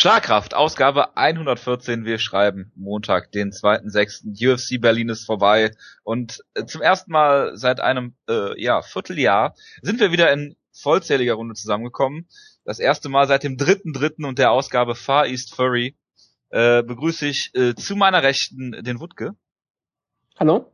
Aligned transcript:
Schlagkraft, 0.00 0.54
Ausgabe 0.54 1.14
114. 1.18 2.06
Wir 2.06 2.18
schreiben 2.18 2.72
Montag, 2.74 3.32
den 3.32 3.50
2.6. 3.50 4.32
UFC 4.32 4.80
Berlin 4.80 5.10
ist 5.10 5.26
vorbei 5.26 5.72
und 6.04 6.42
äh, 6.54 6.64
zum 6.64 6.80
ersten 6.80 7.12
Mal 7.12 7.54
seit 7.58 7.80
einem 7.80 8.16
äh, 8.26 8.58
ja, 8.58 8.80
Vierteljahr 8.80 9.54
sind 9.82 10.00
wir 10.00 10.10
wieder 10.10 10.32
in 10.32 10.56
vollzähliger 10.72 11.34
Runde 11.34 11.52
zusammengekommen. 11.54 12.26
Das 12.64 12.78
erste 12.78 13.10
Mal 13.10 13.26
seit 13.28 13.42
dem 13.42 13.58
3.3. 13.58 14.26
und 14.26 14.38
der 14.38 14.52
Ausgabe 14.52 14.94
Far 14.94 15.26
East 15.26 15.54
Furry 15.54 15.98
äh, 16.48 16.82
begrüße 16.82 17.26
ich 17.26 17.50
äh, 17.52 17.74
zu 17.74 17.94
meiner 17.94 18.22
Rechten 18.22 18.82
den 18.82 19.00
Wutke. 19.00 19.32
Hallo. 20.38 20.72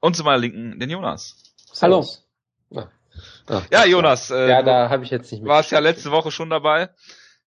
Und 0.00 0.14
zu 0.14 0.24
meiner 0.24 0.40
Linken 0.40 0.78
den 0.78 0.90
Jonas. 0.90 1.42
Hallo. 1.80 2.06
Ah. 2.74 2.88
Ah, 3.46 3.62
ja, 3.70 3.86
Jonas. 3.86 4.30
Äh, 4.30 4.50
ja, 4.50 4.62
da 4.62 4.90
habe 4.90 5.04
ich 5.04 5.10
jetzt 5.10 5.32
nicht 5.32 5.42
mehr. 5.42 5.54
Warst 5.54 5.72
ja 5.72 5.78
letzte 5.78 6.10
Woche 6.10 6.30
schon 6.30 6.50
dabei. 6.50 6.90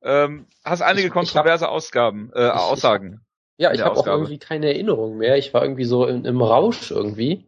Ähm, 0.02 0.46
hast 0.64 0.82
einige 0.82 1.08
ich, 1.08 1.12
kontroverse 1.12 1.64
ich 1.64 1.68
hab, 1.68 1.74
Ausgaben, 1.74 2.30
äh, 2.34 2.46
ich, 2.46 2.52
Aussagen. 2.52 3.20
ja, 3.56 3.72
ich 3.72 3.80
habe 3.80 3.96
auch 3.96 4.06
irgendwie 4.06 4.38
keine 4.38 4.66
Erinnerung 4.66 5.18
mehr. 5.18 5.36
Ich 5.36 5.52
war 5.52 5.62
irgendwie 5.62 5.84
so 5.84 6.06
im, 6.06 6.24
im 6.24 6.40
Rausch 6.40 6.90
irgendwie. 6.90 7.44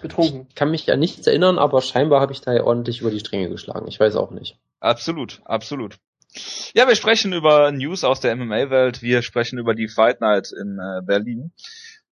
Betrunken. 0.00 0.46
Ich 0.48 0.54
kann 0.56 0.70
mich 0.70 0.84
ja 0.86 0.96
nichts 0.96 1.26
erinnern, 1.26 1.58
aber 1.58 1.80
scheinbar 1.80 2.20
habe 2.20 2.32
ich 2.32 2.40
da 2.40 2.52
ja 2.52 2.64
ordentlich 2.64 3.00
über 3.00 3.10
die 3.10 3.20
Stränge 3.20 3.48
geschlagen. 3.48 3.86
Ich 3.86 4.00
weiß 4.00 4.16
auch 4.16 4.32
nicht. 4.32 4.58
Absolut, 4.80 5.40
absolut. 5.44 5.96
Ja, 6.74 6.88
wir 6.88 6.96
sprechen 6.96 7.32
über 7.32 7.70
News 7.72 8.04
aus 8.04 8.20
der 8.20 8.34
MMA-Welt. 8.34 9.02
Wir 9.02 9.22
sprechen 9.22 9.58
über 9.58 9.74
die 9.74 9.88
Fight 9.88 10.20
Night 10.20 10.50
in 10.52 10.78
äh, 10.78 11.02
Berlin, 11.04 11.52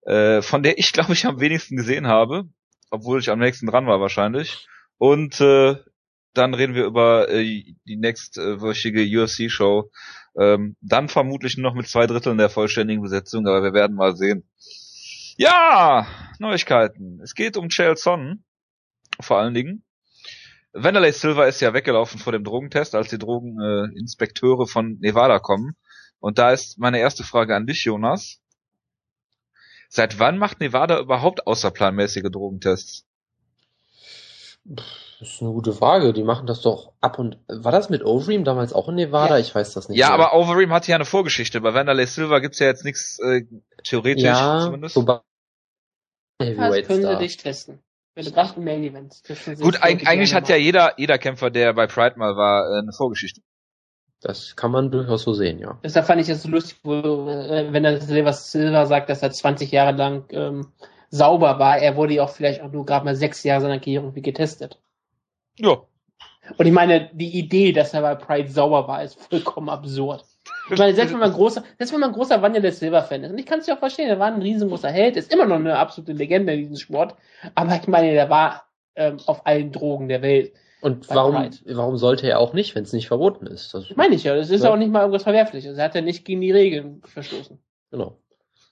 äh, 0.04 0.42
von 0.42 0.62
der 0.62 0.78
ich 0.78 0.92
glaube 0.94 1.14
ich 1.14 1.26
am 1.26 1.40
wenigsten 1.40 1.76
gesehen 1.76 2.08
habe, 2.08 2.46
obwohl 2.92 3.20
ich 3.20 3.30
am 3.30 3.40
nächsten 3.40 3.68
dran 3.68 3.88
war 3.88 4.00
wahrscheinlich. 4.00 4.68
Und 4.98 5.40
äh, 5.42 5.78
dann 6.34 6.54
reden 6.54 6.76
wir 6.76 6.86
über 6.86 7.30
äh, 7.30 7.64
die 7.86 7.98
nächstwöchige 7.98 9.02
UFC-Show. 9.02 9.90
Ähm, 10.40 10.76
dann 10.82 11.10
vermutlich 11.10 11.58
noch 11.58 11.74
mit 11.74 11.88
zwei 11.88 12.08
Dritteln 12.08 12.38
der 12.38 12.50
vollständigen 12.50 13.02
Besetzung, 13.02 13.48
aber 13.48 13.64
wir 13.64 13.74
werden 13.74 13.96
mal 13.96 14.16
sehen. 14.16 14.48
Ja, 15.38 16.08
Neuigkeiten. 16.40 17.20
Es 17.24 17.34
geht 17.34 17.58
um 17.58 17.70
Chael 17.70 17.96
Sonnen, 17.96 18.44
vor 19.20 19.40
allen 19.40 19.54
Dingen. 19.54 19.84
Wanderlei 20.74 21.12
Silva 21.12 21.46
ist 21.46 21.62
ja 21.62 21.74
weggelaufen 21.74 22.20
vor 22.20 22.32
dem 22.32 22.44
Drogentest, 22.44 22.94
als 22.94 23.10
die 23.10 23.18
Drogeninspekteure 23.18 24.64
äh, 24.64 24.68
von 24.68 25.00
Nevada 25.00 25.40
kommen. 25.40 25.76
Und 26.20 26.38
da 26.38 26.52
ist 26.52 26.78
meine 26.78 27.00
erste 27.00 27.24
Frage 27.24 27.56
an 27.56 27.66
dich, 27.66 27.86
Jonas. 27.86 28.42
Seit 29.88 30.20
wann 30.20 30.38
macht 30.38 30.60
Nevada 30.60 31.00
überhaupt 31.00 31.48
außerplanmäßige 31.48 32.30
Drogentests? 32.32 33.09
Das 34.70 35.30
ist 35.30 35.42
eine 35.42 35.52
gute 35.52 35.74
Frage. 35.74 36.14
Die 36.14 36.24
machen 36.24 36.46
das 36.46 36.62
doch 36.62 36.94
ab 37.02 37.18
und 37.18 37.38
war 37.48 37.72
das 37.72 37.90
mit 37.90 38.06
Overeem 38.06 38.44
damals 38.44 38.72
auch 38.72 38.88
in 38.90 38.96
Nevada? 38.96 39.36
Ja. 39.36 39.40
Ich 39.40 39.54
weiß 39.54 39.74
das 39.74 39.90
nicht. 39.90 39.98
Ja, 39.98 40.10
mehr. 40.10 40.16
aber 40.16 40.36
Overeem 40.36 40.72
hat 40.72 40.88
ja 40.88 40.96
eine 40.96 41.06
Vorgeschichte. 41.06 41.60
Bei 41.62 41.74
Wanderlei 41.74 42.06
Silva 42.06 42.40
gibt's 42.40 42.60
ja 42.60 42.68
jetzt 42.68 42.86
nichts 42.86 43.20
äh, 43.20 43.42
theoretisch 43.84 44.24
ja, 44.24 44.62
zumindest. 44.64 44.96
Wobei 44.96 45.22
das 46.40 46.88
können 46.88 47.06
sie 47.06 47.18
dich 47.18 47.38
testen. 47.38 47.80
Wenn 48.16 48.26
du 48.26 48.32
gerade 48.32 48.60
Main 48.60 48.84
Events. 48.84 49.24
Gut, 49.60 49.82
eigentlich 49.82 50.34
hat 50.34 50.50
ja 50.50 50.56
jeder 50.56 50.94
jeder 50.98 51.18
Kämpfer, 51.18 51.50
der 51.50 51.74
bei 51.74 51.88
Pride 51.88 52.18
mal 52.18 52.36
war, 52.36 52.70
äh, 52.70 52.80
eine 52.80 52.92
Vorgeschichte. 52.92 53.42
Das 54.22 54.56
kann 54.56 54.72
man 54.72 54.92
durchaus 54.92 55.24
so 55.24 55.34
sehen, 55.34 55.60
ja. 55.60 55.80
Deshalb 55.84 56.06
fand 56.06 56.20
ich 56.20 56.28
das 56.28 56.44
so 56.44 56.50
lustig, 56.50 56.78
wo, 56.84 56.94
äh, 56.94 57.72
wenn 57.72 57.86
er 57.86 58.02
Silver 58.02 58.34
Silver 58.34 58.86
sagt, 58.86 59.10
dass 59.10 59.24
er 59.24 59.32
20 59.32 59.72
Jahre 59.72 59.96
lang 59.96 60.26
ähm, 60.32 60.68
sauber 61.10 61.60
war. 61.60 61.78
Er 61.80 61.96
wurde 61.96 62.16
ja 62.16 62.24
auch 62.24 62.30
vielleicht 62.30 62.62
auch 62.62 62.72
nur 62.72 62.86
gerade 62.86 63.06
mal 63.06 63.16
sechs 63.16 63.44
Jahre 63.44 63.62
seiner 63.62 63.80
Karriere 63.80 64.04
irgendwie 64.04 64.22
getestet. 64.22 64.80
Ja. 65.58 65.82
Und 66.58 66.66
ich 66.66 66.72
meine, 66.72 67.10
die 67.14 67.38
Idee, 67.38 67.72
dass 67.72 67.94
er 67.94 68.02
bei 68.02 68.16
Pride 68.16 68.50
sauber 68.50 68.88
war, 68.88 69.04
ist 69.04 69.20
vollkommen 69.20 69.70
absurd. 69.70 70.26
Ich 70.72 70.78
meine, 70.78 70.94
selbst 70.94 71.12
wenn 71.12 71.20
man 71.20 71.32
großer, 71.32 71.64
selbst 71.78 71.94
wenn 71.94 72.00
man 72.00 72.12
großer 72.12 72.42
Wandel 72.42 72.72
Silver-Fan 72.72 73.24
ist, 73.24 73.32
und 73.32 73.38
ich 73.38 73.46
kann 73.46 73.60
es 73.60 73.68
ja 73.68 73.76
auch 73.76 73.80
verstehen, 73.80 74.08
er 74.08 74.20
war 74.20 74.28
ein 74.28 74.42
riesengroßer 74.42 74.90
Held, 74.90 75.16
ist 75.16 75.34
immer 75.34 75.46
noch 75.46 75.56
eine 75.56 75.78
absolute 75.78 76.14
Legende 76.14 76.54
in 76.54 76.60
diesem 76.60 76.78
Sport, 76.78 77.16
aber 77.56 77.76
ich 77.76 77.88
meine, 77.88 78.12
der 78.14 78.30
war 78.30 78.66
ähm, 78.96 79.18
auf 79.26 79.46
allen 79.46 79.72
Drogen 79.72 80.08
der 80.08 80.22
Welt. 80.22 80.54
Und 80.82 81.10
warum, 81.10 81.36
Pride. 81.36 81.58
warum 81.66 81.98
sollte 81.98 82.28
er 82.28 82.40
auch 82.40 82.54
nicht, 82.54 82.76
wenn 82.76 82.84
es 82.84 82.94
nicht 82.94 83.08
verboten 83.08 83.48
ist? 83.48 83.74
Das 83.74 83.96
meine 83.96 84.16
ich 84.16 84.24
ja, 84.24 84.36
das 84.36 84.50
ist 84.50 84.64
ja. 84.64 84.72
auch 84.72 84.78
nicht 84.78 84.92
mal 84.92 85.02
irgendwas 85.02 85.24
Verwerfliches. 85.24 85.78
Er 85.78 85.86
hat 85.86 85.96
ja 85.96 86.02
nicht 86.02 86.24
gegen 86.24 86.42
die 86.42 86.52
Regeln 86.52 87.02
verstoßen. 87.04 87.60
Genau. 87.92 88.18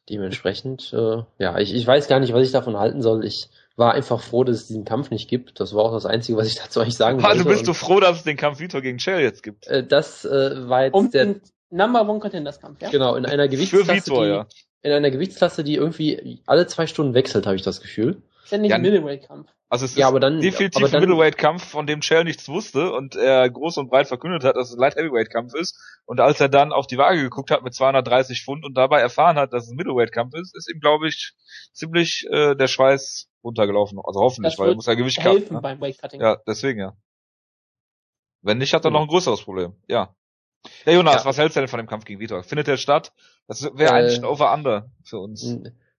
Dementsprechend, 0.09 0.93
äh, 0.93 1.23
ja, 1.37 1.57
ich, 1.57 1.73
ich 1.73 1.85
weiß 1.85 2.07
gar 2.07 2.19
nicht, 2.19 2.33
was 2.33 2.45
ich 2.45 2.51
davon 2.51 2.77
halten 2.77 3.01
soll. 3.01 3.25
Ich 3.25 3.49
war 3.75 3.93
einfach 3.93 4.21
froh, 4.21 4.43
dass 4.43 4.57
es 4.57 4.67
diesen 4.67 4.85
Kampf 4.85 5.11
nicht 5.11 5.29
gibt. 5.29 5.59
Das 5.59 5.73
war 5.73 5.85
auch 5.85 5.91
das 5.91 6.05
Einzige, 6.05 6.37
was 6.37 6.47
ich 6.47 6.55
dazu 6.61 6.79
eigentlich 6.79 6.95
sagen 6.95 7.17
wollte. 7.17 7.29
Also 7.29 7.45
bist 7.45 7.67
du 7.67 7.73
froh, 7.73 7.99
dass 7.99 8.17
es 8.17 8.23
den 8.23 8.37
Kampf 8.37 8.59
Vitor 8.59 8.81
gegen 8.81 8.99
Shell 8.99 9.21
jetzt 9.21 9.43
gibt? 9.43 9.67
Äh, 9.67 9.85
das 9.85 10.25
äh, 10.25 10.67
war 10.67 10.85
jetzt 10.85 10.93
um 10.93 11.11
der 11.11 11.35
Number 11.69 12.07
One 12.07 12.19
Contenders 12.19 12.59
Kampf, 12.59 12.81
ja? 12.81 12.89
Genau, 12.89 13.15
in 13.15 13.25
einer 13.25 13.47
Gewichtsklasse, 13.47 13.93
Vitor, 13.93 14.23
die, 14.23 14.29
ja. 14.29 14.47
in 14.81 14.91
einer 14.93 15.11
Gewichtsklasse, 15.11 15.63
die 15.63 15.75
irgendwie 15.75 16.41
alle 16.45 16.67
zwei 16.67 16.87
Stunden 16.87 17.13
wechselt, 17.13 17.45
habe 17.45 17.55
ich 17.55 17.61
das 17.61 17.81
Gefühl. 17.81 18.21
Ist 18.43 18.51
ja 18.51 18.57
nicht 18.57 18.73
ein 18.73 18.81
Middleweight-Kampf. 18.81 19.49
Also 19.69 19.83
es 19.83 19.91
ist 19.91 19.97
ja, 19.97 20.07
aber 20.07 20.21
dann, 20.21 20.39
definitiv 20.39 20.93
ein 20.93 21.01
Middleweight-Kampf, 21.01 21.65
von 21.65 21.87
dem 21.87 22.01
Shell 22.01 22.23
nichts 22.23 22.47
wusste 22.47 22.93
und 22.93 23.17
er 23.17 23.49
groß 23.49 23.77
und 23.77 23.89
breit 23.89 24.07
verkündet 24.07 24.45
hat, 24.45 24.55
dass 24.55 24.69
es 24.69 24.75
ein 24.75 24.79
Light 24.79 24.95
Heavyweight-Kampf 24.95 25.53
ist. 25.55 25.77
Und 26.05 26.21
als 26.21 26.39
er 26.39 26.47
dann 26.47 26.71
auf 26.71 26.87
die 26.87 26.97
Waage 26.97 27.21
geguckt 27.21 27.51
hat 27.51 27.63
mit 27.63 27.73
230 27.73 28.43
Pfund 28.43 28.63
und 28.63 28.75
dabei 28.75 29.01
erfahren 29.01 29.37
hat, 29.37 29.51
dass 29.51 29.65
es 29.65 29.71
ein 29.71 29.75
Middleweight-Kampf 29.75 30.35
ist, 30.35 30.55
ist 30.55 30.71
ihm, 30.73 30.79
glaube 30.79 31.09
ich, 31.09 31.33
ziemlich 31.73 32.25
äh, 32.31 32.55
der 32.55 32.67
Schweiß 32.67 33.29
runtergelaufen. 33.43 33.99
Also 34.01 34.21
hoffentlich, 34.21 34.53
das 34.53 34.59
weil 34.59 34.69
er 34.69 34.75
muss 34.75 34.85
ja 34.85 34.93
Gewicht 34.93 35.19
helfen 35.19 35.55
ne? 35.55 35.61
beim 35.61 35.81
Weightcutting. 35.81 36.21
Ja, 36.21 36.37
deswegen 36.47 36.79
ja. 36.79 36.97
Wenn 38.41 38.59
nicht, 38.59 38.73
hat 38.73 38.85
er 38.85 38.91
noch 38.91 39.01
ein 39.01 39.07
größeres 39.07 39.41
Problem. 39.41 39.73
Ja. 39.89 40.15
Ja, 40.85 40.93
Jonas, 40.93 41.23
ja. 41.23 41.25
was 41.25 41.37
hältst 41.37 41.57
du 41.57 41.59
denn 41.59 41.67
von 41.67 41.79
dem 41.79 41.87
Kampf 41.87 42.05
gegen 42.05 42.21
Vitor? 42.21 42.43
Findet 42.43 42.67
der 42.67 42.77
statt? 42.77 43.11
Das 43.47 43.63
wäre 43.63 43.93
äh, 43.93 43.97
eigentlich 43.97 44.17
ein 44.17 44.25
Over-Under 44.25 44.89
für 45.03 45.19
uns. 45.19 45.57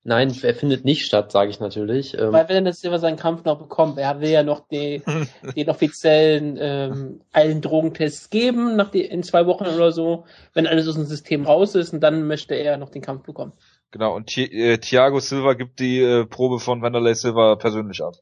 Nein, 0.09 0.35
er 0.43 0.55
findet 0.55 0.87
nicht 0.87 1.05
statt, 1.05 1.31
sage 1.33 1.51
ich 1.51 1.61
natürlich. 1.61 2.17
Ähm, 2.19 2.33
Weil 2.33 2.49
wenn 2.49 2.65
er 2.65 2.71
das 2.71 2.83
immer 2.83 2.99
seinen 2.99 3.19
Kampf 3.19 3.45
noch 3.45 3.59
bekommt, 3.59 3.99
er 3.99 4.23
will 4.23 4.31
ja 4.31 4.43
noch 4.43 4.67
die, 4.67 5.03
den 5.55 5.69
offiziellen 5.69 6.57
ähm, 6.59 7.21
allen 7.31 7.61
Drogentests 7.61 8.31
geben, 8.31 8.75
nach 8.77 8.91
die, 8.91 9.03
in 9.03 9.23
zwei 9.23 9.45
Wochen 9.45 9.67
oder 9.67 9.93
so, 9.93 10.25
wenn 10.55 10.67
alles 10.67 10.89
aus 10.89 10.95
dem 10.95 11.05
System 11.05 11.45
raus 11.45 11.75
ist, 11.75 11.93
und 11.93 12.01
dann 12.01 12.27
möchte 12.27 12.55
er 12.55 12.79
noch 12.79 12.89
den 12.89 13.03
Kampf 13.03 13.25
bekommen. 13.25 13.53
Genau, 13.91 14.17
und 14.17 14.35
äh, 14.39 14.79
Thiago 14.79 15.21
Silva 15.21 15.53
gibt 15.53 15.79
die 15.79 16.01
äh, 16.01 16.25
Probe 16.25 16.59
von 16.59 16.81
Wanderlei 16.81 17.13
Silva 17.13 17.57
persönlich 17.57 18.03
ab. 18.03 18.15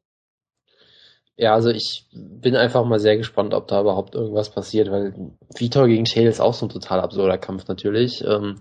Ja, 1.37 1.55
also 1.55 1.69
ich 1.71 2.07
bin 2.13 2.57
einfach 2.57 2.85
mal 2.85 2.99
sehr 2.99 3.17
gespannt, 3.17 3.55
ob 3.55 3.69
da 3.69 3.83
überhaupt 3.83 4.17
irgendwas 4.17 4.51
passiert, 4.51 4.91
weil 4.91 5.15
Vitor 5.55 5.87
gegen 5.87 6.07
Chael 6.07 6.27
ist 6.27 6.41
auch 6.41 6.55
so 6.55 6.67
ein 6.67 6.71
total 6.71 6.99
absurder 6.99 7.39
Kampf 7.39 7.69
natürlich. 7.69 8.25
Ähm, 8.25 8.59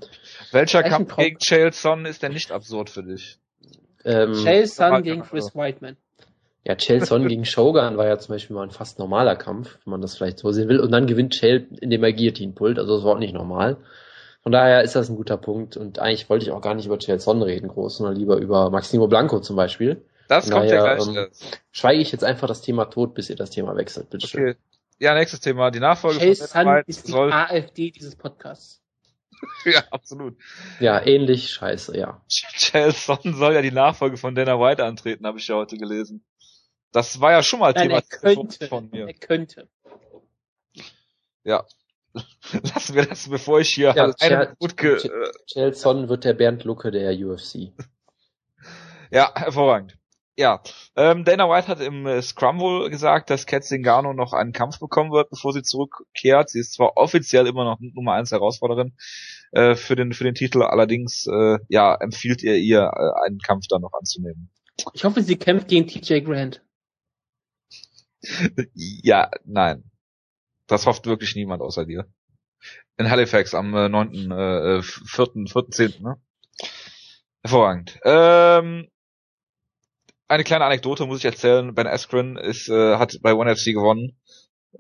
Welcher 0.56 0.84
Kampf 0.84 1.18
gegen 1.18 1.38
Chael 1.40 1.74
Son 1.74 2.06
ist 2.06 2.24
denn 2.24 2.32
nicht 2.32 2.52
absurd 2.52 2.90
für 2.90 3.04
dich? 3.04 3.38
Ähm, 4.06 4.34
Chael 4.34 4.66
Son 4.68 5.04
gegen 5.04 5.22
Chris 5.24 5.54
Whiteman. 5.54 5.98
Ja, 6.64 6.76
Chael 6.78 7.04
Son 7.04 7.28
gegen 7.28 7.44
Shogun 7.44 7.98
war 7.98 8.08
ja 8.08 8.18
zum 8.18 8.34
Beispiel 8.34 8.56
mal 8.56 8.64
ein 8.64 8.72
fast 8.72 8.98
normaler 8.98 9.36
Kampf, 9.36 9.78
wenn 9.84 9.92
man 9.92 10.02
das 10.02 10.16
vielleicht 10.16 10.40
so 10.40 10.52
sehen 10.52 10.70
will. 10.70 10.80
Und 10.80 10.92
dann 10.92 11.08
gewinnt 11.08 11.34
Chael, 11.34 11.68
indem 11.82 12.06
er 12.06 12.14
Guillotine 12.14 12.54
pullt, 12.54 12.80
also 12.80 12.96
das 12.96 13.04
war 13.04 13.16
auch 13.16 13.20
nicht 13.20 13.34
normal. 13.34 13.78
Von 14.44 14.54
daher 14.54 14.84
ist 14.84 14.96
das 14.96 15.10
ein 15.10 15.18
guter 15.18 15.36
Punkt. 15.36 15.76
Und 15.76 16.00
eigentlich 16.00 16.30
wollte 16.30 16.46
ich 16.46 16.52
auch 16.52 16.62
gar 16.62 16.74
nicht 16.74 16.86
über 16.86 17.00
Chael 17.00 17.20
Son 17.20 17.42
reden 17.42 17.68
groß, 17.68 17.98
sondern 17.98 18.16
lieber 18.16 18.38
über 18.38 18.70
Maximo 18.70 19.08
Blanco 19.08 19.42
zum 19.42 19.58
Beispiel. 19.58 20.06
Das 20.30 20.50
kommt 20.50 20.70
daher, 20.70 20.86
ja 20.86 20.96
gleich. 20.96 21.08
Ähm, 21.18 21.28
schweige 21.74 22.02
ich 22.02 22.14
jetzt 22.14 22.24
einfach 22.24 22.48
das 22.48 22.62
Thema 22.62 22.86
tot, 22.86 23.14
bis 23.14 23.30
ihr 23.30 23.36
das 23.36 23.50
Thema 23.50 23.76
wechselt, 23.76 24.10
bitte 24.10 24.26
okay. 24.26 24.38
schön. 24.38 24.56
Ja, 25.00 25.14
nächstes 25.16 25.42
Thema. 25.42 25.70
Die 25.72 25.82
Nachfolge 25.82 26.20
Chase 26.20 26.48
von 26.48 26.64
Sun 26.64 26.84
ist 26.88 27.08
die 27.08 27.12
soll... 27.12 27.34
AfD 27.34 27.92
dieses 27.92 28.16
Podcasts. 28.16 28.82
ja, 29.66 29.84
absolut. 29.92 30.38
Ja, 30.80 31.06
ähnlich 31.06 31.50
scheiße, 31.50 31.98
ja. 31.98 32.22
Chelsea 32.30 33.18
soll 33.24 33.54
ja 33.54 33.62
die 33.62 33.72
Nachfolge 33.72 34.18
von 34.18 34.36
Dana 34.36 34.60
White 34.60 34.84
antreten, 34.84 35.26
habe 35.26 35.40
ich 35.40 35.48
ja 35.48 35.56
heute 35.56 35.78
gelesen. 35.78 36.26
Das 36.92 37.20
war 37.20 37.32
ja 37.32 37.44
schon 37.44 37.60
mal 37.60 37.74
Nein, 37.74 37.90
Thema 37.90 38.02
könnte, 38.02 38.68
von 38.68 38.90
mir. 38.90 39.08
Er 39.08 39.14
könnte. 39.14 39.70
Ja. 41.44 41.66
Lassen 42.74 42.96
wir 42.96 43.06
das, 43.06 43.28
bevor 43.30 43.60
ich 43.60 43.70
hier 43.70 43.94
ja, 43.96 44.14
eine 44.20 44.56
Wutke... 44.60 44.98
Chelsea 45.48 46.08
wird 46.08 46.24
der 46.24 46.34
Bernd 46.34 46.64
Lucke 46.64 46.92
der 46.92 47.14
UFC. 47.14 47.74
ja, 49.12 49.34
hervorragend. 49.36 49.98
Ja, 50.38 50.62
ähm, 50.98 51.24
Dana 51.24 51.50
White 51.50 51.70
hat 51.70 51.80
im 51.80 52.06
äh, 52.06 52.22
Scrum 52.22 52.60
wohl 52.60 52.90
gesagt, 52.90 53.30
dass 53.30 53.46
Kat 53.46 53.64
Zingano 53.64 54.14
noch 54.14 54.34
einen 54.34 54.52
Kampf 54.52 54.80
bekommen 54.80 55.12
wird, 55.12 55.30
bevor 55.30 55.54
sie 55.54 55.64
zurückkehrt. 55.64 56.50
Sie 56.50 56.60
ist 56.60 56.74
zwar 56.74 56.98
offiziell 56.98 57.48
immer 57.48 57.64
noch 57.64 57.80
Nummer 57.80 58.14
1 58.16 58.32
Herausforderin 58.32 58.98
äh, 59.52 59.76
für 59.76 59.96
den 59.96 60.12
für 60.12 60.26
den 60.26 60.36
Titel, 60.36 60.62
allerdings 60.62 61.26
äh, 61.28 61.60
ja 61.70 61.96
empfiehlt 61.96 62.44
er 62.44 62.58
ihr 62.58 62.82
äh, 62.82 63.26
einen 63.26 63.40
Kampf 63.40 63.68
dann 63.70 63.82
noch 63.82 63.94
anzunehmen. 63.94 64.52
Ich 64.94 65.06
hoffe, 65.06 65.22
sie 65.22 65.38
kämpft 65.38 65.70
gegen 65.70 65.88
TJ 65.88 66.20
Grant. 66.20 66.62
ja, 68.74 69.32
nein. 69.46 69.90
Das 70.68 70.86
hofft 70.86 71.06
wirklich 71.06 71.36
niemand 71.36 71.62
außer 71.62 71.86
dir. 71.86 72.08
In 72.98 73.10
Halifax 73.10 73.54
am 73.54 73.74
äh, 73.74 73.88
9. 73.88 74.32
Äh, 74.32 74.82
4. 74.82 75.28
4. 75.48 75.70
10. 75.70 76.02
Ne? 76.02 76.18
Hervorragend. 77.42 78.00
Ähm, 78.04 78.90
eine 80.28 80.44
kleine 80.44 80.66
Anekdote 80.66 81.06
muss 81.06 81.20
ich 81.20 81.26
erzählen. 81.26 81.74
Ben 81.74 81.88
Askren 81.88 82.38
ist, 82.38 82.70
äh, 82.70 82.96
hat 82.98 83.18
bei 83.22 83.34
ONE 83.34 83.56
FC 83.56 83.74
gewonnen, 83.74 84.18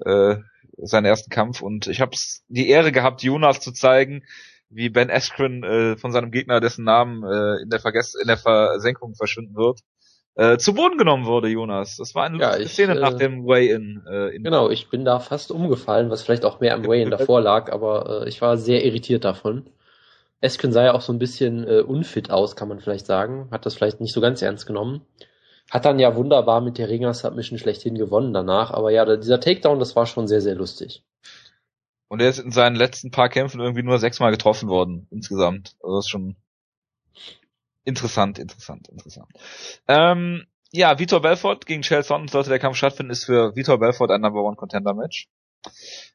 äh, 0.03 0.37
seinen 0.77 1.05
ersten 1.05 1.29
Kampf 1.29 1.61
und 1.61 1.87
ich 1.87 2.01
habe 2.01 2.15
die 2.47 2.69
Ehre 2.69 2.91
gehabt, 2.91 3.23
Jonas 3.23 3.59
zu 3.59 3.71
zeigen, 3.71 4.23
wie 4.69 4.89
Ben 4.89 5.09
Askren 5.09 5.63
äh, 5.63 5.97
von 5.97 6.11
seinem 6.11 6.31
Gegner, 6.31 6.59
dessen 6.59 6.83
Namen 6.83 7.23
äh, 7.23 7.61
in 7.61 7.69
der 7.69 7.79
Vergess 7.79 8.15
in 8.15 8.27
der 8.27 8.37
Versenkung 8.37 9.15
verschwinden 9.15 9.55
wird, 9.55 9.79
äh, 10.35 10.57
zu 10.57 10.73
Boden 10.73 10.97
genommen 10.97 11.25
wurde, 11.25 11.47
Jonas. 11.47 11.95
Das 11.97 12.13
war 12.13 12.25
eine 12.25 12.39
Ja, 12.39 12.57
ich, 12.57 12.73
Szene 12.73 12.95
äh, 12.95 12.99
nach 12.99 13.13
dem 13.13 13.45
Way-In. 13.45 14.03
Äh, 14.09 14.35
in 14.35 14.43
Genau, 14.43 14.69
ich 14.69 14.89
bin 14.89 15.05
da 15.05 15.19
fast 15.19 15.51
umgefallen, 15.51 16.09
was 16.09 16.23
vielleicht 16.23 16.43
auch 16.43 16.59
mehr 16.59 16.73
am 16.73 16.85
Way-In 16.85 17.11
davor 17.11 17.41
lag, 17.41 17.71
aber 17.71 18.23
äh, 18.23 18.29
ich 18.29 18.41
war 18.41 18.57
sehr 18.57 18.83
irritiert 18.83 19.23
davon. 19.23 19.67
Esken 20.41 20.73
sah 20.73 20.83
ja 20.83 20.93
auch 20.93 21.01
so 21.01 21.13
ein 21.13 21.19
bisschen 21.19 21.65
äh, 21.65 21.79
unfit 21.79 22.29
aus, 22.31 22.55
kann 22.55 22.67
man 22.67 22.81
vielleicht 22.81 23.05
sagen. 23.05 23.47
Hat 23.51 23.65
das 23.65 23.75
vielleicht 23.75 24.01
nicht 24.01 24.13
so 24.13 24.19
ganz 24.19 24.41
ernst 24.41 24.67
genommen. 24.67 25.01
Hat 25.71 25.85
dann 25.85 25.99
ja 25.99 26.15
wunderbar 26.15 26.61
mit 26.61 26.77
der 26.77 26.89
Ringer 26.89 27.13
Submission 27.13 27.57
schlechthin 27.57 27.95
gewonnen 27.95 28.33
danach, 28.33 28.71
aber 28.71 28.91
ja, 28.91 29.05
dieser 29.17 29.39
Takedown, 29.39 29.79
das 29.79 29.95
war 29.95 30.05
schon 30.05 30.27
sehr, 30.27 30.41
sehr 30.41 30.55
lustig. 30.55 31.03
Und 32.07 32.21
er 32.21 32.29
ist 32.29 32.39
in 32.39 32.51
seinen 32.51 32.75
letzten 32.75 33.11
paar 33.11 33.29
Kämpfen 33.29 33.59
irgendwie 33.59 33.83
nur 33.83 33.97
sechsmal 33.97 34.31
getroffen 34.31 34.69
worden, 34.69 35.07
insgesamt. 35.09 35.75
Also 35.81 35.95
das 35.95 36.05
ist 36.05 36.11
schon 36.11 36.35
interessant, 37.83 38.37
interessant, 38.37 38.87
interessant. 38.89 39.27
Ähm, 39.87 40.45
ja, 40.71 40.99
Vitor 40.99 41.21
Belfort 41.21 41.65
gegen 41.65 41.83
Chael 41.83 42.03
Sonnen 42.03 42.27
sollte 42.27 42.49
der 42.49 42.59
Kampf 42.59 42.77
stattfinden, 42.77 43.11
ist 43.11 43.25
für 43.25 43.55
Vitor 43.55 43.79
Belfort 43.79 44.11
ein 44.11 44.21
Number 44.21 44.43
One 44.43 44.55
Contender 44.55 44.93
Match. 44.93 45.29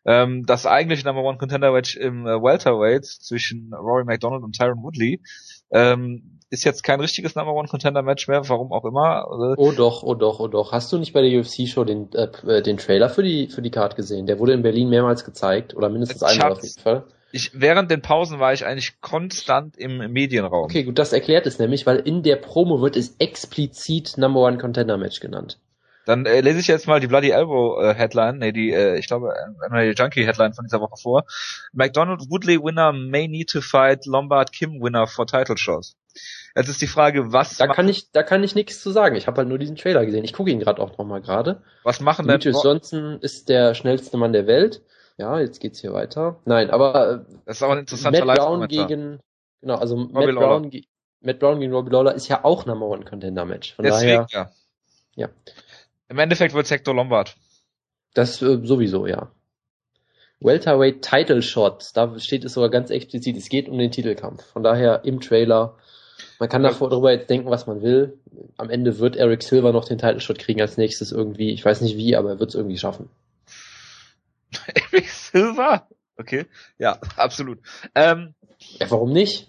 Ähm, 0.04 0.46
das 0.46 0.66
eigentliche 0.66 1.06
Number 1.06 1.22
One 1.22 1.38
Contender 1.38 1.72
Match 1.72 1.96
im 1.96 2.26
äh, 2.26 2.40
Welterweight 2.40 3.04
zwischen 3.04 3.72
Rory 3.74 4.04
McDonald 4.04 4.42
und 4.42 4.56
Tyron 4.56 4.82
Woodley 4.82 5.22
ähm, 5.70 6.39
ist 6.50 6.64
jetzt 6.64 6.82
kein 6.82 7.00
richtiges 7.00 7.36
Number 7.36 7.54
One 7.54 7.68
Contender 7.68 8.02
Match 8.02 8.26
mehr, 8.28 8.48
warum 8.48 8.72
auch 8.72 8.84
immer. 8.84 9.24
Äh, 9.30 9.54
Oh 9.56 9.72
doch, 9.72 10.02
oh 10.02 10.14
doch, 10.14 10.40
oh 10.40 10.48
doch. 10.48 10.72
Hast 10.72 10.92
du 10.92 10.98
nicht 10.98 11.12
bei 11.12 11.22
der 11.22 11.40
UFC-Show 11.40 11.84
den, 11.84 12.12
äh, 12.12 12.62
den 12.62 12.76
Trailer 12.76 13.08
für 13.08 13.22
die, 13.22 13.48
für 13.48 13.62
die 13.62 13.70
Card 13.70 13.96
gesehen? 13.96 14.26
Der 14.26 14.38
wurde 14.38 14.52
in 14.52 14.62
Berlin 14.62 14.88
mehrmals 14.88 15.24
gezeigt, 15.24 15.76
oder 15.76 15.88
mindestens 15.88 16.22
einmal 16.22 16.52
auf 16.52 16.62
jeden 16.62 16.80
Fall. 16.80 17.04
ich, 17.32 17.52
während 17.54 17.90
den 17.90 18.02
Pausen 18.02 18.40
war 18.40 18.52
ich 18.52 18.66
eigentlich 18.66 19.00
konstant 19.00 19.76
im 19.78 19.98
Medienraum. 20.12 20.64
Okay, 20.64 20.82
gut, 20.82 20.98
das 20.98 21.12
erklärt 21.12 21.46
es 21.46 21.58
nämlich, 21.58 21.86
weil 21.86 21.98
in 21.98 22.22
der 22.22 22.36
Promo 22.36 22.82
wird 22.82 22.96
es 22.96 23.14
explizit 23.18 24.18
Number 24.18 24.40
One 24.40 24.58
Contender 24.58 24.98
Match 24.98 25.20
genannt. 25.20 25.58
Dann 26.10 26.26
äh, 26.26 26.40
lese 26.40 26.58
ich 26.58 26.66
jetzt 26.66 26.88
mal 26.88 26.98
die 26.98 27.06
Bloody 27.06 27.30
Elbow 27.30 27.80
äh, 27.80 27.94
Headline, 27.94 28.38
nee, 28.38 28.50
die, 28.50 28.72
äh, 28.72 28.98
ich 28.98 29.06
glaube, 29.06 29.32
äh, 29.72 29.94
die 29.94 29.96
Junkie 29.96 30.26
Headline 30.26 30.54
von 30.54 30.64
dieser 30.64 30.80
Woche 30.80 30.96
vor. 31.00 31.24
McDonald 31.72 32.28
Woodley 32.28 32.60
Winner 32.60 32.92
may 32.92 33.28
need 33.28 33.48
to 33.48 33.60
fight 33.60 34.06
Lombard 34.06 34.50
Kim 34.50 34.82
Winner 34.82 35.06
for 35.06 35.24
title 35.24 35.56
shot. 35.56 35.92
Jetzt 36.56 36.68
ist 36.68 36.82
die 36.82 36.88
Frage, 36.88 37.32
was, 37.32 37.58
Da 37.58 37.68
kann 37.68 37.88
ich, 37.88 38.10
da 38.10 38.24
kann 38.24 38.42
ich 38.42 38.56
nichts 38.56 38.82
zu 38.82 38.90
sagen. 38.90 39.14
Ich 39.14 39.28
habe 39.28 39.38
halt 39.38 39.48
nur 39.48 39.58
diesen 39.58 39.76
Trailer 39.76 40.04
gesehen. 40.04 40.24
Ich 40.24 40.32
gucke 40.32 40.50
ihn 40.50 40.58
gerade 40.58 40.82
auch 40.82 40.98
nochmal 40.98 41.20
gerade. 41.20 41.62
was 41.84 42.00
machen 42.00 42.26
denn, 42.26 42.40
Demetrius 42.40 42.64
Johnson 42.64 43.20
ist 43.20 43.48
der 43.48 43.74
schnellste 43.74 44.16
Mann 44.16 44.32
der 44.32 44.48
Welt. 44.48 44.82
Ja, 45.16 45.38
jetzt 45.38 45.60
geht's 45.60 45.80
hier 45.80 45.92
weiter. 45.92 46.40
Nein, 46.44 46.70
aber 46.70 47.24
das 47.46 47.58
ist 47.58 47.62
aber 47.62 47.74
ein 47.74 47.78
äh, 47.78 47.80
interessanter 47.82 48.24
Matt 48.24 48.38
Brown 48.38 48.66
gegen, 48.66 49.20
genau, 49.60 49.76
also 49.76 49.94
Matt 49.94 50.24
Lawler. 50.24 50.40
Brown, 50.40 50.70
Matt 51.20 51.38
Brown 51.38 51.60
gegen 51.60 51.72
Robbie 51.72 51.92
Lawler 51.92 52.16
ist 52.16 52.26
ja 52.26 52.44
auch 52.44 52.66
Number 52.66 52.86
One 52.86 53.04
Contender 53.04 53.44
Match. 53.44 53.76
Von 53.76 53.84
Deswegen, 53.84 54.26
daher, 54.28 54.28
ja. 54.32 54.50
ja. 55.14 55.28
Im 56.10 56.18
Endeffekt 56.18 56.52
wird 56.54 56.68
Hector 56.70 56.94
Lombard. 56.94 57.36
das 58.14 58.42
äh, 58.42 58.58
sowieso, 58.64 59.06
ja. 59.06 59.30
Welterweight 60.40 61.02
Title 61.02 61.42
Shot, 61.42 61.90
da 61.94 62.18
steht 62.18 62.44
es 62.44 62.54
sogar 62.54 62.70
ganz 62.70 62.90
explizit, 62.90 63.36
es 63.36 63.48
geht 63.48 63.68
um 63.68 63.78
den 63.78 63.90
Titelkampf. 63.92 64.42
Von 64.44 64.62
daher 64.62 65.04
im 65.04 65.20
Trailer, 65.20 65.76
man 66.38 66.48
kann 66.48 66.62
davor 66.62 66.88
darüber 66.90 67.12
jetzt 67.12 67.28
denken, 67.30 67.50
was 67.50 67.66
man 67.66 67.82
will. 67.82 68.18
Am 68.56 68.70
Ende 68.70 68.98
wird 68.98 69.16
Eric 69.16 69.42
Silver 69.42 69.72
noch 69.72 69.84
den 69.86 69.98
Title 69.98 70.20
Shot 70.20 70.38
kriegen 70.38 70.60
als 70.60 70.76
nächstes 70.78 71.12
irgendwie. 71.12 71.50
Ich 71.52 71.64
weiß 71.64 71.82
nicht 71.82 71.96
wie, 71.96 72.16
aber 72.16 72.30
er 72.30 72.40
wird 72.40 72.50
es 72.50 72.54
irgendwie 72.54 72.78
schaffen. 72.78 73.08
Eric 74.92 75.08
Silver? 75.08 75.86
Okay, 76.16 76.46
ja, 76.78 76.98
absolut. 77.16 77.60
Ähm, 77.94 78.34
Ja, 78.58 78.90
warum 78.90 79.12
nicht? 79.12 79.46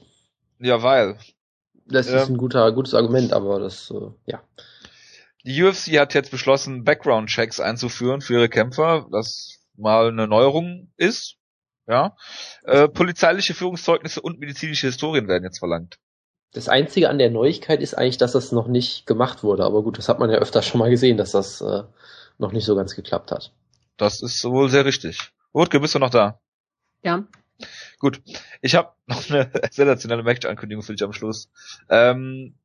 ja, 0.60 0.84
weil 0.84 1.18
Das 1.88 2.08
ist 2.08 2.28
Ähm. 2.28 2.36
ein 2.36 2.38
guter, 2.38 2.72
gutes 2.74 2.94
Argument, 2.94 3.34
aber 3.34 3.60
das, 3.60 3.92
äh, 3.92 4.10
ja. 4.26 4.42
Die 5.46 5.64
UFC 5.64 6.00
hat 6.00 6.14
jetzt 6.14 6.32
beschlossen, 6.32 6.84
Background-Checks 6.84 7.60
einzuführen 7.60 8.22
für 8.22 8.34
ihre 8.34 8.50
Kämpfer, 8.50 9.08
das 9.12 9.60
mal 9.76 10.08
eine 10.08 10.28
Neuerung 10.28 10.92
ist. 10.98 11.38
Ja. 11.88 12.16
Äh, 12.64 12.88
polizeiliche 12.88 13.54
Führungszeugnisse 13.54 14.22
und 14.22 14.40
medizinische 14.40 14.88
Historien 14.88 15.28
werden 15.28 15.44
jetzt 15.44 15.60
verlangt. 15.60 15.98
Das 16.54 16.70
Einzige 16.70 17.10
an 17.10 17.18
der 17.18 17.32
Neuigkeit 17.32 17.82
ist 17.82 17.96
eigentlich, 17.96 18.18
dass 18.18 18.34
das 18.34 18.52
noch 18.52 18.68
nicht 18.68 19.06
gemacht 19.06 19.44
wurde. 19.44 19.64
Aber 19.64 19.84
gut, 19.84 19.98
das 19.98 20.10
hat 20.10 20.20
man 20.20 20.30
ja 20.30 20.38
öfter 20.38 20.62
schon 20.62 20.80
mal 20.80 20.90
gesehen, 20.90 21.18
dass 21.18 21.32
das 21.32 21.62
äh, 21.62 21.84
noch 22.38 22.52
nicht 22.52 22.66
so 22.66 22.76
ganz 22.76 22.96
geklappt 22.96 23.32
hat. 23.32 23.54
Das 23.98 24.22
ist 24.22 24.44
wohl 24.44 24.70
sehr 24.70 24.86
richtig. 24.86 25.32
Wutke, 25.54 25.80
bist 25.80 25.96
du 25.96 26.00
noch 26.00 26.10
da? 26.10 26.40
Ja. 27.04 27.26
Gut. 28.00 28.22
Ich 28.62 28.76
habe 28.76 28.94
noch 29.06 29.30
eine 29.30 29.52
sensationelle 29.72 30.24
Match-Ankündigung 30.24 30.84
für 30.84 30.94
dich 30.94 31.04
am 31.04 31.14
Schluss. 31.14 31.50
Ähm, 31.90 32.56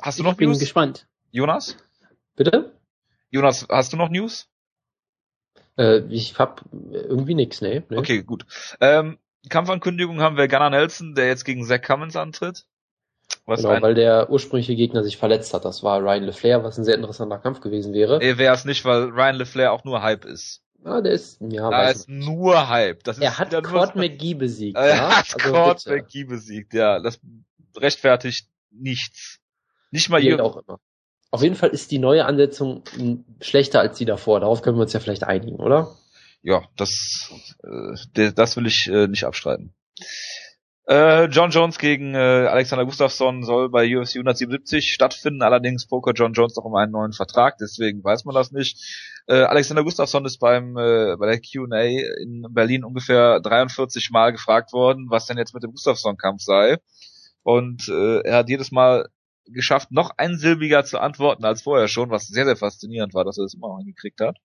hast 0.00 0.18
du 0.18 0.22
noch 0.22 0.32
ich 0.32 0.38
bin 0.38 0.50
News? 0.50 0.58
gespannt. 0.58 1.06
Jonas? 1.30 1.76
Bitte? 2.36 2.72
Jonas, 3.30 3.66
hast 3.70 3.92
du 3.92 3.96
noch 3.96 4.10
News? 4.10 4.48
Äh, 5.78 5.98
ich 6.08 6.38
hab 6.38 6.64
irgendwie 6.72 7.34
nix, 7.34 7.60
ne? 7.60 7.82
nee. 7.88 7.96
Okay, 7.98 8.22
gut. 8.22 8.46
Ähm, 8.80 9.18
Kampfankündigung 9.48 10.20
haben 10.20 10.36
wir 10.36 10.48
Gunnar 10.48 10.70
Nelson, 10.70 11.14
der 11.14 11.26
jetzt 11.28 11.44
gegen 11.44 11.64
Zach 11.64 11.82
Cummins 11.82 12.16
antritt. 12.16 12.66
Was 13.44 13.62
Genau, 13.62 13.80
weil 13.82 13.94
der 13.94 14.30
ursprüngliche 14.30 14.76
Gegner 14.76 15.02
sich 15.02 15.16
verletzt 15.16 15.52
hat. 15.54 15.64
Das 15.64 15.82
war 15.82 16.00
Ryan 16.00 16.24
LeFlair, 16.24 16.64
was 16.64 16.78
ein 16.78 16.84
sehr 16.84 16.94
interessanter 16.96 17.38
Kampf 17.38 17.60
gewesen 17.60 17.92
wäre. 17.92 18.18
nee, 18.18 18.38
wäre 18.38 18.54
es 18.54 18.64
nicht, 18.64 18.84
weil 18.84 19.04
Ryan 19.10 19.36
LeFlair 19.36 19.72
auch 19.72 19.84
nur 19.84 20.02
Hype 20.02 20.24
ist. 20.24 20.62
Ah, 20.84 21.00
der 21.00 21.12
ist, 21.12 21.40
ja, 21.40 21.68
Da 21.70 21.88
ist 21.90 22.08
nicht. 22.08 22.26
nur 22.28 22.68
Hype. 22.68 23.02
Das 23.04 23.18
ist 23.18 23.22
Er 23.24 23.38
hat 23.38 23.48
wieder 23.48 23.62
nur- 23.62 23.70
Cord 23.72 23.96
McGee 23.96 24.34
besiegt, 24.34 24.76
Er 24.78 24.88
ja? 24.88 25.16
hat 25.18 25.34
Also 25.34 25.52
Cord. 25.52 25.86
McGee 25.86 26.24
besiegt, 26.24 26.74
ja. 26.74 27.00
Das 27.00 27.18
rechtfertigt 27.76 28.48
nichts. 28.70 29.40
Nicht 29.90 30.08
mal 30.08 30.22
ihr. 30.22 30.42
auch 30.44 30.56
immer. 30.56 30.78
Auf 31.36 31.42
jeden 31.42 31.54
Fall 31.54 31.68
ist 31.68 31.90
die 31.90 31.98
neue 31.98 32.24
Ansetzung 32.24 32.82
m, 32.98 33.26
schlechter 33.42 33.80
als 33.80 33.98
die 33.98 34.06
davor. 34.06 34.40
Darauf 34.40 34.62
können 34.62 34.78
wir 34.78 34.80
uns 34.84 34.94
ja 34.94 35.00
vielleicht 35.00 35.22
einigen, 35.22 35.56
oder? 35.56 35.94
Ja, 36.40 36.62
das, 36.78 37.30
äh, 37.62 38.32
das 38.32 38.56
will 38.56 38.66
ich 38.66 38.88
äh, 38.90 39.06
nicht 39.06 39.24
abstreiten. 39.24 39.74
Äh, 40.86 41.26
John 41.26 41.50
Jones 41.50 41.76
gegen 41.78 42.14
äh, 42.14 42.16
Alexander 42.16 42.86
Gustafsson 42.86 43.42
soll 43.42 43.68
bei 43.68 43.84
UFC 43.84 44.14
177 44.14 44.90
stattfinden, 44.94 45.42
allerdings 45.42 45.86
poker 45.86 46.12
John 46.14 46.32
Jones 46.32 46.56
noch 46.56 46.64
um 46.64 46.74
einen 46.74 46.92
neuen 46.92 47.12
Vertrag, 47.12 47.58
deswegen 47.58 48.02
weiß 48.02 48.24
man 48.24 48.34
das 48.34 48.50
nicht. 48.50 48.82
Äh, 49.26 49.42
Alexander 49.42 49.84
Gustafsson 49.84 50.24
ist 50.24 50.38
beim 50.38 50.78
äh, 50.78 51.16
bei 51.18 51.26
der 51.26 51.38
Q&A 51.38 51.82
in 52.22 52.46
Berlin 52.48 52.82
ungefähr 52.82 53.40
43 53.40 54.08
Mal 54.10 54.32
gefragt 54.32 54.72
worden, 54.72 55.08
was 55.10 55.26
denn 55.26 55.36
jetzt 55.36 55.52
mit 55.52 55.62
dem 55.62 55.72
Gustafsson-Kampf 55.72 56.40
sei. 56.40 56.78
Und 57.42 57.90
äh, 57.90 58.20
er 58.20 58.38
hat 58.38 58.48
jedes 58.48 58.72
Mal 58.72 59.10
geschafft, 59.48 59.90
noch 59.92 60.10
einsilbiger 60.16 60.84
zu 60.84 60.98
antworten 60.98 61.44
als 61.44 61.62
vorher 61.62 61.88
schon, 61.88 62.10
was 62.10 62.26
sehr, 62.26 62.44
sehr 62.44 62.56
faszinierend 62.56 63.14
war, 63.14 63.24
dass 63.24 63.38
er 63.38 63.44
das 63.44 63.54
immer 63.54 63.68
noch 63.68 63.78
hingekriegt 63.78 64.20
hat. 64.20 64.36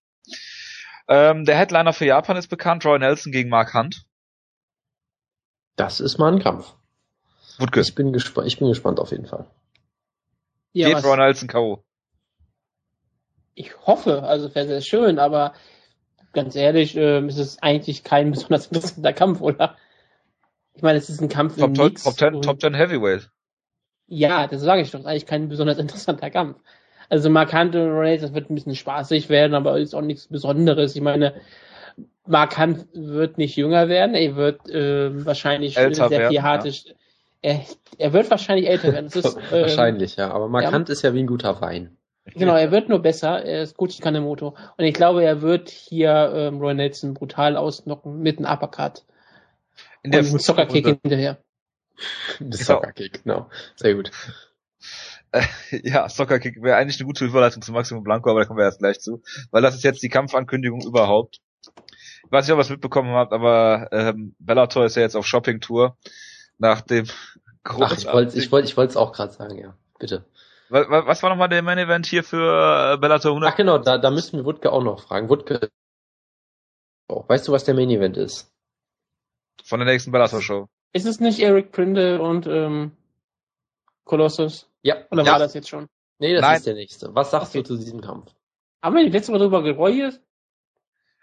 Ähm, 1.07 1.45
der 1.45 1.57
Headliner 1.57 1.93
für 1.93 2.05
Japan 2.05 2.37
ist 2.37 2.47
bekannt, 2.47 2.85
Roy 2.85 2.99
Nelson 2.99 3.31
gegen 3.31 3.49
Mark 3.49 3.73
Hunt. 3.73 4.05
Das 5.75 5.99
ist 5.99 6.17
mal 6.17 6.31
ein 6.31 6.39
Kampf. 6.39 6.73
Wutke, 7.57 7.81
Ich 7.81 7.95
bin 7.95 8.13
gespannt, 8.13 8.47
ich 8.47 8.59
bin 8.59 8.67
gespannt 8.69 8.99
auf 8.99 9.11
jeden 9.11 9.25
Fall. 9.25 9.45
Ja, 10.73 10.87
geht 10.87 10.97
was, 10.97 11.05
Roy 11.05 11.17
Nelson 11.17 11.47
K.O. 11.47 11.83
ich 13.55 13.75
hoffe, 13.85 14.23
also 14.23 14.53
wäre 14.55 14.67
sehr 14.67 14.81
schön, 14.81 15.19
aber 15.19 15.53
ganz 16.33 16.55
ehrlich, 16.55 16.95
ähm, 16.95 17.27
ist 17.29 17.37
es 17.37 17.61
eigentlich 17.61 18.03
kein 18.03 18.31
besonders 18.31 18.67
interessanter 18.67 19.13
Kampf, 19.13 19.41
oder? 19.41 19.75
Ich 20.73 20.81
meine, 20.81 20.97
es 20.97 21.09
ist 21.09 21.21
ein 21.21 21.27
Kampf 21.29 21.57
Top, 21.57 21.69
im 21.69 21.73
Top, 21.75 21.95
Top 21.97 22.13
10, 22.17 22.35
und- 22.35 22.45
Top 22.45 22.61
10 22.61 22.73
Heavyweight. 22.73 23.29
Ja, 24.13 24.45
das 24.47 24.61
sage 24.61 24.81
ich 24.81 24.91
doch. 24.91 24.99
Das 24.99 25.05
ist 25.05 25.07
eigentlich 25.07 25.25
kein 25.25 25.47
besonders 25.47 25.77
interessanter 25.79 26.29
Kampf. 26.29 26.57
Also 27.09 27.29
markante 27.29 27.89
Race, 27.91 28.21
das 28.21 28.33
wird 28.33 28.49
ein 28.49 28.55
bisschen 28.55 28.75
spaßig 28.75 29.29
werden, 29.29 29.53
aber 29.53 29.77
ist 29.79 29.93
auch 29.93 30.01
nichts 30.01 30.27
Besonderes. 30.27 30.95
Ich 30.95 31.01
meine, 31.01 31.33
Markant 32.25 32.87
wird 32.93 33.37
nicht 33.37 33.55
jünger 33.55 33.89
werden, 33.89 34.15
er 34.15 34.35
wird 34.35 34.69
äh, 34.69 35.25
wahrscheinlich 35.25 35.77
Älter 35.77 36.07
sehr 36.07 36.19
werden, 36.19 36.31
viel 36.31 36.41
harte. 36.41 36.71
Er, 37.41 37.61
er 37.97 38.13
wird 38.13 38.29
wahrscheinlich 38.29 38.69
älter 38.69 38.93
werden. 38.93 39.09
Das 39.11 39.15
ist, 39.25 39.37
ähm, 39.51 39.61
Wahrscheinlich, 39.61 40.15
ja. 40.15 40.31
Aber 40.31 40.47
markant 40.47 40.89
ist 40.89 41.01
ja 41.01 41.13
wie 41.13 41.19
ein 41.19 41.27
guter 41.27 41.59
Wein. 41.59 41.97
Genau, 42.25 42.55
er 42.55 42.71
wird 42.71 42.87
nur 42.87 42.99
besser. 42.99 43.43
Er 43.43 43.63
ist 43.63 43.75
gut 43.75 43.99
Kanemoto. 43.99 44.55
Und 44.77 44.85
ich 44.85 44.93
glaube, 44.93 45.23
er 45.23 45.41
wird 45.41 45.69
hier 45.69 46.31
ähm, 46.35 46.59
Roy 46.59 46.75
Nelson 46.75 47.15
brutal 47.15 47.57
ausnocken 47.57 48.21
mit 48.21 48.37
einem 48.37 48.47
Uppercut 48.47 49.03
In 50.03 50.11
und 50.11 50.19
einem 50.19 50.39
Soccer-Kick 50.39 50.99
hinterher. 51.01 51.39
Das 52.39 52.59
Genau. 52.65 52.79
Soccer-Kick, 52.79 53.23
genau. 53.23 53.49
Sehr 53.75 53.95
gut. 53.95 54.11
Ja, 55.71 56.09
Soccer-Kick 56.09 56.61
wäre 56.61 56.75
eigentlich 56.77 56.99
eine 56.99 57.07
gute 57.07 57.25
Überleitung 57.25 57.61
zu 57.61 57.71
Maximo 57.71 58.01
Blanco, 58.01 58.29
aber 58.29 58.41
da 58.41 58.45
kommen 58.45 58.59
wir 58.59 58.65
erst 58.65 58.79
gleich 58.79 58.99
zu. 58.99 59.21
Weil 59.51 59.61
das 59.61 59.75
ist 59.75 59.83
jetzt 59.83 60.03
die 60.03 60.09
Kampfankündigung 60.09 60.81
überhaupt. 60.81 61.39
Ich 62.25 62.31
weiß 62.31 62.45
nicht, 62.45 62.51
ob 62.51 62.57
ihr 62.57 62.59
was 62.59 62.69
mitbekommen 62.69 63.13
habt, 63.13 63.31
aber 63.31 63.87
ähm, 63.91 64.35
Bellator 64.39 64.85
ist 64.85 64.95
ja 64.95 65.03
jetzt 65.03 65.15
auf 65.15 65.25
Shopping-Tour 65.25 65.97
nach 66.57 66.81
dem 66.81 67.05
Ach, 67.63 67.95
ich 67.95 68.05
wollte 68.05 68.37
ich 68.37 68.51
wollte, 68.51 68.67
ich 68.67 68.75
wollte 68.75 68.91
es 68.91 68.97
auch 68.97 69.13
gerade 69.13 69.31
sagen, 69.33 69.57
ja. 69.57 69.77
Bitte. 69.99 70.25
was, 70.69 70.87
was 70.89 71.23
war 71.23 71.29
nochmal 71.29 71.49
der 71.49 71.61
Main-Event 71.61 72.07
hier 72.07 72.23
für 72.23 72.93
äh, 72.93 72.97
Bellator 72.97 73.31
100? 73.31 73.53
Ach 73.53 73.55
genau, 73.55 73.77
da, 73.77 73.97
da 73.97 74.09
müssen 74.09 74.37
wir 74.37 74.45
Wutke 74.45 74.71
auch 74.71 74.83
noch 74.83 75.03
fragen. 75.03 75.29
Wutke, 75.29 75.69
oh, 77.07 77.23
weißt 77.27 77.47
du, 77.47 77.51
was 77.51 77.63
der 77.63 77.75
Main 77.75 77.89
Event 77.89 78.17
ist? 78.17 78.51
Von 79.63 79.79
der 79.79 79.87
nächsten 79.87 80.11
Bellator-Show. 80.11 80.67
Ist 80.93 81.05
es 81.05 81.19
nicht 81.19 81.39
Eric 81.39 81.71
Prindle 81.71 82.21
und 82.21 82.47
ähm, 82.47 82.91
Colossus? 84.03 84.69
Ja. 84.81 84.95
Oder 85.11 85.23
Ja. 85.23 85.31
war 85.33 85.39
das 85.39 85.53
jetzt 85.53 85.69
schon? 85.69 85.87
Nee, 86.19 86.33
das 86.33 86.41
Nein. 86.41 86.57
ist 86.57 86.67
der 86.67 86.73
nächste. 86.75 87.15
Was 87.15 87.31
sagst 87.31 87.51
Okay. 87.55 87.63
du 87.63 87.75
zu 87.75 87.77
diesem 87.77 88.01
Kampf? 88.01 88.31
Haben 88.81 88.95
wir 88.95 89.03
die 89.05 89.11
letzte 89.11 89.31
Mal 89.31 89.37
drüber 89.39 89.63
gereut? 89.63 90.19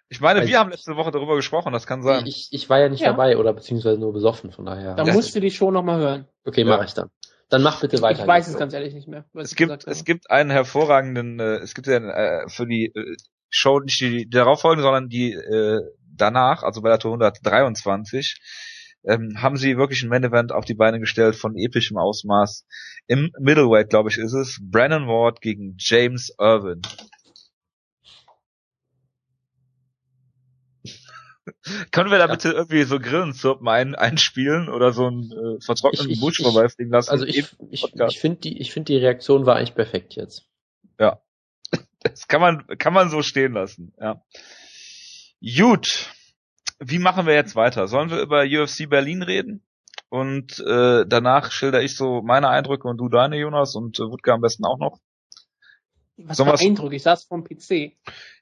Ich 0.09 0.21
meine, 0.21 0.41
Also- 0.41 0.51
wir 0.51 0.59
haben 0.59 0.71
letzte 0.71 0.97
Woche 0.97 1.11
darüber 1.11 1.37
gesprochen, 1.37 1.73
das 1.73 1.87
kann 1.87 2.03
sein. 2.03 2.25
Ich, 2.27 2.49
ich 2.53 2.71
war 2.71 2.81
ja 2.81 2.89
nicht 2.89 3.01
Ja. 3.01 3.11
dabei 3.11 3.37
oder 3.37 3.53
beziehungsweise 3.53 3.99
nur 4.01 4.13
besoffen, 4.13 4.53
von 4.53 4.65
daher. 4.65 4.95
Dann 4.95 5.13
musst 5.13 5.35
du 5.35 5.41
die 5.41 5.51
Show 5.51 5.71
nochmal 5.71 6.01
hören. 6.01 6.29
Okay, 6.45 6.63
Ja. 6.63 6.67
mache 6.77 6.87
ich 6.87 6.95
dann. 6.95 7.11
Dann 7.51 7.63
mach 7.63 7.81
bitte 7.81 8.01
weiter. 8.03 8.23
ich 8.23 8.27
weiß 8.27 8.45
es 8.47 8.53
Nico. 8.53 8.61
ganz 8.61 8.75
ehrlich 8.75 8.95
nicht 8.95 9.09
mehr. 9.09 9.25
was 9.33 9.51
es 9.51 9.57
gibt, 9.57 9.87
es 9.87 10.05
gibt 10.05 10.31
einen 10.31 10.51
hervorragenden, 10.51 11.41
äh, 11.41 11.57
es 11.59 11.75
gibt 11.75 11.87
ja 11.87 11.97
äh, 11.97 12.49
für 12.49 12.67
die 12.67 12.87
äh, 12.95 13.17
Show 13.51 13.81
nicht 13.81 14.01
die, 14.01 14.11
die 14.25 14.29
darauf 14.31 14.61
folgen, 14.61 14.83
sondern 14.83 15.09
die 15.09 15.33
äh, 15.33 15.81
danach, 16.15 16.63
also 16.63 16.83
bei 16.83 16.91
der 16.91 16.99
Tour 16.99 17.13
123, 17.13 18.37
ähm, 19.05 19.41
haben 19.41 19.57
sie 19.57 19.77
wirklich 19.77 20.03
ein 20.03 20.09
Main-Event 20.09 20.53
auf 20.53 20.65
die 20.65 20.75
Beine 20.75 21.01
gestellt 21.01 21.37
von 21.37 21.57
epischem 21.57 21.97
Ausmaß. 21.97 22.67
Im 23.07 23.31
Middleweight, 23.39 23.91
glaube 23.91 24.11
ich, 24.11 24.19
ist 24.19 24.35
es 24.35 24.59
Brandon 24.63 25.07
Ward 25.07 25.41
gegen 25.41 25.77
James 25.79 26.35
Irvin. 26.39 26.83
Können 31.93 32.11
wir 32.11 32.19
da 32.19 32.27
Ja. 32.27 32.33
bitte 32.33 32.51
irgendwie 32.53 32.83
so 32.85 32.99
Grillenzirpen 32.99 33.67
ein, 33.69 33.95
einspielen 33.95 34.69
oder 34.69 34.93
so 34.93 35.07
einen 35.07 35.31
äh, 35.33 35.61
vertrockneten 35.65 36.21
Busch 36.21 36.39
vorbeifliegen 36.43 36.93
lassen? 36.93 37.11
Also 37.11 37.25
ich, 37.25 37.47
ich, 37.71 37.85
ich 37.95 38.21
finde 38.21 38.41
die, 38.41 38.61
ich 38.61 38.73
finde 38.73 38.93
die 38.93 38.99
Reaktion 38.99 39.47
war 39.47 39.57
eigentlich 39.57 39.75
perfekt 39.75 40.15
jetzt. 40.15 40.45
Das 42.01 42.29
kann 42.29 42.41
man, 42.41 42.65
kann 42.79 42.93
man 42.95 43.11
so 43.11 43.23
stehen 43.23 43.53
lassen, 43.55 43.93
ja. 44.01 44.23
Gut. 45.43 46.11
Wie 46.81 46.99
machen 46.99 47.27
wir 47.27 47.35
jetzt 47.35 47.57
weiter? 47.57 47.89
Sollen 47.89 48.11
wir 48.11 48.21
über 48.21 48.43
UFC 48.43 48.89
Berlin 48.89 49.23
reden? 49.23 49.63
Und 50.11 50.59
äh, 50.61 51.05
danach 51.07 51.51
schilder 51.51 51.83
ich 51.83 51.97
so 51.97 52.23
meine 52.23 52.49
Eindrücke 52.49 52.89
und 52.89 52.97
du 52.99 53.09
deine, 53.09 53.37
Jonas, 53.37 53.75
und 53.75 53.99
äh, 53.99 54.05
Wutke 54.05 54.33
am 54.33 54.41
besten 54.41 54.65
auch 54.65 54.79
noch. 54.79 55.01
Was 56.17 56.37
Sollen 56.39 56.57
für 56.57 56.65
Eindruck? 56.65 56.93
Ich 56.95 57.03
saß 57.03 57.25
vom 57.25 57.45
PC. 57.45 57.93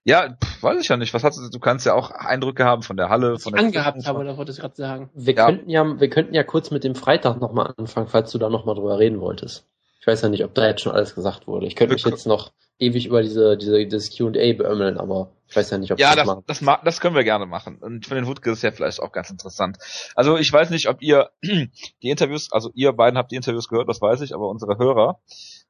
Ja, 0.04 0.36
pff, 0.42 0.62
weiß 0.62 0.80
ich 0.80 0.88
ja 0.88 0.96
nicht. 0.96 1.12
Was 1.12 1.24
hast 1.24 1.38
du? 1.38 1.50
Du 1.50 1.58
kannst 1.58 1.84
ja 1.84 1.94
auch 1.94 2.10
Eindrücke 2.10 2.64
haben 2.64 2.82
von 2.82 2.96
der 2.96 3.08
Halle, 3.08 3.34
Was 3.34 3.42
von 3.42 3.52
ich 3.54 3.58
der 3.58 3.66
angehabt 3.66 4.06
habe, 4.06 4.20
oder 4.20 4.36
wollte 4.36 4.52
ich 4.52 4.58
gerade 4.58 4.76
sagen. 4.76 5.10
Wir 5.14 5.34
Ja. 5.34 5.46
könnten 5.46 5.68
ja, 5.68 6.00
wir 6.00 6.08
könnten 6.08 6.32
ja 6.34 6.42
kurz 6.42 6.70
mit 6.70 6.84
dem 6.84 6.94
Freitag 6.94 7.40
nochmal 7.40 7.74
anfangen, 7.76 8.06
falls 8.06 8.30
du 8.32 8.38
da 8.38 8.48
nochmal 8.48 8.76
drüber 8.76 8.98
reden 8.98 9.20
wolltest. 9.20 9.66
Ich 10.06 10.12
weiß 10.12 10.22
ja 10.22 10.28
nicht, 10.28 10.44
ob 10.44 10.54
da 10.54 10.68
jetzt 10.68 10.82
schon 10.82 10.92
alles 10.92 11.16
gesagt 11.16 11.48
wurde. 11.48 11.66
Ich 11.66 11.74
könnte 11.74 11.94
mich 11.94 12.04
jetzt 12.04 12.28
noch 12.28 12.52
ewig 12.78 13.06
über 13.06 13.22
diese, 13.22 13.56
diese, 13.56 13.88
das 13.88 14.16
Q&A 14.16 14.30
beömmeln, 14.52 14.98
aber 14.98 15.32
ich 15.48 15.56
weiß 15.56 15.70
ja 15.70 15.78
nicht, 15.78 15.90
ob 15.90 15.98
Ja, 15.98 16.10
wir 16.12 16.16
das, 16.16 16.26
machen. 16.26 16.44
das, 16.46 16.60
ma- 16.60 16.80
das 16.84 17.00
können 17.00 17.16
wir 17.16 17.24
gerne 17.24 17.44
machen. 17.44 17.78
Und 17.80 18.06
für 18.06 18.14
den 18.14 18.28
Wutke 18.28 18.52
ist 18.52 18.62
ja 18.62 18.70
vielleicht 18.70 19.00
auch 19.00 19.10
ganz 19.10 19.30
interessant. 19.30 19.78
Also 20.14 20.36
ich 20.36 20.52
weiß 20.52 20.70
nicht, 20.70 20.88
ob 20.88 21.02
ihr 21.02 21.30
die 21.42 22.08
Interviews, 22.10 22.52
also 22.52 22.70
ihr 22.74 22.92
beiden 22.92 23.18
habt 23.18 23.32
die 23.32 23.36
Interviews 23.36 23.66
gehört, 23.66 23.88
das 23.88 24.00
weiß 24.00 24.20
ich, 24.20 24.32
aber 24.32 24.48
unsere 24.48 24.78
Hörer, 24.78 25.18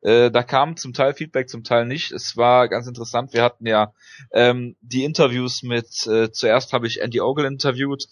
äh, 0.02 0.30
da 0.30 0.42
kam 0.42 0.76
zum 0.76 0.92
Teil 0.92 1.14
Feedback, 1.14 1.48
zum 1.48 1.64
Teil 1.64 1.86
nicht. 1.86 2.12
Es 2.12 2.36
war 2.36 2.68
ganz 2.68 2.86
interessant. 2.86 3.32
Wir 3.32 3.42
hatten 3.42 3.66
ja 3.66 3.94
ähm, 4.32 4.76
die 4.82 5.04
Interviews 5.04 5.62
mit, 5.62 6.06
äh, 6.06 6.30
zuerst 6.30 6.74
habe 6.74 6.86
ich 6.86 7.00
Andy 7.00 7.22
Ogle 7.22 7.46
interviewt, 7.46 8.04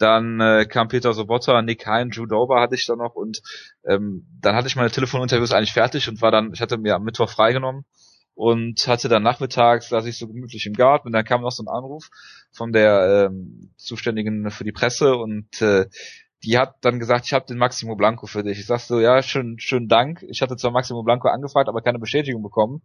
dann 0.00 0.40
äh, 0.40 0.66
kam 0.66 0.88
Peter 0.88 1.12
Sobotta, 1.12 1.60
Nick 1.62 1.86
Hein, 1.86 2.10
Drew 2.10 2.26
Dober 2.26 2.60
hatte 2.60 2.74
ich 2.74 2.86
da 2.86 2.96
noch 2.96 3.14
und 3.14 3.42
ähm, 3.86 4.26
dann 4.40 4.56
hatte 4.56 4.66
ich 4.66 4.76
meine 4.76 4.90
Telefoninterviews 4.90 5.52
eigentlich 5.52 5.72
fertig 5.72 6.08
und 6.08 6.22
war 6.22 6.30
dann, 6.30 6.52
ich 6.54 6.60
hatte 6.60 6.78
mir 6.78 6.94
am 6.94 7.04
Mittwoch 7.04 7.28
freigenommen 7.28 7.84
und 8.34 8.86
hatte 8.88 9.08
dann 9.08 9.22
nachmittags, 9.22 9.90
saß 9.90 10.06
ich 10.06 10.18
so 10.18 10.26
gemütlich 10.26 10.64
im 10.66 10.72
Garten 10.72 11.08
und 11.08 11.12
dann 11.12 11.24
kam 11.24 11.42
noch 11.42 11.50
so 11.50 11.62
ein 11.62 11.68
Anruf 11.68 12.08
von 12.50 12.72
der 12.72 13.28
ähm, 13.30 13.74
Zuständigen 13.76 14.50
für 14.50 14.64
die 14.64 14.72
Presse 14.72 15.14
und 15.16 15.60
äh, 15.60 15.86
die 16.42 16.56
hat 16.56 16.76
dann 16.80 16.98
gesagt, 16.98 17.26
ich 17.26 17.34
habe 17.34 17.44
den 17.44 17.58
Maximo 17.58 17.96
Blanco 17.96 18.26
für 18.26 18.42
dich. 18.42 18.58
Ich 18.58 18.66
sag 18.66 18.80
so, 18.80 18.98
ja, 18.98 19.22
schön, 19.22 19.58
schönen 19.58 19.88
Dank. 19.88 20.24
Ich 20.30 20.40
hatte 20.40 20.56
zwar 20.56 20.70
Maximo 20.70 21.02
Blanco 21.02 21.28
angefragt, 21.28 21.68
aber 21.68 21.82
keine 21.82 21.98
Bestätigung 21.98 22.42
bekommen. 22.42 22.80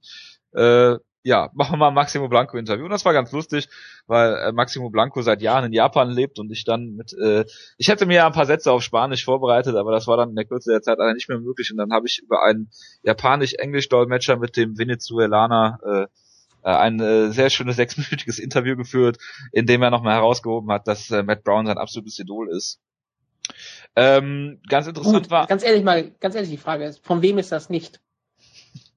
Äh, 0.54 0.96
ja, 1.26 1.50
machen 1.56 1.74
wir 1.74 1.78
mal 1.78 1.88
ein 1.90 1.94
Maximo 1.94 2.30
Blanco 2.30 2.58
Interview. 2.58 2.86
Und 2.86 2.92
das 2.92 3.04
war 3.04 3.14
ganz 3.14 3.32
lustig, 3.32 3.68
weil 4.08 4.36
äh, 4.36 4.52
Maximo 4.52 4.90
Blanco 4.90 5.22
seit 5.22 5.42
Jahren 5.42 5.66
in 5.66 5.74
Japan 5.74 6.10
lebt 6.10 6.40
und 6.40 6.52
ich 6.52 6.64
dann 6.64 6.96
mit, 6.96 7.14
äh, 7.14 7.44
ich 7.78 7.90
hätte 7.90 8.06
mir 8.06 8.16
ja 8.16 8.28
ein 8.28 8.34
paar 8.34 8.46
Sätze 8.46 8.72
auf 8.72 8.84
Spanisch 8.84 9.26
vorbereitet, 9.26 9.76
aber 9.76 9.92
das 9.92 10.08
war 10.08 10.18
dann 10.18 10.30
in 10.30 10.36
der 10.36 10.46
Kürze 10.46 10.72
der 10.72 10.82
Zeit 10.82 11.00
leider 11.00 11.14
nicht 11.14 11.28
mehr 11.28 11.40
möglich. 11.40 11.72
Und 11.72 11.78
dann 11.78 11.92
habe 11.92 12.08
ich 12.08 12.22
über 12.24 12.44
einen 12.44 12.70
Japanisch-Englisch-Dolmetscher 13.04 14.38
mit 14.38 14.56
dem 14.56 14.78
Venezuelaner 14.78 15.80
äh, 15.84 16.06
äh, 16.64 16.76
ein 16.76 17.00
äh, 17.00 17.32
sehr 17.32 17.50
schönes 17.50 17.76
sechsminütiges 17.76 18.40
Interview 18.40 18.76
geführt, 18.76 19.18
in 19.52 19.66
dem 19.66 19.82
er 19.82 19.90
nochmal 19.90 20.14
herausgehoben 20.14 20.72
hat, 20.72 20.88
dass 20.88 21.10
äh, 21.12 21.24
Matt 21.24 21.44
Brown 21.44 21.66
sein 21.66 21.78
absolutes 21.78 22.20
Idol 22.20 22.50
ist. 22.50 22.80
Ähm, 23.96 24.60
ganz 24.68 24.88
interessant 24.88 25.24
Gut, 25.24 25.32
war, 25.32 25.48
ganz 25.48 25.64
ehrlich 25.64 25.84
mal, 25.84 26.12
ganz 26.20 26.36
ehrlich, 26.36 26.50
die 26.50 26.58
Frage 26.58 26.86
ist, 26.86 27.06
von 27.06 27.22
wem 27.22 27.38
ist 27.38 27.52
das 27.52 27.70
nicht? 27.70 28.00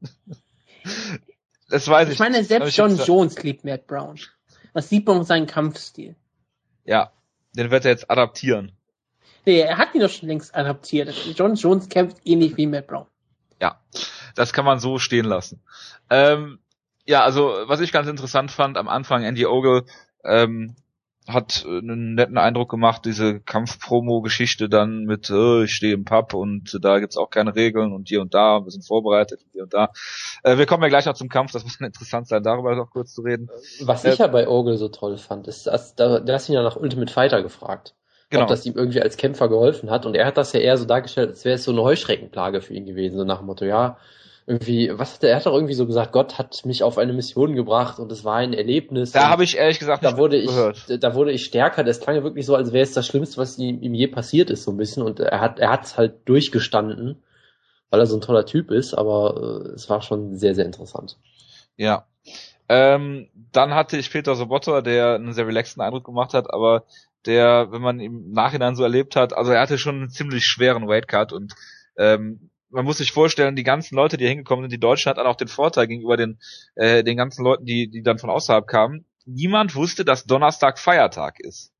das 1.69 1.89
weiß 1.89 2.09
ich. 2.09 2.15
Ich 2.15 2.21
meine, 2.21 2.43
selbst 2.45 2.77
John 2.77 2.97
Jones 2.97 3.43
liebt 3.43 3.65
Matt 3.65 3.87
Brown. 3.87 4.19
Das 4.75 4.89
sieht 4.89 5.07
man 5.07 5.19
auf 5.19 5.27
seinen 5.27 5.47
Kampfstil. 5.47 6.17
Ja, 6.85 7.13
den 7.53 7.71
wird 7.71 7.85
er 7.85 7.91
jetzt 7.91 8.11
adaptieren. 8.11 8.73
Nee, 9.45 9.61
er 9.61 9.79
hat 9.79 9.95
ihn 9.95 10.01
doch 10.01 10.11
schon 10.11 10.29
längst 10.29 10.55
adaptiert. 10.55 11.09
John 11.35 11.55
Jones 11.55 11.89
kämpft 11.89 12.19
ähnlich 12.25 12.57
wie 12.57 12.67
Matt 12.67 12.87
Brown. 12.87 13.07
Ja, 13.61 13.81
das 14.35 14.53
kann 14.53 14.65
man 14.65 14.79
so 14.79 14.99
stehen 14.99 15.25
lassen. 15.25 15.63
Ähm, 16.11 16.59
ja, 17.07 17.23
also 17.25 17.65
was 17.67 17.81
ich 17.81 17.93
ganz 17.93 18.09
interessant 18.09 18.51
fand 18.51 18.77
am 18.77 18.89
Anfang, 18.89 19.25
Andy 19.25 19.47
Ogle 19.47 19.85
ähm, 20.25 20.77
hat 21.29 21.65
äh, 21.67 21.79
einen 21.79 22.15
netten 22.15 22.39
Eindruck 22.39 22.71
gemacht, 22.71 23.05
diese 23.05 23.41
Kampfpromo-Geschichte 23.41 24.69
dann 24.69 25.05
mit, 25.05 25.31
äh, 25.31 25.65
ich 25.65 25.73
stehe 25.73 25.95
im 25.95 26.05
Pub 26.05 26.35
und 26.35 26.79
da 26.83 26.99
gibt's 26.99 27.17
auch 27.17 27.31
keine 27.31 27.55
Regeln 27.55 27.93
und 27.93 28.09
hier 28.09 28.21
und 28.21 28.35
da, 28.35 28.61
wir 28.65 28.71
sind 28.71 28.87
vorbereitet 28.87 29.43
und 29.45 29.53
hier 29.53 29.63
und 29.65 29.75
da. 29.75 29.91
Äh, 30.43 30.59
wir 30.59 30.67
kommen 30.67 30.83
ja 30.83 30.89
gleich 30.89 31.07
noch 31.07 31.15
zum 31.15 31.29
Kampf, 31.29 31.53
das 31.53 31.65
muss 31.65 31.79
dann 31.79 31.87
interessant 31.87 32.29
sein, 32.29 32.43
darüber 32.43 32.75
noch 32.75 32.91
kurz 32.91 33.13
zu 33.13 33.23
reden. 33.23 33.49
Was 33.83 34.05
Äh, 34.05 34.13
ich 34.13 34.19
ja 34.19 34.27
bei 34.27 34.49
Ogle 34.49 34.77
so 34.77 34.89
toll 34.89 35.17
fand, 35.19 35.47
ist, 35.47 35.67
dass, 35.67 35.95
da, 35.95 36.21
da 36.21 36.33
hast 36.33 36.49
ihn 36.49 36.55
ja 36.55 36.63
nach 36.63 36.77
Ultimate 36.77 37.13
Fighter 37.13 37.43
gefragt. 37.43 37.95
Genau. 38.31 38.43
Ob 38.43 38.49
das 38.49 38.67
ihm 38.67 38.75
irgendwie 38.77 39.01
als 39.01 39.17
Kämpfer 39.17 39.49
geholfen 39.49 39.91
hat. 39.91 40.05
Und 40.05 40.15
er 40.15 40.27
hat 40.27 40.37
das 40.37 40.53
ja 40.53 40.61
eher 40.61 40.77
so 40.77 40.85
dargestellt, 40.85 41.31
als 41.31 41.47
wäre 41.47 41.55
es 41.55 41.65
so 41.65 41.73
eine 41.73 41.83
Heuschreckenplage 41.83 42.61
für 42.61 42.75
ihn 42.75 42.85
gewesen. 42.85 43.17
So 43.17 43.25
nach 43.25 43.39
dem 43.39 43.47
Motto, 43.47 43.65
ja, 43.65 43.97
irgendwie, 44.49 44.91
was 44.95 45.15
hat 45.15 45.25
er, 45.25 45.31
er 45.31 45.37
hat 45.37 45.45
doch 45.45 45.53
irgendwie 45.53 45.75
so 45.75 45.87
gesagt, 45.87 46.13
Gott 46.13 46.39
hat 46.39 46.65
mich 46.65 46.83
auf 46.83 46.97
eine 46.97 47.13
Mission 47.13 47.55
gebracht 47.55 47.99
und 47.99 48.11
es 48.11 48.25
war 48.25 48.37
ein 48.37 48.55
Erlebnis. 48.55 49.13
Da 49.13 49.29
habe 49.29 49.45
ich 49.45 49.59
ehrlich 49.59 49.79
gesagt 49.79 50.03
da 50.03 50.17
wurde 50.17 50.39
ich, 50.39 50.47
gehört. 50.47 50.87
da 51.03 51.15
wurde 51.15 51.33
ich 51.33 51.45
stärker. 51.45 51.85
Das 51.85 52.01
klang 52.01 52.17
ja 52.17 52.23
wirklich 52.23 52.47
so, 52.47 52.57
als 52.57 52.73
wäre 52.73 52.83
es 52.83 52.95
das 52.95 53.07
Schlimmste, 53.07 53.37
was 53.37 53.59
ihm, 53.59 53.83
ihm 53.83 53.93
je 53.93 54.07
passiert 54.07 54.49
ist, 54.49 54.65
so 54.65 54.71
ein 54.71 54.79
bisschen. 54.79 55.03
Und 55.03 55.21
er 55.21 55.43
hat, 55.43 55.59
er 55.59 55.69
hat 55.71 55.85
es 55.85 55.99
halt 55.99 56.27
durchgestanden, 56.27 57.23
weil 57.91 58.01
er 58.01 58.07
so 58.07 58.17
ein 58.17 58.23
toller 58.23 58.47
Typ 58.47 58.71
ist. 58.71 58.95
Aber 58.95 59.67
äh, 59.67 59.75
es 59.75 59.91
war 59.91 60.01
schon 60.01 60.35
sehr, 60.37 60.55
sehr 60.55 60.65
interessant. 60.65 61.19
Ja. 61.77 62.07
Ähm, 62.71 63.29
dann 63.53 63.75
hatte 63.75 63.99
ich 63.99 64.11
Peter 64.11 64.35
Sobotta, 64.35 64.81
der 64.81 65.17
einen 65.17 65.35
sehr 65.35 65.47
relaxten 65.47 65.83
Eindruck 65.83 66.05
gemacht 66.05 66.33
hat, 66.33 66.51
aber 66.51 66.85
der, 67.27 67.71
wenn 67.71 67.83
man 67.83 68.01
im 68.01 68.33
Nachhinein 68.33 68.77
so 68.77 68.83
erlebt 68.83 69.15
hat, 69.15 69.35
also 69.35 69.53
er 69.53 69.61
hatte 69.61 69.77
schon 69.77 69.97
einen 69.97 70.11
ziemlich 70.11 70.45
schweren 70.45 70.89
Weightcut 70.89 71.35
und 71.35 71.55
ähm, 71.99 72.49
man 72.71 72.85
muss 72.85 72.99
sich 72.99 73.13
vorstellen, 73.13 73.57
die 73.57 73.65
ganzen 73.65 73.97
Leute, 73.97 74.17
die 74.17 74.27
hingekommen 74.27 74.65
sind, 74.65 74.73
die 74.73 74.81
Deutschen 74.81 75.11
hatten 75.11 75.21
auch 75.21 75.37
den 75.37 75.49
Vorteil 75.49 75.87
gegenüber 75.87 76.17
den, 76.17 76.39
äh, 76.75 77.03
den 77.03 77.17
ganzen 77.17 77.45
Leuten, 77.45 77.65
die, 77.65 77.89
die 77.89 78.03
dann 78.03 78.19
von 78.19 78.31
außerhalb 78.31 78.67
kamen. 78.67 79.07
Niemand 79.25 79.75
wusste, 79.75 80.05
dass 80.05 80.25
Donnerstag 80.25 80.79
Feiertag 80.79 81.41
ist. 81.41 81.73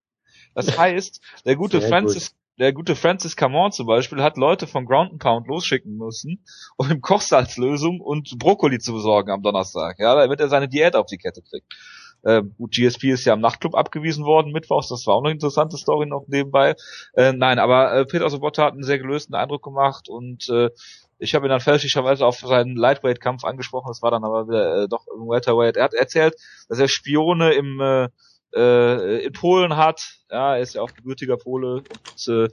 Das 0.55 0.67
heißt, 0.79 1.21
der 1.45 1.57
gute 1.57 1.81
Sehr 1.81 1.89
Francis, 1.89 2.35
der 2.59 2.73
gute 2.73 2.97
Francis 2.97 3.37
Camon 3.37 3.71
zum 3.71 3.87
Beispiel 3.87 4.23
hat 4.23 4.37
Leute 4.37 4.67
von 4.67 4.85
Ground 4.85 5.13
and 5.13 5.23
Pound 5.23 5.47
losschicken 5.47 5.97
müssen, 5.97 6.45
um 6.77 6.91
ihm 6.91 7.01
Kochsalzlösung 7.01 8.01
und 8.01 8.37
Brokkoli 8.39 8.81
zu 8.81 8.93
besorgen 8.93 9.31
am 9.31 9.43
Donnerstag, 9.43 9.99
ja, 9.99 10.15
damit 10.15 10.41
er 10.41 10.49
seine 10.49 10.69
Diät 10.69 10.97
auf 10.97 11.07
die 11.07 11.19
Kette 11.19 11.43
kriegt. 11.43 11.73
Ähm, 12.25 12.55
gut, 12.59 12.73
GSP 12.73 13.13
ist 13.13 13.25
ja 13.25 13.33
am 13.33 13.41
Nachtclub 13.41 13.75
abgewiesen 13.75 14.25
worden, 14.25 14.53
mittwochs, 14.53 14.89
das 14.89 15.07
war 15.07 15.15
auch 15.15 15.25
eine 15.25 15.33
interessante 15.33 15.77
Story 15.77 16.07
noch 16.07 16.25
nebenbei. 16.27 16.75
Äh, 17.15 17.33
nein, 17.33 17.59
aber 17.59 17.95
äh, 17.95 18.05
Peter 18.05 18.29
Sobotta 18.29 18.65
hat 18.65 18.73
einen 18.73 18.83
sehr 18.83 18.99
gelösten 18.99 19.35
Eindruck 19.35 19.63
gemacht 19.63 20.09
und 20.09 20.49
äh, 20.49 20.71
ich 21.19 21.35
habe 21.35 21.47
ihn 21.47 21.51
dann 21.51 21.61
fälschlicherweise 21.61 22.25
auf 22.25 22.39
seinen 22.39 22.77
Lightweight-Kampf 22.77 23.45
angesprochen, 23.45 23.89
das 23.89 24.03
war 24.03 24.11
dann 24.11 24.25
aber 24.25 24.49
wieder 24.49 24.85
äh, 24.85 24.89
doch 24.89 25.07
im 25.15 25.29
Welterweight. 25.29 25.77
Er 25.77 25.85
hat 25.85 25.95
erzählt, 25.95 26.35
dass 26.69 26.79
er 26.79 26.89
Spione 26.89 27.53
im 27.55 27.81
äh, 27.81 28.09
äh, 28.55 29.25
in 29.25 29.33
Polen 29.33 29.77
hat. 29.77 30.18
Ja, 30.31 30.57
er 30.57 30.63
ist 30.63 30.75
ja 30.75 30.83
auch 30.83 30.93
gebürtiger 30.95 31.37
Pole. 31.37 31.83
Und 31.89 32.29
äh, 32.29 32.49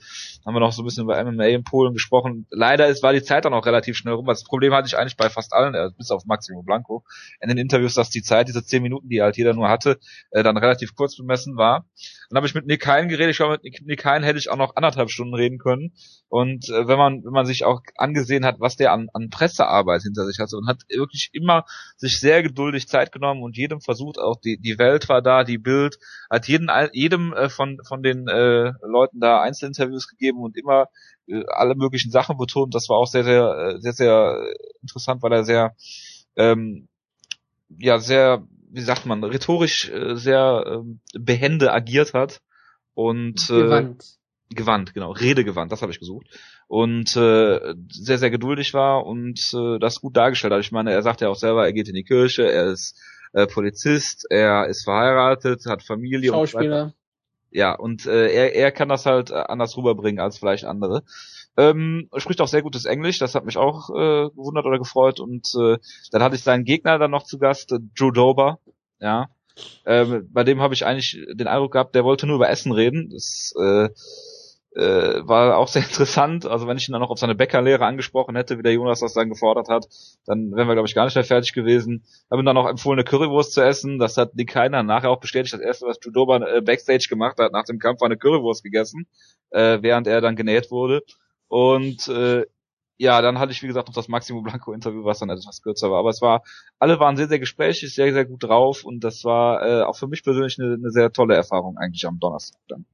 haben 0.46 0.53
wir 0.53 0.60
noch 0.60 0.72
so 0.72 0.82
ein 0.82 0.86
bisschen 0.86 1.03
über 1.03 1.22
MMA 1.24 1.46
in 1.46 1.63
Polen 1.63 1.94
gesprochen. 1.94 2.48
Leider 2.50 2.88
ist, 2.88 3.03
war 3.03 3.13
die 3.13 3.24
Zeit 3.24 3.46
dann 3.46 3.53
auch 3.53 3.65
relativ 3.65 3.98
schnell 3.98 4.13
rum. 4.13 4.25
Das 4.25 4.44
Problem 4.44 4.74
hatte 4.74 4.88
ich 4.88 4.98
eigentlich 4.98 5.17
bei 5.17 5.29
fast 5.29 5.53
allen, 5.53 5.75
äh, 5.75 5.89
bis 5.98 6.12
auf 6.12 6.25
Maximo 6.25 6.63
Blanco, 6.63 7.03
in 7.41 7.50
den 7.50 7.58
Interviews, 7.58 7.94
dass 7.96 8.10
die 8.10 8.22
Zeit, 8.22 8.48
diese 8.48 8.63
zehn 8.63 8.82
Minuten, 8.82 9.10
die 9.10 9.22
halt 9.22 9.38
jeder 9.38 9.53
nur 9.53 9.70
hatte, 9.70 10.00
äh, 10.32 10.44
dann 10.44 10.58
relativ 10.58 10.96
kurz 10.96 11.17
bemessen 11.17 11.58
war. 11.58 11.86
Dann 12.29 12.38
habe 12.38 12.48
ich 12.48 12.55
mit 12.55 12.65
Nick 12.65 12.86
Hein 12.88 13.10
geredet. 13.10 13.32
Ich 13.32 13.38
glaube, 13.38 13.60
mit 13.62 13.86
Nick 13.86 14.05
Hein 14.05 14.24
hätte 14.24 14.39
ich 14.39 14.50
auch 14.50 14.58
noch 14.58 14.75
anderthalb 14.75 15.10
Stunden 15.10 15.34
reden 15.36 15.58
können. 15.58 15.94
Und 16.29 16.70
äh, 16.70 16.88
wenn 16.88 16.98
man 16.98 17.24
wenn 17.24 17.34
man 17.34 17.46
sich 17.46 17.65
auch 17.65 17.82
angesehen 17.98 18.46
hat, 18.46 18.60
was 18.60 18.75
der 18.75 18.91
an, 18.91 19.10
an 19.13 19.29
Pressearbeit 19.29 20.01
hinter 20.01 20.25
sich 20.25 20.39
hatte 20.39 20.58
und 20.58 20.67
hat 20.67 20.82
wirklich 20.89 21.29
immer 21.34 21.65
sich 21.98 22.20
sehr 22.20 22.44
geduldig 22.44 22.88
Zeit 22.88 23.12
genommen 23.12 23.44
und 23.44 23.58
jedem 23.58 23.79
versucht, 23.79 24.17
auch 24.20 24.39
die 24.39 24.58
die 24.58 24.77
Welt 24.77 25.08
war 25.08 25.22
da, 25.22 25.44
die 25.44 25.58
Bild, 25.58 25.98
hat 26.29 26.48
jeden 26.48 26.70
jedem 26.94 27.34
äh, 27.34 27.50
von 27.50 27.64
von, 27.65 27.79
von 27.88 28.03
den 28.03 28.27
äh, 28.27 28.72
Leuten 28.81 29.19
da 29.19 29.41
Einzelinterviews 29.41 30.07
gegeben 30.07 30.39
und 30.39 30.57
immer 30.57 30.88
äh, 31.27 31.43
alle 31.48 31.75
möglichen 31.75 32.12
Sachen 32.12 32.38
betont. 32.38 32.75
Das 32.75 32.89
war 32.89 32.98
auch 32.98 33.07
sehr, 33.07 33.24
sehr, 33.24 33.75
äh, 33.75 33.79
sehr, 33.79 33.93
sehr 33.93 34.53
interessant, 34.81 35.24
weil 35.24 35.34
er 35.34 35.43
sehr, 35.43 35.75
ähm, 36.36 36.88
ja, 37.69 37.98
sehr, 37.98 38.45
wie 38.69 38.81
sagt 38.81 39.05
man, 39.05 39.24
rhetorisch 39.24 39.89
äh, 39.89 40.15
sehr 40.15 40.84
äh, 40.84 41.19
behende 41.19 41.72
agiert 41.72 42.13
hat 42.13 42.41
und 42.93 43.50
äh, 43.50 43.53
Gewandt. 43.53 44.05
gewandt, 44.50 44.93
genau, 44.93 45.12
redegewandt, 45.12 45.72
das 45.72 45.81
habe 45.81 45.91
ich 45.91 46.00
gesucht 46.00 46.27
und 46.67 47.15
äh, 47.15 47.75
sehr, 47.89 48.17
sehr 48.17 48.31
geduldig 48.31 48.74
war 48.74 49.05
und 49.05 49.39
äh, 49.53 49.79
das 49.79 50.01
gut 50.01 50.17
dargestellt 50.17 50.53
hat. 50.53 50.62
Ich 50.62 50.72
meine, 50.72 50.91
er 50.91 51.03
sagt 51.03 51.22
ja 51.22 51.29
auch 51.29 51.36
selber, 51.36 51.65
er 51.65 51.74
geht 51.74 51.88
in 51.88 51.93
die 51.93 52.03
Kirche, 52.03 52.51
er 52.51 52.72
ist 52.72 53.00
äh, 53.34 53.48
Polizist, 53.48 54.25
er 54.29 54.67
ist 54.67 54.84
verheiratet, 54.84 55.65
hat 55.67 55.84
Familie 55.84 56.34
und 56.34 56.48
so 56.48 56.57
weiter. 56.57 56.93
Ja, 57.56 57.74
und 57.74 58.06
äh, 58.06 58.28
er, 58.34 58.54
er 58.54 58.72
kann 58.74 58.90
das 58.90 59.06
halt 59.06 59.32
äh, 59.32 59.36
anders 59.36 59.78
rüberbringen 59.78 60.20
als 60.20 60.38
vielleicht 60.38 60.66
andere. 60.66 61.04
Ähm, 61.56 62.10
spricht 62.18 62.42
auch 62.42 62.50
sehr 62.50 62.62
gutes 62.62 62.84
Englisch, 62.84 63.18
das 63.18 63.34
hat 63.34 63.46
mich 63.46 63.56
auch 63.56 63.90
äh, 63.92 64.30
gewundert 64.36 64.66
oder 64.66 64.78
gefreut. 64.78 65.22
Und 65.22 65.48
äh, 65.58 65.78
dann 66.12 66.22
hatte 66.22 66.36
ich 66.36 66.44
seinen 66.44 66.66
Gegner 66.66 67.00
dann 67.00 67.12
noch 67.12 67.24
zu 67.24 67.40
Gast, 67.40 67.72
äh, 67.72 67.80
Drew 67.98 68.12
Dober. 68.12 68.60
Ja, 69.00 69.30
ähm, 69.86 70.28
bei 70.34 70.44
dem 70.44 70.60
habe 70.60 70.74
ich 70.74 70.86
eigentlich 70.86 71.18
den 71.32 71.48
Eindruck 71.48 71.72
gehabt, 71.72 71.96
der 71.96 72.04
wollte 72.04 72.28
nur 72.28 72.36
über 72.36 72.50
Essen 72.50 72.74
reden. 72.74 73.10
Das 73.12 73.54
äh, 73.58 73.88
äh, 74.75 75.27
war 75.27 75.58
auch 75.58 75.67
sehr 75.67 75.84
interessant. 75.86 76.46
Also 76.46 76.67
wenn 76.67 76.77
ich 76.77 76.88
ihn 76.88 76.91
dann 76.91 77.01
noch 77.01 77.10
auf 77.10 77.20
seine 77.20 77.36
Bäckerlehre 77.36 77.86
angesprochen 77.86 78.36
hätte, 78.36 78.58
wie 78.58 78.63
der 78.63 78.74
Jonas 78.74 79.00
das 79.00 79.13
dann 79.13 79.29
gefordert 79.29 79.70
hat, 79.70 79.88
dann 80.25 80.51
wären 80.51 80.67
wir, 80.67 80.75
glaube 80.75 80.88
ich, 80.88 80.96
gar 80.96 81.05
nicht 81.05 81.15
mehr 81.15 81.24
fertig 81.24 81.53
gewesen. 81.53 82.03
Habe 82.29 82.41
ihm 82.41 82.46
dann 82.46 82.58
auch 82.58 82.67
empfohlen, 82.67 83.00
eine 83.00 83.05
Currywurst 83.05 83.53
zu 83.53 83.62
essen. 83.62 84.00
Das 84.00 84.17
hat 84.17 84.36
Nick 84.36 84.50
Keiner 84.50 84.84
nachher 84.84 85.10
auch 85.10 85.20
bestätigt. 85.20 85.53
Das 85.53 85.62
erste, 85.62 85.86
was 85.88 85.98
Judoba 86.03 86.38
äh, 86.38 86.62
Backstage 86.62 87.08
gemacht 87.10 87.38
hat, 87.39 87.53
nach 87.53 87.65
dem 87.65 87.79
Kampf 87.79 88.01
war 88.01 88.08
eine 88.08 88.17
Currywurst 88.17 88.63
gegessen, 88.63 89.08
äh, 89.51 89.79
während 89.82 90.08
er 90.08 90.22
dann 90.22 90.36
genäht 90.36 90.72
wurde. 90.72 91.03
Und 91.48 92.08
äh, 92.10 92.46
ja, 92.98 93.22
dann 93.22 93.39
hatte 93.39 93.51
ich, 93.51 93.62
wie 93.62 93.67
gesagt, 93.67 93.88
noch 93.88 93.96
das 93.96 94.08
Maximo 94.08 94.41
Blanco 94.41 94.72
Interview, 94.74 95.03
was 95.03 95.20
dann 95.20 95.29
etwas 95.29 95.62
kürzer 95.62 95.91
war. 95.91 96.00
Aber 96.00 96.10
es 96.10 96.22
war, 96.22 96.44
alle 96.79 97.00
waren 97.00 97.17
sehr, 97.17 97.27
sehr 97.27 97.39
gesprächig, 97.39 97.94
sehr, 97.94 98.13
sehr 98.13 98.25
gut 98.25 98.44
drauf 98.44 98.86
und 98.86 99.03
das 99.03 99.24
war 99.25 99.62
äh, 99.65 99.84
auch 99.84 99.98
für 99.98 100.08
mich 100.08 100.24
persönlich 100.24 100.58
eine, 100.60 100.75
eine 100.75 100.91
sehr 100.91 101.12
tolle 101.12 101.36
Erfahrung 101.36 101.77
eigentlich 101.77 102.05
am 102.08 102.20
Donnerstag 102.20 102.62
dann. 102.70 102.86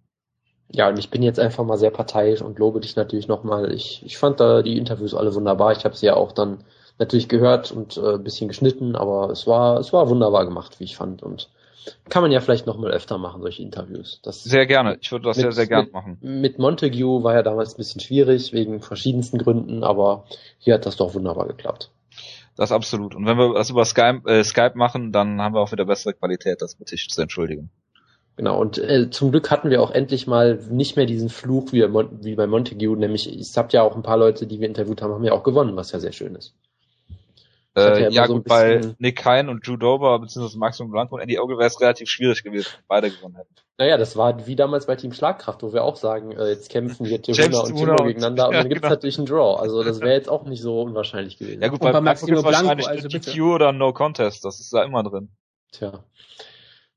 Ja, 0.73 0.87
und 0.89 0.97
ich 0.97 1.09
bin 1.09 1.21
jetzt 1.21 1.39
einfach 1.39 1.65
mal 1.65 1.77
sehr 1.77 1.91
parteiisch 1.91 2.41
und 2.41 2.57
lobe 2.57 2.79
dich 2.79 2.95
natürlich 2.95 3.27
nochmal. 3.27 3.73
Ich, 3.73 4.03
ich 4.05 4.17
fand 4.17 4.39
da 4.39 4.61
die 4.61 4.77
Interviews 4.77 5.13
alle 5.13 5.33
wunderbar. 5.35 5.73
Ich 5.73 5.83
habe 5.83 5.95
sie 5.95 6.05
ja 6.05 6.15
auch 6.15 6.31
dann 6.31 6.63
natürlich 6.97 7.27
gehört 7.27 7.71
und 7.71 7.97
äh, 7.97 8.13
ein 8.13 8.23
bisschen 8.23 8.47
geschnitten, 8.47 8.95
aber 8.95 9.29
es 9.31 9.47
war, 9.47 9.79
es 9.79 9.91
war 9.91 10.09
wunderbar 10.09 10.45
gemacht, 10.45 10.79
wie 10.79 10.85
ich 10.85 10.95
fand. 10.95 11.23
Und 11.23 11.49
kann 12.09 12.21
man 12.21 12.31
ja 12.31 12.39
vielleicht 12.39 12.67
nochmal 12.67 12.91
öfter 12.91 13.17
machen, 13.17 13.41
solche 13.41 13.63
Interviews. 13.63 14.19
Das 14.23 14.43
Sehr 14.43 14.65
gerne. 14.65 14.97
Ich 15.01 15.11
würde 15.11 15.25
das 15.25 15.37
Mit- 15.37 15.43
sehr, 15.43 15.51
sehr 15.51 15.67
gern 15.67 15.85
mit- 15.85 15.93
machen. 15.93 16.17
Mit 16.21 16.59
Montague 16.59 17.23
war 17.23 17.33
ja 17.33 17.43
damals 17.43 17.73
ein 17.73 17.77
bisschen 17.77 17.99
schwierig, 18.01 18.53
wegen 18.53 18.81
verschiedensten 18.81 19.39
Gründen, 19.39 19.83
aber 19.83 20.25
hier 20.59 20.75
hat 20.75 20.85
das 20.85 20.95
doch 20.95 21.13
wunderbar 21.15 21.47
geklappt. 21.47 21.89
Das 22.55 22.71
absolut. 22.71 23.15
Und 23.15 23.25
wenn 23.25 23.37
wir 23.37 23.53
das 23.55 23.69
über 23.69 23.83
Skype, 23.85 24.21
äh, 24.25 24.43
Skype 24.43 24.73
machen, 24.75 25.11
dann 25.11 25.41
haben 25.41 25.55
wir 25.55 25.61
auch 25.61 25.71
wieder 25.71 25.85
bessere 25.85 26.13
Qualität, 26.13 26.61
das 26.61 26.75
bitte 26.75 26.95
ich 26.95 27.09
zu 27.09 27.21
entschuldigen. 27.21 27.71
Genau, 28.41 28.59
und 28.59 28.79
äh, 28.79 29.11
zum 29.11 29.29
Glück 29.29 29.51
hatten 29.51 29.69
wir 29.69 29.83
auch 29.83 29.91
endlich 29.91 30.25
mal 30.25 30.55
nicht 30.71 30.95
mehr 30.95 31.05
diesen 31.05 31.29
Fluch 31.29 31.73
wie, 31.73 31.87
Mon 31.87 32.23
wie 32.23 32.33
bei 32.33 32.47
Montague, 32.47 32.97
nämlich 32.97 33.27
es 33.27 33.55
habt 33.55 33.71
ja 33.71 33.83
auch 33.83 33.95
ein 33.95 34.01
paar 34.01 34.17
Leute, 34.17 34.47
die 34.47 34.59
wir 34.59 34.67
interviewt 34.67 35.03
haben, 35.03 35.13
haben 35.13 35.23
ja 35.23 35.33
auch 35.33 35.43
gewonnen, 35.43 35.75
was 35.75 35.91
ja 35.91 35.99
sehr 35.99 36.11
schön 36.11 36.33
ist. 36.33 36.55
Ja 37.77 37.83
Äh, 37.93 37.99
immer 37.99 38.09
ja, 38.09 38.25
so 38.25 38.33
gut, 38.33 38.45
bei 38.45 38.81
Nick 38.97 39.23
Hein 39.25 39.47
und 39.47 39.67
Drew 39.67 39.77
Dober, 39.77 40.17
beziehungsweise 40.17 40.57
Maximum 40.57 40.91
Blanco 40.91 41.13
und 41.17 41.21
Andy 41.21 41.37
Ogle 41.37 41.59
wäre 41.59 41.67
es 41.67 41.79
relativ 41.79 42.09
schwierig 42.09 42.41
gewesen, 42.41 42.69
wenn 42.77 42.83
beide 42.87 43.11
gewonnen 43.11 43.35
hätten. 43.35 43.53
Naja, 43.77 43.97
das 43.99 44.17
war 44.17 44.47
wie 44.47 44.55
damals 44.55 44.87
bei 44.87 44.95
Team 44.95 45.13
Schlagkraft, 45.13 45.61
wo 45.61 45.71
wir 45.71 45.83
auch 45.83 45.95
sagen, 45.95 46.31
äh, 46.31 46.49
jetzt 46.49 46.71
kämpfen 46.71 47.05
hier 47.05 47.19
James 47.23 47.63
Tehuna 47.63 47.91
und 47.93 48.01
und- 48.01 48.07
gegeneinander 48.07 48.47
und 48.47 48.55
ja, 48.55 48.61
dann 48.61 48.69
gibt's 48.69 48.81
genau. 48.81 48.95
natürlich 48.95 49.19
einen 49.19 49.27
Draw. 49.27 49.59
Also 49.59 49.83
das 49.83 50.01
wäre 50.01 50.13
jetzt 50.13 50.29
auch 50.29 50.45
nicht 50.45 50.63
so 50.63 50.81
unwahrscheinlich 50.81 51.37
gewesen. 51.37 51.61
Ja 51.61 51.67
gut, 51.67 51.79
Und 51.79 51.85
bei, 51.85 51.91
bei 51.91 52.01
Blanco 52.01 52.05
Maximo 52.05 52.27
gibt's 52.27 52.43
wahrscheinlich 52.43 52.87
Blanco, 52.87 53.03
also. 53.03 53.07
DQ 53.07 53.41
oder 53.53 53.71
No 53.71 53.93
Contest, 53.93 54.43
das 54.45 54.59
ist 54.59 54.73
da 54.73 54.83
immer 54.83 55.03
drin. 55.03 55.29
Tja. 55.71 56.03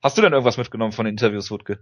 Hast 0.04 0.18
du 0.18 0.22
denn 0.22 0.34
irgendwas 0.34 0.58
mitgenommen 0.58 0.92
von 0.92 1.06
den 1.06 1.14
Interviews, 1.14 1.50
Wutke? 1.50 1.80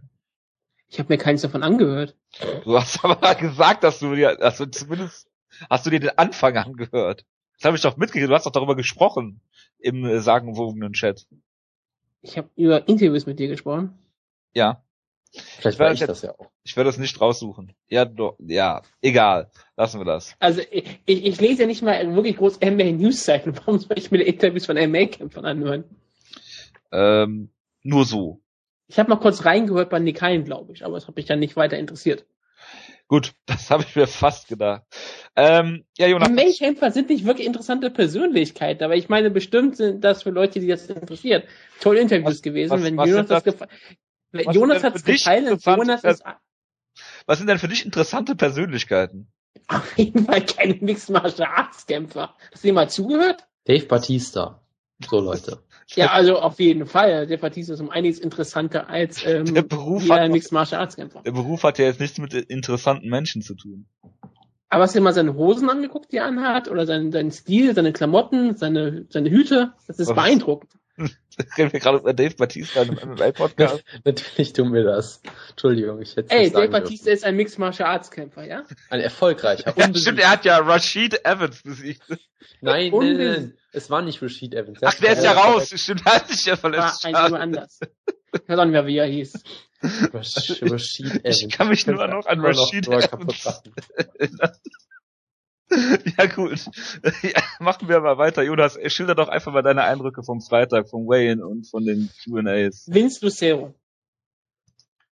Ich 0.88 1.00
habe 1.00 1.12
mir 1.12 1.18
keins 1.18 1.42
davon 1.42 1.64
angehört. 1.64 2.14
Du 2.62 2.78
hast 2.78 3.04
aber 3.04 3.34
gesagt, 3.34 3.82
dass 3.82 3.98
du 3.98 4.14
dir, 4.14 4.40
also 4.40 4.64
zumindest 4.64 5.28
hast 5.68 5.84
du 5.86 5.90
dir 5.90 5.98
den 5.98 6.16
Anfang 6.16 6.56
angehört. 6.56 7.24
Das 7.58 7.64
habe 7.66 7.76
ich 7.76 7.82
doch 7.82 7.96
mitgekriegt, 7.96 8.30
du 8.30 8.34
hast 8.34 8.46
doch 8.46 8.52
darüber 8.52 8.76
gesprochen 8.76 9.40
im 9.80 10.04
äh, 10.04 10.20
sagenwogenen 10.20 10.92
Chat. 10.92 11.26
Ich 12.20 12.38
habe 12.38 12.48
über 12.54 12.86
Interviews 12.88 13.26
mit 13.26 13.40
dir 13.40 13.48
gesprochen. 13.48 13.98
Ja, 14.54 14.84
Vielleicht 15.32 15.78
Weil 15.80 15.86
war 15.86 15.92
ich 15.94 15.98
jetzt- 16.00 16.10
das 16.10 16.22
ja 16.22 16.30
auch. 16.38 16.50
ich 16.62 16.76
werde 16.76 16.90
es 16.90 16.98
nicht 16.98 17.20
raussuchen. 17.20 17.72
Ja, 17.88 18.04
doch, 18.04 18.36
ja, 18.38 18.82
egal, 19.00 19.50
lassen 19.76 19.98
wir 19.98 20.04
das. 20.04 20.36
Also 20.38 20.60
ich, 20.70 21.00
ich, 21.06 21.24
ich 21.24 21.40
lese 21.40 21.62
ja 21.62 21.66
nicht 21.66 21.82
mal 21.82 22.14
wirklich 22.14 22.36
groß 22.36 22.60
MMA 22.60 22.92
News 22.92 23.24
Seiten. 23.24 23.56
Warum 23.56 23.78
soll 23.80 23.98
ich 23.98 24.12
mir 24.12 24.22
Interviews 24.22 24.66
von 24.66 24.76
MMA-Kämpfern 24.76 25.44
anhören? 25.44 25.84
Ähm, 26.92 27.50
nur 27.82 28.04
so. 28.04 28.40
Ich 28.88 28.98
habe 28.98 29.10
mal 29.10 29.16
kurz 29.16 29.44
reingehört 29.44 29.90
bei 29.90 29.98
Nick 29.98 30.20
Hein, 30.22 30.44
glaube 30.44 30.72
ich, 30.72 30.84
aber 30.84 30.94
das 30.94 31.08
hat 31.08 31.16
mich 31.16 31.26
dann 31.26 31.38
nicht 31.38 31.56
weiter 31.56 31.78
interessiert. 31.78 32.26
Gut, 33.08 33.32
das 33.46 33.70
habe 33.70 33.84
ich 33.86 33.96
mir 33.96 34.06
fast 34.06 34.48
gedacht. 34.48 34.82
Ähm, 35.36 35.84
ja, 35.98 36.06
Jonas, 36.06 36.28
MMA-Kämpfer 36.30 36.90
sind 36.90 37.08
nicht 37.08 37.24
wirklich 37.24 37.46
interessante 37.46 37.90
Persönlichkeiten, 37.90 38.84
aber 38.84 38.96
ich 38.96 39.08
meine, 39.08 39.30
bestimmt 39.30 39.76
sind 39.76 40.02
das 40.02 40.22
für 40.22 40.30
Leute, 40.30 40.60
die 40.60 40.66
das 40.66 40.86
interessiert, 40.88 41.46
tolle 41.80 42.00
Interviews 42.00 42.36
Was- 42.36 42.42
gewesen. 42.42 42.70
was- 42.70 42.82
wenn 42.82 42.96
was 42.96 43.08
Jonas 43.08 43.28
sind 43.28 43.30
das 43.30 43.44
das- 43.44 43.54
gefallen 43.54 43.70
was 44.32 44.54
Jonas 44.54 44.82
für 44.82 44.90
dich 44.92 45.24
gefallen 45.24 45.44
und 45.44 45.50
interessante 45.52 45.80
Jonas 45.82 46.04
ist 46.04 46.24
was 47.26 47.38
sind 47.38 47.46
denn 47.46 47.58
für 47.58 47.68
dich 47.68 47.84
interessante 47.84 48.34
Persönlichkeiten? 48.34 49.30
auf 49.68 49.96
jeden 49.96 50.24
Fall 50.26 50.44
kein 50.44 50.78
Mixed 50.80 51.08
Martial 51.10 51.48
Arts 51.54 51.86
Kämpfer. 51.86 52.34
Hast 52.52 52.64
du 52.64 52.68
dir 52.68 52.74
mal 52.74 52.90
zugehört? 52.90 53.46
Dave 53.64 53.86
Batista. 53.86 54.60
So 55.08 55.20
Leute. 55.20 55.62
Ja, 55.94 56.12
also 56.12 56.38
auf 56.38 56.58
jeden 56.58 56.86
Fall. 56.86 57.26
Der 57.26 57.36
Batista 57.36 57.74
ist 57.74 57.80
um 57.80 57.90
einiges 57.90 58.18
interessanter 58.18 58.88
als 58.88 59.24
ähm, 59.26 59.44
Der 59.54 59.62
Beruf 59.62 60.08
hat 60.08 60.30
Mixed 60.30 60.52
Martial 60.52 60.80
Arts 60.80 60.96
Kämpfer. 60.96 61.22
Der 61.22 61.32
Beruf 61.32 61.62
hat 61.64 61.78
ja 61.78 61.86
jetzt 61.86 62.00
nichts 62.00 62.18
mit 62.18 62.34
interessanten 62.34 63.08
Menschen 63.08 63.42
zu 63.42 63.54
tun. 63.54 63.86
Aber 64.68 64.84
hast 64.84 64.94
du 64.94 65.00
dir 65.00 65.04
mal 65.04 65.12
seine 65.12 65.34
Hosen 65.34 65.68
angeguckt, 65.68 66.12
die 66.12 66.16
er 66.16 66.24
anhat? 66.24 66.70
Oder 66.70 66.86
seinen, 66.86 67.12
seinen 67.12 67.30
Stil, 67.30 67.74
seine 67.74 67.92
Klamotten, 67.92 68.56
seine, 68.56 69.04
seine 69.10 69.30
Hüte? 69.30 69.74
Das 69.86 69.98
ist 69.98 70.08
Was? 70.08 70.16
beeindruckend. 70.16 70.72
Reden 71.56 71.72
wir 71.72 71.80
gerade 71.80 71.98
über 71.98 72.12
Dave 72.12 72.34
Batista 72.34 72.82
in 72.82 72.98
einem 72.98 73.14
MMA-Podcast? 73.14 73.82
Natürlich 74.04 74.52
tun 74.52 74.72
wir 74.74 74.84
das. 74.84 75.22
Entschuldigung, 75.50 76.00
ich 76.02 76.14
hätte 76.16 76.34
es 76.34 76.42
Ey, 76.46 76.50
Dave 76.50 76.68
Batista 76.68 77.10
ist 77.10 77.24
ein 77.24 77.36
Mixed 77.36 77.58
Martial 77.58 77.88
Arts 77.88 78.10
Kämpfer, 78.10 78.44
ja? 78.44 78.64
Ein 78.90 79.00
erfolgreicher. 79.00 79.72
Ja, 79.76 79.94
stimmt, 79.94 80.20
er 80.20 80.30
hat 80.30 80.44
ja 80.44 80.58
Rashid 80.58 81.24
Evans 81.24 81.62
besiegt. 81.62 82.02
Nein, 82.60 82.92
nein, 82.92 83.16
nein. 83.16 83.58
Es 83.72 83.88
war 83.88 84.02
nicht 84.02 84.22
Rashid 84.22 84.54
Evans. 84.54 84.78
Ach, 84.82 84.94
der 84.94 85.12
ist 85.14 85.24
ja 85.24 85.32
raus. 85.32 85.72
Stimmt, 85.74 86.02
er 86.04 86.14
hat 86.16 86.28
sich 86.28 86.44
ja 86.44 86.52
War 86.52 86.58
verletzt. 86.58 87.06
ein 87.06 87.14
jemand 87.14 87.34
anders. 87.36 87.80
Ich 88.34 88.48
weiß 88.48 88.58
auch 88.58 88.64
nicht 88.64 88.72
mehr, 88.72 88.86
wie 88.86 88.96
er 88.98 89.06
hieß. 89.06 89.32
Rash- 90.12 90.62
Rashid 90.62 91.24
Evans. 91.24 91.42
Ich 91.42 91.48
kann 91.50 91.68
mich 91.68 91.86
nur 91.86 92.06
noch 92.06 92.26
an 92.26 92.40
Rashid 92.40 92.86
Evans 92.86 93.08
kaputt 93.08 93.36
machen. 93.44 93.74
Ja, 96.18 96.26
gut. 96.26 96.66
Ja, 97.22 97.42
machen 97.60 97.88
wir 97.88 98.00
mal 98.00 98.18
weiter. 98.18 98.42
Jonas, 98.42 98.78
schilder 98.86 99.14
doch 99.14 99.28
einfach 99.28 99.52
mal 99.52 99.62
deine 99.62 99.84
Eindrücke 99.84 100.22
vom 100.22 100.40
Freitag, 100.40 100.88
vom 100.88 101.06
Wayne 101.06 101.46
und 101.46 101.66
von 101.66 101.84
den 101.84 102.10
Q&As. 102.24 102.86
Vince 102.88 103.24
Lucero. 103.24 103.74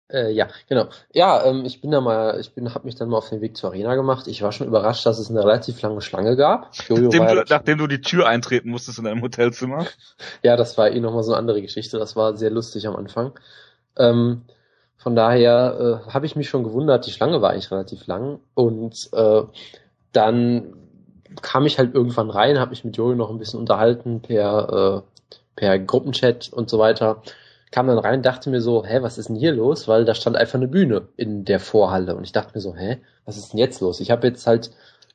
Äh, 0.07 0.31
ja, 0.31 0.47
genau. 0.69 0.87
Ja, 1.13 1.43
ähm, 1.45 1.65
ich 1.65 1.81
bin 1.81 1.89
da 1.89 1.99
mal, 1.99 2.39
ich 2.39 2.53
bin, 2.53 2.73
habe 2.73 2.85
mich 2.85 2.95
dann 2.95 3.09
mal 3.09 3.17
auf 3.17 3.29
den 3.29 3.41
Weg 3.41 3.57
zur 3.57 3.71
Arena 3.71 3.95
gemacht. 3.95 4.27
Ich 4.27 4.43
war 4.43 4.51
schon 4.51 4.67
überrascht, 4.67 5.05
dass 5.05 5.17
es 5.17 5.31
eine 5.31 5.43
relativ 5.43 5.81
lange 5.81 6.01
Schlange 6.01 6.35
gab. 6.35 6.75
Jojo 6.87 7.03
Nachdem 7.03 7.27
du, 7.27 7.43
nachdem 7.49 7.77
du 7.79 7.87
die 7.87 8.01
Tür 8.01 8.27
eintreten 8.27 8.69
musstest 8.69 8.99
in 8.99 9.05
deinem 9.05 9.23
Hotelzimmer. 9.23 9.87
ja, 10.43 10.57
das 10.57 10.77
war 10.77 10.91
eh 10.91 10.99
nochmal 10.99 11.23
so 11.23 11.31
eine 11.31 11.39
andere 11.39 11.61
Geschichte. 11.61 11.97
Das 11.97 12.15
war 12.15 12.37
sehr 12.37 12.51
lustig 12.51 12.87
am 12.87 12.95
Anfang. 12.95 13.31
Ähm, 13.97 14.43
von 14.97 15.15
daher 15.15 16.03
äh, 16.07 16.11
habe 16.11 16.27
ich 16.27 16.35
mich 16.35 16.49
schon 16.49 16.63
gewundert. 16.63 17.07
Die 17.07 17.11
Schlange 17.11 17.41
war 17.41 17.51
eigentlich 17.51 17.71
relativ 17.71 18.05
lang 18.05 18.39
und 18.53 19.09
äh, 19.11 19.41
dann 20.15 20.73
kam 21.41 21.65
ich 21.65 21.77
halt 21.77 21.93
irgendwann 21.93 22.29
rein, 22.29 22.59
habe 22.59 22.71
mich 22.71 22.83
mit 22.83 22.97
Jojo 22.97 23.15
noch 23.15 23.29
ein 23.29 23.37
bisschen 23.37 23.59
unterhalten 23.59 24.21
per 24.21 25.03
äh, 25.03 25.15
per 25.55 25.79
Gruppenchat 25.79 26.49
und 26.51 26.69
so 26.69 26.79
weiter. 26.79 27.21
Kam 27.71 27.87
dann 27.87 27.97
rein, 27.97 28.21
dachte 28.21 28.49
mir 28.49 28.61
so, 28.61 28.85
hä, 28.85 28.99
was 29.01 29.17
ist 29.17 29.29
denn 29.29 29.35
hier 29.35 29.51
los? 29.51 29.87
Weil 29.87 30.05
da 30.05 30.15
stand 30.15 30.37
einfach 30.37 30.55
eine 30.55 30.67
Bühne 30.67 31.09
in 31.17 31.45
der 31.45 31.59
Vorhalle 31.59 32.15
und 32.15 32.23
ich 32.23 32.31
dachte 32.31 32.51
mir 32.55 32.61
so, 32.61 32.75
hä, 32.75 32.97
was 33.25 33.37
ist 33.37 33.51
denn 33.51 33.59
jetzt 33.59 33.81
los? 33.81 33.99
Ich 33.99 34.11
habe 34.11 34.27
jetzt 34.27 34.47
halt 34.47 34.71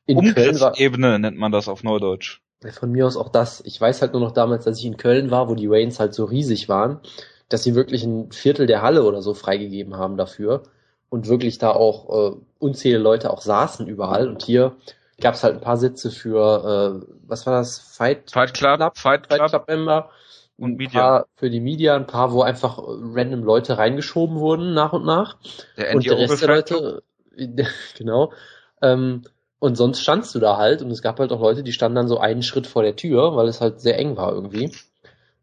in 0.07 0.19
Umgriffebene 0.19 1.19
nennt 1.19 1.39
man 1.39 1.53
das 1.53 1.69
auf 1.69 1.85
Neudeutsch. 1.85 2.41
von 2.73 2.91
mir 2.91 3.07
aus 3.07 3.17
auch 3.17 3.29
das. 3.29 3.63
Ich 3.65 3.81
weiß 3.81 4.03
halt 4.03 4.13
nur 4.13 4.21
noch 4.21 4.33
damals, 4.33 4.65
dass 4.65 4.79
ich 4.79 4.85
in 4.85 4.97
Köln 4.97 5.31
war, 5.31 5.49
wo 5.49 5.55
die 5.55 5.71
Waynes 5.71 6.01
halt 6.01 6.15
so 6.15 6.25
riesig 6.25 6.69
waren, 6.69 7.01
dass 7.49 7.63
sie 7.63 7.75
wirklich 7.75 8.03
ein 8.05 8.33
Viertel 8.33 8.67
der 8.67 8.83
Halle 8.83 9.05
oder 9.05 9.23
so 9.23 9.35
freigegeben 9.35 9.97
haben 9.97 10.17
dafür 10.17 10.65
und 11.11 11.29
wirklich 11.29 11.59
da 11.59 11.73
auch 11.73 12.33
äh, 12.33 12.37
unzählige 12.59 13.03
Leute 13.03 13.31
auch 13.31 13.43
saßen 13.43 13.87
überall 13.87 14.29
und 14.29 14.43
hier 14.43 14.77
gab 15.21 15.35
es 15.35 15.45
halt 15.45 15.55
ein 15.55 15.61
paar 15.61 15.77
Sitze 15.77 16.11
für, 16.11 17.03
äh, 17.03 17.07
was 17.27 17.47
war 17.47 17.59
das, 17.59 17.79
Fight 17.79 18.31
Fight 18.31 18.55
Club, 18.55 18.81
Fight 18.97 19.27
Fight 19.27 19.29
Club. 19.29 19.49
Club 19.51 19.69
Member 19.69 20.11
Und 20.57 20.73
ein 20.73 20.77
Media. 20.77 21.01
paar 21.01 21.27
für 21.37 21.51
die 21.51 21.61
Media, 21.61 21.95
ein 21.95 22.07
paar, 22.07 22.33
wo 22.33 22.43
einfach 22.43 22.79
äh, 22.79 22.83
random 22.87 23.43
Leute 23.43 23.77
reingeschoben 23.77 24.39
wurden 24.39 24.73
nach 24.73 24.93
und 24.93 25.05
nach. 25.05 25.37
Der 25.77 25.95
und 25.95 26.07
der 26.07 26.19
Rest 26.19 26.43
der. 26.43 26.49
Leute, 26.49 27.03
genau. 27.99 28.33
Ähm, 28.81 29.23
und 29.59 29.77
sonst 29.77 30.01
standst 30.01 30.35
du 30.35 30.39
da 30.39 30.57
halt 30.57 30.81
und 30.81 30.91
es 30.91 31.03
gab 31.03 31.19
halt 31.19 31.33
auch 31.33 31.41
Leute, 31.41 31.63
die 31.63 31.73
standen 31.73 31.97
dann 31.97 32.09
so 32.09 32.19
einen 32.19 32.43
Schritt 32.43 32.67
vor 32.67 32.83
der 32.83 32.97
Tür, 32.97 33.37
weil 33.37 33.47
es 33.47 33.61
halt 33.61 33.81
sehr 33.81 33.99
eng 33.99 34.17
war 34.17 34.33
irgendwie. 34.33 34.73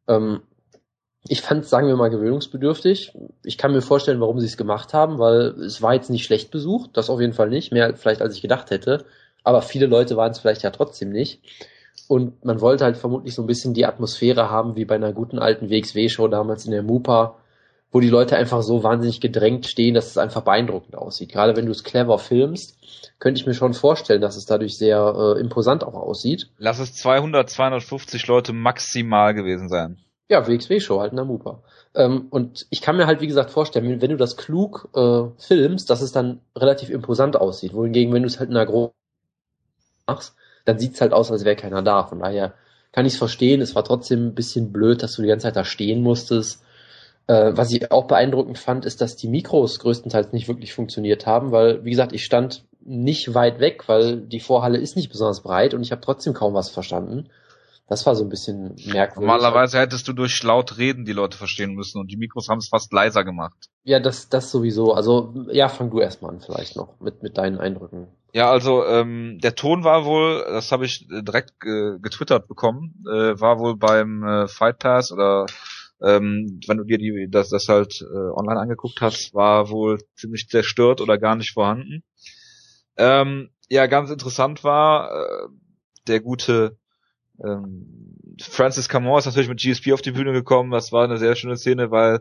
Ähm, 0.08 0.42
ich 1.30 1.42
fand 1.42 1.64
es, 1.64 1.70
sagen 1.70 1.88
wir 1.88 1.96
mal, 1.96 2.10
gewöhnungsbedürftig. 2.10 3.14
Ich 3.44 3.58
kann 3.58 3.72
mir 3.72 3.82
vorstellen, 3.82 4.20
warum 4.20 4.40
sie 4.40 4.46
es 4.46 4.58
gemacht 4.58 4.94
haben, 4.94 5.20
weil 5.20 5.56
es 5.62 5.82
war 5.82 5.94
jetzt 5.94 6.10
nicht 6.10 6.26
schlecht 6.26 6.52
besucht, 6.52 6.92
das 6.94 7.10
auf 7.10 7.20
jeden 7.20 7.34
Fall 7.34 7.50
nicht, 7.50 7.72
mehr 7.72 7.96
vielleicht 7.96 8.22
als 8.22 8.36
ich 8.36 8.42
gedacht 8.42 8.72
hätte. 8.72 9.06
Aber 9.44 9.62
viele 9.62 9.88
Leute 9.88 10.18
waren 10.18 10.32
es 10.32 10.40
vielleicht 10.40 10.64
ja 10.64 10.72
trotzdem 10.72 11.10
nicht. 11.10 11.42
Und 12.08 12.44
man 12.46 12.62
wollte 12.62 12.86
halt 12.86 12.98
vermutlich 12.98 13.34
so 13.34 13.44
ein 13.44 13.48
bisschen 13.48 13.74
die 13.74 13.86
Atmosphäre 13.86 14.50
haben, 14.50 14.76
wie 14.76 14.86
bei 14.86 14.96
einer 14.96 15.14
guten 15.14 15.40
alten 15.40 15.70
WXW-Show 15.70 16.28
damals 16.28 16.66
in 16.66 16.72
der 16.72 16.84
Mupa, 16.84 17.38
wo 17.92 18.00
die 18.00 18.10
Leute 18.10 18.38
einfach 18.38 18.62
so 18.62 18.84
wahnsinnig 18.84 19.20
gedrängt 19.20 19.66
stehen, 19.66 19.94
dass 19.94 20.08
es 20.08 20.18
einfach 20.18 20.42
beeindruckend 20.42 20.96
aussieht. 20.96 21.32
Gerade 21.32 21.56
wenn 21.56 21.66
du 21.66 21.72
es 21.72 21.84
clever 21.84 22.20
filmst, 22.20 22.78
könnte 23.20 23.40
ich 23.40 23.48
mir 23.48 23.54
schon 23.54 23.74
vorstellen, 23.74 24.22
dass 24.22 24.38
es 24.38 24.46
dadurch 24.46 24.78
sehr 24.78 25.36
äh, 25.38 25.40
imposant 25.40 25.84
auch 25.84 25.96
aussieht. 25.96 26.50
Lass 26.58 26.80
es 26.80 26.94
200, 26.94 27.50
250 27.50 28.28
Leute 28.28 28.54
maximal 28.54 29.34
gewesen 29.34 29.70
sein. 29.70 29.98
Ja, 30.30 30.46
WXW-Show 30.46 31.00
halt 31.00 31.12
in 31.12 31.16
der 31.16 31.26
Mupa. 31.26 31.64
Ähm, 31.96 32.28
und 32.30 32.68
ich 32.70 32.82
kann 32.82 32.98
mir 32.98 33.08
halt, 33.08 33.22
wie 33.22 33.28
gesagt, 33.28 33.50
vorstellen, 33.50 34.02
wenn 34.02 34.10
du 34.12 34.18
das 34.18 34.36
klug 34.36 34.90
äh, 34.94 35.24
filmst, 35.38 35.90
dass 35.90 36.02
es 36.02 36.12
dann 36.12 36.42
relativ 36.56 36.90
imposant 36.90 37.38
aussieht. 37.38 37.74
Wohingegen, 37.74 38.14
wenn 38.14 38.24
du 38.24 38.28
es 38.28 38.40
halt 38.40 38.50
in 38.50 38.58
einer 38.58 38.66
großen 38.66 38.94
machst, 40.06 40.36
dann 40.66 40.80
sieht's 40.80 41.00
halt 41.00 41.14
aus, 41.14 41.32
als 41.32 41.46
wäre 41.46 41.56
keiner 41.56 41.82
da. 41.82 42.04
Von 42.04 42.20
daher 42.20 42.54
kann 42.92 43.06
ich 43.06 43.14
es 43.14 43.20
verstehen. 43.20 43.62
Es 43.62 43.76
war 43.76 43.86
trotzdem 43.86 44.28
ein 44.28 44.36
bisschen 44.36 44.74
blöd, 44.74 45.02
dass 45.02 45.14
du 45.14 45.22
die 45.22 45.30
ganze 45.30 45.44
Zeit 45.44 45.56
da 45.56 45.64
stehen 45.64 46.02
musstest. 46.02 46.62
Äh, 47.28 47.54
was 47.56 47.72
ich 47.72 47.92
auch 47.92 48.06
beeindruckend 48.08 48.58
fand, 48.58 48.86
ist, 48.86 49.00
dass 49.00 49.16
die 49.16 49.30
Mikros 49.30 49.80
größtenteils 49.80 50.34
nicht 50.34 50.48
wirklich 50.50 50.74
funktioniert 50.74 51.26
haben, 51.26 51.52
weil, 51.52 51.86
wie 51.86 51.92
gesagt, 51.92 52.14
ich 52.14 52.26
stand 52.26 52.66
nicht 52.82 53.34
weit 53.34 53.60
weg, 53.60 53.84
weil 53.88 54.18
die 54.18 54.40
Vorhalle 54.40 54.78
ist 54.78 54.96
nicht 54.96 55.10
besonders 55.10 55.42
breit 55.42 55.74
und 55.74 55.82
ich 55.84 55.92
habe 55.92 56.02
trotzdem 56.02 56.34
kaum 56.34 56.54
was 56.54 56.70
verstanden. 56.70 57.30
Das 57.88 58.06
war 58.06 58.16
so 58.16 58.26
ein 58.26 58.30
bisschen 58.30 58.76
merkwürdig. 58.86 59.28
Normalerweise 59.28 59.80
hättest 59.80 60.08
du 60.08 60.14
durch 60.14 60.44
laut 60.44 60.78
Reden 60.78 61.06
die 61.06 61.14
Leute 61.14 61.38
verstehen 61.38 61.74
müssen 61.74 62.00
und 62.00 62.12
die 62.12 62.18
Mikros 62.18 62.50
haben 62.50 62.58
es 62.58 62.68
fast 62.68 62.92
leiser 62.92 63.24
gemacht. 63.24 63.70
Ja, 63.84 64.02
das, 64.02 64.28
das 64.28 64.52
sowieso. 64.52 64.94
Also, 64.94 65.34
ja, 65.52 65.70
fang 65.70 65.90
du 65.90 66.02
erstmal 66.02 66.32
an 66.32 66.42
vielleicht 66.42 66.76
noch 66.76 67.00
mit, 67.00 67.24
mit 67.24 67.38
deinen 67.38 67.60
Eindrücken. 67.60 68.08
Ja, 68.34 68.52
also 68.52 68.86
ähm, 68.86 69.40
der 69.42 69.56
Ton 69.56 69.86
war 69.86 70.04
wohl, 70.04 70.44
das 70.50 70.72
habe 70.74 70.86
ich 70.86 71.10
äh, 71.10 71.24
direkt 71.24 71.54
äh, 71.64 71.98
getwittert 72.00 72.48
bekommen, 72.48 73.04
äh, 73.10 73.40
war 73.40 73.58
wohl 73.58 73.78
beim 73.78 74.22
äh, 74.24 74.48
Fight 74.48 74.80
Pass 74.80 75.12
oder 75.12 75.46
ähm, 76.02 76.60
wenn 76.68 76.78
du 76.78 76.84
dir 76.84 76.98
die 76.98 77.28
das, 77.32 77.50
das 77.50 77.70
halt 77.70 78.02
äh, 78.02 78.30
online 78.36 78.60
angeguckt 78.60 79.02
hast, 79.02 79.34
war 79.34 79.70
wohl 79.70 80.00
ziemlich 80.16 80.50
zerstört 80.50 81.00
oder 81.02 81.18
gar 81.18 81.36
nicht 81.36 81.54
vorhanden. 81.54 82.04
Ähm, 82.98 83.50
ja, 83.70 83.88
ganz 83.88 84.12
interessant 84.12 84.64
war 84.64 85.10
äh, 85.10 85.48
der 86.08 86.20
gute 86.20 86.78
ähm, 87.44 88.16
Francis 88.42 88.90
Camon 88.90 89.20
ist 89.20 89.26
natürlich 89.26 89.50
mit 89.50 89.60
GSP 89.60 89.94
auf 89.94 90.02
die 90.02 90.12
Bühne 90.12 90.32
gekommen. 90.34 90.72
Das 90.72 90.92
war 90.92 91.04
eine 91.04 91.18
sehr 91.18 91.36
schöne 91.36 91.58
Szene, 91.58 91.92
weil 91.92 92.20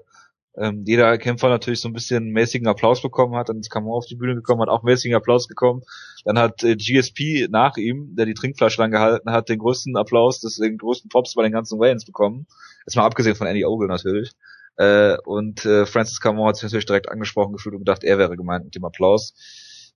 ähm, 0.57 0.85
jeder 0.87 1.19
Kämpfer 1.19 1.51
natürlich 1.51 1.81
so 1.81 1.89
ein 1.89 1.93
bisschen 1.93 2.31
mäßigen 2.31 2.67
Applaus 2.67 3.03
bekommen 3.03 3.37
hat, 3.37 3.51
dann 3.51 3.59
ist 3.59 3.71
Camon 3.71 3.93
auf 3.93 4.07
die 4.07 4.15
Bühne 4.15 4.35
gekommen, 4.35 4.63
hat 4.63 4.71
auch 4.71 4.83
mäßigen 4.83 5.15
Applaus 5.15 5.47
bekommen. 5.49 5.83
Dann 6.25 6.39
hat 6.39 6.65
äh, 6.65 6.77
GSP 6.77 7.49
nach 7.51 7.77
ihm, 7.77 8.17
der 8.17 8.25
die 8.25 8.35
Trinkflasche 8.35 8.81
lang 8.81 8.91
gehalten 8.91 9.31
hat, 9.31 9.51
den 9.51 9.59
größten 9.59 9.97
Applaus, 9.97 10.41
das, 10.41 10.57
den 10.57 10.79
größten 10.79 11.11
Props 11.11 11.35
bei 11.35 11.43
den 11.43 11.53
ganzen 11.53 11.79
Wayans 11.79 12.07
bekommen. 12.07 12.47
Jetzt 12.87 12.97
mal 12.97 13.05
abgesehen 13.05 13.37
von 13.37 13.47
Andy 13.47 13.67
Ogle 13.67 13.89
natürlich. 13.89 14.33
Äh, 14.77 15.17
und 15.25 15.65
äh, 15.67 15.85
Francis 15.85 16.21
Camon 16.21 16.49
hat 16.49 16.57
sich 16.57 16.65
natürlich 16.65 16.87
direkt 16.87 17.11
angesprochen 17.11 17.53
gefühlt 17.53 17.75
und 17.75 17.81
gedacht, 17.81 18.05
er 18.05 18.19
wäre 18.19 18.37
gemeint 18.37 18.65
mit 18.65 18.75
dem 18.75 18.85
Applaus. 18.85 19.35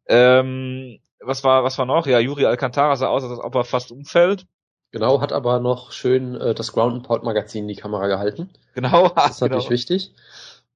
Ähm, 0.07 0.99
was 1.21 1.43
war, 1.45 1.65
was 1.65 1.79
war 1.79 1.87
noch? 1.87 2.07
Ja, 2.07 2.19
Yuri 2.19 2.45
Alcantara 2.45 2.97
sah 2.97 3.09
aus, 3.09 3.25
als 3.25 3.39
ob 3.39 3.55
er 3.55 3.65
fast 3.65 3.93
umfällt. 3.93 4.47
Genau, 4.93 5.21
hat 5.21 5.33
aber 5.33 5.61
noch 5.61 5.93
schön 5.93 6.35
äh, 6.35 6.55
das 6.55 6.73
Ground 6.73 6.95
and 6.95 7.07
Pound 7.07 7.23
Magazin 7.23 7.63
in 7.63 7.69
die 7.69 7.77
Kamera 7.77 8.07
gehalten. 8.09 8.51
Genau, 8.75 9.09
Das 9.15 9.33
ist 9.33 9.41
genau. 9.41 9.57
natürlich 9.57 9.71
wichtig. 9.71 10.13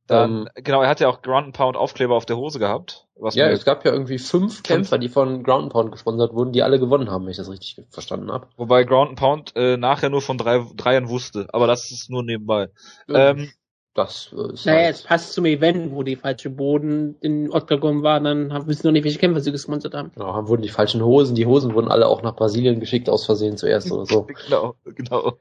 Dann, 0.07 0.31
Ähm, 0.31 0.49
genau, 0.57 0.83
er 0.83 0.91
hat 0.91 1.01
ja 1.01 1.09
auch 1.09 1.23
Ground 1.23 1.47
and 1.47 1.57
Pound 1.57 1.77
Aufkleber 1.77 2.15
auf 2.15 2.27
der 2.27 2.37
Hose 2.37 2.59
gehabt. 2.59 3.07
Ja, 3.33 3.49
es 3.49 3.65
gab 3.65 3.85
ja 3.87 3.93
irgendwie 3.93 4.19
fünf 4.19 4.63
Kämpfer, 4.63 4.99
die 4.99 5.09
von 5.09 5.43
Ground 5.43 5.65
and 5.65 5.73
Pound 5.73 5.93
gesponsert 5.93 6.35
wurden, 6.35 6.53
die 6.53 6.63
alle 6.63 6.79
gewonnen 6.79 7.11
haben, 7.11 7.25
wenn 7.25 7.31
ich 7.31 7.39
das 7.39 7.49
richtig 7.49 7.87
verstanden 7.89 8.31
habe. 8.31 8.49
wobei 8.57 8.85
Ground 8.85 9.11
and 9.11 9.19
Pound 9.19 9.53
äh, 9.57 9.77
nachher 9.79 10.11
nur 10.11 10.21
von 10.21 10.37
drei 10.37 10.63
Dreiern 10.77 11.09
wusste, 11.09 11.47
aber 11.53 11.67
das 11.67 11.91
ist 11.91 12.11
nur 12.11 12.23
nebenbei. 12.23 12.69
Ähm, 13.09 13.51
das 13.95 14.35
äh, 14.37 14.53
ist 14.53 14.67
Naja, 14.67 14.85
halt, 14.87 14.95
es 14.97 15.03
passt 15.03 15.33
zum 15.33 15.45
Event, 15.47 15.93
wo 15.93 16.03
die 16.03 16.17
falsche 16.17 16.51
Boden 16.51 17.17
in 17.21 17.51
Octagon 17.53 18.03
war, 18.03 18.21
dann 18.21 18.53
haben- 18.53 18.67
wissen 18.67 18.83
wir 18.85 18.89
noch 18.91 18.95
nicht, 18.95 19.05
welche 19.05 19.19
Kämpfer 19.19 19.41
sie 19.41 19.53
gesponsert 19.53 19.95
haben. 19.95 20.11
genau, 20.15 20.35
haben 20.35 20.49
wurden 20.49 20.63
die 20.63 20.69
falschen 20.69 21.03
Hosen, 21.03 21.35
die 21.37 21.47
Hosen 21.47 21.75
wurden 21.75 21.89
alle 21.91 22.07
auch 22.09 22.23
nach 22.23 22.35
Brasilien 22.37 22.81
geschickt 22.81 23.09
aus 23.09 23.25
Versehen 23.25 23.57
zuerst 23.57 23.91
oder 23.93 24.05
so. 24.07 24.27
Genau, 24.47 24.75
genau. 24.85 25.39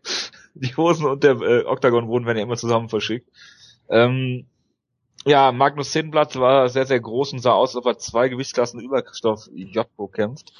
Die 0.54 0.76
Hosen 0.78 1.08
und 1.08 1.24
der 1.24 1.42
äh, 1.42 1.66
Octagon 1.66 2.08
wurden 2.08 2.26
werden 2.26 2.38
ja 2.38 2.44
immer 2.44 2.58
zusammen 2.58 2.90
verschickt. 2.90 3.28
Ähm, 3.90 4.46
ja, 5.26 5.52
Magnus 5.52 5.92
Zehlenblatt 5.92 6.36
war 6.40 6.70
sehr, 6.70 6.86
sehr 6.86 7.00
groß 7.00 7.34
und 7.34 7.40
sah 7.40 7.54
aus, 7.54 7.70
als 7.70 7.78
ob 7.78 7.86
er 7.88 7.98
zwei 7.98 8.30
Gewichtsklassen 8.30 8.80
über 8.80 9.02
Christoph 9.02 9.50
Jotko 9.54 10.08
kämpft. 10.08 10.52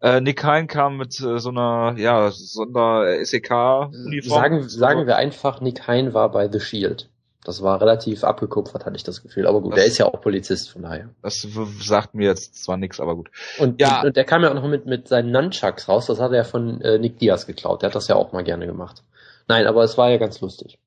Äh, 0.00 0.20
Nick 0.20 0.44
Hein 0.44 0.66
kam 0.66 0.98
mit 0.98 1.18
äh, 1.20 1.38
so 1.38 1.48
einer, 1.48 1.94
ja, 1.96 2.30
Sonder-SEK-Uniform. 2.30 4.22
Sagen, 4.22 4.68
sagen 4.68 5.06
wir 5.06 5.16
einfach, 5.16 5.60
Nick 5.60 5.86
Hein 5.86 6.14
war 6.14 6.30
bei 6.30 6.50
The 6.50 6.60
Shield. 6.60 7.08
Das 7.44 7.62
war 7.62 7.80
relativ 7.80 8.24
abgekupfert, 8.24 8.86
hatte 8.86 8.96
ich 8.96 9.04
das 9.04 9.22
Gefühl. 9.22 9.46
Aber 9.46 9.60
gut, 9.60 9.72
Das- 9.72 9.76
der 9.80 9.84
ist 9.86 9.98
ja 9.98 10.06
auch 10.06 10.20
Polizist, 10.20 10.70
von 10.70 10.82
daher. 10.82 11.10
Das 11.22 11.46
sagt 11.80 12.14
mir 12.14 12.26
jetzt 12.28 12.62
zwar 12.64 12.76
nichts, 12.78 13.00
aber 13.00 13.14
gut. 13.14 13.30
Und, 13.58 13.80
Ja. 13.80 14.00
und, 14.00 14.08
und 14.08 14.16
der 14.16 14.24
kam 14.24 14.42
ja 14.42 14.50
auch 14.50 14.54
noch 14.54 14.66
mit, 14.66 14.86
mit 14.86 15.08
seinen 15.08 15.30
Nunchucks 15.30 15.88
raus. 15.88 16.06
Das 16.06 16.18
hat 16.20 16.32
er 16.32 16.44
von 16.44 16.80
äh, 16.80 16.98
Nick 16.98 17.18
Diaz 17.18 17.46
geklaut. 17.46 17.82
Der 17.82 17.90
hat 17.90 17.94
das 17.94 18.08
ja 18.08 18.16
auch 18.16 18.32
mal 18.32 18.42
gerne 18.44 18.66
gemacht. 18.66 19.02
Nein, 19.46 19.66
aber 19.66 19.84
es 19.84 19.96
war 19.98 20.10
ja 20.10 20.16
ganz 20.16 20.40
lustig. 20.40 20.78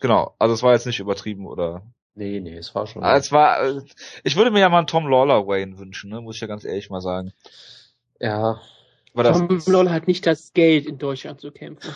Genau, 0.00 0.34
also 0.38 0.54
es 0.54 0.62
war 0.62 0.72
jetzt 0.72 0.86
nicht 0.86 1.00
übertrieben 1.00 1.46
oder. 1.46 1.82
Nee, 2.14 2.38
nee, 2.38 2.56
es 2.58 2.72
war 2.76 2.86
schon. 2.86 3.02
Ah, 3.02 3.16
Es 3.16 3.32
war, 3.32 3.60
äh, 3.64 3.80
ich 4.22 4.36
würde 4.36 4.52
mir 4.52 4.60
ja 4.60 4.68
mal 4.68 4.78
einen 4.78 4.86
Tom 4.86 5.08
Lawler 5.08 5.48
Wayne 5.48 5.78
wünschen, 5.78 6.10
ne? 6.10 6.20
muss 6.20 6.36
ich 6.36 6.40
ja 6.40 6.46
ganz 6.46 6.64
ehrlich 6.64 6.90
mal 6.90 7.00
sagen. 7.00 7.32
ja, 8.20 8.60
Aber 9.14 9.22
das, 9.22 9.38
Tom 9.38 9.72
Lawler 9.72 9.92
hat 9.92 10.08
nicht 10.08 10.26
das 10.26 10.52
Geld, 10.54 10.86
in 10.86 10.98
Deutschland 10.98 11.40
zu 11.40 11.52
kämpfen. 11.52 11.94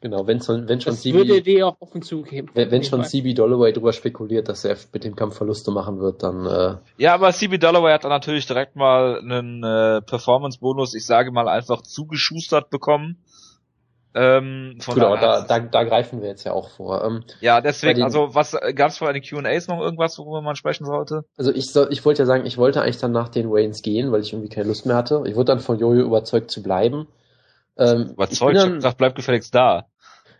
genau. 0.00 0.28
Wenn 0.28 0.40
schon, 0.40 0.68
wenn 0.68 0.80
schon 0.80 0.92
Das 0.92 1.04
würde 1.04 1.34
CB, 1.34 1.42
dir 1.42 1.66
auch 1.66 1.76
offen 1.80 2.00
zugeben. 2.00 2.48
wenn, 2.54 2.70
wenn 2.70 2.84
schon 2.84 3.02
CB 3.02 3.34
Dolloway 3.34 3.72
drüber 3.72 3.92
spekuliert, 3.92 4.48
dass 4.48 4.64
er 4.64 4.76
mit 4.92 5.02
dem 5.02 5.16
Kampf 5.16 5.36
Verluste 5.36 5.72
machen 5.72 5.98
wird, 5.98 6.22
dann 6.22 6.46
äh, 6.46 6.76
ja, 6.96 7.14
aber 7.14 7.32
CB 7.32 7.58
Dalloway 7.58 7.92
hat 7.92 8.04
dann 8.04 8.10
natürlich 8.10 8.46
direkt 8.46 8.76
mal 8.76 9.18
einen 9.18 9.64
äh, 9.64 10.00
Performance-Bonus, 10.02 10.94
ich 10.94 11.04
sage 11.04 11.32
mal 11.32 11.48
einfach 11.48 11.82
zugeschustert 11.82 12.70
bekommen. 12.70 13.18
Ähm, 14.14 14.76
von 14.80 14.94
gut, 14.94 15.02
daher- 15.02 15.42
da, 15.42 15.58
da, 15.60 15.60
da 15.60 15.84
greifen 15.84 16.20
wir 16.20 16.28
jetzt 16.28 16.44
ja 16.44 16.52
auch 16.52 16.70
vor. 16.70 17.04
Ähm, 17.04 17.22
ja, 17.40 17.60
deswegen, 17.60 17.96
den- 17.96 18.04
also 18.04 18.34
was 18.34 18.56
gab 18.74 18.90
es 18.90 18.98
für 18.98 19.08
eine 19.08 19.20
Q&As 19.20 19.68
noch 19.68 19.80
irgendwas, 19.80 20.18
worüber 20.18 20.42
man 20.42 20.56
sprechen 20.56 20.84
sollte? 20.84 21.24
Also 21.36 21.54
ich 21.54 21.70
soll, 21.72 21.88
ich 21.92 22.04
wollte 22.04 22.22
ja 22.22 22.26
sagen, 22.26 22.44
ich 22.44 22.58
wollte 22.58 22.82
eigentlich 22.82 22.98
dann 22.98 23.12
nach 23.12 23.28
den 23.28 23.50
Waynes 23.50 23.82
gehen, 23.82 24.10
weil 24.10 24.22
ich 24.22 24.32
irgendwie 24.32 24.48
keine 24.48 24.66
Lust 24.66 24.84
mehr 24.86 24.96
hatte. 24.96 25.22
Ich 25.26 25.36
wurde 25.36 25.46
dann 25.52 25.60
von 25.60 25.78
Jojo 25.78 26.02
überzeugt 26.02 26.50
zu 26.50 26.62
bleiben. 26.62 27.06
Ähm, 27.78 28.02
ich, 28.06 28.10
Überzeugt, 28.12 28.40
bin 28.40 28.56
ich 28.56 28.58
hab 28.62 28.66
dann, 28.68 28.74
gesagt, 28.76 28.98
bleib 28.98 29.14
gefälligst 29.14 29.54
da. 29.54 29.86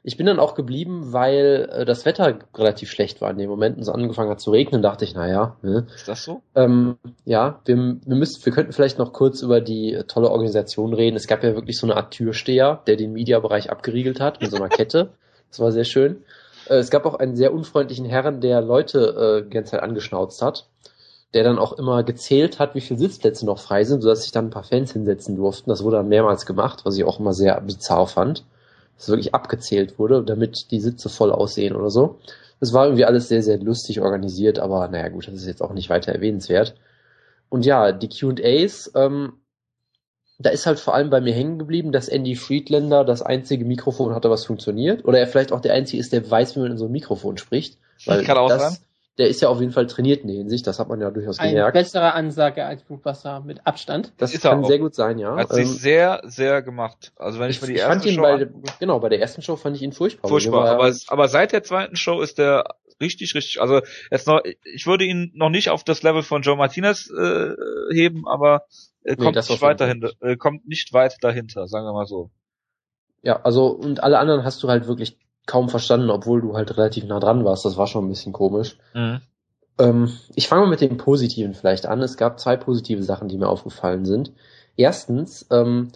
Ich 0.03 0.17
bin 0.17 0.27
dann 0.27 0.39
auch 0.39 0.55
geblieben, 0.55 1.13
weil 1.13 1.69
äh, 1.73 1.85
das 1.85 2.07
Wetter 2.07 2.39
relativ 2.57 2.91
schlecht 2.91 3.21
war 3.21 3.31
in 3.31 3.39
dem 3.39 3.51
Moment 3.51 3.77
und 3.77 3.83
es 3.83 3.89
angefangen 3.89 4.31
hat 4.31 4.41
zu 4.41 4.51
regnen. 4.51 4.83
Dachte 4.83 5.05
ich, 5.05 5.15
naja, 5.15 5.57
ne? 5.63 5.87
Ist 5.95 6.09
das 6.09 6.25
so? 6.25 6.43
Ähm, 6.55 6.97
ja, 7.25 7.61
wir, 7.67 7.77
wir 7.77 8.17
müssen, 8.17 8.45
wir 8.45 8.53
könnten 8.53 8.73
vielleicht 8.73 8.99
noch 8.99 9.13
kurz 9.13 9.43
über 9.43 9.61
die 9.61 9.93
äh, 9.93 10.05
tolle 10.05 10.31
Organisation 10.31 10.95
reden. 10.95 11.17
Es 11.17 11.27
gab 11.27 11.45
ja 11.45 11.55
wirklich 11.55 11.79
so 11.79 11.87
eine 11.87 11.97
Art 11.97 12.13
Türsteher, 12.13 12.83
der 12.87 12.97
den 12.97 13.13
Mediabereich 13.13 13.71
abgeriegelt 13.71 14.21
hat 14.21 14.41
mit 14.41 14.51
so 14.51 14.57
einer 14.57 14.69
Kette. 14.69 15.11
Das 15.51 15.59
war 15.59 15.73
sehr 15.73 15.83
schön. 15.83 16.23
Äh, 16.69 16.77
es 16.77 16.91
gab 16.91 17.05
auch 17.05 17.15
einen 17.15 17.35
sehr 17.35 17.53
unfreundlichen 17.53 18.05
Herrn, 18.05 18.41
der 18.41 18.61
Leute 18.61 19.43
äh, 19.43 19.49
die 19.49 19.51
ganze 19.53 19.73
Zeit 19.73 19.83
angeschnauzt 19.83 20.43
hat, 20.43 20.69
der 21.35 21.43
dann 21.43 21.59
auch 21.59 21.73
immer 21.73 22.05
gezählt 22.05 22.61
hat, 22.61 22.77
wie 22.77 22.81
viele 22.81 23.01
Sitzplätze 23.01 23.45
noch 23.45 23.59
frei 23.59 23.83
sind, 23.83 24.01
sodass 24.01 24.23
sich 24.23 24.31
dann 24.31 24.47
ein 24.47 24.51
paar 24.51 24.63
Fans 24.63 24.93
hinsetzen 24.93 25.35
durften. 25.35 25.71
Das 25.71 25.83
wurde 25.83 25.97
dann 25.97 26.09
mehrmals 26.09 26.47
gemacht, 26.47 26.83
was 26.85 26.97
ich 26.97 27.03
auch 27.03 27.19
immer 27.19 27.33
sehr 27.33 27.61
bizarr 27.61 28.07
fand. 28.07 28.45
Dass 29.01 29.09
wirklich 29.09 29.35
abgezählt 29.35 29.99
wurde, 29.99 30.23
damit 30.23 30.71
die 30.71 30.81
Sitze 30.81 31.09
voll 31.09 31.33
aussehen 31.33 31.75
oder 31.75 31.89
so. 31.89 32.19
Das 32.61 32.75
war 32.75 32.85
irgendwie 32.85 33.07
alles 33.07 33.29
sehr, 33.29 33.43
sehr 33.43 33.57
lustig 33.57 34.03
organisiert, 34.03 34.59
aber 34.59 34.87
naja 34.89 35.09
gut, 35.09 35.27
das 35.27 35.35
ist 35.37 35.47
jetzt 35.47 35.63
auch 35.63 35.73
nicht 35.73 35.89
weiter 35.89 36.13
erwähnenswert. 36.13 36.75
Und 37.49 37.65
ja, 37.65 37.93
die 37.93 38.11
QAs, 38.11 38.93
ähm, 38.95 39.33
da 40.39 40.51
ist 40.51 40.67
halt 40.67 40.79
vor 40.79 40.95
allem 40.95 41.09
bei 41.09 41.23
mir 41.23 41.33
hängen 41.33 41.59
geblieben, 41.59 41.93
dass 41.93 42.09
Andy 42.09 42.37
Friedlander 42.37 43.03
das 43.07 43.23
einzige 43.23 43.65
Mikrofon 43.65 44.15
hatte, 44.15 44.29
was 44.29 44.45
funktioniert. 44.45 45.07
Oder 45.07 45.19
er 45.19 45.27
vielleicht 45.27 45.53
auch 45.53 45.61
der 45.61 45.73
einzige 45.73 45.99
ist, 45.99 46.13
der 46.13 46.31
weiß, 46.31 46.57
wie 46.57 46.61
man 46.61 46.73
in 46.73 46.79
so 46.79 46.85
ein 46.85 46.93
Mikrofon 46.93 47.39
spricht. 47.39 47.79
Weil 48.05 48.23
Kann 48.25 48.37
auch 48.37 48.51
das, 48.51 48.75
sein. 48.75 48.79
Der 49.21 49.29
ist 49.29 49.41
ja 49.41 49.49
auf 49.49 49.61
jeden 49.61 49.71
Fall 49.73 49.87
trainiert 49.87 50.23
in 50.23 50.29
der 50.29 50.37
Hinsicht, 50.39 50.67
das 50.67 50.79
hat 50.79 50.89
man 50.89 51.01
ja 51.01 51.11
durchaus 51.11 51.39
Ein 51.39 51.51
gemerkt. 51.51 51.75
besserer 51.75 52.15
Ansage 52.15 52.65
als 52.65 52.83
Blutwasser 52.83 53.41
mit 53.41 53.67
Abstand. 53.67 54.13
Das 54.19 54.35
Ist 54.35 54.45
er 54.45 54.51
kann 54.53 54.65
sehr 54.65 54.79
gut 54.79 54.95
sein, 54.95 55.19
ja. 55.19 55.37
Hat 55.37 55.51
sich 55.51 55.69
Ähm, 55.69 55.75
sehr, 55.75 56.23
sehr 56.25 56.63
gemacht. 56.63 57.13
Also 57.17 57.39
wenn 57.39 57.51
ich, 57.51 57.57
ich, 57.57 57.63
mir 57.63 57.69
die 57.69 57.75
ich 57.75 57.79
erste 57.81 57.93
fand 57.93 58.07
ihn 58.07 58.15
Show 58.15 58.23
bei, 58.23 58.49
genau, 58.81 58.99
bei 58.99 59.09
der 59.11 59.21
ersten 59.21 59.43
Show 59.43 59.57
fand 59.57 59.77
ich 59.77 59.83
ihn 59.83 59.93
furchtbar. 59.93 60.29
furchtbar. 60.29 60.69
Aber, 60.71 60.89
es- 60.89 61.09
aber 61.09 61.29
seit 61.29 61.53
der 61.53 61.63
zweiten 61.63 61.97
Show 61.97 62.21
ist 62.23 62.39
der 62.39 62.65
richtig, 63.01 63.35
richtig, 63.35 63.61
also 63.61 63.81
jetzt 64.11 64.27
noch, 64.27 64.41
ich 64.75 64.87
würde 64.87 65.05
ihn 65.05 65.31
noch 65.35 65.51
nicht 65.51 65.69
auf 65.71 65.85
das 65.85 66.03
Level 66.03 66.23
von 66.23 66.43
Joe 66.43 66.57
Martinez 66.57 67.11
äh, 67.11 67.51
heben, 67.93 68.27
aber 68.27 68.65
äh, 69.05 69.17
kommt 69.17 69.37
das 69.37 69.49
nicht 69.49 69.55
auf 69.55 69.61
jeden 69.61 69.71
weit 69.71 69.81
dahinter, 69.81 70.11
äh, 70.21 70.37
kommt 70.37 70.67
nicht 70.67 70.93
weit 70.93 71.17
dahinter, 71.21 71.67
sagen 71.69 71.87
wir 71.87 71.93
mal 71.93 72.07
so. 72.07 72.31
Ja, 73.23 73.41
also 73.43 73.67
und 73.67 74.03
alle 74.03 74.19
anderen 74.19 74.45
hast 74.45 74.63
du 74.63 74.69
halt 74.69 74.87
wirklich 74.87 75.19
kaum 75.51 75.69
verstanden, 75.69 76.11
obwohl 76.11 76.41
du 76.41 76.55
halt 76.55 76.77
relativ 76.77 77.05
nah 77.05 77.19
dran 77.19 77.45
warst. 77.45 77.65
Das 77.65 77.77
war 77.77 77.89
schon 77.89 78.07
ein 78.07 78.09
bisschen 78.09 78.33
komisch. 78.33 78.79
Ähm, 79.79 80.13
ich 80.37 80.47
fange 80.47 80.63
mal 80.63 80.71
mit 80.71 80.81
dem 80.81 80.97
Positiven 80.97 81.55
vielleicht 81.55 81.87
an. 81.87 82.01
Es 82.03 82.17
gab 82.17 82.39
zwei 82.39 82.57
positive 82.57 83.03
Sachen, 83.03 83.29
die 83.29 83.37
mir 83.37 83.49
aufgefallen 83.49 84.05
sind. 84.05 84.33
Erstens, 84.77 85.47
ähm, 85.51 85.89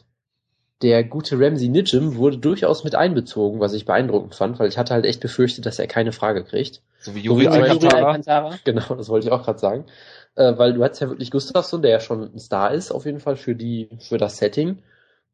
der 0.82 1.04
gute 1.04 1.38
Ramsey 1.38 1.68
Nijim 1.68 2.16
wurde 2.16 2.38
durchaus 2.38 2.82
mit 2.82 2.96
einbezogen, 2.96 3.60
was 3.60 3.74
ich 3.74 3.84
beeindruckend 3.84 4.34
fand, 4.34 4.58
weil 4.58 4.68
ich 4.68 4.76
hatte 4.76 4.92
halt 4.92 5.06
echt 5.06 5.20
befürchtet, 5.20 5.66
dass 5.66 5.78
er 5.78 5.86
keine 5.86 6.10
Frage 6.10 6.42
kriegt. 6.42 6.82
So 6.98 7.14
wie 7.14 7.20
Juri 7.20 7.46
Alcantara. 7.46 8.08
Alcantara. 8.08 8.58
Genau, 8.64 8.94
das 8.96 9.08
wollte 9.08 9.28
ich 9.28 9.32
auch 9.32 9.44
gerade 9.44 9.58
sagen. 9.60 9.84
Äh, 10.34 10.58
weil 10.58 10.72
du 10.72 10.82
hattest 10.82 11.00
ja 11.00 11.08
wirklich 11.08 11.30
Gustafsson, 11.30 11.80
der 11.80 11.92
ja 11.92 12.00
schon 12.00 12.22
ein 12.34 12.40
Star 12.40 12.72
ist, 12.74 12.90
auf 12.90 13.06
jeden 13.06 13.20
Fall 13.20 13.36
für 13.36 13.54
die, 13.54 13.88
für 14.00 14.18
das 14.18 14.38
Setting. 14.38 14.78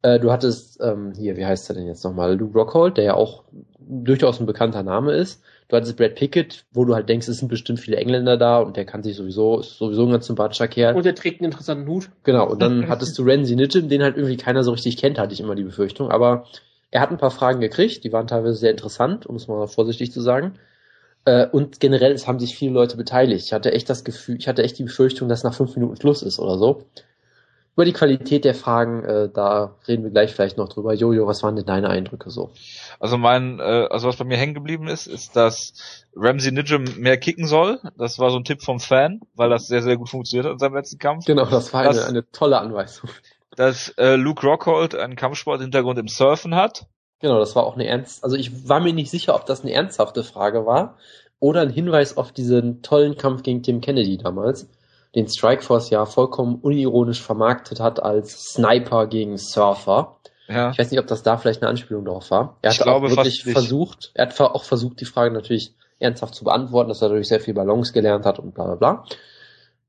Äh, 0.02 0.18
du 0.18 0.32
hattest, 0.32 0.80
ähm, 0.80 1.12
hier, 1.16 1.36
wie 1.36 1.44
heißt 1.44 1.68
er 1.70 1.74
denn 1.74 1.86
jetzt 1.86 2.04
nochmal? 2.04 2.36
Luke 2.36 2.58
Rockhold, 2.58 2.96
der 2.96 3.04
ja 3.04 3.14
auch 3.14 3.44
durchaus 3.78 4.40
ein 4.40 4.46
bekannter 4.46 4.82
Name 4.82 5.12
ist. 5.12 5.42
Du 5.68 5.76
hattest 5.76 5.96
Brad 5.96 6.14
Pickett, 6.14 6.64
wo 6.72 6.84
du 6.84 6.94
halt 6.94 7.08
denkst, 7.08 7.28
es 7.28 7.38
sind 7.38 7.48
bestimmt 7.48 7.78
viele 7.78 7.96
Engländer 7.96 8.36
da 8.36 8.58
und 8.58 8.76
der 8.76 8.84
kann 8.84 9.02
sich 9.02 9.16
sowieso, 9.16 9.60
ist 9.60 9.78
sowieso 9.78 10.04
ein 10.04 10.10
ganz 10.10 10.26
sympathischer 10.26 10.68
Kerl. 10.68 10.96
Und 10.96 11.06
er 11.06 11.14
trägt 11.14 11.40
einen 11.40 11.50
interessanten 11.50 11.86
Hut. 11.86 12.10
Genau, 12.24 12.48
und 12.48 12.60
dann 12.60 12.88
hattest 12.88 13.16
du 13.18 13.22
Ramsey 13.24 13.56
Nijim, 13.56 13.88
den 13.88 14.02
halt 14.02 14.16
irgendwie 14.16 14.36
keiner 14.36 14.64
so 14.64 14.72
richtig 14.72 14.96
kennt, 14.96 15.18
hatte 15.18 15.32
ich 15.32 15.40
immer 15.40 15.54
die 15.54 15.64
Befürchtung. 15.64 16.10
Aber 16.10 16.46
er 16.90 17.00
hat 17.00 17.10
ein 17.10 17.18
paar 17.18 17.30
Fragen 17.30 17.60
gekriegt, 17.60 18.02
die 18.02 18.12
waren 18.12 18.26
teilweise 18.26 18.56
sehr 18.56 18.70
interessant, 18.70 19.26
um 19.26 19.36
es 19.36 19.46
mal 19.46 19.66
vorsichtig 19.68 20.12
zu 20.12 20.20
sagen. 20.20 20.54
Äh, 21.24 21.46
und 21.46 21.78
generell, 21.78 22.12
es 22.12 22.26
haben 22.26 22.40
sich 22.40 22.56
viele 22.56 22.72
Leute 22.72 22.96
beteiligt. 22.96 23.44
Ich 23.44 23.52
hatte 23.52 23.72
echt 23.72 23.88
das 23.90 24.02
Gefühl, 24.04 24.38
ich 24.38 24.48
hatte 24.48 24.62
echt 24.62 24.78
die 24.78 24.84
Befürchtung, 24.84 25.28
dass 25.28 25.44
nach 25.44 25.54
fünf 25.54 25.76
Minuten 25.76 25.96
Schluss 25.96 26.22
ist 26.22 26.38
oder 26.38 26.58
so. 26.58 26.84
Über 27.80 27.86
die 27.86 27.94
Qualität 27.94 28.44
der 28.44 28.54
Fragen, 28.54 29.04
äh, 29.04 29.30
da 29.32 29.74
reden 29.88 30.04
wir 30.04 30.10
gleich 30.10 30.34
vielleicht 30.34 30.58
noch 30.58 30.68
drüber. 30.68 30.92
Jojo, 30.92 31.26
was 31.26 31.42
waren 31.42 31.56
denn 31.56 31.64
deine 31.64 31.88
Eindrücke 31.88 32.28
so? 32.30 32.50
Also 32.98 33.16
mein, 33.16 33.58
äh, 33.58 33.62
also 33.88 34.06
was 34.06 34.16
bei 34.16 34.26
mir 34.26 34.36
hängen 34.36 34.52
geblieben 34.52 34.86
ist, 34.86 35.06
ist, 35.06 35.34
dass 35.34 36.04
Ramsey 36.14 36.52
Nijim 36.52 36.84
mehr 36.98 37.16
kicken 37.16 37.46
soll. 37.46 37.80
Das 37.96 38.18
war 38.18 38.30
so 38.32 38.36
ein 38.36 38.44
Tipp 38.44 38.60
vom 38.62 38.80
Fan, 38.80 39.22
weil 39.34 39.48
das 39.48 39.66
sehr, 39.66 39.80
sehr 39.80 39.96
gut 39.96 40.10
funktioniert 40.10 40.44
hat 40.44 40.52
in 40.52 40.58
seinem 40.58 40.74
letzten 40.74 40.98
Kampf. 40.98 41.24
Genau, 41.24 41.46
das 41.46 41.72
war 41.72 41.84
Das- 41.84 42.00
eine, 42.00 42.08
eine 42.18 42.30
tolle 42.32 42.58
Anweisung. 42.58 43.08
Dass 43.56 43.88
äh, 43.96 44.16
Luke 44.16 44.46
Rockhold 44.46 44.94
einen 44.94 45.16
Kampfsporthintergrund 45.16 45.98
im 45.98 46.08
Surfen 46.08 46.54
hat. 46.56 46.84
Genau, 47.20 47.38
das 47.38 47.56
war 47.56 47.64
auch 47.64 47.76
eine 47.76 47.86
ernst, 47.86 48.22
also 48.22 48.36
ich 48.36 48.68
war 48.68 48.80
mir 48.80 48.92
nicht 48.92 49.10
sicher, 49.10 49.34
ob 49.34 49.46
das 49.46 49.62
eine 49.62 49.72
ernsthafte 49.72 50.22
Frage 50.22 50.66
war 50.66 50.98
oder 51.38 51.62
ein 51.62 51.70
Hinweis 51.70 52.18
auf 52.18 52.30
diesen 52.30 52.82
tollen 52.82 53.16
Kampf 53.16 53.42
gegen 53.42 53.62
Tim 53.62 53.80
Kennedy 53.80 54.18
damals, 54.18 54.68
den 55.14 55.28
Strikeforce 55.28 55.90
ja 55.90 56.06
vollkommen 56.06 56.56
unironisch 56.56 57.20
vermarktet 57.20 57.80
hat 57.80 58.02
als 58.02 58.52
Sniper 58.52 59.06
gegen 59.06 59.38
Surfer. 59.38 60.16
Ja. 60.48 60.70
Ich 60.70 60.78
weiß 60.78 60.90
nicht, 60.90 61.00
ob 61.00 61.06
das 61.06 61.22
da 61.22 61.36
vielleicht 61.36 61.62
eine 61.62 61.70
Anspielung 61.70 62.04
drauf 62.04 62.30
war. 62.30 62.58
Er 62.62 62.70
Ich 62.70 62.78
hat 62.78 62.84
glaube 62.84 63.06
auch 63.06 63.10
wirklich 63.10 63.44
versucht, 63.44 64.10
er 64.14 64.26
hat 64.26 64.40
auch 64.40 64.64
versucht, 64.64 65.00
die 65.00 65.04
Frage 65.04 65.32
natürlich 65.32 65.74
ernsthaft 65.98 66.34
zu 66.34 66.44
beantworten, 66.44 66.88
dass 66.88 67.02
er 67.02 67.08
dadurch 67.08 67.28
sehr 67.28 67.40
viel 67.40 67.54
Balance 67.54 67.92
gelernt 67.92 68.24
hat 68.24 68.38
und 68.38 68.54
bla 68.54 68.64
bla 68.64 68.74
bla. 68.74 69.04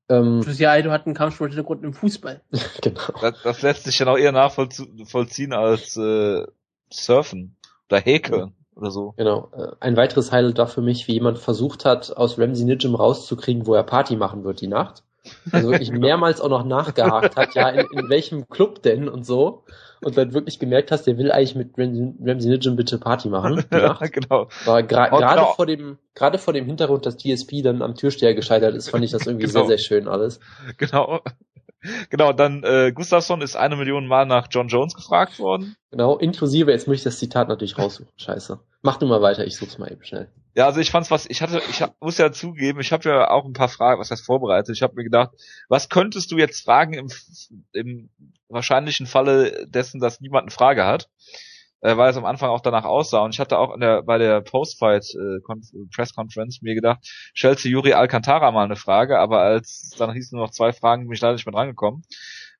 Ähm, 0.09 0.41
Lucia 0.41 0.71
Aido 0.71 0.91
hat 0.91 1.05
einen 1.05 1.15
Kampfsporthintergrund 1.15 1.83
im 1.83 1.93
Fußball. 1.93 2.41
genau. 2.81 3.01
Das, 3.21 3.41
das 3.43 3.61
lässt 3.61 3.85
sich 3.85 3.97
ja 3.97 4.05
noch 4.05 4.17
eher 4.17 4.33
nachvollziehen 4.33 5.53
als 5.53 5.95
äh, 5.97 6.45
Surfen 6.91 7.55
oder 7.89 8.01
Häkeln 8.01 8.53
oder 8.75 8.91
so. 8.91 9.13
Genau. 9.15 9.49
Äh, 9.55 9.67
Ein 9.79 9.95
weiteres 9.95 10.31
Highlight 10.31 10.57
war 10.57 10.67
für 10.67 10.81
mich, 10.81 11.07
wie 11.07 11.13
jemand 11.13 11.39
versucht 11.39 11.85
hat, 11.85 12.15
aus 12.15 12.37
Ramsey 12.37 12.65
Nijim 12.65 12.95
rauszukriegen, 12.95 13.65
wo 13.65 13.73
er 13.73 13.83
Party 13.83 14.17
machen 14.17 14.43
wird 14.43 14.59
die 14.61 14.67
Nacht. 14.67 15.03
Also 15.51 15.69
wirklich 15.69 15.91
mehrmals 15.91 16.41
auch 16.41 16.49
noch 16.49 16.65
nachgehakt 16.65 17.35
hat, 17.35 17.55
ja, 17.55 17.69
in, 17.69 17.85
in 17.91 18.09
welchem 18.09 18.47
Club 18.49 18.81
denn 18.83 19.07
und 19.09 19.25
so. 19.25 19.63
Und 20.03 20.17
dann 20.17 20.33
wirklich 20.33 20.57
gemerkt 20.57 20.91
hast, 20.91 21.03
der 21.05 21.17
will 21.19 21.31
eigentlich 21.31 21.53
mit 21.55 21.77
Ramsey, 21.77 22.49
Nijim 22.49 22.75
bitte 22.75 22.97
Party 22.97 23.29
machen. 23.29 23.63
Nacht. 23.69 24.11
genau. 24.13 24.47
War 24.65 24.81
gra 24.81 25.09
Oh, 25.11 25.17
gerade 25.19 25.35
genau. 25.41 25.53
vor 25.53 25.65
dem, 25.67 25.97
gerade 26.15 26.37
vor 26.39 26.53
dem 26.53 26.65
Hintergrund, 26.65 27.05
dass 27.05 27.17
TSP 27.17 27.61
dann 27.63 27.83
am 27.83 27.93
Türsteher 27.93 28.33
gescheitert 28.33 28.73
ist, 28.75 28.89
fand 28.89 29.03
ich 29.05 29.11
das 29.11 29.27
irgendwie 29.27 29.45
Genau. 29.45 29.59
sehr, 29.59 29.67
sehr 29.67 29.77
schön 29.77 30.07
alles. 30.07 30.39
Genau. 30.77 31.19
Genau, 32.11 32.31
dann 32.31 32.63
äh, 32.63 32.91
Gustafsson 32.93 33.41
ist 33.41 33.55
eine 33.55 33.75
Million 33.75 34.05
Mal 34.07 34.25
nach 34.27 34.47
John 34.51 34.67
Jones 34.67 34.93
gefragt 34.93 35.39
worden. 35.39 35.75
Genau, 35.89 36.17
inklusive, 36.17 36.69
jetzt 36.71 36.87
muss 36.87 36.97
ich 36.97 37.03
das 37.03 37.17
Zitat 37.17 37.47
natürlich 37.47 37.77
raussuchen. 37.77 38.11
Scheiße. 38.17 38.59
Mach 38.83 38.97
du 38.97 39.07
mal 39.07 39.21
weiter, 39.23 39.45
ich 39.45 39.57
such's 39.57 39.77
mal 39.79 39.91
eben 39.91 40.03
schnell. 40.03 40.29
Ja, 40.53 40.65
also 40.65 40.81
ich 40.81 40.91
fand's 40.91 41.11
was, 41.11 41.25
ich 41.25 41.41
hatte, 41.41 41.61
ich 41.69 41.81
hab, 41.81 41.95
muss 42.01 42.17
ja 42.17 42.31
zugeben, 42.31 42.81
ich 42.81 42.91
habe 42.91 43.07
ja 43.07 43.29
auch 43.29 43.45
ein 43.45 43.53
paar 43.53 43.69
Fragen, 43.69 44.01
was 44.01 44.11
heißt 44.11 44.25
vorbereitet. 44.25 44.75
Ich 44.75 44.81
habe 44.81 44.95
mir 44.95 45.03
gedacht, 45.03 45.31
was 45.69 45.87
könntest 45.87 46.31
du 46.31 46.37
jetzt 46.37 46.63
fragen 46.63 46.93
im, 46.93 47.09
im 47.71 48.09
wahrscheinlichen 48.49 49.07
Falle 49.07 49.65
dessen, 49.67 50.01
dass 50.01 50.19
niemand 50.19 50.43
eine 50.43 50.51
Frage 50.51 50.85
hat, 50.85 51.09
äh, 51.79 51.95
weil 51.95 52.09
es 52.09 52.17
am 52.17 52.25
Anfang 52.25 52.49
auch 52.49 52.59
danach 52.59 52.83
aussah. 52.83 53.19
Und 53.21 53.33
ich 53.33 53.39
hatte 53.39 53.57
auch 53.57 53.73
in 53.73 53.79
der, 53.79 54.03
bei 54.03 54.17
der 54.17 54.41
Postfight 54.41 55.05
äh, 55.15 55.39
Press 55.95 56.13
Conference 56.13 56.61
mir 56.61 56.75
gedacht, 56.75 56.99
stellst 57.35 57.63
du 57.63 57.69
Juri 57.69 57.93
Alcantara 57.93 58.51
mal 58.51 58.65
eine 58.65 58.75
Frage, 58.75 59.19
aber 59.19 59.39
als 59.41 59.95
dann 59.97 60.11
hieß 60.13 60.33
nur 60.33 60.41
noch 60.43 60.51
zwei 60.51 60.73
Fragen, 60.73 61.03
bin 61.03 61.13
ich 61.13 61.21
leider 61.21 61.33
nicht 61.33 61.45
mehr 61.45 61.53
drangekommen. 61.53 62.03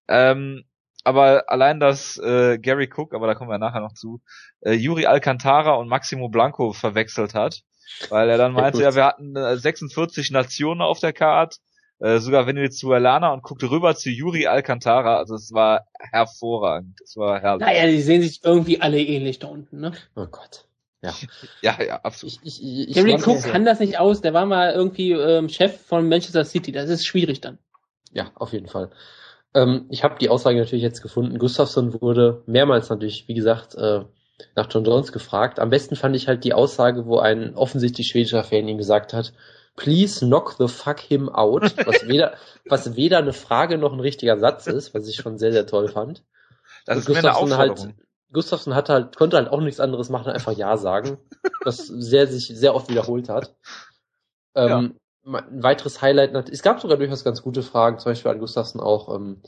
Ähm, 0.08 0.64
aber 1.04 1.50
allein, 1.50 1.80
dass 1.80 2.18
äh, 2.20 2.58
Gary 2.60 2.90
Cook, 2.96 3.14
aber 3.14 3.28
da 3.28 3.36
kommen 3.36 3.50
wir 3.50 3.58
nachher 3.58 3.82
noch 3.82 3.94
zu, 3.94 4.22
äh, 4.62 4.74
Juri 4.74 5.08
Alcantara 5.08 5.74
und 5.74 5.90
Maximo 5.90 6.30
Blanco 6.30 6.74
verwechselt 6.74 7.34
hat, 7.34 7.64
weil 8.10 8.30
er 8.30 8.38
dann 8.38 8.54
meinte, 8.54 8.82
ja, 8.82 8.96
wir 8.96 9.06
hatten 9.06 9.36
äh, 9.36 9.58
46 9.58 10.32
Nationen 10.32 10.82
auf 10.82 11.00
der 11.00 11.14
Karte, 11.14 11.58
äh, 12.00 12.20
sogar 12.20 12.48
Venezuelaner 12.48 13.32
und 13.32 13.44
guckte 13.44 13.70
rüber 13.70 13.96
zu 13.96 14.10
Juri 14.10 14.48
Alcantara, 14.48 15.18
also 15.18 15.36
es 15.36 15.54
war 15.54 15.86
hervorragend, 16.00 17.00
es 17.04 17.16
war 17.16 17.40
herrlich. 17.40 17.68
Naja, 17.68 17.86
die 17.86 18.02
sehen 18.02 18.22
sich 18.22 18.44
irgendwie 18.44 18.82
alle 18.82 19.00
ähnlich 19.00 19.40
da 19.40 19.48
unten, 19.48 19.80
ne? 19.80 19.92
Oh 20.16 20.26
Gott. 20.26 20.66
Ja. 21.02 21.14
Ja, 21.62 21.82
ja, 21.82 22.02
absolut. 22.02 22.40
Ich, 22.44 22.64
ich, 22.64 22.90
ich, 22.90 22.96
Gary 22.96 23.12
lass 23.12 23.28
Cook 23.28 23.44
kann 23.44 23.66
das 23.66 23.80
nicht 23.80 24.00
aus, 24.00 24.22
der 24.22 24.34
war 24.34 24.46
mal 24.46 24.72
irgendwie 24.72 25.12
ähm, 25.12 25.50
Chef 25.50 25.80
von 25.80 26.10
Manchester 26.10 26.44
City, 26.44 26.72
das 26.72 26.90
ist 26.90 27.06
schwierig 27.06 27.42
dann. 27.42 27.60
Ja, 28.12 28.32
auf 28.36 28.52
jeden 28.52 28.68
Fall. 28.68 28.92
Ähm, 29.54 29.86
ich 29.90 30.04
habe 30.04 30.18
die 30.20 30.30
Aussage 30.30 30.58
natürlich 30.58 30.84
jetzt 30.84 31.02
gefunden. 31.02 31.38
Gustafsson 31.38 32.02
wurde 32.02 32.44
mehrmals 32.46 32.90
natürlich, 32.90 33.28
wie 33.28 33.34
gesagt, 33.34 33.76
äh, 33.76 34.02
nach 34.56 34.68
John 34.70 34.84
Jones 34.84 35.12
gefragt. 35.12 35.60
Am 35.60 35.70
besten 35.70 35.96
fand 35.96 36.16
ich 36.16 36.28
halt 36.28 36.44
die 36.44 36.54
Aussage, 36.54 37.06
wo 37.06 37.20
ein 37.20 37.56
offensichtlich 37.56 38.08
schwedischer 38.08 38.44
Fan 38.44 38.68
ihm 38.68 38.78
gesagt 38.78 39.14
hat, 39.14 39.34
please 39.76 40.26
knock 40.26 40.56
the 40.58 40.68
fuck 40.68 41.00
him 41.00 41.30
out, 41.30 41.76
was 41.86 42.04
weder, 42.08 42.36
was 42.68 42.96
weder 42.96 43.20
eine 43.20 43.34
Frage 43.34 43.78
noch 43.78 43.94
ein 43.94 44.00
richtiger 44.00 44.38
Satz 44.38 44.68
ist, 44.68 44.94
was 44.94 45.08
ich 45.08 45.16
schon 45.16 45.38
sehr, 45.38 45.52
sehr 45.52 45.66
toll 45.66 45.88
fand. 45.88 46.24
Das 46.86 46.96
Und 46.96 47.02
ist 47.02 47.08
Gustafsson 47.08 47.58
halt, 47.58 47.94
Gustafsson 48.34 48.76
hatte 48.76 48.94
halt, 48.94 49.16
konnte 49.18 49.38
halt 49.38 49.50
auch 49.50 49.62
nichts 49.62 49.80
anderes 49.80 50.10
machen, 50.10 50.32
einfach 50.32 50.54
Ja 50.54 50.78
sagen, 50.78 51.18
was 51.64 51.88
sehr, 51.88 52.28
sich 52.28 52.48
sehr 52.48 52.76
oft 52.76 52.90
wiederholt 52.90 53.30
hat. 53.30 53.56
Ähm, 54.56 54.96
Ein 55.24 55.64
weiteres 55.64 56.02
Highlight, 56.02 56.50
es 56.50 56.64
gab 56.64 56.82
sogar 56.82 56.98
durchaus 56.98 57.24
ganz 57.24 57.42
gute 57.42 57.62
Fragen, 57.62 58.00
zum 58.00 58.12
Beispiel 58.12 58.32
an 58.32 58.40
Gustafsson 58.40 58.82
auch, 58.82 59.14
ähm, 59.14 59.42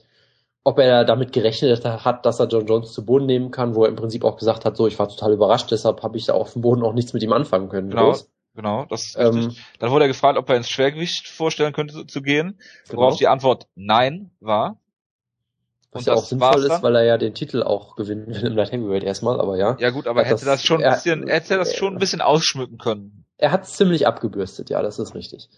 ob 0.65 0.79
er 0.79 1.03
damit 1.05 1.33
gerechnet 1.33 1.83
hat, 1.85 2.25
dass 2.25 2.39
er 2.39 2.47
John 2.47 2.65
Jones 2.65 2.93
zu 2.93 3.05
Boden 3.05 3.25
nehmen 3.25 3.51
kann, 3.51 3.75
wo 3.75 3.83
er 3.83 3.89
im 3.89 3.95
Prinzip 3.95 4.23
auch 4.23 4.37
gesagt 4.37 4.63
hat, 4.65 4.77
so, 4.77 4.87
ich 4.87 4.97
war 4.97 5.09
total 5.09 5.33
überrascht, 5.33 5.71
deshalb 5.71 6.03
habe 6.03 6.17
ich 6.17 6.25
da 6.25 6.33
auf 6.33 6.53
dem 6.53 6.61
Boden 6.61 6.83
auch 6.83 6.93
nichts 6.93 7.13
mit 7.13 7.21
ihm 7.23 7.33
anfangen 7.33 7.67
können. 7.69 7.89
Genau, 7.89 8.11
groß. 8.11 8.29
genau, 8.55 8.85
das 8.89 9.01
ist 9.07 9.15
Ähm, 9.17 9.35
richtig. 9.35 9.61
Dann 9.79 9.91
wurde 9.91 10.05
er 10.05 10.07
gefragt, 10.07 10.37
ob 10.37 10.47
er 10.49 10.55
ins 10.55 10.69
Schwergewicht 10.69 11.27
vorstellen 11.27 11.73
könnte 11.73 12.07
zu, 12.07 12.21
gehen, 12.21 12.59
genau. 12.87 13.01
worauf 13.01 13.17
die 13.17 13.27
Antwort 13.27 13.67
Nein 13.75 14.31
war. 14.39 14.77
Was 15.91 16.01
Und 16.01 16.07
ja 16.07 16.13
auch 16.13 16.23
sinnvoll 16.25 16.63
ist, 16.63 16.81
weil 16.81 16.95
er 16.95 17.03
ja 17.03 17.17
den 17.19 17.35
Titel 17.35 17.61
auch 17.61 17.95
gewinnen 17.95 18.25
will 18.27 18.45
im 18.47 18.55
Light 18.55 18.71
Heavyweight 18.71 19.03
erstmal, 19.03 19.39
aber 19.39 19.57
ja. 19.57 19.75
Ja 19.79 19.91
gut, 19.91 20.07
aber 20.07 20.21
Hat 20.21 20.27
hätte 20.27 20.45
das- 20.45 20.61
das, 20.61 20.63
schon 20.65 20.77
ein 20.77 20.83
er- 20.85 20.91
bisschen, 20.93 21.27
hätte 21.27 21.53
er 21.53 21.59
das 21.59 21.75
schon 21.75 21.93
ein 21.93 21.99
bisschen 21.99 22.21
ausschmücken 22.21 22.77
können. 22.79 23.25
Er 23.37 23.51
hat 23.51 23.63
es 23.63 23.73
ziemlich 23.73 24.07
abgebürstet, 24.07 24.69
ja, 24.69 24.81
das 24.81 24.97
ist 24.97 25.13
richtig. 25.13 25.49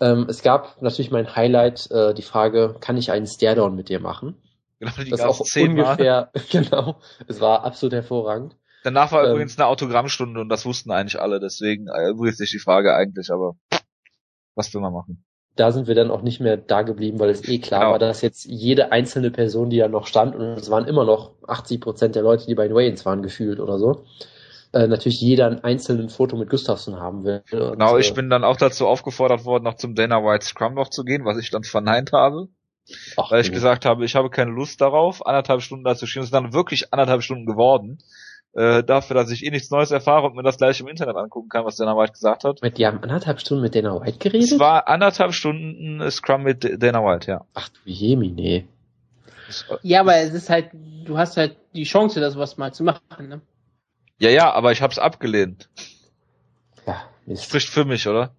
Ähm, 0.00 0.26
es 0.28 0.42
gab 0.42 0.80
natürlich 0.80 1.10
mein 1.10 1.34
Highlight, 1.34 1.90
äh, 1.90 2.14
die 2.14 2.22
Frage, 2.22 2.76
kann 2.80 2.96
ich 2.96 3.10
einen 3.10 3.26
Staredown 3.26 3.74
mit 3.74 3.88
dir 3.88 4.00
machen? 4.00 4.36
Genau, 4.78 4.92
die 5.04 5.10
Das 5.10 5.20
auch 5.22 5.40
ungefähr, 5.56 6.30
genau, 6.50 7.00
es 7.26 7.40
war 7.40 7.64
absolut 7.64 7.92
hervorragend. 7.92 8.56
Danach 8.84 9.10
war 9.10 9.24
ähm, 9.24 9.32
übrigens 9.32 9.58
eine 9.58 9.66
Autogrammstunde 9.66 10.40
und 10.40 10.48
das 10.48 10.64
wussten 10.64 10.92
eigentlich 10.92 11.20
alle, 11.20 11.40
deswegen 11.40 11.88
äh, 11.88 12.16
wusste 12.16 12.44
ich 12.44 12.52
die 12.52 12.60
Frage 12.60 12.94
eigentlich, 12.94 13.30
aber 13.30 13.56
was 14.54 14.72
will 14.72 14.80
man 14.80 14.92
machen? 14.92 15.24
Da 15.56 15.72
sind 15.72 15.88
wir 15.88 15.96
dann 15.96 16.12
auch 16.12 16.22
nicht 16.22 16.38
mehr 16.38 16.56
da 16.56 16.82
geblieben, 16.82 17.18
weil 17.18 17.30
es 17.30 17.48
eh 17.48 17.58
klar 17.58 17.80
Genau. 17.80 17.92
war, 17.92 17.98
dass 17.98 18.22
jetzt 18.22 18.44
jede 18.44 18.92
einzelne 18.92 19.32
Person, 19.32 19.70
die 19.70 19.78
da 19.78 19.88
noch 19.88 20.06
stand, 20.06 20.36
und 20.36 20.42
es 20.42 20.70
waren 20.70 20.86
immer 20.86 21.04
noch 21.04 21.32
80 21.48 21.80
Prozent 21.80 22.14
der 22.14 22.22
Leute, 22.22 22.46
die 22.46 22.54
bei 22.54 22.68
den 22.68 22.76
Wayans 22.76 23.04
waren, 23.04 23.22
gefühlt 23.22 23.58
oder 23.58 23.78
so, 23.80 24.04
äh, 24.72 24.86
natürlich 24.86 25.20
jeder 25.20 25.46
ein 25.46 25.64
einzelnes 25.64 26.14
Foto 26.14 26.36
mit 26.36 26.50
Gustafsson 26.50 26.96
haben 26.96 27.24
will. 27.24 27.42
Und, 27.52 27.72
genau, 27.72 27.96
ich 27.96 28.10
äh, 28.10 28.14
bin 28.14 28.30
dann 28.30 28.44
auch 28.44 28.56
dazu 28.56 28.86
aufgefordert 28.86 29.44
worden, 29.44 29.64
noch 29.64 29.74
zum 29.74 29.94
Dana 29.94 30.22
White 30.22 30.44
Scrum 30.44 30.74
noch 30.74 30.88
zu 30.88 31.04
gehen, 31.04 31.24
was 31.24 31.38
ich 31.38 31.50
dann 31.50 31.64
verneint 31.64 32.12
habe. 32.12 32.48
Ach, 33.16 33.30
weil 33.30 33.42
ich 33.42 33.52
gesagt 33.52 33.84
habe, 33.84 34.04
ich 34.04 34.14
habe 34.14 34.30
keine 34.30 34.50
Lust 34.50 34.80
darauf, 34.80 35.26
anderthalb 35.26 35.60
Stunden 35.60 35.84
da 35.84 35.94
zu 35.94 36.06
stehen. 36.06 36.22
Es 36.22 36.30
sind 36.30 36.42
dann 36.42 36.52
wirklich 36.52 36.92
anderthalb 36.92 37.22
Stunden 37.22 37.46
geworden. 37.46 37.98
Äh, 38.54 38.82
dafür, 38.82 39.14
dass 39.14 39.30
ich 39.30 39.44
eh 39.44 39.50
nichts 39.50 39.70
Neues 39.70 39.90
erfahre 39.90 40.26
und 40.26 40.34
mir 40.34 40.42
das 40.42 40.56
gleich 40.56 40.80
im 40.80 40.88
Internet 40.88 41.16
angucken 41.16 41.50
kann, 41.50 41.66
was 41.66 41.76
Dana 41.76 41.96
White 41.96 42.12
gesagt 42.12 42.44
hat. 42.44 42.62
Mit, 42.62 42.78
die 42.78 42.86
haben 42.86 43.02
anderthalb 43.02 43.40
Stunden 43.40 43.62
mit 43.62 43.74
Dana 43.74 44.00
White 44.00 44.18
geredet? 44.18 44.52
Es 44.52 44.58
war 44.58 44.88
anderthalb 44.88 45.34
Stunden 45.34 46.10
Scrum 46.10 46.42
mit 46.44 46.82
Dana 46.82 47.00
White, 47.04 47.30
ja. 47.30 47.44
Ach 47.54 47.68
du 47.68 47.78
Jemine. 47.84 48.64
Ja, 49.82 50.00
aber 50.00 50.16
es 50.16 50.32
ist 50.32 50.50
halt, 50.50 50.70
du 51.04 51.16
hast 51.18 51.36
halt 51.36 51.56
die 51.74 51.84
Chance, 51.84 52.20
das 52.20 52.36
was 52.36 52.56
mal 52.56 52.72
zu 52.72 52.84
machen, 52.84 53.28
ne? 53.28 53.40
Ja, 54.18 54.30
ja, 54.30 54.52
aber 54.52 54.72
ich 54.72 54.82
hab's 54.82 54.98
abgelehnt. 54.98 55.68
Ja, 56.86 57.02
Mist. 57.26 57.44
Spricht 57.44 57.68
für 57.68 57.84
mich, 57.84 58.08
oder? 58.08 58.34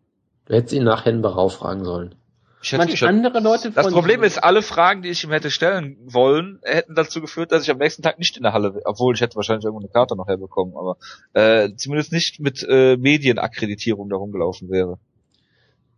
Du 0.46 0.56
hättest 0.56 0.74
ihn 0.74 0.84
nach 0.84 1.06
Henberau 1.06 1.50
fragen 1.50 1.86
sollen. 1.86 2.16
Ich 2.62 2.74
hätte, 2.74 2.86
Manche 2.86 3.08
andere 3.08 3.40
Leute 3.40 3.72
Das 3.72 3.88
Problem 3.88 4.22
ist, 4.22 4.44
alle 4.44 4.62
Fragen, 4.62 5.02
die 5.02 5.10
ich 5.10 5.24
ihm 5.24 5.32
hätte 5.32 5.50
stellen 5.50 5.98
wollen, 6.04 6.60
hätten 6.64 6.94
dazu 6.94 7.22
geführt, 7.22 7.54
dass 7.54 7.64
ich 7.64 7.72
am 7.72 7.78
nächsten 7.78 8.02
Tag 8.02 8.20
nicht 8.20 8.36
in 8.36 8.44
der 8.44 8.52
Halle, 8.52 8.82
obwohl 8.84 9.16
ich 9.16 9.22
hätte 9.22 9.38
wahrscheinlich 9.38 9.64
irgendwo 9.64 9.82
eine 9.82 9.90
Karte 9.90 10.18
noch 10.18 10.28
herbekommen, 10.28 10.76
aber 10.76 10.98
äh, 11.34 11.74
zumindest 11.76 12.12
nicht 12.12 12.42
mit 12.42 12.66
äh, 12.68 12.98
Medienakkreditierung 12.98 14.10
da 14.10 14.18
rumgelaufen 14.18 14.70
wäre. 14.70 15.00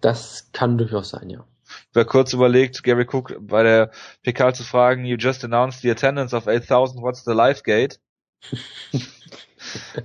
Das 0.01 0.49
kann 0.51 0.77
durchaus 0.77 1.09
sein, 1.09 1.31
ja. 1.31 1.45
Wer 1.93 2.05
kurz 2.05 2.33
überlegt, 2.33 2.83
Gary 2.83 3.07
Cook 3.11 3.35
bei 3.39 3.63
der 3.63 3.91
PK 4.23 4.53
zu 4.53 4.63
fragen, 4.63 5.05
you 5.05 5.15
just 5.17 5.43
announced 5.43 5.81
the 5.81 5.89
attendance 5.89 6.35
of 6.35 6.47
8000, 6.47 7.01
what's 7.01 7.23
the 7.23 7.31
live 7.31 7.63
gate? 7.63 7.99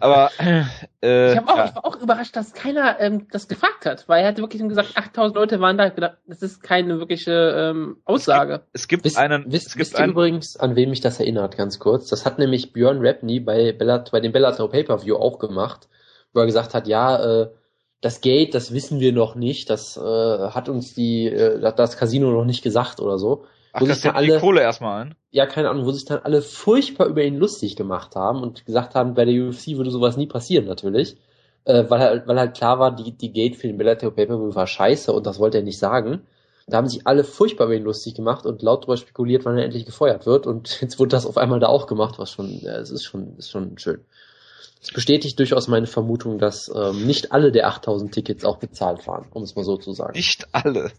Aber 0.01 0.31
äh, 0.39 1.33
ich, 1.33 1.39
auch, 1.41 1.57
ja. 1.57 1.65
ich 1.67 1.75
war 1.75 1.85
auch 1.85 1.97
überrascht, 1.97 2.37
dass 2.37 2.53
keiner 2.53 3.01
ähm, 3.01 3.27
das 3.31 3.49
gefragt 3.49 3.87
hat, 3.87 4.09
weil 4.09 4.23
er 4.23 4.29
hat 4.29 4.39
wirklich 4.39 4.63
gesagt, 4.63 4.97
8000 4.97 5.37
Leute 5.37 5.61
waren 5.61 5.79
da. 5.79 5.89
Gedacht, 5.89 6.19
das 6.27 6.43
ist 6.43 6.63
keine 6.63 6.99
wirkliche 6.99 7.33
ähm, 7.33 7.99
Aussage. 8.05 8.63
Es 8.73 8.89
gibt, 8.89 9.07
es 9.07 9.15
gibt 9.15 9.23
einen. 9.23 9.51
Wisst, 9.51 9.69
es 9.69 9.73
gibt 9.75 9.91
wisst 9.91 9.97
einen, 9.97 10.13
übrigens, 10.13 10.57
an 10.57 10.77
wem 10.77 10.91
mich 10.91 11.01
das 11.01 11.21
erinnert, 11.21 11.57
ganz 11.57 11.79
kurz. 11.79 12.09
Das 12.09 12.27
hat 12.27 12.39
nämlich 12.39 12.73
Björn 12.73 12.99
Rapney 13.01 13.41
bei, 13.41 13.73
Bellat, 13.73 14.11
bei 14.13 14.21
dem 14.21 14.33
Bellator 14.33 14.71
Pay-per-View 14.71 15.17
auch 15.17 15.39
gemacht, 15.39 15.89
wo 16.33 16.41
er 16.41 16.47
gesagt 16.47 16.75
hat, 16.75 16.87
ja, 16.87 17.43
äh, 17.43 17.51
das 18.01 18.21
Gate, 18.21 18.55
das 18.55 18.73
wissen 18.73 19.01
wir 19.01 19.13
noch 19.13 19.35
nicht, 19.35 19.71
das 19.71 19.97
äh, 19.97 20.01
hat 20.01 20.69
uns 20.69 20.95
die 20.95 21.27
äh, 21.27 21.59
das 21.61 21.97
Casino 21.97 22.31
noch 22.31 22.45
nicht 22.45 22.63
gesagt 22.63 23.01
oder 23.01 23.19
so. 23.19 23.47
Ach, 23.77 23.83
wo 23.83 23.87
sich 23.87 24.01
dann 24.01 24.17
alle, 24.17 24.35
die 24.35 24.39
Kohle 24.39 24.63
erstmal 24.63 25.03
ein? 25.03 25.15
Ja, 25.31 25.45
keine 25.45 25.69
Ahnung, 25.69 25.85
wo 25.85 25.93
sich 25.93 26.07
dann 26.07 26.21
alle 26.21 26.41
furchtbar 26.41 27.09
über 27.09 27.23
ihn 27.23 27.37
lustig 27.37 27.77
gemacht 27.77 28.17
haben 28.17 28.43
und 28.43 28.65
gesagt 28.65 28.95
haben, 28.95 29.13
bei 29.13 29.27
der 29.27 29.35
UFC 29.35 29.77
würde 29.77 29.91
sowas 29.91 30.17
nie 30.17 30.27
passieren 30.27 30.65
natürlich. 30.65 31.19
Äh, 31.65 31.85
weil, 31.91 32.01
halt, 32.01 32.27
weil 32.27 32.39
halt 32.39 32.57
klar 32.57 32.79
war, 32.79 32.97
die, 32.97 33.13
die 33.13 33.33
Gate 33.33 33.57
für 33.57 33.67
den 33.67 33.77
Bellator 33.77 34.15
Paper 34.15 34.55
war 34.55 34.67
scheiße 34.67 35.13
und 35.13 35.27
das 35.27 35.39
wollte 35.39 35.59
er 35.59 35.65
nicht 35.65 35.79
sagen. 35.79 36.23
Da 36.67 36.79
haben 36.79 36.89
sich 36.89 37.07
alle 37.07 37.23
furchtbar 37.23 37.67
über 37.67 37.75
ihn 37.75 37.85
lustig 37.85 38.15
gemacht 38.15 38.47
und 38.47 38.63
laut 38.63 38.85
darüber 38.85 38.97
spekuliert, 38.97 39.45
wann 39.45 39.59
er 39.59 39.65
endlich 39.65 39.85
gefeuert 39.85 40.25
wird. 40.25 40.47
Und 40.47 40.81
jetzt 40.81 40.99
wurde 40.99 41.11
das 41.11 41.27
auf 41.27 41.37
einmal 41.37 41.61
da 41.61 41.67
auch 41.67 41.87
gemacht, 41.87 42.19
was 42.19 42.31
schon, 42.31 42.49
ja, 42.61 42.79
es 42.79 42.91
ist 42.91 43.05
schon, 43.05 43.37
ist 43.37 43.51
schon 43.51 43.77
schön. 43.77 44.01
Es 44.81 44.91
bestätigt 44.91 45.39
durchaus 45.39 45.69
meine 45.69 45.87
Vermutung, 45.87 46.39
dass 46.39 46.71
ähm, 46.75 47.07
nicht 47.07 47.33
alle 47.33 47.53
der 47.53 47.67
8000 47.67 48.13
Tickets 48.13 48.45
auch 48.45 48.57
bezahlt 48.59 49.07
waren, 49.07 49.27
um 49.33 49.43
es 49.43 49.55
mal 49.55 49.65
so 49.65 49.77
zu 49.77 49.93
sagen. 49.93 50.13
Nicht 50.15 50.47
alle. 50.53 50.93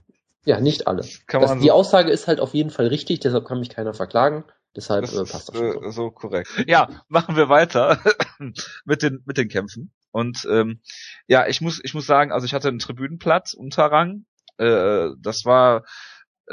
Ja, 0.47 0.61
nicht 0.61 0.87
alle. 0.87 1.01
Das, 1.01 1.49
man 1.49 1.59
die 1.59 1.71
Aussage 1.71 2.09
ist 2.09 2.29
halt 2.29 2.39
auf 2.39 2.53
jeden 2.53 2.69
Fall 2.69 2.87
richtig, 2.87 3.19
deshalb 3.19 3.43
kann 3.43 3.59
mich 3.59 3.67
keiner 3.67 3.93
verklagen. 3.93 4.45
Deshalb 4.77 5.01
das 5.01 5.13
äh, 5.13 5.29
passt 5.29 5.49
das 5.49 5.57
schon 5.57 5.83
so. 5.83 5.89
so 5.89 6.09
korrekt. 6.09 6.47
Ja, 6.67 6.87
machen 7.09 7.35
wir 7.35 7.49
weiter 7.49 7.99
mit 8.85 9.03
den 9.03 9.21
mit 9.25 9.37
den 9.37 9.49
Kämpfen. 9.49 9.91
Und 10.11 10.47
ähm, 10.49 10.79
ja, 11.27 11.47
ich 11.47 11.59
muss 11.59 11.81
ich 11.83 11.93
muss 11.93 12.05
sagen, 12.05 12.31
also 12.31 12.45
ich 12.45 12.53
hatte 12.53 12.69
einen 12.69 12.79
Tribünenplatz 12.79 13.53
Unterrang. 13.53 14.25
Äh, 14.57 15.09
das 15.19 15.43
war 15.43 15.83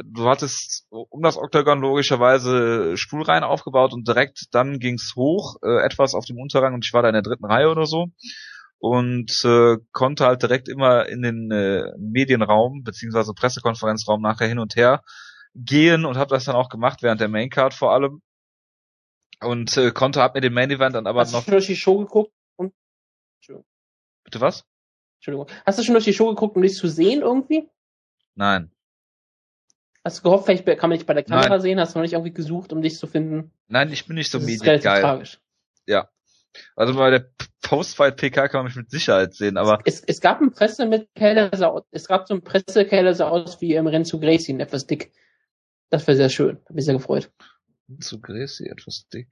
du 0.03 0.29
hattest 0.29 0.89
um 0.91 1.23
das 1.23 1.37
Oktagon 1.37 1.81
logischerweise 1.81 2.97
Stuhlreihen 2.97 3.45
aufgebaut 3.45 3.93
und 3.93 4.09
direkt 4.09 4.47
dann 4.51 4.81
ging's 4.81 5.13
hoch, 5.15 5.55
äh, 5.63 5.85
etwas 5.85 6.15
auf 6.15 6.25
dem 6.25 6.41
Unterrang 6.41 6.75
und 6.75 6.85
ich 6.85 6.93
war 6.93 7.03
da 7.03 7.11
in 7.11 7.15
der 7.15 7.23
dritten 7.23 7.45
Reihe 7.45 7.71
oder 7.71 7.87
so 7.87 8.09
und 8.85 9.33
äh, 9.47 9.79
konnte 9.93 10.27
halt 10.27 10.43
direkt 10.43 10.69
immer 10.69 11.09
in 11.09 11.23
den 11.23 11.51
äh, 11.51 11.85
Medienraum 11.97 12.83
beziehungsweise 12.83 13.33
Pressekonferenzraum 13.33 14.21
nachher 14.21 14.47
hin 14.47 14.59
und 14.59 14.77
her 14.77 15.03
gehen 15.55 16.05
und 16.05 16.19
habe 16.19 16.35
das 16.35 16.45
dann 16.45 16.55
auch 16.55 16.69
gemacht 16.69 17.03
während 17.03 17.19
der 17.19 17.29
Maincard 17.29 17.73
vor 17.73 17.95
allem 17.95 18.21
und 19.41 19.75
äh, 19.79 19.91
konnte 19.91 20.21
hab 20.21 20.35
mir 20.35 20.43
den 20.43 20.53
Main 20.53 20.71
Event 20.71 20.95
dann 20.95 21.07
aber 21.07 21.21
Hast 21.21 21.33
noch. 21.33 21.39
Hast 21.39 21.47
du 21.47 21.53
schon 21.53 21.59
durch 21.59 21.67
die 21.67 21.77
Show 21.77 21.97
geguckt? 21.97 22.35
Und... 22.57 22.75
Bitte 24.23 24.43
was? 24.43 24.67
Entschuldigung. 25.17 25.49
Hast 25.65 25.79
du 25.79 25.83
schon 25.83 25.95
durch 25.95 26.05
die 26.05 26.13
Show 26.13 26.29
geguckt, 26.29 26.55
um 26.55 26.61
dich 26.61 26.75
zu 26.75 26.87
sehen 26.87 27.23
irgendwie? 27.23 27.67
Nein. 28.35 28.71
Hast 30.05 30.19
du 30.19 30.25
gehofft, 30.25 30.45
vielleicht 30.45 30.67
kann 30.79 30.91
man 30.91 30.99
dich 30.99 31.07
bei 31.07 31.15
der 31.15 31.25
Kamera 31.25 31.49
Nein. 31.49 31.61
sehen? 31.63 31.81
Hast 31.81 31.95
du 31.95 32.01
noch 32.01 32.03
nicht 32.03 32.13
irgendwie 32.13 32.35
gesucht, 32.35 32.75
um 32.75 32.83
dich 32.83 32.99
zu 32.99 33.07
finden? 33.07 33.51
Nein, 33.67 33.91
ich 33.91 34.07
bin 34.07 34.17
nicht 34.17 34.31
so 34.31 34.41
mediengeil. 34.41 34.81
tragisch. 35.01 35.41
Ja. 35.87 36.11
Also 36.77 36.95
bei 36.95 37.09
der 37.09 37.31
Postfight-PK 37.65 38.49
kann 38.49 38.59
man 38.61 38.67
mich 38.67 38.77
mit 38.77 38.91
Sicherheit 38.91 39.35
sehen, 39.35 39.57
aber. 39.57 39.81
Es, 39.85 40.03
es 40.03 40.21
gab 40.21 40.41
ein 40.41 40.53
Presse 40.53 40.87
mit 40.87 41.09
Keller, 41.15 41.51
es 41.91 42.07
gab 42.07 42.29
so 42.29 42.35
ein 42.35 42.45
Pressekeller 42.45 43.15
so 43.15 43.25
aus 43.25 43.61
wie 43.61 43.75
im 43.75 43.87
Rennen 43.87 44.05
zu 44.05 44.21
Gracie, 44.21 44.53
etwas 44.61 44.87
dick. 44.87 45.13
Das 45.91 46.07
wäre 46.07 46.17
sehr 46.17 46.29
schön. 46.29 46.61
Hab 46.67 46.77
mich 46.77 46.85
sehr 46.85 46.95
gefreut. 46.95 47.33
Zu 48.01 48.21
Gracie, 48.21 48.69
etwas 48.69 49.09
dick. 49.09 49.29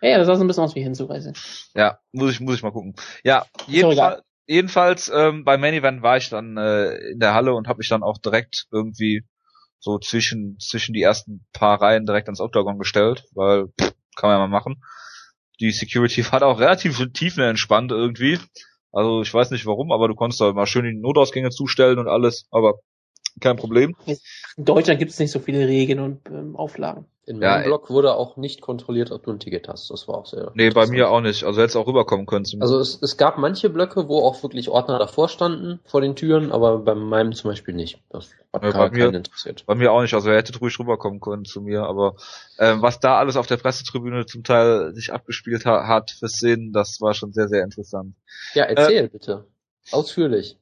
Ja, 0.00 0.16
das 0.16 0.28
sah 0.28 0.36
so 0.36 0.44
ein 0.44 0.46
bisschen 0.46 0.64
aus 0.64 0.74
wie 0.74 0.82
Hinzureise. 0.82 1.32
Ja, 1.74 1.98
muss 2.12 2.32
ich, 2.32 2.40
muss 2.40 2.54
ich 2.54 2.62
mal 2.62 2.72
gucken. 2.72 2.94
Ja, 3.24 3.46
jedenfalls, 3.66 4.22
jedenfalls 4.46 5.12
ähm, 5.14 5.44
bei 5.44 5.58
Main 5.58 5.74
Event 5.74 6.02
war 6.02 6.16
ich 6.16 6.30
dann 6.30 6.56
äh, 6.56 6.94
in 7.10 7.18
der 7.18 7.34
Halle 7.34 7.52
und 7.52 7.68
habe 7.68 7.78
mich 7.78 7.88
dann 7.88 8.02
auch 8.02 8.18
direkt 8.18 8.66
irgendwie 8.70 9.26
so 9.80 9.98
zwischen 9.98 10.58
zwischen 10.58 10.92
die 10.92 11.02
ersten 11.02 11.44
paar 11.52 11.82
Reihen 11.82 12.06
direkt 12.06 12.28
ans 12.28 12.40
Octagon 12.40 12.78
gestellt, 12.78 13.24
weil 13.34 13.66
pff, 13.80 13.92
kann 14.16 14.30
man 14.30 14.38
ja 14.38 14.38
mal 14.38 14.48
machen 14.48 14.82
die 15.60 15.70
Security 15.70 16.24
war 16.32 16.42
auch 16.42 16.60
relativ 16.60 17.00
tiefenentspannt 17.12 17.92
irgendwie. 17.92 18.38
Also 18.92 19.22
ich 19.22 19.32
weiß 19.32 19.50
nicht 19.52 19.66
warum, 19.66 19.92
aber 19.92 20.08
du 20.08 20.14
konntest 20.14 20.40
da 20.40 20.52
mal 20.52 20.66
schön 20.66 20.84
die 20.84 20.98
Notausgänge 20.98 21.50
zustellen 21.50 21.98
und 21.98 22.08
alles, 22.08 22.46
aber 22.50 22.80
kein 23.40 23.56
Problem. 23.56 23.96
In 24.06 24.64
Deutschland 24.64 24.98
gibt 24.98 25.12
es 25.12 25.18
nicht 25.18 25.30
so 25.30 25.38
viele 25.38 25.66
Regeln 25.66 26.00
und 26.00 26.28
ähm, 26.28 26.56
Auflagen. 26.56 27.06
In 27.26 27.38
meinem 27.38 27.60
ja, 27.60 27.66
Blog 27.66 27.90
wurde 27.90 28.14
auch 28.14 28.36
nicht 28.36 28.60
kontrolliert, 28.60 29.12
ob 29.12 29.22
du 29.22 29.30
ein 29.30 29.38
Ticket 29.38 29.68
hast. 29.68 29.88
Das 29.90 30.08
war 30.08 30.16
auch 30.16 30.26
sehr. 30.26 30.50
Nee, 30.54 30.70
bei 30.70 30.86
mir 30.88 31.10
auch 31.10 31.20
nicht. 31.20 31.44
Also 31.44 31.60
hättest 31.60 31.76
auch 31.76 31.86
rüberkommen 31.86 32.26
können. 32.26 32.44
Also 32.58 32.80
es, 32.80 33.00
es 33.00 33.16
gab 33.16 33.38
manche 33.38 33.70
Blöcke, 33.70 34.08
wo 34.08 34.18
auch 34.18 34.42
wirklich 34.42 34.68
Ordner 34.68 34.98
davor 34.98 35.28
standen 35.28 35.78
vor 35.84 36.00
den 36.00 36.16
Türen, 36.16 36.50
aber 36.50 36.78
bei 36.78 36.96
meinem 36.96 37.32
zum 37.32 37.50
Beispiel 37.50 37.74
nicht. 37.74 38.00
Das 38.08 38.30
hat 38.52 38.64
ja, 38.64 38.72
bei 38.72 38.90
mir, 38.90 39.14
interessiert. 39.14 39.64
Bei 39.66 39.76
mir 39.76 39.92
auch 39.92 40.02
nicht. 40.02 40.14
Also 40.14 40.28
er 40.28 40.38
hätte 40.38 40.58
ruhig 40.58 40.76
rüberkommen 40.80 41.20
können 41.20 41.44
zu 41.44 41.60
mir. 41.60 41.84
Aber 41.84 42.16
ähm, 42.58 42.82
was 42.82 42.98
da 42.98 43.18
alles 43.18 43.36
auf 43.36 43.46
der 43.46 43.58
Pressetribüne 43.58 44.26
zum 44.26 44.42
Teil 44.42 44.92
sich 44.94 45.12
abgespielt 45.12 45.66
ha 45.66 45.86
hat 45.86 46.10
fürs 46.10 46.38
Sehen, 46.38 46.72
das 46.72 47.00
war 47.00 47.14
schon 47.14 47.32
sehr, 47.32 47.46
sehr 47.46 47.62
interessant. 47.62 48.14
Ja, 48.54 48.64
erzähl 48.64 49.04
äh, 49.04 49.08
bitte. 49.08 49.46
Ausführlich 49.92 50.58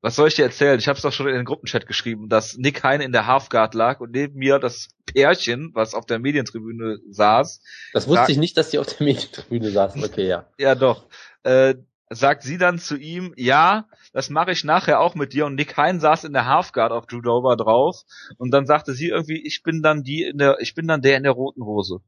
was 0.00 0.16
soll 0.16 0.28
ich 0.28 0.34
dir 0.34 0.44
erzählen? 0.44 0.78
Ich 0.78 0.88
habe 0.88 0.96
es 0.96 1.02
doch 1.02 1.12
schon 1.12 1.28
in 1.28 1.34
den 1.34 1.44
Gruppenchat 1.44 1.86
geschrieben, 1.86 2.28
dass 2.28 2.56
Nick 2.56 2.82
Heine 2.82 3.04
in 3.04 3.12
der 3.12 3.26
Halfguard 3.26 3.74
lag 3.74 4.00
und 4.00 4.12
neben 4.12 4.38
mir 4.38 4.58
das 4.58 4.88
Pärchen, 5.06 5.70
was 5.74 5.94
auf 5.94 6.06
der 6.06 6.18
Medientribüne 6.18 6.98
saß. 7.10 7.60
Das 7.92 8.06
wusste 8.06 8.20
sagt, 8.20 8.30
ich 8.30 8.38
nicht, 8.38 8.56
dass 8.56 8.70
die 8.70 8.78
auf 8.78 8.86
der 8.86 9.04
Medientribüne 9.04 9.70
saßen. 9.70 10.02
Okay, 10.12 10.26
ja. 10.26 10.46
ja, 10.58 10.74
doch. 10.74 11.06
Äh, 11.44 11.74
sagt 12.10 12.42
sie 12.42 12.58
dann 12.58 12.78
zu 12.78 12.96
ihm, 12.96 13.32
ja, 13.36 13.86
das 14.12 14.30
mache 14.30 14.52
ich 14.52 14.64
nachher 14.64 15.00
auch 15.00 15.14
mit 15.14 15.32
dir. 15.32 15.46
Und 15.46 15.54
Nick 15.54 15.76
Hein 15.76 16.00
saß 16.00 16.24
in 16.24 16.32
der 16.32 16.46
Halfguard 16.46 16.92
auf 16.92 17.06
Drew 17.06 17.20
Dover 17.20 17.56
drauf. 17.56 18.02
Und 18.38 18.52
dann 18.52 18.66
sagte 18.66 18.92
sie 18.92 19.08
irgendwie, 19.08 19.40
ich 19.44 19.62
bin 19.62 19.82
dann 19.82 20.02
die 20.02 20.24
in 20.24 20.38
der, 20.38 20.58
ich 20.60 20.74
bin 20.74 20.86
dann 20.86 21.02
der 21.02 21.16
in 21.16 21.22
der 21.22 21.32
roten 21.32 21.64
Hose. 21.64 22.00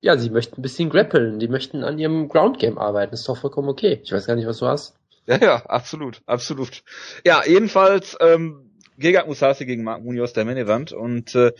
Ja, 0.00 0.18
sie 0.18 0.30
möchten 0.30 0.60
ein 0.60 0.62
bisschen 0.62 0.90
grappeln. 0.90 1.38
Die 1.38 1.48
möchten 1.48 1.82
an 1.82 1.98
ihrem 1.98 2.28
Ground 2.28 2.58
Game 2.58 2.78
arbeiten. 2.78 3.14
Ist 3.14 3.28
doch 3.28 3.38
vollkommen 3.38 3.68
okay. 3.68 4.00
Ich 4.04 4.12
weiß 4.12 4.26
gar 4.26 4.36
nicht, 4.36 4.46
was 4.46 4.58
du 4.58 4.66
hast. 4.66 4.96
Ja, 5.26 5.38
ja, 5.38 5.66
absolut, 5.66 6.22
absolut. 6.26 6.82
Ja, 7.24 7.42
jedenfalls 7.46 8.16
ähm, 8.20 8.70
Gegard 8.98 9.26
Musasi 9.26 9.64
gegen 9.64 9.82
Mark 9.82 10.02
Munoz 10.02 10.32
der 10.34 10.44
Main 10.44 10.56
Event 10.56 10.92
und 10.92 11.34
äh, 11.34 11.52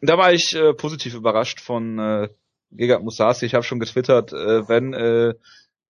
da 0.00 0.18
war 0.18 0.32
ich 0.32 0.54
äh, 0.54 0.72
positiv 0.74 1.14
überrascht 1.14 1.60
von 1.60 1.98
äh, 1.98 2.28
Gegard 2.70 3.02
Musasi. 3.02 3.46
Ich 3.46 3.54
habe 3.54 3.64
schon 3.64 3.78
getwittert, 3.78 4.32
äh, 4.32 4.68
wenn 4.68 4.94
äh, 4.94 5.34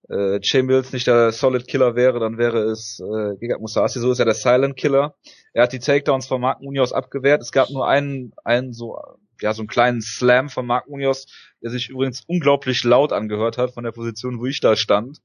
äh, 0.08 0.40
Jay 0.42 0.62
Mills 0.62 0.92
nicht 0.92 1.06
der 1.06 1.32
Solid 1.32 1.66
Killer 1.66 1.94
wäre, 1.96 2.20
dann 2.20 2.38
wäre 2.38 2.70
es 2.70 3.00
äh, 3.00 3.36
Gegard 3.36 3.60
Musasi. 3.60 4.00
So 4.00 4.10
ist 4.12 4.18
er 4.18 4.24
der 4.24 4.34
Silent 4.34 4.76
Killer. 4.76 5.14
Er 5.52 5.64
hat 5.64 5.72
die 5.72 5.78
Takedowns 5.78 6.26
von 6.26 6.40
Mark 6.40 6.60
Munoz 6.60 6.92
abgewehrt. 6.92 7.42
Es 7.42 7.52
gab 7.52 7.70
nur 7.70 7.88
einen, 7.88 8.32
einen 8.44 8.72
so 8.72 8.98
ja 9.40 9.52
so 9.52 9.62
einen 9.62 9.68
kleinen 9.68 10.00
Slam 10.00 10.48
von 10.48 10.66
Mark 10.66 10.88
Munoz, 10.88 11.26
der 11.62 11.70
sich 11.70 11.90
übrigens 11.90 12.22
unglaublich 12.26 12.84
laut 12.84 13.12
angehört 13.12 13.58
hat 13.58 13.72
von 13.72 13.84
der 13.84 13.92
Position, 13.92 14.38
wo 14.40 14.46
ich 14.46 14.60
da 14.60 14.76
stand. 14.76 15.20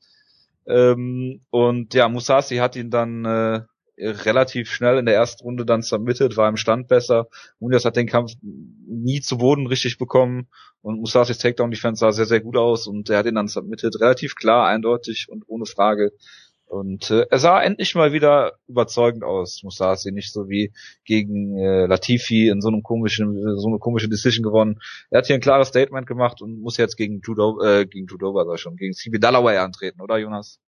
Ähm, 0.68 1.42
und 1.50 1.94
ja, 1.94 2.08
Musasi 2.10 2.58
hat 2.58 2.76
ihn 2.76 2.90
dann 2.90 3.26
äh, 3.26 3.62
relativ 3.98 4.72
schnell 4.72 4.98
in 4.98 5.06
der 5.06 5.16
ersten 5.16 5.44
Runde 5.44 5.66
dann 5.66 5.82
submitted, 5.82 6.38
war 6.38 6.50
im 6.50 6.58
Stand 6.58 6.88
besser. 6.88 7.28
Munoz 7.60 7.86
hat 7.86 7.96
den 7.96 8.08
Kampf 8.08 8.34
nie 8.42 9.22
zu 9.22 9.38
Boden 9.38 9.68
richtig 9.68 9.98
bekommen 9.98 10.48
und 10.82 11.00
Musasi's 11.00 11.38
Takedown-Defense 11.38 12.00
sah 12.00 12.12
sehr, 12.12 12.26
sehr 12.26 12.42
gut 12.42 12.58
aus 12.58 12.88
und 12.88 13.10
er 13.10 13.20
hat 13.20 13.26
ihn 13.26 13.36
dann 13.36 13.48
submitted. 13.48 14.00
Relativ 14.00 14.36
klar, 14.36 14.68
eindeutig 14.68 15.28
und 15.30 15.44
ohne 15.48 15.66
Frage. 15.66 16.12
Und 16.72 17.12
äh, 17.12 17.26
er 17.30 17.38
sah 17.38 17.62
endlich 17.62 17.96
mal 17.96 18.14
wieder 18.14 18.54
überzeugend 18.66 19.26
aus, 19.26 19.62
Musasi, 19.62 20.14
nicht 20.14 20.32
so 20.32 20.48
wie 20.48 20.72
gegen 21.04 21.58
äh, 21.58 21.86
Latifi 21.86 22.48
in 22.48 22.62
so 22.62 22.70
einem 22.70 22.82
komischen, 22.82 23.58
so 23.58 23.68
eine 23.68 23.78
komische 23.78 24.08
Decision 24.08 24.42
gewonnen. 24.42 24.80
Er 25.10 25.18
hat 25.18 25.28
hier 25.28 25.36
ein 25.36 25.42
klares 25.42 25.68
Statement 25.68 26.08
gemacht 26.08 26.42
und 26.42 26.62
muss 26.62 26.78
jetzt 26.78 26.96
gegen 26.96 27.20
Judo, 27.26 27.62
äh, 27.62 27.86
gegen 27.86 28.08
Judova, 28.08 28.46
sag 28.46 28.58
schon, 28.58 28.78
gegen 28.78 28.94
CB 28.94 29.20
Dalloway 29.20 29.58
antreten, 29.58 30.00
oder 30.00 30.18
Jonas? 30.18 30.62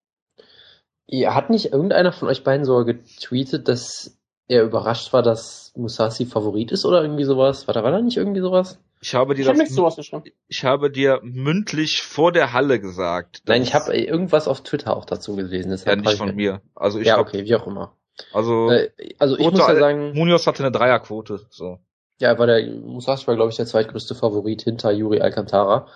Ja, 1.06 1.34
hat 1.34 1.48
nicht 1.48 1.72
irgendeiner 1.72 2.12
von 2.12 2.28
euch 2.28 2.44
beiden 2.44 2.66
sogar 2.66 2.84
getweetet, 2.84 3.66
dass 3.68 4.18
er 4.48 4.62
überrascht 4.64 5.12
war, 5.12 5.22
dass 5.22 5.72
Musasi 5.76 6.26
Favorit 6.26 6.72
ist 6.72 6.84
oder 6.84 7.02
irgendwie 7.02 7.24
sowas? 7.24 7.66
War 7.66 7.74
da, 7.74 7.82
war 7.82 7.90
da 7.90 8.00
nicht 8.00 8.16
irgendwie 8.16 8.40
sowas? 8.40 8.78
Ich 9.00 9.14
habe 9.14 9.34
dir 9.34 9.42
Ich 9.42 9.48
habe 9.48 9.58
das, 9.58 9.68
sowas 9.70 9.96
geschrieben. 9.96 10.22
ich 10.48 10.64
habe 10.64 10.90
dir 10.90 11.20
mündlich 11.22 12.02
vor 12.02 12.32
der 12.32 12.52
Halle 12.52 12.80
gesagt. 12.80 13.42
Nein, 13.46 13.62
ich 13.62 13.74
habe 13.74 13.94
irgendwas 13.96 14.48
auf 14.48 14.62
Twitter 14.62 14.96
auch 14.96 15.04
dazu 15.04 15.36
gelesen. 15.36 15.70
ja 15.70 15.76
deshalb 15.76 15.98
nicht 15.98 16.06
hab 16.06 16.12
ich- 16.14 16.18
von 16.18 16.34
mir. 16.34 16.60
Also 16.74 16.98
ich 17.00 17.06
Ja, 17.08 17.14
hab, 17.18 17.26
okay, 17.26 17.44
wie 17.44 17.54
auch 17.54 17.66
immer. 17.66 17.94
also 18.32 18.70
Äh, 18.70 18.90
also 19.18 19.34
ich 19.34 19.42
Quote, 19.42 19.56
muss 19.58 19.66
ja 19.66 19.74
äh, 19.74 19.78
sagen, 19.80 20.12
Munoz 20.14 20.46
hatte 20.46 20.62
eine 20.62 20.72
Dreierquote, 20.72 21.40
so. 21.50 21.78
ja, 22.20 22.38
war 22.38 22.46
der 22.46 22.66
Musashi 22.66 23.26
war 23.26 23.34
glaube 23.34 23.50
ich 23.50 23.56
der 23.56 23.66
zweitgrößte 23.66 24.14
Favorit 24.14 24.62
hinter 24.62 24.90
Yuri 24.92 25.20
Alcantara. 25.20 25.86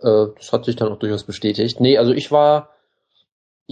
Äh, 0.00 0.26
das 0.36 0.52
hat 0.52 0.64
sich 0.66 0.76
dann 0.76 0.92
auch 0.92 0.98
durchaus 0.98 1.24
bestätigt. 1.24 1.80
Nee, 1.80 1.96
also 1.98 2.12
ich 2.12 2.30
war 2.32 2.70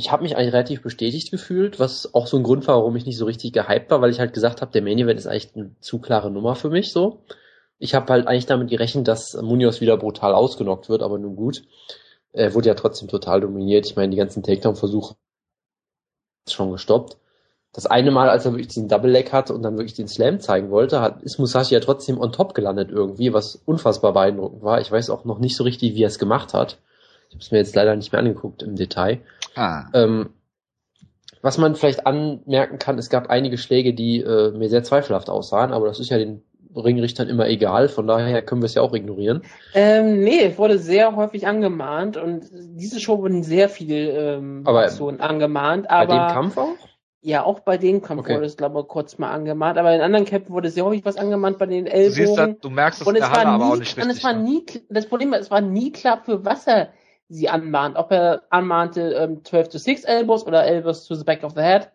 ich 0.00 0.10
habe 0.10 0.22
mich 0.22 0.36
eigentlich 0.36 0.54
relativ 0.54 0.82
bestätigt 0.82 1.30
gefühlt, 1.30 1.78
was 1.78 2.14
auch 2.14 2.26
so 2.26 2.38
ein 2.38 2.42
Grund 2.42 2.66
war, 2.66 2.78
warum 2.78 2.96
ich 2.96 3.06
nicht 3.06 3.18
so 3.18 3.26
richtig 3.26 3.52
gehypt 3.52 3.90
war, 3.90 4.00
weil 4.00 4.10
ich 4.10 4.18
halt 4.18 4.32
gesagt 4.32 4.62
habe, 4.62 4.72
der 4.72 4.82
Main 4.82 4.98
Event 4.98 5.20
ist 5.20 5.26
eigentlich 5.26 5.54
eine 5.54 5.76
zu 5.80 5.98
klare 5.98 6.30
Nummer 6.30 6.54
für 6.56 6.70
mich 6.70 6.92
so. 6.92 7.22
Ich 7.78 7.94
habe 7.94 8.12
halt 8.12 8.26
eigentlich 8.26 8.46
damit 8.46 8.70
gerechnet, 8.70 9.08
dass 9.08 9.34
Munoz 9.34 9.80
wieder 9.80 9.96
brutal 9.98 10.34
ausgenockt 10.34 10.88
wird, 10.88 11.02
aber 11.02 11.18
nun 11.18 11.36
gut. 11.36 11.62
Er 12.32 12.54
wurde 12.54 12.68
ja 12.68 12.74
trotzdem 12.74 13.08
total 13.08 13.40
dominiert. 13.42 13.86
Ich 13.86 13.96
meine, 13.96 14.10
die 14.10 14.16
ganzen 14.16 14.42
Takedown-Versuche 14.42 15.16
schon 16.48 16.72
gestoppt. 16.72 17.18
Das 17.72 17.86
eine 17.86 18.10
Mal, 18.10 18.30
als 18.30 18.46
er 18.46 18.52
wirklich 18.52 18.68
diesen 18.68 18.88
Double 18.88 19.10
Leg 19.10 19.32
hatte 19.32 19.54
und 19.54 19.62
dann 19.62 19.76
wirklich 19.76 19.94
den 19.94 20.08
Slam 20.08 20.40
zeigen 20.40 20.70
wollte, 20.70 21.00
hat, 21.00 21.22
ist 21.22 21.38
Musashi 21.38 21.74
ja 21.74 21.80
trotzdem 21.80 22.18
on 22.18 22.32
top 22.32 22.54
gelandet 22.54 22.90
irgendwie, 22.90 23.32
was 23.32 23.56
unfassbar 23.66 24.12
beeindruckend 24.12 24.62
war. 24.62 24.80
Ich 24.80 24.90
weiß 24.90 25.10
auch 25.10 25.24
noch 25.24 25.38
nicht 25.38 25.56
so 25.56 25.64
richtig, 25.64 25.94
wie 25.94 26.02
er 26.02 26.08
es 26.08 26.18
gemacht 26.18 26.54
hat. 26.54 26.78
Ich 27.30 27.34
habe 27.36 27.42
es 27.44 27.50
mir 27.52 27.58
jetzt 27.58 27.74
leider 27.76 27.94
nicht 27.96 28.12
mehr 28.12 28.18
angeguckt 28.20 28.62
im 28.62 28.76
Detail. 28.76 29.20
Ah. 29.54 29.84
Ähm, 29.94 30.30
was 31.42 31.56
man 31.58 31.74
vielleicht 31.74 32.06
anmerken 32.06 32.78
kann, 32.78 32.98
es 32.98 33.08
gab 33.08 33.30
einige 33.30 33.56
Schläge, 33.56 33.94
die 33.94 34.20
äh, 34.20 34.50
mir 34.50 34.68
sehr 34.68 34.82
zweifelhaft 34.82 35.30
aussahen, 35.30 35.72
aber 35.72 35.86
das 35.86 35.98
ist 36.00 36.10
ja 36.10 36.18
den 36.18 36.42
Ringrichtern 36.76 37.28
immer 37.28 37.48
egal, 37.48 37.88
von 37.88 38.06
daher 38.06 38.42
können 38.42 38.60
wir 38.62 38.66
es 38.66 38.74
ja 38.74 38.82
auch 38.82 38.92
ignorieren. 38.94 39.42
Ähm, 39.74 40.20
nee, 40.22 40.40
es 40.44 40.58
wurde 40.58 40.78
sehr 40.78 41.16
häufig 41.16 41.46
angemahnt 41.46 42.16
und 42.16 42.44
diese 42.52 43.00
Show 43.00 43.18
wurden 43.20 43.42
sehr 43.42 43.68
viele 43.68 44.36
ähm, 44.36 44.62
Aber- 44.66 44.80
Aktionen 44.80 45.20
angemahnt, 45.20 45.88
Bei 45.88 45.94
aber 45.94 46.14
dem 46.14 46.32
Kampf 46.34 46.58
auch? 46.58 46.74
ja, 47.22 47.42
auch 47.42 47.60
bei 47.60 47.76
dem 47.78 48.02
Kampf 48.02 48.20
Okay. 48.22 48.34
wurde 48.36 48.46
es, 48.46 48.56
glaube 48.56 48.78
ich, 48.80 48.86
kurz 48.88 49.18
mal 49.18 49.30
angemahnt, 49.30 49.78
aber 49.78 49.94
in 49.94 50.00
anderen 50.00 50.26
Kämpfen 50.26 50.52
wurde 50.52 50.70
sehr 50.70 50.84
häufig 50.84 51.04
was 51.04 51.16
angemahnt 51.16 51.58
bei 51.58 51.66
den 51.66 51.86
Du 51.86 51.90
siehst, 52.10 52.36
da, 52.36 52.42
Ellbogen. 52.42 52.60
du 52.60 52.70
merkst 52.70 53.00
es 53.00 53.06
Und 53.06 53.16
in 53.16 53.22
es 53.22 53.28
der 53.28 53.36
Halle 53.36 53.46
war 53.46 53.54
aber 53.54 53.64
nie, 53.64 53.70
auch 53.72 53.76
nicht 53.78 53.96
und 53.96 54.02
richtig. 54.04 54.18
es 54.18 54.24
war 54.24 54.32
ne? 54.34 54.42
nie, 54.42 54.64
das 54.90 55.06
Problem 55.06 55.32
war, 55.32 55.38
es 55.40 55.50
war 55.50 55.60
nie 55.62 55.90
klar, 55.90 56.22
für 56.24 56.44
was 56.44 56.66
er 56.66 56.90
sie 57.30 57.48
anmahnt. 57.48 57.96
Ob 57.96 58.10
er 58.12 58.42
anmahnte 58.50 59.12
ähm, 59.14 59.44
12 59.44 59.68
to 59.70 59.78
6 59.78 60.04
Elbows 60.04 60.46
oder 60.46 60.64
Elbows 60.66 61.06
to 61.06 61.14
the 61.14 61.24
back 61.24 61.42
of 61.44 61.52
the 61.54 61.62
head. 61.62 61.90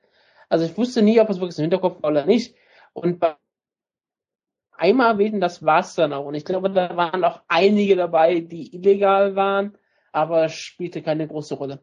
Also 0.49 0.65
ich 0.65 0.75
wusste 0.77 1.01
nie, 1.03 1.19
ob 1.19 1.29
es 1.29 1.39
wirklich 1.39 1.57
im 1.59 1.63
Hinterkopf 1.63 2.01
war 2.01 2.09
oder 2.11 2.25
nicht. 2.25 2.55
Und 2.93 3.19
bei 3.19 3.35
einmal 4.77 5.11
erwähnen, 5.13 5.41
das 5.41 5.63
war's 5.63 5.95
dann 5.95 6.13
auch. 6.13 6.25
Und 6.25 6.35
ich 6.35 6.45
glaube, 6.45 6.69
da 6.69 6.95
waren 6.97 7.23
auch 7.23 7.41
einige 7.47 7.95
dabei, 7.95 8.39
die 8.39 8.75
illegal 8.75 9.35
waren, 9.35 9.77
aber 10.11 10.49
spielte 10.49 11.01
keine 11.01 11.27
große 11.27 11.55
Rolle. 11.55 11.79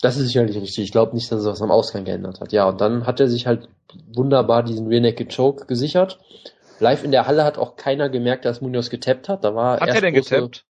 Das 0.00 0.16
ist 0.16 0.26
sicherlich 0.26 0.56
richtig. 0.56 0.84
Ich 0.84 0.92
glaube 0.92 1.14
nicht, 1.14 1.30
dass 1.30 1.40
es 1.40 1.46
was 1.46 1.62
am 1.62 1.70
Ausgang 1.70 2.04
geändert 2.04 2.40
hat. 2.40 2.50
Ja, 2.52 2.68
und 2.68 2.80
dann 2.80 3.06
hat 3.06 3.20
er 3.20 3.28
sich 3.28 3.46
halt 3.46 3.68
wunderbar 4.14 4.64
diesen 4.64 4.88
Rear 4.88 5.00
Naked 5.00 5.34
Choke 5.34 5.66
gesichert. 5.66 6.18
Live 6.80 7.04
in 7.04 7.12
der 7.12 7.28
Halle 7.28 7.44
hat 7.44 7.58
auch 7.58 7.76
keiner 7.76 8.08
gemerkt, 8.08 8.44
dass 8.44 8.60
Munoz 8.60 8.90
getappt 8.90 9.28
hat. 9.28 9.44
Da 9.44 9.54
war 9.54 9.78
Hat 9.78 9.88
er 9.88 10.00
denn 10.00 10.14
große- 10.14 10.30
getappt? 10.30 10.64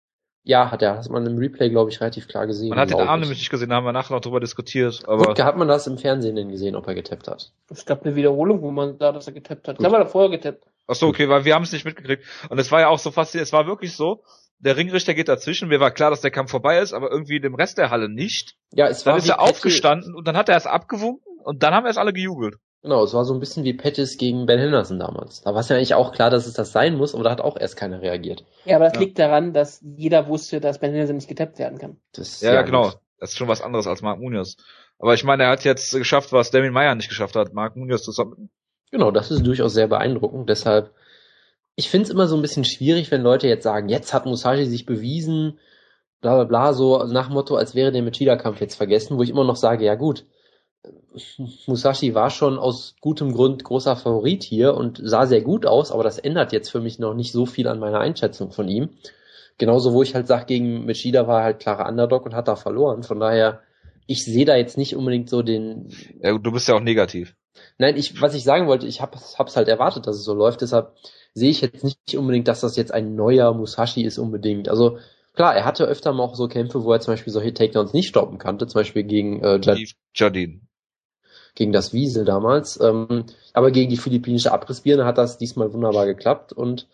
Ja, 0.44 0.70
hat 0.72 0.82
er. 0.82 0.96
Das 0.96 1.06
hat 1.06 1.12
man 1.12 1.24
im 1.24 1.38
Replay, 1.38 1.70
glaube 1.70 1.90
ich, 1.90 2.00
relativ 2.00 2.26
klar 2.26 2.46
gesehen. 2.46 2.70
Man 2.70 2.78
hat 2.78 2.90
den 2.90 2.98
Arm 2.98 3.20
ich. 3.20 3.26
nämlich 3.26 3.38
nicht 3.38 3.50
gesehen, 3.50 3.68
da 3.68 3.76
haben 3.76 3.84
wir 3.84 3.92
nachher 3.92 4.14
noch 4.14 4.20
drüber 4.20 4.40
diskutiert. 4.40 5.02
Aber 5.06 5.26
Wutke, 5.26 5.44
hat 5.44 5.56
man 5.56 5.68
das 5.68 5.86
im 5.86 5.98
Fernsehen 5.98 6.34
denn 6.34 6.50
gesehen, 6.50 6.74
ob 6.74 6.86
er 6.88 6.94
getappt 6.94 7.28
hat? 7.28 7.52
Es 7.70 7.86
gab 7.86 8.04
eine 8.04 8.16
Wiederholung, 8.16 8.60
wo 8.60 8.70
man 8.72 8.98
da, 8.98 9.12
dass 9.12 9.28
er 9.28 9.34
getappt 9.34 9.68
hat. 9.68 9.76
Ich 9.76 9.78
glaube, 9.78 9.96
er 9.96 10.00
hat 10.00 10.10
vorher 10.10 10.30
getappt. 10.30 10.64
ach 10.88 10.96
so, 10.96 11.06
okay, 11.06 11.28
weil 11.28 11.44
wir 11.44 11.54
haben 11.54 11.62
es 11.62 11.72
nicht 11.72 11.84
mitgekriegt. 11.84 12.24
Und 12.48 12.58
es 12.58 12.72
war 12.72 12.80
ja 12.80 12.88
auch 12.88 12.98
so 12.98 13.12
faszinierend, 13.12 13.46
es 13.46 13.52
war 13.52 13.66
wirklich 13.66 13.94
so, 13.94 14.24
der 14.58 14.76
Ringrichter 14.76 15.14
geht 15.14 15.28
dazwischen, 15.28 15.68
mir 15.68 15.80
war 15.80 15.90
klar, 15.90 16.10
dass 16.10 16.20
der 16.20 16.30
Kampf 16.30 16.50
vorbei 16.50 16.78
ist, 16.78 16.92
aber 16.92 17.10
irgendwie 17.10 17.40
dem 17.40 17.54
Rest 17.54 17.78
der 17.78 17.90
Halle 17.90 18.08
nicht. 18.08 18.56
Ja, 18.72 18.86
es 18.88 19.04
Dann 19.04 19.12
war 19.12 19.18
ist 19.18 19.26
wie 19.26 19.30
er 19.30 19.40
aufgestanden 19.40 20.14
und 20.14 20.26
dann 20.26 20.36
hat 20.36 20.48
er 20.48 20.56
es 20.56 20.66
abgewunken 20.66 21.38
und 21.44 21.62
dann 21.62 21.74
haben 21.74 21.86
erst 21.86 21.98
alle 21.98 22.12
gejubelt. 22.12 22.56
Genau, 22.82 23.04
es 23.04 23.14
war 23.14 23.24
so 23.24 23.32
ein 23.32 23.38
bisschen 23.40 23.62
wie 23.64 23.74
Pettis 23.74 24.18
gegen 24.18 24.44
Ben 24.46 24.58
Henderson 24.58 24.98
damals. 24.98 25.42
Da 25.42 25.54
war 25.54 25.60
es 25.60 25.68
ja 25.68 25.76
eigentlich 25.76 25.94
auch 25.94 26.10
klar, 26.12 26.30
dass 26.30 26.46
es 26.46 26.54
das 26.54 26.72
sein 26.72 26.96
muss, 26.96 27.14
aber 27.14 27.22
da 27.22 27.30
hat 27.30 27.40
auch 27.40 27.56
erst 27.56 27.76
keiner 27.76 28.02
reagiert. 28.02 28.44
Ja, 28.64 28.76
aber 28.76 28.86
das 28.86 28.94
Ja. 28.94 29.00
liegt 29.00 29.18
daran, 29.20 29.52
dass 29.52 29.80
jeder 29.96 30.26
wusste, 30.26 30.60
dass 30.60 30.80
Ben 30.80 30.90
Henderson 30.90 31.16
nicht 31.16 31.28
getappt 31.28 31.58
werden 31.60 31.78
kann. 31.78 31.96
Das, 32.12 32.40
Ja, 32.40 32.54
ja, 32.54 32.62
genau. 32.62 32.84
gut. 32.90 32.98
Das 33.20 33.30
ist 33.30 33.36
schon 33.38 33.46
was 33.46 33.62
anderes 33.62 33.86
als 33.86 34.02
Mark 34.02 34.18
Munoz. 34.18 34.56
Aber 34.98 35.14
ich 35.14 35.22
meine, 35.22 35.44
er 35.44 35.50
hat 35.50 35.62
jetzt 35.64 35.92
geschafft, 35.92 36.32
was 36.32 36.50
Damien 36.50 36.72
Meyer 36.72 36.94
nicht 36.96 37.08
geschafft 37.08 37.36
hat, 37.36 37.52
Mark 37.54 37.76
Munoz 37.76 38.02
zu 38.02 38.10
submitten. 38.10 38.50
Genau, 38.90 39.12
das 39.12 39.30
ist 39.30 39.46
durchaus 39.46 39.74
sehr 39.74 39.86
beeindruckend. 39.86 40.48
Deshalb, 40.50 40.90
ich 41.76 41.88
finde 41.88 42.04
es 42.06 42.10
immer 42.10 42.26
so 42.26 42.34
ein 42.34 42.42
bisschen 42.42 42.64
schwierig, 42.64 43.12
wenn 43.12 43.22
Leute 43.22 43.46
jetzt 43.46 43.62
sagen, 43.62 43.88
jetzt 43.88 44.12
hat 44.12 44.26
Musashi 44.26 44.66
sich 44.66 44.86
bewiesen, 44.86 45.60
bla 46.20 46.34
bla 46.34 46.44
bla, 46.44 46.72
so 46.72 47.04
nach 47.04 47.28
Motto, 47.30 47.54
als 47.54 47.76
wäre 47.76 47.92
der 47.92 48.02
Machida-Kampf 48.02 48.60
jetzt 48.60 48.74
vergessen, 48.74 49.16
wo 49.18 49.22
ich 49.22 49.30
immer 49.30 49.44
noch 49.44 49.56
sage, 49.56 49.84
ja 49.84 49.94
gut, 49.94 50.26
Musashi 51.66 52.14
war 52.14 52.30
schon 52.30 52.58
aus 52.58 52.96
gutem 53.00 53.32
Grund 53.32 53.64
großer 53.64 53.96
Favorit 53.96 54.42
hier 54.42 54.74
und 54.74 55.00
sah 55.02 55.26
sehr 55.26 55.42
gut 55.42 55.66
aus, 55.66 55.92
aber 55.92 56.04
das 56.04 56.18
ändert 56.18 56.52
jetzt 56.52 56.70
für 56.70 56.80
mich 56.80 56.98
noch 56.98 57.14
nicht 57.14 57.32
so 57.32 57.46
viel 57.46 57.68
an 57.68 57.78
meiner 57.78 58.00
Einschätzung 58.00 58.52
von 58.52 58.68
ihm. 58.68 58.90
Genauso, 59.58 59.92
wo 59.92 60.02
ich 60.02 60.14
halt 60.14 60.26
sage, 60.26 60.46
gegen 60.46 60.86
Machida 60.86 61.26
war 61.26 61.40
er 61.40 61.44
halt 61.44 61.60
klarer 61.60 61.88
Underdog 61.88 62.24
und 62.24 62.34
hat 62.34 62.48
da 62.48 62.56
verloren. 62.56 63.02
Von 63.02 63.20
daher, 63.20 63.60
ich 64.06 64.24
sehe 64.24 64.44
da 64.44 64.56
jetzt 64.56 64.78
nicht 64.78 64.96
unbedingt 64.96 65.28
so 65.28 65.42
den, 65.42 65.88
Ja, 66.20 66.36
du 66.36 66.52
bist 66.52 66.68
ja 66.68 66.74
auch 66.74 66.80
negativ. 66.80 67.34
Nein, 67.78 67.96
ich, 67.96 68.20
was 68.20 68.34
ich 68.34 68.44
sagen 68.44 68.66
wollte, 68.66 68.86
ich 68.86 69.00
habe 69.00 69.18
hab's 69.38 69.56
halt 69.56 69.68
erwartet, 69.68 70.06
dass 70.06 70.16
es 70.16 70.24
so 70.24 70.34
läuft, 70.34 70.62
deshalb 70.62 70.94
sehe 71.34 71.50
ich 71.50 71.60
jetzt 71.60 71.84
nicht 71.84 72.16
unbedingt, 72.16 72.48
dass 72.48 72.60
das 72.60 72.76
jetzt 72.76 72.92
ein 72.92 73.14
neuer 73.14 73.52
Musashi 73.54 74.02
ist 74.02 74.18
unbedingt. 74.18 74.68
Also 74.68 74.98
klar, 75.34 75.54
er 75.54 75.64
hatte 75.64 75.84
öfter 75.84 76.12
mal 76.12 76.24
auch 76.24 76.34
so 76.34 76.48
Kämpfe, 76.48 76.84
wo 76.84 76.92
er 76.92 77.00
zum 77.00 77.12
Beispiel 77.12 77.32
solche 77.32 77.54
Takedowns 77.54 77.92
nicht 77.92 78.08
stoppen 78.08 78.38
konnte, 78.38 78.66
zum 78.66 78.80
Beispiel 78.80 79.04
gegen, 79.04 79.42
äh, 79.42 79.60
Jad 79.62 79.78
Jardine. 80.14 80.60
Gegen 81.54 81.72
das 81.72 81.92
Wiesel 81.92 82.24
damals. 82.24 82.80
Ähm, 82.80 83.24
aber 83.52 83.70
gegen 83.70 83.90
die 83.90 83.96
philippinische 83.96 84.52
Abrissbirne 84.52 85.04
hat 85.04 85.18
das 85.18 85.38
diesmal 85.38 85.72
wunderbar 85.72 86.06
geklappt 86.06 86.52
und 86.52 86.88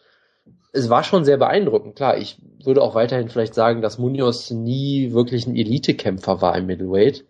es 0.73 0.91
war 0.91 1.03
schon 1.03 1.25
sehr 1.25 1.39
beeindruckend. 1.39 1.97
Klar, 1.97 2.19
ich 2.19 2.39
würde 2.63 2.83
auch 2.83 2.95
weiterhin 2.95 3.29
vielleicht 3.29 3.55
sagen, 3.55 3.83
dass 3.83 3.99
Munoz 3.99 4.51
nie 4.51 5.13
wirklich 5.13 5.47
ein 5.47 5.57
Elite-Kämpfer 5.57 6.43
war 6.43 6.57
im 6.57 6.67
Middleweight. 6.67 7.25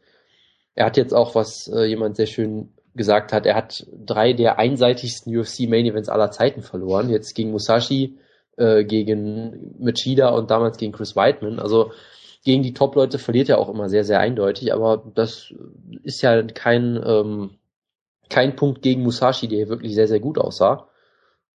Er 0.75 0.87
hat 0.87 0.97
jetzt 0.97 1.15
auch, 1.15 1.35
was 1.35 1.69
äh, 1.69 1.85
jemand 1.85 2.17
sehr 2.17 2.27
schön 2.27 2.71
gesagt 2.95 3.33
hat, 3.33 3.47
er 3.47 3.55
hat 3.55 3.87
drei 3.93 4.33
der 4.33 4.59
einseitigsten 4.59 5.37
UFC-Main-Events 5.37 6.09
aller 6.09 6.31
Zeiten 6.31 6.63
verloren. 6.63 7.11
Jetzt 7.11 7.35
gegen 7.35 7.53
Musashi, 7.53 8.19
äh, 8.57 8.85
gegen 8.85 9.75
Machida 9.79 10.31
und 10.31 10.51
damals 10.51 10.79
gegen 10.79 10.93
Chris 10.93 11.15
Weidman. 11.15 11.61
Also 11.61 11.93
gegen 12.45 12.63
die 12.63 12.75
Top-Leute 12.75 13.19
verliert 13.19 13.49
er 13.49 13.59
auch 13.59 13.69
immer 13.69 13.89
sehr, 13.89 14.05
sehr 14.05 14.21
eindeutig, 14.21 14.73
aber 14.73 15.03
das 15.15 15.53
ist 16.03 16.23
ja 16.23 16.43
kein, 16.43 17.01
ähm, 17.05 17.59
kein 18.29 18.57
Punkt 18.57 18.83
gegen 18.83 19.03
Musashi, 19.03 19.49
der 19.49 19.69
wirklich 19.69 19.95
sehr, 19.95 20.09
sehr 20.09 20.21
gut 20.21 20.39
aussah. 20.39 20.89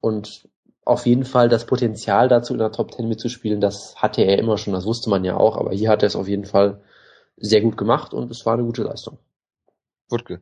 Und 0.01 0.49
auf 0.85 1.05
jeden 1.05 1.23
Fall 1.25 1.49
das 1.49 1.65
Potenzial 1.65 2.27
dazu 2.27 2.53
in 2.53 2.59
der 2.59 2.71
Top 2.71 2.93
10 2.93 3.07
mitzuspielen, 3.07 3.61
das 3.61 3.95
hatte 3.95 4.21
er 4.23 4.37
immer 4.37 4.57
schon, 4.57 4.73
das 4.73 4.85
wusste 4.85 5.09
man 5.09 5.23
ja 5.23 5.37
auch, 5.37 5.55
aber 5.57 5.71
hier 5.71 5.89
hat 5.89 6.03
er 6.03 6.07
es 6.07 6.15
auf 6.15 6.27
jeden 6.27 6.45
Fall 6.45 6.81
sehr 7.37 7.61
gut 7.61 7.77
gemacht 7.77 8.13
und 8.13 8.29
es 8.31 8.45
war 8.45 8.53
eine 8.53 8.63
gute 8.63 8.83
Leistung. 8.83 9.17
Wutke. 10.09 10.41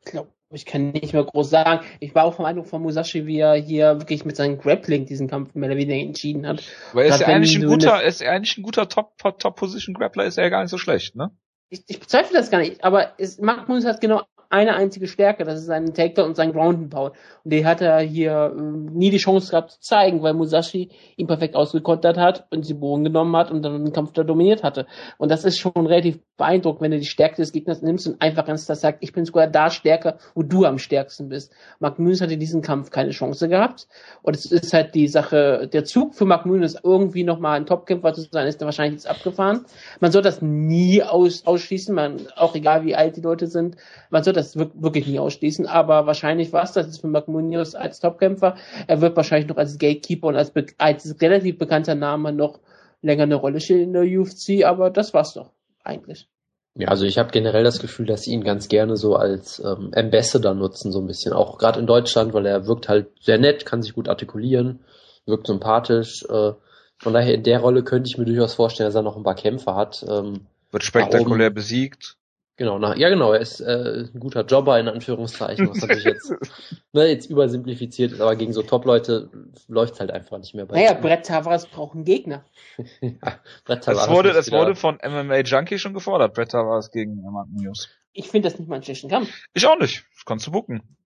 Ich 0.00 0.10
glaube, 0.10 0.30
ich 0.52 0.66
kann 0.66 0.90
nicht 0.90 1.12
mehr 1.12 1.24
groß 1.24 1.50
sagen. 1.50 1.84
Ich 2.00 2.14
war 2.14 2.24
auch 2.24 2.34
vom 2.34 2.44
Eindruck 2.44 2.66
von 2.66 2.82
Musashi, 2.82 3.26
wie 3.26 3.38
er 3.38 3.54
hier 3.54 3.98
wirklich 3.98 4.24
mit 4.24 4.36
seinem 4.36 4.58
Grappling 4.58 5.06
diesen 5.06 5.28
Kampf 5.28 5.54
mehr 5.54 5.70
oder 5.70 5.78
weniger 5.78 6.00
entschieden 6.00 6.46
hat. 6.46 6.62
Weil 6.92 7.06
er 7.06 7.14
ist 7.14 7.20
ja 7.20 7.26
eigentlich 7.28 7.56
ein 7.56 7.66
guter, 7.66 7.92
er 7.92 8.04
ist 8.04 8.20
ja 8.20 8.30
eigentlich 8.30 8.58
ein 8.58 8.62
guter 8.62 8.88
Top, 8.88 9.16
Top 9.18 9.56
Position 9.56 9.94
Grappler, 9.94 10.24
ist 10.24 10.38
er 10.38 10.44
ja 10.44 10.50
gar 10.50 10.62
nicht 10.62 10.70
so 10.70 10.78
schlecht, 10.78 11.16
ne? 11.16 11.30
Ich, 11.70 11.84
ich 11.86 12.00
bezweifle 12.00 12.36
das 12.36 12.50
gar 12.50 12.58
nicht, 12.58 12.84
aber 12.84 13.14
es, 13.18 13.38
Mark 13.38 13.66
Munoz 13.66 13.86
hat 13.86 14.02
genau 14.02 14.22
eine 14.52 14.74
einzige 14.74 15.06
Stärke, 15.06 15.44
das 15.44 15.60
ist 15.60 15.66
sein 15.66 15.94
Takedown 15.94 16.28
und 16.28 16.36
sein 16.36 16.52
Ground 16.52 16.78
and 16.78 16.90
Pound. 16.90 17.14
Und 17.42 17.52
die 17.52 17.64
hat 17.64 17.80
er 17.80 18.00
hier 18.00 18.54
äh, 18.54 18.60
nie 18.60 19.10
die 19.10 19.16
Chance 19.16 19.50
gehabt 19.50 19.70
zu 19.70 19.80
zeigen, 19.80 20.22
weil 20.22 20.34
Musashi 20.34 20.90
ihn 21.16 21.26
perfekt 21.26 21.56
ausgekontert 21.56 22.18
hat 22.18 22.46
und 22.50 22.66
sie 22.66 22.74
Bogen 22.74 23.04
genommen 23.04 23.34
hat 23.34 23.50
und 23.50 23.62
dann 23.62 23.82
den 23.82 23.94
Kampf 23.94 24.12
da 24.12 24.24
dominiert 24.24 24.62
hatte. 24.62 24.86
Und 25.16 25.30
das 25.30 25.44
ist 25.44 25.58
schon 25.58 25.72
relativ 25.74 26.18
beeindruckend, 26.36 26.82
wenn 26.82 26.90
du 26.90 26.98
die 26.98 27.06
Stärke 27.06 27.36
des 27.36 27.52
Gegners 27.52 27.80
nimmst 27.80 28.06
und 28.06 28.20
einfach 28.20 28.44
ganz 28.44 28.66
das 28.66 28.82
sagt, 28.82 28.98
ich 29.00 29.12
bin 29.12 29.24
sogar 29.24 29.46
da 29.46 29.70
stärker, 29.70 30.18
wo 30.34 30.42
du 30.42 30.66
am 30.66 30.78
stärksten 30.78 31.30
bist. 31.30 31.50
Mark 31.80 31.98
Müns 31.98 32.20
hat 32.20 32.30
in 32.30 32.40
diesem 32.40 32.60
Kampf 32.60 32.90
keine 32.90 33.10
Chance 33.10 33.48
gehabt. 33.48 33.88
Und 34.20 34.36
es 34.36 34.44
ist 34.52 34.74
halt 34.74 34.94
die 34.94 35.08
Sache, 35.08 35.68
der 35.72 35.84
Zug 35.84 36.14
für 36.14 36.26
Mark 36.26 36.44
Müns 36.44 36.76
irgendwie 36.82 37.24
nochmal 37.24 37.56
ein 37.56 37.66
Topkämpfer 37.66 38.12
zu 38.12 38.22
sein, 38.30 38.46
ist 38.46 38.60
da 38.60 38.66
wahrscheinlich 38.66 39.02
jetzt 39.02 39.08
abgefahren. 39.08 39.64
Man 40.00 40.12
soll 40.12 40.22
das 40.22 40.42
nie 40.42 41.02
aus, 41.02 41.46
ausschließen, 41.46 41.94
man, 41.94 42.20
auch 42.36 42.54
egal 42.54 42.84
wie 42.84 42.94
alt 42.94 43.16
die 43.16 43.22
Leute 43.22 43.46
sind, 43.46 43.76
man 44.10 44.22
soll 44.22 44.34
das 44.34 44.41
wirklich 44.56 45.06
nie 45.06 45.18
ausschließen, 45.18 45.66
aber 45.66 46.06
wahrscheinlich 46.06 46.52
war 46.52 46.64
es 46.64 46.72
das 46.72 46.86
jetzt 46.86 47.00
für 47.00 47.08
Magmunius 47.08 47.74
als 47.74 48.00
Topkämpfer. 48.00 48.56
Er 48.86 49.00
wird 49.00 49.16
wahrscheinlich 49.16 49.48
noch 49.48 49.56
als 49.56 49.78
Gatekeeper 49.78 50.28
und 50.28 50.36
als, 50.36 50.52
als 50.78 51.20
relativ 51.20 51.58
bekannter 51.58 51.94
Name 51.94 52.32
noch 52.32 52.60
länger 53.00 53.24
eine 53.24 53.34
Rolle 53.34 53.60
spielen 53.60 53.82
in 53.82 53.92
der 53.92 54.04
UFC, 54.04 54.64
aber 54.64 54.90
das 54.90 55.12
war's 55.14 55.34
doch 55.34 55.50
eigentlich. 55.84 56.28
Ja, 56.74 56.88
also 56.88 57.04
ich 57.04 57.18
habe 57.18 57.30
generell 57.30 57.64
das 57.64 57.80
Gefühl, 57.80 58.06
dass 58.06 58.22
sie 58.22 58.32
ihn 58.32 58.44
ganz 58.44 58.68
gerne 58.68 58.96
so 58.96 59.14
als 59.14 59.62
ähm, 59.62 59.90
Ambassador 59.94 60.54
nutzen, 60.54 60.90
so 60.90 61.00
ein 61.00 61.06
bisschen. 61.06 61.34
Auch 61.34 61.58
gerade 61.58 61.78
in 61.78 61.86
Deutschland, 61.86 62.32
weil 62.32 62.46
er 62.46 62.66
wirkt 62.66 62.88
halt 62.88 63.08
sehr 63.20 63.38
nett, 63.38 63.66
kann 63.66 63.82
sich 63.82 63.92
gut 63.92 64.08
artikulieren, 64.08 64.80
wirkt 65.26 65.48
sympathisch. 65.48 66.24
Äh, 66.30 66.52
von 66.96 67.12
daher 67.12 67.34
in 67.34 67.42
der 67.42 67.60
Rolle 67.60 67.82
könnte 67.82 68.08
ich 68.08 68.16
mir 68.16 68.24
durchaus 68.24 68.54
vorstellen, 68.54 68.88
dass 68.88 68.94
er 68.94 69.02
noch 69.02 69.16
ein 69.16 69.22
paar 69.22 69.34
Kämpfe 69.34 69.74
hat. 69.74 70.02
Ähm, 70.08 70.46
Wird 70.70 70.84
spektakulär 70.84 71.50
besiegt. 71.50 72.16
Genau, 72.62 72.78
na, 72.78 72.94
ja 72.96 73.08
genau, 73.08 73.32
er 73.32 73.40
ist 73.40 73.58
äh, 73.58 74.04
ein 74.14 74.20
guter 74.20 74.44
Jobber 74.44 74.78
in 74.78 74.86
Anführungszeichen, 74.86 75.68
was 75.68 75.80
natürlich 75.80 76.04
jetzt, 76.04 76.32
ne, 76.92 77.08
jetzt 77.08 77.28
übersimplifiziert 77.28 78.12
ist, 78.12 78.20
aber 78.20 78.36
gegen 78.36 78.52
so 78.52 78.62
Top-Leute 78.62 79.30
läuft 79.66 79.94
es 79.94 80.00
halt 80.00 80.12
einfach 80.12 80.38
nicht 80.38 80.54
mehr 80.54 80.64
bei 80.64 80.76
Naja, 80.76 80.94
Brett 80.94 81.26
Tavares 81.26 81.66
braucht 81.66 81.96
einen 81.96 82.04
Gegner. 82.04 82.44
ja, 83.00 83.40
Brett 83.64 83.82
Tavares 83.82 84.06
das 84.06 84.10
wurde, 84.10 84.32
das 84.32 84.52
wurde 84.52 84.76
von 84.76 85.00
MMA 85.04 85.40
Junkie 85.40 85.80
schon 85.80 85.92
gefordert, 85.92 86.34
Brett 86.34 86.52
Tavares 86.52 86.92
gegen 86.92 87.20
Martin 87.20 87.56
News. 87.56 87.88
Ich 88.12 88.28
finde 88.28 88.48
das 88.48 88.60
nicht 88.60 88.68
mal 88.68 88.76
einen 88.76 88.84
schlechten 88.84 89.08
Kampf. 89.08 89.28
Ich 89.54 89.66
auch 89.66 89.76
nicht, 89.76 90.04
das 90.14 90.24
kannst 90.24 90.46
du 90.46 90.52
bucken. 90.52 90.96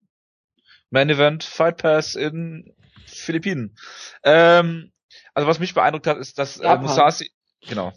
Main 0.90 1.08
Event, 1.08 1.42
Fight 1.42 1.78
Pass 1.78 2.16
in 2.16 2.74
Philippinen. 3.06 3.78
Ähm, 4.24 4.92
also 5.32 5.48
was 5.48 5.58
mich 5.58 5.72
beeindruckt 5.72 6.06
hat, 6.06 6.18
ist, 6.18 6.38
dass 6.38 6.60
äh, 6.60 6.76
Musashi, 6.76 7.30
genau, 7.66 7.94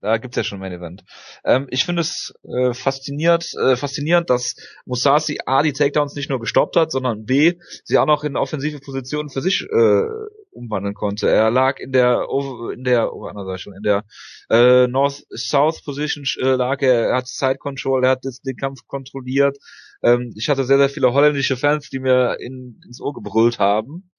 da 0.00 0.16
gibt's 0.16 0.36
ja 0.36 0.44
schon 0.44 0.58
Main 0.58 0.72
Event. 0.72 1.04
Ähm, 1.44 1.66
ich 1.70 1.84
finde 1.84 2.00
es 2.00 2.32
äh, 2.42 2.72
fasziniert, 2.72 3.46
äh, 3.54 3.76
faszinierend, 3.76 4.30
dass 4.30 4.54
Musashi 4.86 5.38
A 5.46 5.62
die 5.62 5.72
Takedowns 5.72 6.14
nicht 6.14 6.30
nur 6.30 6.40
gestoppt 6.40 6.76
hat, 6.76 6.90
sondern 6.90 7.24
B 7.24 7.54
sie 7.84 7.98
auch 7.98 8.06
noch 8.06 8.24
in 8.24 8.36
offensive 8.36 8.80
Positionen 8.80 9.28
für 9.28 9.42
sich 9.42 9.62
äh, 9.62 10.02
umwandeln 10.52 10.94
konnte. 10.94 11.28
Er 11.28 11.50
lag 11.50 11.78
in 11.78 11.92
der 11.92 12.26
in 12.72 12.84
der 12.84 13.12
oh, 13.12 13.26
anders 13.26 13.60
schon 13.60 13.74
in 13.74 13.82
der 13.82 14.04
äh, 14.48 14.86
North 14.86 15.24
South 15.34 15.84
Position 15.84 16.24
äh, 16.40 16.54
lag 16.54 16.80
er, 16.80 17.08
er 17.08 17.16
hat 17.18 17.28
Side 17.28 17.58
Control, 17.58 18.04
er 18.04 18.10
hat 18.10 18.24
das, 18.24 18.40
den 18.40 18.56
Kampf 18.56 18.86
kontrolliert. 18.86 19.58
Ähm, 20.02 20.32
ich 20.34 20.48
hatte 20.48 20.64
sehr 20.64 20.78
sehr 20.78 20.88
viele 20.88 21.12
holländische 21.12 21.56
Fans, 21.56 21.90
die 21.90 22.00
mir 22.00 22.38
in, 22.40 22.80
ins 22.86 23.00
Ohr 23.00 23.12
gebrüllt 23.12 23.58
haben 23.58 24.10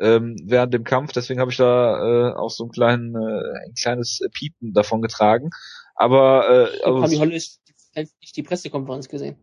ähm, 0.00 0.36
während 0.44 0.74
dem 0.74 0.84
Kampf. 0.84 1.12
Deswegen 1.12 1.40
habe 1.40 1.50
ich 1.50 1.56
da 1.56 2.30
äh, 2.30 2.34
auch 2.34 2.50
so 2.50 2.64
ein, 2.64 2.70
kleinen, 2.70 3.14
äh, 3.14 3.66
ein 3.66 3.74
kleines 3.80 4.20
Piepen 4.32 4.72
davon 4.72 5.02
getragen. 5.02 5.50
Aber 5.94 6.48
äh, 6.48 6.84
also, 6.84 7.02
haben 7.02 7.10
die 7.10 7.18
Holländer 7.18 8.10
nicht 8.20 8.36
die 8.36 8.42
Pressekonferenz 8.42 9.08
gesehen? 9.08 9.36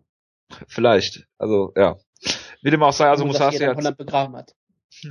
Vielleicht. 0.68 1.26
Also 1.38 1.74
ja. 1.76 1.98
Wie 2.62 2.70
dem 2.70 2.84
auch 2.84 2.94
sei, 2.94 3.10
also 3.10 3.26
Musashi 3.26 3.58
hat 3.58 3.78
hat. 3.78 4.56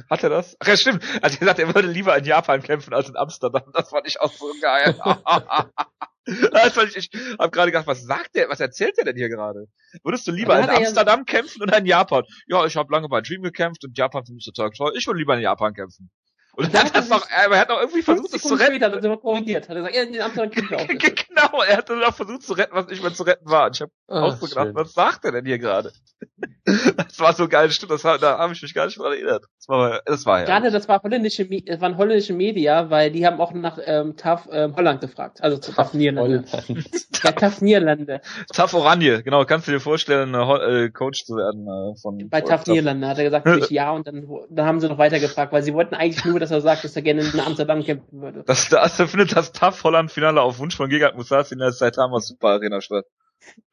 Hat 0.09 0.22
er 0.22 0.30
das? 0.30 0.57
Ach 0.61 0.68
ja, 0.68 0.76
stimmt. 0.76 1.03
Also 1.20 1.36
er 1.36 1.40
gesagt, 1.40 1.59
er 1.59 1.74
würde 1.74 1.88
lieber 1.88 2.16
in 2.16 2.24
Japan 2.24 2.62
kämpfen 2.62 2.95
als 2.95 3.09
in 3.09 3.16
Amsterdam. 3.16 3.64
Das 3.74 3.90
fand 3.90 4.07
ich 4.07 4.20
auch 4.20 4.32
so 4.32 4.47
geil. 4.61 4.97
Also 6.52 6.82
ich, 6.82 6.96
ich 6.96 7.10
habe 7.38 7.50
gerade 7.50 7.72
gedacht, 7.72 7.86
was 7.86 8.02
sagt 8.04 8.36
der, 8.36 8.48
was 8.48 8.60
erzählt 8.60 8.96
der 8.96 9.04
denn 9.04 9.16
hier 9.16 9.28
gerade? 9.28 9.66
Würdest 10.04 10.26
du 10.26 10.32
lieber 10.32 10.58
in 10.58 10.70
Amsterdam 10.70 11.20
ja 11.20 11.24
kämpfen 11.24 11.62
oder 11.62 11.78
in 11.78 11.86
Japan? 11.86 12.24
Ja, 12.46 12.64
ich 12.64 12.76
habe 12.76 12.92
lange 12.92 13.08
bei 13.08 13.20
Dream 13.20 13.42
gekämpft 13.42 13.84
und 13.84 13.96
Japan 13.96 14.24
finde 14.24 14.38
ich 14.38 14.46
total 14.46 14.70
toll. 14.70 14.92
Ich 14.96 15.06
würde 15.06 15.18
lieber 15.18 15.34
in 15.34 15.40
Japan 15.40 15.74
kämpfen. 15.74 16.10
Und 16.54 16.74
dann 16.74 16.84
hat 16.84 16.94
das 16.94 17.08
noch, 17.08 17.26
er 17.30 17.58
hat 17.58 17.70
noch 17.70 17.80
irgendwie 17.80 18.02
versucht, 18.02 18.34
es 18.34 18.42
zu 18.42 18.54
retten. 18.54 18.74
Später 18.74 18.92
hat 18.92 19.04
er 19.04 19.16
korrigiert. 19.16 19.68
Hat 19.68 19.76
er 19.76 19.88
gesagt, 19.90 19.96
ja, 19.96 20.02
in 20.02 20.20
Amsterdam 20.20 20.50
Genau, 20.98 21.62
er 21.62 21.76
hat 21.78 21.88
dann 21.88 22.00
noch 22.00 22.14
versucht 22.14 22.42
zu 22.42 22.52
retten, 22.52 22.74
was 22.74 22.88
nicht 22.88 23.02
mehr 23.02 23.14
zu 23.14 23.22
retten 23.22 23.48
war. 23.48 23.66
Und 23.66 23.76
ich 23.76 23.80
habe 23.80 23.90
oh, 24.12 24.16
auch 24.16 24.36
so 24.36 24.46
gedacht, 24.46 24.74
was 24.74 24.92
sagt 24.92 25.24
er 25.24 25.32
denn 25.32 25.46
hier 25.46 25.58
gerade? 25.58 25.92
das 26.64 27.18
war 27.18 27.32
so 27.32 27.48
geil, 27.48 27.70
stimmt, 27.70 27.92
das, 27.92 28.02
da 28.02 28.38
habe 28.38 28.52
ich 28.52 28.62
mich 28.62 28.74
gar 28.74 28.86
nicht 28.86 28.98
dran 28.98 29.12
erinnert. 29.12 29.44
Das 29.58 29.68
war, 29.68 30.00
das 30.04 30.26
war 30.26 30.40
ja. 30.40 30.44
Gerade 30.44 30.70
das 30.70 30.88
war 30.88 31.02
holländische, 31.02 31.48
das 31.64 31.80
waren 31.80 31.96
holländische 31.96 32.32
Media, 32.32 32.90
weil 32.90 33.10
die 33.10 33.26
haben 33.26 33.40
auch 33.40 33.52
nach 33.52 33.78
ähm, 33.84 34.16
TAF 34.16 34.48
ähm, 34.52 34.76
Holland 34.76 35.00
gefragt, 35.00 35.42
also 35.42 35.58
zu 35.58 35.72
TAF 35.72 35.94
Niederlande. 35.94 36.44
ja, 37.24 37.32
TAF 37.32 37.60
Niederlande. 37.62 38.20
TAF 38.52 38.74
Oranje, 38.74 39.22
genau, 39.22 39.44
kannst 39.44 39.66
du 39.68 39.72
dir 39.72 39.80
vorstellen, 39.80 40.34
äh, 40.34 40.90
Coach 40.90 41.24
zu 41.24 41.36
werden 41.36 41.66
äh, 41.66 41.98
von 42.00 42.28
Bei 42.28 42.40
TAF 42.40 42.66
Niederlande 42.66 43.08
hat 43.08 43.18
er 43.18 43.24
gesagt, 43.24 43.46
natürlich 43.46 43.70
ja, 43.70 43.90
und 43.90 44.06
dann, 44.06 44.28
dann 44.50 44.66
haben 44.66 44.80
sie 44.80 44.88
noch 44.88 44.98
weiter 44.98 45.18
gefragt, 45.18 45.52
weil 45.52 45.62
sie 45.62 45.74
wollten 45.74 45.94
eigentlich 45.94 46.24
nur 46.24 46.38
dass 46.38 46.50
er 46.50 46.60
sagt, 46.60 46.84
dass 46.84 46.96
er 46.96 47.02
gerne 47.02 47.22
in 47.22 47.40
Amsterdam 47.40 47.82
kämpfen 47.82 48.20
würde. 48.20 48.42
Das, 48.46 48.68
das 48.68 48.96
findet 48.96 49.34
das 49.34 49.52
TAF 49.52 49.82
Holland 49.84 50.10
Finale 50.10 50.40
auf 50.40 50.58
Wunsch 50.58 50.76
von 50.76 50.88
Gegard 50.88 51.16
Musasi 51.16 51.54
in 51.54 51.60
der 51.60 51.72
Saitama 51.72 52.20
Super 52.20 52.48
Arena 52.48 52.80
statt. 52.80 53.06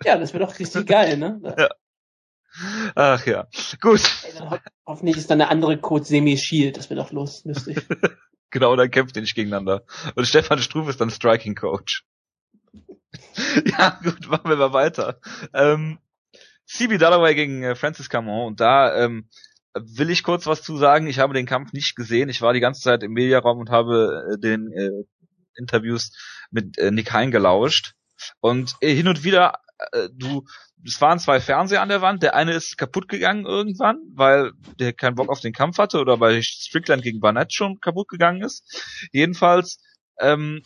Ja, 0.03 0.17
das 0.17 0.33
wäre 0.33 0.45
doch 0.45 0.57
richtig 0.57 0.87
geil, 0.87 1.17
ne? 1.17 1.41
Ja. 1.57 1.69
Ach 2.95 3.25
ja. 3.27 3.47
Gut. 3.79 4.01
Ey, 4.23 4.59
hoffentlich 4.85 5.17
ist 5.17 5.29
dann 5.29 5.39
eine 5.39 5.51
andere 5.51 5.77
Code 5.77 6.03
Semi 6.03 6.35
Shield, 6.35 6.77
das 6.77 6.89
wäre 6.89 6.99
doch 6.99 7.11
los, 7.11 7.45
lustig. 7.45 7.77
genau, 8.49 8.75
dann 8.75 8.89
kämpft 8.89 9.15
ihr 9.15 9.21
nicht 9.21 9.35
gegeneinander. 9.35 9.85
Und 10.15 10.25
Stefan 10.25 10.59
Struve 10.59 10.89
ist 10.89 10.99
dann 10.99 11.11
Striking 11.11 11.53
Coach. 11.53 12.05
ja, 13.65 13.99
gut, 14.03 14.27
machen 14.27 14.49
wir 14.49 14.55
mal 14.55 14.73
weiter. 14.73 15.19
Ähm, 15.53 15.99
CB 16.65 16.97
Dalloway 16.97 17.35
gegen 17.35 17.63
äh, 17.63 17.75
Francis 17.75 18.09
Camon 18.09 18.47
und 18.47 18.59
da 18.59 18.95
ähm, 19.03 19.29
will 19.75 20.09
ich 20.09 20.23
kurz 20.23 20.45
was 20.45 20.61
zu 20.61 20.77
sagen. 20.77 21.07
Ich 21.07 21.19
habe 21.19 21.33
den 21.33 21.45
Kampf 21.45 21.73
nicht 21.73 21.95
gesehen. 21.95 22.29
Ich 22.29 22.41
war 22.41 22.53
die 22.53 22.59
ganze 22.59 22.81
Zeit 22.81 23.03
im 23.03 23.13
Mediaraum 23.13 23.59
und 23.59 23.69
habe 23.69 24.33
äh, 24.33 24.39
den 24.39 24.71
äh, 24.71 24.89
Interviews 25.55 26.11
mit 26.51 26.77
äh, 26.77 26.91
Nick 26.91 27.11
Hein 27.13 27.31
gelauscht. 27.31 27.93
Und 28.39 28.75
äh, 28.81 28.93
hin 28.93 29.07
und 29.07 29.23
wieder, 29.23 29.59
äh, 29.91 30.09
du, 30.13 30.45
es 30.85 30.99
waren 31.01 31.19
zwei 31.19 31.39
Fernseher 31.39 31.81
an 31.81 31.89
der 31.89 32.01
Wand. 32.01 32.23
Der 32.23 32.35
eine 32.35 32.53
ist 32.53 32.77
kaputt 32.77 33.07
gegangen 33.07 33.45
irgendwann, 33.45 33.97
weil 34.13 34.51
der 34.79 34.93
keinen 34.93 35.15
Bock 35.15 35.29
auf 35.29 35.41
den 35.41 35.53
Kampf 35.53 35.77
hatte 35.77 35.99
oder 35.99 36.17
bei 36.17 36.41
Strickland 36.41 37.03
gegen 37.03 37.19
Barnett 37.19 37.53
schon 37.53 37.79
kaputt 37.79 38.07
gegangen 38.07 38.41
ist. 38.41 38.63
Jedenfalls 39.11 39.79
ähm, 40.19 40.63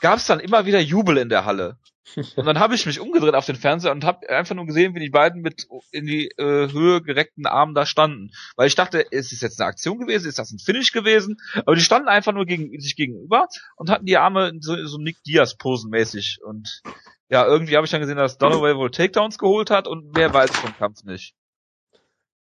gab 0.00 0.18
es 0.18 0.26
dann 0.26 0.40
immer 0.40 0.66
wieder 0.66 0.80
Jubel 0.80 1.16
in 1.18 1.28
der 1.28 1.44
Halle. 1.44 1.78
Und 2.16 2.46
dann 2.46 2.58
habe 2.58 2.74
ich 2.74 2.86
mich 2.86 3.00
umgedreht 3.00 3.34
auf 3.34 3.46
den 3.46 3.56
Fernseher 3.56 3.92
und 3.92 4.04
habe 4.04 4.28
einfach 4.28 4.54
nur 4.54 4.66
gesehen, 4.66 4.94
wie 4.94 5.00
die 5.00 5.10
beiden 5.10 5.42
mit 5.42 5.66
in 5.90 6.06
die 6.06 6.28
äh, 6.36 6.70
Höhe 6.72 7.02
gereckten 7.02 7.46
Armen 7.46 7.74
da 7.74 7.86
standen. 7.86 8.30
Weil 8.56 8.68
ich 8.68 8.74
dachte, 8.74 9.00
ist 9.00 9.32
es 9.32 9.40
jetzt 9.40 9.60
eine 9.60 9.68
Aktion 9.68 9.98
gewesen, 9.98 10.28
ist 10.28 10.38
das 10.38 10.52
ein 10.52 10.58
Finish 10.58 10.92
gewesen? 10.92 11.36
Aber 11.54 11.74
die 11.74 11.82
standen 11.82 12.08
einfach 12.08 12.32
nur 12.32 12.46
gegen, 12.46 12.78
sich 12.80 12.96
gegenüber 12.96 13.46
und 13.76 13.90
hatten 13.90 14.06
die 14.06 14.16
Arme 14.16 14.52
so, 14.60 14.76
so 14.86 14.98
Nick 14.98 15.22
Diaz 15.24 15.56
posenmäßig. 15.56 16.38
Und 16.44 16.82
ja, 17.28 17.46
irgendwie 17.46 17.76
habe 17.76 17.84
ich 17.84 17.90
dann 17.90 18.00
gesehen, 18.00 18.16
dass 18.16 18.38
Donovan 18.38 18.76
wohl 18.76 18.90
Takedowns 18.90 19.38
geholt 19.38 19.70
hat 19.70 19.86
und 19.86 20.14
mehr 20.14 20.32
weiß 20.32 20.50
vom 20.56 20.76
Kampf 20.76 21.04
nicht. 21.04 21.34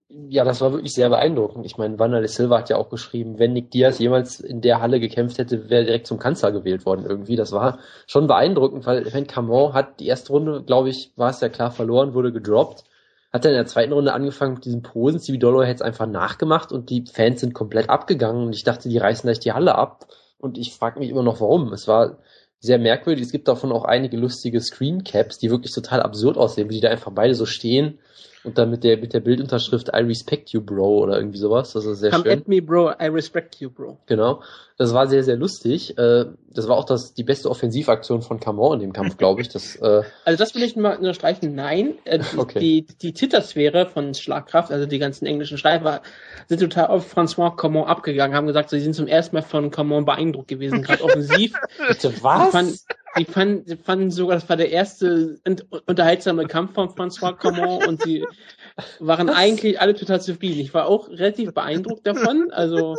Ja, 0.09 0.45
das 0.45 0.61
war 0.61 0.71
wirklich 0.71 0.93
sehr 0.93 1.09
beeindruckend. 1.09 1.65
Ich 1.65 1.77
meine, 1.77 1.99
Wanderlei 1.99 2.27
Silva 2.27 2.59
hat 2.59 2.69
ja 2.69 2.77
auch 2.77 2.89
geschrieben, 2.89 3.39
wenn 3.39 3.51
Nick 3.51 3.71
Diaz 3.71 3.99
jemals 3.99 4.39
in 4.39 4.61
der 4.61 4.79
Halle 4.79 5.01
gekämpft 5.01 5.37
hätte, 5.37 5.69
wäre 5.69 5.81
er 5.81 5.85
direkt 5.85 6.07
zum 6.07 6.17
Kanzler 6.17 6.53
gewählt 6.53 6.85
worden 6.85 7.05
irgendwie. 7.05 7.35
Das 7.35 7.51
war 7.51 7.79
schon 8.07 8.25
beeindruckend, 8.25 8.85
weil 8.85 9.11
wenn 9.13 9.27
Camon 9.27 9.73
hat 9.73 9.99
die 9.99 10.07
erste 10.07 10.31
Runde, 10.31 10.63
glaube 10.63 10.89
ich, 10.89 11.11
war 11.17 11.29
es 11.29 11.41
ja 11.41 11.49
klar 11.49 11.71
verloren, 11.71 12.13
wurde 12.13 12.31
gedroppt. 12.31 12.85
Hat 13.33 13.43
dann 13.43 13.51
in 13.51 13.57
der 13.57 13.65
zweiten 13.65 13.91
Runde 13.91 14.13
angefangen 14.13 14.53
mit 14.53 14.63
diesen 14.65 14.81
Posen. 14.81 15.19
Stevie 15.19 15.39
Dollar 15.39 15.65
hätte 15.65 15.75
es 15.75 15.81
einfach 15.81 16.07
nachgemacht 16.07 16.71
und 16.71 16.89
die 16.89 17.03
Fans 17.05 17.41
sind 17.41 17.53
komplett 17.53 17.89
abgegangen 17.89 18.45
und 18.45 18.55
ich 18.55 18.63
dachte, 18.63 18.87
die 18.87 18.97
reißen 18.97 19.27
gleich 19.27 19.39
die 19.39 19.51
Halle 19.51 19.75
ab. 19.75 20.07
Und 20.39 20.57
ich 20.57 20.73
frage 20.73 20.99
mich 20.99 21.09
immer 21.09 21.23
noch, 21.23 21.41
warum. 21.41 21.73
Es 21.73 21.85
war 21.85 22.19
sehr 22.59 22.79
merkwürdig. 22.79 23.25
Es 23.25 23.33
gibt 23.33 23.49
davon 23.49 23.73
auch 23.73 23.83
einige 23.83 24.15
lustige 24.15 24.61
Screencaps, 24.61 25.37
die 25.37 25.51
wirklich 25.51 25.73
total 25.73 26.01
absurd 26.01 26.37
aussehen, 26.37 26.69
wie 26.69 26.75
die 26.75 26.81
da 26.81 26.89
einfach 26.89 27.11
beide 27.11 27.35
so 27.35 27.45
stehen 27.45 27.99
und 28.47 28.57
dann 28.57 28.69
mit 28.69 28.85
der, 28.85 28.97
mit 28.97 29.13
der 29.13 29.19
Bildunterschrift 29.19 29.89
I 29.89 29.97
respect 29.97 30.51
you, 30.51 30.61
bro, 30.61 30.99
oder 30.99 31.17
irgendwie 31.17 31.37
sowas. 31.37 31.73
Das 31.73 31.85
ist 31.85 31.99
sehr 31.99 32.11
Come 32.11 32.23
schön. 32.23 32.39
at 32.39 32.47
me, 32.47 32.61
bro, 32.61 32.91
I 32.91 33.07
respect 33.07 33.59
you, 33.59 33.69
bro. 33.69 33.97
Genau. 34.05 34.41
Das 34.77 34.93
war 34.93 35.07
sehr, 35.07 35.23
sehr 35.23 35.35
lustig. 35.35 35.97
Äh, 35.97 36.25
das 36.49 36.67
war 36.69 36.77
auch 36.77 36.85
das, 36.85 37.13
die 37.13 37.23
beste 37.23 37.49
Offensivaktion 37.49 38.21
von 38.21 38.39
Camon 38.39 38.75
in 38.75 38.79
dem 38.79 38.93
Kampf, 38.93 39.17
glaube 39.17 39.41
ich. 39.41 39.49
Das, 39.49 39.75
äh 39.75 40.03
also 40.23 40.37
das 40.37 40.55
will 40.55 40.63
ich 40.63 40.77
mal 40.77 40.95
unterstreichen. 40.95 41.55
Nein, 41.55 41.95
äh, 42.05 42.19
okay. 42.37 42.59
die, 42.59 42.85
die 42.85 43.11
Titersphäre 43.11 43.85
von 43.87 44.13
Schlagkraft, 44.13 44.71
also 44.71 44.85
die 44.85 44.99
ganzen 44.99 45.25
englischen 45.25 45.57
Schleifer, 45.57 46.01
sind 46.47 46.61
total 46.61 46.87
auf 46.87 47.13
François 47.13 47.53
Camon 47.55 47.85
abgegangen, 47.85 48.35
haben 48.35 48.47
gesagt, 48.47 48.69
sie 48.69 48.79
sind 48.79 48.93
zum 48.93 49.07
ersten 49.07 49.35
Mal 49.35 49.41
von 49.41 49.71
Camon 49.71 50.05
beeindruckt 50.05 50.47
gewesen, 50.47 50.83
gerade 50.83 51.03
offensiv. 51.03 51.53
Bitte 51.89 52.13
was? 52.23 52.85
Die 53.17 53.25
fanden, 53.25 53.77
fanden 53.77 54.11
sogar, 54.11 54.37
das 54.37 54.47
war 54.49 54.57
der 54.57 54.71
erste 54.71 55.39
unterhaltsame 55.85 56.45
Kampf 56.45 56.73
von 56.73 56.89
François 56.89 57.33
Common 57.33 57.87
und 57.87 58.01
sie 58.01 58.25
waren 58.99 59.29
eigentlich 59.29 59.81
alle 59.81 59.95
total 59.95 60.21
zufrieden. 60.21 60.59
Ich 60.59 60.73
war 60.73 60.87
auch 60.87 61.09
relativ 61.09 61.53
beeindruckt 61.53 62.05
davon. 62.05 62.51
Also 62.51 62.95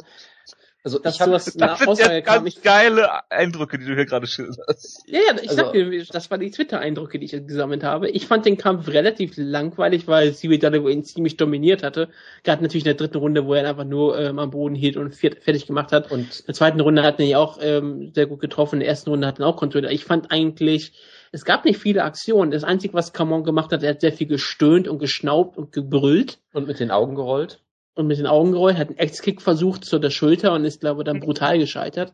Also 0.84 1.00
dass 1.00 1.14
ich 1.18 1.24
sowas 1.24 1.44
Das 1.46 1.54
nach 1.56 1.78
sind 1.78 1.88
Aussage 1.88 2.14
jetzt 2.14 2.26
kam. 2.26 2.44
ganz 2.44 2.56
Ich, 2.56 2.62
geile 2.62 3.30
Eindrücke, 3.30 3.78
die 3.78 3.84
du 3.86 3.94
hier 3.94 4.06
gerade 4.06 4.26
schilderst. 4.26 5.02
ja, 5.06 5.18
ja, 5.26 5.34
ich 5.42 5.50
Also- 5.50 5.56
sag 5.64 5.72
dir, 5.72 6.04
das 6.10 6.30
waren 6.30 6.40
die 6.40 6.50
Twitter-Eindrücke, 6.52 7.18
die 7.18 7.26
ich 7.26 7.32
gesammelt 7.46 7.82
habe. 7.82 8.08
Ich 8.10 8.26
fand 8.26 8.46
den 8.46 8.56
Kampf 8.56 8.88
relativ 8.88 9.32
langweilig, 9.36 10.06
weil 10.06 10.32
CB 10.34 10.58
Dalloway 10.58 10.92
ihn 10.92 11.04
ziemlich 11.04 11.36
dominiert 11.36 11.82
hatte. 11.82 12.08
Gerade 12.44 12.62
natürlich 12.62 12.84
in 12.84 12.90
der 12.90 12.94
dritten 12.94 13.18
Runde, 13.18 13.44
wo 13.44 13.54
er 13.54 13.62
ihn 13.62 13.66
einfach 13.66 13.84
nur 13.84 14.18
ähm, 14.18 14.38
am 14.38 14.50
Boden 14.50 14.74
hielt 14.76 14.96
und 14.96 15.14
fertig 15.14 15.66
gemacht 15.66 15.90
hat. 15.92 16.10
und 16.12 16.40
In 16.40 16.46
der 16.46 16.54
zweiten 16.54 16.80
Runde 16.80 17.02
hat 17.02 17.18
er 17.18 17.26
ihn 17.26 17.34
auch 17.36 17.58
ähm, 17.60 18.12
sehr 18.14 18.26
gut 18.26 18.40
getroffen, 18.40 18.76
in 18.76 18.80
der 18.80 18.88
ersten 18.88 19.10
Runde 19.10 19.26
hat 19.26 19.38
er 19.40 19.46
ihn 19.46 19.48
auch 19.50 19.56
kontrolliert. 19.56 19.92
Ich 19.92 20.04
fand 20.04 20.30
eigentlich, 20.30 20.92
es 21.32 21.44
gab 21.44 21.64
nicht 21.64 21.78
viele 21.80 22.04
Aktionen. 22.04 22.50
Das 22.52 22.62
Einzige, 22.64 22.94
was 22.94 23.12
Camon 23.12 23.42
gemacht 23.44 23.72
hat, 23.72 23.82
er 23.82 23.90
hat 23.90 24.00
sehr 24.00 24.12
viel 24.12 24.28
gestöhnt 24.28 24.86
und 24.88 24.98
geschnaubt 25.00 25.58
und 25.58 25.72
gebrüllt 25.72 26.38
und 26.52 26.68
mit 26.68 26.78
den 26.80 26.90
Augen 26.92 27.16
gerollt. 27.16 27.60
Und 27.98 28.06
mit 28.06 28.18
den 28.18 28.26
Augen 28.26 28.52
gerollt, 28.52 28.78
hat 28.78 28.88
einen 28.88 28.98
Ex-Kick 28.98 29.42
versucht 29.42 29.84
zu 29.84 29.98
der 29.98 30.10
Schulter 30.10 30.52
und 30.52 30.64
ist, 30.64 30.80
glaube 30.80 31.02
ich, 31.02 31.04
dann 31.04 31.20
brutal 31.20 31.58
gescheitert. 31.58 32.12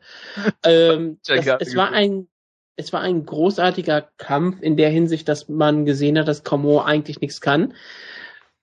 ähm, 0.65 1.19
das, 1.27 1.47
es 1.61 1.77
war 1.77 1.93
ein 1.93 2.29
es 2.77 2.93
war 2.93 3.03
ein 3.03 3.25
großartiger 3.25 4.09
Kampf 4.17 4.61
in 4.61 4.77
der 4.77 4.91
Hinsicht, 4.91 5.29
dass 5.29 5.49
man 5.49 5.85
gesehen 5.85 6.19
hat, 6.19 6.27
dass 6.27 6.43
Camon 6.43 6.85
eigentlich 6.85 7.21
nichts 7.21 7.41
kann. 7.41 7.75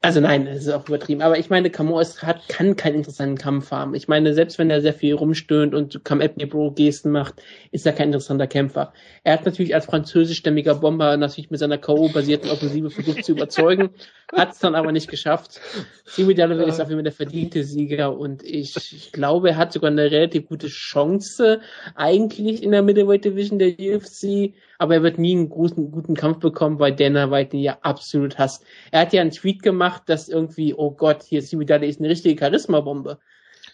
Also 0.04 0.20
nein, 0.20 0.45
das 0.45 0.58
ist 0.58 0.70
auch 0.70 0.88
übertrieben. 0.88 1.22
Aber 1.22 1.38
ich 1.38 1.52
meine, 1.52 1.68
ist, 1.68 2.24
hat, 2.24 2.49
kann 2.49 2.76
keinen 2.76 2.95
interessanten 2.95 3.38
Kampf 3.38 3.70
haben. 3.70 3.93
Ich 3.93 4.08
meine, 4.08 4.34
selbst 4.34 4.58
wenn 4.58 4.72
er 4.72 4.82
sehr 4.82 4.95
viel 4.95 5.14
rumstöhnt 5.14 5.76
und 5.76 6.04
Cam 6.04 6.22
Epney 6.22 6.47
Bro 6.47 6.72
Gesten 6.72 7.12
macht, 7.12 7.36
ist 7.70 7.86
er 7.86 7.93
kein 7.93 8.08
interessanter 8.08 8.47
Kämpfer. 8.47 8.93
Er 9.24 9.34
hat 9.34 9.45
natürlich 9.45 9.76
als 9.76 9.86
französischstämmiger 9.86 10.74
Bomber 10.74 11.16
natürlich 11.18 11.52
mit 11.52 11.60
seiner 11.60 11.78
K.O.-basierten 11.78 12.49
Offensive 12.49 12.89
versucht 12.89 13.24
zu 13.24 13.34
überzeugen, 13.34 13.91
hat 14.34 14.54
es 14.54 14.60
dann 14.60 14.74
aber 14.74 14.91
nicht 14.91 15.08
geschafft. 15.08 15.62
Simi 16.06 16.34
Dalloway 16.34 16.68
ist 16.68 16.82
auf 16.82 16.89
jeden 16.89 16.97
Fall 16.97 17.04
der 17.04 17.12
verdiente 17.12 17.64
Sieger 17.64 18.18
und 18.18 18.41
ich, 18.41 18.76
ich 18.78 19.12
glaube, 19.12 19.49
er 19.49 19.58
hat 19.58 19.72
sogar 19.72 19.91
eine 19.91 20.10
relativ 20.10 20.47
gute 20.47 20.68
Chance 20.68 21.62
eigentlich 21.93 22.64
in 22.64 22.72
der 22.72 22.82
Middleweight 22.82 23.26
Division 23.26 23.60
der 23.60 23.74
UFC, 23.78 24.56
aber 24.82 24.96
er 24.96 25.04
wird 25.04 25.20
nie 25.20 25.36
einen 25.36 25.50
guten, 25.50 25.92
guten 25.92 26.16
Kampf 26.16 26.40
bekommen, 26.40 26.80
weil 26.80 26.96
Dana 26.96 27.30
White 27.30 27.56
ihn 27.56 27.62
ja 27.62 27.78
absolut 27.84 28.40
hasst. 28.40 28.66
Er 28.90 29.02
hat 29.02 29.14
ja 29.14 29.22
einen 29.22 29.30
Tweet 29.30 29.62
gemacht, 29.62 30.02
dass 30.08 30.28
irgendwie, 30.28 30.74
oh 30.74 30.90
Gott, 30.90 31.22
hier 31.22 31.44
Simi 31.44 31.68
Dalloway 31.68 31.88
ist 31.88 32.00
eine 32.00 32.10
richtige 32.10 32.40
Charisma-Bombe. 32.40 33.20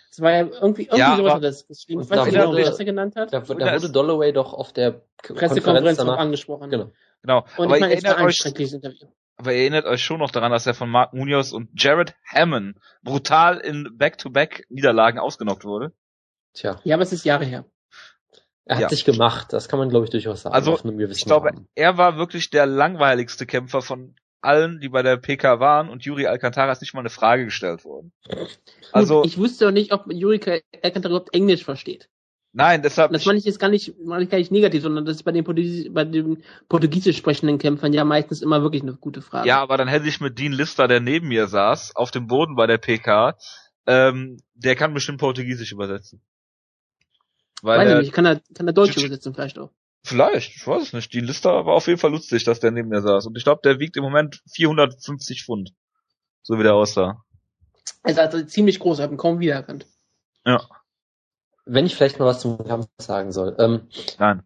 Das 0.10 0.20
war 0.20 0.32
ja 0.32 0.40
irgendwie, 0.42 0.84
irgendwie 0.84 0.98
Ja, 0.98 1.16
sowas 1.16 1.34
hat 1.36 1.44
er 1.44 1.50
das 1.50 1.66
geschrieben. 1.66 2.02
Ich 2.02 2.10
weiß 2.10 2.26
nicht 2.26 2.34
genau, 2.34 2.52
was 2.54 2.80
er 2.80 2.86
genannt 2.86 3.16
hat. 3.16 3.32
Da, 3.32 3.40
da 3.40 3.48
wurde 3.48 3.90
Dolloway 3.90 4.34
doch 4.34 4.54
auf 4.54 4.74
der 4.74 5.04
Pressekonferenz 5.24 5.64
Konferenz 5.64 5.98
noch 6.00 6.06
danach. 6.08 6.20
angesprochen. 6.20 6.70
Genau. 6.70 6.92
Genau. 7.22 7.46
Und 7.56 7.68
aber, 7.68 7.76
ich 7.76 7.82
meine, 7.82 7.94
es 7.94 8.04
war 8.04 8.10
erinnert 8.12 8.18
ein 8.18 8.26
euch, 8.26 8.36
schreckliches 8.36 8.74
Interview. 8.74 9.08
aber 9.38 9.54
ihr 9.54 9.60
erinnert 9.60 9.86
euch 9.86 10.04
schon 10.04 10.20
noch 10.20 10.32
daran, 10.32 10.52
dass 10.52 10.68
er 10.68 10.74
von 10.74 10.90
Mark 10.90 11.14
Munoz 11.14 11.54
und 11.54 11.70
Jared 11.74 12.16
Hammond 12.26 12.76
brutal 13.02 13.60
in 13.60 13.96
Back-to-Back-Niederlagen 13.98 15.20
ausgenockt 15.20 15.64
wurde. 15.64 15.94
Tja, 16.52 16.82
Ja, 16.84 16.96
aber 16.98 17.04
es 17.04 17.14
ist 17.14 17.24
Jahre 17.24 17.46
her. 17.46 17.64
Er 18.68 18.76
hat 18.76 18.82
Ja. 18.84 18.90
sich 18.90 19.06
gemacht. 19.06 19.54
Das 19.54 19.70
kann 19.70 19.80
man, 19.80 19.90
glaube 19.90 20.06
ich, 20.06 20.12
durchaus 20.12 20.42
sagen. 20.44 20.54
Also, 20.56 20.78
Ich 21.10 21.26
glaube, 21.26 21.50
Rahmen. 21.50 21.68
er 21.76 21.98
war 21.98 22.18
wirklich 22.18 22.50
der 22.50 22.66
langweiligste 22.66 23.46
Kämpfer 23.46 23.82
von 23.82 24.16
allen, 24.42 24.80
die 24.80 24.90
bei 24.90 25.02
der 25.02 25.18
PK 25.18 25.60
waren 25.60 25.90
und 25.90 26.04
Yuri 26.06 26.28
Alcantara 26.28 26.72
ist 26.72 26.82
nicht 26.82 26.94
mal 26.94 27.00
eine 27.02 27.10
Frage 27.10 27.46
gestellt 27.46 27.84
worden. 27.86 28.12
Also, 28.92 29.22
Gut, 29.22 29.26
ich 29.28 29.38
wusste 29.38 29.68
auch 29.68 29.72
nicht, 29.72 29.92
ob 29.92 30.06
Jurika 30.12 30.58
Alcantara 30.84 31.12
überhaupt 31.14 31.34
Englisch 31.34 31.64
versteht. 31.64 32.08
nein, 32.54 32.82
deshalb, 32.82 33.12
das 33.12 33.26
meine 33.26 33.40
ich 33.40 33.46
jetzt 33.46 33.60
gar 33.60 33.70
nicht, 33.70 33.96
meine 34.04 34.24
ich 34.24 34.30
gar 34.30 34.38
nicht 34.38 34.52
negativ, 34.52 34.84
sondern 34.84 35.06
das 35.06 35.18
ist 35.18 35.24
bei 35.24 35.32
den, 35.32 35.44
Portugies 35.44 35.92
bei 35.94 36.06
den 36.06 36.44
portugiesisch 36.70 37.18
sprechenden 37.18 37.58
Kämpfern 37.58 37.94
ja 37.94 38.04
meistens 38.06 38.42
immer 38.42 38.62
wirklich 38.62 38.84
eine 38.84 38.94
gute 38.96 39.22
Frage. 39.22 39.48
ja, 39.48 39.60
aber 39.62 39.78
dann 39.78 39.88
hätte 39.88 40.08
ich 40.08 40.22
mit 40.22 40.38
Dean 40.40 40.54
Lister, 40.54 40.88
der 40.88 41.00
neben 41.00 41.28
mir 41.28 41.48
saß, 41.48 41.96
auf 41.96 42.12
dem 42.12 42.28
Boden 42.28 42.56
bei 42.56 42.68
der 42.68 42.78
PK, 42.78 43.36
ähm, 43.86 44.38
der 44.54 44.76
kann 44.76 44.94
bestimmt 44.94 45.20
Portugiesisch 45.20 45.72
übersetzen. 45.72 46.22
Weil 47.64 47.80
Weiß 47.80 47.88
ich 47.90 47.94
er, 47.96 48.02
nicht, 48.02 48.14
kann 48.14 48.26
er, 48.26 48.40
kann 48.54 48.68
er 48.68 48.74
Deutsch 48.74 48.92
Tsch- 48.98 49.00
übersetzen 49.00 49.34
vielleicht 49.34 49.58
auch. 49.60 49.72
vielleicht, 50.04 50.56
ich 50.56 50.66
weiß 50.68 50.84
es 50.84 50.94
nicht, 50.94 51.14
Dean 51.14 51.26
Lister 51.26 51.66
war 51.66 51.74
auf 51.74 51.88
jeden 51.88 52.00
Fall 52.00 52.12
lustig, 52.12 52.44
dass 52.44 52.60
der 52.60 52.72
neben 52.72 52.90
mir 52.90 53.02
saß. 53.02 53.26
Und 53.26 53.38
ich 53.38 53.44
glaube, 53.44 53.62
der 53.64 53.80
wiegt 53.80 53.98
im 53.98 54.04
Moment 54.04 54.42
450 54.52 55.44
Pfund. 55.44 55.74
So 56.44 56.58
wie 56.60 56.64
der 56.64 56.76
aussah. 56.76 57.24
Er 58.04 58.12
ist 58.12 58.20
also 58.20 58.42
ziemlich 58.44 58.80
groß, 58.80 59.00
hat 59.00 59.12
ihn 59.12 59.18
kaum 59.18 59.40
wiedererkannt. 59.40 59.86
Wenn 61.66 61.86
ich 61.86 61.96
vielleicht 61.96 62.20
mal 62.20 62.26
was 62.26 62.40
zum 62.40 62.58
Kampf 62.66 62.88
sagen 63.00 63.32
soll. 63.32 63.56
Ähm, 63.60 63.88
Nein. 64.18 64.44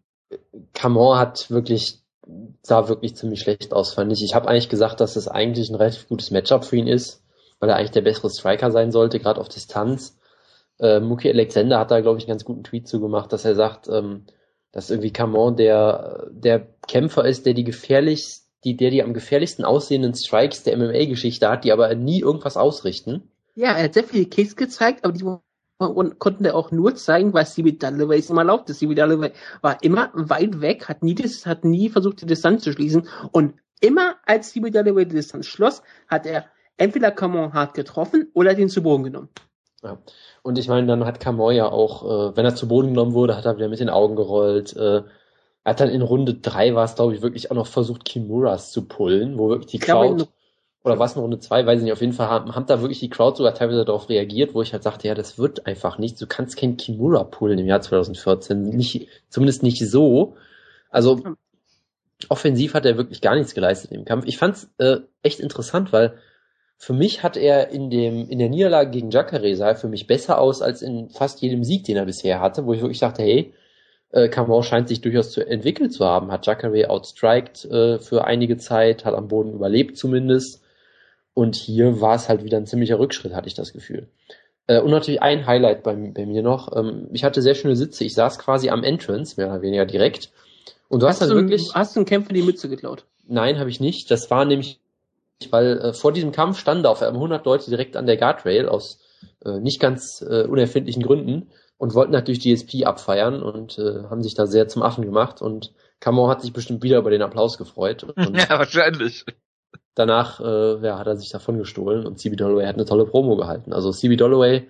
Camon 0.72 1.18
hat 1.18 1.50
wirklich, 1.50 2.00
sah 2.62 2.88
wirklich 2.88 3.14
ziemlich 3.14 3.40
schlecht 3.40 3.72
aus, 3.72 3.94
fand 3.94 4.12
ich. 4.12 4.22
Ich 4.24 4.34
habe 4.34 4.48
eigentlich 4.48 4.68
gesagt, 4.68 5.00
dass 5.00 5.14
das 5.14 5.28
eigentlich 5.28 5.68
ein 5.70 5.76
relativ 5.76 6.08
gutes 6.08 6.30
Matchup 6.32 6.64
für 6.64 6.76
ihn 6.76 6.88
ist, 6.88 7.22
weil 7.60 7.68
er 7.70 7.76
eigentlich 7.76 7.92
der 7.92 8.00
bessere 8.00 8.30
Striker 8.30 8.72
sein 8.72 8.90
sollte, 8.90 9.20
gerade 9.20 9.40
auf 9.40 9.48
Distanz. 9.48 10.18
Äh, 10.82 10.98
Muki 10.98 11.30
Alexander 11.30 11.78
hat 11.78 11.92
da, 11.92 12.00
glaube 12.00 12.18
ich, 12.18 12.24
einen 12.24 12.32
ganz 12.32 12.44
guten 12.44 12.64
Tweet 12.64 12.88
zugemacht, 12.88 13.32
dass 13.32 13.44
er 13.44 13.54
sagt, 13.54 13.88
ähm, 13.88 14.24
dass 14.72 14.90
irgendwie 14.90 15.12
Camon 15.12 15.56
der, 15.56 16.28
der 16.32 16.66
Kämpfer 16.88 17.24
ist, 17.24 17.46
der 17.46 17.54
die 17.54 17.62
gefährlichst, 17.62 18.48
die, 18.64 18.76
der 18.76 18.90
die 18.90 19.02
am 19.02 19.14
gefährlichsten 19.14 19.64
aussehenden 19.64 20.14
Strikes 20.14 20.64
der 20.64 20.76
MMA-Geschichte 20.76 21.48
hat, 21.48 21.64
die 21.64 21.72
aber 21.72 21.94
nie 21.94 22.20
irgendwas 22.20 22.56
ausrichten. 22.56 23.30
Ja, 23.54 23.72
er 23.72 23.84
hat 23.84 23.94
sehr 23.94 24.04
viele 24.04 24.26
Kicks 24.26 24.56
gezeigt, 24.56 25.04
aber 25.04 25.12
die 25.12 25.24
konnten 26.18 26.44
er 26.44 26.56
auch 26.56 26.72
nur 26.72 26.94
zeigen, 26.96 27.32
weil 27.32 27.46
CB 27.46 27.72
Dalloway 27.72 28.20
immer 28.28 28.64
ist. 28.68 28.78
CB 28.78 28.94
Dalloway 28.94 29.32
war 29.60 29.82
immer 29.82 30.10
weit 30.14 30.60
weg, 30.60 30.88
hat 30.88 31.02
nie, 31.02 31.14
das, 31.14 31.46
hat 31.46 31.64
nie 31.64 31.90
versucht, 31.90 32.22
die 32.22 32.26
Distanz 32.26 32.64
zu 32.64 32.72
schließen. 32.72 33.08
Und 33.30 33.54
immer 33.80 34.16
als 34.26 34.52
CB 34.52 34.70
Dalloway 34.70 35.04
die 35.04 35.16
Distanz 35.16 35.46
schloss, 35.46 35.82
hat 36.08 36.26
er 36.26 36.46
entweder 36.76 37.12
Camon 37.12 37.52
hart 37.52 37.74
getroffen 37.74 38.28
oder 38.34 38.54
den 38.54 38.68
zu 38.68 38.82
Boden 38.82 39.04
genommen. 39.04 39.28
Ja. 39.82 39.98
Und 40.42 40.58
ich 40.58 40.68
meine, 40.68 40.86
dann 40.86 41.04
hat 41.04 41.20
Kamoy 41.20 41.56
ja 41.56 41.70
auch, 41.70 42.04
äh, 42.04 42.36
wenn 42.36 42.44
er 42.44 42.54
zu 42.54 42.68
Boden 42.68 42.88
genommen 42.88 43.14
wurde, 43.14 43.36
hat 43.36 43.44
er 43.44 43.56
wieder 43.56 43.68
mit 43.68 43.80
den 43.80 43.90
Augen 43.90 44.16
gerollt. 44.16 44.76
Äh, 44.76 45.02
er 45.64 45.70
hat 45.70 45.80
dann 45.80 45.90
in 45.90 46.02
Runde 46.02 46.34
drei 46.34 46.74
war 46.74 46.84
es, 46.84 46.94
glaube 46.94 47.14
ich, 47.14 47.22
wirklich 47.22 47.50
auch 47.50 47.56
noch 47.56 47.66
versucht, 47.66 48.04
Kimuras 48.04 48.72
zu 48.72 48.86
pullen, 48.86 49.38
wo 49.38 49.48
wirklich 49.48 49.70
die 49.70 49.76
Ich 49.76 49.82
glaube, 49.82 50.16
Crowd, 50.16 50.28
oder 50.84 50.98
was 50.98 51.14
in 51.14 51.22
Runde 51.22 51.38
zwei, 51.38 51.64
weiß 51.64 51.78
ich 51.78 51.84
nicht, 51.84 51.92
auf 51.92 52.00
jeden 52.00 52.12
Fall 52.12 52.28
haben, 52.28 52.54
haben 52.54 52.66
da 52.66 52.80
wirklich 52.80 53.00
die 53.00 53.10
Crowd 53.10 53.36
sogar 53.36 53.54
teilweise 53.54 53.84
darauf 53.84 54.08
reagiert, 54.08 54.54
wo 54.54 54.62
ich 54.62 54.72
halt 54.72 54.82
sagte, 54.82 55.06
ja, 55.08 55.14
das 55.14 55.38
wird 55.38 55.66
einfach 55.66 55.98
nicht. 55.98 56.20
Du 56.20 56.26
kannst 56.26 56.56
kein 56.56 56.76
Kimura 56.76 57.24
pullen 57.24 57.58
im 57.58 57.66
Jahr 57.66 57.80
2014. 57.80 58.70
Nicht, 58.70 59.08
zumindest 59.28 59.62
nicht 59.62 59.78
so. 59.88 60.36
Also, 60.90 61.22
offensiv 62.28 62.74
hat 62.74 62.84
er 62.84 62.96
wirklich 62.96 63.20
gar 63.20 63.34
nichts 63.36 63.54
geleistet 63.54 63.92
im 63.92 64.04
Kampf. 64.04 64.26
Ich 64.26 64.38
fand's 64.38 64.70
äh, 64.78 64.98
echt 65.22 65.40
interessant, 65.40 65.92
weil 65.92 66.18
für 66.82 66.94
mich 66.94 67.22
hat 67.22 67.36
er 67.36 67.70
in 67.70 67.90
dem 67.90 68.28
in 68.28 68.40
der 68.40 68.48
Niederlage 68.48 68.90
gegen 68.90 69.12
Jacare 69.12 69.54
sah 69.54 69.68
er 69.68 69.76
für 69.76 69.86
mich 69.86 70.08
besser 70.08 70.40
aus 70.40 70.62
als 70.62 70.82
in 70.82 71.10
fast 71.10 71.40
jedem 71.40 71.62
Sieg, 71.62 71.84
den 71.84 71.96
er 71.96 72.06
bisher 72.06 72.40
hatte, 72.40 72.66
wo 72.66 72.72
ich 72.72 72.80
wirklich 72.80 72.98
dachte, 72.98 73.22
hey, 73.22 73.54
äh, 74.10 74.28
Kamau 74.28 74.62
scheint 74.62 74.88
sich 74.88 75.00
durchaus 75.00 75.30
zu 75.30 75.46
entwickelt 75.46 75.92
zu 75.92 76.04
haben, 76.04 76.32
hat 76.32 76.44
Jacare 76.44 76.90
outstriked 76.90 77.66
äh, 77.66 78.00
für 78.00 78.24
einige 78.24 78.56
Zeit, 78.56 79.04
hat 79.04 79.14
am 79.14 79.28
Boden 79.28 79.52
überlebt 79.52 79.96
zumindest. 79.96 80.60
Und 81.34 81.54
hier 81.54 82.00
war 82.00 82.16
es 82.16 82.28
halt 82.28 82.42
wieder 82.42 82.56
ein 82.56 82.66
ziemlicher 82.66 82.98
Rückschritt, 82.98 83.32
hatte 83.32 83.46
ich 83.46 83.54
das 83.54 83.72
Gefühl. 83.72 84.08
Äh, 84.66 84.80
und 84.80 84.90
natürlich 84.90 85.22
ein 85.22 85.46
Highlight 85.46 85.84
bei, 85.84 85.94
bei 85.94 86.26
mir 86.26 86.42
noch. 86.42 86.76
Ähm, 86.76 87.06
ich 87.12 87.22
hatte 87.22 87.42
sehr 87.42 87.54
schöne 87.54 87.76
Sitze. 87.76 88.02
Ich 88.02 88.14
saß 88.14 88.40
quasi 88.40 88.70
am 88.70 88.82
Entrance, 88.82 89.40
mehr 89.40 89.46
oder 89.46 89.62
weniger 89.62 89.86
direkt. 89.86 90.32
Und 90.88 91.04
du 91.04 91.06
hast, 91.06 91.20
hast, 91.20 91.28
dann 91.28 91.36
du, 91.36 91.42
wirklich. 91.44 91.70
hast 91.74 91.94
du 91.94 92.00
einen 92.00 92.06
Kämpfer 92.06 92.34
die 92.34 92.42
Mütze 92.42 92.68
geklaut? 92.68 93.04
Nein, 93.28 93.60
habe 93.60 93.70
ich 93.70 93.78
nicht. 93.78 94.10
Das 94.10 94.32
war 94.32 94.44
nämlich, 94.44 94.80
weil 95.50 95.78
äh, 95.78 95.92
vor 95.92 96.12
diesem 96.12 96.30
Kampf 96.30 96.58
standen 96.58 96.84
da 96.84 96.90
auf 96.90 97.02
einmal 97.02 97.16
100 97.16 97.44
Leute 97.46 97.70
direkt 97.70 97.96
an 97.96 98.06
der 98.06 98.16
Guardrail 98.16 98.68
aus 98.68 99.00
äh, 99.44 99.58
nicht 99.58 99.80
ganz 99.80 100.22
äh, 100.22 100.44
unerfindlichen 100.44 101.02
Gründen 101.02 101.50
und 101.78 101.94
wollten 101.94 102.12
natürlich 102.12 102.40
GSP 102.40 102.84
abfeiern 102.84 103.42
und 103.42 103.78
äh, 103.78 104.04
haben 104.08 104.22
sich 104.22 104.34
da 104.34 104.46
sehr 104.46 104.68
zum 104.68 104.82
Affen 104.82 105.04
gemacht. 105.04 105.42
Und 105.42 105.72
Camon 105.98 106.30
hat 106.30 106.40
sich 106.40 106.52
bestimmt 106.52 106.82
wieder 106.84 106.98
über 106.98 107.10
den 107.10 107.22
Applaus 107.22 107.58
gefreut. 107.58 108.06
Ja, 108.16 108.58
wahrscheinlich. 108.58 109.24
danach 109.94 110.40
äh, 110.40 110.84
ja, 110.86 110.98
hat 110.98 111.06
er 111.06 111.16
sich 111.16 111.30
davon 111.30 111.58
gestohlen 111.58 112.06
und 112.06 112.18
CB 112.20 112.36
Dolloway 112.36 112.66
hat 112.66 112.76
eine 112.76 112.84
tolle 112.84 113.04
Promo 113.04 113.36
gehalten. 113.36 113.72
Also 113.72 113.90
CB 113.90 114.16
Dolloway 114.16 114.68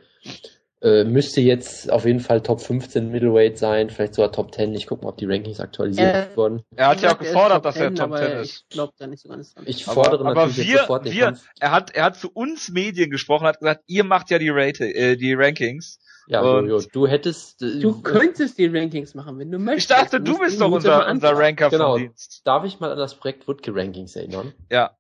äh, 0.83 1.05
müsste 1.05 1.41
jetzt 1.41 1.91
auf 1.93 2.05
jeden 2.05 2.21
Fall 2.21 2.43
Top 2.43 2.61
15 2.61 3.11
Middleweight 3.11 3.57
sein, 3.57 3.89
vielleicht 3.89 4.15
sogar 4.15 4.33
Top 4.33 4.53
10. 4.55 4.75
Ich 4.75 4.87
gucke 4.87 5.05
mal, 5.05 5.11
ob 5.11 5.17
die 5.17 5.27
Rankings 5.27 5.61
aktualisiert 5.61 6.33
Äh, 6.33 6.37
wurden. 6.37 6.63
Er 6.77 6.89
hat 6.89 7.01
ja 7.03 7.11
auch 7.11 7.21
er 7.21 7.27
gefordert, 7.27 7.65
dass 7.65 7.77
er 7.77 7.89
10, 7.89 7.95
Top 7.97 8.05
aber 8.07 8.17
10 8.19 8.33
ist. 8.39 8.51
Ich 8.51 8.69
glaube 8.69 8.93
da 8.99 9.07
nicht 9.07 9.23
so 9.23 9.29
ganz 9.29 9.55
dran. 9.55 9.65
Ich 9.67 9.87
Aber, 9.87 9.95
fordere 10.05 10.21
aber 10.27 10.35
natürlich 10.35 10.57
jetzt 10.59 10.69
wir, 10.69 10.79
sofort 10.81 11.05
den 11.07 11.13
wir, 11.13 11.25
Kampf. 11.27 11.45
er 11.61 11.71
hat, 11.71 11.91
er 11.95 12.05
hat 12.05 12.17
zu 12.17 12.31
uns 12.33 12.71
Medien 12.71 13.11
gesprochen, 13.11 13.47
hat 13.47 13.61
gesagt, 13.61 13.85
ihr 13.87 14.05
macht 14.05 14.31
ja 14.31 14.39
die 14.39 14.51
Rate, 14.51 14.85
äh, 14.93 15.17
die 15.17 15.35
Rankings. 15.35 15.99
Ja, 16.29 16.41
und- 16.41 16.69
Jojo, 16.69 16.87
du 16.93 17.07
hättest. 17.09 17.63
äh, 17.63 17.81
Du 17.81 18.01
könntest 18.01 18.57
die 18.59 18.67
Rankings 18.67 19.15
machen, 19.15 19.39
wenn 19.41 19.51
du 19.51 19.59
Ich 19.59 19.65
möchtest. 19.65 19.91
dachte, 19.91 20.21
du 20.21 20.39
bist 20.39 20.61
doch 20.61 20.71
unser, 20.71 21.09
unser. 21.09 21.37
Ranker 21.37 21.69
Genau. 21.69 21.93
vom 21.95 22.01
Dienst. 22.03 22.43
Darf 22.45 22.65
ich 22.65 22.79
mal 22.81 22.93
an 22.93 22.99
das 22.99 23.15
Projekt 23.17 23.47
Woodke 23.49 23.75
Rankings 23.75 24.15
erinnern? 24.15 24.53
Ja. 24.71 24.93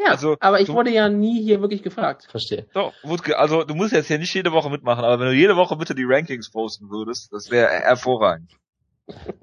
Ja, 0.00 0.12
Also, 0.12 0.36
aber 0.38 0.60
ich 0.60 0.68
du- 0.68 0.74
wurde 0.74 0.90
ja 0.90 1.08
nie 1.08 1.42
hier 1.42 1.60
wirklich 1.60 1.82
gefragt. 1.82 2.26
Verstehe. 2.30 2.66
So, 2.72 2.92
Wutke, 3.02 3.36
also 3.38 3.64
du 3.64 3.74
musst 3.74 3.92
jetzt 3.92 4.06
hier 4.06 4.18
nicht 4.18 4.32
jede 4.32 4.52
Woche 4.52 4.70
mitmachen, 4.70 5.04
aber 5.04 5.18
wenn 5.18 5.26
du 5.28 5.34
jede 5.34 5.56
Woche 5.56 5.76
bitte 5.76 5.94
die 5.94 6.04
Rankings 6.06 6.50
posten 6.50 6.88
würdest, 6.90 7.32
das 7.32 7.50
wäre 7.50 7.68
hervorragend. 7.68 8.52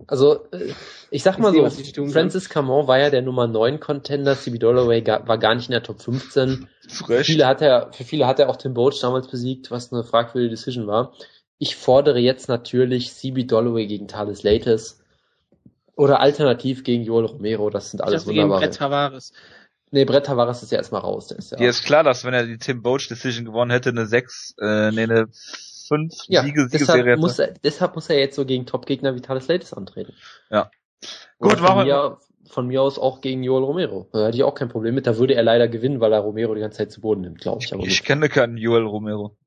Also, 0.08 0.46
äh, 0.52 0.72
ich 1.10 1.24
sag 1.24 1.40
mal 1.40 1.54
Ich 1.56 1.74
sehe, 1.74 1.94
so. 1.94 2.06
Francis 2.14 2.50
Camon 2.50 2.88
war 2.88 3.00
ja 3.00 3.10
der 3.10 3.22
Nummer 3.24 3.48
9 3.48 3.80
Contender, 3.80 4.38
CB 4.38 4.60
Dolloway 4.60 5.02
ga- 5.02 5.28
war 5.28 5.38
gar 5.40 5.56
nicht 5.56 5.68
in 5.68 5.72
der 5.74 5.84
Top 5.84 6.02
15. 6.02 6.68
Zu 6.88 7.06
Für 7.06 7.24
viele 7.24 7.48
hat 7.48 7.62
er, 7.62 7.92
für 7.92 8.04
viele 8.04 8.28
hat 8.28 8.40
er 8.40 8.50
auch 8.50 8.58
Tim 8.58 8.76
Boach 8.76 9.00
damals 9.02 9.28
besiegt, 9.28 9.72
was 9.72 9.92
eine 9.92 10.04
fragwürdige 10.04 10.52
Decision 10.52 10.86
war. 10.88 11.14
Ich 11.58 11.76
fordere 11.76 12.20
jetzt 12.20 12.48
natürlich 12.48 13.12
CB 13.14 13.46
Dolloway 13.46 13.88
gegen 13.88 14.08
Thales 14.08 14.44
Lates 14.44 15.02
oder 15.96 16.20
alternativ 16.20 16.84
gegen 16.84 17.04
Joel 17.04 17.26
Romero, 17.26 17.70
das 17.70 17.92
sind 17.92 18.02
Ich 18.02 18.06
alles 18.06 18.22
dachte 18.24 18.34
gegen 18.34 18.44
wunderbare. 18.44 18.68
Brett 18.68 18.76
Tavares. 18.78 19.34
Nee, 19.96 20.04
Brett 20.04 20.26
Tavares 20.26 20.62
ist 20.62 20.74
ja 20.74 20.78
erstmal 20.78 21.00
raus, 21.00 21.28
der 21.28 21.38
ist 21.38 21.52
ja. 21.54 21.58
Dir 21.58 21.70
ist 21.70 21.86
klar, 21.86 22.04
dass 22.04 22.26
wenn 22.26 22.34
er 22.34 22.46
die 22.46 22.58
Tim 22.58 22.82
Boach 22.82 23.08
Decision 23.10 23.46
gewonnen 23.46 23.72
hätte, 23.72 23.92
eine 23.92 24.06
6, 24.06 24.56
äh, 24.60 24.92
nee, 24.92 25.04
eine 25.04 25.28
5 25.88 26.14
ja, 26.28 26.44
Siege, 26.44 26.68
deshalb, 26.70 27.18
muss 27.18 27.40
er, 27.40 27.54
deshalb 27.64 27.96
muss 27.96 28.10
er 28.10 28.20
jetzt 28.20 28.36
so 28.36 28.46
gegen 28.46 28.66
Top-Gegner 28.66 29.16
wie 29.16 29.22
Thales 29.22 29.48
Lates 29.48 29.74
antreten. 29.74 30.12
Ja. 30.50 30.70
Gut, 31.40 31.52
Gut, 31.52 31.60
von 31.62 31.86
mir, 31.86 32.18
von 32.50 32.68
mir 32.68 32.82
aus 32.82 33.00
auch 33.00 33.22
gegen 33.22 33.42
Joel 33.42 33.64
Romero. 33.64 34.10
Da 34.12 34.26
hätte 34.26 34.36
ich 34.36 34.44
auch 34.44 34.56
kein 34.56 34.68
Problem 34.68 34.96
mit. 34.96 35.08
Da 35.08 35.18
würde 35.18 35.34
er 35.34 35.44
leider 35.44 35.70
gewinnen, 35.70 36.02
weil 36.02 36.12
er 36.12 36.20
Romero 36.20 36.54
die 36.56 36.60
ganze 36.60 36.80
Zeit 36.80 36.92
zu 36.92 37.00
Boden 37.00 37.22
nimmt, 37.22 37.40
glaube 37.40 37.64
ich. 37.64 37.72
Aber 37.74 37.82
Ich 37.84 38.00
gut. 38.00 38.06
kenne 38.08 38.28
keinen 38.28 38.58
Joel 38.58 38.84
Romero. 38.86 39.38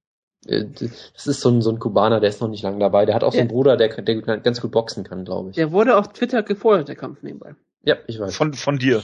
Äh, 0.47 0.65
das 0.65 1.27
ist 1.27 1.43
so 1.43 1.51
ein, 1.51 1.61
so 1.61 1.69
ein 1.71 1.79
Kubaner, 1.79 2.21
der 2.21 2.31
ist 2.31 2.41
noch 2.41 2.49
nicht 2.49 2.63
lange 2.63 2.79
dabei. 2.79 3.05
Der 3.05 3.15
hat 3.15 3.23
auch 3.23 3.33
so 3.33 3.39
einen 3.39 3.51
Ja. 3.51 3.53
Bruder, 3.55 3.77
der, 3.77 4.01
der 4.01 4.23
ganz 4.23 4.63
gut 4.63 4.71
boxen 4.71 5.05
kann, 5.05 5.27
glaube 5.27 5.51
ich. 5.51 5.57
Der 5.57 5.73
wurde 5.73 5.99
auf 5.99 6.11
Twitter 6.15 6.43
gefordert, 6.43 6.89
der 6.89 6.97
Kampf 6.97 7.23
nebenbei. 7.23 7.55
Ja, 7.83 7.97
ich 8.07 8.19
weiß. 8.19 8.35
Von, 8.35 8.55
von 8.55 8.79
dir. 8.79 9.03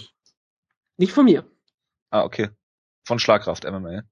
Nicht 0.97 1.13
von 1.13 1.25
mir. 1.25 1.45
Ah, 2.11 2.23
okay. 2.25 2.51
Von 3.05 3.19
Schlagkraft 3.19 3.65
MMA. 3.65 4.03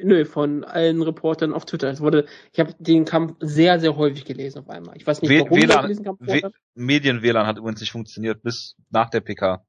Nö, 0.00 0.24
von 0.24 0.64
allen 0.64 1.02
Reportern 1.02 1.52
auf 1.52 1.64
Twitter. 1.64 1.88
Es 1.90 2.00
wurde, 2.00 2.26
ich 2.52 2.60
habe 2.60 2.74
den 2.78 3.04
Kampf 3.04 3.36
sehr, 3.40 3.80
sehr 3.80 3.96
häufig 3.96 4.24
gelesen 4.24 4.60
auf 4.60 4.70
einmal. 4.70 4.96
Ich 4.96 5.06
weiß 5.06 5.20
nicht, 5.22 5.30
W- 5.30 5.40
warum 5.40 5.56
WLAN 5.58 5.84
er 5.84 5.88
diesen 5.88 6.04
Kampf 6.04 6.20
W- 6.20 6.42
hat. 6.42 6.54
Medien-WLAN 6.74 7.46
hat 7.46 7.58
übrigens 7.58 7.80
nicht 7.80 7.90
funktioniert 7.92 8.42
bis 8.42 8.76
nach 8.90 9.10
der 9.10 9.20
PK. 9.20 9.64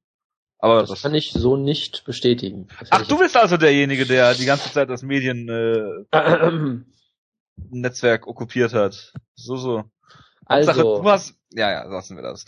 Aber 0.58 0.80
Das 0.80 0.90
das, 0.90 1.02
kann 1.02 1.14
ich 1.14 1.32
so 1.32 1.56
nicht 1.56 2.04
bestätigen. 2.04 2.68
Das 2.78 2.92
Ach, 2.92 3.06
du 3.06 3.18
bist 3.18 3.36
also 3.36 3.56
derjenige, 3.56 4.06
der 4.06 4.34
die 4.34 4.44
ganze 4.44 4.70
Zeit 4.72 4.88
das 4.88 5.02
Mediennetzwerk 5.02 6.06
äh, 6.12 6.48
ich- 6.48 6.80
Netzwerk 7.70 8.26
okkupiert 8.26 8.72
hat. 8.72 9.12
So, 9.34 9.56
so. 9.56 9.76
Hauptsache, 10.48 10.80
Also, 10.80 11.02
du 11.02 11.08
hast, 11.10 11.34
ja, 11.52 11.70
ja, 11.72 11.82
lassen 11.84 12.16
wir 12.16 12.22
das. 12.22 12.44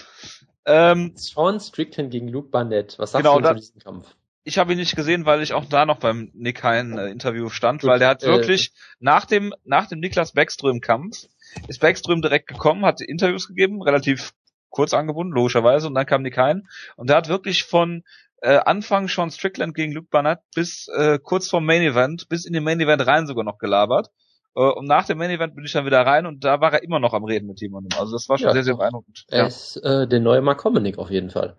Ähm, 0.64 1.12
Sean 1.16 1.58
Strickland 1.60 2.10
gegen 2.10 2.28
Luke 2.28 2.48
Barnett. 2.50 2.98
Was 2.98 3.12
sagst 3.12 3.24
Genau, 3.24 3.36
du 3.38 3.42
da- 3.42 3.54
zu 3.54 3.60
diesem 3.60 3.80
Kampf? 3.80 4.06
ich 4.44 4.58
habe 4.58 4.72
ihn 4.72 4.78
nicht 4.78 4.96
gesehen, 4.96 5.24
weil 5.24 5.40
ich 5.42 5.52
auch 5.54 5.64
da 5.66 5.86
noch 5.86 5.98
beim 5.98 6.30
Nick 6.34 6.62
Hein 6.64 6.98
äh, 6.98 7.10
Interview 7.10 7.48
stand, 7.48 7.82
Gut, 7.82 7.90
weil 7.90 7.98
der 8.00 8.08
hat 8.08 8.22
äh, 8.24 8.26
wirklich 8.28 8.72
nach 8.98 9.24
dem 9.24 9.54
nach 9.64 9.86
dem 9.86 10.00
Niklas 10.00 10.32
Backström 10.32 10.80
Kampf 10.80 11.26
ist 11.68 11.80
Backström 11.80 12.22
direkt 12.22 12.48
gekommen, 12.48 12.84
hat 12.84 13.00
Interviews 13.00 13.46
gegeben, 13.46 13.82
relativ 13.82 14.32
kurz 14.70 14.94
angebunden, 14.94 15.32
logischerweise, 15.34 15.86
und 15.86 15.94
dann 15.94 16.06
kam 16.06 16.22
Nick 16.22 16.38
Hein 16.38 16.66
und 16.96 17.08
der 17.10 17.18
hat 17.18 17.28
wirklich 17.28 17.64
von 17.64 18.02
äh, 18.40 18.56
Anfang 18.56 19.06
Sean 19.06 19.30
Strickland 19.30 19.74
gegen 19.74 19.92
Luke 19.92 20.08
Barnett 20.10 20.40
bis 20.54 20.88
äh, 20.88 21.18
kurz 21.22 21.48
vorm 21.48 21.64
Main 21.66 21.82
Event, 21.82 22.28
bis 22.28 22.44
in 22.44 22.52
den 22.52 22.64
Main 22.64 22.80
Event 22.80 23.06
rein 23.06 23.26
sogar 23.26 23.44
noch 23.44 23.58
gelabert. 23.58 24.08
Äh, 24.54 24.60
und 24.60 24.86
nach 24.86 25.06
dem 25.06 25.18
Main 25.18 25.30
Event 25.30 25.54
bin 25.54 25.64
ich 25.64 25.72
dann 25.72 25.86
wieder 25.86 26.00
rein 26.04 26.26
und 26.26 26.44
da 26.44 26.60
war 26.60 26.72
er 26.72 26.82
immer 26.82 26.98
noch 27.00 27.14
am 27.14 27.24
Reden 27.24 27.46
mit 27.46 27.60
jemandem. 27.60 27.98
Also 27.98 28.12
das 28.12 28.28
war 28.28 28.38
schon 28.38 28.48
Ja. 28.48 28.52
sehr, 28.52 28.64
sehr 28.64 28.76
beeindruckend. 28.76 29.24
Er 29.28 29.46
ist 29.46 29.76
äh, 29.78 30.06
der 30.06 30.20
neue 30.20 30.42
Mark 30.42 30.62
Hominick 30.64 30.98
auf 30.98 31.10
jeden 31.10 31.30
Fall. 31.30 31.56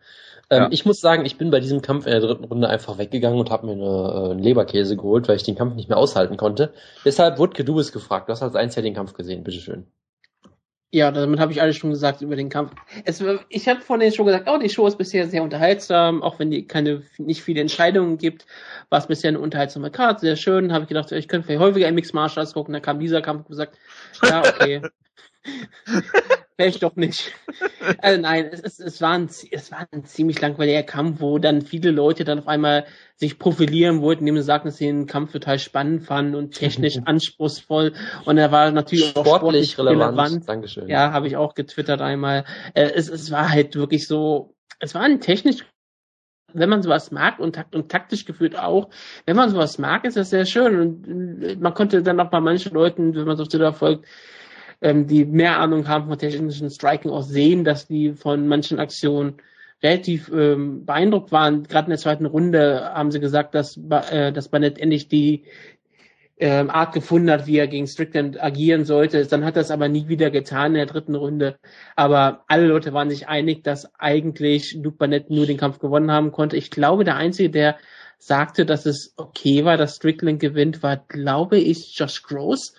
Ähm, 0.50 0.64
Ja. 0.64 0.68
Ich 0.72 0.86
muss 0.86 1.00
sagen, 1.02 1.26
ich 1.26 1.38
bin 1.38 1.52
bei 1.52 1.60
diesem 1.60 1.82
Kampf 1.82 2.06
in 2.06 2.12
der 2.12 2.22
dritten 2.22 2.44
Runde 2.44 2.70
einfach 2.70 2.98
weggegangen 2.98 3.40
und 3.40 3.50
habe 3.50 3.66
mir 3.66 3.74
eine, 3.74 3.84
äh, 4.28 4.32
einen 4.32 4.40
Leberkäse 4.40 4.96
geholt, 4.98 5.28
weil 5.28 5.38
ich 5.38 5.44
den 5.44 5.56
Kampf 5.56 5.76
nicht 5.76 5.90
mehr 5.90 5.98
aushalten 5.98 6.38
konnte. 6.38 6.74
Deshalb, 7.06 7.40
Wutke, 7.40 7.64
du 7.64 7.76
bist 7.76 7.94
gefragt. 7.94 8.28
Du 8.30 8.34
hast 8.34 8.44
als 8.44 8.56
einziger 8.56 8.84
den 8.84 8.94
Kampf 8.94 9.14
gesehen. 9.14 9.44
Bitteschön. 9.44 9.88
Ja, 10.94 11.10
damit 11.10 11.40
habe 11.40 11.52
ich 11.52 11.60
alles 11.60 11.76
schon 11.78 11.90
gesagt 11.90 12.22
über 12.22 12.36
den 12.36 12.50
Kampf. 12.50 12.72
Es, 13.04 13.20
ich 13.50 13.68
habe 13.68 14.00
der 14.00 14.12
Show 14.12 14.26
gesagt, 14.26 14.48
oh, 14.48 14.60
die 14.60 14.70
Show 14.70 14.86
ist 14.86 15.00
bisher 15.00 15.28
sehr 15.28 15.42
unterhaltsam, 15.42 16.22
auch 16.22 16.38
wenn 16.38 16.52
die 16.52 16.68
keine 16.68 17.02
nicht 17.18 17.42
viele 17.42 17.62
Entscheidungen 17.62 18.20
gibt, 18.20 18.46
war 18.92 19.00
es 19.00 19.08
bisher 19.08 19.30
eine 19.30 19.40
unterhaltsame 19.40 19.90
Karte, 19.90 20.22
sehr 20.22 20.36
schön. 20.36 20.72
Habe 20.72 20.84
ich 20.84 20.90
gedacht, 20.90 21.12
ich 21.12 21.28
könnte 21.28 21.48
vielleicht 21.48 21.62
häufiger 21.62 21.92
Mixed 21.92 22.14
Martial 22.14 22.44
Arts 22.44 22.54
gucken. 22.54 22.74
Dann 22.74 22.84
kam 22.84 23.00
dieser 23.00 23.24
Kampf 23.24 23.40
und 23.40 23.48
gesagt, 23.48 23.76
ja, 24.22 24.42
okay. 24.42 24.84
Vielleicht 26.56 26.84
doch 26.84 26.96
nicht. 26.96 27.32
Also 27.98 28.22
nein, 28.22 28.50
es, 28.52 28.62
es, 28.62 28.80
es, 28.80 29.02
war 29.02 29.14
ein, 29.14 29.28
es 29.52 29.72
war 29.72 29.88
ein 29.92 30.06
ziemlich 30.06 30.40
langweiliger 30.40 30.84
Kampf, 30.84 31.20
wo 31.20 31.40
dann 31.40 31.64
viele 31.64 31.90
Leute 31.90 32.26
dann 32.26 32.40
auf 32.40 32.48
einmal 32.48 32.86
sich 33.16 33.40
profilieren 33.40 34.02
wollten, 34.02 34.28
indem 34.28 34.38
sie 34.38 34.46
sagten, 34.46 34.68
dass 34.68 34.78
sie 34.78 34.86
den 34.86 35.08
Kampf 35.08 35.32
total 35.32 35.58
spannend 35.58 36.04
fanden 36.04 36.36
und 36.36 36.52
technisch 36.52 37.00
anspruchsvoll. 37.06 37.94
Und 38.26 38.38
er 38.38 38.52
war 38.52 38.72
natürlich 38.72 39.16
auch 39.16 39.26
Sportlich 39.26 39.78
relevant. 39.80 40.48
Dankeschön. 40.48 40.88
ja, 40.88 41.12
habe 41.12 41.28
ich 41.28 41.38
auch 41.38 41.56
getwittert 41.56 42.02
einmal. 42.02 42.46
Äh, 42.76 42.92
es, 42.94 43.10
es 43.10 43.32
war 43.32 43.50
halt 43.50 43.76
wirklich 43.76 44.08
so, 44.08 44.54
es 44.80 44.94
war 44.94 45.02
ein 45.02 45.22
technisch, 45.22 45.66
wenn 46.54 46.70
man 46.70 46.84
sowas 46.84 47.12
mag 47.12 47.40
und, 47.40 47.56
takt 47.56 47.76
und 47.76 47.90
taktisch 47.90 48.26
gefühlt 48.26 48.58
auch, 48.58 48.90
wenn 49.26 49.36
man 49.36 49.50
sowas 49.50 49.80
mag, 49.80 50.06
ist 50.06 50.18
das 50.18 50.30
sehr 50.30 50.46
schön. 50.46 50.80
Und 50.80 51.44
äh, 51.44 51.56
man 51.56 51.74
konnte 51.74 52.04
dann 52.04 52.20
auch 52.20 52.30
bei 52.30 52.40
manchen 52.40 52.74
Leuten, 52.74 53.16
wenn 53.16 53.26
man 53.26 53.38
so 53.38 53.44
auf 53.44 53.50
Twitter 53.50 53.74
folgt, 53.74 54.06
ähm, 54.82 55.08
die 55.08 55.26
mehr 55.26 55.60
Ahnung 55.60 55.88
haben 55.88 56.08
von 56.08 56.18
technischen 56.18 56.70
Striking 56.70 57.12
auch 57.12 57.24
sehen, 57.24 57.64
dass 57.64 57.88
die 57.88 58.14
von 58.14 58.48
manchen 58.48 58.80
Aktionen 58.80 59.36
relativ 59.82 60.32
ähm, 60.34 60.86
beeindruckt 60.86 61.32
waren. 61.32 61.64
Gerade 61.64 61.88
in 61.88 61.92
der 61.92 62.00
zweiten 62.00 62.26
Runde 62.26 62.92
haben 62.94 63.12
sie 63.12 63.20
gesagt, 63.20 63.54
dass, 63.54 63.78
äh, 63.78 64.32
dass 64.32 64.50
Barnett 64.50 64.80
endlich 64.80 65.10
die 65.10 65.44
ähm, 66.38 66.70
Art 66.70 66.94
gefunden 66.94 67.30
hat, 67.30 67.48
wie 67.48 67.58
er 67.58 67.68
gegen 67.68 67.88
Strickland 67.88 68.42
agieren 68.42 68.86
sollte. 68.86 69.26
Dann 69.26 69.46
hat 69.46 69.56
er 69.56 69.62
es 69.62 69.72
aber 69.72 69.88
nie 69.90 70.08
wieder 70.08 70.32
getan 70.32 70.74
in 70.74 70.78
der 70.78 70.86
dritten 70.86 71.16
Runde. 71.16 71.58
Aber 71.96 72.44
alle 72.48 72.68
Leute 72.68 72.94
waren 72.94 73.10
sich 73.10 73.28
einig, 73.28 73.64
dass 73.64 73.94
eigentlich 74.00 74.74
Luke 74.76 74.98
Barnett 74.98 75.30
nur 75.30 75.46
den 75.46 75.58
Kampf 75.58 75.80
gewonnen 75.80 76.12
haben 76.12 76.32
konnte. 76.32 76.58
Ich 76.58 76.72
glaube, 76.72 77.04
der 77.04 77.18
Einzige, 77.18 77.50
der 77.50 77.78
sagte, 78.18 78.66
dass 78.66 78.86
es 78.86 79.14
okay 79.18 79.66
war, 79.66 79.78
dass 79.78 79.98
Strickland 79.98 80.40
gewinnt, 80.40 80.82
war, 80.82 80.98
glaube 80.98 81.58
ich, 81.60 81.98
Josh 81.98 82.24
Gross. 82.24 82.74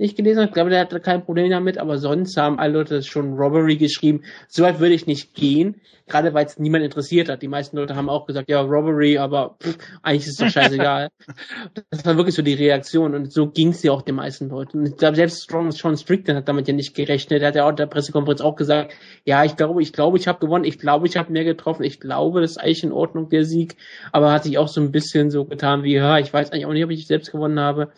Nicht 0.00 0.16
gelesen 0.16 0.38
habe. 0.38 0.48
Ich 0.48 0.54
glaube, 0.54 0.70
der 0.70 0.80
hatte 0.80 0.98
kein 0.98 1.22
Problem 1.22 1.50
damit, 1.50 1.76
aber 1.76 1.98
sonst 1.98 2.34
haben 2.38 2.58
alle 2.58 2.72
Leute 2.72 3.02
schon 3.02 3.34
Robbery 3.34 3.76
geschrieben. 3.76 4.22
So 4.48 4.62
weit 4.62 4.80
würde 4.80 4.94
ich 4.94 5.06
nicht 5.06 5.34
gehen, 5.34 5.78
gerade 6.06 6.32
weil 6.32 6.46
es 6.46 6.58
niemand 6.58 6.84
interessiert 6.84 7.28
hat. 7.28 7.42
Die 7.42 7.48
meisten 7.48 7.76
Leute 7.76 7.96
haben 7.96 8.08
auch 8.08 8.24
gesagt, 8.24 8.48
ja, 8.48 8.62
Robbery, 8.62 9.18
aber 9.18 9.58
pff, 9.62 9.76
eigentlich 10.00 10.26
ist 10.26 10.28
es 10.28 10.36
doch 10.38 10.48
scheißegal. 10.48 11.10
das 11.90 12.06
war 12.06 12.16
wirklich 12.16 12.34
so 12.34 12.40
die 12.40 12.54
Reaktion 12.54 13.14
und 13.14 13.30
so 13.30 13.48
ging 13.50 13.72
es 13.72 13.82
ja 13.82 13.92
auch 13.92 14.00
den 14.00 14.14
meisten 14.14 14.48
Leuten. 14.48 14.78
Und 14.78 14.86
ich 14.86 14.96
glaube, 14.96 15.16
selbst 15.16 15.42
Strong 15.42 15.70
Sean 15.70 15.98
Strickland 15.98 16.38
hat 16.38 16.48
damit 16.48 16.66
ja 16.66 16.72
nicht 16.72 16.94
gerechnet. 16.94 17.42
Er 17.42 17.48
hat 17.48 17.56
ja 17.56 17.66
auch 17.66 17.70
in 17.70 17.76
der 17.76 17.84
Pressekonferenz 17.84 18.40
auch 18.40 18.56
gesagt, 18.56 18.94
ja, 19.26 19.44
ich 19.44 19.56
glaube, 19.56 19.82
ich 19.82 19.92
glaube, 19.92 20.16
ich 20.16 20.26
habe 20.26 20.38
gewonnen, 20.38 20.64
ich 20.64 20.78
glaube, 20.78 21.08
ich 21.08 21.18
habe 21.18 21.30
mehr 21.30 21.44
getroffen, 21.44 21.82
ich 21.82 22.00
glaube, 22.00 22.40
das 22.40 22.52
ist 22.52 22.56
eigentlich 22.56 22.84
in 22.84 22.92
Ordnung, 22.92 23.28
der 23.28 23.44
Sieg, 23.44 23.76
aber 24.12 24.32
hat 24.32 24.44
sich 24.44 24.56
auch 24.56 24.68
so 24.68 24.80
ein 24.80 24.92
bisschen 24.92 25.30
so 25.30 25.44
getan 25.44 25.82
wie, 25.82 25.96
ja, 25.96 26.18
ich 26.18 26.32
weiß 26.32 26.52
eigentlich 26.52 26.64
auch 26.64 26.72
nicht, 26.72 26.84
ob 26.84 26.90
ich 26.90 27.06
selbst 27.06 27.32
gewonnen 27.32 27.60
habe. 27.60 27.92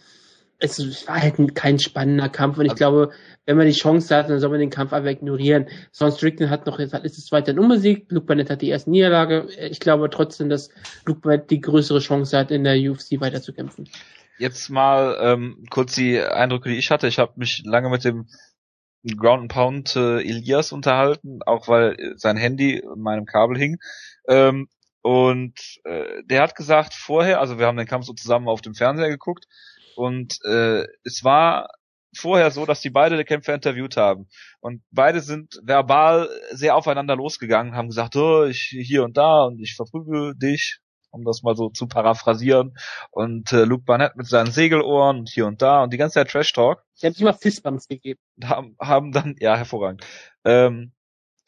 Es 0.63 1.07
war 1.09 1.21
halt 1.21 1.39
ein- 1.39 1.55
kein 1.55 1.79
spannender 1.79 2.29
Kampf 2.29 2.57
und 2.59 2.65
ich 2.67 2.73
Also- 2.73 2.79
glaube, 2.79 3.11
wenn 3.47 3.57
man 3.57 3.67
die 3.67 3.73
Chance 3.73 4.15
hat, 4.17 4.31
dann 4.31 4.39
soll 4.39 4.51
man 4.51 4.61
den 4.61 4.71
Kampf 4.71 4.93
einfach 4.93 5.11
ignorieren. 5.11 5.67
Sean 5.91 6.13
Strickland 6.13 6.51
hat 6.51 6.67
noch 6.67 6.79
jetzt 6.79 6.95
ist 6.95 7.19
es 7.19 7.33
weiterhin 7.33 7.59
unbesiegt, 7.59 8.13
Luke 8.13 8.27
Barnett 8.27 8.49
hat 8.51 8.63
die 8.63 8.69
erste 8.69 8.91
Niederlage. 8.91 9.49
Ich 9.71 9.81
glaube 9.81 10.09
trotzdem, 10.11 10.49
dass 10.49 10.71
Luke 11.05 11.21
Barnett 11.21 11.51
die 11.51 11.61
größere 11.61 11.99
Chance 11.99 12.39
hat, 12.39 12.51
in 12.51 12.65
der 12.65 12.77
UFC 12.77 13.21
weiterzukämpfen. 13.21 13.89
Jetzt 14.39 14.71
mal 14.71 15.17
ähm, 15.21 15.65
kurz 15.71 15.95
die 15.95 16.19
Eindrücke, 16.21 16.69
die 16.71 16.77
ich 16.79 16.91
hatte. 16.91 17.07
Ich 17.09 17.19
habe 17.19 17.33
mich 17.37 17.63
lange 17.67 17.91
mit 17.91 18.05
dem 18.05 18.29
Ground 19.17 19.43
and 19.43 19.53
Pound 19.53 19.97
äh, 19.97 20.21
Elias 20.21 20.71
unterhalten, 20.73 21.41
auch 21.45 21.67
weil 21.67 21.95
äh, 21.99 22.13
sein 22.17 22.37
Handy 22.37 22.79
in 22.79 23.01
meinem 23.01 23.25
Kabel 23.27 23.59
hing. 23.59 23.79
Ähm, 24.29 24.69
und 25.03 25.59
äh, 25.85 26.23
der 26.25 26.43
hat 26.43 26.55
gesagt 26.55 26.95
vorher, 26.95 27.41
also 27.41 27.59
wir 27.59 27.67
haben 27.67 27.77
den 27.77 27.89
Kampf 27.89 28.07
so 28.07 28.13
zusammen 28.13 28.47
auf 28.49 28.61
dem 28.63 28.75
Fernseher 28.75 29.09
geguckt 29.09 29.47
und 29.97 30.38
äh, 30.45 30.84
es 31.05 31.24
war 31.24 31.68
vorher 32.16 32.51
so, 32.51 32.66
dass 32.66 32.80
die 32.80 32.90
beide 32.90 33.24
Kämpfer 33.24 33.55
interviewt 33.55 33.97
haben 33.97 34.28
und 34.61 34.82
beide 34.90 35.20
sind 35.20 35.61
verbal 35.62 36.28
sehr 36.51 36.76
aufeinander 36.76 37.16
losgegangen, 37.16 37.74
haben 37.74 37.88
gesagt, 37.88 38.16
oh, 38.16 38.45
ich 38.45 38.74
hier 38.84 39.05
und 39.05 39.16
da 39.16 39.45
und 39.45 39.61
ich 39.61 39.74
verprügel 39.74 40.34
dich, 40.36 40.80
um 41.11 41.24
das 41.24 41.43
mal 41.43 41.57
so 41.57 41.70
zu 41.70 41.86
paraphrasieren 41.86 42.74
und 43.11 43.53
äh, 43.53 43.64
Luke 43.64 43.84
Barnett 43.84 44.16
mit 44.16 44.26
seinen 44.26 44.51
Segelohren 44.51 45.20
und 45.20 45.30
hier 45.30 45.47
und 45.47 45.62
da 45.62 45.82
und 45.82 45.93
die 45.93 45.99
ganze 45.99 46.14
Zeit 46.14 46.30
Trash 46.30 46.53
Talk 46.53 46.84
Sie 47.03 47.07
haben 47.07 47.14
sich 47.14 47.24
mal 47.24 47.32
Fistbumps 47.32 47.88
gegeben. 47.88 48.20
und 48.36 48.49
haben, 48.49 48.76
haben 48.80 49.11
dann, 49.11 49.34
ja, 49.40 49.57
hervorragend, 49.57 50.05
ähm, 50.45 50.93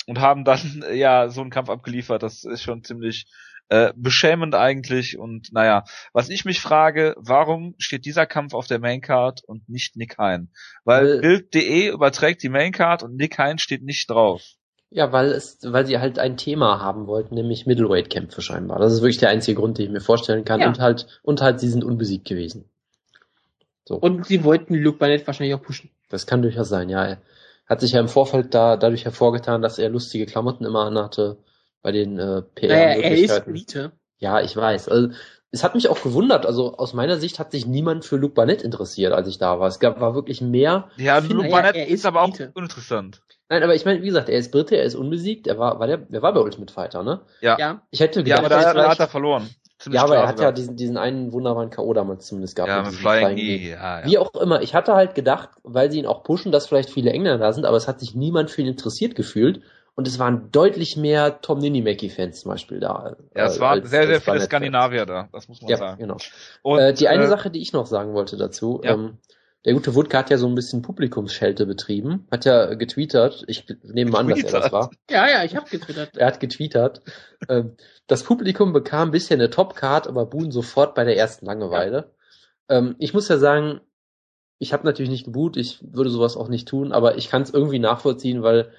und 0.07 0.21
haben 0.21 0.45
dann, 0.45 0.59
ja, 0.93 1.29
so 1.29 1.43
einen 1.43 1.51
Kampf 1.51 1.71
abgeliefert. 1.71 2.25
Das 2.25 2.43
ist 2.43 2.63
schon 2.63 2.83
ziemlich 2.83 3.27
äh, 3.69 3.93
beschämend 3.97 4.55
eigentlich. 4.55 5.19
Und 5.19 5.53
naja, 5.53 5.85
was 6.13 6.29
ich 6.29 6.45
mich 6.45 6.61
frage, 6.61 7.15
warum 7.17 7.75
steht 7.79 8.05
dieser 8.05 8.27
Kampf 8.27 8.55
auf 8.55 8.67
der 8.67 8.79
Maincard 8.79 9.43
und 9.47 9.69
nicht 9.69 9.97
Nick 9.97 10.19
Hein? 10.19 10.51
Weil 10.85 11.05
Weil- 11.05 11.21
Bild.de 11.21 11.89
überträgt 11.89 12.43
die 12.43 12.49
Maincard 12.49 13.03
und 13.03 13.17
Nick 13.17 13.39
Hein 13.39 13.59
steht 13.59 13.83
nicht 13.83 14.11
drauf. 14.11 14.43
Ja, 14.91 15.11
weil 15.11 15.33
es, 15.33 15.59
weil 15.63 15.87
sie 15.87 15.99
halt 15.99 16.21
ein 16.21 16.37
Thema 16.37 16.81
haben 16.81 17.09
wollten, 17.09 17.35
nämlich 17.35 17.67
Middleweight-Kämpfe 17.67 18.43
scheinbar. 18.43 18.79
Das 18.79 18.93
ist 18.93 19.01
wirklich 19.01 19.19
der 19.19 19.31
einzige 19.31 19.59
Grund, 19.59 19.79
den 19.79 19.87
ich 19.87 19.91
mir 19.91 20.01
vorstellen 20.01 20.45
kann. 20.45 20.61
Ja. 20.61 20.69
Und 20.69 20.79
halt, 20.79 21.09
und 21.23 21.41
halt, 21.41 21.59
sie 21.59 21.69
sind 21.69 21.83
unbesiegt 21.83 22.29
gewesen. 22.29 22.71
So. 23.87 23.97
Und 23.97 24.27
sie 24.27 24.45
wollten 24.45 24.75
Luke 24.75 24.99
Barnett 24.99 25.27
wahrscheinlich 25.27 25.55
auch 25.55 25.63
pushen. 25.63 25.91
Das 26.11 26.27
kann 26.27 26.43
durchaus 26.43 26.69
sein, 26.69 26.89
ja. 26.91 27.17
hat 27.67 27.81
sich 27.81 27.93
ja 27.93 28.01
im 28.01 28.09
Vorfeld 28.09 28.55
da 28.55 28.77
dadurch 28.77 29.05
hervorgetan, 29.05 29.63
dass 29.63 29.79
er 29.79 29.89
lustige 29.89 30.27
Klamotten 30.27 30.65
immer 30.65 30.85
anhatte 30.85 31.39
bei 31.85 31.93
den 31.93 32.19
äh, 32.19 32.43
Naja, 32.63 33.01
er 33.01 33.17
ist. 33.17 33.45
Brite. 33.45 33.93
Ja, 34.19 34.41
ich 34.41 34.57
weiß. 34.57 34.89
Also, 34.89 35.11
es 35.53 35.63
hat 35.63 35.75
mich 35.77 35.89
auch 35.89 36.03
gewundert. 36.03 36.47
Also 36.47 36.77
aus 36.79 36.95
meiner 36.95 37.17
Sicht 37.19 37.39
hat 37.39 37.53
sich 37.53 37.67
niemand 37.67 38.05
für 38.05 38.17
Luke 38.17 38.35
Barnett 38.35 38.63
interessiert, 38.63 39.13
als 39.13 39.29
ich 39.29 39.39
da 39.39 39.61
war. 39.61 39.69
Es 39.69 39.79
gab 39.79 40.01
war 40.01 40.15
wirklich 40.17 40.41
mehr. 40.41 40.89
Ja, 40.97 41.21
finde, 41.21 41.37
Luke 41.37 41.49
ja, 41.49 41.55
Barnett 41.55 41.77
er 41.77 41.87
ist 41.87 42.01
ist 42.01 42.07
aber 42.07 42.23
auch 42.23 42.31
Brite. 42.31 42.51
uninteressant. 42.55 43.23
Nein, 43.51 43.63
aber 43.63 43.75
ich 43.75 43.85
meine, 43.85 44.03
wie 44.03 44.07
gesagt, 44.07 44.29
er 44.31 44.39
ist 44.39 44.51
Brite, 44.51 44.77
er 44.77 44.85
ist 44.85 44.97
unbesiegt. 44.97 45.47
Er 45.47 45.59
war, 45.59 45.79
war 45.79 45.87
der, 45.87 46.07
er 46.11 46.23
war 46.23 46.33
bei 46.33 46.41
Ultimate 46.41 46.73
Fighter, 46.73 47.05
ne? 47.05 47.21
Ja. 47.41 47.57
Ja. 47.59 47.83
Ich 47.91 48.01
hätte 48.01 48.21
Ja, 48.23 48.41
gedacht, 48.41 48.65
aber 48.67 48.83
da, 48.83 48.89
hat 48.89 48.99
er 48.99 49.07
verloren. 49.09 49.49
Ziemlich 49.79 49.99
ja, 50.01 50.05
aber 50.05 50.17
er 50.17 50.27
hat 50.27 50.41
ja 50.41 50.51
diesen, 50.51 50.77
diesen 50.77 50.97
einen 50.97 51.33
wunderbaren 51.33 51.69
K.O. 51.69 51.93
damals 51.93 52.27
zumindest 52.27 52.57
gehabt. 52.57 52.71
ja, 52.71 52.83
mit 52.83 52.95
Flying. 52.95 53.37
E, 53.37 53.71
ja, 53.71 54.01
ja. 54.01 54.07
Wie 54.07 54.19
auch 54.19 54.35
immer, 54.35 54.63
ich 54.63 54.75
hatte 54.75 54.95
halt 54.95 55.15
gedacht, 55.15 55.51
weil 55.63 55.91
sie 55.93 55.99
ihn 55.99 56.07
auch 56.07 56.25
pushen, 56.25 56.51
dass 56.51 56.67
vielleicht 56.67 56.91
viele 56.91 57.11
Engländer 57.11 57.39
da 57.39 57.53
sind, 57.53 57.67
aber 57.67 57.77
es 57.77 57.87
hat 57.87 58.01
sich 58.01 58.15
niemand 58.15 58.51
für 58.51 58.63
ihn 58.63 58.69
interessiert 58.69 59.15
gefühlt. 59.15 59.61
Und 59.97 60.09
es 60.09 60.19
waren 60.19 60.51
deutlich 60.51 60.97
mehr 60.97 61.41
Tom 61.41 61.59
Ninimaki-Fans 61.61 62.41
zum 62.41 62.51
Beispiel 62.51 62.81
da. 62.81 63.17
Ja, 63.37 63.45
es 63.47 63.59
äh, 63.59 63.61
waren 63.61 63.81
als- 63.81 63.91
sehr, 63.91 64.07
sehr 64.07 64.21
viele. 64.21 64.41
Skandinavier 64.41 65.07
da, 65.07 65.29
das 65.33 65.49
muss 65.49 65.63
man 65.63 65.71
Ja, 65.71 65.77
sagen. 65.77 65.99
genau. 66.01 66.17
Und, 66.63 66.79
äh, 66.81 66.93
die 66.95 67.07
eine 67.09 67.25
äh, 67.25 67.29
Sache, 67.29 67.51
die 67.51 67.61
ich 67.63 67.73
noch 67.73 67.87
sagen 67.87 68.13
wollte 68.15 68.37
dazu, 68.37 68.81
Ja. 68.83 68.95
ähm, 68.95 69.19
der 69.65 69.73
gute 69.73 69.95
Wutke 69.95 70.19
hat 70.19 70.29
ja 70.31 70.37
so 70.37 70.47
ein 70.47 70.55
bisschen 70.55 70.83
Publikumsschelte 70.83 71.65
betrieben, 71.65 72.27
hat 72.31 72.45
ja 72.45 72.75
getweetert, 72.75 73.45
ich 73.47 73.65
nehme 73.85 74.11
mal 74.11 74.19
an, 74.21 74.29
dass 74.29 74.43
er 74.43 74.61
das 74.61 74.73
war. 74.73 74.91
Ja, 75.09 75.27
ja, 75.29 75.43
ich 75.45 75.57
habe 75.57 75.71
getwittert. 75.71 76.17
Er 76.19 76.27
hat 76.27 76.41
getweetert. 76.41 77.01
ähm, 77.49 77.77
das 78.07 78.25
Publikum 78.25 78.73
bekam 78.75 79.11
bisher 79.11 79.37
eine 79.39 79.49
Top-Card, 79.49 80.07
aber 80.09 80.27
buhen 80.27 80.51
sofort 80.51 80.95
bei 80.95 81.05
der 81.05 81.17
ersten 81.17 81.47
Langeweile. 81.47 82.11
Ähm, 82.69 82.97
ich 82.99 83.15
muss 83.15 83.29
ja 83.29 83.39
sagen, 83.39 83.81
ich 84.59 84.73
habe 84.73 84.85
natürlich 84.85 85.11
nicht 85.11 85.25
geboot, 85.25 85.57
ich 85.57 85.79
würde 85.83 86.11
sowas 86.11 86.37
auch 86.37 86.49
nicht 86.49 86.69
tun, 86.69 86.93
aber 86.93 87.17
ich 87.17 87.31
kann 87.31 87.43
es 87.43 87.51
irgendwie 87.51 87.79
nachvollziehen, 87.79 88.43
weil 88.43 88.71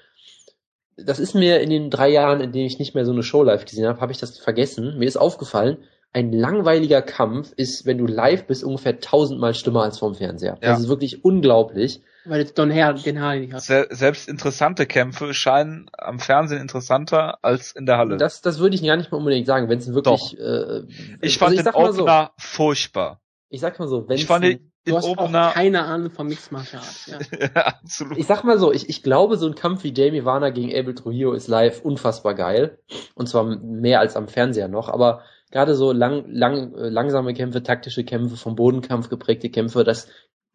das 0.96 1.18
ist 1.18 1.34
mir 1.34 1.60
in 1.60 1.70
den 1.70 1.90
drei 1.90 2.08
Jahren, 2.08 2.40
in 2.40 2.52
denen 2.52 2.66
ich 2.66 2.78
nicht 2.78 2.94
mehr 2.94 3.04
so 3.04 3.12
eine 3.12 3.22
Show 3.22 3.42
live 3.42 3.64
gesehen 3.64 3.86
habe, 3.86 4.00
habe 4.00 4.12
ich 4.12 4.18
das 4.18 4.38
vergessen. 4.38 4.98
Mir 4.98 5.06
ist 5.06 5.16
aufgefallen, 5.16 5.78
ein 6.12 6.32
langweiliger 6.32 7.02
Kampf 7.02 7.52
ist, 7.56 7.84
wenn 7.84 7.98
du 7.98 8.06
live 8.06 8.46
bist, 8.46 8.64
ungefähr 8.64 9.00
tausendmal 9.00 9.54
schlimmer 9.54 9.82
als 9.82 9.98
vorm 9.98 10.14
Fernseher. 10.14 10.56
Ja. 10.62 10.70
Das 10.70 10.80
ist 10.80 10.88
wirklich 10.88 11.24
unglaublich. 11.24 12.00
Weil 12.24 12.40
jetzt 12.40 12.58
Don 12.58 12.70
Herr 12.70 12.94
den 12.94 13.20
Harley 13.20 13.40
nicht 13.40 13.52
hat. 13.52 13.62
se 13.62 13.86
selbst 13.90 14.26
interessante 14.26 14.86
Kämpfe 14.86 15.34
scheinen 15.34 15.90
am 15.96 16.18
Fernsehen 16.18 16.60
interessanter 16.60 17.44
als 17.44 17.72
in 17.72 17.84
der 17.84 17.98
Halle. 17.98 18.16
Das, 18.16 18.40
das 18.40 18.58
würde 18.58 18.74
ich 18.76 18.82
gar 18.82 18.96
nicht 18.96 19.12
mal 19.12 19.18
unbedingt 19.18 19.46
sagen, 19.46 19.68
wenn 19.68 19.78
es 19.78 19.92
wirklich. 19.92 20.36
Äh, 20.38 20.84
ich 21.20 21.34
also 21.34 21.38
fand 21.38 21.52
ich 21.52 21.58
den 21.58 21.64
sag 21.64 21.74
mal 21.74 21.92
so, 21.92 22.02
Opener 22.02 22.32
furchtbar. 22.38 23.20
ich 23.50 23.60
sag 23.60 23.78
mal 23.78 23.86
so, 23.86 24.08
wenn 24.08 24.16
Ich 24.16 24.26
fand 24.26 24.42
den, 24.44 24.58
den 24.58 24.72
Du 24.86 24.96
hast 24.96 25.04
Opener 25.04 25.48
auch 25.48 25.54
keine 25.54 25.84
Ahnung 25.84 26.10
von 26.10 26.26
Mixed 26.28 26.52
Martial 26.52 26.80
Arts. 26.82 27.06
Ja. 27.40 27.48
absolut. 27.54 28.18
Ich 28.18 28.26
sag 28.26 28.44
mal 28.44 28.58
so, 28.58 28.72
ich, 28.72 28.88
ich 28.88 29.02
glaube, 29.02 29.36
so 29.36 29.46
ein 29.46 29.54
Kampf 29.54 29.84
wie 29.84 29.92
Jamie 29.94 30.24
Warner 30.24 30.52
gegen 30.52 30.74
Abel 30.74 30.94
Trujillo 30.94 31.32
ist 31.32 31.48
live 31.48 31.82
unfassbar 31.82 32.34
geil. 32.34 32.78
Und 33.14 33.28
zwar 33.28 33.44
mehr 33.44 34.00
als 34.00 34.16
am 34.16 34.28
Fernseher 34.28 34.68
noch. 34.68 34.88
Aber 34.88 35.22
gerade 35.50 35.74
so 35.74 35.92
lang, 35.92 36.24
lang, 36.28 36.74
äh, 36.74 36.88
langsame 36.88 37.34
Kämpfe, 37.34 37.62
taktische 37.62 38.04
Kämpfe, 38.04 38.36
vom 38.36 38.56
Bodenkampf 38.56 39.08
geprägte 39.08 39.50
Kämpfe, 39.50 39.84
das, 39.84 40.08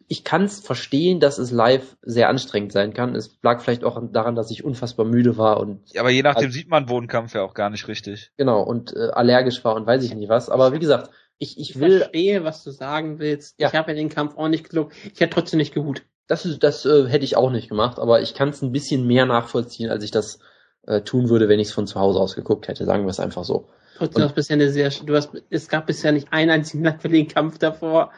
ich 0.07 0.23
kann 0.23 0.43
es 0.43 0.59
verstehen, 0.59 1.19
dass 1.19 1.37
es 1.37 1.51
live 1.51 1.95
sehr 2.01 2.27
anstrengend 2.29 2.73
sein 2.73 2.93
kann. 2.93 3.15
Es 3.15 3.39
lag 3.43 3.61
vielleicht 3.61 3.83
auch 3.83 4.01
daran, 4.11 4.35
dass 4.35 4.51
ich 4.51 4.63
unfassbar 4.63 5.05
müde 5.05 5.37
war 5.37 5.59
und 5.59 5.81
Ja, 5.93 6.01
aber 6.01 6.09
je 6.09 6.21
nachdem 6.21 6.51
sieht 6.51 6.69
man 6.69 6.85
Bodenkampf 6.85 7.33
ja 7.33 7.43
auch 7.43 7.53
gar 7.53 7.69
nicht 7.69 7.87
richtig. 7.87 8.31
genau 8.37 8.61
und 8.61 8.93
äh, 8.93 9.09
allergisch 9.13 9.63
war 9.63 9.75
und 9.75 9.85
weiß 9.87 10.03
ich 10.03 10.13
nicht 10.13 10.29
was. 10.29 10.49
Aber 10.49 10.73
wie 10.73 10.79
gesagt, 10.79 11.09
ich, 11.41 11.57
ich 11.59 11.71
Ich 11.71 11.79
will, 11.79 11.99
verstehe, 11.99 12.43
was 12.43 12.63
du 12.63 12.71
sagen 12.71 13.19
willst. 13.19 13.59
Ja. 13.59 13.67
Ich 13.69 13.73
habe 13.75 13.91
ja 13.91 13.95
den 13.95 14.09
Kampf 14.09 14.37
auch 14.37 14.47
nicht 14.47 14.69
gelobt. 14.69 14.93
Ich 15.13 15.19
hätte 15.19 15.33
trotzdem 15.33 15.57
nicht 15.57 15.73
gehut. 15.73 16.03
das, 16.27 16.45
ist, 16.45 16.61
das 16.63 16.85
äh, 16.85 17.07
hätte 17.07 17.25
ich 17.25 17.35
auch 17.35 17.49
nicht 17.51 17.67
gemacht, 17.69 17.99
aber 17.99 18.21
ich 18.21 18.33
kann 18.33 18.49
es 18.49 18.61
ein 18.61 18.71
bisschen 18.71 19.05
mehr 19.07 19.25
nachvollziehen, 19.25 19.89
als 19.89 20.03
ich 20.03 20.11
das 20.11 20.39
äh, 20.87 21.01
tun 21.01 21.29
würde, 21.29 21.49
wenn 21.49 21.59
ich 21.59 21.67
es 21.69 21.73
von 21.73 21.87
zu 21.87 21.99
Hause 21.99 22.19
aus 22.19 22.35
geguckt 22.35 22.67
hätte. 22.67 22.85
Sagen 22.85 23.03
wir 23.05 23.09
es 23.09 23.19
einfach 23.19 23.43
so. 23.43 23.67
Trotzdem 23.97 24.21
Und- 24.23 24.29
hast 24.29 24.35
bisher 24.35 24.53
eine 24.55 24.69
sehr, 24.71 24.89
du 24.89 25.15
hast, 25.15 25.31
es 25.49 25.67
gab 25.67 25.87
bisher 25.87 26.11
nicht 26.11 26.31
einen 26.31 26.49
einzigen 26.51 26.83
langweiligen 26.85 27.27
Kampf 27.27 27.57
davor. 27.57 28.11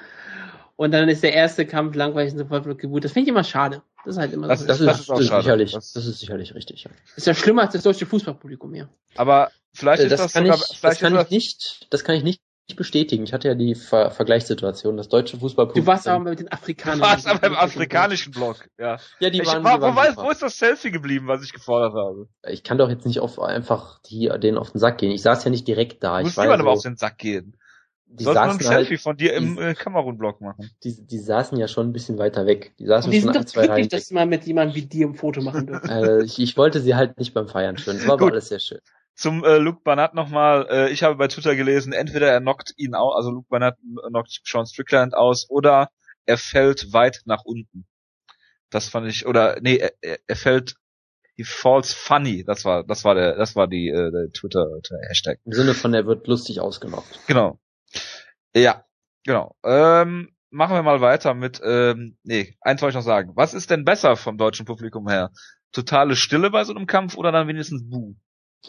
Und 0.76 0.92
dann 0.92 1.08
ist 1.08 1.22
der 1.24 1.34
erste 1.34 1.66
Kampf 1.68 1.96
langweilig 1.96 2.34
und 2.34 2.40
sofort 2.40 2.66
wird 2.66 2.80
geboot. 2.80 3.04
Das 3.06 3.12
finde 3.12 3.26
ich 3.28 3.30
immer 3.32 3.44
schade. 3.44 3.84
Das 4.06 4.16
ist 4.16 4.20
halt 4.20 4.34
immer 4.34 4.48
Das 4.48 4.62
so. 4.62 4.68
Das, 4.68 4.80
Das 4.80 5.00
ist, 5.00 5.10
das 5.10 5.20
ist 5.20 5.28
schade. 5.28 5.42
sicherlich, 5.44 5.72
Das- 5.72 5.94
das, 5.94 6.06
ist 6.08 6.20
sicherlich 6.20 6.56
richtig. 6.56 6.84
Ja. 6.84 6.92
ist 7.16 7.28
ja 7.28 7.34
schlimmer 7.36 7.62
als 7.64 7.74
das 7.74 7.84
deutsche 7.84 8.06
Fußballpublikum 8.06 8.74
hier. 8.74 8.90
Aber 9.16 9.50
vielleicht 9.74 10.02
Äh, 10.02 10.06
ist 10.08 10.12
das, 10.12 10.22
das, 10.22 10.34
kann 10.34 10.44
sogar, 10.46 10.58
ich, 10.58 10.82
das 10.82 11.00
kann 11.00 11.16
ist 11.16 11.24
ich 11.26 11.30
nicht, 11.30 11.88
das 11.92 12.04
kann 12.04 12.16
ich 12.16 12.24
nicht 12.24 12.42
bestätigen. 12.76 13.24
Ich 13.26 13.34
hatte 13.34 13.50
ja 13.50 13.56
die 13.56 13.76
Ver 13.76 14.10
Vergleichssituation, 14.12 14.98
das 14.98 15.10
deutsche 15.10 15.38
Fußballpublikum. 15.38 15.86
Du 15.86 15.86
warst 15.92 16.08
aber 16.08 16.30
mit 16.30 16.40
den 16.40 16.48
Du 16.48 16.52
Afrikanern. 16.54 17.02
warst 17.02 17.28
aber 17.28 17.46
im 17.48 17.56
afrikanischen 17.56 18.32
Block, 18.32 18.68
ja. 18.78 18.98
ja, 19.20 19.30
die 19.30 19.42
Ich, 19.42 19.48
waren, 19.48 19.64
war, 19.64 19.78
die 19.78 19.82
wo, 19.82 19.86
waren 19.88 19.96
weiß, 19.96 20.10
super. 20.12 20.24
wo 20.24 20.30
ist 20.32 20.42
das 20.42 20.58
Selfie 20.58 20.92
geblieben, 20.92 21.28
was 21.28 21.44
ich 21.44 21.54
gefordert 21.54 21.94
habe? 21.94 22.28
Ich 22.48 22.64
kann 22.64 22.78
doch 22.78 22.90
jetzt 22.90 23.06
nicht 23.06 23.20
auf 23.20 23.40
einfach 23.40 24.00
die, 24.04 24.30
denen 24.40 24.58
auf 24.58 24.72
den 24.72 24.80
Sack 24.80 24.98
gehen. 25.00 25.12
Ich 25.12 25.22
saß 25.22 25.44
ja 25.44 25.52
nicht 25.52 25.68
direkt 25.68 26.04
da. 26.04 26.20
Du 26.20 26.22
Ich 26.22 26.26
musst 26.28 26.38
niemandem 26.38 26.68
ja 26.68 26.74
auf 26.74 26.80
so, 26.80 26.90
den 26.90 26.98
Sack 26.98 27.18
gehen. 27.18 27.58
die 28.06 28.24
Du 28.24 28.24
sollst 28.24 28.44
nur 28.44 28.54
ein 28.54 28.60
saßen 28.60 28.66
Selfie 28.68 28.94
halt, 28.94 29.02
von 29.02 29.18
dir 29.18 29.34
im 29.34 29.58
äh, 29.58 29.76
Kamerun-Block 29.76 30.42
machen. 30.42 30.72
die, 30.84 31.06
die 31.06 31.20
saßen 31.20 31.58
ja 31.58 31.68
schon 31.68 31.90
ein 31.90 31.94
bisschen 31.94 32.18
weiter 32.20 32.46
weg. 32.46 32.76
Die 32.80 32.86
saßen 32.86 33.10
Und 33.10 33.12
die 33.12 33.22
schon 33.22 33.30
sind 33.30 33.36
ein, 33.38 33.42
doch 33.42 33.46
zwei 33.46 33.66
Reihen 33.66 33.88
glücklich, 33.88 33.90
dass 33.90 34.08
sie 34.08 34.14
mal 34.14 34.26
mit 34.26 34.46
jemandem 34.46 34.76
wie 34.76 34.86
dir 34.86 35.08
ein 35.08 35.16
Foto 35.16 35.42
machen 35.42 35.68
dürfen. 35.68 35.90
Äh, 35.90 36.24
ich, 36.24 36.40
ich 36.40 36.58
wollte 36.58 36.82
sie 36.82 36.96
halt 36.96 37.18
nicht 37.20 37.34
beim 37.34 37.48
Feiern 37.48 37.78
stören. 37.78 37.98
Es 37.98 38.08
war 38.08 38.14
aber 38.16 38.28
alles 38.28 38.50
sehr 38.50 38.60
schön. 38.60 38.80
Zum 39.16 39.44
äh, 39.44 39.58
Luke 39.58 39.82
Barnett 39.84 40.14
nochmal, 40.16 40.68
äh, 40.70 40.90
ich 40.92 41.04
habe 41.04 41.16
bei 41.16 41.28
Twitter 41.28 41.56
gelesen, 41.56 41.94
entweder 41.94 42.30
er 42.32 42.42
knockt 42.42 42.74
ihn 42.78 42.96
aus, 42.96 43.16
also 43.16 43.30
Luke 43.32 43.48
Barnett 43.50 43.76
knockt 44.08 44.42
Sean 44.44 44.66
Strickland 44.66 45.14
aus, 45.14 45.48
oder 45.50 45.90
er 46.26 46.38
fällt 46.38 46.94
weit 46.94 47.22
nach 47.26 47.44
unten. 47.46 47.86
Das 48.72 48.90
fand 48.90 49.08
ich, 49.08 49.28
oder 49.28 49.60
nee, 49.62 49.78
er, 49.78 49.92
er- 50.28 50.36
fällt, 50.36 50.76
he 51.36 51.44
falls 51.44 51.94
funny, 51.94 52.44
das 52.44 52.66
war, 52.66 52.84
das 52.84 53.04
war 53.06 53.14
der, 53.14 53.36
das 53.36 53.56
war 53.56 53.68
die, 53.68 53.90
äh, 53.90 54.12
der 54.12 54.32
Twitter 54.32 54.66
Hashtag. 55.10 55.40
Im 55.46 55.52
Sinne 55.54 55.76
von, 55.76 55.94
er 55.94 56.08
wird 56.08 56.26
lustig 56.28 56.60
ausgenockt. 56.60 57.20
Genau. 57.28 57.60
Ja, 58.56 58.84
genau. 59.26 59.56
Ähm, 59.64 60.36
machen 60.50 60.76
wir 60.76 60.82
mal 60.84 61.02
weiter 61.02 61.36
mit, 61.36 61.62
ähm, 61.64 62.18
nee, 62.24 62.56
eins 62.62 62.82
wollte 62.82 62.92
ich 62.92 62.96
noch 62.96 63.04
sagen. 63.06 63.34
Was 63.36 63.54
ist 63.54 63.70
denn 63.70 63.86
besser 63.86 64.16
vom 64.16 64.38
deutschen 64.40 64.66
Publikum 64.66 65.08
her? 65.08 65.32
Totale 65.72 66.16
Stille 66.16 66.50
bei 66.50 66.64
so 66.64 66.74
einem 66.74 66.88
Kampf 66.88 67.16
oder 67.16 67.32
dann 67.32 67.48
wenigstens 67.48 67.88
Buh? 67.88 68.16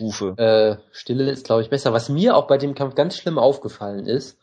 Rufe. 0.01 0.35
Äh, 0.37 0.77
Stille 0.93 1.31
ist, 1.31 1.47
glaube 1.47 1.63
ich, 1.63 1.71
besser. 1.71 1.93
Was 1.93 2.09
mir 2.09 2.37
auch 2.37 2.47
bei 2.47 2.59
dem 2.59 2.75
Kampf 2.75 2.95
ganz 2.95 3.17
schlimm 3.17 3.39
aufgefallen 3.39 4.07
ist, 4.07 4.39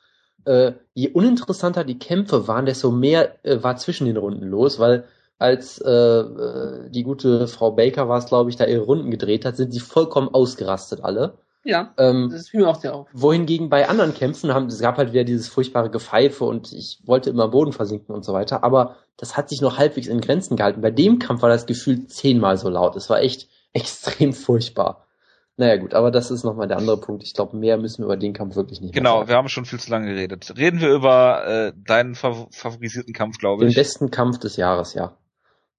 äh, 0.46 0.74
je 0.94 1.10
uninteressanter 1.10 1.84
die 1.84 2.00
Kämpfe 2.00 2.48
waren, 2.48 2.66
desto 2.66 2.92
mehr 2.92 3.36
äh, 3.46 3.62
war 3.62 3.78
zwischen 3.78 4.08
den 4.08 4.18
Runden 4.18 4.48
los, 4.48 4.80
weil 4.80 5.06
als 5.38 5.80
äh, 5.80 5.90
äh, 5.92 6.90
die 6.90 7.04
gute 7.04 7.48
Frau 7.48 7.72
Baker 7.72 8.08
war 8.08 8.20
es, 8.20 8.28
glaube 8.28 8.50
ich, 8.50 8.58
da 8.58 8.66
ihre 8.66 8.84
Runden 8.84 9.12
gedreht 9.12 9.46
hat, 9.46 9.58
sind 9.58 9.72
sie 9.74 9.80
vollkommen 9.80 10.30
ausgerastet 10.30 11.04
alle. 11.04 11.38
Ja, 11.64 11.94
Ähm, 11.98 12.30
das 12.32 12.50
fiel 12.50 12.62
mir 12.62 12.70
auch 12.70 12.80
sehr 12.80 12.96
auf. 12.96 13.08
wohingegen 13.14 13.70
bei 13.70 13.88
anderen 13.88 14.16
Kämpfen 14.16 14.52
haben, 14.52 14.66
es 14.66 14.80
gab 14.80 14.98
halt 14.98 15.14
wieder 15.14 15.24
dieses 15.24 15.48
furchtbare 15.48 15.92
Gepfeife 15.92 16.44
und 16.44 16.74
ich 16.74 17.00
wollte 17.06 17.30
immer 17.30 17.44
am 17.44 17.52
Boden 17.52 17.72
versinken 17.72 18.16
und 18.16 18.26
so 18.26 18.34
weiter, 18.34 18.64
aber 18.64 18.96
das 19.18 19.38
hat 19.38 19.50
sich 19.50 19.62
noch 19.62 19.78
halbwegs 19.78 20.08
in 20.08 20.22
Grenzen 20.22 20.58
gehalten. 20.58 20.82
Bei 20.82 20.90
dem 20.90 21.20
Kampf 21.20 21.44
war 21.44 21.50
das 21.50 21.68
Gefühl 21.68 22.08
zehnmal 22.08 22.58
so 22.58 22.70
laut. 22.70 22.96
Es 22.96 23.10
war 23.12 23.20
echt 23.20 23.48
extrem 23.74 24.34
furchtbar. 24.34 25.06
Naja 25.58 25.76
gut, 25.78 25.94
aber 25.94 26.12
das 26.12 26.32
ist 26.32 26.44
nochmal 26.44 26.68
der 26.68 26.78
andere 26.78 27.00
Punkt. 27.00 27.24
Ich 27.24 27.34
glaube, 27.34 27.58
mehr 27.58 27.78
müssen 27.78 28.00
wir 28.02 28.06
über 28.06 28.18
den 28.18 28.34
Kampf 28.34 28.56
wirklich 28.56 28.82
nicht 28.82 28.94
Genau, 28.94 29.18
sagen. 29.20 29.30
wir 29.30 29.36
haben 29.36 29.50
schon 29.50 29.66
viel 29.66 29.80
zu 29.80 29.92
lange 29.92 30.08
geredet. 30.08 30.54
Reden 30.58 30.80
wir 30.80 30.90
über 30.90 31.46
äh, 31.46 31.74
deinen 31.76 32.16
fav 32.16 32.48
favorisierten 32.52 33.14
Kampf, 33.14 33.38
glaube 33.38 33.66
Den 33.66 33.70
ich. 33.70 33.76
besten 33.76 34.10
Kampf 34.12 34.40
des 34.40 34.56
Jahres, 34.56 34.94
ja. 34.94 35.18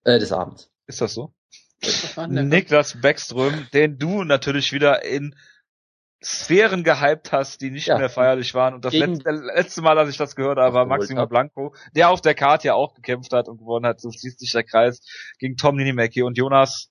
Äh, 0.04 0.18
des 0.18 0.30
Abends. 0.32 0.70
Ist 0.86 1.00
das 1.00 1.14
so? 1.14 1.32
Niklas 2.28 3.00
Beckström, 3.00 3.66
den 3.72 3.98
du 3.98 4.22
natürlich 4.24 4.72
wieder 4.72 5.04
in 5.04 5.34
Sphären 6.22 6.84
gehypt 6.84 7.32
hast, 7.32 7.60
die 7.60 7.70
nicht 7.70 7.86
Ja. 7.88 7.98
mehr 7.98 8.10
feierlich 8.10 8.54
waren. 8.54 8.74
Und 8.74 8.84
das 8.84 8.92
Gegen- 8.92 9.14
letzte, 9.14 9.30
letzte 9.30 9.82
Mal, 9.82 9.98
als 9.98 10.10
ich 10.10 10.16
das 10.16 10.36
gehört 10.36 10.58
habe, 10.58 10.74
war 10.74 10.88
hab. 10.88 11.28
Blanco, 11.28 11.74
der 11.96 12.10
auf 12.10 12.20
der 12.20 12.34
Karte 12.34 12.68
ja 12.68 12.74
auch 12.74 12.94
gekämpft 12.94 13.32
hat 13.32 13.48
und 13.48 13.58
gewonnen 13.58 13.86
hat. 13.86 14.00
So 14.00 14.10
schließt 14.12 14.38
sich 14.38 14.52
der 14.52 14.62
Kreis 14.62 15.00
gegen 15.40 15.56
Tom 15.56 15.74
Ninimaki 15.76 16.22
und 16.22 16.38
Jonas. 16.38 16.90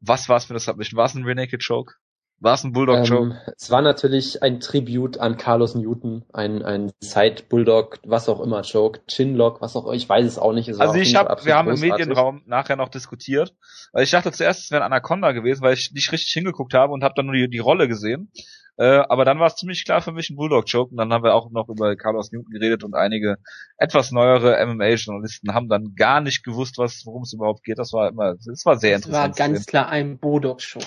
Was 0.00 0.28
war's 0.28 0.44
für 0.44 0.54
das 0.54 0.64
Submission? 0.66 0.96
War 0.96 1.06
es 1.06 1.14
ein 1.14 1.24
Rear 1.24 1.34
Naked 1.34 1.64
Choke? 1.66 1.94
War 2.40 2.54
es 2.54 2.62
ein 2.62 2.72
Bulldog 2.72 3.04
Choke? 3.06 3.30
Ähm, 3.32 3.52
es 3.56 3.70
war 3.70 3.82
natürlich 3.82 4.42
ein 4.44 4.60
Tribut 4.60 5.18
an 5.18 5.36
Carlos 5.36 5.74
Newton, 5.74 6.24
ein, 6.32 6.62
ein 6.62 6.92
Side 7.00 7.44
Bulldog, 7.48 7.98
was 8.04 8.28
auch 8.28 8.40
immer, 8.40 8.62
Choke, 8.62 9.00
Chinlock, 9.08 9.60
was 9.60 9.74
auch 9.74 9.86
immer, 9.86 9.94
ich 9.94 10.08
weiß 10.08 10.24
es 10.24 10.38
auch 10.38 10.52
nicht. 10.52 10.68
Es 10.68 10.78
war 10.78 10.86
Also 10.88 11.00
ich 11.00 11.16
habe, 11.16 11.30
absolut 11.30 11.46
wir 11.46 11.56
haben 11.56 11.68
im 11.68 11.74
großartig. 11.74 12.06
Medienraum 12.06 12.42
nachher 12.46 12.76
noch 12.76 12.90
diskutiert, 12.90 13.54
weil 13.92 14.04
ich 14.04 14.10
dachte 14.12 14.30
zuerst, 14.30 14.60
es 14.62 14.70
wäre 14.70 14.84
ein 14.84 14.92
Anaconda 14.92 15.32
gewesen, 15.32 15.62
weil 15.62 15.74
ich 15.74 15.90
nicht 15.92 16.12
richtig 16.12 16.30
hingeguckt 16.32 16.74
habe 16.74 16.92
und 16.92 17.02
habe 17.02 17.14
dann 17.16 17.26
nur 17.26 17.34
die, 17.34 17.48
die 17.50 17.58
Rolle 17.58 17.88
gesehen. 17.88 18.30
Äh, 18.76 19.02
aber 19.08 19.24
dann 19.24 19.40
war 19.40 19.48
es 19.48 19.56
ziemlich 19.56 19.84
klar 19.84 20.00
für 20.00 20.12
mich 20.12 20.30
ein 20.30 20.36
Bulldog-Choke 20.36 20.92
und 20.92 20.96
dann 20.96 21.12
haben 21.12 21.24
wir 21.24 21.34
auch 21.34 21.50
noch 21.50 21.68
über 21.68 21.96
Carlos 21.96 22.30
Newton 22.30 22.52
geredet 22.52 22.84
und 22.84 22.94
einige 22.94 23.38
etwas 23.76 24.12
neuere 24.12 24.64
MMA-Journalisten 24.64 25.52
haben 25.52 25.68
dann 25.68 25.94
gar 25.96 26.20
nicht 26.20 26.44
gewusst, 26.44 26.78
was 26.78 27.02
worum 27.04 27.22
es 27.22 27.32
überhaupt 27.32 27.64
geht. 27.64 27.80
Das 27.80 27.92
war 27.92 28.08
immer, 28.08 28.34
das 28.36 28.64
war 28.64 28.76
sehr 28.78 29.00
Das 29.00 29.10
war 29.10 29.26
interessant. 29.26 29.34
zu 29.34 29.42
sehen. 29.42 29.52
ganz 29.54 29.66
klar 29.66 29.88
ein 29.88 30.18
Bodog-Show. 30.18 30.78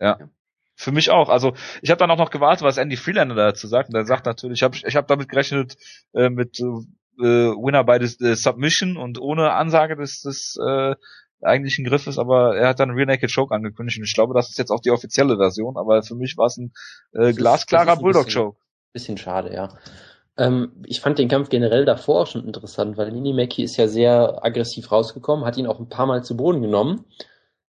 Ja. 0.00 0.18
Für 0.76 0.92
mich 0.92 1.10
auch. 1.10 1.30
Also 1.30 1.54
ich 1.80 1.90
habe 1.90 1.98
dann 1.98 2.10
auch 2.10 2.18
noch 2.18 2.30
gewartet, 2.30 2.62
was 2.62 2.76
Andy 2.76 2.96
Freelander 2.96 3.34
dazu 3.34 3.66
sagt. 3.66 3.88
Und 3.88 3.94
er 3.94 4.04
sagt 4.04 4.26
natürlich, 4.26 4.58
ich 4.58 4.62
habe 4.62 4.76
ich 4.76 4.96
hab 4.96 5.08
damit 5.08 5.28
gerechnet 5.28 5.76
äh, 6.12 6.28
mit 6.28 6.60
äh, 6.60 6.64
Winner 7.22 7.82
by 7.82 8.06
the, 8.06 8.24
äh, 8.24 8.34
Submission 8.36 8.96
und 8.96 9.18
ohne 9.18 9.52
Ansage 9.52 9.96
des, 9.96 10.20
des 10.20 10.56
äh, 10.64 10.94
eigentlich 11.42 11.78
ein 11.78 11.84
Griff 11.84 12.06
ist, 12.06 12.18
aber 12.18 12.56
er 12.56 12.68
hat 12.68 12.80
dann 12.80 12.90
Rear 12.90 13.06
Naked 13.06 13.32
Choke 13.32 13.54
angekündigt 13.54 13.98
und 13.98 14.04
ich 14.04 14.14
glaube, 14.14 14.34
das 14.34 14.48
ist 14.48 14.58
jetzt 14.58 14.70
auch 14.70 14.80
die 14.80 14.90
offizielle 14.90 15.36
Version, 15.36 15.76
aber 15.76 16.02
für 16.02 16.14
mich 16.14 16.36
war 16.36 16.46
es 16.46 16.56
ein 16.56 16.72
äh, 17.12 17.32
glasklarer 17.32 17.96
Bulldog 17.96 18.32
Choke. 18.32 18.58
Bisschen 18.92 19.18
schade, 19.18 19.52
ja. 19.54 19.68
Ähm, 20.38 20.72
ich 20.86 21.00
fand 21.00 21.18
den 21.18 21.28
Kampf 21.28 21.48
generell 21.48 21.84
davor 21.84 22.22
auch 22.22 22.26
schon 22.26 22.46
interessant, 22.46 22.96
weil 22.96 23.12
Nini 23.12 23.32
Mackie 23.32 23.62
ist 23.62 23.76
ja 23.76 23.88
sehr 23.88 24.44
aggressiv 24.44 24.90
rausgekommen, 24.92 25.44
hat 25.44 25.56
ihn 25.56 25.66
auch 25.66 25.78
ein 25.78 25.88
paar 25.88 26.06
Mal 26.06 26.24
zu 26.24 26.36
Boden 26.36 26.62
genommen, 26.62 27.04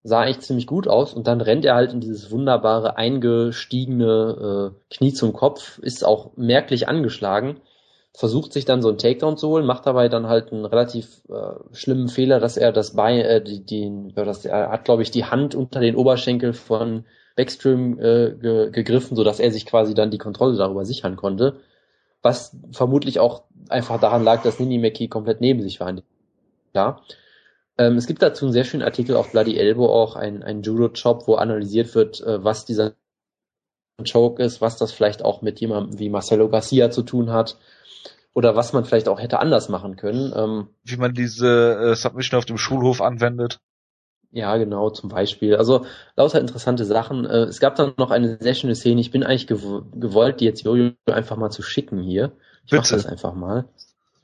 sah 0.07 0.25
echt 0.25 0.43
ziemlich 0.43 0.67
gut 0.67 0.89
aus 0.89 1.15
und 1.15 1.27
dann 1.27 1.41
rennt 1.41 1.65
er 1.65 1.75
halt 1.75 1.93
in 1.93 2.01
dieses 2.01 2.31
wunderbare 2.31 2.97
eingestiegene 2.97 4.73
äh, 4.73 4.95
Knie 4.95 5.13
zum 5.13 5.33
Kopf, 5.33 5.79
ist 5.79 6.05
auch 6.05 6.37
merklich 6.37 6.89
angeschlagen, 6.89 7.61
versucht 8.13 8.53
sich 8.53 8.65
dann 8.65 8.83
so 8.83 8.89
einen 8.89 8.99
Takedown 8.99 9.37
zu 9.37 9.49
holen, 9.49 9.67
macht 9.67 9.87
dabei 9.87 10.09
dann 10.09 10.29
halt 10.29 10.53
einen 10.53 10.65
relativ 10.65 11.23
äh, 11.29 11.75
schlimmen 11.75 12.09
Fehler, 12.09 12.41
dass 12.41 12.57
er 12.57 12.73
das 12.73 12.95
Bein, 12.95 13.21
äh, 13.21 13.43
die, 13.43 13.65
die, 13.65 14.13
das, 14.15 14.45
er 14.45 14.71
hat 14.71 14.85
glaube 14.85 15.03
ich 15.03 15.11
die 15.11 15.25
Hand 15.25 15.55
unter 15.55 15.81
den 15.81 15.97
Oberschenkel 15.97 16.53
von 16.53 17.05
Backstream 17.37 17.99
äh, 17.99 18.31
ge 18.41 18.71
gegriffen, 18.71 19.17
so 19.17 19.25
dass 19.25 19.41
er 19.41 19.51
sich 19.51 19.67
quasi 19.67 19.95
dann 19.95 20.11
die 20.11 20.19
Kontrolle 20.19 20.57
darüber 20.57 20.85
sichern 20.85 21.17
konnte 21.17 21.57
was 22.27 22.57
vermutlich 22.73 23.21
auch 23.21 23.45
einfach 23.69 24.01
daran 24.01 24.25
lag, 24.25 24.43
dass 24.43 24.59
Nini 24.59 24.79
Mackie 24.79 25.09
komplett 25.09 25.41
neben 25.41 25.63
sich 25.63 25.79
war. 25.79 25.95
Ja. 26.75 27.01
Ähm, 27.79 27.97
es 27.97 28.07
gibt 28.07 28.23
dazu 28.23 28.47
einen 28.47 28.53
sehr 28.53 28.65
schönen 28.65 28.83
Artikel 28.83 29.17
auf 29.17 29.33
Bloody 29.33 29.59
Elbow 29.59 29.89
auch, 29.89 30.17
ein, 30.17 30.43
ein 30.43 30.63
Judo-Job, 30.63 31.27
wo 31.27 31.35
analysiert 31.35 31.95
wird, 31.95 32.21
äh, 32.21 32.43
was 32.43 32.65
dieser 32.65 32.95
Choke 34.11 34.43
ist, 34.43 34.61
was 34.61 34.77
das 34.77 34.93
vielleicht 34.93 35.25
auch 35.25 35.43
mit 35.43 35.61
jemandem 35.61 35.99
wie 35.99 36.11
Marcelo 36.11 36.49
Garcia 36.49 36.91
zu 36.91 37.03
tun 37.03 37.31
hat 37.31 37.59
oder 38.35 38.55
was 38.55 38.73
man 38.73 38.85
vielleicht 38.85 39.09
auch 39.09 39.21
hätte 39.21 39.39
anders 39.39 39.69
machen 39.69 39.97
können. 39.97 40.33
Ähm, 40.37 40.69
wie 40.85 40.97
man 40.97 41.15
diese 41.15 41.93
äh, 41.93 41.95
Submission 41.95 42.39
auf 42.39 42.45
dem 42.45 42.59
Schulhof 42.59 43.01
anwendet. 43.01 43.61
Ja, 44.33 44.57
genau, 44.59 44.91
zum 44.91 45.09
Beispiel. 45.09 45.57
Also 45.57 45.87
lauter 46.17 46.41
interessante 46.41 46.85
Sachen. 46.85 47.25
Äh, 47.25 47.45
es 47.45 47.61
gab 47.61 47.77
dann 47.77 47.95
noch 47.97 48.11
eine 48.11 48.37
sehr 48.39 48.55
schöne 48.55 48.75
Szene. 48.75 49.01
Ich 49.01 49.11
bin 49.11 49.23
eigentlich 49.23 49.47
gew 49.47 49.83
gewollt, 49.95 50.41
die 50.41 50.45
jetzt 50.45 50.65
Jojo 50.65 50.93
einfach 51.07 51.39
mal 51.39 51.51
zu 51.51 51.63
schicken 51.63 52.03
hier. 52.03 52.33
Ich 52.65 52.73
Bitte. 52.73 52.83
mach 52.83 52.89
das 52.89 53.07
einfach 53.07 53.35
mal. 53.35 53.67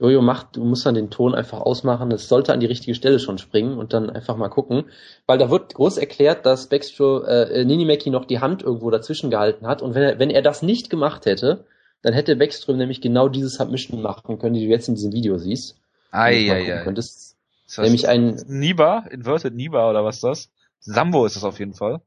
Jojo 0.02 0.20
macht, 0.20 0.56
du 0.56 0.64
musst 0.64 0.84
dann 0.84 0.96
den 0.96 1.10
Ton 1.10 1.32
einfach 1.32 1.60
ausmachen. 1.60 2.10
Das 2.10 2.28
sollte 2.28 2.52
an 2.52 2.58
die 2.58 2.66
richtige 2.66 2.96
Stelle 2.96 3.20
schon 3.20 3.38
springen 3.38 3.78
und 3.78 3.92
dann 3.92 4.10
einfach 4.10 4.36
mal 4.36 4.48
gucken. 4.48 4.86
Weil 5.26 5.38
da 5.38 5.48
wird 5.48 5.74
groß 5.74 5.96
erklärt, 5.96 6.44
dass 6.44 6.66
Backstro, 6.66 7.22
äh, 7.22 7.64
Ninimeki 7.64 8.10
noch 8.10 8.24
die 8.24 8.40
Hand 8.40 8.62
irgendwo 8.62 8.90
dazwischen 8.90 9.30
gehalten 9.30 9.68
hat. 9.68 9.80
Und 9.80 9.94
wenn 9.94 10.02
er, 10.02 10.18
wenn 10.18 10.30
er 10.30 10.42
das 10.42 10.62
nicht 10.62 10.90
gemacht 10.90 11.24
hätte, 11.24 11.66
dann 12.02 12.14
hätte 12.14 12.34
Backstrom 12.34 12.78
nämlich 12.78 13.00
genau 13.00 13.28
dieses 13.28 13.54
Submission 13.54 14.02
machen 14.02 14.40
können, 14.40 14.54
die 14.54 14.64
du 14.64 14.70
jetzt 14.70 14.88
in 14.88 14.96
diesem 14.96 15.12
Video 15.12 15.38
siehst. 15.38 15.76
Ei, 16.10 16.50
ei, 16.50 16.74
ei. 16.74 16.82
Könntest. 16.82 17.36
Nämlich 17.78 18.08
ein 18.08 18.42
Niba, 18.48 19.04
Inverted 19.08 19.54
Niba 19.54 19.88
oder 19.88 20.04
was 20.04 20.16
ist 20.16 20.24
das? 20.24 20.50
Sambo 20.80 21.24
ist 21.24 21.36
das 21.36 21.44
auf 21.44 21.60
jeden 21.60 21.74
Fall. 21.74 22.00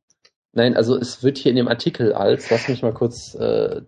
Nein, 0.51 0.75
also 0.75 0.97
es 0.97 1.23
wird 1.23 1.37
hier 1.37 1.51
in 1.51 1.55
dem 1.55 1.69
Artikel 1.69 2.13
als, 2.13 2.49
lass 2.49 2.67
mich 2.67 2.81
mal 2.81 2.93
kurz, 2.93 3.35
äh, 3.35 3.81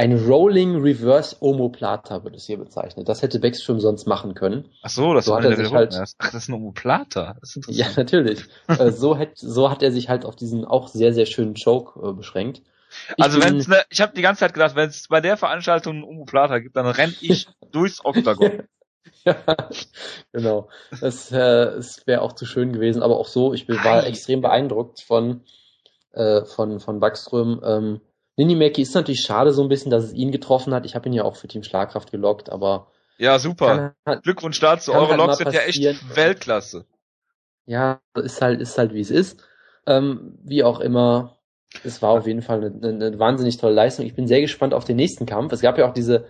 ein 0.00 0.16
Rolling 0.16 0.80
Reverse 0.80 1.36
Omoplata 1.40 2.24
wird 2.24 2.34
es 2.34 2.46
hier 2.46 2.56
bezeichnet. 2.56 3.06
Das 3.06 3.20
hätte 3.20 3.38
Backstrom 3.38 3.80
sonst 3.80 4.06
machen 4.06 4.32
können. 4.32 4.70
Ach 4.82 4.88
so, 4.88 5.12
das 5.12 5.26
so 5.26 5.36
hat 5.36 5.44
er 5.44 5.54
sich 5.54 5.70
halt. 5.70 5.94
Ach, 5.94 6.32
das 6.32 6.44
ist 6.44 6.48
ein 6.48 6.54
Omoplata. 6.54 7.36
Das 7.38 7.54
ist 7.54 7.68
ja, 7.68 7.86
natürlich. 7.94 8.40
äh, 8.68 8.92
so, 8.92 9.18
hat, 9.18 9.36
so 9.36 9.68
hat 9.68 9.82
er 9.82 9.92
sich 9.92 10.08
halt 10.08 10.24
auf 10.24 10.36
diesen 10.36 10.64
auch 10.64 10.88
sehr, 10.88 11.12
sehr 11.12 11.26
schönen 11.26 11.54
Choke 11.54 12.00
äh, 12.00 12.12
beschränkt. 12.14 12.62
Ich 13.18 13.22
also 13.22 13.42
wenn 13.42 13.58
ne, 13.58 13.82
ich 13.90 14.00
habe 14.00 14.14
die 14.16 14.22
ganze 14.22 14.40
Zeit 14.40 14.54
gedacht, 14.54 14.74
wenn 14.74 14.88
es 14.88 15.06
bei 15.08 15.20
der 15.20 15.36
Veranstaltung 15.36 15.98
ein 15.98 16.04
Omoplata 16.04 16.60
gibt, 16.60 16.76
dann 16.76 16.86
renn 16.86 17.14
ich 17.20 17.46
durchs 17.70 18.02
Oktagon. 18.02 18.62
ja, 19.24 19.36
genau. 20.32 20.70
Das, 21.02 21.30
äh, 21.30 21.36
das 21.36 22.06
wäre 22.06 22.22
auch 22.22 22.32
zu 22.32 22.46
schön 22.46 22.72
gewesen, 22.72 23.02
aber 23.02 23.18
auch 23.18 23.28
so, 23.28 23.52
ich 23.52 23.68
war 23.68 24.06
extrem 24.06 24.40
beeindruckt 24.40 25.02
von, 25.02 25.42
äh, 26.12 26.46
von, 26.46 26.80
von 26.80 27.00
Backström. 27.00 27.60
Ähm, 27.62 28.00
Ninimaki 28.40 28.80
ist 28.80 28.94
natürlich 28.94 29.20
schade 29.20 29.52
so 29.52 29.62
ein 29.62 29.68
bisschen, 29.68 29.90
dass 29.90 30.04
es 30.04 30.12
ihn 30.14 30.32
getroffen 30.32 30.72
hat. 30.72 30.86
Ich 30.86 30.94
habe 30.94 31.08
ihn 31.08 31.12
ja 31.12 31.24
auch 31.24 31.36
für 31.36 31.46
Team 31.46 31.62
Schlagkraft 31.62 32.10
gelockt, 32.10 32.50
aber. 32.50 32.90
Ja, 33.18 33.38
super. 33.38 33.94
Halt, 34.06 34.22
Glückwunsch 34.22 34.58
dazu. 34.60 34.92
Eure 34.94 35.08
halt 35.08 35.18
Logs 35.18 35.38
sind 35.38 35.52
ja 35.52 35.60
echt 35.60 36.16
Weltklasse. 36.16 36.86
Ja, 37.66 38.00
ist 38.14 38.40
halt, 38.40 38.60
ist 38.62 38.78
halt 38.78 38.94
wie 38.94 39.00
es 39.00 39.10
ist. 39.10 39.42
Ähm, 39.86 40.38
wie 40.42 40.64
auch 40.64 40.80
immer, 40.80 41.36
es 41.84 42.00
war 42.00 42.10
auf 42.12 42.26
jeden 42.26 42.40
Fall 42.40 42.64
eine, 42.64 42.88
eine, 42.88 43.06
eine 43.06 43.18
wahnsinnig 43.18 43.58
tolle 43.58 43.74
Leistung. 43.74 44.06
Ich 44.06 44.14
bin 44.14 44.26
sehr 44.26 44.40
gespannt 44.40 44.72
auf 44.72 44.84
den 44.84 44.96
nächsten 44.96 45.26
Kampf. 45.26 45.52
Es 45.52 45.60
gab 45.60 45.76
ja 45.76 45.86
auch 45.86 45.92
diese 45.92 46.24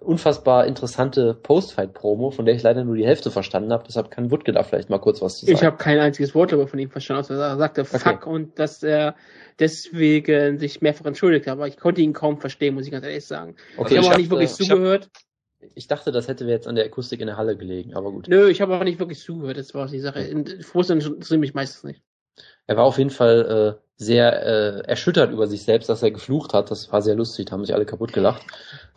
unfassbar 0.00 0.66
interessante 0.66 1.34
Postfight-Promo, 1.34 2.30
von 2.30 2.44
der 2.44 2.54
ich 2.54 2.62
leider 2.62 2.84
nur 2.84 2.96
die 2.96 3.06
Hälfte 3.06 3.30
verstanden 3.30 3.72
habe. 3.72 3.84
Deshalb 3.86 4.10
kann 4.10 4.30
Wutke 4.30 4.52
da 4.52 4.62
vielleicht 4.62 4.90
mal 4.90 4.98
kurz 4.98 5.22
was 5.22 5.38
zu 5.38 5.46
sagen. 5.46 5.56
Ich 5.56 5.64
habe 5.64 5.76
kein 5.76 5.98
einziges 5.98 6.34
Wort 6.34 6.52
aber 6.52 6.66
von 6.66 6.78
ihm 6.78 6.90
verstanden, 6.90 7.20
außer 7.20 7.34
er 7.34 7.56
sagte 7.56 7.82
okay. 7.82 7.98
Fuck 7.98 8.26
und 8.26 8.58
dass 8.58 8.82
er 8.82 9.16
deswegen 9.58 10.58
sich 10.58 10.82
mehrfach 10.82 11.06
entschuldigt 11.06 11.46
hat. 11.46 11.52
Aber 11.52 11.68
ich 11.68 11.76
konnte 11.76 12.00
ihn 12.00 12.12
kaum 12.12 12.38
verstehen, 12.38 12.74
muss 12.74 12.86
ich 12.86 12.92
ganz 12.92 13.04
ehrlich 13.04 13.26
sagen. 13.26 13.56
Okay, 13.76 13.94
ich 13.94 13.98
habe 13.98 14.14
auch 14.14 14.18
nicht 14.18 14.30
wirklich 14.30 14.50
zugehört. 14.50 15.10
Ich 15.74 15.86
dachte, 15.86 16.10
das 16.10 16.26
hätte 16.26 16.46
wir 16.46 16.52
jetzt 16.52 16.66
an 16.66 16.74
der 16.74 16.84
Akustik 16.84 17.20
in 17.20 17.28
der 17.28 17.36
Halle 17.36 17.56
gelegen, 17.56 17.94
aber 17.94 18.10
gut. 18.10 18.26
Nö, 18.28 18.48
ich 18.48 18.60
habe 18.60 18.76
auch 18.76 18.84
nicht 18.84 18.98
wirklich 18.98 19.20
zugehört. 19.20 19.58
Das 19.58 19.74
war 19.74 19.86
die 19.86 20.00
Sache. 20.00 20.44
Frust 20.62 20.90
interessiert 20.90 21.40
mich 21.40 21.54
meistens 21.54 21.84
nicht. 21.84 22.02
Er 22.66 22.76
war 22.76 22.84
auf 22.84 22.98
jeden 22.98 23.10
Fall 23.10 23.78
äh, 23.78 23.91
sehr 24.04 24.44
äh, 24.44 24.80
erschüttert 24.88 25.30
über 25.32 25.46
sich 25.46 25.62
selbst, 25.64 25.88
dass 25.88 26.02
er 26.02 26.10
geflucht 26.10 26.54
hat. 26.54 26.70
Das 26.70 26.92
war 26.92 27.02
sehr 27.02 27.14
lustig, 27.14 27.46
da 27.46 27.52
haben 27.52 27.64
sich 27.64 27.74
alle 27.74 27.86
kaputt 27.86 28.12
gelacht. 28.12 28.42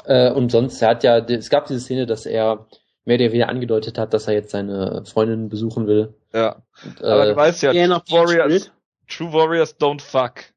Äh, 0.06 0.32
und 0.32 0.52
sonst, 0.52 0.82
er 0.82 0.90
hat 0.90 1.04
ja, 1.04 1.18
es 1.18 1.50
gab 1.50 1.68
diese 1.68 1.80
Szene, 1.80 2.06
dass 2.06 2.26
er 2.26 2.68
mehr 3.06 3.16
oder 3.16 3.26
weniger 3.28 3.50
angedeutet 3.50 3.98
hat, 3.98 4.14
dass 4.14 4.28
er 4.28 4.34
jetzt 4.34 4.52
seine 4.52 5.04
Freundin 5.06 5.50
besuchen 5.50 5.88
will. 5.88 6.14
Ja. 6.34 6.64
Und, 6.84 7.02
äh, 7.02 7.06
Aber 7.06 7.26
du 7.26 7.36
weißt 7.36 7.64
ja, 7.64 7.72
True 7.72 8.00
Warriors, 8.10 8.72
True 9.08 9.32
Warriors 9.32 9.80
don't 9.80 10.02
fuck 10.02 10.55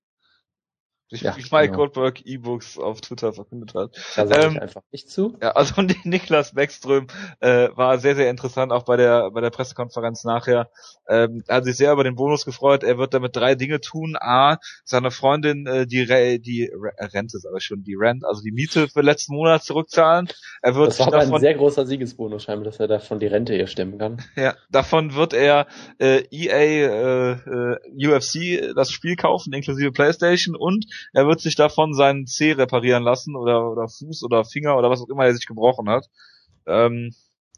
wie 1.11 1.17
ja, 1.17 1.35
Mike 1.37 1.69
genau. 1.69 1.77
Goldberg 1.77 2.21
E-Books 2.25 2.79
auf 2.79 3.01
Twitter 3.01 3.33
verkündet 3.33 3.75
hat. 3.75 3.97
Da 4.17 4.27
sage 4.27 4.47
ähm, 4.47 4.53
ich 4.53 4.63
einfach 4.63 4.83
nicht 4.93 5.11
zu. 5.11 5.37
Ja, 5.41 5.53
also 5.53 5.81
Niklas 6.05 6.55
Beckström 6.55 7.07
äh, 7.41 7.69
war 7.75 7.99
sehr, 7.99 8.15
sehr 8.15 8.31
interessant, 8.31 8.73
auch 8.73 8.85
bei 8.85 8.97
der 8.97 9.31
bei 9.31 9.41
der 9.41 9.51
Pressekonferenz 9.51 10.25
nachher. 10.25 10.71
Ähm, 11.09 11.43
er 11.47 11.57
hat 11.57 11.65
sich 11.65 11.77
sehr 11.77 11.93
über 11.93 12.05
den 12.05 12.15
Bonus 12.15 12.45
gefreut. 12.45 12.85
Er 12.85 12.99
wird 12.99 13.15
damit 13.15 13.35
drei 13.37 13.55
Dinge 13.55 13.81
tun. 13.81 14.17
A, 14.21 14.59
seine 14.85 15.11
Freundin 15.11 15.67
äh, 15.67 15.87
die 15.87 16.03
Re 16.03 16.39
die 16.39 16.71
Re 16.73 16.93
Rente, 17.15 17.39
sage 17.39 17.57
ich 17.59 17.65
schon, 17.65 17.83
die 17.83 17.95
Rent, 17.95 18.25
also 18.25 18.43
die 18.43 18.53
Miete 18.53 18.89
für 18.89 19.01
letzten 19.01 19.35
Monat 19.35 19.65
zurückzahlen. 19.65 20.29
Er 20.63 20.75
wird 20.75 20.89
das 20.89 20.99
war 21.01 21.11
davon, 21.11 21.35
ein 21.35 21.41
sehr 21.41 21.55
großer 21.55 21.87
Siegesbonus 21.87 22.45
scheinbar, 22.45 22.65
dass 22.65 22.81
er 22.81 22.89
davon 22.89 23.19
die 23.19 23.27
Rente 23.27 23.55
hier 23.55 23.67
stemmen 23.67 23.99
kann. 23.99 24.19
Ja, 24.37 24.55
davon 24.71 25.15
wird 25.15 25.33
er 25.33 25.67
äh, 25.99 26.23
EA 26.31 26.55
äh, 26.55 27.33
äh, 27.33 28.09
UFC 28.09 28.73
das 28.75 28.93
Spiel 28.93 29.17
kaufen, 29.17 29.53
inklusive 29.53 29.91
PlayStation 29.91 30.55
und 30.55 30.87
er 31.13 31.27
wird 31.27 31.41
sich 31.41 31.55
davon 31.57 31.95
seinen 31.95 32.27
Zeh 32.27 32.53
reparieren 32.53 33.03
lassen 33.03 33.37
oder, 33.37 33.71
oder 33.71 33.89
Fuß 33.89 34.25
oder 34.25 34.45
Finger 34.45 34.77
oder 34.77 34.91
was 34.91 35.03
auch 35.03 35.09
immer 35.09 35.25
er 35.25 35.35
sich 35.35 35.47
gebrochen 35.47 35.89
hat. 35.89 36.09
Ähm, 36.67 37.15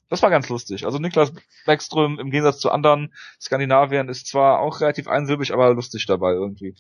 das 0.09 0.23
war 0.23 0.31
ganz 0.31 0.49
lustig. 0.49 0.85
Also 0.85 0.99
Niklas 0.99 1.33
Beckström 1.67 2.19
im 2.19 2.31
Gegensatz 2.31 2.59
zu 2.59 2.71
anderen 2.71 3.15
Skandinaviern 3.41 4.09
ist 4.09 4.27
zwar 4.27 4.61
auch 4.61 4.81
relativ 4.81 5.07
einsilbig, 5.07 5.53
aber 5.53 5.73
lustig 5.73 6.05
dabei 6.07 6.33
irgendwie. 6.33 6.75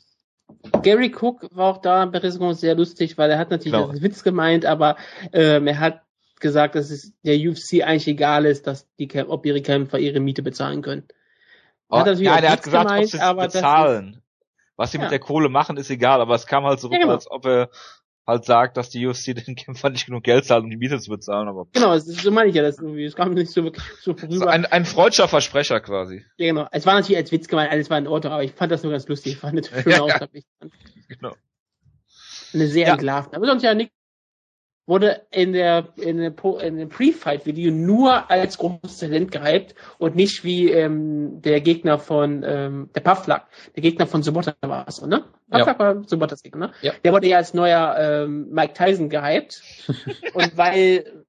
Gary 0.82 1.14
Cook 1.14 1.48
war 1.52 1.68
auch 1.68 1.78
da 1.78 2.04
bei 2.06 2.18
Resonance 2.18 2.61
sehr 2.61 2.74
lustig, 2.74 3.16
weil 3.18 3.30
er 3.30 3.38
hat 3.38 3.50
natürlich 3.50 3.72
genau. 3.78 3.88
einen 3.88 4.02
Witz 4.02 4.24
gemeint, 4.24 4.66
aber 4.66 4.96
ähm, 5.32 5.68
er 5.68 5.78
hat 5.78 6.02
gesagt, 6.40 6.74
dass 6.74 6.90
es 6.90 7.12
der 7.22 7.36
UFC 7.36 7.82
eigentlich 7.84 8.08
egal 8.08 8.46
ist, 8.46 8.66
dass 8.66 8.88
die 8.96 9.08
ob 9.28 9.46
ihre 9.46 9.62
Kämpfer 9.62 9.98
ihre 9.98 10.18
Miete 10.18 10.42
bezahlen 10.42 10.82
können. 10.82 11.06
Oh, 11.88 12.02
nein, 12.04 12.24
er 12.24 12.52
hat 12.52 12.62
gesagt, 12.62 12.88
gemeint, 12.88 13.14
ob 13.14 13.50
sie 13.50 13.58
bezahlen. 13.58 14.22
Was 14.81 14.93
sie 14.93 14.97
ja. 14.97 15.03
mit 15.03 15.12
der 15.12 15.18
Kohle 15.18 15.51
machen, 15.51 15.76
ist 15.76 15.91
egal, 15.91 16.22
aber 16.22 16.35
es 16.35 16.47
kam 16.47 16.64
halt 16.64 16.81
so 16.81 16.87
rüber, 16.87 16.97
ja, 16.97 17.03
genau. 17.03 17.12
als 17.12 17.31
ob 17.31 17.45
er 17.45 17.68
halt 18.26 18.47
sagt, 18.47 18.78
dass 18.78 18.89
die 18.89 19.07
UFC 19.07 19.35
den 19.47 19.55
Kämpfern 19.55 19.93
nicht 19.93 20.07
genug 20.07 20.24
Geld 20.24 20.47
zahlt, 20.47 20.64
um 20.64 20.70
die 20.70 20.78
Miete 20.78 20.99
zu 20.99 21.11
bezahlen. 21.11 21.49
Aber 21.49 21.66
genau, 21.70 21.99
so 21.99 22.31
meine 22.31 22.49
ich 22.49 22.55
ja 22.55 22.62
das 22.62 22.78
irgendwie. 22.78 23.05
Es 23.05 23.14
kam 23.14 23.35
nicht 23.35 23.51
so 23.51 23.62
wirklich 23.62 23.85
so 24.01 24.12
rüber. 24.12 24.49
Ein, 24.49 24.64
ein 24.64 24.87
freudscher 24.87 25.28
Versprecher 25.28 25.81
quasi. 25.81 26.24
Ja, 26.39 26.47
genau. 26.47 26.66
Es 26.72 26.87
war 26.87 26.95
natürlich 26.95 27.18
als 27.18 27.31
Witz 27.31 27.47
gemeint, 27.47 27.70
alles 27.70 27.91
war 27.91 27.99
in 27.99 28.07
Ordnung, 28.07 28.33
aber 28.33 28.43
ich 28.43 28.53
fand 28.53 28.72
das 28.72 28.83
nur 28.83 28.91
ganz 28.91 29.07
lustig. 29.07 29.35
Ich 29.35 29.39
fand 29.39 29.59
das 29.59 29.68
schön 29.83 29.93
ja, 29.93 30.01
aus. 30.01 30.12
Ja. 30.12 30.28
Genau. 31.09 31.35
Eine 32.55 32.66
sehr 32.66 32.87
ja. 32.87 32.95
entlarvende. 32.95 33.37
Aber 33.37 33.45
sonst 33.45 33.62
ja 33.62 33.74
nicht 33.74 33.93
wurde 34.87 35.22
in 35.31 35.53
der 35.53 35.89
in 35.97 36.18
der, 36.18 36.35
in 36.62 36.76
dem 36.76 36.89
Pre-Fight-Video 36.89 37.72
nur 37.72 38.31
als 38.31 38.59
großes 38.59 38.99
Talent 38.99 39.31
gehypt 39.31 39.74
und 39.99 40.16
nicht 40.16 40.43
wie 40.45 40.70
ähm, 40.70 41.41
der 41.43 41.61
Gegner 41.61 41.99
von 41.99 42.43
ähm, 42.45 42.91
der 42.95 43.01
Puffluck, 43.01 43.43
der 43.76 43.83
Gegner 43.83 44.07
von 44.07 44.22
Subota 44.22 44.55
war 44.62 44.87
es, 44.89 45.01
ne? 45.03 45.24
Puffluck 45.51 45.68
ja. 45.68 45.78
war 45.78 46.03
Subotas 46.07 46.43
Gegner, 46.43 46.68
ne? 46.68 46.72
Ja. 46.83 46.93
Der 47.05 47.12
wurde 47.12 47.28
ja 47.28 47.37
als 47.39 47.55
neuer 47.55 47.97
ähm, 47.99 48.49
Mike 48.51 48.74
Tyson 48.74 49.09
gehypt 49.09 49.62
und 50.35 50.57
weil 50.57 51.24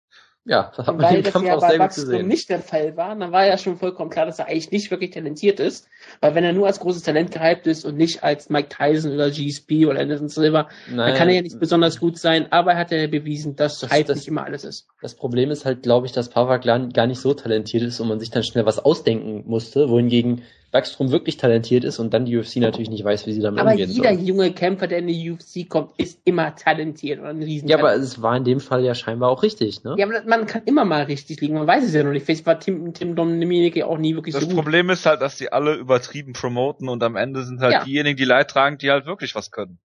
Ja, 0.46 0.72
das 0.76 0.88
hat 0.88 0.98
man 0.98 1.06
weil 1.06 1.22
das 1.22 1.34
Kampf 1.34 1.46
ja 1.46 1.56
auch 1.56 1.62
bei 1.62 1.78
Wachstum 1.78 2.28
nicht 2.28 2.50
der 2.50 2.60
Fall 2.62 2.98
war, 2.98 3.16
dann 3.16 3.32
war 3.32 3.46
ja 3.46 3.58
schon 3.58 3.78
vollkommen 3.78 4.10
klar, 4.10 4.26
dass 4.26 4.40
er 4.40 4.48
eigentlich 4.48 4.72
nicht 4.72 4.90
wirklich 4.90 5.12
talentiert 5.12 5.60
ist. 5.60 5.88
Weil 6.20 6.34
wenn 6.34 6.44
er 6.44 6.54
nur 6.54 6.66
als 6.68 6.80
großes 6.80 7.04
Talent 7.04 7.32
gehypt 7.32 7.68
ist 7.68 7.86
und 7.86 7.96
nicht 7.96 8.24
als 8.24 8.50
Mike 8.50 8.70
Tyson 8.70 9.14
oder 9.14 9.30
GSP 9.30 9.86
oder 9.86 10.00
Anderson 10.00 10.30
Silva, 10.30 10.68
dann 10.90 11.14
kann 11.16 11.30
er 11.30 11.36
ja 11.36 11.42
nicht 11.44 11.60
besonders 11.60 12.00
gut 12.00 12.18
sein, 12.18 12.52
aber 12.52 12.72
er 12.72 12.78
hat 12.80 12.92
ja 12.92 13.06
bewiesen, 13.08 13.56
dass 13.56 13.80
Das- 13.80 13.92
Hype 13.92 14.08
das- 14.08 14.18
nicht 14.18 14.28
immer 14.28 14.44
alles 14.44 14.64
ist. 14.64 14.88
Das 15.02 15.14
Problem 15.16 15.52
ist 15.52 15.66
halt, 15.66 15.84
glaube 15.84 16.08
ich, 16.08 16.12
dass 16.12 16.30
Pavak 16.30 16.64
gar 16.64 17.08
nicht 17.08 17.22
so 17.22 17.34
talentiert 17.36 17.84
ist 17.84 18.00
und 18.00 18.08
man 18.08 18.20
sich 18.20 18.32
dann 18.32 18.44
schnell 18.44 18.66
was 18.66 18.80
ausdenken 18.80 19.44
musste, 19.46 19.90
wohingegen 19.90 20.42
Backstrom 20.72 21.12
wirklich 21.12 21.36
talentiert 21.38 21.84
ist 21.84 22.00
und 22.00 22.14
dann 22.14 22.26
die 22.26 22.38
UFC 22.38 22.58
natürlich 22.58 22.90
nicht 22.90 23.04
weiß, 23.04 23.28
wie 23.28 23.34
sie 23.34 23.42
damit 23.42 23.60
Aber 23.60 23.72
umgehen 23.72 23.90
jeder 23.92 24.16
soll. 24.16 24.24
junge 24.26 24.54
Kämpfer, 24.54 24.88
der 24.88 25.00
in 25.00 25.08
die 25.08 25.30
UFC 25.32 25.68
kommt, 25.68 25.92
ist 26.00 26.22
immer 26.24 26.56
talentiert 26.56 27.20
oder 27.20 27.30
ein 27.30 27.44
Riesen. 27.44 27.68
Ja, 27.68 27.78
aber 27.78 27.94
es 27.94 28.22
war 28.22 28.38
in 28.38 28.46
dem 28.46 28.60
Fall 28.62 28.84
ja 28.84 28.96
scheinbar 28.96 29.30
auch 29.30 29.44
richtig, 29.44 29.84
ne? 29.84 29.96
ja, 29.98 30.06
aber 30.06 30.24
man 30.26 30.46
kann 30.48 30.62
immer 30.66 30.86
mal 30.86 31.04
richtig 31.04 31.42
liegen, 31.42 31.56
man 31.56 31.68
weiß 31.68 31.84
es 31.84 31.94
ja 31.94 32.04
noch 32.04 32.12
nicht. 32.12 32.26
Vielleicht 32.26 32.46
war 32.46 32.60
Tim, 32.60 32.94
Tim 32.94 33.16
Dominique 33.16 33.84
auch 33.84 33.98
nie 33.98 34.16
wirklich 34.16 34.34
Das 34.34 34.44
so 34.44 34.48
gut. 34.48 34.56
Problem 34.56 34.90
ist 34.90 35.06
halt, 35.06 35.22
dass 35.22 35.38
die 35.38 35.52
alle 35.52 35.76
übertrieben 35.76 36.34
promoten 36.34 36.88
und 36.88 37.04
am 37.04 37.16
Ende 37.18 37.44
sind 37.44 37.60
halt 37.60 37.74
Ja. 37.74 37.84
diejenigen, 37.84 38.16
die 38.16 38.26
Leid 38.26 38.50
tragen, 38.50 38.78
die 38.78 38.90
halt 38.92 39.06
wirklich 39.06 39.36
was 39.36 39.52
können. 39.52 39.80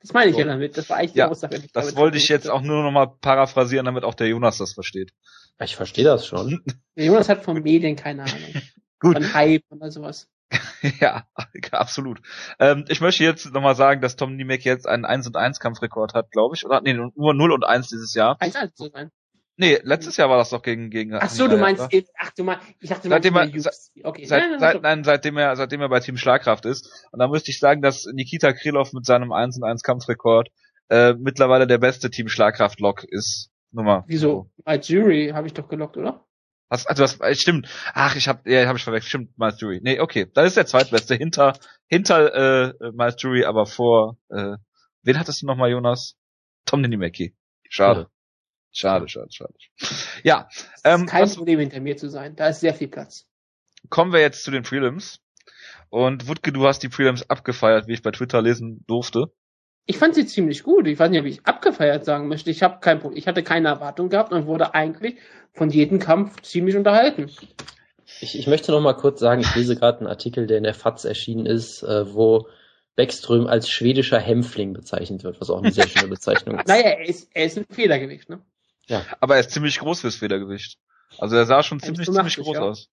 Das 0.00 0.12
meine 0.14 0.30
ich 0.30 0.34
So. 0.34 0.40
ja 0.40 0.46
damit. 0.46 0.76
Das 0.78 0.88
war 0.90 0.96
eigentlich 0.96 1.12
die 1.12 1.18
Ja, 1.18 1.28
Aussage. 1.28 1.58
die 1.60 1.66
ich 1.66 1.72
Das 1.72 1.94
wollte 1.94 2.16
ich 2.16 2.28
jetzt 2.28 2.50
auch 2.50 2.62
nur 2.62 2.82
noch 2.82 2.90
mal 2.90 3.06
paraphrasieren, 3.06 3.84
damit 3.86 4.02
auch 4.04 4.14
der 4.14 4.28
Jonas 4.28 4.58
das 4.58 4.72
versteht. 4.72 5.12
Ich 5.60 5.76
verstehe 5.76 6.04
das 6.04 6.26
schon. 6.26 6.60
Der 6.96 7.04
Jonas 7.04 7.28
hat 7.28 7.44
von 7.44 7.62
Medien 7.62 7.94
keine 7.96 8.22
Ahnung. 8.22 8.34
Gut. 9.02 9.16
Von 9.16 9.34
Hype 9.34 9.64
oder 9.70 9.90
sowas. 9.90 10.28
ja, 11.00 11.24
absolut. 11.72 12.20
Ähm, 12.60 12.84
ich 12.88 13.00
möchte 13.00 13.24
jetzt 13.24 13.52
nochmal 13.52 13.74
sagen, 13.74 14.00
dass 14.00 14.16
Tom 14.16 14.36
Niemek 14.36 14.64
jetzt 14.64 14.86
einen 14.86 15.04
1 15.04 15.26
und 15.26 15.36
1 15.36 15.58
Kampfrekord 15.58 16.14
hat, 16.14 16.30
glaube 16.30 16.54
ich. 16.54 16.64
Oder 16.64 16.80
nee, 16.82 16.94
nur 16.94 17.34
0 17.34 17.52
und 17.52 17.64
1 17.64 17.88
dieses 17.88 18.14
Jahr. 18.14 18.40
1-1 18.40 18.74
zu 18.74 18.90
sein. 18.90 19.10
Nee, 19.56 19.80
letztes 19.82 20.16
Jahr 20.16 20.30
war 20.30 20.38
das 20.38 20.50
doch 20.50 20.62
gegen 20.62 20.88
gegen 20.88 21.14
Ach 21.14 21.28
so, 21.28 21.46
du 21.46 21.56
Ajax, 21.56 21.80
meinst, 21.80 21.94
oder? 21.94 22.04
ach 22.18 22.30
du 22.30 22.44
meinst, 22.44 22.66
ich 22.80 22.88
dachte, 22.88 23.02
du 23.02 23.08
Seitdem 23.10 23.34
meinst 23.34 23.66
er-. 23.66 24.06
Okay. 24.06 24.24
Seit, 24.24 24.40
Nein, 24.40 24.50
nein, 24.52 24.60
seit, 24.60 24.82
nein, 24.82 25.04
seitdem 25.04 25.36
er, 25.36 25.56
seitdem 25.56 25.80
er 25.80 25.88
bei 25.88 26.00
Team 26.00 26.16
Schlagkraft 26.16 26.64
ist. 26.64 27.08
Und 27.10 27.18
da 27.18 27.28
müsste 27.28 27.50
ich 27.50 27.58
sagen, 27.58 27.82
dass 27.82 28.06
Nikita 28.06 28.52
Krylov 28.52 28.92
mit 28.92 29.04
seinem 29.04 29.32
1 29.32 29.56
und 29.58 29.64
1 29.64 29.82
Kampfrekord 29.82 30.48
äh, 30.90 31.14
mittlerweile 31.14 31.66
der 31.66 31.78
beste 31.78 32.10
Team 32.10 32.28
Schlagkraft 32.28 32.78
Lock 32.80 33.04
ist. 33.04 33.50
Nummer. 33.72 34.04
Wieso? 34.06 34.50
Als 34.64 34.88
Jury 34.88 35.32
habe 35.34 35.46
ich 35.46 35.54
doch 35.54 35.68
gelockt, 35.68 35.96
oder? 35.96 36.24
Was, 36.72 36.86
also 36.86 37.02
was, 37.02 37.20
äh, 37.20 37.34
stimmt. 37.34 37.68
Ach, 37.92 38.16
ich 38.16 38.28
habe, 38.28 38.50
ja, 38.50 38.66
habe 38.66 38.78
ich 38.78 38.84
verwechselt. 38.84 39.10
Stimmt, 39.10 39.38
Miles 39.38 39.60
Jury. 39.60 39.80
Nee, 39.82 40.00
okay. 40.00 40.26
Das 40.32 40.46
ist 40.46 40.56
der 40.56 40.64
zweitbeste 40.64 41.14
hinter 41.14 41.52
hinter 41.86 42.72
äh, 42.72 42.92
Miles 42.94 43.16
Jury, 43.18 43.44
aber 43.44 43.66
vor. 43.66 44.16
Äh, 44.30 44.56
wen 45.02 45.18
hattest 45.18 45.42
du 45.42 45.46
noch 45.46 45.56
mal, 45.56 45.70
Jonas? 45.70 46.16
Tom 46.64 46.80
Ninimeki. 46.80 47.36
Schade. 47.68 48.08
Schade, 48.70 49.06
schade, 49.06 49.28
schade. 49.30 49.52
Ja, 50.22 50.48
ähm, 50.82 51.04
kein 51.04 51.24
was, 51.24 51.36
Problem, 51.36 51.58
hinter 51.60 51.80
mir 51.80 51.98
zu 51.98 52.08
sein. 52.08 52.36
Da 52.36 52.48
ist 52.48 52.60
sehr 52.60 52.72
viel 52.72 52.88
Platz. 52.88 53.26
kommen 53.90 54.14
wir 54.14 54.20
jetzt 54.20 54.42
zu 54.42 54.50
den 54.50 54.62
Prelims. 54.62 55.20
Und 55.90 56.26
Wutke, 56.26 56.52
du 56.52 56.66
hast 56.66 56.82
die 56.82 56.88
Prelims 56.88 57.28
abgefeiert, 57.28 57.86
wie 57.86 57.92
ich 57.92 58.02
bei 58.02 58.12
Twitter 58.12 58.40
lesen 58.40 58.82
durfte. 58.86 59.26
Ich 59.86 59.98
fand 59.98 60.14
sie 60.14 60.26
ziemlich 60.26 60.62
gut. 60.62 60.86
Ich 60.86 60.98
weiß 60.98 61.10
nicht, 61.10 61.20
ob 61.20 61.26
ich 61.26 61.44
abgefeiert 61.44 62.04
sagen 62.04 62.28
möchte. 62.28 62.50
Ich 62.50 62.62
habe 62.62 62.78
kein 62.80 63.00
Problem. 63.00 63.18
Ich 63.18 63.26
hatte 63.26 63.42
keine 63.42 63.68
Erwartung 63.68 64.08
gehabt 64.10 64.32
und 64.32 64.46
wurde 64.46 64.74
eigentlich 64.74 65.16
von 65.52 65.70
jedem 65.70 65.98
Kampf 65.98 66.40
ziemlich 66.42 66.76
unterhalten. 66.76 67.30
Ich, 68.20 68.38
ich 68.38 68.46
möchte 68.46 68.70
noch 68.72 68.80
mal 68.80 68.94
kurz 68.94 69.20
sagen, 69.20 69.40
ich 69.40 69.54
lese 69.54 69.74
gerade 69.76 69.98
einen 69.98 70.06
Artikel, 70.06 70.46
der 70.46 70.58
in 70.58 70.64
der 70.64 70.74
FAZ 70.74 71.04
erschienen 71.04 71.46
ist, 71.46 71.82
äh, 71.82 72.14
wo 72.14 72.48
Beckström 72.94 73.46
als 73.46 73.68
schwedischer 73.68 74.20
Hämpfling 74.20 74.74
bezeichnet 74.74 75.24
wird, 75.24 75.40
was 75.40 75.50
auch 75.50 75.62
eine 75.62 75.72
sehr 75.72 75.88
schöne 75.88 76.08
Bezeichnung 76.08 76.58
ist. 76.58 76.68
Naja, 76.68 76.90
er 76.90 77.08
ist, 77.08 77.30
er 77.32 77.46
ist 77.46 77.58
ein 77.58 77.64
Federgewicht, 77.68 78.28
ne? 78.28 78.40
Aber 79.20 79.34
er 79.34 79.40
ist 79.40 79.50
ziemlich 79.50 79.78
groß 79.78 80.00
fürs 80.00 80.16
Federgewicht. 80.16 80.78
Also 81.18 81.36
er 81.36 81.46
sah 81.46 81.62
schon 81.62 81.80
ziemlich, 81.80 82.06
ziemlich 82.06 82.34
1,85, 82.34 82.42
groß 82.42 82.54
ja. 82.54 82.60
aus. 82.60 82.90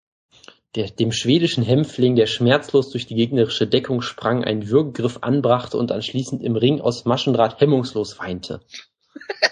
Der, 0.75 0.87
dem 0.89 1.11
schwedischen 1.11 1.63
Hämpfling, 1.63 2.15
der 2.15 2.27
schmerzlos 2.27 2.91
durch 2.91 3.07
die 3.07 3.15
gegnerische 3.15 3.65
Deckung 3.65 4.01
sprang, 4.01 4.43
einen 4.43 4.69
Würgegriff 4.69 5.19
anbrachte 5.21 5.77
und 5.77 5.91
anschließend 5.91 6.43
im 6.43 6.55
Ring 6.55 6.79
aus 6.79 7.05
Maschendraht 7.05 7.59
hemmungslos 7.59 8.19
weinte. 8.19 8.61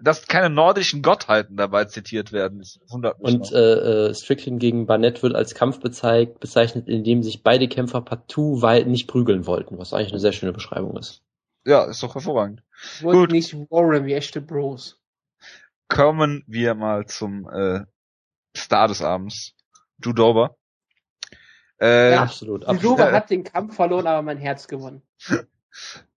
Dass 0.00 0.26
keine 0.26 0.50
nordischen 0.50 1.02
Gottheiten 1.02 1.56
dabei 1.56 1.86
zitiert 1.86 2.32
werden, 2.32 2.58
das 2.58 2.78
wundert 2.88 3.20
mich. 3.20 3.34
Und 3.34 3.52
äh, 3.52 4.08
äh, 4.08 4.14
Strickland 4.14 4.60
gegen 4.60 4.86
Barnett 4.86 5.22
wird 5.22 5.34
als 5.34 5.54
Kampf 5.54 5.80
bezeigt, 5.80 6.40
bezeichnet, 6.40 6.88
in 6.88 7.02
dem 7.02 7.22
sich 7.22 7.42
beide 7.42 7.66
Kämpfer 7.66 8.00
partout 8.02 8.62
weit 8.62 8.86
nicht 8.86 9.08
prügeln 9.08 9.46
wollten, 9.46 9.78
was 9.78 9.92
eigentlich 9.92 10.12
eine 10.12 10.20
sehr 10.20 10.32
schöne 10.32 10.52
Beschreibung 10.52 10.96
ist. 10.96 11.22
ja, 11.64 11.84
ist 11.84 12.02
doch 12.02 12.14
hervorragend. 12.14 12.62
Wollte 13.00 13.18
Gut. 13.18 13.32
nicht 13.32 13.54
warren 13.70 14.06
wie 14.06 14.14
echte 14.14 14.40
Bros. 14.40 14.98
Kommen 15.88 16.44
wir 16.46 16.74
mal 16.74 17.06
zum 17.06 17.48
äh, 17.48 17.80
Star 18.56 18.88
des 18.88 19.02
Abends. 19.02 19.54
Drew 19.98 20.12
Dober. 20.12 20.56
Äh, 21.80 22.12
Ja. 22.12 22.22
absolut. 22.22 22.64
Absolut. 22.66 22.98
Dober 22.98 23.12
hat 23.12 23.30
den 23.30 23.44
Kampf 23.44 23.76
verloren, 23.76 24.06
aber 24.06 24.22
mein 24.22 24.38
Herz 24.38 24.68
gewonnen. 24.68 25.02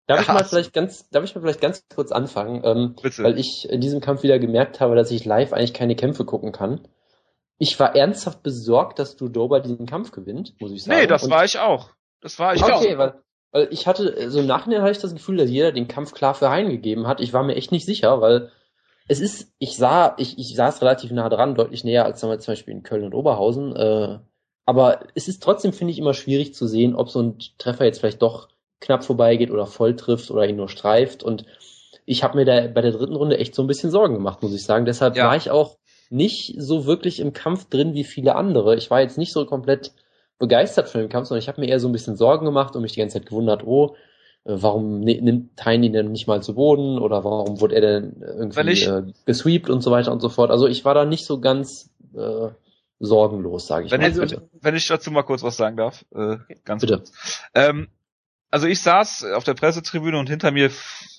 Darf 0.07 0.21
ich 0.21 0.27
mal 0.27 0.43
vielleicht 0.43 0.73
ganz, 0.73 1.07
darf 1.09 1.23
ich 1.23 1.35
mal 1.35 1.41
vielleicht 1.41 1.61
ganz 1.61 1.83
kurz 1.93 2.11
anfangen, 2.11 2.61
ähm, 2.65 2.95
Bitte. 2.99 3.23
weil 3.23 3.37
ich 3.37 3.69
in 3.69 3.79
diesem 3.79 4.01
Kampf 4.01 4.23
wieder 4.23 4.39
gemerkt 4.39 4.79
habe, 4.79 4.95
dass 4.95 5.11
ich 5.11 5.23
live 5.23 5.53
eigentlich 5.53 5.73
keine 5.75 5.95
Kämpfe 5.95 6.25
gucken 6.25 6.51
kann. 6.51 6.87
Ich 7.59 7.79
war 7.79 7.95
ernsthaft 7.95 8.41
besorgt, 8.41 8.97
dass 8.97 9.17
Drew 9.17 9.27
Dober 9.29 9.59
diesen 9.59 9.85
Kampf 9.85 10.11
gewinnt, 10.11 10.55
muss 10.59 10.71
ich 10.71 10.83
sagen. 10.83 10.99
nee, 11.01 11.05
das 11.07 11.25
Und- 11.25 11.29
war 11.31 11.45
ich 11.45 11.59
auch. 11.59 11.91
Das 12.21 12.39
war 12.39 12.55
ich 12.55 12.63
okay, 12.63 12.95
auch. 12.95 12.97
weil, 12.97 13.13
weil 13.51 13.67
ich 13.71 13.85
hatte, 13.85 14.31
so 14.31 14.39
im 14.39 14.47
Nachhinein 14.47 14.81
hatte 14.81 14.91
ich 14.93 14.97
das 14.99 15.13
Gefühl, 15.13 15.37
dass 15.37 15.49
jeder 15.49 15.71
den 15.71 15.87
Kampf 15.87 16.13
klar 16.13 16.33
für 16.33 16.49
Hein 16.49 16.69
gegeben 16.69 17.05
hat. 17.05 17.19
Ich 17.21 17.31
war 17.31 17.43
mir 17.43 17.55
echt 17.55 17.71
nicht 17.71 17.85
sicher, 17.85 18.19
weil 18.19 18.51
es 19.09 19.19
ist, 19.19 19.51
ich 19.57 19.75
sah, 19.75 20.15
ich, 20.17 20.37
ich 20.37 20.55
saß 20.55 20.81
relativ 20.81 21.11
nah 21.11 21.29
dran, 21.29 21.55
deutlich 21.55 21.83
näher 21.83 22.05
als 22.05 22.21
damals 22.21 22.45
zum 22.45 22.53
Beispiel 22.53 22.75
in 22.75 22.83
Köln 22.83 23.03
und 23.03 23.15
Oberhausen. 23.15 23.75
Äh, 23.75 24.19
aber 24.65 24.99
es 25.15 25.27
ist 25.27 25.41
trotzdem, 25.41 25.73
finde 25.73 25.91
ich, 25.91 25.97
immer 25.99 26.13
schwierig 26.13 26.53
zu 26.53 26.67
sehen, 26.67 26.95
ob 26.95 27.09
so 27.09 27.21
ein 27.21 27.39
Treffer 27.57 27.85
jetzt 27.85 27.99
vielleicht 27.99 28.21
doch 28.21 28.49
knapp 28.79 29.03
vorbeigeht 29.03 29.49
oder 29.49 29.65
voll 29.65 29.95
trifft 29.95 30.29
oder 30.29 30.47
ihn 30.47 30.57
nur 30.57 30.69
streift. 30.69 31.23
Und 31.23 31.45
ich 32.05 32.23
habe 32.23 32.37
mir 32.37 32.45
da 32.45 32.67
bei 32.67 32.81
der 32.81 32.91
dritten 32.91 33.15
Runde 33.15 33.39
echt 33.39 33.55
so 33.55 33.63
ein 33.63 33.67
bisschen 33.67 33.89
Sorgen 33.89 34.13
gemacht, 34.13 34.43
muss 34.43 34.53
ich 34.53 34.63
sagen. 34.63 34.85
Deshalb 34.85 35.17
Ja. 35.17 35.25
war 35.25 35.35
ich 35.35 35.49
auch 35.49 35.77
nicht 36.11 36.53
so 36.59 36.85
wirklich 36.85 37.19
im 37.19 37.33
Kampf 37.33 37.67
drin 37.67 37.95
wie 37.95 38.03
viele 38.03 38.35
andere. 38.35 38.75
Ich 38.75 38.91
war 38.91 39.01
jetzt 39.01 39.17
nicht 39.17 39.33
so 39.33 39.43
komplett 39.47 39.91
begeistert 40.37 40.87
von 40.87 41.01
dem 41.01 41.09
Kampf, 41.09 41.27
sondern 41.27 41.41
ich 41.41 41.47
habe 41.47 41.61
mir 41.61 41.67
eher 41.67 41.79
so 41.79 41.89
ein 41.89 41.91
bisschen 41.93 42.15
Sorgen 42.15 42.45
gemacht 42.45 42.75
und 42.75 42.83
mich 42.83 42.93
die 42.93 42.99
ganze 42.99 43.19
Zeit 43.19 43.27
gewundert, 43.27 43.65
oh, 43.65 43.95
warum 44.45 44.99
ni- 45.01 45.21
nimmt 45.21 45.51
ihn 45.67 45.93
denn 45.93 46.11
nicht 46.11 46.27
mal 46.27 46.41
zu 46.41 46.55
Boden 46.55 46.97
oder 46.99 47.23
warum 47.23 47.61
wurde 47.61 47.75
er 47.75 47.81
denn 47.81 48.21
irgendwie 48.21 48.71
ich- 48.71 48.87
äh, 48.87 49.03
gesweept 49.25 49.69
und 49.69 49.81
so 49.81 49.91
weiter 49.91 50.11
und 50.11 50.21
so 50.21 50.29
fort. 50.29 50.51
Also 50.51 50.67
ich 50.67 50.85
war 50.85 50.93
da 50.93 51.05
nicht 51.05 51.25
so 51.25 51.39
ganz 51.39 51.89
äh, 52.15 52.49
sorgenlos, 52.99 53.67
sage 53.67 53.85
ich 53.85 53.91
Wenn, 53.91 54.01
mal. 54.01 54.09
ich, 54.09 54.37
wenn 54.61 54.75
ich 54.75 54.87
dazu 54.87 55.11
mal 55.11 55.23
kurz 55.23 55.43
was 55.43 55.57
sagen 55.57 55.77
darf, 55.77 56.05
äh, 56.13 56.37
ganz 56.65 56.81
Bitte. 56.81 56.97
kurz. 56.97 57.11
Ähm, 57.53 57.87
also 58.51 58.67
ich 58.67 58.81
saß 58.81 59.25
auf 59.35 59.43
der 59.43 59.53
Pressetribüne 59.53 60.17
und 60.17 60.27
hinter 60.27 60.51
mir 60.51 60.65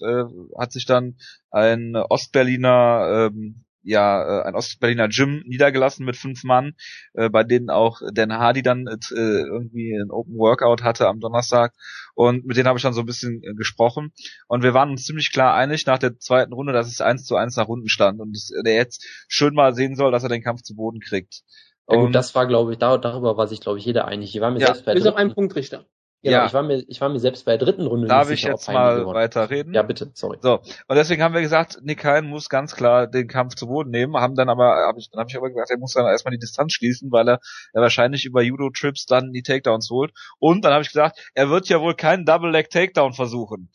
äh, 0.00 0.24
hat 0.58 0.72
sich 0.72 0.84
dann 0.84 1.16
ein 1.50 1.94
Ostberliner, 1.96 3.30
ähm, 3.32 3.64
ja, 3.82 4.40
äh, 4.40 4.48
ein 4.48 4.54
Ostberliner 4.54 5.08
Gym 5.08 5.42
niedergelassen 5.46 6.04
mit 6.06 6.16
fünf 6.16 6.44
Mann, 6.44 6.74
äh, 7.14 7.28
bei 7.30 7.44
denen 7.44 7.70
auch 7.70 8.00
Dan 8.12 8.32
Hardy 8.32 8.62
dann 8.62 8.86
äh, 8.86 8.96
irgendwie 9.16 9.94
ein 9.94 10.10
Open 10.10 10.36
Workout 10.36 10.82
hatte 10.82 11.08
am 11.08 11.20
Donnerstag 11.20 11.74
und 12.14 12.44
mit 12.46 12.56
denen 12.56 12.68
habe 12.68 12.78
ich 12.78 12.82
dann 12.82 12.92
so 12.92 13.00
ein 13.00 13.06
bisschen 13.06 13.42
äh, 13.42 13.54
gesprochen 13.54 14.12
und 14.48 14.62
wir 14.62 14.74
waren 14.74 14.90
uns 14.90 15.04
ziemlich 15.04 15.32
klar 15.32 15.54
einig 15.54 15.86
nach 15.86 15.98
der 15.98 16.18
zweiten 16.18 16.52
Runde, 16.52 16.72
dass 16.72 16.88
es 16.88 17.00
eins 17.00 17.24
zu 17.24 17.36
eins 17.36 17.56
nach 17.56 17.68
unten 17.68 17.88
stand 17.88 18.20
und 18.20 18.34
dass 18.34 18.50
der 18.64 18.74
jetzt 18.74 19.04
schön 19.28 19.54
mal 19.54 19.74
sehen 19.74 19.96
soll, 19.96 20.12
dass 20.12 20.22
er 20.22 20.28
den 20.28 20.42
Kampf 20.42 20.62
zu 20.62 20.74
Boden 20.74 21.00
kriegt. 21.00 21.42
ja, 21.88 21.96
gut, 21.96 22.06
Und- 22.06 22.14
das 22.14 22.34
war, 22.34 22.46
glaube 22.46 22.72
ich, 22.72 22.78
da, 22.78 22.98
darüber 22.98 23.36
war 23.36 23.46
sich, 23.48 23.60
glaube 23.60 23.78
ich, 23.78 23.84
jeder 23.84 24.06
einig. 24.06 24.34
Ich 24.34 24.40
war 24.40 24.50
mir 24.50 24.60
Ja, 24.60 24.66
selbst 24.66 24.84
bei 24.84 24.94
Bis 24.94 25.06
auf 25.06 25.16
einen 25.16 25.28
dritten, 25.28 25.34
Punktrichter. 25.34 25.86
Genau, 26.22 26.36
Ja. 26.38 26.46
ich 26.46 26.52
war 26.52 26.62
mir, 26.62 26.84
ich 26.86 27.00
war 27.00 27.08
mir 27.08 27.18
selbst 27.18 27.44
bei 27.44 27.56
der 27.56 27.66
dritten 27.66 27.86
Runde 27.86 28.06
Darf 28.08 28.28
nicht 28.30 28.40
ich 28.40 28.44
jetzt 28.44 28.68
mal 28.68 29.04
weiterreden? 29.06 29.74
Ja, 29.74 29.82
bitte, 29.82 30.10
sorry. 30.14 30.38
So, 30.40 30.60
und 30.60 30.96
deswegen 30.96 31.22
haben 31.22 31.34
wir 31.34 31.40
gesagt, 31.40 31.78
Nick 31.82 32.04
Hein 32.04 32.26
muss 32.26 32.48
ganz 32.48 32.74
klar 32.74 33.06
den 33.06 33.28
Kampf 33.28 33.54
zu 33.54 33.66
Boden 33.66 33.90
nehmen, 33.90 34.16
haben 34.16 34.34
dann 34.34 34.48
aber, 34.48 34.86
hab 34.86 34.96
ich, 34.98 35.10
dann 35.10 35.20
habe 35.20 35.30
ich 35.30 35.36
aber 35.36 35.48
gesagt, 35.48 35.70
er 35.70 35.78
muss 35.78 35.92
dann 35.94 36.06
erstmal 36.06 36.32
die 36.32 36.38
Distanz 36.38 36.72
schließen, 36.72 37.10
weil 37.12 37.28
er, 37.28 37.40
er 37.72 37.82
wahrscheinlich 37.82 38.24
über 38.24 38.42
Judo-Trips 38.42 39.06
dann 39.06 39.32
die 39.32 39.42
Takedowns 39.42 39.88
holt. 39.90 40.12
Und 40.38 40.64
dann 40.64 40.72
habe 40.72 40.82
ich 40.82 40.88
gesagt, 40.88 41.18
er 41.34 41.50
wird 41.50 41.68
ja 41.68 41.80
wohl 41.80 41.94
keinen 41.94 42.24
Double-Leg-Takedown 42.24 43.12
versuchen. 43.12 43.70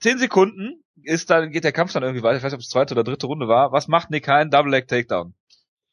Zehn 0.00 0.18
Sekunden 0.18 0.84
ist 1.02 1.30
dann, 1.30 1.50
geht 1.50 1.64
der 1.64 1.72
Kampf 1.72 1.92
dann 1.92 2.02
irgendwie 2.02 2.22
weiter, 2.22 2.36
ich 2.38 2.42
weiß 2.42 2.52
nicht, 2.52 2.58
ob 2.58 2.62
es 2.62 2.68
zweite 2.68 2.94
oder 2.94 3.04
dritte 3.04 3.26
Runde 3.26 3.48
war. 3.48 3.72
Was 3.72 3.88
macht 3.88 4.10
Nick 4.10 4.28
Hein? 4.28 4.50
Double-Leg-Takedown. 4.50 5.34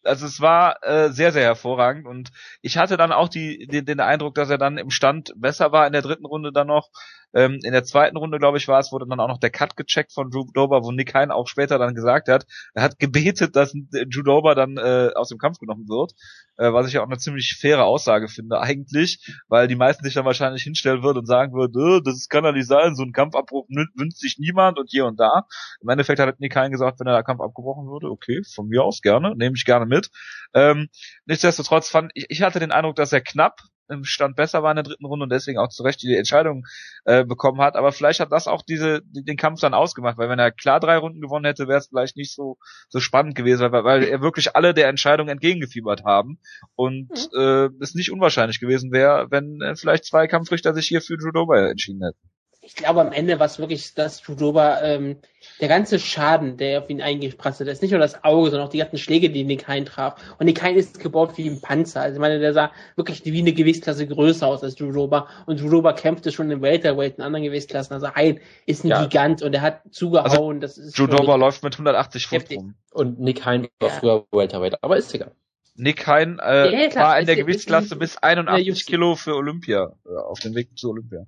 Also 0.05 0.25
es 0.25 0.41
war 0.41 0.83
äh, 0.83 1.09
sehr, 1.09 1.31
sehr 1.31 1.43
hervorragend 1.43 2.05
und 2.07 2.31
ich 2.61 2.77
hatte 2.77 2.97
dann 2.97 3.11
auch 3.11 3.29
die, 3.29 3.67
den, 3.67 3.85
den 3.85 3.99
Eindruck, 3.99 4.35
dass 4.35 4.49
er 4.49 4.57
dann 4.57 4.77
im 4.77 4.89
Stand 4.89 5.33
besser 5.35 5.71
war 5.71 5.87
in 5.87 5.93
der 5.93 6.01
dritten 6.01 6.25
Runde 6.25 6.51
dann 6.51 6.67
noch. 6.67 6.89
Ähm, 7.35 7.59
in 7.63 7.73
der 7.73 7.83
zweiten 7.83 8.17
Runde, 8.17 8.39
glaube 8.39 8.57
ich, 8.57 8.67
war 8.67 8.79
es, 8.79 8.91
wurde 8.91 9.05
dann 9.07 9.19
auch 9.19 9.27
noch 9.27 9.39
der 9.39 9.49
Cut 9.49 9.75
gecheckt 9.75 10.13
von 10.13 10.29
Drew 10.31 10.45
Dober, 10.53 10.83
wo 10.83 10.91
Nick 10.91 11.13
Hein 11.13 11.31
auch 11.31 11.47
später 11.47 11.77
dann 11.77 11.93
gesagt 11.93 12.29
hat, 12.29 12.45
er 12.73 12.83
hat 12.83 12.97
gebetet, 12.97 13.55
dass 13.55 13.73
Drew 13.73 14.23
Dober 14.23 14.55
dann 14.55 14.77
äh, 14.77 15.11
aus 15.15 15.29
dem 15.29 15.37
Kampf 15.37 15.59
genommen 15.59 15.87
wird, 15.87 16.13
äh, 16.57 16.71
was 16.71 16.87
ich 16.87 16.93
ja 16.93 17.01
auch 17.01 17.07
eine 17.07 17.17
ziemlich 17.17 17.57
faire 17.59 17.83
Aussage 17.85 18.29
finde 18.29 18.59
eigentlich, 18.59 19.19
weil 19.47 19.67
die 19.67 19.75
meisten 19.75 20.03
sich 20.05 20.13
dann 20.13 20.25
wahrscheinlich 20.25 20.63
hinstellen 20.63 21.03
würden 21.03 21.19
und 21.19 21.25
sagen 21.25 21.53
würden, 21.53 21.99
äh, 21.99 22.01
das 22.03 22.27
kann 22.29 22.45
ja 22.45 22.51
nicht 22.51 22.67
sein, 22.67 22.95
so 22.95 23.03
ein 23.03 23.11
Kampfabbruch 23.11 23.67
wünscht 23.69 24.17
sich 24.17 24.37
niemand 24.39 24.79
und 24.79 24.89
hier 24.89 25.05
und 25.05 25.19
da. 25.19 25.43
Im 25.81 25.89
Endeffekt 25.89 26.19
hat 26.19 26.39
Nick 26.39 26.55
Hein 26.55 26.71
gesagt, 26.71 26.99
wenn 26.99 27.07
der 27.07 27.23
Kampf 27.23 27.41
abgebrochen 27.41 27.87
würde, 27.87 28.09
okay, 28.09 28.41
von 28.53 28.67
mir 28.67 28.83
aus 28.83 29.01
gerne, 29.01 29.35
nehme 29.35 29.55
ich 29.55 29.65
gerne 29.65 29.85
mit. 29.85 30.09
Ähm, 30.53 30.87
nichtsdestotrotz 31.25 31.89
fand 31.89 32.11
ich, 32.13 32.27
ich 32.29 32.41
hatte 32.41 32.59
den 32.59 32.71
Eindruck, 32.71 32.95
dass 32.95 33.11
er 33.11 33.21
knapp 33.21 33.59
im 33.89 34.03
Stand 34.03 34.35
besser 34.35 34.63
war 34.63 34.71
in 34.71 34.75
der 34.75 34.83
dritten 34.83 35.05
Runde 35.05 35.23
und 35.23 35.31
deswegen 35.31 35.59
auch 35.59 35.69
zu 35.69 35.83
Recht 35.83 36.01
die 36.01 36.15
Entscheidung 36.15 36.65
äh, 37.05 37.23
bekommen 37.23 37.61
hat. 37.61 37.75
Aber 37.75 37.91
vielleicht 37.91 38.19
hat 38.19 38.31
das 38.31 38.47
auch 38.47 38.61
diese 38.61 39.01
den 39.03 39.37
Kampf 39.37 39.61
dann 39.61 39.73
ausgemacht, 39.73 40.17
weil 40.17 40.29
wenn 40.29 40.39
er 40.39 40.51
klar 40.51 40.79
drei 40.79 40.97
Runden 40.97 41.21
gewonnen 41.21 41.45
hätte, 41.45 41.67
wäre 41.67 41.79
es 41.79 41.87
vielleicht 41.87 42.17
nicht 42.17 42.33
so 42.33 42.57
so 42.89 42.99
spannend 42.99 43.35
gewesen, 43.35 43.71
weil, 43.71 43.83
weil 43.83 44.03
er 44.03 44.21
wirklich 44.21 44.55
alle 44.55 44.73
der 44.73 44.87
Entscheidung 44.87 45.27
entgegengefiebert 45.27 46.03
haben 46.03 46.39
und 46.75 47.09
mhm. 47.09 47.39
äh, 47.39 47.69
es 47.81 47.95
nicht 47.95 48.11
unwahrscheinlich 48.11 48.59
gewesen 48.59 48.91
wäre, 48.91 49.27
wenn 49.29 49.61
äh, 49.61 49.75
vielleicht 49.75 50.05
zwei 50.05 50.27
Kampfrichter 50.27 50.73
sich 50.73 50.87
hier 50.87 51.01
für 51.01 51.17
Judoba 51.19 51.69
entschieden 51.69 52.03
hätten 52.03 52.34
ich 52.65 52.75
glaube 52.75 53.01
am 53.01 53.11
Ende 53.11 53.39
war 53.39 53.45
es 53.45 53.59
wirklich, 53.59 53.93
dass 53.93 54.25
Judoba, 54.25 54.81
ähm, 54.81 55.17
der 55.61 55.67
ganze 55.67 55.99
Schaden, 55.99 56.57
der 56.57 56.79
auf 56.79 56.89
ihn 56.89 57.01
eingeprasselt 57.01 57.69
ist, 57.69 57.83
nicht 57.83 57.91
nur 57.91 57.99
das 57.99 58.23
Auge, 58.23 58.49
sondern 58.49 58.67
auch 58.67 58.71
die 58.71 58.79
ganzen 58.79 58.97
Schläge, 58.97 59.29
die 59.29 59.43
Nick 59.43 59.67
Hein 59.67 59.85
traf. 59.85 60.15
Und 60.39 60.47
Nick 60.47 60.63
Hein 60.63 60.75
ist 60.75 60.99
gebaut 60.99 61.37
wie 61.37 61.47
ein 61.47 61.61
Panzer. 61.61 62.01
Also 62.01 62.15
ich 62.15 62.19
meine, 62.19 62.39
der 62.39 62.53
sah 62.53 62.71
wirklich 62.95 63.23
wie 63.23 63.39
eine 63.39 63.53
Gewichtsklasse 63.53 64.07
größer 64.07 64.47
aus 64.47 64.63
als 64.63 64.79
Judoba. 64.79 65.27
Und 65.45 65.59
Judoba 65.59 65.93
kämpfte 65.93 66.31
schon 66.31 66.49
im 66.49 66.61
Welterweight 66.61 67.17
in 67.17 67.23
anderen 67.23 67.45
Gewichtsklassen. 67.45 67.93
Also 67.93 68.13
Hein 68.15 68.39
ist 68.65 68.83
ein 68.83 68.89
ja. 68.89 69.03
Gigant 69.03 69.43
und 69.43 69.53
er 69.53 69.61
hat 69.61 69.81
zugehauen. 69.91 70.55
Also, 70.55 70.59
das 70.59 70.77
ist 70.79 70.97
Judoba 70.97 71.35
läuft 71.35 71.63
mit 71.63 71.73
180 71.73 72.27
Pfund 72.27 72.51
rum. 72.51 72.75
Und 72.91 73.19
Nick 73.19 73.45
Hein 73.45 73.67
war 73.79 73.89
ja. 73.89 73.95
früher 73.95 74.25
Welterweight, 74.31 74.83
aber 74.83 74.97
ist 74.97 75.13
egal. 75.13 75.31
Nick 75.75 76.07
Hein 76.07 76.39
äh, 76.41 76.87
ja, 76.87 76.95
war 76.95 77.19
in 77.19 77.27
der 77.27 77.35
Gewichtsklasse 77.35 77.95
bis 77.95 78.17
81 78.17 78.87
Kilo 78.87 79.15
für 79.15 79.35
Olympia, 79.35 79.93
äh, 80.05 80.15
auf 80.17 80.39
dem 80.39 80.55
Weg 80.55 80.77
zu 80.77 80.89
Olympia 80.89 81.27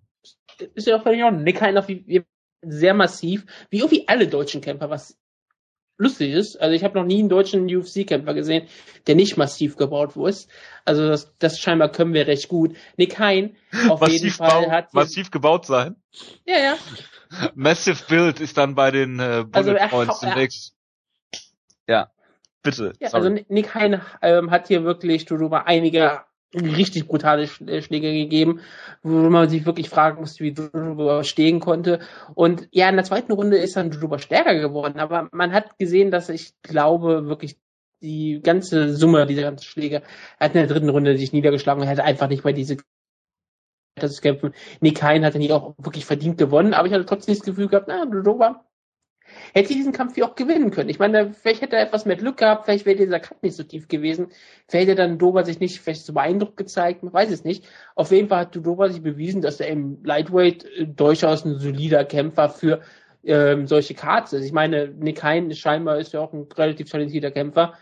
ist 0.76 0.88
ja 0.88 0.98
auch 0.98 1.04
völlig 1.04 1.24
ordentlich. 1.24 1.46
Nick 1.46 1.62
Hein 1.62 1.82
wie, 1.88 2.24
sehr 2.62 2.94
massiv, 2.94 3.46
wie 3.70 3.80
irgendwie 3.80 4.08
alle 4.08 4.28
deutschen 4.28 4.62
Kämpfer, 4.62 4.90
was 4.90 5.18
lustig 5.98 6.34
ist. 6.34 6.60
Also 6.62 6.76
ich 6.76 6.84
habe 6.84 6.98
noch 6.98 7.06
nie 7.06 7.20
einen 7.20 7.30
deutschen 7.30 7.66
UFC-Kämpfer 7.66 8.34
gesehen, 8.34 8.68
der 9.08 9.16
nicht 9.16 9.38
massiv 9.38 9.78
gebaut 9.78 10.16
wurde. 10.16 10.38
Also 10.86 11.08
das, 11.08 11.34
das 11.40 11.60
scheinbar 11.60 11.92
können 11.92 12.14
wir 12.14 12.28
recht 12.28 12.48
gut. 12.48 12.76
Nick 12.98 13.20
Hein 13.20 13.56
auf 13.90 14.02
massiv 14.02 14.22
jeden 14.22 14.36
Fall 14.36 14.72
hat 14.72 14.94
massiv 14.94 15.32
gebaut 15.32 15.66
sein. 15.66 15.96
Ja, 16.46 16.58
ja. 16.60 16.78
Massive 17.56 18.04
Build 18.08 18.40
ist 18.40 18.58
dann 18.58 18.76
bei 18.76 18.92
den 18.92 19.20
äh, 19.20 19.44
Bullet 19.44 19.54
also 19.54 19.72
er, 19.72 19.88
Points 19.90 20.20
demnächst. 20.20 20.76
Ja, 21.88 22.12
bitte. 22.62 22.94
Ja, 23.00 23.10
also 23.14 23.30
Nick 23.30 23.74
Hein 23.74 24.02
ähm, 24.22 24.52
hat 24.52 24.68
hier 24.68 24.84
wirklich 24.84 25.26
darüber 25.26 25.68
einige 25.68 26.22
richtig 26.54 27.08
brutale 27.08 27.44
äh, 27.66 27.82
Schläge 27.82 28.12
gegeben, 28.12 28.62
wo 29.04 29.30
man 29.30 29.50
sich 29.50 29.66
wirklich 29.66 29.90
fragen 29.90 30.22
musste, 30.22 30.44
wie 30.44 30.54
Druber 30.54 31.24
stehen 31.24 31.60
konnte. 31.60 32.00
Und 32.36 32.68
ja, 32.72 32.90
in 32.90 32.96
der 32.96 33.06
zweiten 33.06 33.32
Runde 33.34 33.58
ist 33.58 33.76
dann 33.76 33.92
Druber 33.92 34.20
stärker 34.20 34.56
geworden, 34.56 35.00
aber 35.00 35.30
man 35.32 35.52
hat 35.52 35.78
gesehen, 35.78 36.12
dass 36.12 36.30
ich 36.30 36.54
glaube, 36.62 37.28
wirklich 37.28 37.58
die 38.02 38.42
ganze 38.44 38.96
Summe 38.96 39.26
dieser 39.26 39.42
ganzen 39.42 39.66
Schläge, 39.66 40.04
hat 40.40 40.54
in 40.54 40.60
der 40.60 40.68
dritten 40.68 40.90
Runde 40.90 41.18
sich 41.18 41.34
niedergeschlagen 41.34 41.82
und 41.82 41.88
hätte 41.88 42.04
einfach 42.04 42.28
nicht 42.28 42.44
mehr 42.44 42.54
diese 42.54 42.78
das 43.96 44.22
Kämpfen. 44.22 44.54
Nick 44.80 45.02
Hein 45.02 45.26
hat 45.26 45.34
dann 45.34 45.42
hier 45.42 45.56
auch 45.56 45.74
wirklich 45.80 46.06
verdient 46.06 46.38
gewonnen, 46.38 46.76
aber 46.76 46.88
ich 46.88 46.94
hatte 46.94 47.06
trotzdem 47.06 47.34
das 47.34 47.44
Gefühl 47.44 47.68
gehabt, 47.68 47.88
na, 47.88 48.06
Druber 48.06 48.67
hätte 49.54 49.74
diesen 49.74 49.94
Kampf 49.94 50.16
hier 50.16 50.26
auch 50.26 50.36
gewinnen 50.36 50.72
können. 50.72 50.90
Ich 50.90 51.00
meine, 51.00 51.34
vielleicht 51.34 51.62
hätte 51.62 51.76
er 51.76 51.84
etwas 51.84 52.06
mehr 52.06 52.16
Glück 52.16 52.38
gehabt, 52.38 52.66
vielleicht 52.66 52.86
wäre 52.86 52.98
dieser 52.98 53.20
Kampf 53.20 53.42
nicht 53.42 53.56
so 53.56 53.64
tief 53.64 53.88
gewesen. 53.88 54.28
Vielleicht 54.68 54.90
hätte 54.90 55.02
dann 55.02 55.18
Dober 55.18 55.44
sich 55.44 55.60
nicht 55.60 55.80
vielleicht 55.80 56.06
so 56.06 56.14
beeindruckt 56.14 56.58
gezeigt, 56.58 57.04
man 57.04 57.14
weiß 57.14 57.32
es 57.32 57.44
nicht. 57.44 57.66
Auf 57.96 58.12
jeden 58.12 58.30
Fall 58.30 58.42
hat 58.42 58.56
Dober 58.56 58.90
sich 58.90 59.02
bewiesen, 59.02 59.42
dass 59.42 59.60
er 59.60 59.68
im 59.68 60.04
Lightweight 60.04 60.66
äh, 60.66 60.86
durchaus 60.86 61.46
ein 61.46 61.60
solider 61.60 62.06
Kämpfer 62.06 62.50
für 62.50 62.82
ähm, 63.24 63.68
solche 63.68 63.94
Cards 63.94 64.34
ist. 64.34 64.46
Ich 64.46 64.54
meine, 64.54 64.88
Nick 64.88 65.24
Hein 65.24 65.54
scheinbar 65.54 66.00
ist 66.00 66.14
ja 66.14 66.22
auch 66.22 66.34
ein 66.34 66.48
relativ 66.58 66.90
talentierter 66.90 67.32
Kämpfer. 67.32 67.74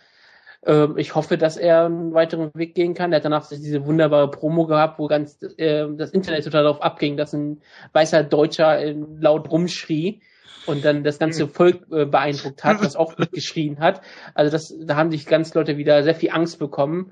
Ähm, 0.65 0.97
ich 0.97 1.13
hoffe, 1.15 1.37
dass 1.37 1.57
er 1.57 1.85
einen 1.85 2.13
weiteren 2.13 2.51
Weg 2.55 2.75
gehen 2.75 2.93
kann. 2.93 3.11
Er 3.13 3.17
hat 3.17 3.25
danach 3.25 3.47
diese 3.47 3.85
wunderbare 3.85 4.31
Promo 4.31 4.65
gehabt, 4.65 4.99
wo 4.99 5.07
ganz 5.07 5.39
äh, 5.57 5.85
das 5.95 6.11
Internet 6.11 6.43
total 6.43 6.63
darauf 6.63 6.81
abging, 6.81 7.17
dass 7.17 7.33
ein 7.33 7.61
weißer 7.93 8.23
Deutscher 8.23 8.79
äh, 8.79 8.95
laut 9.19 9.51
rumschrie 9.51 10.21
und 10.65 10.83
dann 10.83 11.03
das 11.03 11.19
ganze 11.19 11.47
Volk 11.47 11.85
äh, 11.91 12.05
beeindruckt 12.05 12.63
hat, 12.63 12.79
was 12.83 12.95
auch 12.95 13.17
mitgeschrien 13.17 13.79
hat. 13.79 14.01
Also 14.33 14.51
das, 14.51 14.73
da 14.79 14.95
haben 14.95 15.11
sich 15.11 15.25
ganz 15.25 15.53
Leute 15.53 15.77
wieder 15.77 16.03
sehr 16.03 16.15
viel 16.15 16.31
Angst 16.31 16.59
bekommen. 16.59 17.11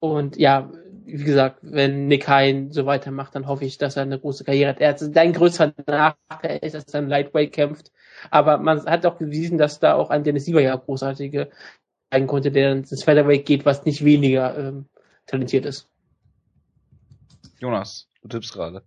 Und 0.00 0.36
ja, 0.36 0.70
wie 1.06 1.24
gesagt, 1.24 1.58
wenn 1.62 2.06
Nick 2.08 2.28
Hein 2.28 2.70
so 2.70 2.86
weitermacht, 2.86 3.34
dann 3.34 3.46
hoffe 3.46 3.64
ich, 3.64 3.78
dass 3.78 3.96
er 3.96 4.02
eine 4.02 4.18
große 4.18 4.44
Karriere 4.44 4.70
hat. 4.70 4.80
Er 4.80 4.90
hat 4.90 5.16
dein 5.16 5.32
größter 5.32 5.74
Nachteil 5.86 6.58
ist, 6.62 6.74
dass 6.74 6.92
er 6.92 7.00
im 7.00 7.08
Lightweight 7.08 7.52
kämpft. 7.52 7.92
Aber 8.30 8.58
man 8.58 8.84
hat 8.86 9.04
auch 9.06 9.16
bewiesen, 9.16 9.58
dass 9.58 9.80
da 9.80 9.94
auch 9.94 10.10
ein 10.10 10.24
Dennis 10.24 10.44
Sieber 10.44 10.60
ja 10.60 10.76
großartige 10.76 11.50
zeigen 12.10 12.26
konnte, 12.26 12.50
der 12.50 12.72
ins 12.72 13.02
Featherweight 13.02 13.46
geht, 13.46 13.64
was 13.64 13.84
nicht 13.84 14.04
weniger 14.04 14.56
ähm, 14.56 14.86
talentiert 15.26 15.66
ist. 15.66 15.88
Jonas, 17.58 18.08
du 18.22 18.28
tippst 18.28 18.52
gerade. 18.52 18.82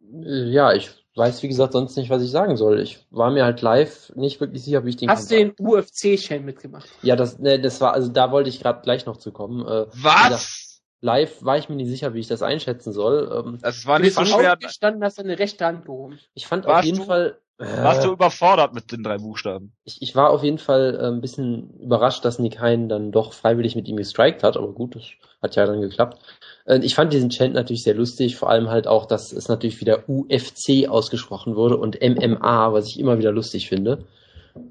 Ja, 0.00 0.72
ich 0.72 1.01
weiß, 1.14 1.42
wie 1.42 1.48
gesagt, 1.48 1.72
sonst 1.72 1.96
nicht, 1.96 2.10
was 2.10 2.22
ich 2.22 2.30
sagen 2.30 2.56
soll. 2.56 2.80
Ich 2.80 3.04
war 3.10 3.30
mir 3.30 3.44
halt 3.44 3.60
live 3.60 4.12
nicht 4.14 4.40
wirklich 4.40 4.64
sicher, 4.64 4.84
wie 4.84 4.90
ich 4.90 4.96
den 4.96 5.10
Hast 5.10 5.30
du 5.30 5.36
den 5.36 5.54
UFC-Chain 5.58 6.44
mitgemacht? 6.44 6.88
Ja, 7.02 7.16
das, 7.16 7.38
ne, 7.38 7.60
das 7.60 7.80
war, 7.80 7.92
also 7.92 8.08
da 8.08 8.30
wollte 8.30 8.48
ich 8.48 8.60
gerade 8.60 8.80
gleich 8.82 9.06
noch 9.06 9.18
zu 9.18 9.32
kommen. 9.32 9.66
Äh, 9.66 9.86
was? 9.92 10.71
Live 11.02 11.44
war 11.44 11.58
ich 11.58 11.68
mir 11.68 11.74
nicht 11.74 11.88
sicher, 11.88 12.14
wie 12.14 12.20
ich 12.20 12.28
das 12.28 12.42
einschätzen 12.42 12.92
soll. 12.92 13.44
Ähm, 13.44 13.58
das 13.60 13.84
war 13.86 13.98
nicht 13.98 14.14
so 14.14 14.24
schwer. 14.24 14.56
Gestanden, 14.56 15.02
hast 15.02 15.18
du 15.18 15.22
eine 15.22 15.38
rechte 15.38 15.66
Hand 15.66 15.84
gehoben. 15.84 16.18
Ich 16.34 16.46
fand 16.46 16.64
warst 16.64 16.78
auf 16.78 16.84
jeden 16.84 16.98
du, 16.98 17.04
Fall. 17.04 17.38
Äh, 17.58 17.64
warst 17.82 18.04
du 18.04 18.12
überfordert 18.12 18.72
mit 18.72 18.92
den 18.92 19.02
drei 19.02 19.18
Buchstaben? 19.18 19.72
Ich, 19.84 20.00
ich 20.00 20.14
war 20.14 20.30
auf 20.30 20.44
jeden 20.44 20.58
Fall 20.58 20.96
äh, 21.00 21.08
ein 21.08 21.20
bisschen 21.20 21.78
überrascht, 21.80 22.24
dass 22.24 22.38
Nick 22.38 22.60
Hein 22.60 22.88
dann 22.88 23.10
doch 23.10 23.32
freiwillig 23.32 23.74
mit 23.74 23.88
ihm 23.88 23.96
gestrikt 23.96 24.44
hat, 24.44 24.56
aber 24.56 24.72
gut, 24.72 24.94
das 24.94 25.02
hat 25.42 25.56
ja 25.56 25.66
dann 25.66 25.80
geklappt. 25.80 26.22
Äh, 26.66 26.78
ich 26.82 26.94
fand 26.94 27.12
diesen 27.12 27.30
Chant 27.30 27.54
natürlich 27.54 27.82
sehr 27.82 27.94
lustig, 27.94 28.36
vor 28.36 28.48
allem 28.48 28.70
halt 28.70 28.86
auch, 28.86 29.06
dass 29.06 29.32
es 29.32 29.48
natürlich 29.48 29.80
wieder 29.80 30.08
UFC 30.08 30.88
ausgesprochen 30.88 31.56
wurde 31.56 31.78
und 31.78 31.98
MMA, 32.00 32.72
was 32.72 32.86
ich 32.86 33.00
immer 33.00 33.18
wieder 33.18 33.32
lustig 33.32 33.68
finde. 33.68 34.04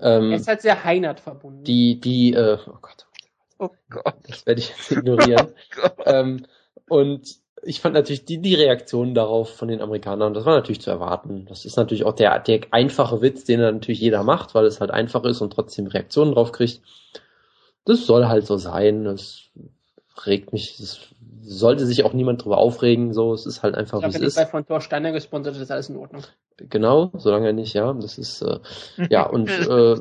Ähm, 0.01 0.31
es 0.31 0.47
hat 0.47 0.61
sehr 0.61 0.83
Heinert 0.85 1.19
verbunden. 1.19 1.65
Die, 1.65 1.99
die, 1.99 2.33
äh, 2.33 2.57
oh 2.67 2.77
Gott. 2.81 3.05
Oh 3.61 3.69
Gott. 3.91 4.15
Das 4.27 4.45
werde 4.47 4.59
ich 4.59 4.69
jetzt 4.69 4.91
ignorieren. 4.91 5.53
oh 5.83 5.89
ähm, 6.05 6.45
und 6.89 7.35
ich 7.63 7.79
fand 7.79 7.93
natürlich 7.93 8.25
die, 8.25 8.41
die 8.41 8.55
Reaktion 8.55 9.13
darauf 9.13 9.55
von 9.55 9.67
den 9.67 9.81
Amerikanern, 9.81 10.33
das 10.33 10.45
war 10.45 10.55
natürlich 10.55 10.81
zu 10.81 10.89
erwarten. 10.89 11.45
Das 11.47 11.63
ist 11.63 11.77
natürlich 11.77 12.03
auch 12.03 12.15
der, 12.15 12.39
der 12.39 12.61
einfache 12.71 13.21
Witz, 13.21 13.43
den 13.43 13.59
dann 13.59 13.75
natürlich 13.75 14.01
jeder 14.01 14.23
macht, 14.23 14.55
weil 14.55 14.65
es 14.65 14.81
halt 14.81 14.89
einfach 14.89 15.23
ist 15.25 15.41
und 15.41 15.53
trotzdem 15.53 15.85
Reaktionen 15.85 16.33
drauf 16.33 16.51
kriegt. 16.51 16.81
Das 17.85 18.07
soll 18.07 18.25
halt 18.25 18.47
so 18.47 18.57
sein. 18.57 19.03
Das 19.03 19.51
regt 20.25 20.53
mich, 20.53 20.77
das 20.77 20.99
sollte 21.43 21.85
sich 21.85 22.03
auch 22.03 22.13
niemand 22.13 22.43
drüber 22.43 22.57
aufregen, 22.57 23.13
so, 23.13 23.33
es 23.33 23.45
ist 23.45 23.61
halt 23.61 23.75
einfach, 23.75 24.01
wie 24.01 24.07
es 24.07 24.15
ist. 24.15 24.37
Wenn 24.37 24.47
von 24.47 24.65
Thor 24.65 24.81
Steiner 24.81 25.11
gesponsert 25.11 25.55
ist, 25.55 25.71
alles 25.71 25.89
in 25.89 25.97
Ordnung. 25.97 26.23
Genau, 26.57 27.11
solange 27.15 27.53
nicht, 27.53 27.73
ja, 27.73 27.93
das 27.93 28.17
ist, 28.17 28.41
äh, 28.41 28.59
ja, 29.09 29.27
und, 29.27 29.49
äh, 29.69 29.95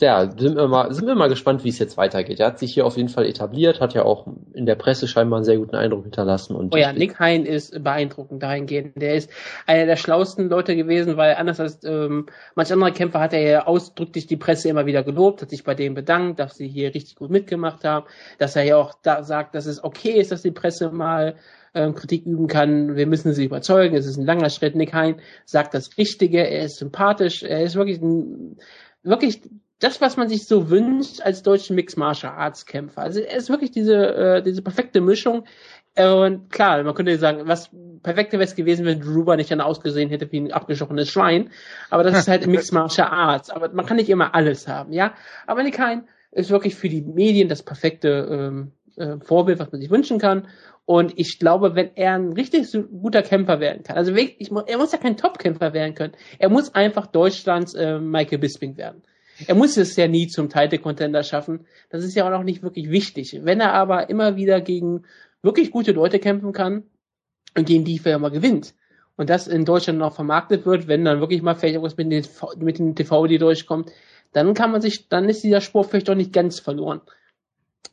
ja, 0.00 0.28
sind 0.28 0.56
wir 0.56 0.66
mal, 0.66 0.92
sind 0.92 1.06
wir 1.06 1.14
mal 1.14 1.28
gespannt, 1.28 1.62
wie 1.62 1.68
es 1.68 1.78
jetzt 1.78 1.96
weitergeht. 1.96 2.40
Er 2.40 2.48
hat 2.48 2.58
sich 2.58 2.74
hier 2.74 2.84
auf 2.84 2.96
jeden 2.96 3.08
Fall 3.08 3.26
etabliert, 3.26 3.80
hat 3.80 3.94
ja 3.94 4.04
auch 4.04 4.26
in 4.52 4.66
der 4.66 4.74
Presse 4.74 5.06
scheinbar 5.06 5.38
einen 5.38 5.44
sehr 5.44 5.56
guten 5.56 5.76
Eindruck 5.76 6.02
hinterlassen. 6.02 6.56
Und 6.56 6.74
oh 6.74 6.76
ja, 6.76 6.92
Nick 6.92 7.20
Hein 7.20 7.46
ist 7.46 7.82
beeindruckend 7.82 8.42
dahingehend. 8.42 9.00
Der 9.00 9.14
ist 9.14 9.30
einer 9.66 9.86
der 9.86 9.96
schlauesten 9.96 10.48
Leute 10.48 10.74
gewesen, 10.74 11.16
weil 11.16 11.36
anders 11.36 11.60
als 11.60 11.84
ähm, 11.84 12.26
manch 12.56 12.72
andere 12.72 12.92
Kämpfer 12.92 13.20
hat 13.20 13.32
er 13.32 13.40
ja 13.40 13.66
ausdrücklich 13.66 14.26
die 14.26 14.36
Presse 14.36 14.68
immer 14.68 14.86
wieder 14.86 15.04
gelobt, 15.04 15.42
hat 15.42 15.50
sich 15.50 15.62
bei 15.62 15.74
denen 15.74 15.94
bedankt, 15.94 16.40
dass 16.40 16.56
sie 16.56 16.68
hier 16.68 16.92
richtig 16.92 17.14
gut 17.14 17.30
mitgemacht 17.30 17.84
haben, 17.84 18.06
dass 18.38 18.56
er 18.56 18.64
ja 18.64 18.76
auch 18.76 18.94
da 19.02 19.22
sagt, 19.22 19.54
dass 19.54 19.66
es 19.66 19.82
okay 19.82 20.12
ist, 20.12 20.32
dass 20.32 20.42
die 20.42 20.50
Presse 20.50 20.90
mal 20.90 21.36
ähm, 21.74 21.94
Kritik 21.94 22.26
üben 22.26 22.48
kann. 22.48 22.96
Wir 22.96 23.06
müssen 23.06 23.32
sie 23.32 23.44
überzeugen. 23.44 23.94
Es 23.94 24.06
ist 24.06 24.16
ein 24.16 24.26
langer 24.26 24.50
Schritt. 24.50 24.74
Nick 24.74 24.92
Hein 24.92 25.20
sagt 25.44 25.74
das 25.74 25.96
Richtige. 25.98 26.38
Er 26.38 26.64
ist 26.64 26.78
sympathisch. 26.78 27.44
Er 27.44 27.62
ist 27.62 27.76
wirklich 27.76 28.00
ein, 28.00 28.56
wirklich 29.02 29.42
das, 29.80 30.00
was 30.00 30.16
man 30.16 30.28
sich 30.28 30.46
so 30.46 30.70
wünscht 30.70 31.20
als 31.20 31.42
deutschen 31.42 31.76
Mixed 31.76 31.96
Martial 31.96 32.32
Arts 32.32 32.66
Kämpfer. 32.66 33.02
Also 33.02 33.20
er 33.20 33.36
ist 33.36 33.48
wirklich 33.48 33.70
diese, 33.70 33.94
äh, 33.94 34.42
diese 34.42 34.62
perfekte 34.62 35.00
Mischung. 35.00 35.44
Und 35.96 36.50
klar, 36.50 36.82
man 36.84 36.94
könnte 36.94 37.18
sagen, 37.18 37.42
was 37.46 37.70
perfekte 38.02 38.38
wäre 38.38 38.44
es 38.44 38.54
gewesen, 38.54 38.86
wenn 38.86 39.00
Druber 39.00 39.36
nicht 39.36 39.50
dann 39.50 39.60
ausgesehen 39.60 40.10
hätte 40.10 40.30
wie 40.30 40.40
ein 40.40 40.52
abgestochenes 40.52 41.10
Schwein. 41.10 41.50
Aber 41.90 42.04
das 42.04 42.18
ist 42.18 42.28
halt 42.28 42.46
Mixed 42.48 42.72
Martial 42.72 43.08
Arts. 43.08 43.50
Aber 43.50 43.68
man 43.72 43.86
kann 43.86 43.96
nicht 43.96 44.10
immer 44.10 44.34
alles 44.34 44.68
haben, 44.68 44.92
ja. 44.92 45.14
Aber 45.46 45.62
Nikain 45.62 46.04
ist 46.30 46.50
wirklich 46.50 46.74
für 46.74 46.88
die 46.88 47.02
Medien 47.02 47.48
das 47.48 47.62
perfekte 47.62 48.28
ähm, 48.30 48.72
äh, 48.96 49.18
Vorbild, 49.20 49.58
was 49.58 49.72
man 49.72 49.80
sich 49.80 49.90
wünschen 49.90 50.18
kann. 50.18 50.48
Und 50.84 51.18
ich 51.18 51.38
glaube, 51.38 51.74
wenn 51.74 51.90
er 51.96 52.14
ein 52.14 52.32
richtig 52.32 52.66
guter 52.72 53.22
Kämpfer 53.22 53.60
werden 53.60 53.82
kann, 53.82 53.96
also 53.96 54.14
wirklich, 54.14 54.36
ich, 54.38 54.50
er 54.50 54.78
muss 54.78 54.92
ja 54.92 54.98
kein 54.98 55.16
Top-Kämpfer 55.16 55.74
werden 55.74 55.94
können, 55.94 56.14
er 56.38 56.48
muss 56.48 56.74
einfach 56.74 57.06
Deutschlands 57.06 57.74
äh, 57.74 57.98
Michael 57.98 58.38
Bisping 58.38 58.76
werden. 58.76 59.02
Er 59.46 59.54
muss 59.54 59.76
es 59.76 59.96
ja 59.96 60.08
nie 60.08 60.26
zum 60.26 60.48
Title-Contender 60.48 61.22
schaffen. 61.22 61.66
Das 61.90 62.04
ist 62.04 62.14
ja 62.14 62.26
auch 62.26 62.30
noch 62.30 62.42
nicht 62.42 62.62
wirklich 62.62 62.90
wichtig. 62.90 63.38
Wenn 63.42 63.60
er 63.60 63.72
aber 63.72 64.10
immer 64.10 64.36
wieder 64.36 64.60
gegen 64.60 65.04
wirklich 65.42 65.70
gute 65.70 65.92
Leute 65.92 66.18
kämpfen 66.18 66.52
kann 66.52 66.84
und 67.56 67.66
gegen 67.66 67.84
die 67.84 67.98
Firma 67.98 68.30
gewinnt, 68.30 68.74
und 69.18 69.28
das 69.28 69.48
in 69.48 69.64
Deutschland 69.64 69.98
noch 69.98 70.14
vermarktet 70.14 70.64
wird, 70.64 70.86
wenn 70.86 71.04
dann 71.04 71.20
wirklich 71.20 71.42
mal 71.42 71.56
vielleicht 71.56 71.74
irgendwas 71.74 71.96
mit 71.96 72.10
den, 72.10 72.24
mit 72.58 72.78
den 72.78 72.94
TV, 72.94 73.26
die 73.26 73.38
durchkommt, 73.38 73.90
dann 74.32 74.54
kann 74.54 74.70
man 74.70 74.80
sich, 74.80 75.08
dann 75.08 75.28
ist 75.28 75.42
dieser 75.42 75.60
Sport 75.60 75.90
vielleicht 75.90 76.08
doch 76.08 76.14
nicht 76.14 76.32
ganz 76.32 76.60
verloren. 76.60 77.00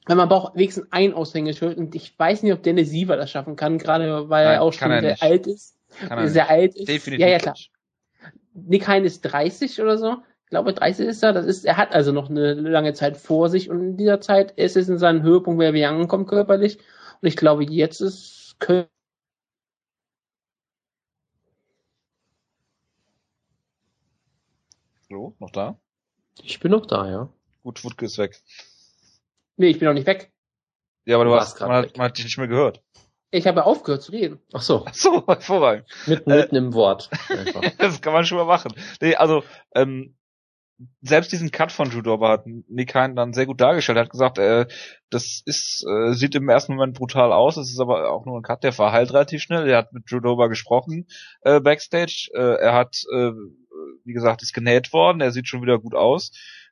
Wenn 0.05 0.17
man 0.17 0.30
braucht 0.30 0.55
wenigstens 0.55 0.88
ein 0.91 1.15
Aushängeschild 1.15 1.77
und 1.77 1.95
ich 1.95 2.17
weiß 2.17 2.43
nicht, 2.43 2.53
ob 2.53 2.61
Dennis 2.61 2.91
Siever 2.91 3.17
das 3.17 3.31
schaffen 3.31 3.55
kann, 3.55 3.80
gerade 3.80 4.30
weil 4.30 4.45
Nein, 4.45 4.53
er 4.53 4.61
auch 4.61 4.72
schon 4.72 4.91
er 4.91 5.01
sehr 5.01 5.11
nicht. 5.11 5.23
alt 5.23 5.47
ist. 5.47 5.76
Kann 6.07 6.19
er 6.19 6.27
sehr 6.27 6.43
nicht. 6.43 6.51
alt 6.51 6.76
ist. 6.76 6.88
Definitiv 6.88 7.26
ja, 7.26 7.31
ja, 7.31 7.39
klar. 7.39 7.55
Nick 8.53 8.88
Hein 8.88 9.03
ist 9.03 9.22
30 9.22 9.81
oder 9.81 9.97
so. 9.97 10.17
Ich 10.45 10.49
glaube, 10.51 10.73
30 10.73 11.07
ist 11.07 11.23
er. 11.23 11.34
Das 11.34 11.45
ist, 11.45 11.65
er 11.65 11.77
hat 11.77 11.91
also 11.93 12.11
noch 12.11 12.30
eine 12.30 12.53
lange 12.53 12.93
Zeit 12.93 13.17
vor 13.17 13.49
sich 13.49 13.69
und 13.69 13.81
in 13.81 13.97
dieser 13.97 14.22
Zeit 14.22 14.51
ist 14.51 14.77
es 14.77 14.88
in 14.89 14.97
seinen 14.99 15.23
Höhepunkt, 15.23 15.59
wer 15.59 15.73
wie 15.73 15.85
angekommen 15.85 16.27
körperlich. 16.27 16.77
Und 17.22 17.27
ich 17.27 17.35
glaube, 17.35 17.63
jetzt 17.65 17.99
ist 18.01 18.55
Köln 18.59 18.88
So, 25.09 25.35
noch 25.39 25.51
da? 25.51 25.80
Ich 26.41 26.59
bin 26.59 26.72
noch 26.72 26.85
da, 26.85 27.09
ja. 27.09 27.30
Gut, 27.63 27.84
Wutke 27.84 28.05
ist 28.05 28.17
weg. 28.17 28.41
Nee, 29.57 29.67
ich 29.67 29.80
bin 29.80 29.88
noch 29.88 29.93
nicht 29.93 30.07
weg. 30.07 30.31
Ja, 31.05 31.15
aber 31.15 31.26
du, 31.26 31.30
Du 31.31 31.35
warst, 31.38 31.59
man, 31.61 31.72
hat, 31.72 31.97
man 31.97 32.07
hat 32.07 32.17
dich 32.17 32.26
nicht 32.26 32.38
mehr 32.38 32.47
gehört. 32.47 32.84
Ich 33.31 33.47
habe 33.47 33.65
aufgehört 33.65 34.01
zu 34.01 34.11
reden. 34.11 34.39
Ach 34.53 34.61
so, 34.61 34.85
Ach 34.88 34.93
so, 34.93 35.23
hervorragend. 35.27 35.85
mitten, 36.07 36.31
Äh. 36.31 36.38
mitten 36.38 36.55
im 36.55 36.73
Wort. 36.73 37.09
Das 37.77 38.01
kann 38.01 38.13
man 38.13 38.26
schon 38.26 38.38
mal 38.38 38.45
machen. 38.45 38.73
Nee, 39.01 39.15
also, 39.15 39.43
ähm, 39.73 40.15
selbst 41.02 41.31
diesen 41.31 41.52
Cut 41.52 41.72
von 41.72 41.89
Judoba 41.89 42.30
hat 42.30 42.45
Nick 42.45 42.93
Hein 42.95 43.15
dann 43.15 43.34
sehr 43.34 43.45
gut 43.45 43.61
dargestellt. 43.61 43.97
Er 43.97 44.03
hat 44.03 44.10
gesagt, 44.10 44.38
äh, 44.38 44.65
das 45.10 45.41
ist, 45.45 45.85
äh, 45.88 46.14
sieht 46.14 46.35
im 46.35 46.49
ersten 46.49 46.73
Moment 46.73 46.97
brutal 46.97 47.31
aus, 47.31 47.57
es 47.57 47.69
ist 47.69 47.80
aber 47.80 48.11
auch 48.11 48.26
nur 48.26 48.38
ein 48.38 48.43
Cut, 48.43 48.64
der 48.64 48.73
verheilt 48.73 49.14
relativ 49.14 49.41
schnell. 49.41 49.68
Er 49.69 49.77
hat 49.77 49.93
mit 49.93 50.10
Judoba 50.10 50.47
gesprochen 50.47 51.07
äh, 51.41 51.61
backstage. 51.61 52.30
Äh, 52.34 52.60
er 52.60 52.73
hat, 52.73 52.95
äh, 53.14 53.31
wie 54.03 54.14
gesagt, 54.14 54.41
ist 54.41 54.53
genäht 54.53 54.91
worden, 54.91 55.22
er 55.22 55.31
sieht 55.31 55.47
schon 55.47 55.61
wieder 55.61 55.80
gut 55.80 55.95
aus. 55.95 56.31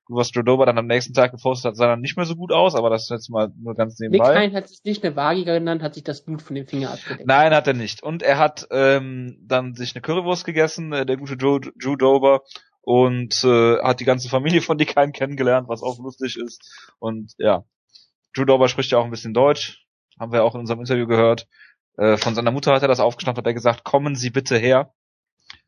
Was 0.09 0.33
Judoba 0.33 0.65
dann 0.65 0.77
am 0.77 0.87
nächsten 0.87 1.13
Tag 1.13 1.31
gepostet 1.31 1.69
hat, 1.69 1.77
sah 1.77 1.87
dann 1.87 2.01
nicht 2.01 2.17
mehr 2.17 2.25
so 2.25 2.35
gut 2.35 2.51
aus, 2.51 2.75
aber 2.75 2.89
das 2.89 3.03
ist 3.03 3.09
jetzt 3.09 3.29
mal 3.29 3.53
nur 3.57 3.73
ganz 3.73 3.97
Nick 3.99 4.11
nebenbei. 4.11 4.35
Hein 4.35 4.53
hat 4.53 4.67
sich 4.67 4.83
nicht 4.83 5.05
eine 5.05 5.15
Vagiger 5.15 5.53
genannt, 5.53 5.81
hat 5.81 5.93
sich 5.93 6.03
das 6.03 6.25
Blut 6.25 6.41
von 6.41 6.57
dem 6.57 6.67
Finger 6.67 6.91
abgedeckt. 6.91 7.25
Nein, 7.25 7.53
hat 7.53 7.67
er 7.67 7.73
nicht. 7.73 8.03
Und 8.03 8.21
er 8.21 8.37
hat 8.37 8.67
ähm, 8.69 9.37
dann 9.47 9.75
sich 9.75 9.95
eine 9.95 10.01
Currywurst 10.01 10.43
gegessen, 10.43 10.91
äh, 10.91 11.05
der 11.05 11.15
gute 11.15 11.35
Joe, 11.35 11.61
Drew 11.61 11.95
Dober, 11.95 12.41
und 12.83 13.43
äh, 13.43 13.81
hat 13.81 13.99
die 14.01 14.05
ganze 14.05 14.29
Familie 14.29 14.61
von 14.61 14.77
Dick 14.77 14.95
Hein 14.95 15.13
kennengelernt, 15.13 15.69
was 15.69 15.81
auch 15.81 15.97
lustig 15.99 16.37
ist. 16.37 16.93
Und 16.99 17.33
ja, 17.37 17.63
Drew 18.33 18.45
Dober 18.45 18.67
spricht 18.67 18.91
ja 18.91 18.97
auch 18.97 19.05
ein 19.05 19.11
bisschen 19.11 19.33
Deutsch, 19.33 19.85
haben 20.19 20.31
wir 20.31 20.43
auch 20.43 20.53
in 20.53 20.61
unserem 20.61 20.81
Interview 20.81 21.07
gehört. 21.07 21.47
Äh, 21.97 22.17
von 22.17 22.35
seiner 22.35 22.51
Mutter 22.51 22.73
hat 22.73 22.81
er 22.81 22.87
das 22.87 22.99
aufgeschnappt, 22.99 23.37
hat 23.37 23.45
er 23.45 23.53
gesagt, 23.53 23.83
kommen 23.83 24.15
Sie 24.15 24.29
bitte 24.29 24.57
her. 24.57 24.93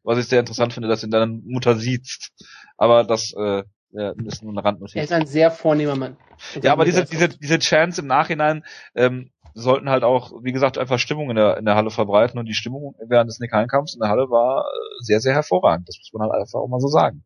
Was 0.04 0.20
ich 0.20 0.28
sehr 0.28 0.40
interessant 0.40 0.74
finde, 0.74 0.88
dass 0.90 1.04
ihn 1.04 1.12
deine 1.12 1.28
Mutter 1.28 1.76
sieht. 1.76 2.32
Aber 2.78 3.04
das 3.04 3.34
äh, 3.34 3.64
ja, 3.92 4.14
ist 4.26 4.44
nur 4.44 4.52
eine 4.52 4.62
Er 4.62 4.66
Randnotiz. 4.66 5.04
ist 5.04 5.12
ein 5.14 5.26
sehr 5.26 5.52
vornehmer 5.52 5.96
Mann. 5.96 6.18
Ja, 6.62 6.74
aber 6.74 6.86
diese, 6.86 7.06
diese, 7.06 7.30
diese 7.30 7.60
Chants 7.60 7.98
im 7.98 8.08
Nachhinein 8.08 8.66
ähm, 8.94 9.32
sollten 9.56 9.90
halt 9.90 10.04
auch, 10.04 10.34
wie 10.44 10.52
gesagt, 10.52 10.78
einfach 10.78 11.00
Stimmung 11.00 11.30
in 11.30 11.38
der, 11.38 11.58
in 11.58 11.66
der 11.66 11.76
Halle 11.76 11.90
verbreiten 11.90 12.38
und 12.38 12.46
die 12.46 12.54
Stimmung 12.54 12.94
während 13.08 13.30
des 13.30 13.40
Nick 13.40 13.52
Kampfs 13.52 13.96
in 13.96 14.02
der 14.02 14.10
Halle 14.10 14.30
war 14.30 14.66
äh, 14.66 15.04
sehr, 15.04 15.22
sehr 15.22 15.34
hervorragend. 15.34 15.88
Das 15.88 15.98
muss 15.98 16.12
man 16.14 16.30
halt 16.30 16.42
einfach 16.42 16.60
auch 16.60 16.68
mal 16.68 16.80
so 16.82 16.90
sagen. 16.90 17.24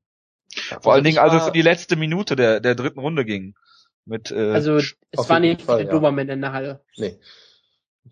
Vor 0.82 0.94
allen 0.94 1.04
Dingen, 1.04 1.16
ich 1.16 1.22
als 1.22 1.34
war- 1.34 1.42
es 1.42 1.48
in 1.48 1.54
die 1.54 1.62
letzte 1.62 1.96
Minute 1.96 2.36
der, 2.36 2.60
der 2.60 2.76
dritten 2.76 3.00
Runde 3.00 3.26
ging. 3.26 3.56
Mit, 4.06 4.32
äh, 4.32 4.52
Also 4.54 4.76
es 4.78 4.96
war 5.12 5.40
nicht 5.40 5.64
Fall, 5.64 5.78
der 5.78 5.86
ja. 5.88 5.92
Dobermann 5.92 6.30
in 6.30 6.42
der 6.42 6.54
Halle. 6.54 6.82
Nee. 6.98 7.20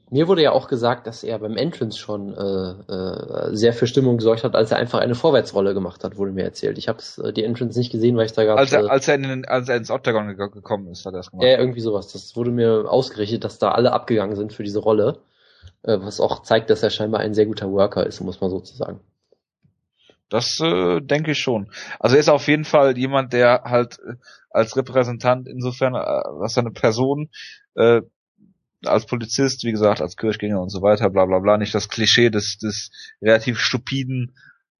Mir 0.09 0.27
wurde 0.29 0.41
ja 0.41 0.51
auch 0.53 0.69
gesagt, 0.69 1.05
dass 1.05 1.23
er 1.23 1.37
beim 1.39 1.57
Entrance 1.57 1.97
schon 1.97 2.33
äh, 2.33 2.93
äh, 2.93 3.55
sehr 3.55 3.73
für 3.73 3.87
Stimmung 3.87 4.17
gesorgt 4.17 4.43
hat, 4.45 4.55
als 4.55 4.71
er 4.71 4.77
einfach 4.77 4.99
eine 4.99 5.15
Vorwärtsrolle 5.15 5.73
gemacht 5.73 6.03
hat, 6.03 6.17
wurde 6.17 6.31
mir 6.31 6.43
erzählt. 6.43 6.77
Ich 6.77 6.87
habe 6.87 6.99
äh, 7.23 7.33
die 7.33 7.43
Entrance 7.43 7.77
nicht 7.77 7.91
gesehen, 7.91 8.15
weil 8.15 8.25
ich 8.25 8.31
da 8.31 8.43
gerade 8.45 8.59
als, 8.59 8.71
er, 8.71 8.85
äh, 8.85 8.87
als, 8.87 9.07
er 9.07 9.15
in 9.15 9.23
den, 9.23 9.45
als 9.45 9.67
er 9.67 9.75
ins 9.75 9.91
Octagon 9.91 10.27
ge- 10.37 10.49
gekommen 10.49 10.87
ist, 10.87 11.05
hat 11.05 11.13
er 11.13 11.17
das 11.17 11.31
gemacht. 11.31 11.45
ja, 11.47 11.57
irgendwie 11.57 11.81
sowas. 11.81 12.11
Das 12.13 12.35
wurde 12.37 12.51
mir 12.51 12.85
ausgerichtet, 12.89 13.43
dass 13.43 13.59
da 13.59 13.71
alle 13.71 13.91
abgegangen 13.91 14.35
sind 14.37 14.53
für 14.53 14.63
diese 14.63 14.79
Rolle, 14.79 15.19
äh, 15.83 15.97
was 15.99 16.21
auch 16.21 16.41
zeigt, 16.43 16.69
dass 16.69 16.83
er 16.83 16.89
scheinbar 16.89 17.19
ein 17.19 17.33
sehr 17.33 17.45
guter 17.45 17.69
Worker 17.71 18.05
ist, 18.05 18.21
muss 18.21 18.39
man 18.39 18.49
sozusagen. 18.49 19.01
Das 20.29 20.59
äh, 20.61 20.99
denke 21.01 21.31
ich 21.31 21.39
schon. 21.39 21.69
Also 21.99 22.15
er 22.15 22.19
ist 22.19 22.29
auf 22.29 22.47
jeden 22.47 22.65
Fall 22.65 22.97
jemand, 22.97 23.31
der 23.33 23.63
halt 23.63 23.97
äh, 23.99 24.13
als 24.49 24.75
Repräsentant 24.75 25.47
insofern, 25.47 25.95
äh, 25.95 25.97
was 26.39 26.53
seine 26.53 26.71
Person 26.71 27.29
äh, 27.75 28.01
als 28.85 29.05
Polizist, 29.05 29.63
wie 29.63 29.71
gesagt, 29.71 30.01
als 30.01 30.15
Kirchgänger 30.15 30.61
und 30.61 30.69
so 30.69 30.81
weiter, 30.81 31.09
bla 31.09 31.25
bla 31.25 31.39
bla, 31.39 31.57
nicht 31.57 31.73
das 31.73 31.89
Klischee 31.89 32.29
des, 32.29 32.57
des 32.57 32.91
relativ 33.21 33.59
stupiden 33.59 34.33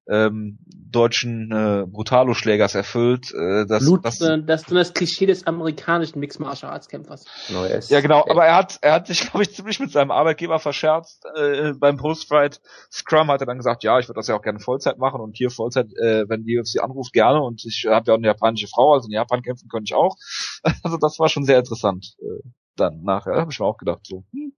ähm, 0.10 0.60
deutschen 0.66 1.52
äh, 1.52 1.86
Brutalo-Schlägers 1.86 2.76
erfüllt. 2.76 3.34
Äh, 3.34 3.66
das, 3.66 3.84
Blut, 3.84 4.06
das, 4.06 4.22
äh, 4.22 4.42
das 4.42 4.62
ist 4.62 4.72
das 4.72 4.94
Klischee 4.94 5.26
des 5.26 5.46
amerikanischen 5.46 6.20
Mixed 6.20 6.40
Martial 6.40 6.72
Arts 6.72 6.88
Kämpfers. 6.88 7.26
Ist, 7.50 7.92
ja 7.92 8.00
genau, 8.00 8.24
er, 8.24 8.32
aber 8.32 8.46
er 8.46 8.56
hat, 8.56 8.80
er 8.82 8.94
hat 8.94 9.08
sich, 9.08 9.20
glaube 9.30 9.44
ich, 9.44 9.54
ziemlich 9.54 9.80
mit 9.80 9.92
seinem 9.92 10.12
Arbeitgeber 10.12 10.60
verscherzt. 10.60 11.26
Äh, 11.36 11.74
beim 11.74 11.98
Post-Fight 11.98 12.62
Scrum 12.92 13.30
hat 13.30 13.42
er 13.42 13.48
dann 13.48 13.58
gesagt, 13.58 13.84
ja, 13.84 14.00
ich 14.00 14.08
würde 14.08 14.20
das 14.20 14.28
ja 14.28 14.36
auch 14.36 14.42
gerne 14.42 14.60
Vollzeit 14.60 14.98
machen 14.98 15.20
und 15.20 15.36
hier 15.36 15.50
Vollzeit, 15.50 15.88
äh, 15.98 16.24
wenn 16.30 16.44
die 16.44 16.58
UFC 16.58 16.82
anruft, 16.82 17.12
gerne 17.12 17.42
und 17.42 17.66
ich 17.66 17.86
habe 17.88 18.06
ja 18.08 18.14
auch 18.14 18.18
eine 18.18 18.28
japanische 18.28 18.68
Frau, 18.68 18.94
also 18.94 19.08
in 19.08 19.14
Japan 19.14 19.42
kämpfen 19.42 19.68
könnte 19.70 19.90
ich 19.90 19.96
auch. 19.96 20.16
Also 20.84 20.98
das 20.98 21.18
war 21.20 21.28
schon 21.28 21.44
sehr 21.44 21.60
interessant. 21.60 22.16
Äh, 22.20 22.48
dann 22.80 23.04
nachher, 23.04 23.36
habe 23.36 23.52
ich 23.52 23.60
mir 23.60 23.66
auch 23.66 23.78
gedacht, 23.78 24.06
so. 24.06 24.24
Hm. 24.32 24.54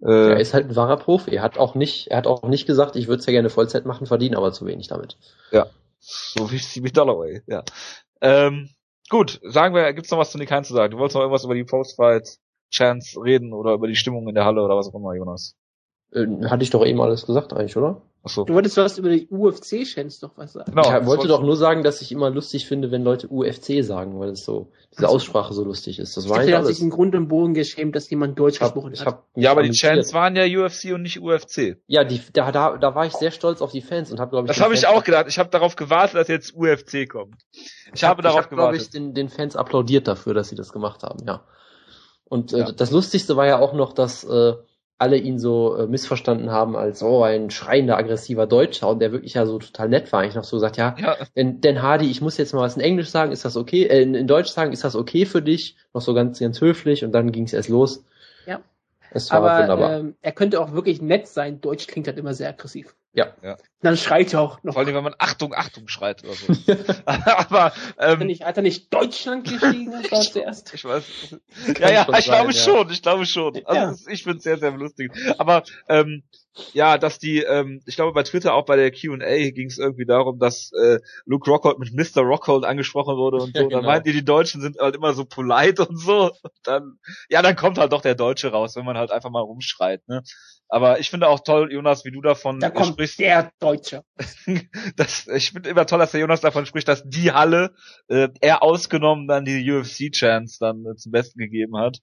er 0.00 0.36
Äh, 0.36 0.42
ist 0.42 0.54
halt 0.54 0.68
ein 0.68 0.76
wahrer 0.76 0.96
Profi. 0.96 1.30
Er 1.30 1.42
hat 1.42 1.58
auch 1.58 1.74
nicht, 1.74 2.08
er 2.08 2.18
hat 2.18 2.26
auch 2.26 2.42
nicht 2.42 2.66
gesagt, 2.66 2.96
ich 2.96 3.08
würde 3.08 3.20
es 3.20 3.26
ja 3.26 3.32
gerne 3.32 3.50
Vollzeit 3.50 3.86
machen, 3.86 4.06
verdiene 4.06 4.36
aber 4.36 4.52
zu 4.52 4.66
wenig 4.66 4.88
damit. 4.88 5.16
so 5.98 6.50
wie 6.50 6.58
Stevie 6.58 6.92
Dollaway, 6.92 7.42
ja. 7.46 7.64
Ähm, 8.20 8.70
gut, 9.08 9.40
sagen 9.42 9.74
wir, 9.74 9.92
gibt's 9.92 10.10
noch 10.10 10.18
was 10.18 10.30
zu 10.30 10.38
Nick 10.38 10.50
Hein 10.50 10.64
zu 10.64 10.74
sagen? 10.74 10.92
Du 10.92 10.98
wolltest 10.98 11.14
noch 11.14 11.22
irgendwas 11.22 11.44
über 11.44 11.54
die 11.54 11.64
Post-Fight 11.64 12.38
Chance 12.70 13.22
reden 13.22 13.52
oder 13.52 13.74
über 13.74 13.86
die 13.86 13.96
Stimmung 13.96 14.28
in 14.28 14.34
der 14.34 14.44
Halle 14.44 14.62
oder 14.62 14.76
was 14.76 14.88
auch 14.88 14.94
immer, 14.94 15.14
Jonas? 15.14 15.56
Äh, 16.14 16.26
hatte 16.48 16.62
ich 16.62 16.70
doch 16.70 16.84
eben 16.86 17.00
alles 17.00 17.26
gesagt 17.26 17.52
eigentlich, 17.52 17.76
oder? 17.76 18.00
Achso. 18.22 18.44
Du 18.44 18.54
wolltest 18.54 18.76
was 18.78 18.96
über 18.96 19.10
die 19.10 19.28
UFC-Chance 19.30 20.24
noch 20.24 20.38
was 20.38 20.54
sagen. 20.54 20.70
Genau, 20.70 20.82
ich 20.82 20.92
wollte 20.92 21.06
wollte- 21.06 21.28
doch 21.28 21.42
nur 21.42 21.56
sagen, 21.56 21.82
dass 21.82 22.00
ich 22.00 22.10
immer 22.12 22.30
lustig 22.30 22.66
finde, 22.66 22.90
wenn 22.90 23.02
Leute 23.04 23.28
UFC 23.28 23.82
sagen, 23.82 24.18
weil 24.18 24.30
es 24.30 24.44
so, 24.44 24.70
diese 24.96 25.08
Aussprache 25.08 25.52
so 25.52 25.62
lustig 25.64 25.98
ist. 25.98 26.16
Das 26.16 26.28
war 26.30 26.42
Ich 26.42 26.54
hat 26.54 26.64
sich 26.66 26.80
im 26.80 26.88
Grund 26.88 27.14
und 27.14 27.28
Boden 27.28 27.52
geschämt, 27.52 27.94
dass 27.96 28.08
jemand 28.08 28.38
Deutsch 28.38 28.54
Ich 28.56 28.60
hab, 28.62 28.72
gesprochen 28.72 28.92
ich 28.94 29.00
hat. 29.00 29.06
hab 29.08 29.24
Ja, 29.34 29.50
aber 29.50 29.62
die. 29.64 29.72
Chants 29.72 30.14
waren 30.14 30.36
ja 30.36 30.44
UFC 30.44 30.94
und 30.94 31.02
nicht 31.02 31.20
UFC. 31.20 31.76
Ja, 31.86 32.04
die, 32.04 32.20
da, 32.32 32.50
da, 32.52 32.78
da 32.78 32.94
war 32.94 33.04
ich 33.04 33.12
sehr 33.12 33.30
stolz 33.32 33.60
auf 33.60 33.72
die 33.72 33.82
Fans 33.82 34.10
und 34.10 34.20
habe, 34.20 34.30
glaube 34.30 34.46
ich, 34.46 34.56
Das 34.56 34.64
habe 34.64 34.72
ich 34.72 34.86
auch 34.86 35.04
gedacht. 35.04 35.26
Ich 35.28 35.38
habe 35.38 35.50
darauf 35.50 35.76
gewartet, 35.76 36.14
dass 36.16 36.28
jetzt 36.28 36.54
UFC 36.56 37.06
kommt. 37.08 37.34
Ich 37.92 38.04
habe 38.04 38.22
darauf 38.22 38.38
ich 38.40 38.44
hab, 38.44 38.50
glaube 38.50 38.76
ich, 38.76 38.82
gewartet. 38.84 38.94
den, 38.94 39.12
den 39.14 39.28
Fans 39.28 39.54
applaudiert 39.56 40.08
dafür, 40.08 40.32
dass 40.32 40.48
sie 40.48 40.56
das 40.56 40.72
gemacht 40.72 41.02
haben, 41.02 41.26
ja. 41.26 41.42
Und 42.24 42.52
äh, 42.54 42.58
Ja. 42.60 42.72
das 42.72 42.90
Lustigste 42.90 43.36
war 43.36 43.46
ja 43.46 43.58
auch 43.58 43.74
noch, 43.74 43.92
dass 43.92 44.24
äh, 44.24 44.54
alle 44.98 45.16
ihn 45.16 45.38
so 45.38 45.76
äh, 45.76 45.86
missverstanden 45.86 46.50
haben 46.50 46.76
als 46.76 47.02
oh 47.02 47.22
ein 47.22 47.50
schreiender 47.50 47.96
aggressiver 47.98 48.46
Deutscher 48.46 48.88
und 48.88 49.00
der 49.00 49.12
wirklich 49.12 49.34
ja 49.34 49.44
so 49.46 49.58
total 49.58 49.88
nett 49.88 50.12
war. 50.12 50.24
Ich 50.24 50.34
noch 50.34 50.44
so 50.44 50.56
gesagt, 50.56 50.76
ja, 50.76 50.94
Ja, 50.98 51.16
denn, 51.36 51.60
denn 51.60 51.82
Hardy, 51.82 52.10
ich 52.10 52.20
muss 52.20 52.36
jetzt 52.38 52.54
mal 52.54 52.60
was 52.60 52.76
in 52.76 52.82
Englisch 52.82 53.10
sagen, 53.10 53.32
ist 53.32 53.44
das 53.44 53.56
okay? 53.56 53.84
Äh, 53.84 54.02
in, 54.02 54.14
in 54.14 54.26
Deutsch 54.26 54.50
sagen, 54.50 54.72
ist 54.72 54.84
das 54.84 54.94
okay 54.94 55.26
für 55.26 55.42
dich? 55.42 55.76
Noch 55.92 56.02
so 56.02 56.14
ganz 56.14 56.38
ganz 56.38 56.60
höflich 56.60 57.04
und 57.04 57.12
dann 57.12 57.32
ging 57.32 57.44
es 57.44 57.52
erst 57.52 57.68
los. 57.68 58.04
Ja. 58.46 58.60
Es 59.10 59.30
war 59.30 59.42
Aber 59.42 59.62
wunderbar. 59.62 59.98
ähm, 59.98 60.14
er 60.22 60.32
könnte 60.32 60.60
auch 60.60 60.72
wirklich 60.72 61.02
nett 61.02 61.26
sein. 61.28 61.60
Deutsch 61.60 61.86
klingt 61.86 62.06
halt 62.06 62.18
immer 62.18 62.34
sehr 62.34 62.48
aggressiv. 62.48 62.94
Ja. 63.14 63.32
Ja. 63.42 63.56
Dann 63.80 63.96
schreit 63.96 64.32
er 64.32 64.40
auch 64.40 64.62
noch. 64.64 64.72
vor 64.74 64.82
allem, 64.82 64.94
wenn 64.94 65.04
man 65.04 65.14
Achtung, 65.18 65.54
Achtung 65.54 65.88
schreit 65.88 66.24
oder 66.24 66.34
so. 66.34 66.52
Aber, 67.06 67.64
Hat 67.66 67.74
er 67.96 68.12
ähm, 68.20 68.26
nicht, 68.26 68.44
hat 68.44 68.56
er 68.56 68.62
nicht 68.62 68.92
Deutschland 68.92 69.44
geschrieben? 69.48 69.92
War 70.10 70.20
zuerst. 70.22 70.74
ich 70.74 70.84
weiß. 70.84 71.04
Kann 71.66 71.76
Ja, 71.80 71.90
ja, 71.92 72.04
schon 72.04 72.14
ich 72.16 72.24
glaube 72.24 72.52
sein, 72.52 72.74
ja. 72.74 72.78
schon, 72.78 72.90
ich 72.90 73.02
glaube 73.02 73.26
schon. 73.26 73.66
Also 73.66 73.80
Ja. 74.06 74.12
ich 74.12 74.22
finde 74.24 74.38
es 74.38 74.44
sehr, 74.44 74.58
sehr 74.58 74.72
lustig. 74.72 75.12
Aber 75.38 75.62
ähm, 75.88 76.24
ja, 76.72 76.98
dass 76.98 77.18
die, 77.18 77.38
ähm, 77.42 77.82
ich 77.86 77.96
glaube 77.96 78.12
bei 78.12 78.22
Twitter 78.22 78.54
auch 78.54 78.64
bei 78.64 78.76
der 78.76 78.90
Q&A 78.92 79.50
ging 79.50 79.68
es 79.68 79.78
irgendwie 79.78 80.06
darum, 80.06 80.38
dass 80.38 80.70
äh, 80.72 81.00
Luke 81.24 81.50
Rockhold 81.50 81.78
mit 81.78 81.92
Mr. 81.92 82.22
Rockhold 82.22 82.64
angesprochen 82.64 83.16
wurde 83.16 83.38
und 83.38 83.54
so. 83.54 83.58
Ja, 83.60 83.64
Und 83.64 83.72
dann 83.72 83.80
genau. 83.80 83.92
meint 83.92 84.06
ihr, 84.06 84.12
die 84.12 84.24
Deutschen 84.24 84.60
sind 84.60 84.78
halt 84.78 84.94
immer 84.94 85.12
so 85.14 85.24
polite 85.24 85.86
und 85.86 85.96
so. 85.96 86.30
Und 86.42 86.52
dann, 86.64 86.98
ja, 87.28 87.42
dann 87.42 87.56
kommt 87.56 87.78
halt 87.78 87.92
doch 87.92 88.02
der 88.02 88.14
Deutsche 88.14 88.52
raus, 88.52 88.76
wenn 88.76 88.84
man 88.84 88.96
halt 88.96 89.10
einfach 89.10 89.30
mal 89.30 89.40
rumschreit. 89.40 90.06
Ne? 90.08 90.22
Aber 90.68 90.98
ich 90.98 91.10
finde 91.10 91.28
auch 91.28 91.40
toll, 91.40 91.72
Jonas, 91.72 92.04
wie 92.04 92.10
du 92.10 92.20
davon 92.22 92.58
Da 92.60 92.68
äh, 92.68 92.70
kommt 92.72 92.94
sprichst. 92.94 93.18
der 93.18 93.52
Deutsche. 93.60 94.02
das, 94.96 95.26
ich 95.28 95.50
finde 95.50 95.68
immer 95.70 95.86
toll, 95.86 95.98
dass 95.98 96.12
der 96.12 96.20
Jonas 96.20 96.40
davon 96.40 96.66
spricht, 96.66 96.88
dass 96.88 97.02
die 97.04 97.32
Halle, 97.32 97.74
äh, 98.08 98.28
er 98.40 98.62
ausgenommen 98.62 99.28
dann 99.28 99.44
die 99.44 99.70
UFC-Chance 99.70 100.56
dann 100.60 100.84
äh, 100.86 100.96
zum 100.96 101.12
Besten 101.12 101.38
gegeben 101.38 101.76
hat. 101.76 101.98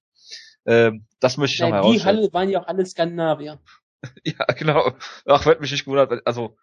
Ähm, 0.66 1.08
das 1.20 1.38
möchte 1.38 1.56
ich 1.56 1.60
noch 1.62 1.70
Ja, 1.70 1.76
mal 1.76 1.82
die 1.82 1.88
herausstellen. 1.88 2.18
Halle 2.18 2.34
waren 2.34 2.50
ja 2.50 2.62
auch 2.62 2.68
alle 2.68 2.86
Skandinavier. 2.86 3.60
Ja, 4.26 4.46
genau. 4.58 4.94
Ach, 5.26 5.46
wird 5.46 5.62
mich 5.62 5.72
nicht 5.72 5.86
gewundert. 5.86 6.26
Also, 6.26 6.58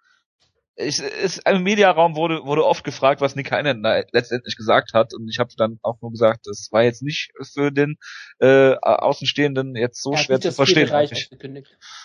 ich, 0.79 1.01
ist, 1.01 1.43
im 1.49 1.63
Mediaraum 1.63 2.15
wurde, 2.15 2.45
wurde 2.45 2.65
oft 2.65 2.85
gefragt, 2.85 3.21
was 3.21 3.35
Nick 3.35 3.51
Heinen 3.51 3.83
da 3.83 4.03
letztendlich 4.13 4.57
gesagt 4.57 4.95
hat. 4.95 5.13
Und 5.13 5.29
ich 5.29 5.39
habe 5.39 5.51
dann 5.57 5.79
auch 5.83 6.01
nur 6.01 6.13
gesagt, 6.13 6.47
das 6.47 6.69
war 6.71 6.85
jetzt 6.85 7.03
nicht 7.03 7.33
für 7.53 7.73
den 7.73 7.97
äh, 8.39 8.75
Außenstehenden 8.81 9.75
jetzt 9.75 10.01
so 10.03 10.13
Er 10.13 10.19
hat 10.19 10.25
schwer 10.25 10.41
zu 10.41 10.53
verstehen. 10.53 10.89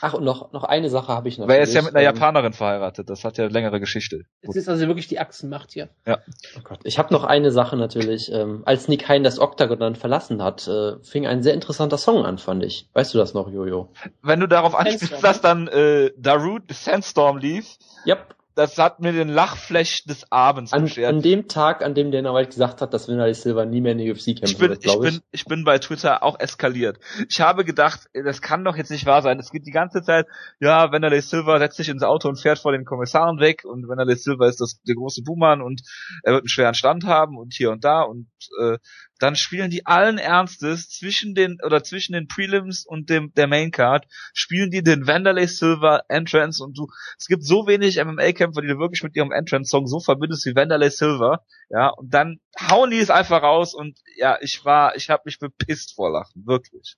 Ach, 0.01 0.13
und 0.15 0.23
noch, 0.23 0.51
noch 0.53 0.63
eine 0.63 0.89
Sache 0.89 1.09
habe 1.09 1.29
ich 1.29 1.37
noch. 1.37 1.47
Weil 1.47 1.57
er 1.57 1.63
ist 1.63 1.73
ja 1.73 1.83
mit 1.83 1.95
einer 1.95 1.99
Ähm, 2.07 2.15
Japanerin 2.15 2.53
verheiratet. 2.53 3.09
Das 3.09 3.23
hat 3.23 3.37
ja 3.37 3.45
längere 3.45 3.79
Geschichte. 3.79 4.23
Es 4.41 4.55
ist 4.55 4.67
also 4.67 4.87
wirklich 4.87 5.07
die 5.07 5.19
Achsenmacht 5.19 5.71
hier. 5.71 5.89
Oh 6.07 6.61
Gott. 6.63 6.79
Ich 6.83 6.97
habe 6.97 7.13
noch 7.13 7.23
eine 7.23 7.51
Sache 7.51 7.77
natürlich. 7.77 8.31
Ähm, 8.31 8.63
als 8.65 8.87
Nick 8.87 9.07
Hein 9.07 9.23
das 9.23 9.39
Octagon 9.39 9.79
dann 9.79 9.95
verlassen 9.95 10.41
hat, 10.41 10.67
äh, 10.67 10.97
fing 11.03 11.27
ein 11.27 11.43
sehr 11.43 11.53
interessanter 11.53 11.97
Song 11.99 12.25
an, 12.25 12.39
fand 12.39 12.63
ich. 12.63 12.89
Weißt 12.93 13.13
du 13.13 13.19
das 13.19 13.35
noch, 13.35 13.51
Jojo? 13.51 13.93
Wenn 14.23 14.39
du 14.39 14.47
darauf 14.47 14.73
anspielst, 14.73 15.23
dass 15.23 15.41
dann 15.41 15.67
äh, 15.67 16.11
Darude 16.17 16.73
Sandstorm 16.73 17.37
lief, 17.37 17.77
Yep. 18.05 18.35
Das 18.55 18.77
hat 18.77 18.99
mir 18.99 19.11
den 19.11 19.29
Lachflash 19.29 20.03
des 20.05 20.31
Abends 20.31 20.73
An, 20.73 20.83
beschert. 20.83 21.09
an 21.13 21.21
dem 21.21 21.47
Tag, 21.47 21.83
an 21.83 21.95
dem 21.95 22.11
Dana 22.11 22.33
White 22.33 22.49
gesagt 22.49 22.81
hat, 22.81 22.93
dass 22.93 23.07
Vinali 23.07 23.33
Silva 23.33 23.65
nie 23.65 23.81
mehr 23.81 23.93
in 23.93 23.97
die 23.97 24.11
UFC 24.11 24.25
kämpfen 24.25 24.45
ich 24.45 24.57
bin, 24.57 24.69
wird, 24.69 24.83
glaube 24.83 25.07
ich. 25.07 25.13
bin, 25.13 25.23
ich 25.31 25.45
bin 25.45 25.63
bei 25.63 25.79
Twitter 25.79 26.23
auch 26.23 26.39
eskaliert. 26.39 26.99
Ich 27.29 27.41
habe 27.41 27.65
gedacht, 27.65 28.01
das 28.13 28.41
kann 28.41 28.63
doch 28.63 28.75
jetzt 28.75 28.91
nicht 28.91 29.05
wahr 29.05 29.21
sein. 29.21 29.39
Es 29.39 29.51
geht 29.51 29.65
die 29.65 29.71
ganze 29.71 30.01
Zeit, 30.01 30.27
ja, 30.59 30.91
Wanderlei 30.91 31.21
Silva 31.21 31.57
setzt 31.59 31.77
sich 31.77 31.89
ins 31.89 32.03
Auto 32.03 32.29
und 32.29 32.39
fährt 32.39 32.59
vor 32.59 32.71
den 32.71 32.85
Kommissaren 32.85 33.39
weg 33.39 33.63
und 33.65 33.87
Wanderlei 33.87 34.15
Silva 34.15 34.47
ist 34.47 34.61
das 34.61 34.81
der 34.87 34.95
große 34.95 35.23
Buhmann 35.23 35.61
und 35.61 35.81
er 36.23 36.33
wird 36.33 36.43
einen 36.43 36.49
schweren 36.49 36.75
Stand 36.75 37.05
haben 37.05 37.37
und 37.37 37.53
hier 37.53 37.71
und 37.71 37.83
da 37.83 38.01
und 38.01 38.27
äh, 38.61 38.77
dann 39.19 39.35
spielen 39.35 39.69
die 39.69 39.85
allen 39.85 40.17
Ernstes 40.17 40.89
zwischen 40.89 41.35
den 41.35 41.57
oder 41.63 41.83
zwischen 41.83 42.13
den 42.13 42.27
Prelims 42.27 42.85
und 42.85 43.09
dem 43.09 43.33
der 43.35 43.47
Maincard 43.47 44.05
spielen 44.33 44.71
die 44.71 44.83
den 44.83 45.07
Wanderlei 45.07 45.47
Silva 45.47 46.03
Entrance 46.09 46.63
und 46.63 46.77
du 46.77 46.87
es 47.17 47.27
gibt 47.27 47.45
so 47.45 47.67
wenig 47.67 48.03
MMA-Kämpfer, 48.03 48.61
die 48.61 48.67
du 48.67 48.79
wirklich 48.79 49.03
mit 49.03 49.15
ihrem 49.15 49.31
Entrance-Song 49.31 49.87
so 49.87 49.99
verbindest 49.99 50.45
wie 50.45 50.55
Wanderlei 50.55 50.89
Silva, 50.89 51.45
ja, 51.69 51.89
und 51.89 52.13
dann 52.13 52.39
hauen 52.59 52.91
die 52.91 52.99
es 52.99 53.09
einfach 53.09 53.41
raus 53.43 53.73
und 53.73 53.99
ja, 54.15 54.37
ich 54.41 54.63
war, 54.65 54.95
ich 54.95 55.09
habe 55.09 55.23
mich 55.25 55.39
bepisst 55.39 55.95
vor 55.95 56.11
Lachen, 56.11 56.45
wirklich. 56.45 56.97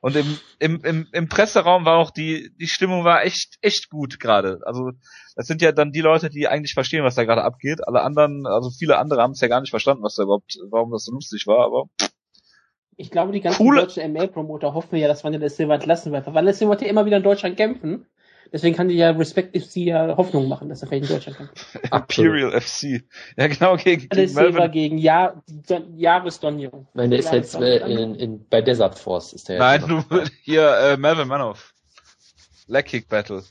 Und 0.00 0.16
im, 0.16 0.38
im, 0.58 0.80
im, 0.84 1.06
im 1.12 1.28
Presseraum 1.28 1.84
war 1.84 1.96
auch 1.98 2.10
die, 2.10 2.50
die 2.60 2.68
Stimmung 2.68 3.04
war 3.04 3.24
echt, 3.24 3.56
echt 3.62 3.88
gut 3.90 4.20
gerade. 4.20 4.60
Also 4.64 4.92
das 5.34 5.46
sind 5.46 5.60
ja 5.62 5.72
dann 5.72 5.90
die 5.92 6.00
Leute, 6.00 6.30
die 6.30 6.46
eigentlich 6.48 6.74
verstehen, 6.74 7.04
was 7.04 7.16
da 7.16 7.24
gerade 7.24 7.42
abgeht. 7.42 7.86
Alle 7.86 8.02
anderen, 8.02 8.46
also 8.46 8.70
viele 8.70 8.98
andere 8.98 9.22
haben 9.22 9.32
es 9.32 9.40
ja 9.40 9.48
gar 9.48 9.60
nicht 9.60 9.70
verstanden, 9.70 10.02
was 10.02 10.14
da 10.14 10.22
überhaupt, 10.22 10.56
warum 10.70 10.92
das 10.92 11.04
so 11.04 11.12
lustig 11.12 11.46
war, 11.46 11.64
aber 11.64 11.84
Ich 12.96 13.10
glaube, 13.10 13.32
die 13.32 13.40
ganzen 13.40 13.58
Coole- 13.58 13.82
deutschen 13.82 14.12
ML-Promoter 14.12 14.74
hoffen 14.74 14.96
ja, 14.96 15.08
dass 15.08 15.24
Wanderlei 15.24 15.48
Silva 15.48 15.74
entlassen 15.76 16.12
wird. 16.12 16.26
Weil 16.26 16.34
Wanderlei 16.34 16.52
Silva 16.52 16.72
wird 16.72 16.82
ja 16.82 16.88
immer 16.88 17.06
wieder 17.06 17.16
in 17.18 17.22
Deutschland 17.22 17.56
kämpfen. 17.56 18.06
Deswegen 18.52 18.74
kann 18.74 18.88
die 18.88 18.96
ja 18.96 19.10
Respective 19.10 19.64
sie 19.64 19.84
ja 19.84 20.16
Hoffnung 20.16 20.48
machen, 20.48 20.68
dass 20.68 20.82
er 20.82 20.88
vielleicht 20.88 21.10
in 21.10 21.16
Deutschland 21.16 21.38
kämpft. 21.38 21.78
Imperial 21.92 22.60
FC. 22.60 23.04
Ja, 23.36 23.46
genau, 23.46 23.76
gegen, 23.76 24.08
Silva 24.28 24.42
Melvin. 24.42 24.72
gegen 24.72 24.98
ja 24.98 25.42
Don, 25.46 25.98
Jahres 25.98 26.40
Donjon. 26.40 26.86
Nein, 26.94 27.10
der 27.10 27.18
ist 27.18 27.32
jetzt 27.32 27.54
äh, 27.56 27.80
Donjon. 27.80 27.98
in, 27.98 28.14
in, 28.14 28.48
bei 28.48 28.62
Desert 28.62 28.98
Force. 28.98 29.32
Ist 29.32 29.48
der 29.48 29.58
Nein, 29.58 29.84
du, 29.86 30.02
hier, 30.42 30.70
äh, 30.78 30.96
Melvin 30.96 31.28
Manoff. 31.28 31.74
Leg 32.66 32.86
Kick 32.86 33.08
Battle. 33.08 33.42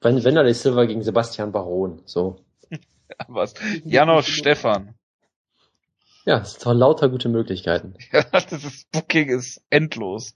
Wenn 0.00 0.22
Vinali 0.22 0.54
Silva 0.54 0.84
gegen 0.84 1.02
Sebastian 1.02 1.52
Baron. 1.52 2.02
So. 2.04 2.44
Was? 3.28 3.54
Janosch 3.84 4.34
Stefan. 4.34 4.94
Ja, 6.26 6.38
es 6.38 6.54
sind 6.54 6.76
lauter 6.76 7.08
gute 7.08 7.28
Möglichkeiten. 7.28 7.94
Ja, 8.12 8.22
das 8.30 8.64
ist, 8.64 8.90
Booking 8.92 9.28
ist 9.28 9.62
endlos. 9.70 10.34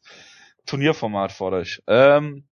Turnierformat 0.66 1.32
fordere 1.32 1.62
ich. 1.62 1.82
Ähm, 1.86 2.44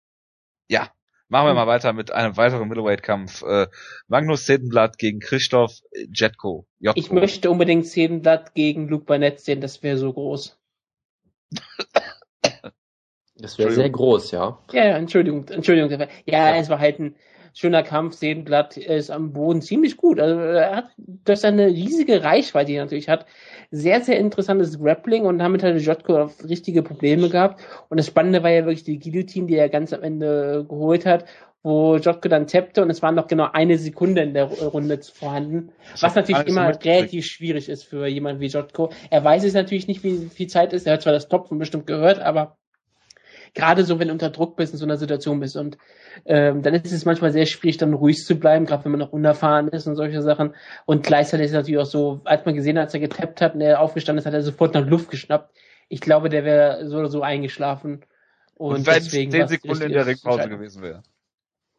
ja, 0.68 0.90
machen 1.28 1.46
wir 1.46 1.54
mal 1.54 1.66
weiter 1.66 1.92
mit 1.92 2.12
einem 2.12 2.36
weiteren 2.36 2.68
Middleweight-Kampf. 2.68 3.42
Äh, 3.42 3.66
Magnus 4.08 4.46
Sedenblatt 4.46 4.98
gegen 4.98 5.20
Christoph 5.20 5.80
Jetko. 6.12 6.66
Jotko. 6.78 6.98
Ich 6.98 7.10
möchte 7.10 7.50
unbedingt 7.50 7.86
Zehnblatt 7.86 8.54
gegen 8.54 8.88
Luke 8.88 9.04
Barnett 9.04 9.40
sehen, 9.40 9.60
das 9.60 9.82
wäre 9.82 9.98
so 9.98 10.12
groß. 10.12 10.58
Das 13.36 13.58
wäre 13.58 13.72
sehr 13.72 13.90
groß, 13.90 14.30
ja. 14.30 14.58
Ja, 14.72 14.86
ja, 14.86 14.96
Entschuldigung, 14.96 15.48
Entschuldigung. 15.48 16.08
Ja, 16.24 16.56
es 16.56 16.68
war 16.68 16.78
halt 16.78 17.00
ein 17.00 17.16
schöner 17.54 17.82
Kampf. 17.82 18.16
Sedenblatt 18.16 18.76
ist 18.76 19.10
am 19.10 19.32
Boden 19.32 19.62
ziemlich 19.62 19.96
gut. 19.96 20.20
Also 20.20 20.38
er 20.40 20.76
hat 20.76 20.90
durch 20.96 21.40
seine 21.40 21.68
riesige 21.68 22.22
Reichweite, 22.22 22.66
die 22.66 22.74
er 22.74 22.84
natürlich 22.84 23.08
hat, 23.08 23.26
sehr, 23.70 24.00
sehr 24.02 24.18
interessantes 24.18 24.78
Grappling 24.78 25.24
und 25.24 25.38
damit 25.38 25.62
hat 25.62 25.80
Jotko 25.80 26.30
richtige 26.46 26.82
Probleme 26.82 27.30
gehabt. 27.30 27.62
Und 27.88 27.98
das 27.98 28.06
Spannende 28.06 28.42
war 28.42 28.50
ja 28.50 28.66
wirklich 28.66 28.84
die 28.84 28.98
Guillotine, 28.98 29.46
die 29.46 29.56
er 29.56 29.68
ganz 29.68 29.92
am 29.92 30.02
Ende 30.02 30.66
geholt 30.68 31.06
hat, 31.06 31.24
wo 31.62 31.96
Jotko 31.96 32.28
dann 32.28 32.46
tappte 32.46 32.82
und 32.82 32.90
es 32.90 33.00
war 33.00 33.12
noch 33.12 33.26
genau 33.26 33.48
eine 33.52 33.78
Sekunde 33.78 34.22
in 34.22 34.34
der 34.34 34.44
Runde 34.44 35.00
vorhanden. 35.02 35.72
Was 36.00 36.14
natürlich 36.14 36.46
immer 36.46 36.66
mitgekriegt. 36.66 36.98
relativ 36.98 37.24
schwierig 37.24 37.68
ist 37.68 37.84
für 37.84 38.06
jemanden 38.06 38.40
wie 38.40 38.48
Jotko. 38.48 38.90
Er 39.10 39.24
weiß 39.24 39.44
es 39.44 39.54
natürlich 39.54 39.88
nicht, 39.88 40.04
wie 40.04 40.28
viel 40.28 40.48
Zeit 40.48 40.72
ist. 40.72 40.86
Er 40.86 40.94
hat 40.94 41.02
zwar 41.02 41.14
das 41.14 41.28
Topfen 41.28 41.58
bestimmt 41.58 41.86
gehört, 41.86 42.18
aber 42.18 42.58
gerade 43.54 43.84
so, 43.84 43.98
wenn 43.98 44.08
du 44.08 44.12
unter 44.12 44.30
Druck 44.30 44.56
bist, 44.56 44.72
in 44.72 44.78
so 44.78 44.84
einer 44.84 44.96
Situation 44.96 45.40
bist 45.40 45.56
und 45.56 45.78
ähm, 46.26 46.62
dann 46.62 46.74
ist 46.74 46.92
es 46.92 47.04
manchmal 47.04 47.32
sehr 47.32 47.46
schwierig, 47.46 47.76
dann 47.78 47.94
ruhig 47.94 48.24
zu 48.24 48.34
bleiben, 48.36 48.66
gerade 48.66 48.84
wenn 48.84 48.92
man 48.92 49.00
noch 49.00 49.12
unerfahren 49.12 49.68
ist 49.68 49.86
und 49.86 49.96
solche 49.96 50.22
Sachen. 50.22 50.54
Und 50.84 51.04
gleichzeitig 51.04 51.46
ist 51.46 51.52
es 51.52 51.56
natürlich 51.56 51.80
auch 51.80 51.86
so, 51.86 52.20
als 52.24 52.44
man 52.44 52.54
gesehen 52.54 52.76
hat, 52.76 52.84
als 52.84 52.94
er 52.94 53.00
getappt 53.00 53.40
hat 53.40 53.54
und 53.54 53.60
er 53.60 53.80
aufgestanden 53.80 54.18
ist, 54.18 54.26
hat 54.26 54.34
er 54.34 54.42
sofort 54.42 54.74
nach 54.74 54.86
Luft 54.86 55.10
geschnappt. 55.10 55.54
Ich 55.88 56.00
glaube, 56.00 56.28
der 56.28 56.44
wäre 56.44 56.88
so 56.88 56.98
oder 56.98 57.08
so 57.08 57.22
eingeschlafen. 57.22 58.04
Und, 58.56 58.74
Und 58.74 58.86
wenn 58.86 58.98
es 58.98 59.04
deswegen 59.04 59.30
10 59.30 59.40
war's 59.40 59.50
Sekunden 59.50 59.82
in 59.82 59.92
der 59.92 60.06
Ringpause 60.06 60.48
gewesen 60.48 60.82
wäre. 60.82 61.02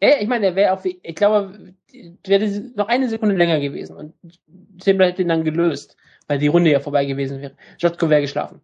Ja, 0.01 0.09
ich 0.19 0.27
meine, 0.27 0.47
er 0.47 0.55
wäre 0.55 0.73
auf, 0.73 0.85
ich 0.85 1.15
glaube, 1.15 1.73
wäre 2.25 2.61
noch 2.75 2.89
eine 2.89 3.09
Sekunde 3.09 3.35
länger 3.35 3.59
gewesen 3.59 3.95
und 3.95 4.13
Zimbler 4.79 5.07
hätte 5.07 5.21
ihn 5.21 5.29
dann 5.29 5.45
gelöst, 5.45 5.95
weil 6.27 6.37
die 6.37 6.47
Runde 6.47 6.69
ja 6.69 6.81
vorbei 6.81 7.05
gewesen 7.05 7.41
wäre. 7.41 7.53
Jotko 7.79 8.09
wäre 8.09 8.21
geschlafen. 8.21 8.61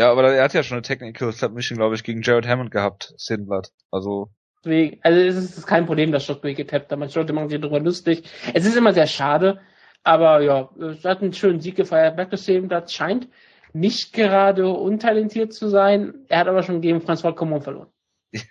Ja, 0.00 0.10
aber 0.10 0.32
er 0.32 0.42
hat 0.42 0.54
ja 0.54 0.62
schon 0.62 0.76
eine 0.76 0.82
Technical 0.82 1.30
Submission, 1.30 1.76
glaube 1.76 1.94
ich, 1.94 2.02
gegen 2.04 2.22
Jared 2.22 2.48
Hammond 2.48 2.70
gehabt, 2.70 3.12
Sedenblatt. 3.18 3.70
Also, 3.90 4.30
Deswegen, 4.64 4.98
also 5.02 5.20
es 5.20 5.58
ist 5.58 5.66
kein 5.66 5.84
Problem, 5.84 6.10
dass 6.10 6.26
Jotko 6.26 6.48
getappt 6.54 6.90
hat. 6.90 6.98
Manche 6.98 7.18
Leute 7.18 7.34
machen 7.34 7.50
sich 7.50 7.60
darüber 7.60 7.80
lustig. 7.80 8.24
Es 8.54 8.64
ist 8.64 8.76
immer 8.76 8.94
sehr 8.94 9.06
schade, 9.06 9.60
aber 10.02 10.40
ja, 10.40 10.70
es 10.80 11.04
hat 11.04 11.20
einen 11.20 11.34
schönen 11.34 11.60
Sieg 11.60 11.76
gefeiert. 11.76 12.16
Magnus 12.16 12.46
Sebenblatt 12.46 12.90
scheint 12.90 13.28
nicht 13.74 14.14
gerade 14.14 14.68
untalentiert 14.68 15.52
zu 15.52 15.68
sein. 15.68 16.14
Er 16.28 16.38
hat 16.38 16.48
aber 16.48 16.62
schon 16.62 16.80
gegen 16.80 17.00
François 17.00 17.34
Common 17.34 17.60
verloren. 17.60 17.88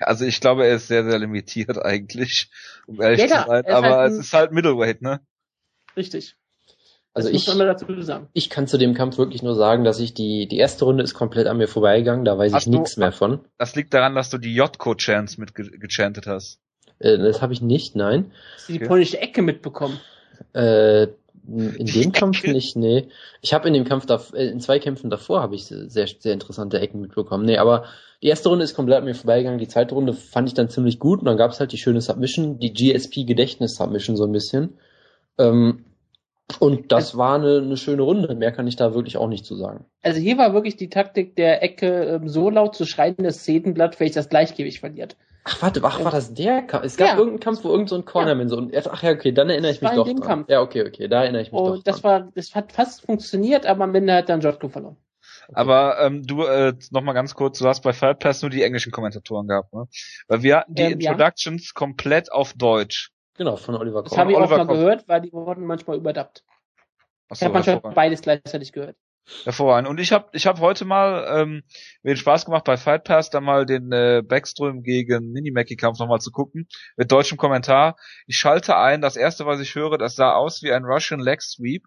also 0.01 0.26
ich 0.26 0.41
glaube, 0.41 0.67
er 0.67 0.76
ist 0.76 0.88
sehr, 0.88 1.03
sehr 1.03 1.17
limitiert 1.17 1.77
eigentlich, 1.84 2.51
um 2.85 3.01
ehrlich 3.01 3.21
Ja, 3.21 3.43
zu 3.43 3.49
sein. 3.49 3.63
er 3.65 3.76
Aber 3.76 3.97
halt 3.97 4.11
es 4.11 4.19
ist 4.19 4.34
halt 4.34 4.51
Middleweight, 4.51 5.01
ne? 5.01 5.19
Richtig. 5.97 6.35
Also 7.25 7.29
ich, 7.29 7.47
ich 8.33 8.49
kann 8.49 8.67
zu 8.67 8.77
dem 8.77 8.93
Kampf 8.93 9.17
wirklich 9.17 9.43
nur 9.43 9.55
sagen, 9.55 9.83
dass 9.83 9.99
ich 9.99 10.13
die, 10.13 10.47
die 10.47 10.57
erste 10.57 10.85
Runde 10.85 11.03
ist 11.03 11.13
komplett 11.13 11.47
an 11.47 11.57
mir 11.57 11.67
vorbeigegangen, 11.67 12.25
da 12.25 12.37
weiß 12.37 12.53
Hast 12.53 12.67
ich 12.67 12.71
nichts 12.71 12.97
mehr 12.97 13.11
von. 13.11 13.39
Das 13.57 13.75
liegt 13.75 13.93
daran, 13.93 14.15
dass 14.15 14.29
du 14.29 14.37
die 14.37 14.53
Jotko-Chance 14.55 15.39
mitgechantet 15.39 16.27
hast. 16.27 16.59
Äh, 16.99 17.17
das 17.17 17.41
habe 17.41 17.53
ich 17.53 17.61
nicht, 17.61 17.95
nein. 17.95 18.31
Hast 18.55 18.69
du 18.69 18.73
die 18.73 18.79
Okay. 18.79 18.87
polnische 18.87 19.21
Ecke 19.21 19.41
mitbekommen? 19.41 19.99
Äh, 20.53 21.03
in 21.47 21.85
dem 21.85 22.11
Kampf 22.11 22.43
nicht, 22.45 22.75
nee. 22.75 23.07
Ich 23.41 23.53
habe 23.53 23.67
in 23.67 23.73
dem 23.73 23.85
Kampf, 23.85 24.05
dav- 24.05 24.33
äh, 24.35 24.47
in 24.49 24.59
zwei 24.59 24.79
Kämpfen 24.79 25.09
davor 25.09 25.41
habe 25.41 25.55
ich 25.55 25.65
sehr, 25.65 25.87
sehr 26.07 26.33
interessante 26.33 26.79
Ecken 26.79 27.01
mitbekommen. 27.01 27.45
Nee, 27.45 27.57
aber 27.57 27.85
die 28.21 28.27
erste 28.27 28.49
Runde 28.49 28.65
ist 28.65 28.75
komplett 28.75 28.97
an 28.99 29.05
mir 29.05 29.15
vorbeigegangen. 29.15 29.59
Die 29.59 29.67
zweite 29.67 29.95
Runde 29.95 30.13
fand 30.13 30.47
ich 30.49 30.53
dann 30.53 30.69
ziemlich 30.69 30.99
gut 30.99 31.19
und 31.19 31.25
dann 31.25 31.37
gab 31.37 31.51
es 31.51 31.59
halt 31.59 31.71
die 31.71 31.77
schöne 31.77 32.01
Submission, 32.01 32.59
die 32.59 32.73
GSP-Gedächtnis-Submission 32.73 34.15
so 34.17 34.25
ein 34.25 34.31
bisschen. 34.31 34.77
Ähm, 35.37 35.85
und 36.59 36.91
das 36.91 37.15
war 37.17 37.35
eine, 37.35 37.57
eine 37.57 37.77
schöne 37.77 38.01
Runde. 38.01 38.34
Mehr 38.35 38.51
kann 38.51 38.67
ich 38.67 38.76
da 38.76 38.93
wirklich 38.93 39.17
auch 39.17 39.27
nicht 39.27 39.45
zu 39.45 39.55
sagen. 39.55 39.85
Also 40.01 40.19
hier 40.19 40.38
war 40.38 40.53
wirklich 40.53 40.76
die 40.77 40.89
Taktik 40.89 41.35
der 41.35 41.61
Ecke, 41.63 42.03
ähm, 42.05 42.27
so 42.30 42.49
laut 42.49 42.76
zu 42.76 42.85
schreien, 42.85 43.15
dass 43.17 43.43
Zetenblatt 43.43 43.95
vielleicht 43.95 44.15
das 44.15 44.30
Gleichgewicht 44.30 44.80
verliert. 44.80 45.15
Ach, 45.45 45.61
warte, 45.61 45.81
ach, 45.84 46.03
war 46.03 46.11
das 46.11 46.34
der 46.34 46.63
Kampf? 46.63 46.85
Es 46.85 46.97
gab 46.97 47.07
Ja. 47.09 47.13
irgendeinen 47.17 47.39
Kampf, 47.39 47.63
wo 47.63 47.69
irgend 47.69 47.89
so 47.89 47.95
ein 47.95 48.05
Cornerman 48.05 48.49
so 48.49 48.57
und 48.57 48.76
ach 48.76 49.03
ja, 49.03 49.11
okay, 49.11 49.31
dann 49.31 49.49
erinnere 49.49 49.71
ich 49.71 49.81
mich 49.81 49.88
war 49.89 49.91
in 49.93 49.97
doch 49.97 50.05
dem 50.07 50.17
dran. 50.17 50.27
Kampf. 50.27 50.49
Ja, 50.49 50.61
okay, 50.61 50.85
okay, 50.88 51.07
da 51.07 51.23
erinnere 51.23 51.41
ich 51.43 51.51
mich 51.51 51.59
doch 51.59 51.71
Und 51.76 51.88
das 51.88 52.01
dran. 52.01 52.23
war, 52.26 52.31
das 52.35 52.53
hat 52.55 52.71
fast 52.71 53.01
funktioniert, 53.05 53.65
aber 53.65 53.85
am 53.85 53.95
Ende 53.95 54.13
hat 54.13 54.30
dann 54.30 54.41
Jotko 54.41 54.67
verloren. 54.69 54.97
Aber 55.53 55.99
ähm, 56.01 56.23
du, 56.27 56.43
äh, 56.43 56.73
noch 56.91 57.01
mal 57.01 57.13
ganz 57.13 57.34
kurz, 57.34 57.57
du 57.59 57.67
hast 57.67 57.81
bei 57.81 57.93
Fight 57.93 58.19
Pass 58.19 58.41
nur 58.41 58.51
die 58.51 58.61
englischen 58.61 58.91
Kommentatoren 58.91 59.47
gehabt, 59.47 59.73
ne? 59.73 59.85
Weil 60.27 60.43
wir 60.43 60.57
hatten 60.57 60.76
die 60.76 60.81
Ähm, 60.84 60.99
ja. 60.99 61.11
Introductions 61.11 61.73
komplett 61.73 62.31
auf 62.31 62.53
Deutsch. 62.53 63.11
Genau, 63.40 63.56
von 63.56 63.76
Oliver 63.76 64.03
Das 64.03 64.11
Koch. 64.11 64.18
habe 64.18 64.32
ich 64.32 64.38
auch 64.38 64.41
Oliver 64.41 64.57
mal 64.57 64.66
Koch. 64.68 64.74
gehört, 64.74 65.07
weil 65.07 65.22
die 65.22 65.32
wurden 65.32 65.66
manchmal 65.66 65.95
überdappt. 65.98 66.44
Ich 67.34 67.41
habe 67.41 67.53
manchmal 67.53 67.80
beides 67.94 68.22
gleichzeitig 68.22 68.74
gehört. 68.74 68.98
hervorragend. 69.45 69.88
Und 69.88 69.98
ich 69.99 70.11
habe 70.11 70.28
ich 70.34 70.45
hab 70.45 70.60
heute 70.60 70.84
mal 70.84 71.26
ähm, 71.41 71.64
mir 72.03 72.16
den 72.16 72.18
Spaß 72.18 72.44
gemacht 72.45 72.66
bei 72.66 72.76
Fight 72.76 73.06
Pass 73.06 73.30
da 73.30 73.40
mal 73.40 73.66
den 73.66 73.94
äh, 73.94 74.22
Backström 74.28 74.84
gegen 74.84 75.32
Minimaki 75.32 75.78
Kampf 75.78 75.99
nochmal 75.99 76.20
zu 76.20 76.32
gucken 76.32 76.68
mit 76.98 77.11
deutschem 77.14 77.38
Kommentar. 77.38 77.95
Ich 78.28 78.36
schalte 78.38 78.76
ein, 78.76 78.99
das 78.99 79.16
erste, 79.16 79.45
was 79.45 79.61
ich 79.61 79.74
höre, 79.74 79.98
das 79.98 80.16
sah 80.16 80.34
aus 80.34 80.61
wie 80.61 80.74
ein 80.74 80.84
Russian 80.84 81.22
Leg 81.22 81.41
Sweep 81.41 81.86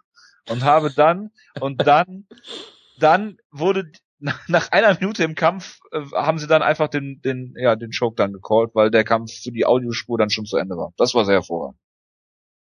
und 0.48 0.64
habe 0.64 0.90
dann 0.90 1.32
und 1.60 1.86
dann 1.86 2.26
dann 2.98 3.36
wurde 3.50 3.90
nach, 4.48 4.70
einer 4.72 4.94
Minute 4.94 5.24
im 5.24 5.34
Kampf 5.34 5.80
äh, 5.92 6.00
haben 6.14 6.38
sie 6.38 6.46
dann 6.46 6.62
einfach 6.62 6.88
den, 6.88 7.20
den, 7.22 7.54
ja, 7.56 7.76
den 7.76 7.90
Choke 7.90 8.16
dann 8.16 8.32
gecallt, 8.32 8.70
weil 8.74 8.90
der 8.90 9.04
Kampf 9.04 9.32
für 9.42 9.50
die 9.52 9.66
Audiospur 9.66 10.18
dann 10.18 10.30
schon 10.30 10.46
zu 10.46 10.56
Ende 10.56 10.76
war. 10.76 10.92
Das 10.96 11.14
war 11.14 11.24
sehr 11.24 11.34
hervorragend. 11.36 11.78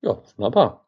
Ja, 0.03 0.19
wunderbar. 0.37 0.87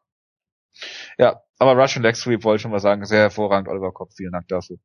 Ja, 1.17 1.41
aber 1.57 1.75
Russian 1.75 2.03
Leg 2.03 2.15
Sweep 2.15 2.43
wollte 2.43 2.57
ich 2.57 2.61
schon 2.61 2.71
mal 2.71 2.79
sagen, 2.79 3.03
sehr 3.05 3.21
hervorragend, 3.21 3.67
Oliver 3.67 3.91
Kopf, 3.91 4.13
vielen 4.15 4.31
Dank 4.31 4.47
dafür. 4.47 4.77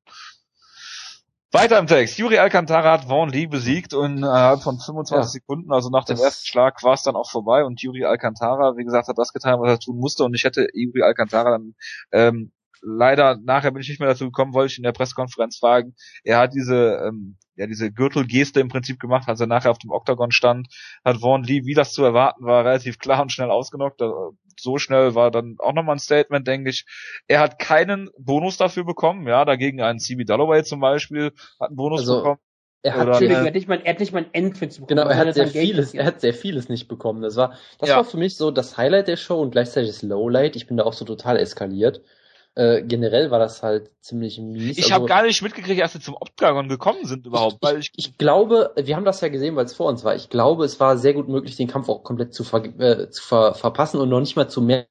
Weiter 1.53 1.79
im 1.79 1.87
Text. 1.87 2.19
Yuri 2.19 2.39
Alcantara 2.39 2.91
hat 2.91 3.05
Vaughn 3.05 3.29
Lee 3.29 3.47
besiegt 3.47 3.95
und 3.95 4.17
innerhalb 4.17 4.61
von 4.63 4.81
25 4.81 5.15
Ja. 5.15 5.23
Sekunden, 5.23 5.73
also 5.73 5.89
nach 5.89 6.05
dem 6.05 6.17
Das- 6.17 6.25
ersten 6.25 6.47
Schlag, 6.47 6.83
war 6.83 6.95
es 6.95 7.05
dann 7.05 7.15
auch 7.15 7.31
vorbei 7.31 7.65
und 7.65 7.81
Yuri 7.81 8.05
Alcantara, 8.05 8.77
wie 8.77 8.83
gesagt, 8.85 9.07
hat 9.07 9.19
das 9.19 9.33
getan, 9.33 9.61
was 9.61 9.69
er 9.71 9.79
tun 9.79 9.99
musste 9.99 10.25
und 10.25 10.35
ich 10.35 10.43
hätte 10.43 10.67
Yuri 10.73 11.03
Alcantara 11.03 11.51
dann 11.53 11.75
ähm, 12.11 12.53
leider 12.83 13.39
nachher 13.43 13.71
bin 13.71 13.83
ich 13.83 13.89
nicht 13.89 14.01
mehr 14.01 14.09
dazu 14.09 14.27
gekommen, 14.27 14.55
wollte 14.55 14.73
ich 14.73 14.79
in 14.79 14.85
der 14.85 14.93
Pressekonferenz 14.93 15.59
fragen. 15.59 15.95
Er 16.25 16.39
hat 16.39 16.55
diese 16.55 17.03
ähm, 17.07 17.37
ja 17.57 17.67
diese 17.67 17.93
Gürtelgeste 17.93 18.61
im 18.61 18.69
Prinzip 18.69 18.99
gemacht, 19.01 19.29
als 19.29 19.41
er 19.41 19.47
nachher 19.47 19.71
auf 19.71 19.79
dem 19.79 19.91
Oktagon 19.91 20.33
stand, 20.33 20.69
hat 21.05 21.19
Vaughn 21.21 21.45
Lee, 21.45 21.65
wie 21.65 21.75
das 21.75 21.93
zu 21.93 22.03
erwarten 22.05 22.45
war, 22.45 22.65
relativ 22.65 22.99
klar 22.99 23.23
und 23.23 23.33
schnell 23.33 23.51
ausgenockt. 23.51 24.01
So 24.59 24.79
schnell 24.79 25.15
war 25.15 25.31
dann 25.31 25.57
auch 25.59 25.73
nochmal 25.73 25.97
ein 25.97 26.01
Statement, 26.01 26.47
denke 26.47 26.71
ich. 26.71 26.85
Er 27.29 27.41
hat 27.41 27.59
keinen 27.59 28.11
Bonus 28.19 28.57
dafür 28.57 28.85
bekommen, 28.85 29.27
ja, 29.27 29.45
dagegen 29.45 29.81
ein 29.83 29.99
CB 29.99 30.25
Dalloway 30.25 30.63
zum 30.65 30.81
Beispiel 30.81 31.33
hat 31.61 31.69
einen 31.69 31.77
Bonus 31.77 32.01
Also, 32.01 32.17
bekommen. 32.17 32.39
Er 32.83 32.97
hat, 32.99 33.21
äh, 33.23 33.27
er 33.29 33.45
hat 33.45 33.55
nicht 33.55 33.67
mal, 33.67 33.81
er 33.83 33.93
hat 33.95 34.01
nicht 34.01 34.13
mal 34.13 34.25
einen 34.25 34.35
Endfins 34.35 34.75
bekommen. 34.79 34.89
genau, 34.99 35.09
er 35.09 35.17
hat 35.17 35.35
sehr 35.35 35.47
vieles, 35.47 35.95
er 35.95 36.05
hat 36.05 36.21
sehr 36.21 36.35
vieles 36.35 36.69
nicht 36.69 36.87
bekommen. 36.87 37.23
Das 37.23 37.35
war, 37.37 37.55
das 37.79 37.89
Ja. 37.89 37.97
war 37.97 38.05
für 38.05 38.19
mich 38.19 38.37
so 38.37 38.51
das 38.51 38.77
Highlight 38.77 39.09
der 39.09 39.17
Show 39.17 39.41
und 39.41 39.53
gleichzeitig 39.53 39.91
das 39.91 40.03
Lowlight. 40.03 40.55
Ich 40.55 40.67
bin 40.67 40.77
da 40.77 40.85
auch 40.85 40.93
so 40.93 41.05
total 41.07 41.39
eskaliert. 41.39 42.03
Äh, 42.57 42.83
generell 42.83 43.33
war 43.33 43.41
das 43.41 43.65
halt 43.65 43.91
ziemlich 44.01 44.39
mies. 44.39 44.79
Ich 44.79 44.85
Also- 44.85 44.95
habe 44.95 45.07
gar 45.07 45.25
nicht 45.25 45.43
mitgekriegt, 45.43 45.83
als 45.83 45.93
sie 45.95 46.01
zum 46.01 46.15
Oktagon 46.15 46.69
gekommen 46.69 47.05
sind 47.05 47.27
überhaupt, 47.27 47.57
weil 47.61 47.79
ich, 47.81 47.91
ich 47.97 48.17
glaube, 48.17 48.73
wir 48.77 48.95
haben 48.95 49.05
das 49.05 49.21
ja 49.21 49.29
gesehen, 49.29 49.57
weil 49.57 49.65
es 49.65 49.75
vor 49.75 49.89
uns 49.89 50.05
war. 50.05 50.15
Ich 50.15 50.31
glaube, 50.31 50.65
es 50.65 50.79
war 50.79 50.97
sehr 50.97 51.15
gut 51.15 51.29
möglich, 51.29 51.57
den 51.57 51.67
Kampf 51.67 51.89
auch 51.89 52.05
komplett 52.05 52.33
zu, 52.33 52.45
ver 52.45 52.65
äh, 52.79 53.11
zu 53.11 53.23
ver 53.23 53.55
verpassen 53.55 54.01
und 54.01 54.09
noch 54.09 54.21
nicht 54.21 54.37
mal 54.37 54.49
zu 54.49 54.63
mehr. 54.63 54.87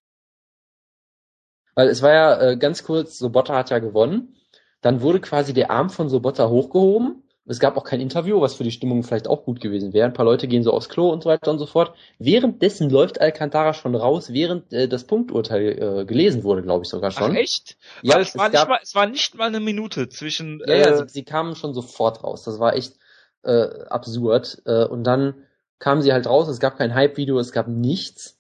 Weil 1.76 1.88
es 1.88 2.02
war 2.02 2.14
ja 2.14 2.42
äh, 2.42 2.58
ganz 2.58 2.84
kurz, 2.84 3.18
Sobotta 3.18 3.56
hat 3.56 3.70
ja 3.70 3.80
gewonnen. 3.80 4.36
Dann 4.82 5.02
wurde 5.02 5.22
quasi 5.22 5.54
der 5.54 5.72
Arm 5.72 5.90
von 5.90 6.10
Sobotta 6.10 6.50
hochgehoben. 6.50 7.23
Es 7.46 7.60
gab 7.60 7.76
auch 7.76 7.84
kein 7.84 8.00
Interview, 8.00 8.40
was 8.40 8.56
für 8.56 8.64
die 8.64 8.72
Stimmung 8.72 9.04
vielleicht 9.04 9.28
auch 9.28 9.44
gut 9.44 9.60
gewesen 9.60 9.92
wäre. 9.92 10.06
Ein 10.06 10.14
paar 10.14 10.24
Leute 10.24 10.48
gehen 10.48 10.64
so 10.64 10.72
aufs 10.72 10.88
Klo 10.88 11.10
und 11.10 11.24
so 11.24 11.30
weiter 11.30 11.52
und 11.52 11.60
so 11.60 11.66
fort. 11.66 11.94
Währenddessen 12.18 12.90
läuft 12.90 13.20
Alcantara 13.20 13.74
schon 13.74 13.96
raus, 13.96 14.32
während 14.32 14.72
äh, 14.72 14.88
das 14.88 15.04
Punkturteil 15.04 16.02
äh, 16.02 16.06
gelesen 16.06 16.44
wurde, 16.44 16.62
glaube 16.62 16.84
ich 16.86 16.90
sogar 16.90 17.12
ach 17.14 17.18
schon. 17.20 17.36
echt? 17.36 17.76
Ja, 18.02 18.16
weil 18.16 18.22
es, 18.22 18.38
war 18.38 18.46
es 18.46 18.52
nicht 18.54 18.60
gab- 18.62 18.70
mal, 18.70 18.80
es 18.82 18.96
war 18.96 19.08
nicht 19.08 19.36
mal 19.36 19.48
eine 19.48 19.60
Minute 19.60 20.08
zwischen, 20.08 20.62
Ja, 20.66 20.76
ja, 20.76 20.88
äh, 20.88 20.98
sie, 21.00 21.04
sie 21.10 21.24
kamen 21.26 21.56
schon 21.56 21.74
sofort 21.74 22.24
raus. 22.24 22.44
Das 22.44 22.60
war 22.60 22.76
echt 22.78 22.94
äh, 23.44 23.68
absurd. 23.90 24.62
Äh, 24.66 24.86
und 24.86 25.04
dann 25.04 25.34
kamen 25.80 26.02
sie 26.02 26.14
halt 26.14 26.28
raus, 26.28 26.48
es 26.48 26.62
gab 26.62 26.78
kein 26.78 26.96
Hype-Video, 26.96 27.38
es 27.40 27.52
gab 27.52 27.68
nichts. 27.68 28.40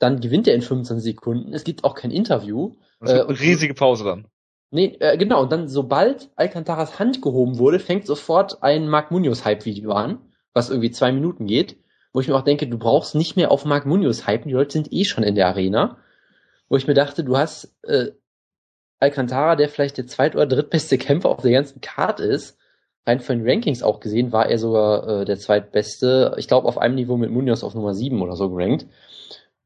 Dann 0.00 0.18
gewinnt 0.20 0.48
er 0.48 0.54
in 0.56 0.62
25 0.62 1.14
Sekunden. 1.14 1.52
Es 1.54 1.62
gibt 1.62 1.84
auch 1.84 1.94
kein 1.94 2.10
Interview. 2.10 2.74
es 3.00 3.08
wird 3.08 3.18
äh, 3.18 3.20
eine 3.20 3.26
und- 3.28 3.40
riesige 3.40 3.74
Pause 3.74 4.02
dann. 4.04 4.26
Nee, 4.70 4.96
äh, 5.00 5.16
genau. 5.16 5.42
Und 5.42 5.52
dann, 5.52 5.68
sobald 5.68 6.30
Alcantaras 6.36 6.98
Hand 6.98 7.22
gehoben 7.22 7.58
wurde, 7.58 7.78
fängt 7.78 8.06
sofort 8.06 8.62
ein 8.62 8.88
Mark 8.88 9.10
Munoz 9.10 9.44
Hype-Video 9.44 9.92
an, 9.92 10.18
was 10.52 10.70
irgendwie 10.70 10.90
zwei 10.90 11.12
Minuten 11.12 11.46
geht, 11.46 11.76
wo 12.12 12.20
ich 12.20 12.28
mir 12.28 12.34
auch 12.34 12.42
denke, 12.42 12.66
du 12.66 12.78
brauchst 12.78 13.14
nicht 13.14 13.36
mehr 13.36 13.50
auf 13.50 13.64
Mark 13.64 13.86
Munoz 13.86 14.26
hypen, 14.26 14.48
die 14.48 14.54
Leute 14.54 14.72
sind 14.72 14.92
eh 14.92 15.04
schon 15.04 15.24
in 15.24 15.34
der 15.34 15.46
Arena. 15.48 15.98
Wo 16.68 16.76
ich 16.76 16.86
mir 16.86 16.94
dachte, 16.94 17.22
du 17.22 17.36
hast 17.36 17.76
äh, 17.84 18.10
Alcantara, 18.98 19.56
der 19.56 19.68
vielleicht 19.68 19.98
der 19.98 20.06
zweit- 20.06 20.34
oder 20.34 20.46
drittbeste 20.46 20.98
Kämpfer 20.98 21.28
auf 21.28 21.42
der 21.42 21.52
ganzen 21.52 21.80
Card 21.80 22.20
ist, 22.20 22.58
rein 23.06 23.20
von 23.20 23.38
den 23.38 23.48
Rankings 23.48 23.82
auch 23.82 24.00
gesehen, 24.00 24.32
war 24.32 24.48
er 24.48 24.58
sogar 24.58 25.06
äh, 25.20 25.24
der 25.24 25.38
zweitbeste. 25.38 26.34
Ich 26.38 26.48
glaube, 26.48 26.66
auf 26.66 26.78
einem 26.78 26.96
Niveau 26.96 27.16
mit 27.16 27.30
Munoz 27.30 27.62
auf 27.62 27.74
Nummer 27.74 27.94
7 27.94 28.20
oder 28.20 28.34
so 28.34 28.50
gerankt. 28.50 28.86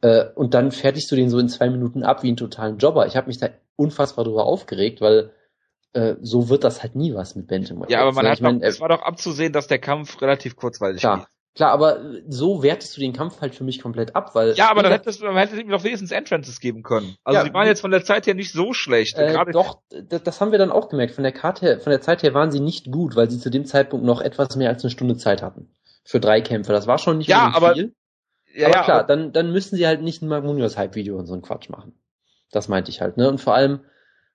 Äh, 0.02 0.26
und 0.34 0.54
dann 0.54 0.72
fertigst 0.72 1.10
du 1.10 1.16
den 1.16 1.28
so 1.30 1.38
in 1.38 1.48
zwei 1.48 1.68
Minuten 1.70 2.02
ab 2.02 2.22
wie 2.22 2.28
einen 2.28 2.36
totalen 2.36 2.78
Jobber. 2.78 3.06
Ich 3.06 3.16
habe 3.16 3.26
mich 3.26 3.38
da 3.38 3.48
unfassbar 3.76 4.24
drüber 4.24 4.44
aufgeregt, 4.46 5.00
weil 5.00 5.30
äh, 5.92 6.14
so 6.22 6.48
wird 6.48 6.64
das 6.64 6.82
halt 6.82 6.94
nie 6.96 7.14
was 7.14 7.34
mit 7.34 7.48
Bantamweight. 7.48 7.90
Ja, 7.90 8.00
aber 8.02 8.12
man 8.12 8.26
hat 8.26 8.34
ich 8.34 8.40
mein, 8.40 8.60
doch, 8.60 8.66
es 8.68 8.80
war 8.80 8.88
doch 8.88 9.02
abzusehen, 9.02 9.52
dass 9.52 9.66
der 9.66 9.78
Kampf 9.78 10.20
relativ 10.22 10.56
kurzweilig 10.56 11.00
klar, 11.00 11.18
geht. 11.18 11.26
klar, 11.56 11.72
aber 11.72 12.00
äh, 12.00 12.22
so 12.28 12.62
wertest 12.62 12.96
du 12.96 13.00
den 13.00 13.12
Kampf 13.12 13.40
halt 13.40 13.54
für 13.54 13.64
mich 13.64 13.82
komplett 13.82 14.14
ab, 14.14 14.34
weil 14.34 14.54
Ja, 14.54 14.70
aber 14.70 14.82
dann 14.84 14.92
hättest 14.92 15.20
du, 15.20 15.24
man 15.26 15.36
hätte 15.36 15.60
ihm 15.60 15.68
doch 15.68 15.82
wenigstens 15.82 16.12
Entrances 16.12 16.60
geben 16.60 16.82
können. 16.82 17.16
Also 17.24 17.38
Ja, 17.40 17.44
die 17.44 17.52
waren 17.52 17.66
jetzt 17.66 17.80
von 17.80 17.90
der 17.90 18.04
Zeit 18.04 18.26
her 18.26 18.34
nicht 18.34 18.52
so 18.52 18.72
schlecht. 18.72 19.18
Äh, 19.18 19.34
doch, 19.52 19.80
das, 20.08 20.40
haben 20.40 20.52
wir 20.52 20.58
dann 20.58 20.70
auch 20.70 20.88
gemerkt. 20.88 21.12
Von 21.14 21.24
der 21.24 21.32
Karte 21.32 21.66
her, 21.66 21.80
von 21.80 21.90
der 21.90 22.00
Zeit 22.00 22.22
her 22.22 22.32
waren 22.34 22.50
sie 22.52 22.60
nicht 22.60 22.90
gut, 22.92 23.16
weil 23.16 23.28
sie 23.30 23.38
zu 23.40 23.50
dem 23.50 23.64
Zeitpunkt 23.66 24.06
noch 24.06 24.20
etwas 24.20 24.54
mehr 24.56 24.68
als 24.70 24.84
eine 24.84 24.90
Stunde 24.92 25.16
Zeit 25.16 25.42
hatten. 25.42 25.74
Für 26.04 26.20
drei 26.20 26.40
Kämpfe. 26.40 26.72
Das 26.72 26.86
war 26.86 26.98
schon 26.98 27.18
nicht 27.18 27.28
Ja, 27.28 27.50
aber- 27.54 27.74
viel. 27.74 27.94
Ja, 28.54 28.66
aber 28.66 28.76
ja, 28.76 28.82
klar, 28.84 29.06
dann, 29.06 29.32
dann 29.32 29.52
müssen 29.52 29.76
sie 29.76 29.86
halt 29.86 30.02
nicht 30.02 30.22
ein 30.22 30.28
Mark 30.28 30.44
Munoz 30.44 30.76
Hype-Video 30.76 31.16
und 31.16 31.26
so 31.26 31.32
einen 31.32 31.42
Quatsch 31.42 31.68
machen. 31.70 31.92
Das 32.50 32.68
meinte 32.68 32.90
ich 32.90 33.00
halt, 33.00 33.16
ne? 33.16 33.28
Und 33.28 33.40
vor 33.40 33.54
allem, 33.54 33.80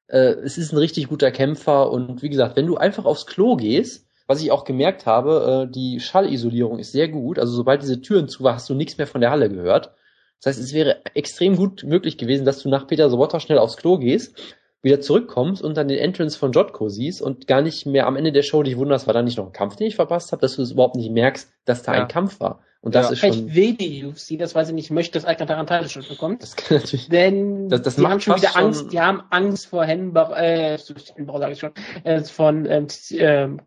äh, 0.07 0.17
es 0.43 0.57
ist 0.57 0.71
ein 0.71 0.77
richtig 0.77 1.07
guter 1.09 1.31
Kämpfer 1.31 1.91
und 1.91 2.21
wie 2.21 2.29
gesagt, 2.29 2.55
wenn 2.55 2.67
du 2.67 2.77
einfach 2.77 3.05
aufs 3.05 3.25
Klo 3.25 3.55
gehst, 3.55 4.07
was 4.27 4.41
ich 4.41 4.51
auch 4.51 4.63
gemerkt 4.63 5.05
habe, 5.05 5.65
äh, 5.67 5.71
die 5.71 5.99
Schallisolierung 5.99 6.79
ist 6.79 6.91
sehr 6.91 7.07
gut. 7.09 7.37
Also 7.39 7.53
sobald 7.53 7.81
diese 7.81 8.01
Türen 8.01 8.27
zu 8.27 8.43
war, 8.43 8.55
hast 8.55 8.69
du 8.69 8.73
nichts 8.73 8.97
mehr 8.97 9.07
von 9.07 9.21
der 9.21 9.31
Halle 9.31 9.49
gehört. 9.49 9.93
Das 10.41 10.55
heißt, 10.55 10.59
es 10.63 10.73
wäre 10.73 10.97
extrem 11.13 11.55
gut 11.55 11.83
möglich 11.83 12.17
gewesen, 12.17 12.45
dass 12.45 12.59
du 12.59 12.69
nach 12.69 12.87
Peter 12.87 13.09
Sobotta 13.09 13.39
schnell 13.39 13.57
aufs 13.57 13.77
Klo 13.77 13.97
gehst, 13.97 14.35
wieder 14.81 15.01
zurückkommst 15.01 15.61
und 15.63 15.75
dann 15.77 15.87
den 15.87 15.97
Entrance 15.97 16.37
von 16.37 16.51
Jotko 16.51 16.89
siehst 16.89 17.21
und 17.21 17.47
gar 17.47 17.61
nicht 17.61 17.85
mehr 17.85 18.05
am 18.05 18.15
Ende 18.15 18.31
der 18.31 18.43
Show 18.43 18.61
dich 18.61 18.77
wunderst, 18.77 19.07
war 19.07 19.13
da 19.13 19.21
nicht 19.23 19.37
noch 19.37 19.47
ein 19.47 19.51
Kampf, 19.53 19.75
den 19.75 19.87
ich 19.87 19.95
verpasst 19.95 20.31
habe, 20.31 20.41
dass 20.41 20.55
du 20.55 20.61
es 20.61 20.71
überhaupt 20.71 20.95
nicht 20.95 21.11
merkst, 21.11 21.51
dass 21.65 21.83
da 21.83 21.93
Ja. 21.95 22.01
ein 22.03 22.07
Kampf 22.07 22.39
war. 22.39 22.61
Und 22.85 22.93
das 22.93 23.07
Ja. 23.07 23.11
ist 23.13 23.19
schon, 23.19 23.31
Vielleicht 23.33 23.55
will 23.55 23.73
die 23.73 24.05
UFC 24.05 24.37
das, 24.37 24.53
weil 24.53 24.63
sie 24.65 24.73
nicht 24.73 24.91
möchte, 24.91 25.13
dass 25.17 25.25
Alcantara 25.25 25.57
einen 25.57 25.67
Titelshot 25.67 26.07
bekommt. 26.07 26.43
das 26.43 26.55
kann 26.55 26.77
natürlich, 26.77 27.09
Denn 27.09 27.67
Das- 27.67 27.81
das 27.81 27.95
die 27.95 28.01
macht 28.01 28.11
haben 28.11 28.19
schon 28.21 28.35
wieder 28.37 28.49
schon- 28.49 28.61
Angst, 28.63 28.91
die 28.93 29.01
haben 29.01 29.23
Angst 29.31 29.65
vor 29.67 29.83
Hennenbach, 29.85 30.29
äh, 30.31 30.77
Hennenbach 31.15 31.39
sage 31.39 31.53
ich 31.53 31.59
schon, 31.59 31.71
äh, 32.03 32.21
von 32.21 32.65
ähm, 32.67 32.87
ähm, 33.11 33.61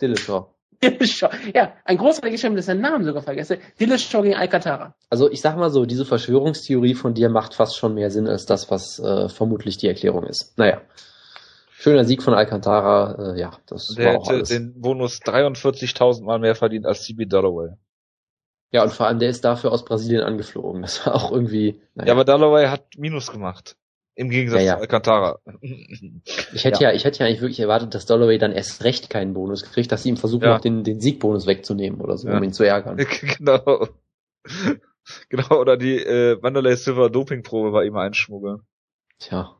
Dillashaw. 0.00 0.46
Dillashaw. 0.82 1.28
Ja, 1.54 1.74
ein 1.84 1.98
großartiges 1.98 2.40
Film, 2.40 2.56
das 2.56 2.64
seinen 2.66 2.80
Namen 2.80 3.04
sogar 3.04 3.22
vergesse. 3.22 3.58
Dillashaw 3.78 4.22
gegen 4.22 4.34
Alcantara. 4.36 4.94
Also 5.10 5.30
ich 5.30 5.42
sag 5.42 5.56
mal 5.58 5.68
so, 5.70 5.84
diese 5.84 6.06
Verschwörungstheorie 6.06 6.94
von 6.94 7.12
dir 7.14 7.28
macht 7.28 7.54
fast 7.54 7.76
schon 7.76 7.92
mehr 7.94 8.10
Sinn 8.10 8.26
als 8.26 8.46
das, 8.46 8.70
was 8.70 8.98
äh, 8.98 9.28
vermutlich 9.28 9.76
die 9.76 9.86
Erklärung 9.88 10.24
ist. 10.24 10.56
Naja. 10.56 10.80
Schöner 11.72 12.04
Sieg 12.04 12.22
von 12.22 12.32
Alcantara, 12.32 13.34
äh, 13.34 13.40
ja, 13.40 13.50
das 13.66 13.88
der 13.88 14.06
war 14.14 14.18
auch 14.20 14.24
hätte 14.26 14.34
alles. 14.36 14.48
den 14.48 14.80
Bonus 14.80 15.18
43.000 15.20 16.24
Mal 16.24 16.38
mehr 16.38 16.54
verdient 16.54 16.86
als 16.86 17.02
CB 17.02 17.26
Dalloway. 17.26 17.70
Ja, 18.72 18.82
und 18.82 18.92
vor 18.92 19.06
allem, 19.06 19.18
der 19.18 19.28
ist 19.28 19.44
dafür 19.44 19.70
aus 19.70 19.84
Brasilien 19.84 20.22
angeflogen. 20.22 20.82
Das 20.82 21.06
war 21.06 21.14
auch 21.14 21.30
irgendwie, 21.30 21.80
naja. 21.94 22.08
Ja, 22.08 22.14
aber 22.14 22.24
Dalloway 22.24 22.66
hat 22.68 22.86
Minus 22.96 23.30
gemacht. 23.30 23.76
Im 24.14 24.28
Gegensatz 24.28 24.60
Ja, 24.60 24.66
ja. 24.66 24.74
zu 24.76 24.80
Alcantara. 24.80 25.38
ich 26.54 26.64
hätte 26.64 26.82
ja. 26.82 26.92
ich 26.92 27.04
hätte 27.04 27.20
ja 27.20 27.26
eigentlich 27.26 27.40
wirklich 27.40 27.60
erwartet, 27.60 27.94
dass 27.94 28.04
Dolloway 28.06 28.38
dann 28.38 28.52
erst 28.52 28.84
recht 28.84 29.08
keinen 29.10 29.32
Bonus 29.34 29.62
kriegt, 29.62 29.90
dass 29.92 30.02
sie 30.02 30.10
ihm 30.10 30.16
versuchen, 30.16 30.44
Ja. 30.44 30.54
noch 30.54 30.60
den, 30.60 30.84
den 30.84 31.00
Siegbonus 31.00 31.46
wegzunehmen 31.46 32.00
oder 32.00 32.16
so, 32.18 32.28
Ja. 32.28 32.36
um 32.36 32.42
ihn 32.42 32.52
zu 32.52 32.64
ärgern. 32.64 32.96
genau. 33.38 33.88
Genau, 35.28 35.60
oder 35.60 35.76
die 35.76 35.96
äh, 35.96 36.42
Wanderlei 36.42 36.76
Silver 36.76 37.10
Dopingprobe 37.10 37.72
bei 37.72 37.84
ihm 37.84 37.96
einschmuggeln. 37.96 38.60
Tja. 39.18 39.56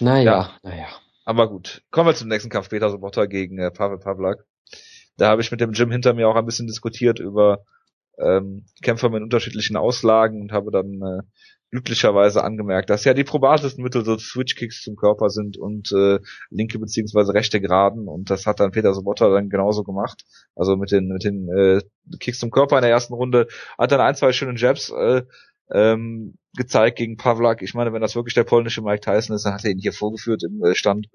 Naja, 0.00 0.50
naja. 0.62 0.86
Aber 1.24 1.48
gut, 1.48 1.82
kommen 1.90 2.08
wir 2.08 2.14
zum 2.14 2.28
nächsten 2.28 2.50
Kampf. 2.50 2.70
Peter 2.70 2.90
Sobotta 2.90 3.26
gegen 3.26 3.58
äh, 3.58 3.70
Pavel 3.70 3.98
Pavlak. 3.98 4.44
Da 5.16 5.28
habe 5.28 5.40
ich 5.42 5.50
mit 5.50 5.60
dem 5.60 5.72
Jim 5.72 5.90
hinter 5.90 6.14
mir 6.14 6.28
auch 6.28 6.36
ein 6.36 6.46
bisschen 6.46 6.66
diskutiert 6.66 7.18
über 7.18 7.64
ähm, 8.18 8.66
Kämpfer 8.82 9.10
mit 9.10 9.22
unterschiedlichen 9.22 9.76
Auslagen 9.76 10.40
und 10.42 10.52
habe 10.52 10.70
dann 10.70 11.00
äh, 11.02 11.22
glücklicherweise 11.70 12.44
angemerkt, 12.44 12.90
dass 12.90 13.04
ja 13.04 13.12
die 13.12 13.24
probatesten 13.24 13.82
Mittel 13.82 14.04
so 14.04 14.16
Switch-Kicks 14.16 14.82
zum 14.82 14.96
Körper 14.96 15.30
sind 15.30 15.58
und 15.58 15.92
äh, 15.92 16.20
linke 16.50 16.78
beziehungsweise 16.78 17.34
rechte 17.34 17.60
Geraden 17.60 18.08
und 18.08 18.30
das 18.30 18.46
hat 18.46 18.60
dann 18.60 18.70
Peter 18.70 18.94
Sobotta 18.94 19.28
dann 19.28 19.48
genauso 19.48 19.82
gemacht. 19.82 20.24
Also 20.54 20.76
mit 20.76 20.92
den 20.92 21.08
mit 21.08 21.24
den 21.24 21.48
äh, 21.48 21.80
Kicks 22.20 22.38
zum 22.38 22.50
Körper 22.50 22.76
in 22.76 22.82
der 22.82 22.90
ersten 22.92 23.14
Runde 23.14 23.48
hat 23.78 23.90
dann 23.90 24.00
ein, 24.00 24.14
zwei 24.14 24.32
schöne 24.32 24.56
Jabs 24.56 24.90
äh, 24.90 25.22
ähm, 25.72 26.38
gezeigt 26.56 26.96
gegen 26.98 27.16
Pavlak. 27.16 27.60
Ich 27.62 27.74
meine, 27.74 27.92
wenn 27.92 28.00
das 28.00 28.14
wirklich 28.14 28.34
der 28.34 28.44
polnische 28.44 28.82
Mike 28.82 29.00
Tyson 29.00 29.34
ist, 29.34 29.44
dann 29.44 29.54
hat 29.54 29.64
er 29.64 29.72
ihn 29.72 29.78
hier 29.80 29.92
vorgeführt 29.92 30.44
im 30.44 30.62
äh, 30.64 30.74
Stand. 30.74 31.08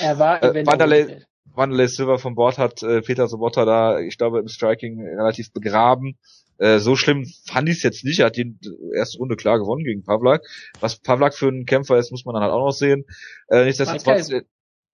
Er 0.00 0.18
war 0.18 0.42
Äh, 0.42 0.48
eventuell 0.50 0.66
Wanderlei-. 0.66 1.22
Wanderlei 1.54 1.86
Silver 1.86 2.18
vom 2.18 2.34
Bord 2.34 2.58
hat 2.58 2.82
äh, 2.82 3.02
Peter 3.02 3.28
Sobotta 3.28 3.64
da, 3.64 3.98
ich 4.00 4.18
glaube, 4.18 4.40
im 4.40 4.48
Striking 4.48 5.00
relativ 5.00 5.52
begraben. 5.52 6.18
Äh, 6.58 6.78
so 6.78 6.96
schlimm 6.96 7.26
fand 7.46 7.68
ich 7.68 7.78
es 7.78 7.82
jetzt 7.82 8.04
nicht. 8.04 8.20
Er 8.20 8.26
hat 8.26 8.36
die 8.36 8.54
erste 8.94 9.18
Runde 9.18 9.36
klar 9.36 9.58
gewonnen 9.58 9.84
gegen 9.84 10.04
Pavlak. 10.04 10.42
Was 10.80 10.98
Pavlak 10.98 11.34
für 11.34 11.48
ein 11.48 11.64
Kämpfer 11.64 11.98
ist, 11.98 12.10
muss 12.10 12.24
man 12.24 12.34
dann 12.34 12.42
halt 12.42 12.52
auch 12.52 12.64
noch 12.64 12.72
sehen. 12.72 13.04
Äh, 13.48 13.64
nichtsdestotrotz, 13.64 14.30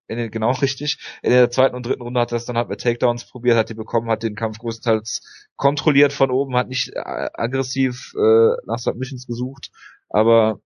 in 0.08 0.18
den, 0.18 0.30
genau 0.30 0.52
richtig. 0.62 0.98
In 1.22 1.30
der 1.30 1.50
zweiten 1.50 1.74
und 1.74 1.84
dritten 1.84 2.02
Runde 2.02 2.20
hat 2.20 2.32
er 2.32 2.36
es 2.36 2.44
dann 2.44 2.56
halt 2.56 2.68
mit 2.68 2.80
Takedowns 2.80 3.28
probiert, 3.28 3.56
hat 3.56 3.68
die 3.68 3.74
bekommen, 3.74 4.08
hat 4.08 4.22
den 4.22 4.36
Kampf 4.36 4.58
größtenteils 4.58 5.48
kontrolliert 5.56 6.12
von 6.12 6.30
oben, 6.30 6.56
hat 6.56 6.68
nicht 6.68 6.92
äh, 6.94 7.28
aggressiv 7.34 8.12
äh, 8.16 8.56
nach 8.66 8.78
Submissions 8.78 9.26
gesucht, 9.26 9.70
aber 10.08 10.60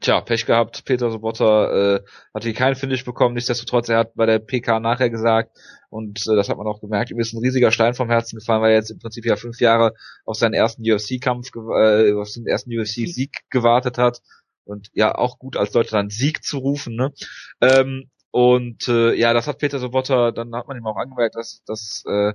Tja, 0.00 0.20
Pech 0.20 0.46
gehabt. 0.46 0.84
Peter 0.84 1.10
Sobotta 1.10 1.96
äh, 1.96 2.00
hat 2.34 2.44
hier 2.44 2.54
keinen 2.54 2.74
Finish 2.74 3.04
bekommen. 3.04 3.34
Nichtsdestotrotz, 3.34 3.88
er 3.88 3.98
hat 3.98 4.14
bei 4.14 4.26
der 4.26 4.38
PK 4.38 4.80
nachher 4.80 5.10
gesagt, 5.10 5.56
und 5.90 6.20
äh, 6.26 6.34
das 6.34 6.48
hat 6.48 6.56
man 6.56 6.66
auch 6.66 6.80
gemerkt, 6.80 7.10
ihm 7.10 7.20
ist 7.20 7.34
ein 7.34 7.42
riesiger 7.42 7.70
Stein 7.70 7.94
vom 7.94 8.08
Herzen 8.08 8.38
gefallen, 8.38 8.62
weil 8.62 8.70
er 8.70 8.78
jetzt 8.78 8.90
im 8.90 8.98
Prinzip 8.98 9.26
ja 9.26 9.36
fünf 9.36 9.60
Jahre 9.60 9.92
auf 10.24 10.36
seinen 10.36 10.54
ersten 10.54 10.82
UFC-Kampf, 10.82 11.50
äh, 11.54 12.12
auf 12.14 12.28
seinen 12.28 12.46
ersten 12.46 12.76
UFC-Sieg 12.76 13.42
gewartet 13.50 13.98
hat. 13.98 14.20
Und 14.64 14.88
ja, 14.94 15.14
auch 15.14 15.38
gut 15.38 15.56
als 15.56 15.72
Deutschland 15.72 16.12
Sieg 16.12 16.42
zu 16.42 16.58
rufen, 16.58 16.94
ne? 16.94 17.12
Ähm, 17.60 18.08
und 18.30 18.88
äh, 18.88 19.12
ja, 19.14 19.34
das 19.34 19.46
hat 19.46 19.58
Peter 19.58 19.78
Sobotta, 19.78 20.30
dann 20.30 20.54
hat 20.54 20.66
man 20.66 20.78
ihm 20.78 20.86
auch 20.86 20.96
angemerkt, 20.96 21.34
dass, 21.36 21.62
dass 21.66 22.02
äh, 22.08 22.32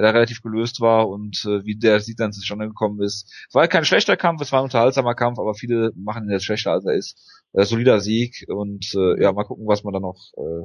er 0.00 0.06
da 0.06 0.10
relativ 0.10 0.42
gelöst 0.42 0.80
war 0.80 1.08
und 1.08 1.44
äh, 1.44 1.64
wie 1.64 1.76
der 1.76 2.00
Sieg 2.00 2.16
dann 2.16 2.32
zustande 2.32 2.66
gekommen 2.66 3.00
ist. 3.02 3.30
Es 3.48 3.54
war 3.54 3.68
kein 3.68 3.84
schlechter 3.84 4.16
Kampf, 4.16 4.40
es 4.40 4.52
war 4.52 4.60
ein 4.60 4.64
unterhaltsamer 4.64 5.14
Kampf, 5.14 5.38
aber 5.38 5.54
viele 5.54 5.92
machen 5.94 6.24
ihn 6.24 6.30
jetzt 6.30 6.44
schlechter, 6.44 6.72
als 6.72 6.86
er 6.86 6.94
ist. 6.94 7.42
Äh, 7.52 7.64
solider 7.64 8.00
Sieg 8.00 8.46
und 8.48 8.94
äh, 8.94 9.22
ja, 9.22 9.32
mal 9.32 9.44
gucken, 9.44 9.66
was 9.66 9.84
man 9.84 9.92
dann 9.92 10.02
noch 10.02 10.32
äh, 10.36 10.64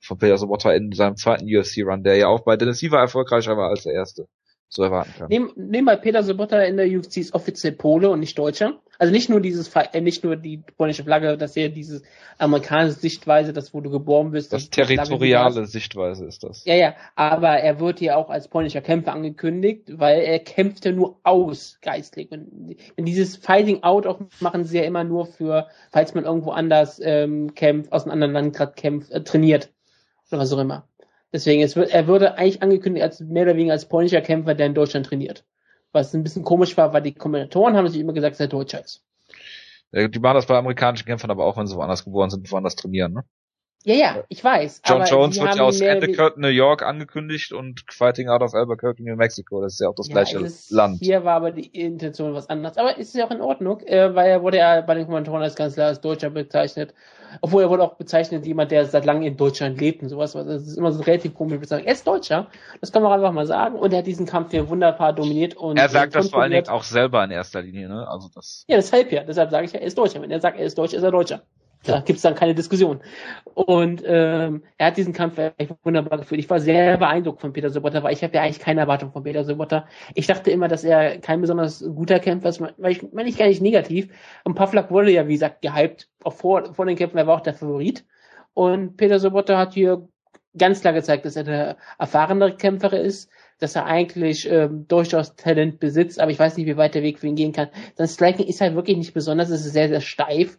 von 0.00 0.18
Peter 0.18 0.38
Sobotta 0.38 0.72
in 0.72 0.92
seinem 0.92 1.16
zweiten 1.16 1.44
UFC-Run, 1.44 2.02
der 2.02 2.16
ja 2.16 2.28
auch 2.28 2.40
bei 2.40 2.56
Dennis 2.56 2.78
Siever 2.78 2.98
erfolgreicher 2.98 3.56
war 3.56 3.68
als 3.68 3.82
der 3.82 3.92
erste, 3.92 4.26
so 4.70 4.84
erwarten 4.84 5.12
kann. 5.18 5.28
Nehmen, 5.28 5.50
nehmen 5.56 5.84
bei 5.84 5.96
Peter 5.96 6.22
Sobotta 6.22 6.62
in 6.62 6.76
der 6.76 6.86
UFC 6.86 7.18
ist 7.18 7.34
offiziell 7.34 7.72
Pole 7.72 8.08
und 8.08 8.20
nicht 8.20 8.38
Deutscher. 8.38 8.80
Also 9.00 9.12
nicht 9.12 9.28
nur 9.28 9.40
dieses, 9.40 9.74
äh, 9.74 10.00
nicht 10.00 10.22
nur 10.22 10.36
die 10.36 10.58
polnische 10.76 11.02
Flagge, 11.02 11.36
dass 11.36 11.56
er 11.56 11.70
diese 11.70 12.02
amerikanische 12.38 13.00
Sichtweise, 13.00 13.52
das 13.52 13.74
wo 13.74 13.80
du 13.80 13.90
geboren 13.90 14.30
bist. 14.30 14.52
Das 14.52 14.70
territoriale 14.70 15.66
Sichtweise 15.66 16.24
ist 16.24 16.44
das. 16.44 16.64
Ja, 16.66 16.74
ja, 16.74 16.94
aber 17.16 17.48
er 17.48 17.80
wird 17.80 17.98
hier 17.98 18.16
auch 18.16 18.30
als 18.30 18.46
polnischer 18.46 18.80
Kämpfer 18.80 19.12
angekündigt, 19.12 19.98
weil 19.98 20.20
er 20.20 20.38
kämpft 20.38 20.84
ja 20.84 20.92
nur 20.92 21.18
aus 21.24 21.78
geistlich. 21.82 22.30
Und 22.30 22.76
dieses 22.98 23.36
Fighting 23.36 23.82
Out 23.82 24.06
auch 24.06 24.20
machen 24.38 24.64
sie 24.64 24.78
ja 24.78 24.84
immer 24.84 25.02
nur 25.02 25.26
für, 25.26 25.66
falls 25.90 26.14
man 26.14 26.24
irgendwo 26.24 26.52
anders 26.52 27.00
ähm, 27.02 27.54
kämpft, 27.54 27.92
aus 27.92 28.04
einem 28.04 28.12
anderen 28.12 28.34
Land 28.34 28.54
gerade 28.54 28.72
kämpft, 28.74 29.10
äh, 29.10 29.24
trainiert 29.24 29.72
oder 30.30 30.42
was 30.42 30.52
auch 30.52 30.58
immer. 30.58 30.89
Deswegen, 31.32 31.62
es 31.62 31.76
wird, 31.76 31.90
er 31.90 32.06
würde 32.06 32.36
eigentlich 32.36 32.62
angekündigt 32.62 33.04
als 33.04 33.20
mehr 33.20 33.44
oder 33.44 33.56
weniger 33.56 33.72
als 33.72 33.88
polnischer 33.88 34.20
Kämpfer, 34.20 34.54
der 34.54 34.66
in 34.66 34.74
Deutschland 34.74 35.06
trainiert. 35.06 35.44
Was 35.92 36.14
ein 36.14 36.22
bisschen 36.22 36.44
komisch 36.44 36.76
war, 36.76 36.92
weil 36.92 37.02
die 37.02 37.14
Kommentatoren 37.14 37.76
haben 37.76 37.88
sich 37.88 38.00
immer 38.00 38.12
gesagt, 38.12 38.34
dass 38.34 38.40
er 38.40 38.48
Deutscher 38.48 38.84
ist. 38.84 39.04
Die 39.92 40.20
machen 40.20 40.34
das 40.34 40.46
bei 40.46 40.56
amerikanischen 40.56 41.06
Kämpfern 41.06 41.30
aber 41.30 41.44
auch, 41.44 41.56
wenn 41.56 41.66
sie 41.66 41.74
woanders 41.76 42.04
geboren 42.04 42.30
sind, 42.30 42.50
woanders 42.50 42.76
trainieren, 42.76 43.12
ne? 43.12 43.24
Ja, 43.84 43.94
ja, 43.94 44.24
ich 44.28 44.44
weiß. 44.44 44.82
John 44.84 45.04
Jones 45.06 45.40
wird 45.40 45.54
ja 45.56 45.62
aus 45.62 45.80
Endicott, 45.80 46.36
New 46.36 46.48
York 46.48 46.82
angekündigt 46.82 47.52
und 47.52 47.82
Fighting 47.90 48.28
Out 48.28 48.42
of 48.42 48.52
Albuquerque, 48.52 49.02
New 49.02 49.16
Mexico. 49.16 49.62
Das 49.62 49.74
ist 49.74 49.80
ja 49.80 49.88
auch 49.88 49.94
das 49.94 50.08
ja, 50.08 50.12
gleiche 50.12 50.46
Land. 50.68 50.98
Hier 51.00 51.24
war 51.24 51.36
aber 51.36 51.50
die 51.50 51.66
Intention 51.66 52.34
was 52.34 52.50
anderes. 52.50 52.76
Aber 52.76 52.98
ist 52.98 53.14
ja 53.14 53.26
auch 53.26 53.30
in 53.30 53.40
Ordnung, 53.40 53.80
äh, 53.86 54.14
weil 54.14 54.28
er 54.28 54.42
wurde 54.42 54.58
ja 54.58 54.82
bei 54.82 54.94
den 54.94 55.06
Kommentatoren 55.06 55.42
als 55.42 55.54
ganz 55.54 55.74
klar 55.74 55.86
als 55.86 56.02
Deutscher 56.02 56.28
bezeichnet. 56.28 56.92
Obwohl 57.40 57.62
er 57.62 57.70
wurde 57.70 57.84
auch 57.84 57.94
bezeichnet, 57.94 58.44
jemand, 58.44 58.70
der 58.70 58.84
seit 58.84 59.06
langem 59.06 59.22
in 59.22 59.36
Deutschland 59.38 59.80
lebt 59.80 60.02
und 60.02 60.10
sowas. 60.10 60.32
Das 60.32 60.66
ist 60.66 60.76
immer 60.76 60.92
so 60.92 61.02
relativ 61.02 61.32
komisch 61.32 61.58
bezeichnet. 61.58 61.86
Er 61.86 61.94
ist 61.94 62.06
Deutscher, 62.06 62.48
das 62.82 62.92
kann 62.92 63.02
man 63.02 63.12
einfach 63.12 63.32
mal 63.32 63.46
sagen. 63.46 63.76
Und 63.76 63.92
er 63.92 64.00
hat 64.00 64.06
diesen 64.06 64.26
Kampf 64.26 64.50
hier 64.50 64.68
wunderbar 64.68 65.14
dominiert 65.14 65.56
und. 65.56 65.78
Er 65.78 65.88
sagt 65.88 66.14
das 66.14 66.28
vor 66.28 66.42
allen 66.42 66.52
Dingen 66.52 66.68
auch 66.68 66.82
selber 66.82 67.24
in 67.24 67.30
erster 67.30 67.62
Linie, 67.62 67.88
ne? 67.88 68.06
Also 68.06 68.28
das. 68.34 68.64
Ja, 68.68 68.76
deshalb 68.76 69.10
ja. 69.10 69.22
Deshalb 69.24 69.50
sage 69.50 69.64
ich 69.64 69.72
ja, 69.72 69.80
er 69.80 69.86
ist 69.86 69.96
Deutscher. 69.96 70.20
Wenn 70.20 70.30
er 70.30 70.40
sagt, 70.40 70.58
er 70.58 70.66
ist 70.66 70.76
Deutscher, 70.76 70.98
ist 70.98 71.02
er 71.02 71.12
Deutscher. 71.12 71.40
Da 71.84 72.00
gibt's 72.00 72.22
dann 72.22 72.34
keine 72.34 72.54
Diskussion. 72.54 73.00
Und 73.54 74.02
ähm, 74.04 74.62
er 74.76 74.88
hat 74.88 74.98
diesen 74.98 75.14
Kampf 75.14 75.38
echt 75.38 75.72
wunderbar 75.82 76.18
geführt. 76.18 76.38
Ich 76.38 76.50
war 76.50 76.60
sehr 76.60 76.98
beeindruckt 76.98 77.40
von 77.40 77.54
Peter 77.54 77.70
Sobotta, 77.70 78.02
weil 78.02 78.12
ich 78.12 78.22
habe 78.22 78.34
ja 78.34 78.42
eigentlich 78.42 78.58
keine 78.58 78.80
Erwartung 78.80 79.12
von 79.12 79.22
Peter 79.22 79.44
Sobotta. 79.44 79.86
Ich 80.14 80.26
dachte 80.26 80.50
immer, 80.50 80.68
dass 80.68 80.84
er 80.84 81.18
kein 81.20 81.40
besonders 81.40 81.80
guter 81.80 82.18
Kämpfer 82.18 82.50
ist, 82.50 82.60
weil 82.60 82.92
ich 82.92 83.12
meine 83.12 83.30
ich 83.30 83.38
gar 83.38 83.46
nicht 83.46 83.62
negativ. 83.62 84.08
Und 84.44 84.54
Pavlak 84.54 84.90
wurde 84.90 85.10
ja, 85.10 85.26
wie 85.26 85.32
gesagt, 85.32 85.62
gehypt, 85.62 86.10
auch 86.22 86.34
vor, 86.34 86.74
vor 86.74 86.84
den 86.84 86.96
Kämpfen, 86.96 87.16
er 87.16 87.26
war 87.26 87.36
auch 87.36 87.40
der 87.40 87.54
Favorit. 87.54 88.04
Und 88.52 88.96
Peter 88.98 89.18
Sobotta 89.18 89.56
hat 89.56 89.72
hier 89.72 90.06
ganz 90.56 90.80
klar 90.80 90.92
gezeigt, 90.92 91.24
dass 91.24 91.36
er 91.36 91.44
der 91.44 91.76
erfahrenere 91.98 92.56
Kämpfer 92.56 92.92
ist, 92.92 93.30
dass 93.60 93.76
er 93.76 93.86
eigentlich 93.86 94.50
ähm, 94.50 94.86
durchaus 94.88 95.36
Talent 95.36 95.78
besitzt, 95.78 96.20
aber 96.20 96.30
ich 96.30 96.38
weiß 96.38 96.56
nicht, 96.56 96.66
wie 96.66 96.76
weit 96.76 96.94
der 96.94 97.02
Weg 97.02 97.18
für 97.18 97.26
ihn 97.26 97.36
gehen 97.36 97.52
kann. 97.52 97.68
Sein 97.94 98.08
Striking 98.08 98.46
ist 98.46 98.60
halt 98.60 98.74
wirklich 98.74 98.96
nicht 98.96 99.14
besonders, 99.14 99.50
es 99.50 99.64
ist 99.64 99.72
sehr, 99.72 99.88
sehr 99.88 100.00
steif, 100.00 100.56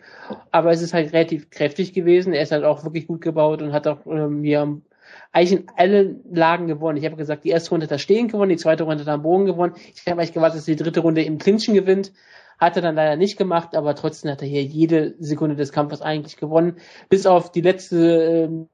aber 0.52 0.72
es 0.72 0.82
ist 0.82 0.94
halt 0.94 1.11
relativ 1.11 1.49
kräftig 1.49 1.94
gewesen. 1.94 2.34
Er 2.34 2.44
ist 2.44 2.52
halt 2.52 2.64
auch 2.64 2.84
wirklich 2.84 3.07
gut 3.07 3.22
gebaut 3.22 3.61
und 3.61 3.73
hat 3.73 3.88
auch 3.88 4.06
ähm, 4.06 4.44
ja, 4.44 4.68
eigentlich 5.32 5.60
in 5.61 5.68
allen 5.76 6.23
Lagen 6.32 6.68
gewonnen. 6.68 6.98
Ich 6.98 7.06
habe 7.06 7.15
gesagt, 7.15 7.44
die 7.44 7.49
erste 7.49 7.72
Runde 7.72 7.86
hat 7.86 7.91
er 7.91 7.99
stehen 7.99 8.28
gewonnen, 8.28 8.49
die 8.49 8.57
zweite 8.57 8.84
Runde 8.84 9.02
hat 9.02 9.07
er 9.07 9.15
am 9.15 9.23
Bogen 9.23 9.45
gewonnen. 9.45 9.73
Ich 9.95 10.06
habe 10.07 10.19
eigentlich 10.19 10.34
gewartet, 10.34 10.60
dass 10.60 10.68
er 10.68 10.76
die 10.76 10.84
dritte 10.84 10.99
Runde 11.02 11.23
im 11.23 11.38
Clinchen 11.38 11.73
gewinnt. 11.73 12.11
Hat 12.60 12.76
er 12.76 12.84
dann 12.84 12.95
leider 12.95 13.15
nicht 13.15 13.38
gemacht, 13.38 13.76
aber 13.76 13.95
trotzdem 13.95 14.30
hat 14.30 14.44
er 14.44 14.48
hier 14.48 14.61
jede 14.61 15.15
Sekunde 15.18 15.56
des 15.56 15.72
Kampfes 15.72 16.03
eigentlich 16.03 16.38
gewonnen. 16.38 16.78
Bis 17.10 17.26
auf 17.26 17.52
die 17.52 17.61
letzte 17.61 18.48
ähm, 18.49 18.69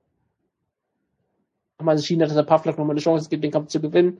nochmal 1.79 1.95
entschieden 1.95 2.23
hat, 2.23 2.29
dass 2.29 2.37
er 2.37 2.43
Pavlak 2.43 2.77
nochmal 2.77 2.93
eine 2.93 3.01
Chance 3.01 3.29
gibt, 3.29 3.43
den 3.43 3.51
Kampf 3.51 3.69
zu 3.69 3.81
gewinnen, 3.81 4.19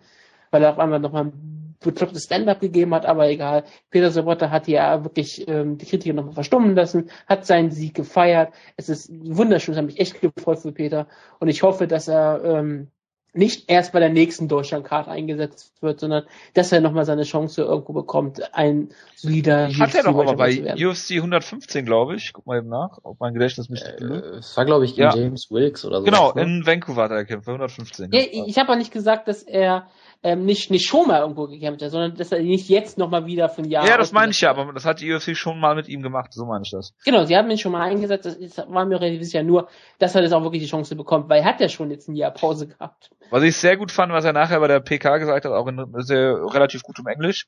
weil 0.52 0.64
er 0.64 0.72
auf 0.72 0.80
einmal 0.80 1.00
nochmal 1.00 1.26
ein 1.26 1.76
beklopptes 1.80 2.24
Stand-up 2.24 2.60
gegeben 2.60 2.94
hat, 2.96 3.06
aber 3.06 3.30
egal. 3.30 3.64
Peter 3.90 4.12
Sobotta 4.12 4.50
hat 4.50 4.68
ja 4.68 5.04
wirklich 5.04 5.48
ähm, 5.48 5.78
die 5.78 5.86
Kritiker 5.86 6.16
nochmal 6.16 6.34
verstummen 6.34 6.76
lassen, 6.76 7.10
hat 7.28 7.46
seinen 7.46 7.72
Sieg 7.72 7.94
gefeiert. 7.94 8.54
Es 8.78 8.90
ist 8.90 9.12
wunderschön, 9.12 9.74
es 9.74 9.78
hat 9.78 9.86
mich 9.86 10.00
echt 10.00 10.20
gefreut 10.22 10.60
für 10.60 10.72
Peter 10.72 11.08
und 11.40 11.48
ich 11.48 11.64
hoffe, 11.64 11.88
dass 11.88 12.08
er 12.08 12.44
ähm, 12.44 12.92
nicht 13.34 13.70
erst 13.70 13.94
bei 13.94 14.00
der 14.00 14.10
nächsten 14.10 14.48
Deutschlandkarte 14.48 15.12
eingesetzt 15.12 15.72
wird, 15.82 16.00
sondern 16.00 16.24
dass 16.54 16.72
er 16.72 16.82
nochmal 16.82 17.06
seine 17.06 17.24
Chance 17.24 17.62
irgendwo 17.62 17.94
bekommt, 17.94 18.54
ein 18.56 18.90
solider 19.16 19.70
Hat 19.78 19.96
er 19.96 20.04
doch 20.04 20.18
aber 20.18 20.36
bei 20.36 20.76
UFC 20.76 21.12
115, 21.12 21.86
glaube 21.86 22.16
ich. 22.16 22.34
Guck 22.34 22.48
mal 22.48 22.58
eben 22.58 22.70
nach, 22.70 23.00
ob 23.04 23.20
mein 23.20 23.34
Gedächtnis 23.34 23.70
mich 23.70 23.84
äh, 23.84 24.04
Es 24.38 24.58
war, 24.58 24.66
glaube 24.66 24.86
ich, 24.86 24.96
gegen 24.96 25.10
ja. 25.10 25.16
James 25.16 25.52
Wilkes 25.52 25.86
oder 25.86 26.00
so. 26.00 26.06
Genau, 26.06 26.34
ne? 26.34 26.42
in 26.42 26.66
Vancouver 26.66 27.04
hat 27.04 27.12
er 27.12 27.24
gekämpft, 27.24 27.48
115. 27.48 28.12
Ja, 28.12 28.22
ich 28.22 28.58
habe 28.58 28.72
auch 28.72 28.78
nicht 28.78 28.92
gesagt, 28.92 29.28
dass 29.28 29.44
er 29.44 29.88
ähm, 30.24 30.46
nicht, 30.46 30.72
nicht 30.72 30.88
schon 30.88 31.08
mal 31.08 31.22
irgendwo 31.22 31.48
gekämpft 31.48 31.82
hat, 31.82 31.92
sondern 31.92 32.16
dass 32.16 32.32
er 32.32 32.42
nicht 32.42 32.70
jetzt 32.70 32.98
nochmal 32.98 33.26
wieder 33.26 33.50
von 33.50 33.66
Jahren. 33.66 33.88
Ja, 33.88 33.98
das 33.98 34.12
meine 34.12 34.32
ich 34.32 34.42
ja, 34.42 34.50
aber 34.50 34.74
das 34.74 34.86
hat 34.86 35.02
die 35.02 35.12
UFC 35.14 35.36
schon 35.36 35.60
mal 35.60 35.76
mit 35.76 35.88
ihm 35.88 36.02
gemacht, 36.02 36.34
so 36.34 36.46
meine 36.46 36.64
ich 36.64 36.72
das. 36.72 36.94
Genau, 37.06 37.26
sie 37.26 37.36
haben 37.38 37.50
ihn 37.50 37.58
schon 37.58 37.72
mal 37.72 37.82
eingesetzt, 37.82 38.26
das 38.26 38.36
ist, 38.36 38.58
war 38.58 38.86
mir 38.86 39.00
relativ 39.00 39.24
sicher 39.24 39.44
nur, 39.44 39.68
dass 40.00 40.16
er 40.16 40.22
das 40.22 40.34
auch 40.34 40.44
wirklich 40.44 40.64
die 40.64 40.70
Chance 40.70 40.96
bekommt, 40.96 41.30
weil 41.30 41.42
er 41.42 41.46
hat 41.46 41.62
ja 41.62 41.70
schon 41.70 41.92
jetzt 41.92 42.08
ein 42.08 42.16
Jahr 42.16 42.32
Pause 42.32 42.68
gehabt. 42.68 43.12
Was 43.30 43.44
ich 43.44 43.56
sehr 43.56 43.78
gut 43.78 43.92
fand, 43.92 44.12
was 44.12 44.26
er 44.26 44.34
nachher 44.34 44.60
bei 44.60 44.68
der 44.68 44.80
PK 44.80 45.18
gesagt 45.18 45.46
hat, 45.46 45.52
auch 45.52 45.68
in 45.68 45.86
sehr 46.00 46.36
relativ 46.54 46.84
gutem 46.84 47.08
Englisch, 47.08 47.48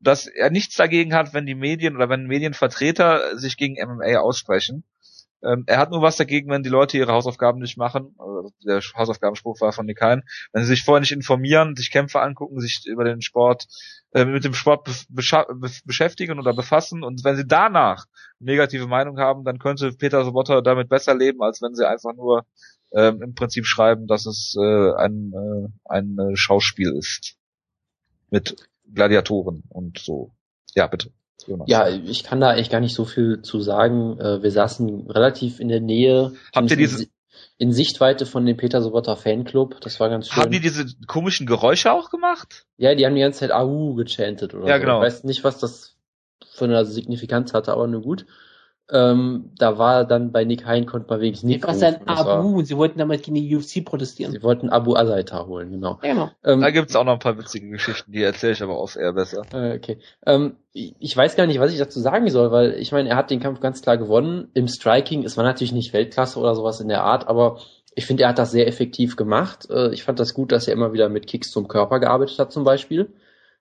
dass 0.00 0.26
er 0.26 0.50
nichts 0.50 0.76
dagegen 0.76 1.14
hat, 1.14 1.34
wenn 1.34 1.46
die 1.46 1.54
Medien 1.54 1.96
oder 1.96 2.08
wenn 2.08 2.26
Medienvertreter 2.26 3.36
sich 3.36 3.56
gegen 3.56 3.74
MMA 3.74 4.18
aussprechen. 4.18 4.84
Ähm, 5.42 5.64
er 5.66 5.78
hat 5.78 5.90
nur 5.90 6.02
was 6.02 6.16
dagegen, 6.16 6.50
wenn 6.50 6.62
die 6.62 6.68
Leute 6.68 6.98
ihre 6.98 7.12
Hausaufgaben 7.12 7.60
nicht 7.60 7.76
machen. 7.76 8.14
Also 8.18 8.50
der 8.64 8.80
Hausaufgabenspruch 8.80 9.60
war 9.60 9.72
von 9.72 9.86
Nick 9.86 10.00
Hein. 10.00 10.22
Wenn 10.52 10.64
sie 10.64 10.70
sich 10.70 10.84
vorher 10.84 11.00
nicht 11.00 11.12
informieren, 11.12 11.76
sich 11.76 11.90
Kämpfe 11.90 12.20
angucken, 12.20 12.60
sich 12.60 12.82
über 12.86 13.04
den 13.04 13.20
Sport, 13.22 13.66
äh, 14.12 14.24
mit 14.24 14.44
dem 14.44 14.54
Sport 14.54 14.84
be 14.84 14.92
be 15.08 15.70
beschäftigen 15.84 16.38
oder 16.38 16.54
befassen 16.54 17.04
und 17.04 17.24
wenn 17.24 17.36
sie 17.36 17.46
danach 17.46 18.06
negative 18.40 18.86
Meinung 18.86 19.18
haben, 19.18 19.44
dann 19.44 19.58
könnte 19.58 19.92
Peter 19.92 20.24
Sobotta 20.24 20.60
damit 20.60 20.88
besser 20.88 21.14
leben, 21.14 21.42
als 21.42 21.62
wenn 21.62 21.74
sie 21.74 21.88
einfach 21.88 22.14
nur 22.14 22.44
ähm, 22.92 23.22
im 23.22 23.34
Prinzip 23.34 23.66
schreiben, 23.66 24.06
dass 24.06 24.26
es 24.26 24.56
äh, 24.58 24.92
ein, 24.94 25.32
äh, 25.34 25.68
ein 25.84 26.18
äh, 26.18 26.36
Schauspiel 26.36 26.94
ist. 26.96 27.36
Mit 28.30 28.56
Gladiatoren 28.92 29.64
und 29.68 29.98
so. 29.98 30.32
Ja, 30.74 30.86
bitte. 30.86 31.12
Jonas. 31.46 31.68
Ja, 31.68 31.88
ich 31.88 32.24
kann 32.24 32.40
da 32.40 32.50
eigentlich 32.50 32.70
gar 32.70 32.80
nicht 32.80 32.94
so 32.94 33.04
viel 33.04 33.42
zu 33.42 33.60
sagen. 33.60 34.18
Äh, 34.18 34.42
wir 34.42 34.50
saßen 34.50 35.10
relativ 35.10 35.60
in 35.60 35.68
der 35.68 35.80
Nähe. 35.80 36.32
Habt 36.54 36.70
ihr 36.70 36.76
diese 36.76 37.06
in 37.58 37.72
Sichtweite 37.72 38.24
von 38.24 38.46
dem 38.46 38.56
Peter 38.56 38.80
Sobotta 38.80 39.16
Fanclub, 39.16 39.80
das 39.80 39.98
war 39.98 40.08
ganz 40.08 40.28
schön. 40.28 40.44
Haben 40.44 40.52
die 40.52 40.60
diese 40.60 40.86
komischen 41.06 41.46
Geräusche 41.46 41.92
auch 41.92 42.10
gemacht? 42.10 42.66
Ja, 42.76 42.94
die 42.94 43.04
haben 43.04 43.16
die 43.16 43.20
ganze 43.20 43.40
Zeit 43.40 43.50
AU 43.50 43.94
gechantet 43.94 44.54
oder 44.54 44.68
ja, 44.68 44.76
so. 44.76 44.80
genau. 44.80 44.98
Ich 44.98 45.06
weiß 45.06 45.24
nicht, 45.24 45.42
was 45.42 45.58
das 45.58 45.96
für 46.52 46.64
eine 46.64 46.84
Signifikanz 46.84 47.52
hatte, 47.52 47.72
aber 47.72 47.88
nur 47.88 48.02
gut. 48.02 48.26
Ähm, 48.90 49.50
da 49.58 49.76
war 49.76 50.06
dann 50.06 50.32
bei 50.32 50.44
Nick 50.44 50.64
Hein 50.64 50.86
konnte 50.86 51.08
man 51.10 51.20
wenigstens 51.20 51.48
nicht. 51.48 51.66
Was 51.66 51.82
ein 51.82 52.06
Abu? 52.08 52.62
Sie 52.62 52.76
wollten 52.76 52.98
damit 52.98 53.22
gegen 53.22 53.34
die 53.34 53.54
UFC 53.54 53.84
protestieren. 53.84 54.32
Sie 54.32 54.42
wollten 54.42 54.70
Abu 54.70 54.96
Azaita 54.96 55.46
holen, 55.46 55.70
genau. 55.70 55.98
genau. 56.00 56.30
Ähm, 56.42 56.62
da 56.62 56.70
gibt's 56.70 56.96
auch 56.96 57.04
noch 57.04 57.12
ein 57.12 57.18
paar 57.18 57.36
witzige 57.36 57.68
Geschichten, 57.68 58.12
die 58.12 58.22
erzähle 58.22 58.54
ich 58.54 58.62
aber 58.62 58.78
auf 58.78 58.96
eher 58.96 59.12
besser. 59.12 59.42
Äh, 59.52 59.76
okay. 59.76 59.98
Ähm, 60.24 60.56
ich 60.72 61.14
weiß 61.14 61.36
gar 61.36 61.46
nicht, 61.46 61.60
was 61.60 61.72
ich 61.72 61.78
dazu 61.78 62.00
sagen 62.00 62.30
soll, 62.30 62.50
weil 62.50 62.74
ich 62.74 62.92
meine, 62.92 63.10
er 63.10 63.16
hat 63.16 63.30
den 63.30 63.40
Kampf 63.40 63.60
ganz 63.60 63.82
klar 63.82 63.98
gewonnen. 63.98 64.48
Im 64.54 64.68
Striking, 64.68 65.24
es 65.24 65.36
war 65.36 65.44
natürlich 65.44 65.72
nicht 65.72 65.92
Weltklasse 65.92 66.38
oder 66.38 66.54
sowas 66.54 66.80
in 66.80 66.88
der 66.88 67.04
Art, 67.04 67.28
aber 67.28 67.58
ich 67.94 68.06
finde, 68.06 68.22
er 68.22 68.30
hat 68.30 68.38
das 68.38 68.52
sehr 68.52 68.68
effektiv 68.68 69.16
gemacht. 69.16 69.68
Äh, 69.70 69.92
ich 69.92 70.04
fand 70.04 70.18
das 70.18 70.32
gut, 70.32 70.52
dass 70.52 70.66
er 70.66 70.72
immer 70.72 70.94
wieder 70.94 71.08
mit 71.08 71.26
Kicks 71.26 71.50
zum 71.50 71.68
Körper 71.68 72.00
gearbeitet 72.00 72.38
hat, 72.38 72.52
zum 72.52 72.64
Beispiel. 72.64 73.12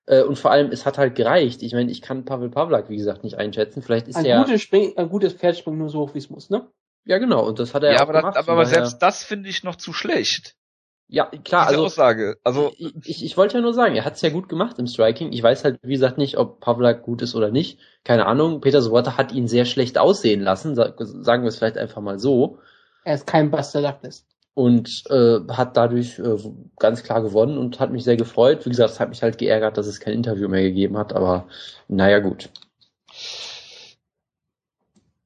Äh, 0.08 0.24
und 0.24 0.40
vor 0.40 0.52
allem, 0.52 0.72
es 0.72 0.86
hat 0.86 0.98
halt 0.98 1.16
gereicht. 1.16 1.62
Ich 1.62 1.74
meine, 1.74 1.92
ich 1.92 2.02
kann 2.02 2.26
Pavel 2.26 2.50
Pavlak, 2.50 2.90
wie 2.90 2.98
gesagt, 2.98 3.24
nicht 3.24 3.38
einschätzen. 3.38 3.82
Vielleicht 3.82 4.08
ist 4.08 4.16
ein 4.16 4.26
er. 4.26 4.44
Gutes 4.44 4.62
Spring, 4.62 4.94
ein 4.98 5.10
gutes 5.10 5.34
Pferd 5.34 5.58
springt 5.58 5.78
nur 5.78 5.90
so 5.90 6.00
hoch, 6.00 6.14
wie 6.14 6.20
es 6.20 6.30
muss, 6.30 6.50
ne? 6.50 6.68
Ja, 7.06 7.20
genau. 7.20 7.46
Und 7.46 7.60
das 7.60 7.74
hat 7.74 7.84
er 7.84 7.92
ja, 7.92 7.98
auch 7.98 8.02
aber 8.04 8.14
gemacht. 8.14 8.36
Das, 8.36 8.48
aber, 8.48 8.54
aber 8.54 8.66
selbst 8.66 9.00
das 9.00 9.24
finde 9.24 9.50
ich 9.50 9.64
noch 9.64 9.76
zu 9.76 9.94
schlecht. 9.94 10.56
Ja, 11.10 11.26
klar, 11.26 11.68
Diese 11.68 11.76
also 11.76 11.86
Aussage. 11.86 12.38
Also, 12.44 12.74
ich, 12.78 12.94
ich, 13.06 13.24
ich 13.24 13.38
wollte 13.38 13.56
ja 13.58 13.62
nur 13.62 13.74
sagen, 13.74 13.96
er 13.96 14.04
hat 14.04 14.16
es 14.16 14.22
ja 14.22 14.30
gut 14.30 14.50
gemacht 14.50 14.78
im 14.78 14.88
Striking. 14.88 15.32
Ich 15.32 15.42
weiß 15.42 15.64
halt, 15.64 15.80
wie 15.82 15.94
gesagt, 15.94 16.18
nicht, 16.18 16.38
ob 16.38 16.60
Pavlak 16.60 17.04
gut 17.04 17.22
ist 17.22 17.34
oder 17.34 17.50
nicht. 17.50 17.80
Keine 18.04 18.26
Ahnung. 18.26 18.60
Peter 18.60 18.82
Sobotta 18.82 19.16
hat 19.18 19.32
ihn 19.32 19.48
sehr 19.48 19.64
schlecht 19.66 19.98
aussehen 19.98 20.42
lassen, 20.42 20.76
sa- 20.76 20.94
sagen 20.98 21.44
wir 21.44 21.48
es 21.50 21.58
vielleicht 21.58 21.78
einfach 21.78 22.02
mal 22.02 22.20
so. 22.20 22.60
Er 23.06 23.16
ist 23.16 23.26
kein 23.26 23.52
Buster 23.52 23.82
Douglas. 23.82 24.26
Und 24.58 25.04
äh, 25.12 25.38
hat 25.54 25.78
dadurch 25.78 26.18
äh, 26.18 26.36
ganz 26.80 27.04
klar 27.04 27.22
gewonnen 27.22 27.60
und 27.60 27.80
hat 27.80 27.92
mich 27.92 28.04
sehr 28.04 28.18
gefreut. 28.18 28.66
Wie 28.66 28.70
gesagt, 28.72 28.90
es 28.90 29.00
hat 29.00 29.10
mich 29.10 29.22
halt 29.22 29.38
geärgert, 29.38 29.78
dass 29.78 29.86
es 29.86 30.00
kein 30.00 30.14
Interview 30.16 30.48
mehr 30.50 30.64
gegeben 30.64 30.98
hat, 30.98 31.14
aber 31.14 31.48
naja 31.88 32.18
gut. 32.18 32.50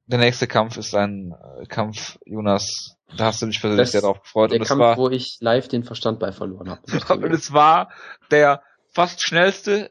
der 0.06 0.18
nächste 0.18 0.46
Kampf 0.46 0.76
ist 0.76 0.94
ein 0.94 1.34
äh, 1.60 1.64
Kampf, 1.64 2.18
Jonas. 2.26 2.96
Da 3.16 3.26
hast 3.26 3.40
du 3.40 3.46
dich 3.46 3.58
persönlich 3.60 3.84
Das- 3.84 3.92
sehr 3.92 4.02
drauf 4.02 4.20
gefreut. 4.20 4.50
Der 4.52 4.60
Und 4.60 4.66
Kampf, 4.66 4.80
war, 4.80 4.96
wo 4.98 5.08
ich 5.08 5.38
live 5.40 5.68
den 5.68 5.84
Verstand 5.84 6.18
bei 6.18 6.32
verloren 6.32 6.68
habe. 6.68 6.82
und 7.24 7.32
es 7.32 7.54
war 7.54 7.90
der 8.30 8.62
fast 8.90 9.22
schnellste 9.22 9.90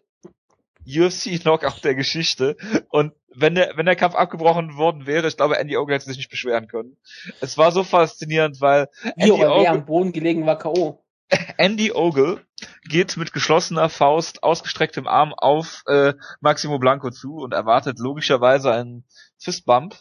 UFC-Knockout 0.87 1.83
der 1.83 1.95
Geschichte. 1.95 2.57
Und 2.89 3.13
wenn 3.33 3.55
der, 3.55 3.73
wenn 3.75 3.85
der 3.85 3.95
Kampf 3.95 4.15
abgebrochen 4.15 4.75
worden 4.77 5.05
wäre, 5.07 5.27
ich 5.27 5.37
glaube, 5.37 5.57
Andy 5.57 5.77
Ogle 5.77 5.95
hätte 5.95 6.05
sich 6.05 6.17
nicht 6.17 6.29
beschweren 6.29 6.67
können. 6.67 6.97
Es 7.39 7.57
war 7.57 7.71
so 7.71 7.83
faszinierend, 7.83 8.59
weil 8.61 8.87
Andy 9.15 9.39
wer 9.39 9.51
Ogle, 9.51 9.69
am 9.69 9.85
Boden 9.85 10.11
gelegen 10.11 10.45
war 10.45 10.57
K.O. 10.57 11.03
Andy 11.57 11.91
Ogle 11.93 12.45
geht 12.89 13.15
mit 13.17 13.31
geschlossener 13.33 13.87
Faust, 13.89 14.43
ausgestrecktem 14.43 15.07
Arm 15.07 15.33
auf 15.33 15.83
äh, 15.87 16.13
Maximo 16.41 16.77
Blanco 16.77 17.09
zu 17.09 17.35
und 17.35 17.53
erwartet 17.53 17.99
logischerweise 17.99 18.71
einen 18.73 19.05
Fistbump. 19.39 19.95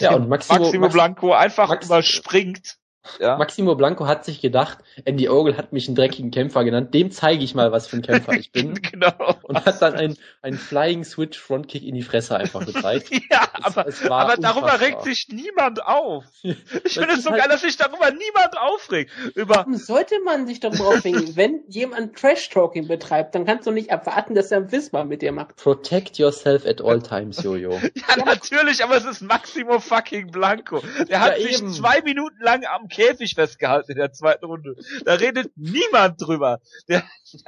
Ja, 0.00 0.14
und 0.16 0.28
Maximo- 0.28 0.58
Maximo 0.58 0.80
Max- 0.82 0.94
Blanco 0.94 1.32
einfach 1.32 1.68
Max- 1.70 1.86
überspringt. 1.86 2.76
Ja. 3.20 3.36
Maximo 3.36 3.74
Blanco 3.74 4.06
hat 4.06 4.24
sich 4.24 4.40
gedacht, 4.40 4.78
Andy 5.04 5.28
Ogle 5.28 5.56
hat 5.56 5.72
mich 5.72 5.86
einen 5.88 5.96
dreckigen 5.96 6.30
Kämpfer 6.30 6.64
genannt, 6.64 6.94
dem 6.94 7.10
zeige 7.10 7.42
ich 7.44 7.54
mal, 7.54 7.72
was 7.72 7.86
für 7.86 7.96
ein 7.96 8.02
Kämpfer 8.02 8.32
ich 8.34 8.52
bin. 8.52 8.74
genau. 8.82 9.36
Und 9.42 9.64
hat 9.64 9.80
dann 9.82 9.94
einen, 9.94 10.16
einen 10.42 10.58
Flying 10.58 11.04
Switch 11.04 11.38
Frontkick 11.38 11.82
in 11.84 11.94
die 11.94 12.02
Fresse 12.02 12.36
einfach 12.36 12.64
gezeigt. 12.64 13.10
Ja, 13.30 13.42
Es- 13.58 13.64
aber, 13.64 13.86
es 13.88 14.08
war 14.08 14.20
aber 14.20 14.36
darüber 14.36 14.80
regt 14.80 15.02
sich 15.04 15.26
niemand 15.30 15.84
auf. 15.84 16.24
Ich 16.84 16.94
finde 16.94 17.14
es 17.14 17.24
so 17.24 17.30
halt- 17.30 17.40
geil, 17.40 17.48
dass 17.50 17.62
sich 17.62 17.76
darüber 17.76 18.10
niemand 18.10 18.56
aufregt. 18.58 19.10
Über, 19.34 19.56
Warum 19.56 19.74
sollte 19.76 20.14
man 20.24 20.46
sich 20.46 20.60
darüber 20.60 20.88
aufregen? 20.88 21.34
Wenn 21.36 21.60
jemand 21.68 22.16
Trash-Talking 22.16 22.86
betreibt, 22.88 23.34
dann 23.34 23.44
kannst 23.44 23.66
du 23.66 23.70
nicht 23.70 23.88
erwarten, 23.90 24.34
dass 24.34 24.50
er 24.52 24.58
ein 24.58 24.72
Wismar 24.72 25.04
mit 25.04 25.22
dir 25.22 25.32
macht. 25.32 25.56
Protect 25.56 26.18
yourself 26.18 26.66
at 26.66 26.80
all 26.82 27.00
times, 27.02 27.42
Jojo. 27.42 27.72
ja, 27.72 28.24
natürlich, 28.24 28.82
aber 28.84 28.96
es 28.96 29.04
ist 29.04 29.22
Maximo 29.22 29.78
fucking 29.80 30.30
Blanco. 30.30 30.82
Der 31.08 31.20
hat 31.20 31.38
Ja, 31.38 31.42
sich 31.44 31.58
eben. 31.58 31.72
zwei 31.72 32.00
Minuten 32.02 32.40
lang 32.42 32.64
am 32.66 32.88
Käfig 32.96 33.34
festgehalten 33.34 33.92
in 33.92 33.98
der 33.98 34.12
zweiten 34.12 34.46
Runde. 34.46 34.74
Da 35.04 35.14
redet 35.14 35.52
niemand 35.56 36.20
drüber. 36.20 36.60
Der, 36.88 37.04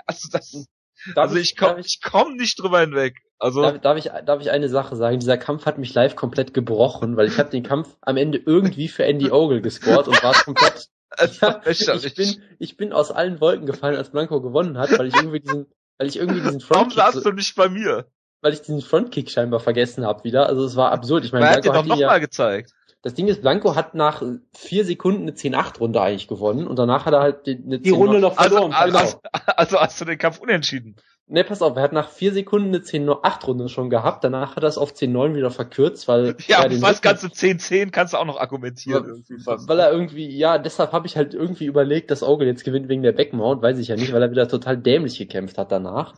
also 0.06 0.28
das, 0.30 0.66
Darf 1.14 1.28
also 1.28 1.36
ich 1.36 1.56
komm, 1.56 1.76
darf 1.76 1.86
ich 1.86 2.00
komm 2.02 2.36
nicht 2.36 2.60
drüber 2.60 2.80
hinweg. 2.80 3.16
Also, 3.38 3.62
Darf, 3.62 3.80
darf, 3.80 3.98
ich, 3.98 4.10
darf 4.26 4.40
ich 4.40 4.50
eine 4.50 4.68
Sache 4.68 4.96
sagen? 4.96 5.20
Dieser 5.20 5.38
Kampf 5.38 5.64
hat 5.64 5.78
mich 5.78 5.94
live 5.94 6.16
komplett 6.16 6.54
gebrochen, 6.54 7.16
weil 7.16 7.28
ich 7.28 7.38
habe 7.38 7.50
den 7.50 7.62
Kampf 7.62 7.96
am 8.00 8.16
Ende 8.16 8.38
irgendwie 8.44 8.88
für 8.88 9.04
Andy 9.04 9.30
Ogle 9.30 9.62
gescored 9.62 10.08
und 10.08 10.22
war 10.22 10.34
komplett. 10.34 10.88
Ja, 11.40 11.62
ich 11.64 12.14
bin, 12.14 12.42
ich 12.58 12.76
bin 12.76 12.92
aus 12.92 13.10
allen 13.10 13.40
Wolken 13.40 13.66
gefallen, 13.66 13.96
als 13.96 14.10
Blanco 14.10 14.40
gewonnen 14.40 14.78
hat, 14.78 14.96
weil 14.98 15.08
ich 15.08 15.16
irgendwie 15.16 15.40
diesen, 15.40 15.66
weil 15.96 16.06
ich 16.06 16.16
irgendwie 16.16 16.42
diesen 16.42 16.60
Warum 16.68 16.90
Frontkick, 16.90 16.98
saßt 16.98 17.24
du 17.24 17.32
nicht 17.32 17.56
bei 17.56 17.68
mir? 17.68 18.06
weil 18.40 18.52
ich 18.52 18.60
diesen 18.60 18.82
Frontkick 18.82 19.30
scheinbar 19.30 19.60
vergessen 19.60 20.06
habe 20.06 20.24
wieder. 20.24 20.46
Also 20.46 20.64
es 20.64 20.76
war 20.76 20.92
absurd. 20.92 21.24
Ich 21.24 21.32
meine, 21.32 21.46
Blanco 21.46 21.68
doch 21.68 21.76
hat 21.76 21.86
ihn 21.86 21.96
ja, 21.96 22.18
gezeigt? 22.18 22.72
Das 23.02 23.14
Ding 23.14 23.28
ist, 23.28 23.42
Blanco 23.42 23.74
hat 23.76 23.94
nach 23.94 24.22
vier 24.52 24.84
Sekunden 24.84 25.22
eine 25.22 25.32
10-8-Runde 25.32 26.00
eigentlich 26.00 26.26
gewonnen 26.28 26.66
und 26.66 26.78
danach 26.78 27.06
hat 27.06 27.14
er 27.14 27.20
halt 27.20 27.46
die, 27.46 27.56
eine 27.64 27.78
Die 27.78 27.90
Runde 27.90 28.18
noch 28.20 28.36
Also, 28.36 28.56
verloren. 28.56 28.72
also, 28.72 28.98
genau. 28.98 29.00
also, 29.32 29.56
also 29.56 29.80
hast 29.80 30.00
du 30.00 30.04
den 30.04 30.18
Kampf 30.18 30.40
unentschieden. 30.40 30.96
Ne, 31.30 31.44
pass 31.44 31.60
auf, 31.60 31.76
er 31.76 31.82
hat 31.82 31.92
nach 31.92 32.08
vier 32.08 32.32
Sekunden 32.32 32.68
eine 32.68 32.78
10-8-Runde 32.78 33.68
schon 33.68 33.90
gehabt, 33.90 34.24
danach 34.24 34.56
hat 34.56 34.62
er 34.64 34.68
es 34.70 34.78
auf 34.78 34.92
10-9 34.94 35.34
wieder 35.34 35.50
verkürzt, 35.50 36.08
weil 36.08 36.34
Ja, 36.48 36.62
er 36.62 36.70
den 36.70 36.80
was 36.82 36.96
Rücken- 36.96 37.02
kannst 37.02 37.22
du 37.22 37.28
10-10 37.28 37.90
kannst 37.90 38.14
du 38.14 38.18
auch 38.18 38.24
noch 38.24 38.40
argumentieren. 38.40 39.04
Ja, 39.04 39.08
irgendwie 39.10 39.38
fast. 39.38 39.68
Weil 39.68 39.78
er 39.78 39.92
irgendwie, 39.92 40.26
ja, 40.36 40.56
deshalb 40.58 40.92
habe 40.92 41.06
ich 41.06 41.16
halt 41.16 41.34
irgendwie 41.34 41.66
überlegt, 41.66 42.10
dass 42.10 42.22
Ogle 42.22 42.46
jetzt 42.46 42.64
gewinnt 42.64 42.88
wegen 42.88 43.02
der 43.02 43.12
Backmount, 43.12 43.60
weiß 43.62 43.78
ich 43.78 43.88
ja 43.88 43.96
nicht, 43.96 44.12
weil 44.12 44.22
er 44.22 44.30
wieder 44.30 44.48
total 44.48 44.78
dämlich 44.78 45.18
gekämpft 45.18 45.58
hat 45.58 45.70
danach. 45.70 46.14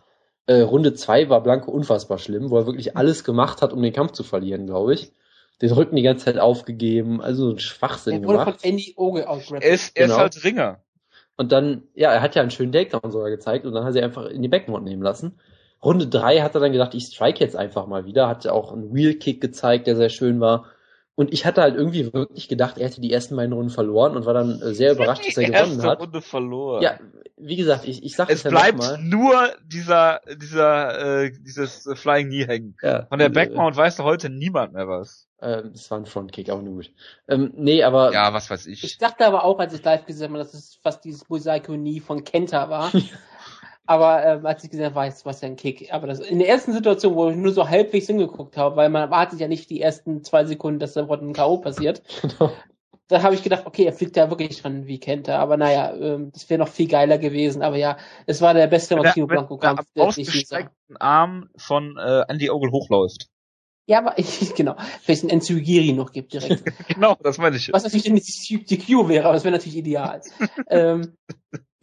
Äh, 0.47 0.61
Runde 0.61 0.95
zwei 0.95 1.29
war 1.29 1.43
Blanco 1.43 1.71
unfassbar 1.73 2.19
schlimm, 2.19 2.49
wo 2.51 2.57
er 2.59 2.67
wirklich 2.67 2.97
alles 2.97 3.25
gemacht 3.25 3.63
hat, 3.63 3.73
um 3.73 3.83
den 3.83 3.93
Kampf 3.93 4.13
zu 4.13 4.23
verlieren, 4.23 4.67
glaube 4.67 4.95
ich. 4.95 5.13
Den 5.61 5.73
Rücken 5.73 5.97
die 5.97 6.03
ganze 6.03 6.25
Zeit 6.25 6.39
aufgegeben, 6.39 7.21
also 7.21 7.51
ein 7.51 7.59
Schwachsinn 7.59 8.23
Er 8.23 8.29
wurde 8.29 8.39
von 8.39 8.47
gemacht. 8.47 8.65
Andy 8.65 8.95
Ogle 8.97 9.23
er 9.25 9.63
ist, 9.63 9.97
er 9.97 10.05
Genau. 10.05 10.15
ist 10.15 10.21
halt 10.21 10.45
Ringer. 10.45 10.81
Und 11.37 11.53
dann, 11.53 11.85
ja, 11.95 12.13
er 12.13 12.23
hat 12.23 12.35
ja 12.35 12.43
einen 12.43 12.51
schönen 12.51 12.73
Takedown 12.73 13.11
sogar 13.11 13.31
gezeigt 13.31 13.67
und 13.67 13.73
dann 13.73 13.85
hat 13.85 13.95
er 13.97 14.05
einfach 14.05 14.27
in 14.27 14.43
die 14.43 14.49
Backmount 14.49 14.85
nehmen 14.85 15.03
lassen. 15.03 15.39
Runde 15.83 16.07
drei 16.07 16.41
hat 16.41 16.55
er 16.55 16.61
dann 16.61 16.73
gedacht, 16.73 16.95
ich 16.95 17.05
strike 17.07 17.41
jetzt 17.41 17.57
einfach 17.57 17.87
mal 17.87 18.05
wieder, 18.05 18.29
hat 18.29 18.47
auch 18.47 18.73
einen 18.73 18.95
Wheel 18.95 19.15
Kick 19.15 19.41
gezeigt, 19.41 19.87
der 19.87 19.97
sehr 19.97 20.11
schön 20.11 20.41
war. 20.41 20.67
Und 21.21 21.35
ich 21.35 21.45
hatte 21.45 21.61
halt 21.61 21.75
irgendwie 21.77 22.11
wirklich 22.15 22.49
gedacht, 22.49 22.79
er 22.79 22.87
hätte 22.89 23.03
die 23.03 23.13
ersten 23.13 23.37
beiden 23.37 23.53
Runden 23.53 23.69
verloren 23.69 24.17
und 24.17 24.25
war 24.25 24.33
dann 24.33 24.59
äh, 24.63 24.73
sehr 24.73 24.93
überrascht, 24.93 25.27
dass 25.27 25.37
er 25.37 25.45
Die 25.45 25.53
gewonnen 25.53 25.73
erste 25.73 25.87
hat. 25.91 26.01
Runde 26.01 26.23
verloren. 26.23 26.83
Ja, 26.83 26.99
wie 27.37 27.57
gesagt, 27.57 27.87
ich, 27.87 28.03
ich 28.03 28.17
sag 28.17 28.31
es 28.31 28.43
ja 28.43 28.49
bleibt 28.49 28.79
nochmal. 28.79 28.99
nur 29.03 29.51
dieser, 29.67 30.23
dieser, 30.41 31.25
äh, 31.25 31.31
dieses 31.39 31.87
äh, 31.87 31.95
Flying 31.95 32.29
Knee 32.29 32.47
hängen. 32.47 32.75
Ja, 32.81 33.05
Von 33.11 33.19
der 33.19 33.29
äh, 33.29 33.33
Backmount 33.33 33.77
weiß 33.77 33.97
doch 33.97 34.05
heute 34.07 34.31
niemand 34.31 34.73
mehr 34.73 34.89
was. 34.89 35.29
Äh, 35.41 35.65
das 35.71 35.91
war 35.91 35.99
ein 35.99 36.07
Frontkick, 36.07 36.49
aber 36.49 36.63
nur 36.63 36.77
gut. 36.77 36.91
Ähm, 37.29 37.53
nee, 37.55 37.83
aber 37.83 38.15
Ja, 38.15 38.33
was 38.33 38.49
weiß 38.49 38.67
Ich 38.69 38.83
ich. 38.83 38.97
dachte 38.97 39.27
aber 39.27 39.45
auch, 39.45 39.59
als 39.59 39.75
ich 39.75 39.85
live 39.85 40.07
gesehen 40.07 40.29
habe, 40.31 40.39
dass 40.39 40.55
es 40.55 40.79
fast 40.83 41.05
dieses 41.05 41.29
Mosaiko 41.29 41.73
nie 41.77 42.01
von 42.01 42.25
Kenta 42.25 42.71
war. 42.71 42.91
aber 43.91 44.25
ähm, 44.25 44.47
als 44.47 44.63
ich 44.63 44.71
gesehen 44.71 44.87
habe, 44.87 44.95
weiß, 44.95 45.27
was 45.27 45.41
ja 45.41 45.49
ein 45.49 45.57
Kick. 45.57 45.93
Aber 45.93 46.07
das 46.07 46.21
in 46.21 46.39
der 46.39 46.49
ersten 46.49 46.73
Situation, 46.73 47.17
wo 47.17 47.29
ich 47.29 47.37
nur 47.37 47.51
so 47.51 47.69
halbwegs 47.69 48.07
hingeguckt 48.07 48.57
habe, 48.57 48.77
weil 48.77 48.89
man 48.89 49.11
wartet 49.11 49.41
ja 49.41 49.49
nicht 49.49 49.69
die 49.69 49.81
ersten 49.81 50.23
zwei 50.23 50.45
Sekunden, 50.45 50.79
dass 50.79 50.93
da 50.93 51.05
ein 51.05 51.33
K.O. 51.33 51.57
passiert, 51.57 52.01
genau. 52.23 52.53
da 53.09 53.25
habe 53.25 53.35
ich 53.35 53.43
gedacht, 53.43 53.67
okay, 53.67 53.87
er 53.87 53.93
fliegt 53.93 54.17
da 54.17 54.31
wirklich 54.31 54.63
dran 54.63 54.87
wie 54.87 55.01
Kenta. 55.01 55.41
Aber 55.41 55.57
naja, 55.57 55.93
ähm, 55.97 56.31
das 56.33 56.49
wäre 56.49 56.61
noch 56.61 56.69
viel 56.69 56.87
geiler 56.87 57.19
gewesen. 57.19 57.63
Aber 57.63 57.79
ja, 57.79 57.97
es 58.27 58.41
war 58.41 58.55
der 58.55 58.69
beste 58.69 58.95
Wenn 58.95 59.03
Maximo 59.03 59.27
der, 59.27 59.39
der 59.39 59.41
Blanco-Kampf, 59.41 59.81
am 59.81 59.87
der 59.97 60.03
sah. 60.05 60.09
ausgestreckten 60.09 60.97
Arm 60.97 61.51
von 61.57 61.97
äh, 61.99 62.23
Andy 62.29 62.49
Ogle 62.49 62.71
hochläuft. 62.71 63.27
Ja, 63.87 63.99
aber 63.99 64.17
ich, 64.21 64.55
genau, 64.55 64.77
vielleicht 65.03 65.25
ein 65.25 65.31
Enzugiri 65.31 65.95
noch 65.95 66.13
gibt 66.13 66.33
direkt. 66.33 66.63
genau, 66.95 67.17
das 67.25 67.39
meine 67.39 67.57
ich. 67.57 67.73
Was 67.73 67.83
natürlich 67.83 68.09
nicht 68.09 68.71
die 68.71 68.79
Q 68.79 69.09
wäre, 69.09 69.25
aber 69.25 69.35
das 69.35 69.43
wäre 69.43 69.57
natürlich 69.57 69.79
ideal. 69.79 70.21
ähm, 70.71 71.17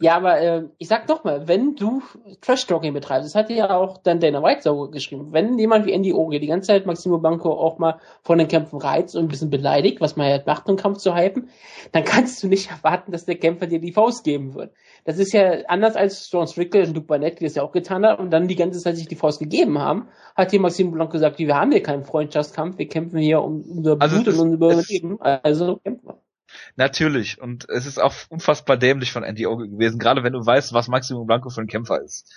ja, 0.00 0.16
aber 0.16 0.40
ähm, 0.40 0.70
ich 0.78 0.86
sag 0.88 1.06
doch 1.08 1.24
mal, 1.24 1.48
wenn 1.48 1.74
du 1.74 2.02
Trash-Talking 2.40 2.92
betreibst, 2.94 3.26
das 3.26 3.34
hat 3.34 3.50
ja 3.50 3.76
auch 3.76 3.98
dann 3.98 4.20
Dana 4.20 4.42
White 4.42 4.62
so 4.62 4.88
geschrieben, 4.90 5.32
wenn 5.32 5.58
jemand 5.58 5.86
wie 5.86 5.92
Andy 5.92 6.12
Oge 6.12 6.38
die 6.38 6.46
ganze 6.46 6.68
Zeit 6.68 6.86
Maximo 6.86 7.18
Blanco 7.18 7.50
auch 7.52 7.78
mal 7.78 7.98
von 8.22 8.38
den 8.38 8.46
Kämpfen 8.48 8.78
reizt 8.80 9.16
und 9.16 9.24
ein 9.24 9.28
bisschen 9.28 9.50
beleidigt, 9.50 10.00
was 10.00 10.14
man 10.16 10.28
ja 10.30 10.40
macht, 10.46 10.68
um 10.68 10.76
Kampf 10.76 10.98
zu 10.98 11.16
hypen, 11.16 11.48
dann 11.92 12.04
kannst 12.04 12.42
du 12.42 12.48
nicht 12.48 12.70
erwarten, 12.70 13.10
dass 13.12 13.24
der 13.24 13.36
Kämpfer 13.36 13.66
dir 13.66 13.80
die 13.80 13.92
Faust 13.92 14.22
geben 14.24 14.54
wird. 14.54 14.72
Das 15.04 15.18
ist 15.18 15.32
ja 15.32 15.62
anders 15.68 15.96
als 15.96 16.30
John 16.30 16.46
Strickland 16.46 16.88
und 16.88 16.94
Luke 16.94 17.06
Barnett, 17.06 17.40
die 17.40 17.44
das 17.44 17.54
ja 17.56 17.62
auch 17.62 17.72
getan 17.72 18.06
haben 18.06 18.22
und 18.22 18.30
dann 18.30 18.46
die 18.46 18.56
ganze 18.56 18.78
Zeit 18.80 18.96
sich 18.96 19.08
die 19.08 19.16
Faust 19.16 19.40
gegeben 19.40 19.78
haben, 19.78 20.08
hat 20.36 20.50
hier 20.52 20.60
Maximo 20.60 20.92
Blanco 20.92 21.12
gesagt, 21.12 21.38
wir 21.38 21.54
haben 21.56 21.72
hier 21.72 21.82
keinen 21.82 22.04
Freundschaftskampf, 22.04 22.78
wir 22.78 22.88
kämpfen 22.88 23.18
hier 23.18 23.42
um 23.42 23.62
unser 23.62 23.96
Also 24.00 24.16
Blut 24.16 24.28
ist- 24.28 24.38
und 24.38 24.62
unser 24.62 24.78
es- 24.78 24.88
Leben, 24.90 25.20
also 25.20 25.76
kämpfen 25.78 26.06
wir. 26.06 26.18
Natürlich. 26.76 27.40
Und 27.40 27.68
es 27.68 27.86
ist 27.86 28.00
auch 28.00 28.14
unfassbar 28.28 28.76
dämlich 28.76 29.12
von 29.12 29.24
Andy 29.24 29.46
Ogle 29.46 29.68
gewesen, 29.68 29.98
gerade 29.98 30.22
wenn 30.22 30.32
du 30.32 30.44
weißt, 30.44 30.72
was 30.72 30.88
Maximo 30.88 31.24
Blanco 31.24 31.50
für 31.50 31.60
ein 31.60 31.66
Kämpfer 31.66 32.00
ist. 32.02 32.32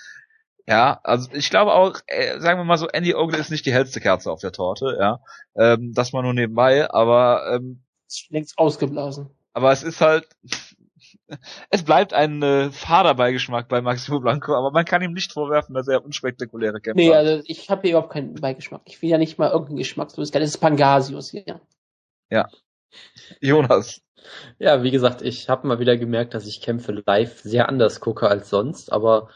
Ja, 0.66 1.00
also 1.02 1.28
ich 1.32 1.50
glaube 1.50 1.74
auch, 1.74 1.98
äh, 2.06 2.38
sagen 2.38 2.58
wir 2.58 2.64
mal 2.64 2.78
so, 2.78 2.88
Andy 2.88 3.14
Ogle 3.14 3.38
ist 3.38 3.50
nicht 3.50 3.66
die 3.66 3.72
hellste 3.72 4.00
Kerze 4.00 4.30
auf 4.30 4.40
der 4.40 4.52
Torte, 4.52 4.96
ja. 4.98 5.20
Ähm, 5.56 5.92
das 5.92 6.12
mal 6.12 6.22
nur 6.22 6.34
nebenbei, 6.34 6.88
aber 6.88 7.56
ähm, 7.56 7.82
Ist 8.06 8.30
längst 8.30 8.58
ausgeblasen. 8.58 9.30
aber 9.54 9.72
es 9.72 9.82
ist 9.82 10.00
halt, 10.00 10.28
es 11.70 11.82
bleibt 11.82 12.14
ein 12.14 12.42
äh, 12.42 12.70
fader 12.70 13.14
Beigeschmack 13.14 13.68
bei 13.68 13.80
Maximo 13.80 14.20
Blanco, 14.20 14.54
aber 14.54 14.70
man 14.70 14.84
kann 14.84 15.02
ihm 15.02 15.14
nicht 15.14 15.32
vorwerfen, 15.32 15.74
dass 15.74 15.88
er 15.88 16.04
unspektakuläre 16.04 16.80
Kämpfer 16.80 17.02
Nee, 17.02 17.12
also 17.12 17.42
ich 17.46 17.68
habe 17.68 17.82
hier 17.82 17.90
überhaupt 17.90 18.12
keinen 18.12 18.34
Beigeschmack. 18.34 18.82
Ich 18.84 19.02
will 19.02 19.10
ja 19.10 19.18
nicht 19.18 19.38
mal 19.38 19.50
irgendeinen 19.50 19.78
Geschmackslosigkeit. 19.78 20.42
Das 20.42 20.50
ist 20.50 20.58
Pangasius 20.58 21.30
hier. 21.30 21.60
Jonas. 23.40 24.00
Ja, 24.58 24.82
wie 24.82 24.90
gesagt, 24.90 25.22
ich 25.22 25.48
habe 25.48 25.66
mal 25.66 25.80
wieder 25.80 25.96
gemerkt, 25.96 26.34
dass 26.34 26.46
ich 26.46 26.60
Kämpfe 26.60 27.02
live 27.06 27.40
sehr 27.40 27.68
anders 27.68 28.00
gucke 28.00 28.28
als 28.28 28.50
sonst, 28.50 28.92
aber 28.92 29.28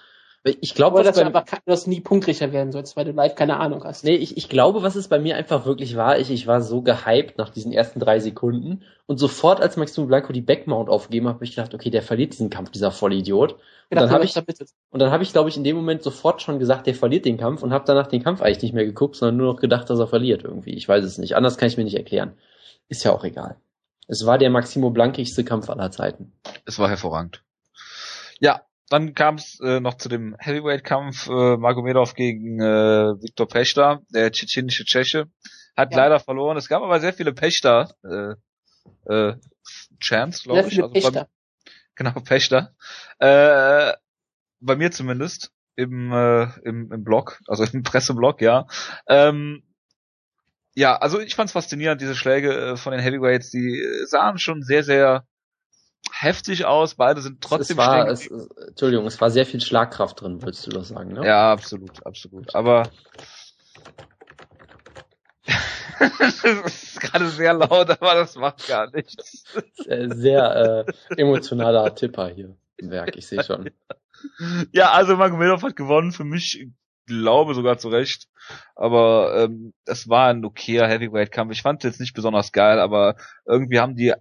ich 0.60 0.74
glaube, 0.74 1.02
dass 1.02 1.16
du 1.16 1.44
dass 1.64 1.84
du 1.84 1.90
nie 1.90 2.00
Punktrichter 2.00 2.52
werden 2.52 2.70
sollst, 2.70 2.96
weil 2.96 3.04
du 3.04 3.10
live 3.10 3.34
keine 3.34 3.58
Ahnung 3.58 3.82
hast. 3.82 4.04
nee, 4.04 4.14
ich, 4.14 4.36
ich 4.36 4.48
glaube, 4.48 4.82
was 4.82 4.94
es 4.94 5.08
bei 5.08 5.18
mir 5.18 5.36
einfach 5.36 5.66
wirklich 5.66 5.96
war, 5.96 6.18
ich, 6.18 6.30
ich 6.30 6.46
war 6.46 6.62
so 6.62 6.82
gehypt 6.82 7.36
nach 7.36 7.48
diesen 7.48 7.72
ersten 7.72 7.98
drei 7.98 8.20
Sekunden 8.20 8.84
und 9.06 9.18
sofort, 9.18 9.60
als 9.60 9.76
Maximo 9.76 10.06
Blanco 10.06 10.32
die 10.32 10.42
Backmount 10.42 10.88
aufgegeben 10.88 11.26
hat, 11.26 11.34
habe 11.34 11.44
ich 11.44 11.56
gedacht, 11.56 11.74
okay, 11.74 11.90
der 11.90 12.02
verliert 12.02 12.32
diesen 12.32 12.50
Kampf, 12.50 12.70
dieser 12.70 12.92
Vollidiot. 12.92 13.54
Und 13.54 13.60
dann 13.90 14.08
Gedacht, 14.08 14.14
habe 14.14 14.24
ich, 14.24 14.60
und 14.90 15.00
dann 15.00 15.10
habe 15.10 15.22
ich, 15.22 15.32
glaube 15.32 15.48
ich, 15.48 15.56
in 15.56 15.64
dem 15.64 15.76
Moment 15.76 16.02
sofort 16.02 16.42
schon 16.42 16.58
gesagt, 16.58 16.86
der 16.86 16.94
verliert 16.94 17.24
den 17.24 17.38
Kampf 17.38 17.62
und 17.62 17.72
habe 17.72 17.84
danach 17.86 18.06
den 18.06 18.22
Kampf 18.22 18.40
eigentlich 18.40 18.62
nicht 18.62 18.74
mehr 18.74 18.84
geguckt, 18.84 19.16
sondern 19.16 19.36
nur 19.36 19.52
noch 19.52 19.60
gedacht, 19.60 19.90
dass 19.90 19.98
er 19.98 20.06
verliert 20.06 20.44
irgendwie. 20.44 20.74
Ich 20.74 20.88
weiß 20.88 21.04
es 21.04 21.18
nicht. 21.18 21.34
Anders 21.34 21.56
kann 21.58 21.68
ich 21.68 21.76
mir 21.76 21.84
nicht 21.84 21.96
erklären. 21.96 22.34
Ist 22.88 23.04
ja 23.04 23.12
auch 23.12 23.24
egal. 23.24 23.56
Es 24.08 24.24
war 24.24 24.38
der 24.38 24.50
Maximo 24.50 24.90
blankigste 24.90 25.44
Kampf 25.44 25.68
aller 25.68 25.90
Zeiten. 25.90 26.32
Es 26.64 26.78
war 26.78 26.88
hervorragend. 26.88 27.42
Ja, 28.38 28.62
dann 28.88 29.14
kam 29.14 29.34
es 29.36 29.58
äh, 29.60 29.80
noch 29.80 29.94
zu 29.94 30.08
dem 30.08 30.36
Heavyweight-Kampf 30.38 31.28
äh, 31.28 31.56
Magomedov 31.56 32.14
gegen 32.14 32.60
äh, 32.60 33.14
Viktor 33.20 33.48
Pechta, 33.48 34.00
der 34.10 34.30
tschetschenische 34.30 34.84
Tscheche. 34.84 35.26
Hat 35.76 35.92
Ja. 35.92 35.98
leider 36.04 36.20
verloren. 36.20 36.56
Es 36.56 36.68
gab 36.68 36.82
aber 36.82 37.00
sehr 37.00 37.12
viele 37.12 37.32
Pechta 37.34 37.90
äh, 38.04 38.34
äh, 39.12 39.34
Champs, 39.98 40.44
glaube 40.44 40.68
ich. 40.68 40.80
Also 40.80 40.88
bei, 40.92 41.00
Pächter. 41.00 41.28
genau, 41.96 42.12
Pechta. 42.20 42.70
Äh, 43.18 43.92
bei 44.60 44.76
mir 44.76 44.92
zumindest. 44.92 45.50
Im, 45.78 46.10
äh, 46.10 46.44
im, 46.64 46.90
im 46.90 47.04
Blog, 47.04 47.38
also 47.48 47.64
im 47.72 47.82
Presseblog, 47.82 48.40
ja. 48.40 48.66
Ähm, 49.08 49.62
ja, 50.76 50.94
also 50.96 51.18
ich 51.18 51.34
fand's 51.34 51.52
faszinierend, 51.52 52.02
diese 52.02 52.14
Schläge 52.14 52.52
äh, 52.52 52.76
von 52.76 52.92
den 52.92 53.00
Heavyweights, 53.00 53.50
die 53.50 53.80
äh, 53.80 54.04
sahen 54.06 54.38
schon 54.38 54.62
sehr, 54.62 54.84
sehr 54.84 55.26
heftig 56.12 56.66
aus. 56.66 56.96
Beide 56.96 57.22
sind 57.22 57.40
trotzdem 57.40 57.78
es 57.78 57.86
war, 57.86 58.08
es, 58.08 58.30
Entschuldigung, 58.68 59.06
es 59.06 59.18
war 59.20 59.30
sehr 59.30 59.46
viel 59.46 59.62
Schlagkraft 59.62 60.20
drin, 60.20 60.42
wolltest 60.42 60.66
du 60.66 60.70
doch 60.70 60.84
sagen, 60.84 61.14
ne? 61.14 61.26
Ja, 61.26 61.50
absolut, 61.50 62.04
absolut. 62.06 62.54
Aber 62.54 62.90
es 66.20 66.44
ist 66.44 67.00
gerade 67.00 67.28
sehr 67.30 67.54
laut, 67.54 67.88
aber 67.88 68.14
das 68.14 68.36
macht 68.36 68.68
gar 68.68 68.90
nichts. 68.90 69.44
Äh, 69.86 70.08
Sehr 70.14 70.84
äh, 70.86 71.20
emotionaler 71.20 71.94
Tipper 71.94 72.28
hier 72.28 72.54
im 72.76 72.90
Werk, 72.90 73.16
ich 73.16 73.26
sehe 73.26 73.42
schon. 73.42 73.70
Ja, 74.72 74.90
also 74.90 75.16
Magomedov 75.16 75.62
hat 75.62 75.76
gewonnen, 75.76 76.12
für 76.12 76.24
mich 76.24 76.60
ich 76.60 76.68
glaube 77.06 77.54
sogar 77.54 77.78
zu 77.78 77.88
Recht. 77.88 78.28
Aber 78.74 79.44
ähm, 79.44 79.72
es 79.84 80.08
war 80.08 80.28
ein 80.28 80.44
okayer 80.44 80.88
Heavyweight-Kampf. 80.88 81.52
Ich 81.52 81.62
fand 81.62 81.84
es 81.84 81.90
jetzt 81.90 82.00
nicht 82.00 82.14
besonders 82.14 82.52
geil, 82.52 82.78
aber 82.78 83.16
irgendwie 83.46 83.80
haben 83.80 83.96
die 83.96 84.12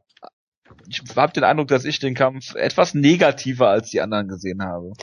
ich 0.88 1.02
habe 1.16 1.34
den 1.34 1.44
Eindruck, 1.44 1.68
dass 1.68 1.86
ich 1.86 2.00
den 2.00 2.16
Kampf 2.16 2.56
etwas 2.56 2.94
negativer 2.94 3.70
als 3.70 3.90
die 3.90 4.02
anderen 4.02 4.28
gesehen 4.28 4.64
habe. 4.64 4.94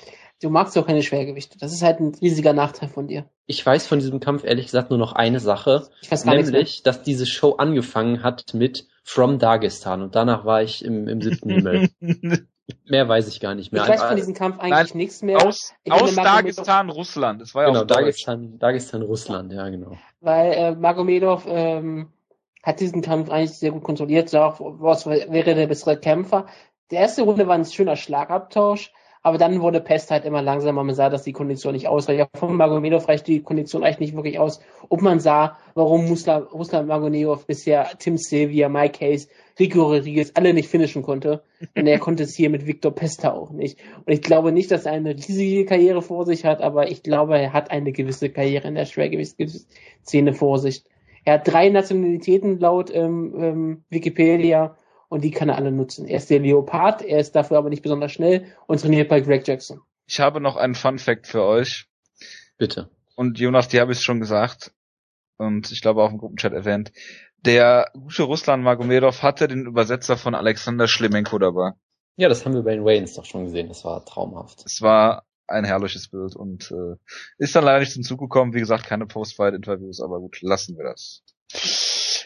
Du 0.41 0.51
magst 0.51 0.77
doch 0.77 0.87
keine 0.87 1.03
Schwergewichte. 1.03 1.59
Das 1.59 1.73
ist 1.73 1.83
halt 1.83 2.01
ein 2.01 2.15
riesiger 2.21 2.53
Nachteil 2.53 2.89
von 2.89 3.07
dir. 3.07 3.31
Ich 3.47 3.65
weiß 3.65 3.87
von 3.87 4.01
diesem 4.01 4.19
Kampf 4.19 4.43
ehrlich 4.43 4.67
gesagt 4.67 4.91
nur 4.91 4.99
noch 4.99 5.13
eine 5.13 5.39
Sache, 5.39 5.89
Ich 6.01 6.11
weiß 6.11 6.25
gar 6.25 6.35
nämlich, 6.35 6.83
dass 6.83 7.03
diese 7.03 7.27
Show 7.27 7.53
angefangen 7.53 8.25
hat 8.25 8.53
mit 8.53 8.89
From 9.05 9.39
Dagestan 9.39 10.03
und 10.03 10.15
danach 10.15 10.45
war 10.45 10.63
ich 10.63 10.85
im, 10.85 11.07
im 11.07 11.21
siebten 11.21 11.51
Himmel. 11.51 11.91
Mehr 12.87 13.09
weiß 13.09 13.29
ich 13.29 13.41
gar 13.41 13.55
nicht 13.55 13.73
mehr. 13.73 13.83
Ich 13.83 13.89
weiß 13.89 14.03
von 14.03 14.17
diesem 14.17 14.35
Kampf 14.35 14.61
eigentlich 14.61 14.95
nichts 14.95 15.23
mehr, 15.23 15.45
aus 15.45 15.75
aus 15.89 16.15
Dagestan, 16.15 16.91
Russland. 16.91 17.43
Es 17.43 17.55
war 17.55 17.65
ja 17.65 17.69
genau. 17.71 17.85
Dagestan, 17.85 18.59
Dagestan, 18.59 19.03
Russland, 19.03 19.53
ja 19.53 19.69
genau. 19.69 19.97
weil 20.21 20.53
äh, 20.53 20.75
Magomedov 20.75 21.45
ähm, 21.49 22.09
hat 22.63 22.81
diesen 22.81 23.03
Kampf 23.03 23.31
eigentlich 23.31 23.59
sehr 23.59 23.73
gut 23.73 23.83
kontrolliert, 23.83 24.29
sah 24.29 24.47
auch, 24.47 24.61
was 24.61 25.07
wäre 25.07 25.55
der 25.55 25.67
bessere 25.67 25.99
Kämpfer. 25.99 26.47
Die 26.91 26.97
erste 26.97 27.23
Runde 27.23 27.49
war 27.49 27.55
ein 27.55 27.65
schöner 27.65 27.97
Schlagabtausch, 27.97 28.93
aber 29.23 29.39
dann 29.39 29.61
wurde 29.61 29.81
Pest 29.81 30.11
halt 30.11 30.25
immer 30.25 30.43
langsamer. 30.43 30.85
Man 30.85 30.95
sah, 30.95 31.09
dass 31.09 31.23
die 31.23 31.33
Kondition 31.33 31.73
nicht 31.73 31.89
ausreicht. 31.89 32.23
Auch 32.23 32.39
Von 32.39 32.57
Magomedov 32.57 33.09
reicht 33.09 33.27
die 33.27 33.43
Kondition 33.43 33.83
eigentlich 33.83 34.01
nicht 34.01 34.15
wirklich 34.15 34.39
aus. 34.39 34.61
Und 34.89 35.03
man 35.03 35.21
sah, 35.21 35.59
warum 35.75 36.09
Musla, 36.09 36.39
Ruslan 36.39 36.87
Magomedov 36.87 37.47
bisher 37.47 37.89
Tim 37.99 38.19
Sylvia, 38.19 38.69
Mike 38.69 39.05
Hayes, 39.05 39.29
Rico 39.59 39.83
Rodriguez 39.83 40.33
alle 40.35 40.55
nicht 40.55 40.69
finishen 40.69 41.03
konnte. 41.03 41.43
Und 41.77 41.87
er 41.87 41.99
konnte 41.99 42.23
es 42.23 42.35
hier 42.35 42.51
mit 42.51 42.67
Victor 42.67 42.95
Pesta 42.95 43.33
auch 43.33 43.51
nicht. 43.51 43.79
Und 44.05 44.13
ich 44.13 44.23
glaube 44.23 44.53
nicht, 44.53 44.71
dass 44.71 44.87
er 44.87 44.93
eine 44.93 45.15
riesige 45.15 45.65
Karriere 45.65 46.03
vor 46.03 46.27
sich 46.27 46.45
hat, 46.45 46.61
aber 46.61 46.91
ich 46.91 47.03
glaube, 47.03 47.39
er 47.39 47.53
hat 47.53 47.71
eine 47.71 47.93
gewisse 47.93 48.31
Karriere 48.31 48.69
in 48.69 48.75
der 48.75 48.87
Schwergewichtsszene 48.87 50.33
vor 50.35 50.59
sich. 50.59 50.85
Er 51.25 51.35
hat 51.35 51.47
drei 51.47 51.69
Nationalitäten 51.69 52.59
laut 52.59 52.91
ähm, 52.93 53.35
ähm, 53.37 53.85
Wikipedia 53.91 54.77
und 55.09 55.23
die 55.23 55.31
kann 55.31 55.49
er 55.49 55.57
alle 55.57 55.71
nutzen. 55.71 56.09
Er 56.09 56.17
ist 56.17 56.31
der 56.31 56.41
Leopard, 56.41 57.03
er 57.03 57.21
ist 57.21 57.37
dafür 57.37 57.59
aber 57.59 57.69
nicht 57.69 57.83
besonders 57.83 58.13
schnell 58.13 58.47
und 58.67 58.81
trainiert 58.81 59.09
bei 59.09 59.21
Greg 59.21 59.47
Jackson. 59.47 59.81
Ich 60.07 60.19
habe 60.21 60.41
noch 60.41 60.57
einen 60.57 60.75
Fun 60.75 60.99
Fact 60.99 61.27
für 61.27 61.45
euch. 61.45 61.87
Bitte. 62.59 62.91
Und 63.15 63.39
Jonas, 63.39 63.69
die 63.69 63.81
habe 63.81 63.93
ich 63.93 64.01
schon 64.01 64.21
gesagt. 64.21 64.73
Und 65.37 65.71
ich 65.71 65.81
glaube 65.81 66.03
auch 66.03 66.11
im 66.11 66.19
Gruppenchat 66.19 66.53
erwähnt. 66.53 66.93
Der 67.45 67.91
gute 67.93 68.23
Russland 68.23 68.63
Magomedov 68.63 69.23
hatte 69.23 69.49
den 69.49 69.67
Übersetzer 69.67 70.17
von 70.17 70.35
Alexander 70.35 70.87
Schlemenko 70.87 71.39
dabei. 71.39 71.73
Ja, 72.17 72.29
das 72.29 72.45
haben 72.45 72.55
wir 72.55 72.63
bei 72.63 72.75
den 72.75 72.85
Waynes 72.85 73.15
doch 73.15 73.25
schon 73.25 73.45
gesehen, 73.45 73.69
das 73.69 73.85
war 73.85 74.05
traumhaft. 74.05 74.65
Es 74.65 74.81
war 74.81 75.25
ein 75.49 75.65
herrliches 75.65 76.09
Bild 76.09 76.37
und 76.37 76.71
äh, 76.71 76.97
ist 77.39 77.57
dann 77.57 77.65
leider 77.65 77.81
nicht 77.81 77.93
zum 77.93 78.05
Zug 78.05 78.21
gekommen. 78.21 78.55
Wie 78.55 78.61
gesagt, 78.61 78.85
keine 78.85 79.07
Post-Fight-Interviews, 79.07 80.01
aber 80.01 80.21
gut, 80.21 80.41
lassen 80.41 80.77
wir 80.77 80.85
das. 80.85 81.25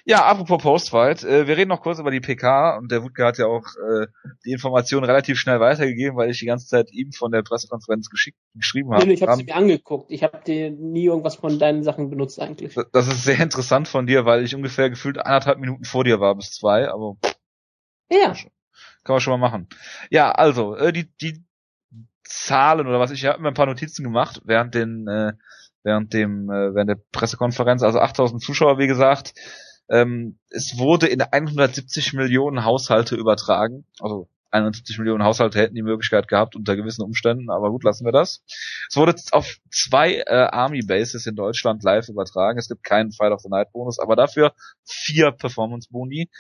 Ja, 0.09 0.25
apropos 0.25 0.63
Post-Fight, 0.63 1.25
äh, 1.25 1.49
wir 1.49 1.57
reden 1.57 1.71
noch 1.71 1.81
kurz 1.81 1.99
über 1.99 2.13
die 2.13 2.21
PK 2.21 2.77
und 2.77 2.93
der 2.93 3.03
Wutke 3.03 3.25
hat 3.25 3.39
ja 3.39 3.47
auch 3.47 3.65
äh, 3.67 4.07
die 4.45 4.53
Information 4.53 5.03
relativ 5.03 5.37
schnell 5.37 5.59
weitergegeben, 5.59 6.17
weil 6.17 6.31
ich 6.31 6.39
die 6.39 6.47
ganze 6.47 6.69
Zeit 6.69 6.93
ihm 6.93 7.11
von 7.11 7.33
der 7.33 7.43
Pressekonferenz 7.43 8.09
geschickt, 8.09 8.39
geschrieben 8.55 8.95
habe. 8.95 9.13
Ich 9.13 9.21
habe 9.21 9.35
sie 9.35 9.43
mir 9.43 9.57
angeguckt. 9.57 10.13
Ich 10.13 10.23
habe 10.23 10.39
dir 10.47 10.71
nie 10.71 11.07
irgendwas 11.07 11.35
von 11.35 11.59
deinen 11.59 11.83
Sachen 11.83 12.09
benutzt 12.09 12.41
eigentlich. 12.41 12.77
Das 12.93 13.09
ist 13.09 13.25
sehr 13.25 13.41
interessant 13.41 13.89
von 13.89 14.07
dir, 14.07 14.25
weil 14.25 14.45
ich 14.45 14.55
ungefähr 14.55 14.91
gefühlt 14.91 15.19
anderthalb 15.19 15.59
Minuten 15.59 15.83
vor 15.83 16.05
dir 16.05 16.21
war 16.21 16.37
bis 16.37 16.53
zwei, 16.53 16.89
aber 16.89 17.17
Ja, 18.09 18.33
kann 19.03 19.15
man 19.15 19.21
schon 19.21 19.41
mal 19.41 19.51
machen. 19.51 19.69
Ja, 20.11 20.31
also, 20.31 20.77
äh, 20.77 20.93
die, 20.93 21.11
die 21.21 21.45
Zahlen 22.23 22.87
oder 22.87 23.01
was, 23.01 23.11
ich 23.11 23.25
habe 23.25 23.43
mir 23.43 23.49
ein 23.49 23.55
paar 23.55 23.67
Notizen 23.67 24.05
gemacht 24.05 24.41
während 24.45 24.77
den, 24.77 25.09
äh, 25.09 25.33
während 25.83 26.13
dem, 26.13 26.49
äh, 26.49 26.75
während 26.75 26.91
der 26.91 27.01
Pressekonferenz, 27.11 27.83
also 27.83 27.99
8000 27.99 28.41
Zuschauer, 28.41 28.79
wie 28.79 28.87
gesagt. 28.87 29.35
Ähm, 29.89 30.39
es 30.51 30.79
wurde 30.79 31.07
in 31.07 31.23
170 31.23 32.13
Millionen 32.13 32.65
Haushalte 32.65 33.17
übertragen, 33.17 33.85
also 34.01 34.29
71 34.51 34.99
Millionen 34.99 35.25
Haushalte 35.25 35.59
hätten 35.59 35.75
die 35.75 35.83
Möglichkeit 35.83 36.29
gehabt 36.29 36.57
unter 36.57 36.77
gewissen 36.77 37.03
Umständen, 37.03 37.51
aber 37.51 37.71
gut, 37.71 37.85
lassen 37.85 38.05
wir 38.05 38.13
das. 38.13 38.43
Es 38.89 38.97
wurde 38.97 39.15
auf 39.33 39.59
zwei 39.71 40.17
äh, 40.27 40.49
Army 40.51 40.83
Bases 40.83 41.27
in 41.27 41.37
Deutschland 41.37 41.83
live 41.83 42.09
übertragen. 42.09 42.59
Es 42.59 42.69
gibt 42.69 42.85
keinen 42.85 43.13
Fight 43.13 43.33
of 43.33 43.41
the 43.41 43.49
Night 43.49 43.73
Bonus, 43.73 43.99
aber 43.99 44.17
dafür 44.17 44.55
vier 44.85 45.33
Performance 45.33 45.89
Boni. 45.91 46.31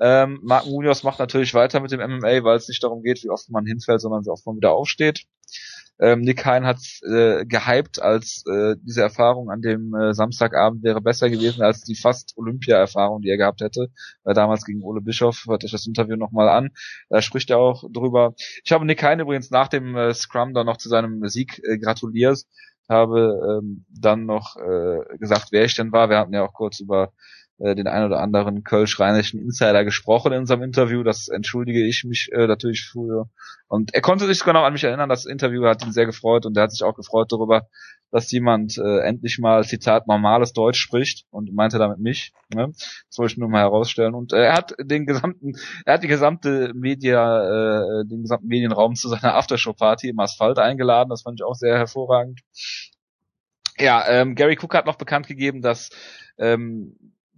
Ähm, 0.00 0.40
Mark 0.42 0.66
Munoz 0.66 1.04
macht 1.04 1.20
natürlich 1.20 1.54
weiter 1.54 1.80
mit 1.80 1.92
dem 1.92 2.00
MMA, 2.00 2.42
weil 2.42 2.56
es 2.56 2.68
nicht 2.68 2.82
darum 2.82 3.02
geht, 3.02 3.22
wie 3.22 3.30
oft 3.30 3.48
man 3.50 3.66
hinfällt, 3.66 4.00
sondern 4.00 4.24
wie 4.24 4.30
oft 4.30 4.44
man 4.46 4.56
wieder 4.56 4.72
aufsteht. 4.72 5.26
Ähm, 6.00 6.20
Nick 6.20 6.44
Hein 6.44 6.66
hat 6.66 6.78
äh, 7.02 7.44
gehypt, 7.44 8.02
als 8.02 8.44
äh, 8.50 8.74
diese 8.82 9.02
Erfahrung 9.02 9.50
an 9.50 9.60
dem 9.60 9.94
äh, 9.94 10.14
Samstagabend 10.14 10.82
wäre 10.82 11.00
besser 11.00 11.30
gewesen 11.30 11.62
als 11.62 11.82
die 11.82 11.94
fast 11.94 12.32
Olympia-Erfahrung, 12.36 13.20
die 13.22 13.30
er 13.30 13.36
gehabt 13.36 13.60
hätte, 13.60 13.88
äh, 14.24 14.34
damals 14.34 14.64
gegen 14.64 14.82
Ole 14.82 15.00
Bischoff. 15.00 15.44
Hört 15.46 15.64
euch 15.64 15.70
das 15.70 15.86
Interview 15.86 16.16
nochmal 16.16 16.48
an. 16.48 16.70
Da 17.08 17.22
spricht 17.22 17.50
er 17.50 17.58
auch 17.58 17.84
drüber. 17.92 18.34
Ich 18.64 18.72
habe 18.72 18.84
Nick 18.84 19.02
Hein 19.02 19.20
übrigens 19.20 19.50
nach 19.50 19.68
dem 19.68 19.96
äh, 19.96 20.14
Scrum 20.14 20.54
dann 20.54 20.66
noch 20.66 20.78
zu 20.78 20.88
seinem 20.88 21.26
Sieg 21.28 21.60
äh, 21.64 21.78
gratuliert, 21.78 22.40
habe 22.88 23.60
ähm, 23.60 23.84
dann 23.88 24.26
noch 24.26 24.56
äh, 24.56 25.16
gesagt, 25.18 25.48
wer 25.52 25.64
ich 25.64 25.74
denn 25.74 25.92
war. 25.92 26.08
Wir 26.10 26.18
hatten 26.18 26.34
ja 26.34 26.42
auch 26.42 26.52
kurz 26.52 26.80
über 26.80 27.12
äh, 27.62 27.74
den 27.74 27.86
ein 27.86 28.04
oder 28.04 28.20
anderen 28.20 28.64
kölsch-rheinischen 28.64 29.40
Insider 29.40 29.84
gesprochen 29.84 30.32
in 30.32 30.40
unserem 30.40 30.62
Interview. 30.62 31.02
Das 31.02 31.28
entschuldige 31.28 31.86
ich 31.86 32.04
mich 32.04 32.30
äh, 32.32 32.46
natürlich 32.46 32.82
für. 32.82 33.28
Und 33.68 33.94
er 33.94 34.00
konnte 34.00 34.26
sich 34.26 34.44
noch 34.44 34.54
an 34.64 34.72
mich 34.72 34.84
erinnern. 34.84 35.08
Das 35.08 35.24
Interview 35.24 35.64
hat 35.64 35.84
ihn 35.84 35.92
sehr 35.92 36.06
gefreut 36.06 36.44
und 36.44 36.56
er 36.56 36.64
hat 36.64 36.72
sich 36.72 36.82
auch 36.82 36.94
gefreut 36.94 37.30
darüber, 37.30 37.68
dass 38.10 38.30
jemand 38.30 38.76
äh, 38.78 38.98
endlich 39.00 39.38
mal, 39.38 39.64
Zitat, 39.64 40.06
normales 40.06 40.52
Deutsch 40.52 40.78
spricht 40.78 41.24
und 41.30 41.54
meinte 41.54 41.78
damit 41.78 41.98
mich. 41.98 42.32
Ne? 42.52 42.68
Das 42.68 43.18
wollte 43.18 43.32
ich 43.32 43.38
nur 43.38 43.48
mal 43.48 43.60
herausstellen. 43.60 44.14
Und 44.14 44.32
äh, 44.32 44.44
er 44.44 44.54
hat 44.54 44.74
den 44.78 45.06
gesamten, 45.06 45.54
er 45.86 45.94
hat 45.94 46.02
die 46.02 46.08
gesamte 46.08 46.72
Media, 46.74 48.00
äh, 48.00 48.04
den 48.04 48.22
gesamten 48.22 48.48
Medienraum 48.48 48.96
zu 48.96 49.08
seiner 49.08 49.34
Aftershow-Party 49.36 50.10
im 50.10 50.18
Asphalt 50.18 50.58
eingeladen. 50.58 51.10
Das 51.10 51.22
fand 51.22 51.40
ich 51.40 51.44
auch 51.44 51.54
sehr 51.54 51.78
hervorragend. 51.78 52.40
Ja, 53.78 54.06
ähm, 54.08 54.34
Gary 54.34 54.58
Cook 54.60 54.74
hat 54.74 54.86
noch 54.86 54.96
bekannt 54.96 55.26
gegeben, 55.26 55.62
dass 55.62 55.88
ähm, 56.36 56.96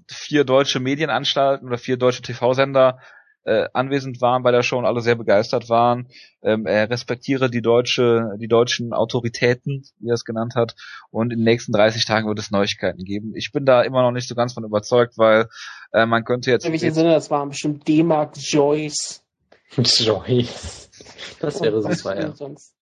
vier 0.08 0.44
deutsche 0.44 0.80
Medienanstalten 0.80 1.66
oder 1.66 1.78
vier 1.78 1.96
deutsche 1.96 2.22
TV-Sender 2.22 2.98
äh, 3.44 3.68
anwesend 3.72 4.20
waren 4.20 4.42
bei 4.42 4.50
der 4.50 4.62
Show 4.62 4.78
und 4.78 4.86
alle 4.86 5.00
sehr 5.00 5.16
begeistert 5.16 5.68
waren. 5.68 6.08
Ähm, 6.42 6.66
er 6.66 6.88
respektiere 6.88 7.50
die 7.50 7.60
deutsche, 7.60 8.36
die 8.40 8.48
deutschen 8.48 8.92
Autoritäten, 8.92 9.84
wie 9.98 10.08
er 10.08 10.14
es 10.14 10.24
genannt 10.24 10.54
hat, 10.54 10.74
und 11.10 11.32
in 11.32 11.40
den 11.40 11.44
nächsten 11.44 11.72
30 11.72 12.04
Tagen 12.06 12.26
wird 12.26 12.38
es 12.38 12.50
Neuigkeiten 12.50 13.04
geben. 13.04 13.34
Ich 13.34 13.50
bin 13.52 13.66
da 13.66 13.82
immer 13.82 14.02
noch 14.02 14.12
nicht 14.12 14.28
so 14.28 14.34
ganz 14.34 14.54
von 14.54 14.64
überzeugt, 14.64 15.18
weil 15.18 15.48
äh, 15.92 16.06
man 16.06 16.24
könnte 16.24 16.50
jetzt 16.50 16.64
in 16.64 16.72
welchem 16.72 16.94
Sinne, 16.94 17.12
das 17.12 17.30
waren 17.30 17.50
bestimmt 17.50 17.86
D-Mark, 17.86 18.32
Joyce. 18.36 19.22
Joyce. 19.76 20.90
Das 21.40 21.60
wäre 21.60 21.84
was 21.84 21.98
super, 21.98 22.18
ja. 22.18 22.34
sonst. 22.34 22.74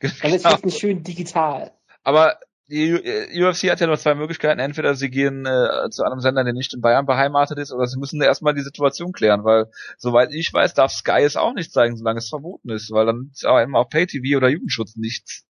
Dann 0.00 0.32
ist 0.32 0.44
jetzt 0.44 0.64
nicht 0.64 0.80
schön 0.80 1.02
digital. 1.02 1.72
Aber 2.02 2.38
die 2.68 3.42
UFC 3.42 3.70
hat 3.70 3.80
ja 3.80 3.86
nur 3.86 3.98
zwei 3.98 4.14
Möglichkeiten. 4.14 4.60
Entweder 4.60 4.94
sie 4.94 5.10
gehen 5.10 5.44
äh, 5.46 5.90
zu 5.90 6.04
einem 6.04 6.20
Sender, 6.20 6.44
der 6.44 6.52
nicht 6.52 6.74
in 6.74 6.80
Bayern 6.80 7.06
beheimatet 7.06 7.58
ist, 7.58 7.72
oder 7.72 7.86
sie 7.86 7.98
müssen 7.98 8.20
erstmal 8.22 8.54
die 8.54 8.62
Situation 8.62 9.12
klären, 9.12 9.44
weil 9.44 9.66
soweit 9.98 10.32
ich 10.32 10.52
weiß, 10.52 10.74
darf 10.74 10.92
Sky 10.92 11.22
es 11.22 11.36
auch 11.36 11.54
nicht 11.54 11.72
zeigen, 11.72 11.96
solange 11.96 12.18
es 12.18 12.28
verboten 12.28 12.70
ist, 12.70 12.90
weil 12.90 13.06
dann 13.06 13.30
ist 13.32 13.44
aber 13.44 13.62
immer 13.62 13.80
auf 13.80 13.88
Pay-TV 13.88 14.36
oder 14.36 14.48
Jugendschutz 14.48 14.96
nichts, 14.96 15.44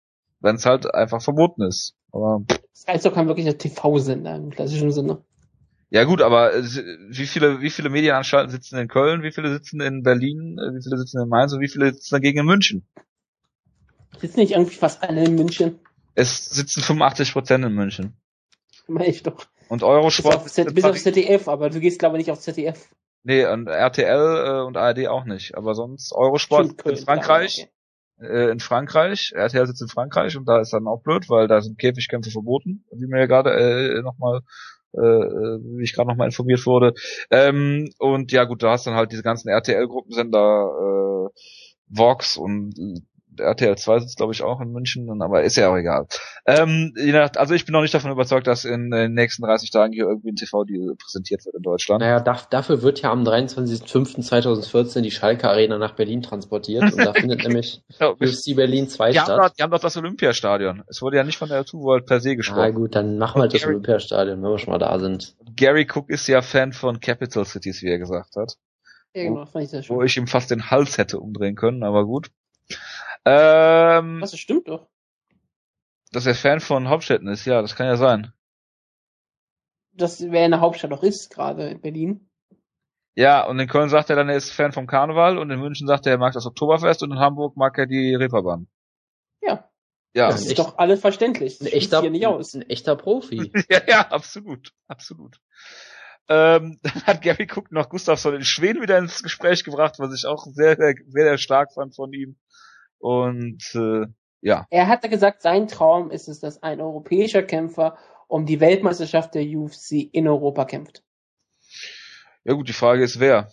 wenn 0.41 0.57
es 0.57 0.67
halt 0.67 0.93
einfach 0.95 1.23
verboten 1.23 1.63
ist. 1.63 1.95
Aber 2.13 2.43
Das 2.49 2.97
ist 2.97 3.07
doch 3.07 3.15
kein 3.15 3.27
wirklicher 3.27 3.57
TV-Sender 3.57 4.37
im 4.37 4.51
klassischen 4.51 4.93
Sinne. 4.93 5.23
Ja 5.91 6.05
gut, 6.05 6.21
aber 6.21 6.55
äh, 6.55 6.63
wie 6.63 7.27
viele, 7.27 7.63
wie 7.63 7.71
viele 7.71 7.89
Medienanstalten 7.89 8.51
sitzen 8.51 8.79
in 8.79 8.89
Köln, 8.89 9.23
wie 9.23 9.33
viele 9.33 9.51
sitzen 9.51 9.81
in 9.81 10.03
Berlin, 10.03 10.59
äh, 10.59 10.75
wie 10.75 10.83
viele 10.83 10.99
sitzen 10.99 11.23
in 11.23 11.29
Mainz 11.29 11.53
und 11.55 11.61
wie 11.61 11.69
viele 11.69 11.93
sitzen 11.93 12.15
dagegen 12.15 12.41
in 12.41 12.47
München? 12.47 12.87
Sitzen 14.21 14.41
nicht 14.41 14.53
irgendwie 14.53 14.75
fast 14.75 15.03
alle 15.03 15.25
in 15.25 15.35
München? 15.35 15.79
Es 16.19 16.47
sitzen 16.47 16.83
85 16.83 17.33
Prozent 17.33 17.65
in 17.65 17.73
München. 17.75 18.17
Meine 18.89 19.07
ich 19.07 19.23
doch. 19.23 19.47
Und 19.69 19.85
Eurosport. 19.85 20.43
Bis 20.43 20.59
auf, 20.59 20.75
bis 20.75 20.85
auf 20.85 20.97
ZDF, 21.01 21.47
aber 21.47 21.71
du 21.71 21.79
gehst 21.79 22.01
glaube 22.01 22.17
ich 22.17 22.27
nicht 22.27 22.33
auf 22.33 22.41
ZDF. 22.41 22.89
Nee, 23.23 23.47
und 23.47 23.69
RTL 23.69 24.47
äh, 24.47 24.67
und 24.67 24.77
ARD 24.77 25.07
auch 25.07 25.25
nicht. 25.27 25.55
Aber 25.57 25.77
sonst 25.77 26.13
Eurosport 26.13 26.85
in 26.87 26.97
Frankreich. 26.97 27.55
Klar, 27.55 27.69
okay. 28.19 28.49
äh, 28.49 28.51
in 28.51 28.59
Frankreich. 28.59 29.33
RTL 29.33 29.67
sitzt 29.69 29.83
in 29.83 29.87
Frankreich 29.87 30.37
und 30.37 30.49
da 30.49 30.61
ist 30.61 30.73
dann 30.73 30.89
auch 30.89 31.03
blöd, 31.03 31.29
weil 31.29 31.47
da 31.47 31.61
sind 31.61 31.79
Käfigkämpfe 31.79 32.33
verboten, 32.33 32.85
wie 32.91 33.07
mir 33.07 33.21
ja 33.21 33.27
gerade 33.27 33.53
äh, 33.53 34.03
nochmal 34.03 34.41
äh, 34.95 34.99
wie 34.99 35.85
ich 35.85 35.95
gerade 35.95 36.09
nochmal 36.09 36.27
informiert 36.27 36.67
wurde. 36.67 36.95
Ähm, 37.31 37.91
und 38.01 38.33
ja 38.33 38.43
gut, 38.43 38.65
da 38.65 38.73
hast 38.73 38.89
dann 38.89 38.95
halt 38.95 39.13
diese 39.13 39.23
ganzen 39.23 39.51
RTL-Gruppensender 39.51 41.29
äh, 41.29 41.41
Vox 41.87 42.37
und 42.37 42.75
RTL 43.41 43.77
2 43.77 44.01
sitzt, 44.01 44.17
glaube 44.17 44.33
ich, 44.33 44.43
auch 44.43 44.61
in 44.61 44.73
München, 44.73 45.09
aber 45.23 45.43
ist 45.43 45.57
ja 45.57 45.71
auch 45.71 45.77
egal. 45.77 46.07
Ähm, 46.47 46.95
also 47.37 47.55
ich 47.55 47.65
bin 47.65 47.73
noch 47.73 47.83
nicht 47.83 47.95
davon 47.95 48.11
überzeugt, 48.11 48.47
dass 48.47 48.65
in 48.65 48.91
den 48.91 49.15
nächsten 49.15 49.43
30 49.43 49.71
Tagen 49.71 49.93
hier 49.93 50.05
irgendwie 50.05 50.31
ein 50.31 50.37
TV-Deal 50.37 50.95
präsentiert 50.97 51.45
wird 51.45 51.55
in 51.55 51.63
Deutschland. 51.63 52.01
Naja, 52.01 52.21
da, 52.21 52.41
dafür 52.51 52.83
wird 52.83 53.03
ja 53.03 53.11
am 53.11 53.25
23.05.2014 53.25 55.01
die 55.01 55.11
Schalke 55.11 55.49
Arena 55.49 55.79
nach 55.79 55.95
Berlin 55.95 56.23
transportiert 56.23 56.83
und 56.93 56.99
da 56.99 57.13
findet 57.13 57.43
nämlich 57.47 57.83
UFC 58.01 58.57
Berlin 58.57 58.89
2 58.89 59.11
die 59.11 59.19
statt. 59.19 59.29
Haben 59.29 59.43
doch, 59.43 59.51
die 59.51 59.63
haben 59.63 59.71
doch 59.71 59.81
das 59.81 59.97
Olympiastadion. 59.97 60.85
Es 60.89 61.03
wurde 61.03 61.17
ja 61.17 61.25
nicht 61.25 61.39
von 61.39 61.49
der 61.49 61.65
Two 61.65 61.81
World 61.81 62.07
per 62.07 62.21
se 62.21 62.37
gesprochen. 62.37 62.61
Na 62.61 62.71
gut, 62.71 62.95
dann 62.95 63.19
machen 63.19 63.39
wir 63.39 63.43
halt 63.43 63.55
das 63.55 63.61
Gary, 63.61 63.73
Olympiastadion, 63.73 64.43
wenn 64.43 64.51
wir 64.51 64.59
schon 64.59 64.73
mal 64.73 64.79
da 64.79 64.99
sind. 64.99 65.37
Gary 65.57 65.87
Cook 65.93 66.11
ist 66.11 66.27
ja 66.29 66.43
Fan 66.43 66.73
von 66.73 67.01
Capital 67.01 67.45
Cities, 67.45 67.83
wie 67.83 67.89
er 67.89 67.99
gesagt 67.99 68.37
hat. 68.37 68.55
Ja, 69.15 69.25
genau, 69.25 69.47
fand 69.47 69.65
ich 69.65 69.71
sehr 69.71 69.83
schön. 69.83 69.97
Wo 69.97 70.03
ich 70.03 70.17
ihm 70.17 70.27
fast 70.27 70.51
den 70.51 70.71
Hals 70.71 70.99
hätte 70.99 71.19
umdrehen 71.19 71.57
können, 71.57 71.83
aber 71.83 72.05
gut. 72.05 72.31
Ähm, 73.29 74.21
Was, 74.21 74.31
das 74.31 74.41
stimmt 74.41 74.69
doch. 74.69 74.89
Dass 76.13 76.27
er 76.27 76.35
Fan 76.35 76.61
von 76.61 76.89
Hauptstädten 76.89 77.29
ist, 77.29 77.45
ja, 77.45 77.61
das 77.61 77.77
kann 77.77 77.87
ja 77.87 77.97
sein. 77.97 78.33
Das, 79.93 80.21
wer 80.21 80.45
in 80.45 80.53
der 80.53 80.61
Hauptstadt 80.61 80.93
auch 80.93 81.03
ist, 81.03 81.31
gerade 81.31 81.69
in 81.69 81.81
Berlin. 81.81 82.31
Ja, 83.15 83.45
und 83.45 83.59
in 83.59 83.69
Köln 83.69 83.89
sagt 83.89 84.11
er 84.11 84.17
dann, 84.17 84.29
er 84.29 84.37
ist 84.37 84.53
Fan 84.53 84.73
vom 84.73 84.87
Karneval 84.87 85.39
und 85.39 85.51
in 85.51 85.59
München 85.59 85.89
sagt 85.89 86.07
er, 86.07 86.13
er 86.13 86.19
mag 86.19 86.35
das 86.35 86.47
Oktoberfest 86.47 87.03
und 87.03 87.11
in 87.11 87.19
Hamburg 87.19 87.57
mag 87.57 87.77
er 87.77 87.87
die 87.87 88.15
Reeperbahn. 88.15 88.69
Ja. 89.43 89.69
Ja. 90.15 90.29
Das 90.29 90.43
ist 90.43 90.51
echt, 90.51 90.59
doch 90.61 90.79
alles 90.79 91.01
verständlich. 91.01 91.61
Ein 91.61 91.67
echter, 91.67 92.01
hier 92.01 92.11
nicht 92.11 92.27
aus. 92.27 92.55
ein 92.55 92.63
echter 92.63 92.95
Profi. 92.95 93.51
ja, 93.71 93.81
ja, 93.89 94.01
absolut, 94.09 94.73
absolut. 94.87 95.41
Ähm, 96.29 96.79
dann 96.83 97.03
hat 97.07 97.23
Gary 97.23 97.49
Cook 97.53 97.73
noch 97.73 97.89
Gustafsson 97.89 98.37
in 98.37 98.45
Schweden 98.45 98.83
wieder 98.83 98.99
ins 98.99 99.23
Gespräch 99.23 99.65
gebracht, 99.65 99.97
was 99.99 100.15
ich 100.15 100.25
auch 100.25 100.47
sehr, 100.47 100.77
sehr, 100.77 100.95
sehr 101.09 101.39
stark 101.39 101.73
fand 101.73 101.97
von 101.97 102.13
ihm. 102.13 102.37
Und 102.99 103.75
äh, 103.75 104.07
ja. 104.41 104.67
Er 104.71 104.89
hatte 104.89 105.09
gesagt, 105.09 105.43
sein 105.43 105.69
Traum 105.69 106.11
ist 106.11 106.29
es, 106.29 106.41
dass 106.41 106.63
ein 106.63 106.81
europäischer 106.81 107.43
Kämpfer 107.43 107.97
um 108.29 108.47
die 108.47 108.61
Weltmeisterschaft 108.61 109.35
der 109.35 109.45
UFC 109.45 109.93
in 110.13 110.29
Europa 110.29 110.65
kämpft. 110.65 111.03
Ja 112.45 112.55
gut, 112.55 112.69
die 112.69 112.73
Frage 112.73 113.03
ist 113.03 113.21
wer. 113.21 113.51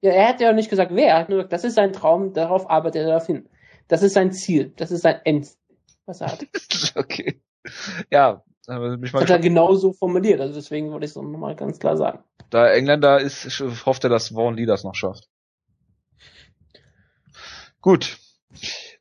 Ja, 0.00 0.12
er 0.12 0.28
hat 0.28 0.40
ja 0.40 0.52
nicht 0.52 0.70
gesagt, 0.70 0.92
wer. 0.94 1.08
Er 1.08 1.18
hat 1.18 1.28
nur 1.28 1.38
gesagt, 1.38 1.52
das 1.52 1.64
ist 1.64 1.74
sein 1.74 1.92
Traum, 1.92 2.32
darauf 2.32 2.68
arbeitet 2.68 3.02
er 3.02 3.08
darauf 3.08 3.26
hin. 3.26 3.48
Das 3.88 4.02
ist 4.02 4.14
sein 4.14 4.32
Ziel, 4.32 4.72
das 4.76 4.90
ist 4.90 5.02
sein 5.02 5.20
End, 5.24 5.48
was 6.04 6.20
er 6.20 6.32
hat. 6.32 6.46
okay. 6.96 7.40
Ja, 8.10 8.44
aber 8.66 8.96
mich 8.96 9.12
mal 9.12 9.20
das 9.20 9.30
hat 9.30 9.38
er 9.38 9.42
genau 9.42 9.74
so 9.74 9.92
formuliert, 9.92 10.40
also 10.40 10.54
deswegen 10.54 10.90
wollte 10.90 11.06
ich 11.06 11.10
es 11.12 11.16
nochmal 11.16 11.56
ganz 11.56 11.78
klar 11.78 11.96
sagen. 11.96 12.22
Da 12.50 12.68
Engländer 12.70 13.20
ist, 13.20 13.60
hofft 13.86 14.04
er, 14.04 14.10
dass 14.10 14.34
Vaughan 14.34 14.54
Lee 14.54 14.66
das 14.66 14.84
noch 14.84 14.94
schafft. 14.94 15.28
Gut, 17.80 18.18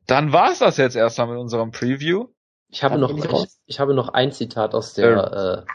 dann 0.08 0.34
war's 0.34 0.60
das 0.60 0.78
jetzt 0.78 0.96
erstmal 0.96 1.28
mit 1.28 1.38
unserem 1.38 1.72
Preview. 1.72 2.28
Ich 2.70 2.84
habe 2.84 2.98
noch, 2.98 3.16
ich, 3.18 3.26
ich, 3.66 3.80
habe 3.80 3.94
noch 3.94 4.10
ein 4.10 4.32
Zitat 4.32 4.74
aus 4.74 4.94
der 4.94 5.66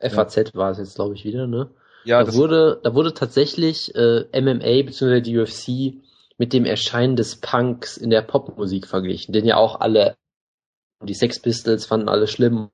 äh, 0.00 0.10
FAZ 0.10 0.36
ja. 0.36 0.44
war 0.54 0.70
es 0.70 0.78
jetzt, 0.78 0.96
glaube 0.96 1.14
ich, 1.14 1.24
wieder, 1.24 1.46
ne? 1.46 1.70
Ja, 2.04 2.24
da 2.24 2.34
wurde, 2.34 2.80
da 2.82 2.94
wurde 2.94 3.14
tatsächlich 3.14 3.94
äh, 3.94 4.24
MMA 4.40 4.82
bzw. 4.86 5.20
die 5.20 5.38
UFC 5.38 6.02
mit 6.36 6.52
dem 6.52 6.64
Erscheinen 6.64 7.14
des 7.14 7.36
Punks 7.36 7.96
in 7.96 8.10
der 8.10 8.22
Popmusik 8.22 8.88
verglichen, 8.88 9.32
den 9.32 9.44
ja 9.44 9.56
auch 9.56 9.80
alle, 9.80 10.16
die 11.00 11.14
Sex 11.14 11.38
Pistols 11.38 11.86
fanden 11.86 12.08
alle 12.08 12.26
schlimm 12.26 12.70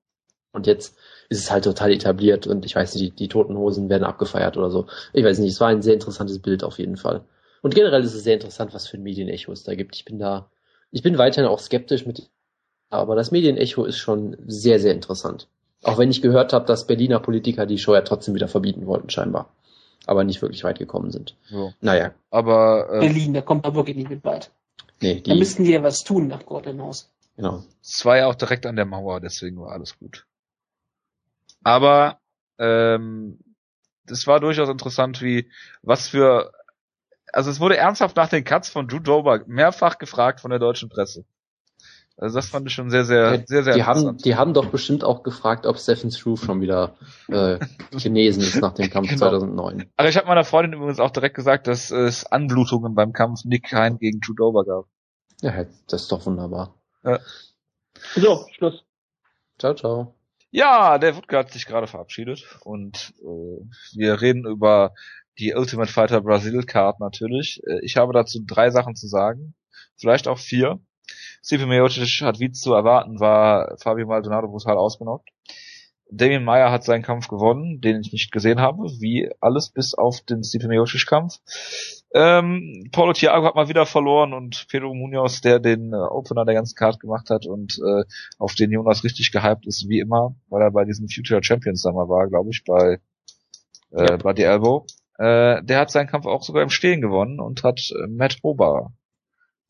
und 0.53 0.67
jetzt 0.67 0.97
ist 1.29 1.41
es 1.41 1.51
halt 1.51 1.65
total 1.65 1.93
etabliert 1.93 2.47
und 2.47 2.65
ich 2.65 2.75
weiß 2.75 2.95
nicht, 2.95 3.05
die, 3.05 3.11
die 3.11 3.29
Toten 3.29 3.57
Hosen 3.57 3.91
werden 3.91 4.05
abgefeiert 4.05 4.57
oder 4.57 4.71
so. 4.71 4.87
Ich 5.13 5.25
weiß 5.25 5.39
nicht, 5.41 5.53
es 5.53 5.61
war 5.61 5.69
ein 5.69 5.83
sehr 5.83 5.95
interessantes 5.95 6.39
Bild 6.39 6.65
auf 6.65 6.79
jeden 6.79 6.97
Fall. 6.97 7.25
Und 7.63 7.75
generell 7.75 8.03
ist 8.05 8.15
es 8.15 8.25
sehr 8.25 8.35
interessant, 8.35 8.75
was 8.75 8.87
für 8.87 8.97
ein 8.97 9.03
Medienecho 9.03 9.53
es 9.53 9.65
da 9.65 9.75
gibt. 9.75 9.97
Ich 9.97 10.05
bin 10.05 10.19
da 10.19 10.51
ich 10.91 11.03
bin 11.03 11.19
weiterhin 11.19 11.49
auch 11.49 11.61
skeptisch 11.61 12.07
mit, 12.07 12.31
aber 12.91 13.15
das 13.15 13.31
Medienecho 13.31 13.85
ist 13.85 13.99
schon 13.99 14.37
sehr, 14.47 14.81
sehr 14.81 14.95
interessant. 14.95 15.49
Auch 15.83 15.99
wenn 15.99 16.11
ich 16.11 16.23
gehört 16.23 16.53
habe, 16.53 16.67
dass 16.67 16.87
Berliner 16.87 17.21
Politiker 17.21 17.67
die 17.67 17.79
Show 17.79 17.95
ja 17.95 18.01
trotzdem 18.01 18.35
wieder 18.35 18.49
verbieten 18.49 18.87
wollten, 18.87 19.11
scheinbar. 19.11 19.53
Aber 20.07 20.25
nicht 20.25 20.43
wirklich 20.43 20.65
weit 20.65 20.79
gekommen 20.79 21.11
sind. 21.11 21.37
So. 21.45 21.73
Naja. 21.81 22.13
Aber 22.31 22.89
äh, 22.91 23.01
Berlin, 23.01 23.35
da 23.35 23.43
kommt 23.43 23.65
da 23.67 23.75
wirklich 23.75 23.97
nicht 23.97 24.11
mit 24.11 24.25
weit. 24.25 24.51
Nee, 25.01 25.21
die, 25.21 25.31
da 25.31 25.37
müssten 25.37 25.65
die 25.65 25.73
ja 25.73 25.83
was 25.83 26.03
tun 26.03 26.29
nach 26.29 26.45
Gordon 26.47 26.81
Haus. 26.81 27.11
Genau. 27.37 27.63
Es 27.83 28.05
war 28.05 28.17
ja 28.17 28.27
auch 28.27 28.35
direkt 28.35 28.67
an 28.67 28.75
der 28.75 28.87
Mauer, 28.87 29.21
deswegen 29.21 29.61
war 29.61 29.71
alles 29.71 29.97
gut. 29.99 30.27
Aber 31.63 32.19
ähm, 32.59 33.39
das 34.07 34.27
war 34.27 34.41
durchaus 34.41 34.69
interessant, 34.69 35.21
wie 35.23 35.49
was 35.83 36.09
für 36.09 36.53
also 37.33 37.51
es 37.51 37.61
wurde 37.61 37.77
ernsthaft 37.77 38.17
nach 38.17 38.29
den 38.29 38.45
Cuts 38.45 38.69
von 38.69 38.89
Drew 38.89 39.01
Dober 39.01 39.43
mehrfach 39.47 39.99
gefragt 39.99 40.41
von 40.41 40.51
der 40.51 40.59
deutschen 40.59 40.89
Presse. 40.89 41.25
Also 42.17 42.35
das 42.35 42.49
fand 42.49 42.67
ich 42.67 42.75
schon 42.75 42.91
sehr, 42.91 43.05
sehr, 43.05 43.35
ja, 43.37 43.47
sehr, 43.47 43.63
sehr 43.63 43.75
die 43.75 43.85
haben, 43.85 44.17
die 44.19 44.35
haben 44.35 44.53
doch 44.53 44.67
bestimmt 44.71 45.05
auch 45.05 45.23
gefragt, 45.23 45.67
ob 45.67 45.79
Stephen 45.79 46.11
Struve 46.11 46.45
schon 46.45 46.61
wieder 46.61 46.97
äh, 47.29 47.61
genesen 48.03 48.43
ist 48.43 48.61
nach 48.61 48.75
dem 48.75 48.91
Kampf 48.91 49.09
genau. 49.09 49.31
2009. 49.31 49.89
Aber 49.97 50.09
ich 50.09 50.17
habe 50.17 50.27
meiner 50.27 50.45
Freundin 50.45 50.73
übrigens 50.73 50.99
auch 50.99 51.13
direkt 51.13 51.37
gesagt, 51.37 51.69
dass 51.69 51.93
es 51.93 52.27
Anblutungen 52.27 52.97
beim 52.97 53.13
Kampf 53.13 53.45
Nick 53.45 53.73
Hein 53.73 53.99
gegen 53.99 54.21
Drew 54.21 54.35
Dober 54.35 54.65
gab. 54.65 54.87
Ja, 55.43 55.65
das 55.89 56.03
ist 56.03 56.13
doch 56.13 56.27
wunderbar. 56.27 56.75
Ja. 57.05 57.21
So, 58.17 58.47
Schluss. 58.53 58.85
Ciao, 59.59 59.75
ciao. 59.75 60.15
Ja, 60.51 60.99
der 60.99 61.15
Wutke 61.15 61.39
hat 61.39 61.53
sich 61.53 61.67
gerade 61.67 61.87
verabschiedet 61.87 62.45
und 62.65 63.13
äh, 63.21 63.97
wir 63.97 64.21
reden 64.21 64.45
über 64.45 64.93
die 65.39 65.55
Ultimate 65.55 65.93
Fighter 65.93 66.21
Brasil 66.21 66.63
Card 66.65 67.01
natürlich. 67.01 67.61
Äh, 67.67 67.81
ich 67.83 67.97
habe 67.97 68.13
dazu 68.13 68.41
drei 68.47 68.71
Sachen 68.71 68.95
zu 68.95 69.07
sagen. 69.07 69.55
Vielleicht 69.97 70.29
auch 70.29 70.39
vier. 70.39 70.81
Stipe 71.43 71.67
Miocic 71.67 72.23
hat 72.23 72.41
wie 72.41 72.51
zu 72.51 72.75
erwarten, 72.75 73.21
war 73.21 73.77
Fabio 73.79 74.07
Maldonado 74.07 74.49
brutal 74.49 74.77
ausgenockt. 74.77 75.31
Damien 76.11 76.45
Meyer 76.45 76.71
hat 76.71 76.85
seinen 76.85 77.03
Kampf 77.03 77.29
gewonnen, 77.29 77.81
den 77.81 78.01
ich 78.01 78.13
nicht 78.13 78.33
gesehen 78.33 78.61
habe, 78.61 78.85
wie 78.99 79.31
alles 79.41 79.71
bis 79.71 79.95
auf 79.95 80.23
den 80.23 80.43
Stipe 80.43 80.69
Miocic 80.69 81.07
Kampf. 81.07 81.39
Ähm, 82.15 82.89
Paulo 82.93 83.13
Thiago 83.13 83.47
hat 83.47 83.55
mal 83.55 83.69
wieder 83.69 83.85
verloren 83.85 84.33
und 84.33 84.67
Pedro 84.71 84.95
Munoz, 84.95 85.43
der 85.43 85.59
den 85.59 85.93
äh, 85.93 85.97
Opener 85.97 86.47
der 86.47 86.55
ganzen 86.55 86.75
Card 86.75 87.01
gemacht 87.01 87.29
hat 87.29 87.47
und 87.47 87.79
äh, 87.79 88.05
auf 88.39 88.55
den 88.55 88.71
Jonas 88.71 89.05
richtig 89.05 89.31
gehypt 89.31 89.67
ist, 89.67 89.89
wie 89.89 90.01
immer, 90.01 90.35
weil 90.49 90.63
er 90.63 90.71
bei 90.71 90.87
diesem 90.87 91.09
Future 91.09 91.43
Champions 91.43 91.83
Summer 91.83 92.09
war, 92.09 92.27
glaube 92.29 92.49
ich, 92.51 92.65
bei, 92.65 93.01
äh, 93.91 94.11
ja. 94.11 94.17
bei 94.17 94.35
The 94.35 94.45
Elbow. 94.45 94.87
Äh, 95.19 95.63
der 95.65 95.81
hat 95.81 95.91
seinen 95.91 96.07
Kampf 96.07 96.27
auch 96.27 96.43
sogar 96.43 96.63
im 96.63 96.71
Stehen 96.71 97.01
gewonnen 97.01 97.41
und 97.41 97.65
hat 97.65 97.81
äh, 97.91 98.07
Matt 98.07 98.39
Hober 98.43 98.93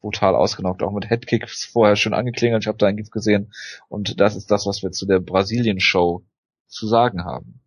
brutal 0.01 0.37
ausgenockt, 0.37 0.83
auch 0.83 0.93
mit 0.93 1.11
Headkicks 1.11 1.65
vorher 1.65 1.97
schon 1.97 2.15
angeklingelt. 2.15 2.62
Ich 2.62 2.69
habe 2.69 2.79
da 2.79 2.87
ein 2.87 2.97
Gift 2.97 3.11
gesehen 3.11 3.53
und 3.89 4.20
das 4.20 4.37
ist 4.37 4.51
das, 4.51 4.66
was 4.66 4.83
wir 4.83 4.93
zu 4.93 5.07
der 5.07 5.19
Brasilien-Show 5.19 6.25
zu 6.66 6.87
sagen 6.87 7.25
haben. 7.25 7.61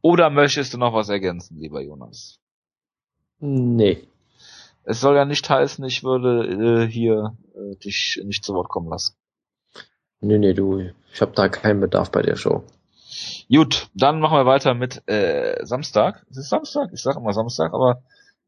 Oder 0.00 0.30
möchtest 0.30 0.74
du 0.74 0.78
noch 0.78 0.94
was 0.94 1.08
ergänzen, 1.08 1.58
lieber 1.58 1.82
Jonas? 1.82 2.38
Nee. 3.40 4.06
Es 4.84 5.00
soll 5.00 5.16
ja 5.16 5.24
nicht 5.24 5.48
heißen, 5.48 5.84
ich 5.84 6.04
würde 6.04 6.84
äh, 6.84 6.86
hier 6.86 7.36
äh, 7.54 7.76
dich 7.76 8.20
nicht 8.24 8.44
zu 8.44 8.54
Wort 8.54 8.68
kommen 8.68 8.88
lassen. 8.88 9.16
Nee, 10.20 10.38
nee, 10.38 10.52
du, 10.52 10.90
ich 11.12 11.20
habe 11.20 11.32
da 11.34 11.48
keinen 11.48 11.80
Bedarf 11.80 12.10
bei 12.10 12.22
der 12.22 12.36
Show. 12.36 12.64
Gut, 13.50 13.88
dann 13.94 14.20
machen 14.20 14.38
wir 14.38 14.46
weiter 14.46 14.74
mit 14.74 15.06
äh, 15.08 15.64
Samstag. 15.64 16.24
Ist 16.30 16.38
es 16.38 16.48
Samstag? 16.48 16.90
Ich 16.92 17.02
sage 17.02 17.18
immer 17.18 17.32
Samstag, 17.32 17.74
aber 17.74 18.02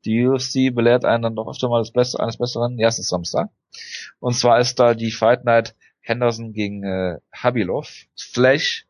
die 0.04 0.26
UFC 0.26 0.74
belehrt 0.74 1.04
einen 1.04 1.22
dann 1.22 1.36
doch 1.36 1.48
öfter 1.48 1.68
mal 1.68 1.80
das 1.80 1.90
Beste, 1.90 2.20
eines 2.20 2.38
Besseren. 2.38 2.78
Ja, 2.78 2.88
es 2.88 2.98
ist 2.98 3.08
Samstag. 3.08 3.50
Und 4.20 4.34
zwar 4.34 4.58
ist 4.60 4.78
da 4.78 4.94
die 4.94 5.10
Fight 5.10 5.44
Night 5.44 5.74
Henderson 6.00 6.52
gegen 6.52 6.84
äh, 6.84 7.18
Habilov. 7.32 8.06
Flash 8.16 8.86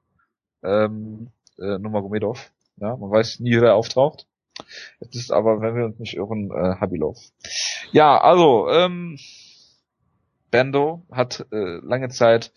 ähm, 0.62 1.30
äh, 1.58 1.78
Numagomedov. 1.78 2.50
Ja, 2.76 2.96
man 2.96 3.10
weiß 3.10 3.40
nie, 3.40 3.60
wer 3.60 3.74
auftaucht. 3.74 4.26
Es 5.00 5.14
ist 5.16 5.32
aber, 5.32 5.60
wenn 5.60 5.74
wir 5.74 5.86
uns 5.86 5.98
nicht 5.98 6.14
irren, 6.14 6.50
äh, 6.50 6.76
Habilov. 6.80 7.18
Ja, 7.92 8.18
also, 8.18 8.68
ähm, 8.70 9.18
Bendo 10.50 11.04
hat 11.10 11.46
äh, 11.52 11.78
lange 11.82 12.08
Zeit 12.10 12.52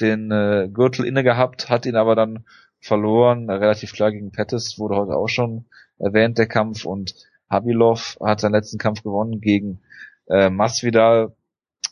den 0.00 0.30
äh, 0.30 0.68
Gürtel 0.72 1.04
inne 1.04 1.22
gehabt, 1.22 1.68
hat 1.68 1.86
ihn 1.86 1.96
aber 1.96 2.14
dann 2.14 2.44
verloren, 2.84 3.48
relativ 3.48 3.92
klar 3.92 4.12
gegen 4.12 4.30
Pettis, 4.30 4.78
wurde 4.78 4.96
heute 4.96 5.16
auch 5.16 5.28
schon 5.28 5.64
erwähnt, 5.98 6.38
der 6.38 6.46
Kampf, 6.46 6.84
und 6.84 7.14
Habilov 7.48 8.18
hat 8.22 8.40
seinen 8.40 8.52
letzten 8.52 8.78
Kampf 8.78 9.02
gewonnen 9.02 9.40
gegen 9.40 9.80
äh, 10.28 10.50
Masvidal, 10.50 11.34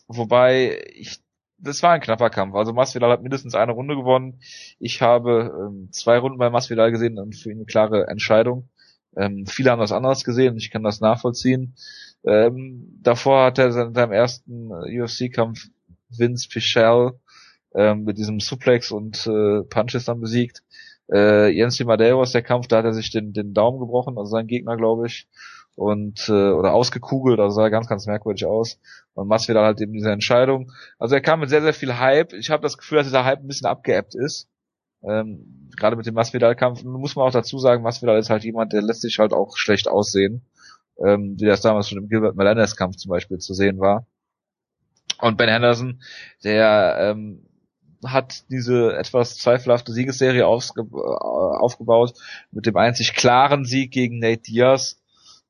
wobei 0.07 0.83
ich 0.95 1.21
das 1.65 1.81
war 1.83 1.93
ein 1.93 2.01
knapper 2.01 2.29
Kampf. 2.29 2.57
Also 2.57 2.73
Masvidal 2.73 3.13
hat 3.13 3.23
mindestens 3.23 3.55
eine 3.55 3.71
Runde 3.71 3.95
gewonnen. 3.95 4.41
Ich 4.81 5.01
habe 5.01 5.53
ähm, 5.57 5.91
zwei 5.93 6.19
Runden 6.19 6.39
bei 6.39 6.51
Masvidal 6.51 6.91
gesehen 6.91 7.21
und 7.21 7.37
für 7.37 7.53
ihn 7.53 7.59
eine 7.59 7.67
klare 7.67 8.09
Entscheidung. 8.09 8.69
Ähm, 9.17 9.47
viele 9.47 9.71
haben 9.71 9.79
das 9.79 9.93
anders 9.93 10.25
gesehen 10.25 10.55
und 10.55 10.59
ich 10.59 10.73
kann 10.73 10.83
das 10.83 11.01
nachvollziehen. 11.01 11.77
Ähm, 12.25 12.99
davor 13.01 13.45
hat 13.45 13.59
er 13.59 13.67
in 13.67 13.95
seinem 13.95 14.13
ersten 14.13 14.73
UFC-Kampf 14.73 15.69
Vince 16.09 16.49
Pichel 16.49 17.13
ähm, 17.75 18.05
mit 18.05 18.19
diesem 18.19 18.41
Suplex 18.41 18.91
und 18.91 19.27
äh, 19.29 19.63
Punches 19.63 20.07
dann 20.07 20.21
besiegt. 20.21 20.65
Äh, 21.13 21.49
Jens 21.51 21.79
Madeiros, 21.85 22.33
der 22.33 22.43
Kampf, 22.43 22.69
da 22.69 22.79
hat 22.79 22.85
er 22.85 22.95
sich 22.95 23.11
den, 23.11 23.33
den 23.33 23.53
Daumen 23.53 23.81
gebrochen, 23.81 24.17
also 24.17 24.31
sein 24.31 24.47
Gegner, 24.47 24.77
glaube 24.77 25.07
ich, 25.07 25.29
und 25.75 26.29
äh, 26.29 26.51
oder 26.51 26.73
ausgekugelt, 26.73 27.39
also 27.39 27.55
sah 27.57 27.69
ganz, 27.69 27.87
ganz 27.89 28.07
merkwürdig 28.07 28.47
aus. 28.47 28.79
Und 29.15 29.29
Masvidal 29.29 29.65
halt 29.65 29.81
eben 29.81 29.93
diese 29.93 30.11
Entscheidung. 30.11 30.73
Also 30.99 31.15
er 31.15 31.21
kam 31.21 31.41
mit 31.41 31.51
sehr, 31.51 31.63
sehr 31.63 31.75
viel 31.75 31.99
Hype. 31.99 32.33
Ich 32.33 32.51
habe 32.51 32.63
das 32.63 32.79
Gefühl, 32.79 32.99
dass 32.99 33.07
dieser 33.07 33.25
Hype 33.25 33.41
ein 33.41 33.47
bisschen 33.47 33.67
abgeebbt 33.67 34.15
ist. 34.15 34.49
Ähm, 35.03 35.69
Gerade 35.77 35.97
mit 35.97 36.07
dem 36.07 36.15
Masvidal-Kampf 36.15 36.85
muss 36.85 37.17
man 37.17 37.27
auch 37.27 37.33
dazu 37.33 37.59
sagen, 37.59 37.83
Masvidal 37.83 38.19
ist 38.19 38.31
halt 38.31 38.45
jemand, 38.45 38.73
der 38.73 38.83
lässt 38.83 39.03
sich 39.03 39.19
halt 39.19 39.33
auch 39.33 39.57
schlecht 39.57 39.89
aussehen. 39.89 40.47
Ähm, 41.05 41.37
wie 41.39 41.47
das 41.47 41.63
damals 41.63 41.89
schon 41.89 41.99
im 41.99 42.09
Gilbert 42.09 42.37
Melendez-Kampf 42.37 42.97
zum 42.97 43.11
Beispiel 43.11 43.39
zu 43.39 43.55
sehen 43.55 43.81
war. 43.81 44.07
Und 45.21 45.37
Ben 45.39 45.49
Henderson, 45.49 46.03
der 46.45 46.97
ähm, 47.01 47.47
hat 48.07 48.45
diese 48.51 48.97
etwas 48.97 49.37
zweifelhafte 49.37 49.93
Siegesserie 49.93 50.43
äh, 50.43 50.45
aufgebaut 50.45 52.15
mit 52.51 52.67
dem 52.67 52.77
einzig 52.77 53.15
klaren 53.15 53.65
Sieg 53.65 53.93
gegen 53.93 54.19
Nate 54.19 54.43
Diaz 54.43 54.99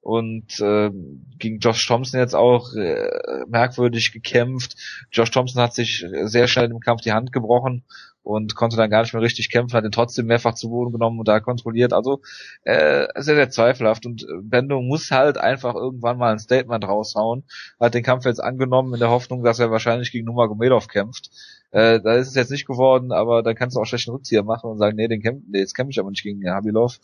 und 0.00 0.58
äh, 0.60 0.90
gegen 1.38 1.60
Josh 1.60 1.86
Thompson 1.86 2.18
jetzt 2.18 2.34
auch 2.34 2.74
äh, 2.74 3.44
merkwürdig 3.46 4.12
gekämpft. 4.12 4.74
Josh 5.12 5.30
Thompson 5.30 5.62
hat 5.62 5.74
sich 5.74 6.04
sehr 6.24 6.48
schnell 6.48 6.70
im 6.70 6.80
Kampf 6.80 7.02
die 7.02 7.12
Hand 7.12 7.32
gebrochen 7.32 7.84
und 8.24 8.54
konnte 8.54 8.76
dann 8.76 8.90
gar 8.90 9.02
nicht 9.02 9.14
mehr 9.14 9.22
richtig 9.22 9.50
kämpfen, 9.50 9.76
hat 9.76 9.84
ihn 9.84 9.90
trotzdem 9.90 10.26
mehrfach 10.26 10.54
zu 10.54 10.70
Boden 10.70 10.92
genommen 10.92 11.18
und 11.18 11.28
da 11.28 11.40
kontrolliert. 11.40 11.92
Also 11.92 12.20
äh, 12.64 13.06
sehr, 13.16 13.34
sehr 13.34 13.50
zweifelhaft. 13.50 14.06
Und 14.06 14.26
Bendo 14.42 14.80
muss 14.80 15.10
halt 15.10 15.38
einfach 15.38 15.74
irgendwann 15.74 16.18
mal 16.18 16.32
ein 16.32 16.38
Statement 16.38 16.84
raushauen. 16.84 17.44
Hat 17.80 17.94
den 17.94 18.02
Kampf 18.02 18.24
jetzt 18.24 18.42
angenommen 18.42 18.94
in 18.94 19.00
der 19.00 19.10
Hoffnung, 19.10 19.42
dass 19.42 19.58
er 19.58 19.70
wahrscheinlich 19.70 20.12
gegen 20.12 20.26
Nurmagomedov 20.26 20.88
kämpft. 20.88 21.30
Äh, 21.72 22.00
da 22.00 22.14
ist 22.14 22.28
es 22.28 22.34
jetzt 22.34 22.50
nicht 22.50 22.66
geworden, 22.66 23.12
aber 23.12 23.42
dann 23.42 23.54
kannst 23.54 23.76
du 23.76 23.80
auch 23.80 23.86
schlecht 23.86 24.08
einen 24.08 24.16
Rückzieher 24.16 24.42
machen 24.44 24.70
und 24.70 24.78
sagen, 24.78 24.96
nee, 24.96 25.08
den 25.08 25.22
kämpf, 25.22 25.42
nee, 25.48 25.58
jetzt 25.58 25.74
kämpfe 25.74 25.90
ich 25.90 25.98
aber 25.98 26.10
nicht 26.10 26.22
gegen 26.22 26.48
Habilov. 26.48 27.00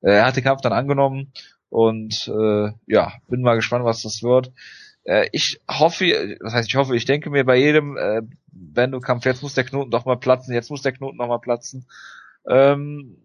Äh, 0.00 0.12
er 0.12 0.26
hat 0.26 0.36
den 0.36 0.44
Kampf 0.44 0.60
dann 0.60 0.72
angenommen 0.72 1.32
und 1.68 2.28
äh, 2.28 2.70
ja, 2.86 3.12
bin 3.28 3.42
mal 3.42 3.56
gespannt, 3.56 3.84
was 3.84 4.02
das 4.02 4.22
wird. 4.22 4.52
Äh, 5.04 5.28
ich 5.32 5.60
hoffe, 5.68 6.36
das 6.40 6.52
heißt, 6.52 6.68
ich 6.68 6.76
hoffe, 6.76 6.94
ich 6.94 7.04
denke 7.04 7.30
mir 7.30 7.44
bei 7.44 7.56
jedem 7.56 7.96
äh, 7.96 8.22
Bendo-Kampf, 8.52 9.24
jetzt 9.24 9.42
muss 9.42 9.54
der 9.54 9.64
Knoten 9.64 9.90
doch 9.90 10.04
mal 10.04 10.16
platzen, 10.16 10.54
jetzt 10.54 10.70
muss 10.70 10.82
der 10.82 10.92
Knoten 10.92 11.16
noch 11.16 11.28
mal 11.28 11.40
platzen. 11.40 11.86
Ähm, 12.48 13.16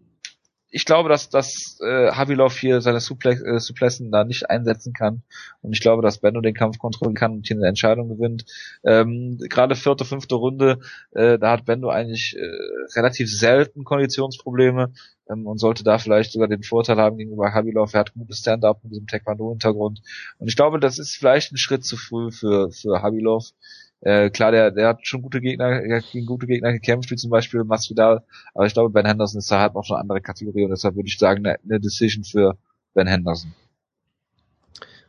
ich 0.70 0.84
glaube, 0.84 1.08
dass, 1.08 1.30
dass 1.30 1.78
äh, 1.80 2.10
Havilov 2.12 2.58
hier 2.58 2.80
seine 2.80 3.00
Suplex, 3.00 3.40
äh, 3.42 3.58
Suplessen 3.58 4.10
da 4.10 4.24
nicht 4.24 4.50
einsetzen 4.50 4.92
kann. 4.92 5.22
Und 5.62 5.72
ich 5.72 5.80
glaube, 5.80 6.02
dass 6.02 6.18
Benno 6.18 6.40
den 6.40 6.54
Kampf 6.54 6.78
kontrollieren 6.78 7.14
kann 7.14 7.32
und 7.32 7.46
hier 7.46 7.56
eine 7.56 7.68
Entscheidung 7.68 8.08
gewinnt. 8.08 8.44
Ähm, 8.84 9.38
Gerade 9.48 9.76
vierte, 9.76 10.04
fünfte 10.04 10.34
Runde, 10.34 10.80
äh, 11.12 11.38
da 11.38 11.52
hat 11.52 11.64
Bendo 11.64 11.88
eigentlich 11.88 12.36
äh, 12.36 12.98
relativ 12.98 13.30
selten 13.34 13.84
Konditionsprobleme 13.84 14.92
ähm, 15.30 15.46
und 15.46 15.58
sollte 15.58 15.84
da 15.84 15.98
vielleicht 15.98 16.32
sogar 16.32 16.48
den 16.48 16.62
Vorteil 16.62 16.98
haben 16.98 17.16
gegenüber 17.16 17.54
Havilov. 17.54 17.94
Er 17.94 18.00
hat 18.00 18.12
gutes 18.12 18.38
Stand-up 18.38 18.84
mit 18.84 18.92
diesem 18.92 19.06
Taekwondo-Hintergrund. 19.06 20.00
Und 20.38 20.48
ich 20.48 20.56
glaube, 20.56 20.80
das 20.80 20.98
ist 20.98 21.16
vielleicht 21.16 21.52
ein 21.52 21.56
Schritt 21.56 21.84
zu 21.84 21.96
früh 21.96 22.30
für, 22.30 22.70
für 22.70 23.02
Havilov. 23.02 23.52
Äh, 24.00 24.30
klar, 24.30 24.52
der, 24.52 24.70
der 24.70 24.88
hat 24.88 25.06
schon 25.06 25.22
gute 25.22 25.40
Gegner, 25.40 26.00
gegen 26.00 26.26
gute 26.26 26.46
Gegner 26.46 26.72
gekämpft, 26.72 27.10
wie 27.10 27.16
zum 27.16 27.30
Beispiel 27.30 27.64
Masvidal, 27.64 28.22
aber 28.54 28.66
ich 28.66 28.72
glaube, 28.72 28.90
Ben 28.90 29.06
Henderson 29.06 29.38
ist 29.38 29.50
da 29.50 29.60
halt 29.60 29.74
noch 29.74 29.90
eine 29.90 29.98
andere 29.98 30.20
Kategorie 30.20 30.64
und 30.64 30.70
deshalb 30.70 30.94
würde 30.94 31.08
ich 31.08 31.18
sagen, 31.18 31.44
eine, 31.44 31.58
eine 31.64 31.80
Decision 31.80 32.22
für 32.22 32.56
Ben 32.94 33.08
Henderson. 33.08 33.52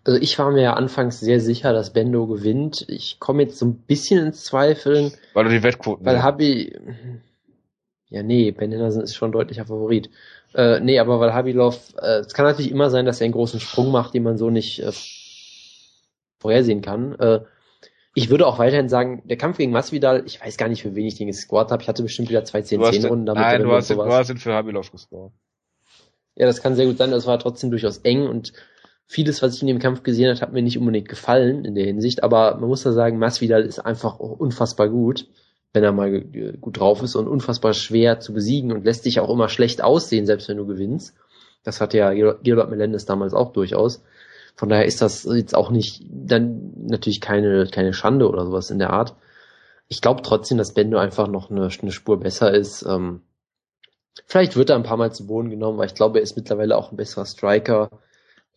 Also 0.05 0.19
ich 0.19 0.39
war 0.39 0.49
mir 0.51 0.63
ja 0.63 0.73
anfangs 0.73 1.19
sehr 1.19 1.39
sicher, 1.39 1.71
dass 1.71 1.93
Bendo 1.93 2.25
gewinnt. 2.25 2.85
Ich 2.87 3.19
komme 3.19 3.43
jetzt 3.43 3.59
so 3.59 3.65
ein 3.65 3.75
bisschen 3.75 4.27
ins 4.27 4.43
Zweifeln. 4.43 5.11
Weil 5.33 5.43
du 5.43 5.51
die 5.51 5.61
Wettquoten 5.61 6.05
Weil 6.05 6.23
Habi, 6.23 6.75
ja 8.09 8.23
nee, 8.23 8.51
Ben 8.51 8.71
Henderson 8.71 9.03
ist 9.03 9.15
schon 9.15 9.31
deutlicher 9.31 9.65
Favorit. 9.65 10.09
Äh, 10.55 10.79
nee, 10.79 10.97
aber 10.97 11.19
weil 11.19 11.33
Habilov, 11.33 11.93
äh, 12.01 12.19
es 12.19 12.33
kann 12.33 12.45
natürlich 12.45 12.71
immer 12.71 12.89
sein, 12.89 13.05
dass 13.05 13.21
er 13.21 13.25
einen 13.25 13.33
großen 13.33 13.59
Sprung 13.59 13.91
macht, 13.91 14.15
den 14.15 14.23
man 14.23 14.37
so 14.37 14.49
nicht 14.49 14.79
äh, 14.79 14.91
vorhersehen 16.39 16.81
kann. 16.81 17.13
Äh, 17.19 17.41
ich 18.19 18.29
würde 18.29 18.45
auch 18.45 18.59
weiterhin 18.59 18.89
sagen, 18.89 19.21
der 19.23 19.37
Kampf 19.37 19.57
gegen 19.57 19.71
Masvidal, 19.71 20.23
ich 20.25 20.41
weiß 20.41 20.57
gar 20.57 20.67
nicht, 20.67 20.81
für 20.81 20.93
wen 20.93 21.05
ich 21.05 21.15
den 21.15 21.27
gescored 21.27 21.71
habe. 21.71 21.81
Ich 21.81 21.87
hatte 21.87 22.03
bestimmt 22.03 22.29
wieder 22.29 22.43
zwei 22.43 22.59
10-10-Runden 22.59 23.25
damit. 23.25 23.41
Nein, 23.41 23.63
du 23.63 23.71
hast, 23.71 23.89
den, 23.89 23.97
du 23.97 24.11
hast 24.11 24.29
ihn 24.29 24.37
für 24.37 24.53
Habilov 24.53 24.91
gescored. 24.91 25.31
Ja, 26.35 26.45
das 26.45 26.61
kann 26.61 26.75
sehr 26.75 26.85
gut 26.85 26.97
sein. 26.97 27.11
Das 27.11 27.27
war 27.27 27.39
trotzdem 27.39 27.71
durchaus 27.71 27.99
eng 27.99 28.27
und 28.27 28.51
vieles, 29.05 29.41
was 29.41 29.55
ich 29.55 29.61
in 29.61 29.67
dem 29.67 29.79
Kampf 29.79 30.03
gesehen 30.03 30.29
habe, 30.29 30.41
hat 30.41 30.51
mir 30.51 30.61
nicht 30.61 30.77
unbedingt 30.77 31.07
gefallen 31.07 31.63
in 31.63 31.75
der 31.75 31.85
Hinsicht. 31.85 32.21
Aber 32.21 32.57
man 32.57 32.67
muss 32.67 32.83
da 32.83 32.91
sagen, 32.91 33.19
Masvidal 33.19 33.63
ist 33.63 33.79
einfach 33.79 34.19
unfassbar 34.19 34.89
gut, 34.89 35.25
wenn 35.71 35.85
er 35.85 35.93
mal 35.93 36.21
gut 36.59 36.77
drauf 36.77 37.01
ist 37.01 37.15
und 37.15 37.29
unfassbar 37.29 37.73
schwer 37.73 38.19
zu 38.19 38.33
besiegen 38.33 38.73
und 38.73 38.83
lässt 38.83 39.03
sich 39.03 39.21
auch 39.21 39.29
immer 39.29 39.47
schlecht 39.47 39.81
aussehen, 39.81 40.25
selbst 40.25 40.49
wenn 40.49 40.57
du 40.57 40.67
gewinnst. 40.67 41.15
Das 41.63 41.79
hatte 41.79 41.97
ja 41.97 42.11
Gilbert 42.11 42.69
Melendez 42.69 43.05
damals 43.05 43.33
auch 43.33 43.53
durchaus. 43.53 44.03
Von 44.55 44.69
daher 44.69 44.85
ist 44.85 45.01
das 45.01 45.23
jetzt 45.23 45.55
auch 45.55 45.71
nicht 45.71 46.03
dann 46.09 46.73
natürlich 46.87 47.21
keine, 47.21 47.67
keine 47.67 47.93
Schande 47.93 48.27
oder 48.27 48.45
sowas 48.45 48.69
in 48.69 48.79
der 48.79 48.91
Art. 48.91 49.15
Ich 49.87 50.01
glaube 50.01 50.21
trotzdem, 50.21 50.57
dass 50.57 50.73
Bendo 50.73 50.97
einfach 50.97 51.27
noch 51.27 51.49
eine, 51.49 51.69
eine 51.81 51.91
Spur 51.91 52.19
besser 52.19 52.53
ist. 52.53 52.83
Ähm, 52.83 53.21
vielleicht 54.25 54.55
wird 54.55 54.69
er 54.69 54.75
ein 54.75 54.83
paar 54.83 54.97
Mal 54.97 55.11
zu 55.11 55.25
Boden 55.27 55.49
genommen, 55.49 55.77
weil 55.77 55.87
ich 55.87 55.95
glaube, 55.95 56.19
er 56.19 56.23
ist 56.23 56.35
mittlerweile 56.35 56.77
auch 56.77 56.91
ein 56.91 56.97
besserer 56.97 57.25
Striker, 57.25 57.89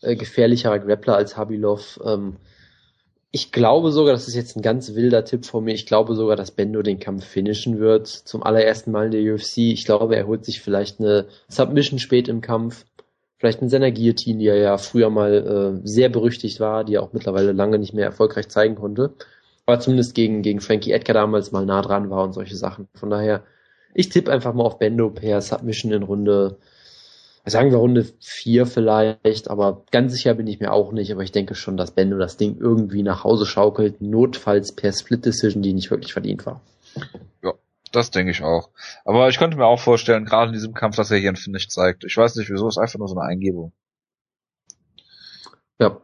äh, 0.03 0.17
gefährlicherer 0.17 0.79
Grappler 0.79 1.17
als 1.17 1.37
Habilov. 1.37 2.01
Ähm, 2.05 2.37
ich 3.35 3.51
glaube 3.51 3.93
sogar, 3.93 4.13
das 4.13 4.29
ist 4.29 4.35
jetzt 4.35 4.57
ein 4.57 4.63
ganz 4.63 4.95
wilder 4.95 5.25
Tipp 5.25 5.47
von 5.47 5.65
mir, 5.65 5.73
ich 5.73 5.87
glaube 5.87 6.15
sogar, 6.15 6.37
dass 6.37 6.51
Bendo 6.51 6.83
den 6.83 7.01
Kampf 7.01 7.25
finishen 7.25 7.79
wird. 7.79 8.07
Zum 8.07 8.43
allerersten 8.43 8.91
Mal 8.93 9.07
in 9.07 9.13
der 9.13 9.35
UFC. 9.35 9.59
Ich 9.59 9.87
glaube, 9.87 10.17
er 10.17 10.27
holt 10.27 10.45
sich 10.45 10.61
vielleicht 10.61 11.01
eine 11.01 11.29
Submission 11.49 11.99
spät 11.99 12.29
im 12.29 12.43
Kampf 12.43 12.85
vielleicht 13.43 13.61
in 13.61 13.69
seiner 13.69 13.91
Guillotine, 13.91 14.39
die 14.39 14.47
er 14.47 14.57
ja 14.57 14.79
früher 14.79 15.11
mal 15.11 15.81
äh, 15.83 15.89
sehr 15.89 16.09
berüchtigt 16.09 16.61
war, 16.61 16.85
die 16.85 16.95
er 16.95 17.03
auch 17.03 17.13
mittlerweile 17.13 17.51
lange 17.51 17.77
nicht 17.81 17.93
mehr 17.93 18.05
erfolgreich 18.05 18.49
zeigen 18.49 18.77
konnte. 18.77 19.15
Aber 19.67 19.81
zumindest 19.81 20.15
gegen, 20.15 20.43
gegen 20.43 20.61
Frankie 20.61 20.93
Edgar 20.93 21.15
damals 21.15 21.51
mal 21.51 21.67
nah 21.67 21.83
dran 21.83 22.09
war 22.09 22.23
und 22.23 22.35
solche 22.35 22.55
Sachen. 22.55 22.87
Von 22.95 23.11
daher, 23.11 23.43
ich 23.95 24.11
tippe 24.11 24.31
einfach 24.31 24.55
mal 24.55 24.63
auf 24.63 24.79
Bendo 24.79 25.11
per 25.11 25.41
Submission 25.41 25.91
in 25.91 26.05
Runde, 26.05 26.59
sagen 27.45 27.73
wir 27.73 27.79
Runde 27.79 28.07
4 28.21 28.65
vielleicht, 28.65 29.51
aber 29.51 29.83
ganz 29.91 30.13
sicher 30.13 30.35
bin 30.35 30.47
ich 30.47 30.61
mir 30.61 30.73
auch 30.73 30.93
nicht, 30.93 31.11
aber 31.11 31.25
ich 31.25 31.33
denke 31.33 31.57
schon, 31.57 31.77
dass 31.77 31.91
Bendo 31.91 32.19
das 32.19 32.37
Ding 32.37 32.59
irgendwie 32.61 33.03
nach 33.03 33.25
Hause 33.25 33.45
schaukelt, 33.45 34.01
notfalls 34.01 34.71
per 34.71 34.93
Split 34.93 35.27
Decision, 35.27 35.63
die 35.63 35.73
nicht 35.73 35.91
wirklich 35.91 36.13
verdient 36.13 36.47
war. 36.47 36.61
Das 37.93 38.11
denke 38.11 38.33
ich 38.33 38.43
auch. 38.43 38.71
Aber 39.05 39.29
ich 39.29 39.39
könnte 39.39 39.57
mir 39.57 39.67
auch 39.67 39.81
vorstellen, 39.81 40.25
gerade 40.25 40.49
in 40.49 40.55
diesem 40.55 40.75
Kampf, 40.75 40.97
dass 40.97 41.11
er 41.11 41.19
hier 41.19 41.31
ein 41.31 41.37
Finish 41.37 41.69
zeigt. 41.69 42.05
Ich 42.05 42.17
weiß 42.17 42.37
nicht, 42.37 42.51
wieso, 42.51 42.67
ist 42.69 42.79
einfach 42.79 42.99
nur 42.99 43.09
so 43.09 43.17
eine 43.17 43.29
Eingebung. 43.29 43.73
Ja. 45.79 46.01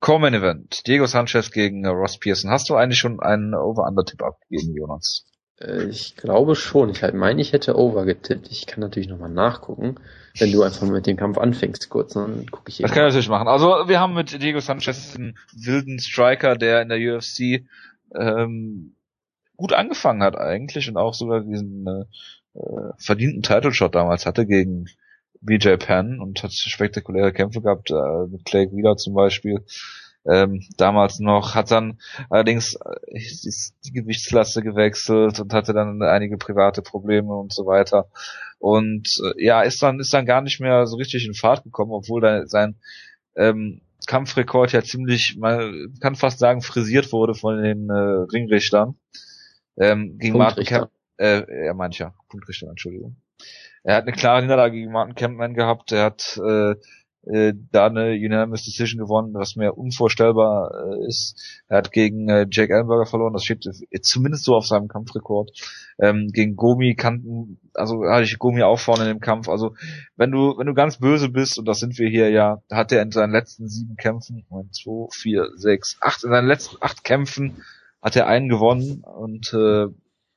Co-Main 0.00 0.34
Event. 0.34 0.86
Diego 0.86 1.06
Sanchez 1.06 1.50
gegen 1.50 1.86
Ross 1.86 2.18
Pearson. 2.18 2.50
Hast 2.50 2.68
du 2.68 2.76
eigentlich 2.76 2.98
schon 2.98 3.20
einen 3.20 3.54
Over-Under-Tipp 3.54 4.22
abgegeben, 4.22 4.76
Jonas? 4.76 5.24
Äh, 5.60 5.84
ich 5.84 6.16
glaube 6.16 6.54
schon. 6.54 6.90
Ich 6.90 7.02
meine, 7.12 7.40
ich 7.40 7.52
hätte 7.52 7.76
Over 7.76 8.04
getippt. 8.04 8.48
Ich 8.50 8.66
kann 8.66 8.80
natürlich 8.80 9.08
nochmal 9.08 9.30
nachgucken, 9.30 9.96
wenn 10.38 10.52
du 10.52 10.62
einfach 10.62 10.86
mit 10.86 11.06
dem 11.06 11.16
Kampf 11.16 11.38
anfängst 11.38 11.88
kurz, 11.88 12.14
dann 12.14 12.46
gucke 12.46 12.68
ich 12.68 12.76
hier. 12.76 12.86
Das 12.86 12.94
kann 12.94 13.04
ich 13.04 13.08
natürlich 13.08 13.28
machen. 13.28 13.48
Also 13.48 13.88
wir 13.88 14.00
haben 14.00 14.14
mit 14.14 14.40
Diego 14.40 14.60
Sanchez 14.60 15.16
einen 15.16 15.38
wilden 15.52 15.98
Striker, 15.98 16.56
der 16.56 16.82
in 16.82 16.88
der 16.88 16.98
UFC 16.98 17.66
ähm, 18.14 18.94
gut 19.58 19.74
angefangen 19.74 20.22
hat 20.22 20.38
eigentlich 20.38 20.88
und 20.88 20.96
auch 20.96 21.12
sogar 21.12 21.42
diesen 21.42 21.86
äh, 21.86 22.58
äh, 22.58 22.92
verdienten 22.96 23.42
Title 23.42 23.74
Shot 23.74 23.94
damals 23.94 24.24
hatte 24.24 24.46
gegen 24.46 24.86
BJ 25.40 25.74
Penn 25.76 26.20
und 26.20 26.42
hat 26.42 26.52
spektakuläre 26.52 27.32
Kämpfe 27.32 27.60
gehabt, 27.60 27.90
äh, 27.90 28.26
mit 28.30 28.44
Clay 28.44 28.70
Wheeler 28.72 28.96
zum 28.96 29.14
Beispiel. 29.14 29.64
Ähm, 30.26 30.62
damals 30.76 31.20
noch, 31.20 31.54
hat 31.54 31.70
dann 31.70 31.98
allerdings 32.28 32.74
äh, 32.74 33.20
die 33.84 33.92
Gewichtsklasse 33.92 34.62
gewechselt 34.62 35.40
und 35.40 35.52
hatte 35.52 35.72
dann 35.72 36.02
einige 36.02 36.36
private 36.36 36.82
Probleme 36.82 37.34
und 37.34 37.52
so 37.52 37.66
weiter. 37.66 38.10
Und 38.58 39.08
äh, 39.24 39.44
ja, 39.44 39.62
ist 39.62 39.82
dann, 39.82 40.00
ist 40.00 40.12
dann 40.12 40.26
gar 40.26 40.40
nicht 40.40 40.60
mehr 40.60 40.86
so 40.86 40.96
richtig 40.96 41.26
in 41.26 41.34
Fahrt 41.34 41.64
gekommen, 41.64 41.92
obwohl 41.92 42.20
da 42.20 42.46
sein 42.46 42.76
ähm, 43.36 43.80
Kampfrekord 44.06 44.72
ja 44.72 44.82
ziemlich, 44.82 45.36
man 45.38 45.94
kann 46.00 46.14
fast 46.14 46.38
sagen, 46.38 46.62
frisiert 46.62 47.12
wurde 47.12 47.34
von 47.34 47.62
den 47.62 47.88
äh, 47.88 48.26
Ringrichtern. 48.32 48.96
Ähm, 49.78 50.18
gegen 50.18 50.38
Martin 50.38 50.64
Cap 50.64 50.90
Äh, 51.16 51.66
er 51.66 51.74
meint 51.74 51.98
ja, 51.98 52.14
Punktrichtung, 52.28 52.70
Entschuldigung. 52.70 53.16
Er 53.84 53.96
hat 53.96 54.04
eine 54.04 54.12
klare 54.12 54.42
Niederlage 54.42 54.74
gegen 54.74 54.92
Martin 54.92 55.14
Campman 55.14 55.54
gehabt. 55.54 55.92
Er 55.92 56.04
hat 56.04 56.40
äh, 56.44 56.74
äh, 57.26 57.52
da 57.72 57.86
eine 57.86 58.12
Unanimous 58.12 58.64
Decision 58.64 59.00
gewonnen, 59.00 59.34
was 59.34 59.56
mir 59.56 59.76
unvorstellbar 59.76 60.70
äh, 60.72 61.06
ist. 61.08 61.62
Er 61.68 61.78
hat 61.78 61.92
gegen 61.92 62.28
äh, 62.28 62.46
Jack 62.50 62.70
Ellenberger 62.70 63.06
verloren, 63.06 63.32
das 63.32 63.44
steht 63.44 63.64
zumindest 64.02 64.44
so 64.44 64.54
auf 64.54 64.66
seinem 64.66 64.88
Kampfrekord. 64.88 65.50
Ähm, 66.00 66.28
gegen 66.32 66.56
Gomi 66.56 66.94
kannten, 66.94 67.58
also 67.74 68.04
hatte 68.04 68.22
ich 68.22 68.38
Gomi 68.38 68.62
auch 68.62 68.78
vorne 68.78 69.02
in 69.02 69.08
dem 69.08 69.20
Kampf. 69.20 69.48
Also 69.48 69.74
wenn 70.16 70.30
du, 70.30 70.56
wenn 70.56 70.66
du 70.66 70.74
ganz 70.74 70.98
böse 70.98 71.28
bist, 71.28 71.58
und 71.58 71.66
das 71.66 71.80
sind 71.80 71.98
wir 71.98 72.08
hier 72.08 72.30
ja, 72.30 72.62
hat 72.70 72.92
er 72.92 73.02
in 73.02 73.10
seinen 73.10 73.32
letzten 73.32 73.68
sieben 73.68 73.96
Kämpfen, 73.96 74.44
2, 74.50 75.08
4, 75.12 75.48
6, 75.56 75.98
8, 76.00 76.24
in 76.24 76.30
seinen 76.30 76.48
letzten 76.48 76.76
acht 76.80 77.04
Kämpfen 77.04 77.62
hat 78.02 78.16
er 78.16 78.26
einen 78.26 78.48
gewonnen 78.48 79.02
und 79.02 79.52
äh, 79.52 79.86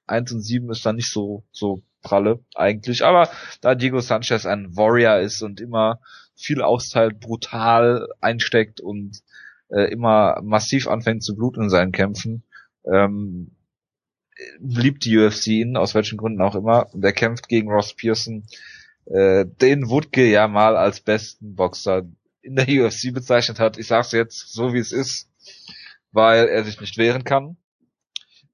eins 0.07 0.31
und 0.31 0.41
sieben 0.41 0.69
ist 0.71 0.85
dann 0.85 0.95
nicht 0.95 1.11
so, 1.11 1.43
so 1.51 1.83
pralle 2.01 2.43
eigentlich. 2.55 3.03
Aber 3.03 3.29
da 3.61 3.75
Diego 3.75 3.99
Sanchez 3.99 4.45
ein 4.45 4.75
Warrior 4.75 5.19
ist 5.19 5.41
und 5.41 5.61
immer 5.61 5.99
viel 6.35 6.61
austeilt, 6.61 7.19
brutal 7.19 8.07
einsteckt 8.19 8.81
und 8.81 9.21
äh, 9.69 9.91
immer 9.91 10.41
massiv 10.43 10.87
anfängt 10.87 11.23
zu 11.23 11.35
bluten 11.35 11.63
in 11.63 11.69
seinen 11.69 11.91
Kämpfen, 11.91 12.43
ähm, 12.85 13.55
liebt 14.59 15.05
die 15.05 15.17
UFC 15.17 15.47
ihn, 15.47 15.77
aus 15.77 15.93
welchen 15.93 16.17
Gründen 16.17 16.41
auch 16.41 16.55
immer. 16.55 16.93
Und 16.93 17.03
er 17.03 17.13
kämpft 17.13 17.47
gegen 17.47 17.69
Ross 17.69 17.93
Pearson, 17.93 18.43
äh, 19.05 19.45
den 19.45 19.89
Woodke 19.89 20.25
ja 20.29 20.47
mal 20.47 20.75
als 20.75 20.99
besten 20.99 21.55
Boxer 21.55 22.03
in 22.41 22.55
der 22.55 22.67
UFC 22.67 23.13
bezeichnet 23.13 23.59
hat. 23.59 23.77
Ich 23.77 23.87
sag's 23.87 24.11
jetzt 24.11 24.51
so 24.51 24.73
wie 24.73 24.79
es 24.79 24.91
ist, 24.91 25.29
weil 26.11 26.47
er 26.47 26.63
sich 26.63 26.79
nicht 26.79 26.97
wehren 26.97 27.23
kann. 27.23 27.57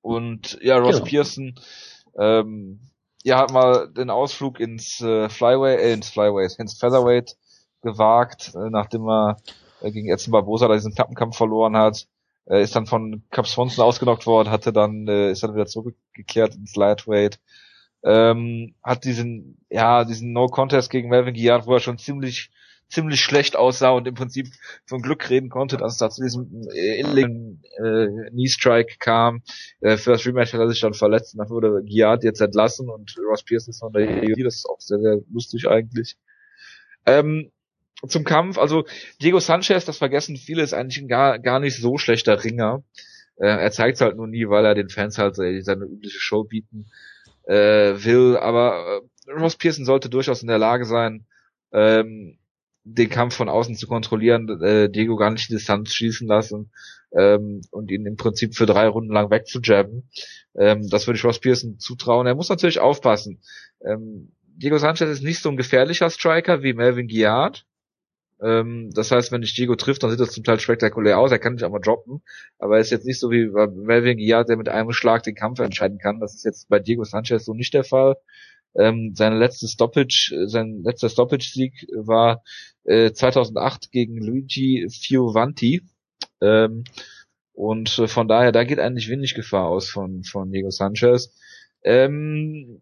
Und 0.02 0.58
ja, 0.62 0.78
Ross 0.78 0.98
genau. 0.98 1.06
Pearson 1.06 1.60
ähm, 2.18 2.80
ja 3.24 3.40
hat 3.40 3.52
mal 3.52 3.92
den 3.92 4.10
Ausflug 4.10 4.60
ins 4.60 5.02
äh, 5.02 5.30
Flyway, 5.30 5.76
äh, 5.76 5.94
ins 5.94 6.10
Flyway, 6.10 6.48
ins 6.58 6.80
Featherweight 6.80 7.36
gewagt, 7.82 8.54
äh, 8.56 8.70
nachdem 8.70 9.08
er 9.08 9.38
äh, 9.82 9.92
gegen 9.92 10.10
Edson 10.10 10.32
Barbosa 10.32 10.72
diesen 10.72 10.94
Klappenkampf 10.94 11.38
verloren 11.38 11.78
hat. 11.78 12.08
Äh, 12.46 12.62
ist 12.64 12.76
dann 12.76 12.86
von 12.86 13.24
Cap 13.32 13.48
Swanson 13.48 13.84
ausgenockt 13.84 14.26
worden, 14.26 14.50
hatte 14.50 14.72
dann, 14.72 15.08
äh, 15.08 15.32
ist 15.32 15.44
dann 15.44 15.54
wieder 15.54 15.66
zurückgekehrt 15.66 16.56
ins 16.56 16.76
Lightweight. 16.76 17.40
Ähm, 18.04 18.76
hat 18.84 19.04
diesen, 19.04 19.58
ja, 19.70 20.06
diesen 20.06 20.32
No-Contest 20.32 20.90
gegen 20.90 21.10
Melvin 21.10 21.34
Guillard, 21.34 21.68
wo 21.68 21.74
er 21.74 21.80
schon 21.80 21.98
ziemlich, 21.98 22.52
ziemlich 22.90 23.22
schlecht 23.22 23.56
aussah 23.56 23.90
und 23.90 24.08
im 24.08 24.16
Prinzip 24.16 24.48
von 24.86 25.02
Glück 25.02 25.30
reden 25.30 25.50
konnte, 25.50 25.78
dass 25.78 25.94
es 25.94 25.98
da 25.98 26.10
zu 26.10 26.24
diesem 26.24 26.68
äh, 26.74 27.00
inlegen 27.00 27.62
äh, 27.78 28.30
Knee-Strike 28.30 28.96
kam. 29.00 29.42
Äh, 29.82 29.98
für 29.98 30.12
das 30.12 30.26
Rematch 30.26 30.54
hat 30.54 30.62
er 30.62 30.70
sich 30.70 30.80
dann 30.80 30.94
verletzt 30.94 31.34
und 31.34 31.40
dann 31.40 31.50
wurde 31.50 31.84
Guillard 31.86 32.24
jetzt 32.24 32.42
entlassen 32.42 32.90
und 32.90 33.16
Ross 33.30 33.44
Pierce 33.44 33.68
ist 33.68 33.80
von 33.80 33.92
der 33.92 34.24
EUD, 34.24 34.46
das 34.46 34.56
ist 34.56 34.70
auch 34.70 34.80
sehr, 34.80 35.00
sehr 35.00 35.20
lustig 35.32 35.68
eigentlich. 35.68 36.18
Ähm, 37.06 37.52
zum 38.08 38.24
Kampf, 38.24 38.58
also 38.58 38.86
Diego 39.22 39.40
Sanchez, 39.40 39.86
das 39.86 39.98
vergessen 39.98 40.38
viele, 40.38 40.62
ist 40.62 40.74
eigentlich 40.74 41.02
ein 41.02 41.08
gar, 41.08 41.40
gar 41.40 41.60
nicht 41.60 41.78
so 41.78 41.98
schlechter 41.98 42.44
Ringer. 42.44 42.84
Äh, 43.38 43.48
er 43.48 43.72
zeigt 43.72 44.02
halt 44.02 44.16
nur 44.16 44.28
nie, 44.28 44.48
weil 44.50 44.66
er 44.66 44.76
den 44.76 44.90
Fans 44.90 45.18
halt 45.18 45.36
seine 45.36 45.86
übliche 45.86 46.20
Show 46.20 46.44
bieten 46.44 46.88
äh, 47.44 47.56
will. 48.04 48.38
Aber 48.38 49.02
äh, 49.28 49.32
Ross 49.32 49.56
Pearson 49.56 49.86
sollte 49.86 50.10
durchaus 50.10 50.42
in 50.42 50.48
der 50.48 50.60
Lage 50.60 50.86
sein, 50.86 51.26
ähm, 51.72 52.38
den 52.94 53.10
Kampf 53.10 53.36
von 53.36 53.50
außen 53.50 53.76
zu 53.76 53.88
kontrollieren, 53.88 54.62
äh, 54.62 54.90
Diego 54.90 55.18
gar 55.18 55.32
nicht 55.32 55.50
die 55.50 55.54
Distanz 55.54 55.94
schießen 55.94 56.28
lassen 56.28 56.72
ähm, 57.12 57.62
und 57.72 57.92
ihn 57.92 58.06
im 58.06 58.16
Prinzip 58.16 58.56
für 58.56 58.66
drei 58.66 58.88
Runden 58.88 59.14
lang 59.14 59.30
wegzujabben. 59.30 60.10
Ähm, 60.58 60.88
das 60.90 61.06
würde 61.06 61.18
ich 61.18 61.26
Ross 61.26 61.40
Pearson 61.40 61.80
zutrauen. 61.80 62.28
Er 62.28 62.36
muss 62.36 62.50
natürlich 62.50 62.80
aufpassen. 62.80 63.42
Ähm, 63.86 64.32
Diego 64.44 64.78
Sanchez 64.78 65.10
ist 65.10 65.24
nicht 65.24 65.42
so 65.42 65.50
ein 65.50 65.58
gefährlicher 65.58 66.10
Striker 66.10 66.64
wie 66.64 66.74
Melvin 66.74 67.08
Guillard. 67.08 67.66
Ähm, 68.42 68.92
das 68.94 69.12
heißt, 69.12 69.32
wenn 69.32 69.42
dich 69.42 69.54
Diego 69.54 69.76
trifft, 69.76 70.04
dann 70.04 70.12
sieht 70.12 70.20
das 70.20 70.32
zum 70.32 70.44
Teil 70.44 70.60
spektakulär 70.60 71.20
aus. 71.20 71.32
Er 71.32 71.40
kann 71.40 71.58
dich 71.58 71.66
auch 71.66 71.72
mal 71.72 71.80
droppen. 71.80 72.22
Aber 72.58 72.76
er 72.76 72.82
ist 72.82 72.92
jetzt 72.92 73.06
nicht 73.06 73.20
so 73.20 73.30
wie 73.32 73.48
Melvin 73.48 74.18
Guillard, 74.18 74.48
der 74.48 74.58
mit 74.58 74.70
einem 74.70 74.94
Schlag 74.94 75.24
den 75.24 75.36
Kampf 75.36 75.60
entscheiden 75.60 75.98
kann. 75.98 76.20
Das 76.20 76.36
ist 76.36 76.46
jetzt 76.46 76.70
bei 76.70 76.80
Diego 76.80 77.04
Sanchez 77.04 77.46
so 77.46 77.54
nicht 77.54 77.74
der 77.74 77.84
Fall. 77.84 78.16
Ähm, 78.78 79.14
seine 79.16 79.38
letzte 79.38 79.68
Stoppage, 79.68 80.34
sein 80.45 80.84
letzter 80.84 81.10
Stoppage-Sieg 81.10 81.88
war 81.95 82.44
äh, 82.84 83.12
2008 83.12 83.91
gegen 83.91 84.18
Luigi 84.18 84.88
Fiovanti. 84.90 85.82
Ähm, 86.41 86.84
und 87.54 87.98
äh, 87.98 88.08
von 88.08 88.28
daher, 88.28 88.52
da 88.52 88.64
geht 88.64 88.80
eigentlich 88.80 89.10
wenig 89.10 89.34
Gefahr 89.34 89.68
aus 89.68 89.90
von, 89.90 90.24
von 90.24 90.52
Diego 90.52 90.70
Sanchez. 90.70 91.34
Ähm, 91.84 92.82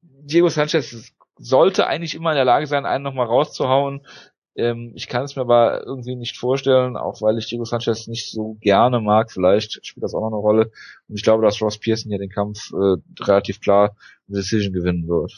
Diego 0.00 0.48
Sanchez 0.48 1.12
sollte 1.38 1.86
eigentlich 1.86 2.14
immer 2.14 2.30
in 2.30 2.36
der 2.36 2.44
Lage 2.44 2.66
sein, 2.66 2.86
einen 2.86 3.04
nochmal 3.04 3.26
rauszuhauen. 3.26 4.06
Ähm, 4.54 4.92
ich 4.94 5.08
kann 5.08 5.24
es 5.24 5.36
mir 5.36 5.42
aber 5.42 5.84
irgendwie 5.86 6.14
nicht 6.14 6.36
vorstellen, 6.36 6.96
auch 6.96 7.22
weil 7.22 7.38
ich 7.38 7.46
Diego 7.46 7.64
Sanchez 7.64 8.06
nicht 8.06 8.30
so 8.30 8.56
gerne 8.60 9.00
mag. 9.00 9.32
Vielleicht 9.32 9.84
spielt 9.86 10.04
das 10.04 10.14
auch 10.14 10.20
noch 10.20 10.28
eine 10.28 10.36
Rolle. 10.36 10.70
Und 11.08 11.16
ich 11.16 11.22
glaube, 11.22 11.42
dass 11.42 11.60
Ross 11.62 11.78
Pearson 11.78 12.10
hier 12.10 12.18
den 12.18 12.30
Kampf 12.30 12.72
äh, 12.72 12.96
relativ 13.22 13.60
klar 13.60 13.96
eine 14.28 14.38
Decision 14.38 14.72
gewinnen 14.72 15.08
wird. 15.08 15.32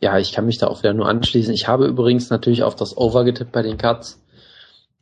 Ja, 0.00 0.18
ich 0.18 0.32
kann 0.32 0.46
mich 0.46 0.58
da 0.58 0.66
auch 0.66 0.82
wieder 0.82 0.94
nur 0.94 1.08
anschließen. 1.08 1.54
Ich 1.54 1.68
habe 1.68 1.86
übrigens 1.86 2.28
natürlich 2.28 2.64
auf 2.64 2.74
das 2.74 2.96
Over 2.96 3.24
getippt 3.24 3.52
bei 3.52 3.62
den 3.62 3.78
Cuts. 3.78 4.20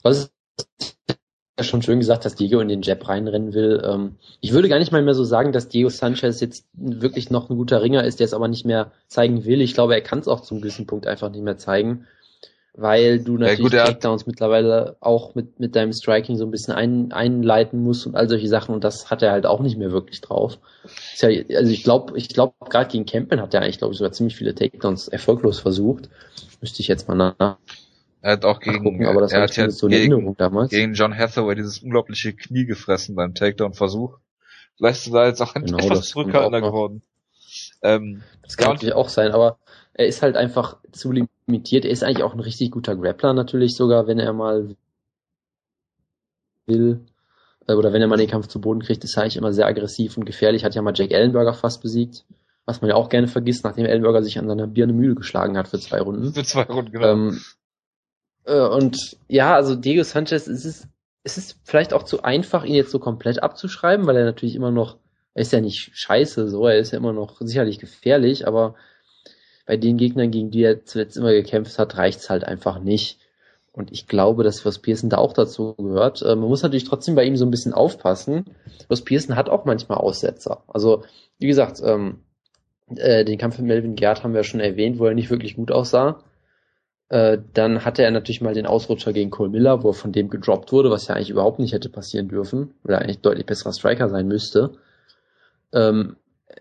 Was 0.02 0.30
ja 0.84 0.99
schon 1.62 1.82
schön 1.82 2.00
gesagt, 2.00 2.24
dass 2.24 2.34
Diego 2.34 2.60
in 2.60 2.68
den 2.68 2.82
Jab 2.82 3.08
reinrennen 3.08 3.54
will. 3.54 3.82
Ähm, 3.84 4.16
ich 4.40 4.52
würde 4.52 4.68
gar 4.68 4.78
nicht 4.78 4.92
mal 4.92 5.02
mehr 5.02 5.14
so 5.14 5.24
sagen, 5.24 5.52
dass 5.52 5.68
Diego 5.68 5.88
Sanchez 5.88 6.40
jetzt 6.40 6.66
wirklich 6.72 7.30
noch 7.30 7.50
ein 7.50 7.56
guter 7.56 7.82
Ringer 7.82 8.04
ist, 8.04 8.20
der 8.20 8.24
es 8.24 8.34
aber 8.34 8.48
nicht 8.48 8.64
mehr 8.64 8.92
zeigen 9.08 9.44
will. 9.44 9.60
Ich 9.60 9.74
glaube, 9.74 9.94
er 9.94 10.00
kann 10.00 10.18
es 10.18 10.28
auch 10.28 10.40
zum 10.40 10.60
gewissen 10.60 10.86
Punkt 10.86 11.06
einfach 11.06 11.30
nicht 11.30 11.42
mehr 11.42 11.58
zeigen, 11.58 12.06
weil 12.74 13.18
du 13.18 13.36
natürlich 13.36 13.72
ja, 13.72 13.84
Takedowns 13.84 14.26
mittlerweile 14.26 14.96
auch 15.00 15.34
mit, 15.34 15.60
mit 15.60 15.76
deinem 15.76 15.92
Striking 15.92 16.36
so 16.36 16.44
ein 16.44 16.50
bisschen 16.50 16.74
ein, 16.74 17.12
einleiten 17.12 17.82
musst 17.82 18.06
und 18.06 18.14
all 18.14 18.28
solche 18.28 18.48
Sachen 18.48 18.74
und 18.74 18.84
das 18.84 19.10
hat 19.10 19.22
er 19.22 19.32
halt 19.32 19.46
auch 19.46 19.60
nicht 19.60 19.76
mehr 19.76 19.92
wirklich 19.92 20.20
drauf. 20.20 20.58
Ja, 21.18 21.28
also 21.56 21.70
ich 21.70 21.82
glaube, 21.82 22.16
ich 22.16 22.28
glaube, 22.28 22.54
gerade 22.68 22.90
gegen 22.90 23.06
Campen 23.06 23.40
hat 23.40 23.54
er 23.54 23.62
eigentlich, 23.62 23.78
glaube 23.78 23.92
ich, 23.92 23.98
sogar 23.98 24.12
ziemlich 24.12 24.36
viele 24.36 24.54
Takedowns 24.54 25.08
erfolglos 25.08 25.60
versucht. 25.60 26.08
Müsste 26.60 26.80
ich 26.80 26.88
jetzt 26.88 27.08
mal 27.08 27.14
nach 27.38 27.56
er 28.22 28.32
hat 28.32 28.44
auch 28.44 28.60
gegen, 28.60 28.84
gucken, 28.84 29.06
aber 29.06 29.20
das 29.20 29.32
er 29.32 29.42
hat 29.42 29.56
ja 29.56 29.70
so 29.70 29.88
gegen, 29.88 30.36
gegen 30.68 30.94
John 30.94 31.16
Hathaway 31.16 31.54
dieses 31.54 31.78
unglaubliche 31.78 32.34
Knie 32.34 32.66
gefressen 32.66 33.14
beim 33.14 33.34
Takedown-Versuch. 33.34 34.18
Vielleicht 34.76 35.06
ist 35.06 35.12
er 35.12 35.26
jetzt 35.26 35.40
auch 35.40 35.54
genau, 35.54 35.78
etwas 35.78 36.08
zurückhaltender 36.08 36.60
geworden. 36.60 37.02
Ähm, 37.82 38.22
das 38.42 38.56
kann 38.56 38.74
natürlich 38.74 38.94
auch 38.94 39.08
sein, 39.08 39.32
aber 39.32 39.58
er 39.94 40.06
ist 40.06 40.22
halt 40.22 40.36
einfach 40.36 40.76
zu 40.92 41.12
limitiert. 41.12 41.84
Er 41.84 41.90
ist 41.90 42.02
eigentlich 42.02 42.22
auch 42.22 42.34
ein 42.34 42.40
richtig 42.40 42.70
guter 42.70 42.96
Grappler 42.96 43.32
natürlich 43.32 43.74
sogar, 43.74 44.06
wenn 44.06 44.18
er 44.18 44.32
mal 44.32 44.76
will 46.66 47.00
äh, 47.66 47.74
oder 47.74 47.92
wenn 47.92 48.02
er 48.02 48.08
mal 48.08 48.16
den 48.16 48.30
Kampf 48.30 48.48
zu 48.48 48.60
Boden 48.60 48.80
kriegt, 48.80 49.04
ist 49.04 49.16
er 49.16 49.22
eigentlich 49.22 49.36
immer 49.36 49.52
sehr 49.52 49.66
aggressiv 49.66 50.16
und 50.16 50.24
gefährlich. 50.24 50.64
Hat 50.64 50.74
ja 50.74 50.82
mal 50.82 50.94
Jack 50.94 51.10
Ellenberger 51.10 51.54
fast 51.54 51.82
besiegt, 51.82 52.24
was 52.66 52.80
man 52.80 52.90
ja 52.90 52.96
auch 52.96 53.08
gerne 53.08 53.28
vergisst, 53.28 53.64
nachdem 53.64 53.86
Ellenberger 53.86 54.22
sich 54.22 54.38
an 54.38 54.46
seiner 54.46 54.66
Birne 54.66 54.92
Mühle 54.92 55.14
geschlagen 55.14 55.56
hat 55.56 55.68
für 55.68 55.78
zwei 55.78 56.00
Runden. 56.00 56.32
Für 56.34 56.44
zwei 56.44 56.62
Runden, 56.62 56.92
genau. 56.92 57.06
Ähm, 57.06 57.28
äh, 57.30 57.59
und 58.46 59.16
ja, 59.28 59.54
also 59.54 59.74
Diego 59.74 60.02
Sanchez, 60.02 60.46
es 60.46 60.64
ist, 60.64 60.88
es 61.22 61.38
ist 61.38 61.58
vielleicht 61.64 61.92
auch 61.92 62.04
zu 62.04 62.22
einfach, 62.22 62.64
ihn 62.64 62.74
jetzt 62.74 62.90
so 62.90 62.98
komplett 62.98 63.42
abzuschreiben, 63.42 64.06
weil 64.06 64.16
er 64.16 64.24
natürlich 64.24 64.54
immer 64.54 64.70
noch, 64.70 64.96
er 65.34 65.42
ist 65.42 65.52
ja 65.52 65.60
nicht 65.60 65.90
scheiße, 65.92 66.48
so, 66.48 66.66
er 66.66 66.78
ist 66.78 66.92
ja 66.92 66.98
immer 66.98 67.12
noch 67.12 67.40
sicherlich 67.40 67.78
gefährlich, 67.78 68.46
aber 68.46 68.74
bei 69.66 69.76
den 69.76 69.98
Gegnern, 69.98 70.30
gegen 70.30 70.50
die 70.50 70.62
er 70.62 70.84
zuletzt 70.84 71.16
immer 71.16 71.32
gekämpft 71.32 71.78
hat, 71.78 71.96
reicht's 71.96 72.28
halt 72.28 72.44
einfach 72.44 72.80
nicht. 72.80 73.18
Und 73.72 73.92
ich 73.92 74.08
glaube, 74.08 74.42
dass 74.42 74.64
was 74.64 74.80
Pearson 74.80 75.10
da 75.10 75.18
auch 75.18 75.32
dazu 75.32 75.74
gehört. 75.76 76.22
Äh, 76.22 76.34
man 76.34 76.48
muss 76.48 76.62
natürlich 76.62 76.84
trotzdem 76.84 77.14
bei 77.14 77.24
ihm 77.24 77.36
so 77.36 77.44
ein 77.44 77.52
bisschen 77.52 77.72
aufpassen. 77.72 78.46
Was 78.88 79.02
Pearson 79.02 79.36
hat 79.36 79.48
auch 79.48 79.64
manchmal 79.64 79.98
Aussetzer. 79.98 80.64
Also, 80.66 81.04
wie 81.38 81.46
gesagt, 81.46 81.80
ähm, 81.84 82.24
äh, 82.96 83.24
den 83.24 83.38
Kampf 83.38 83.58
mit 83.58 83.68
Melvin 83.68 83.94
Gerd 83.94 84.24
haben 84.24 84.34
wir 84.34 84.42
schon 84.42 84.58
erwähnt, 84.58 84.98
wo 84.98 85.06
er 85.06 85.14
nicht 85.14 85.30
wirklich 85.30 85.54
gut 85.54 85.70
aussah. 85.70 86.24
Äh, 87.10 87.38
dann 87.54 87.84
hatte 87.84 88.04
er 88.04 88.10
natürlich 88.12 88.40
mal 88.40 88.54
den 88.54 88.66
Ausrutscher 88.66 89.12
gegen 89.12 89.30
Cole 89.30 89.50
Miller, 89.50 89.82
wo 89.82 89.90
er 89.90 89.94
von 89.94 90.12
dem 90.12 90.30
gedroppt 90.30 90.72
wurde, 90.72 90.90
was 90.90 91.08
ja 91.08 91.16
eigentlich 91.16 91.30
überhaupt 91.30 91.58
nicht 91.58 91.72
hätte 91.72 91.88
passieren 91.88 92.28
dürfen, 92.28 92.72
weil 92.84 92.94
er 92.94 93.02
eigentlich 93.02 93.20
deutlich 93.20 93.46
besserer 93.46 93.72
Striker 93.72 94.08
sein 94.08 94.28
müsste. 94.28 94.72
Ähm, 95.72 96.16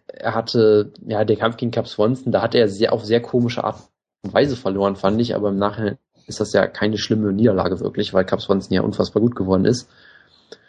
er 0.07 0.33
hatte, 0.33 0.91
ja, 1.05 1.23
der 1.23 1.37
Kampf 1.37 1.57
gegen 1.57 1.71
Cap 1.71 1.87
Swanson, 1.87 2.31
da 2.31 2.41
hat 2.41 2.55
er 2.55 2.67
sehr, 2.67 2.93
auf 2.93 3.05
sehr 3.05 3.21
komische 3.21 3.63
Art 3.63 3.77
und 4.23 4.33
Weise 4.33 4.55
verloren, 4.55 4.95
fand 4.95 5.21
ich, 5.21 5.35
aber 5.35 5.49
im 5.49 5.59
Nachhinein 5.59 5.99
ist 6.25 6.39
das 6.39 6.51
ja 6.53 6.65
keine 6.67 6.97
schlimme 6.97 7.31
Niederlage 7.31 7.79
wirklich, 7.79 8.13
weil 8.13 8.25
Cap 8.25 8.41
Swanson 8.41 8.73
ja 8.73 8.81
unfassbar 8.81 9.21
gut 9.21 9.35
geworden 9.35 9.65
ist. 9.65 9.87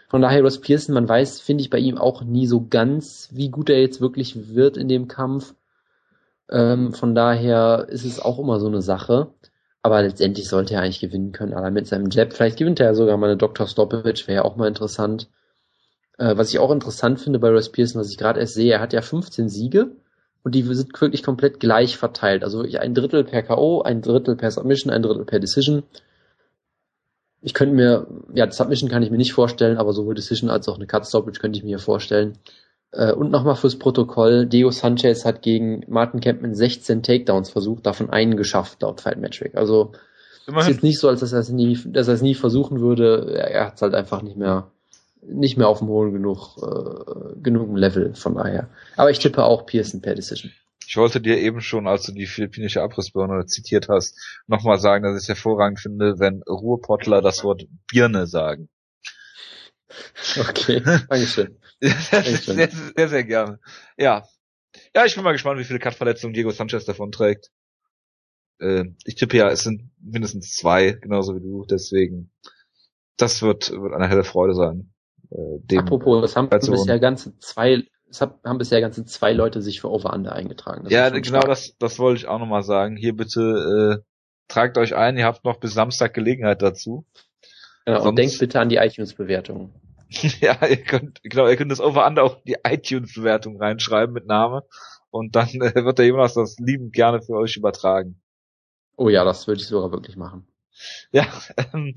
Von 0.08 0.20
daher, 0.20 0.42
Ross 0.42 0.60
Pearson, 0.60 0.94
man 0.94 1.08
weiß, 1.08 1.40
finde 1.40 1.62
ich 1.62 1.70
bei 1.70 1.78
ihm 1.78 1.96
auch 1.96 2.22
nie 2.22 2.46
so 2.46 2.66
ganz, 2.68 3.30
wie 3.32 3.48
gut 3.48 3.70
er 3.70 3.80
jetzt 3.80 4.00
wirklich 4.02 4.54
wird 4.54 4.76
in 4.76 4.88
dem 4.88 5.08
Kampf. 5.08 5.54
Ähm, 6.50 6.92
von 6.92 7.14
daher 7.14 7.86
ist 7.88 8.04
es 8.04 8.20
auch 8.20 8.38
immer 8.38 8.58
so 8.58 8.66
eine 8.66 8.82
Sache. 8.82 9.28
Aber 9.82 10.02
letztendlich 10.02 10.48
sollte 10.48 10.74
er 10.74 10.82
eigentlich 10.82 11.00
gewinnen 11.00 11.32
können, 11.32 11.54
aber 11.54 11.70
mit 11.70 11.86
seinem 11.86 12.10
Jab. 12.10 12.32
Vielleicht 12.32 12.58
gewinnt 12.58 12.80
er 12.80 12.86
ja 12.86 12.94
sogar 12.94 13.16
mal 13.16 13.28
eine 13.28 13.36
Dr. 13.36 13.66
Stoppage, 13.66 14.26
wäre 14.26 14.36
ja 14.36 14.44
auch 14.44 14.56
mal 14.56 14.68
interessant. 14.68 15.28
Äh, 16.18 16.36
was 16.36 16.50
ich 16.50 16.58
auch 16.58 16.70
interessant 16.70 17.18
finde 17.18 17.38
bei 17.38 17.48
Royce 17.48 17.70
Pearson, 17.70 18.00
was 18.00 18.10
ich 18.10 18.18
gerade 18.18 18.40
erst 18.40 18.54
sehe, 18.54 18.74
er 18.74 18.80
hat 18.80 18.92
ja 18.92 19.00
15 19.00 19.48
Siege 19.48 19.92
und 20.42 20.54
die 20.54 20.62
sind 20.62 21.00
wirklich 21.00 21.22
komplett 21.22 21.60
gleich 21.60 21.96
verteilt. 21.96 22.44
Also 22.44 22.62
ein 22.62 22.94
Drittel 22.94 23.24
per 23.24 23.42
K.O., 23.42 23.82
ein 23.82 24.02
Drittel 24.02 24.36
per 24.36 24.50
Submission, 24.50 24.92
ein 24.92 25.02
Drittel 25.02 25.24
per 25.24 25.40
Decision. 25.40 25.82
Ich 27.42 27.54
könnte 27.54 27.74
mir, 27.74 28.06
ja, 28.34 28.50
Submission 28.50 28.90
kann 28.90 29.02
ich 29.02 29.10
mir 29.10 29.16
nicht 29.16 29.32
vorstellen, 29.32 29.78
aber 29.78 29.94
sowohl 29.94 30.14
Decision 30.14 30.50
als 30.50 30.68
auch 30.68 30.76
eine 30.76 30.86
Cut 30.86 31.06
Stoppage 31.06 31.40
könnte 31.40 31.58
ich 31.58 31.64
mir 31.64 31.78
vorstellen. 31.78 32.38
Äh, 32.92 33.12
und 33.12 33.30
nochmal 33.30 33.56
fürs 33.56 33.78
Protokoll, 33.78 34.46
Deo 34.46 34.70
Sanchez 34.70 35.24
hat 35.24 35.42
gegen 35.42 35.84
Martin 35.88 36.20
Campman 36.20 36.54
16 36.54 37.02
Takedowns 37.02 37.50
versucht, 37.50 37.86
davon 37.86 38.10
einen 38.10 38.36
geschafft, 38.36 38.82
laut 38.82 39.00
Fight 39.00 39.18
Metric. 39.18 39.54
Also 39.54 39.92
Immerhin. 40.46 40.70
ist 40.70 40.76
jetzt 40.76 40.82
nicht 40.82 40.98
so, 40.98 41.08
als 41.08 41.20
dass 41.20 41.32
er 41.32 41.40
es 41.40 41.50
nie, 41.50 41.78
dass 41.86 42.08
er 42.08 42.14
es 42.14 42.22
nie 42.22 42.34
versuchen 42.34 42.80
würde. 42.80 43.32
Er, 43.36 43.50
er 43.50 43.66
hat 43.66 43.76
es 43.76 43.82
halt 43.82 43.94
einfach 43.94 44.22
nicht 44.22 44.36
mehr, 44.36 44.70
nicht 45.22 45.56
mehr 45.56 45.68
auf 45.68 45.78
dem 45.78 45.88
hohen 45.88 46.12
genug, 46.12 46.56
äh, 46.62 47.40
genug 47.40 47.76
Level, 47.76 48.14
von 48.14 48.34
daher. 48.34 48.68
Aber 48.96 49.10
ich 49.10 49.20
tippe 49.20 49.44
auch 49.44 49.66
Pearson 49.66 50.00
per 50.00 50.14
Decision. 50.14 50.52
Ich 50.88 50.96
wollte 50.96 51.20
dir 51.20 51.38
eben 51.38 51.60
schon, 51.60 51.86
als 51.86 52.02
du 52.02 52.12
die 52.12 52.26
philippinische 52.26 52.82
Abrissbirne 52.82 53.46
zitiert 53.46 53.88
hast, 53.88 54.18
nochmal 54.48 54.80
sagen, 54.80 55.04
dass 55.04 55.14
ich 55.14 55.22
es 55.22 55.28
hervorragend 55.28 55.78
finde, 55.78 56.18
wenn 56.18 56.42
Ruhrpottler 56.42 57.22
das 57.22 57.44
Wort 57.44 57.68
Birne 57.86 58.26
sagen. 58.26 58.68
Okay, 60.36 60.80
Dankeschön. 61.08 61.56
Sehr, 61.80 62.22
sehr, 62.22 62.70
sehr, 62.70 63.08
sehr 63.08 63.24
gerne. 63.24 63.60
Ja. 63.96 64.24
Ja, 64.94 65.04
ich 65.04 65.14
bin 65.14 65.24
mal 65.24 65.32
gespannt, 65.32 65.58
wie 65.58 65.64
viele 65.64 65.78
Cut-Verletzungen 65.78 66.32
Diego 66.32 66.50
Sanchez 66.50 66.84
davon 66.84 67.10
trägt. 67.10 67.50
Äh, 68.60 68.84
ich 69.04 69.16
tippe 69.16 69.36
ja, 69.36 69.48
es 69.48 69.60
sind 69.62 69.90
mindestens 70.00 70.54
zwei, 70.54 70.92
genauso 70.92 71.34
wie 71.34 71.40
du, 71.40 71.64
deswegen, 71.64 72.30
das 73.16 73.42
wird, 73.42 73.70
wird 73.70 73.94
eine 73.94 74.08
helle 74.08 74.24
Freude 74.24 74.54
sein. 74.54 74.92
Äh, 75.30 75.78
Apropos, 75.78 76.24
es 76.24 76.36
haben 76.36 76.48
bisher 76.48 76.98
ganze 76.98 77.36
zwei, 77.38 77.84
es 78.08 78.20
haben 78.20 78.58
bisher 78.58 78.80
ganze 78.80 79.04
zwei 79.04 79.32
Leute 79.32 79.62
sich 79.62 79.80
für 79.80 79.90
Over-Under 79.90 80.32
eingetragen. 80.32 80.88
Ja, 80.88 81.08
genau 81.08 81.40
das, 81.40 81.76
das 81.78 81.98
wollte 81.98 82.20
ich 82.20 82.28
auch 82.28 82.38
nochmal 82.38 82.62
sagen. 82.62 82.96
Hier 82.96 83.14
bitte, 83.14 84.00
äh, 84.00 84.04
tragt 84.48 84.78
euch 84.78 84.94
ein, 84.94 85.16
ihr 85.16 85.24
habt 85.24 85.44
noch 85.44 85.58
bis 85.58 85.74
Samstag 85.74 86.14
Gelegenheit 86.14 86.62
dazu. 86.62 87.06
Ja, 87.86 88.00
und 88.00 88.16
denkt 88.16 88.38
bitte 88.38 88.60
an 88.60 88.68
die 88.68 88.76
iTunes-Bewertungen. 88.76 89.72
ja, 90.40 90.66
ihr 90.66 90.82
könnt, 90.82 91.22
genau, 91.22 91.46
ihr 91.46 91.56
könnt 91.56 91.70
das 91.70 91.80
Over-Under 91.80 92.24
auch 92.24 92.42
die 92.42 92.56
iTunes-Bewertung 92.64 93.60
reinschreiben 93.60 94.12
mit 94.12 94.26
Name 94.26 94.64
und 95.10 95.36
dann 95.36 95.48
äh, 95.48 95.84
wird 95.84 95.98
der 95.98 96.06
Jonas 96.06 96.34
das 96.34 96.58
liebend 96.58 96.92
gerne 96.92 97.22
für 97.22 97.34
euch 97.34 97.56
übertragen. 97.56 98.20
Oh 98.96 99.08
ja, 99.08 99.24
das 99.24 99.46
würde 99.46 99.60
ich 99.60 99.68
sogar 99.68 99.92
wirklich 99.92 100.16
machen. 100.16 100.46
Ja, 101.12 101.26
ähm, 101.72 101.94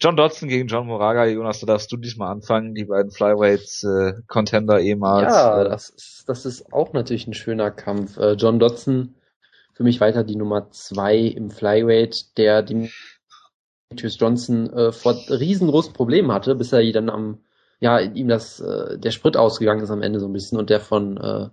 John 0.00 0.16
Dodson 0.16 0.48
gegen 0.48 0.68
John 0.68 0.86
Moraga, 0.86 1.26
Jonas, 1.26 1.60
da 1.60 1.66
darfst 1.66 1.90
du 1.90 1.96
diesmal 1.96 2.30
anfangen, 2.30 2.74
die 2.74 2.84
beiden 2.84 3.10
Flyweights 3.10 3.84
äh, 3.84 4.12
Contender 4.26 4.80
ehemals. 4.80 5.32
Ja, 5.32 5.62
äh, 5.62 5.68
das 5.68 5.90
ist, 5.90 6.24
das 6.26 6.46
ist 6.46 6.72
auch 6.72 6.92
natürlich 6.92 7.26
ein 7.26 7.34
schöner 7.34 7.70
Kampf. 7.70 8.16
Äh, 8.16 8.32
John 8.32 8.58
Dodson 8.58 9.14
für 9.72 9.82
mich 9.82 10.00
weiter 10.00 10.22
die 10.22 10.36
Nummer 10.36 10.70
zwei 10.70 11.16
im 11.16 11.50
Flyweight, 11.50 12.36
der 12.38 12.62
die 12.62 12.90
Demetrius 13.90 14.18
Johnson 14.18 14.72
äh, 14.72 14.92
vor 14.92 15.14
riesengroßen 15.28 15.92
Problemen 15.92 16.32
hatte, 16.32 16.54
bis 16.54 16.72
er 16.72 16.90
dann 16.92 17.10
am, 17.10 17.38
ja, 17.80 18.00
ihm 18.00 18.28
das, 18.28 18.60
äh, 18.60 18.98
der 18.98 19.10
Sprit 19.10 19.36
ausgegangen 19.36 19.82
ist 19.82 19.90
am 19.90 20.02
Ende 20.02 20.20
so 20.20 20.26
ein 20.26 20.32
bisschen 20.32 20.58
und 20.58 20.70
der 20.70 20.80
von 20.80 21.16
äh, 21.16 21.48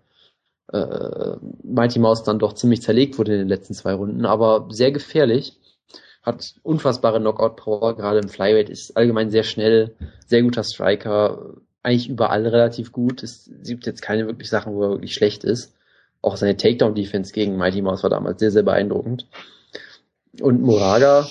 äh, 0.76 1.38
Mighty 1.64 2.00
Mouse 2.00 2.24
dann 2.24 2.40
doch 2.40 2.54
ziemlich 2.54 2.82
zerlegt 2.82 3.18
wurde 3.18 3.34
in 3.34 3.40
den 3.40 3.48
letzten 3.48 3.74
zwei 3.74 3.94
Runden, 3.94 4.26
aber 4.26 4.68
sehr 4.70 4.92
gefährlich. 4.92 5.58
Hat 6.24 6.54
unfassbare 6.62 7.20
Knockout-Power, 7.20 7.96
gerade 7.96 8.20
im 8.20 8.30
Flyweight, 8.30 8.70
ist 8.70 8.96
allgemein 8.96 9.32
sehr 9.32 9.44
schnell, 9.44 9.96
sehr 10.28 10.44
guter 10.44 10.64
Striker, 10.64 11.56
eigentlich 11.82 12.10
überall 12.10 12.46
relativ 12.46 12.92
gut. 12.92 13.24
Es 13.24 13.50
gibt 13.64 13.88
jetzt 13.88 14.04
keine 14.04 14.28
wirklich 14.28 14.50
Sachen, 14.50 14.76
wo 14.76 14.84
er 14.84 14.90
wirklich 14.92 15.16
schlecht 15.16 15.44
ist. 15.44 15.74
Auch 16.22 16.38
seine 16.38 16.58
Takedown-Defense 16.58 17.34
gegen 17.34 17.58
Mighty 17.58 17.82
Mouse 17.82 18.04
war 18.04 18.12
damals 18.12 18.40
sehr, 18.40 18.52
sehr 18.52 18.62
beeindruckend. 18.62 19.26
Und 20.40 20.62
Moraga, 20.62 21.28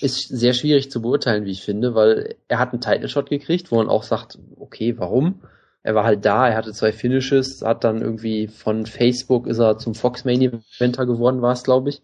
ist 0.00 0.28
sehr 0.28 0.52
schwierig 0.52 0.90
zu 0.90 1.02
beurteilen, 1.02 1.44
wie 1.44 1.50
ich 1.50 1.62
finde, 1.62 1.94
weil 1.94 2.36
er 2.48 2.58
hat 2.58 2.72
einen 2.72 2.80
Title 2.80 3.08
Shot 3.08 3.30
gekriegt, 3.30 3.70
wo 3.70 3.76
man 3.76 3.88
auch 3.88 4.02
sagt, 4.02 4.38
okay, 4.58 4.98
warum? 4.98 5.42
Er 5.82 5.94
war 5.94 6.04
halt 6.04 6.24
da, 6.24 6.48
er 6.48 6.56
hatte 6.56 6.72
zwei 6.72 6.92
Finishes, 6.92 7.62
hat 7.62 7.84
dann 7.84 8.02
irgendwie 8.02 8.48
von 8.48 8.86
Facebook 8.86 9.46
ist 9.46 9.58
er 9.58 9.78
zum 9.78 9.94
Fox 9.94 10.24
Main 10.24 10.42
Eventer 10.42 11.06
geworden, 11.06 11.40
war 11.40 11.52
es, 11.52 11.62
glaube 11.62 11.90
ich. 11.90 12.02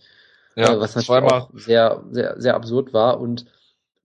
Ja, 0.56 0.74
äh, 0.74 0.81
was 0.81 0.94
natürlich 0.94 1.32
auch 1.32 1.51
sehr, 1.55 2.05
sehr, 2.11 2.40
sehr 2.40 2.55
absurd 2.55 2.93
war 2.93 3.20
und 3.20 3.47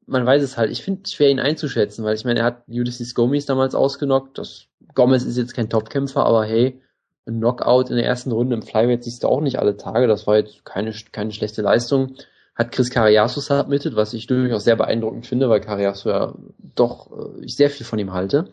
man 0.07 0.25
weiß 0.25 0.41
es 0.41 0.57
halt. 0.57 0.71
Ich 0.71 0.83
finde 0.83 1.01
es 1.05 1.13
schwer, 1.13 1.29
ihn 1.29 1.39
einzuschätzen, 1.39 2.03
weil 2.03 2.15
ich 2.15 2.25
meine, 2.25 2.39
er 2.39 2.45
hat 2.45 2.63
Ulysses 2.67 3.13
Gomez 3.13 3.45
damals 3.45 3.75
ausgenockt. 3.75 4.39
Das, 4.39 4.65
Gomez 4.95 5.23
ist 5.23 5.37
jetzt 5.37 5.53
kein 5.53 5.69
Topkämpfer, 5.69 6.25
aber 6.25 6.45
hey, 6.45 6.81
ein 7.27 7.37
Knockout 7.37 7.91
in 7.91 7.95
der 7.95 8.05
ersten 8.05 8.31
Runde 8.31 8.55
im 8.55 8.63
Flyweight 8.63 9.03
siehst 9.03 9.23
du 9.23 9.27
auch 9.27 9.41
nicht 9.41 9.59
alle 9.59 9.77
Tage. 9.77 10.07
Das 10.07 10.25
war 10.25 10.37
jetzt 10.37 10.65
keine, 10.65 10.93
keine 11.11 11.31
schlechte 11.31 11.61
Leistung 11.61 12.15
hat 12.59 12.73
Chris 12.73 12.89
Cariaso 12.89 13.39
submitted, 13.39 13.95
was 13.95 14.13
ich 14.13 14.27
durchaus 14.27 14.65
sehr 14.65 14.75
beeindruckend 14.75 15.25
finde, 15.25 15.49
weil 15.49 15.61
Cariaso 15.61 16.09
ja 16.09 16.35
doch 16.75 17.09
äh, 17.11 17.45
ich 17.45 17.55
sehr 17.55 17.69
viel 17.69 17.85
von 17.85 17.97
ihm 17.97 18.11
halte. 18.11 18.51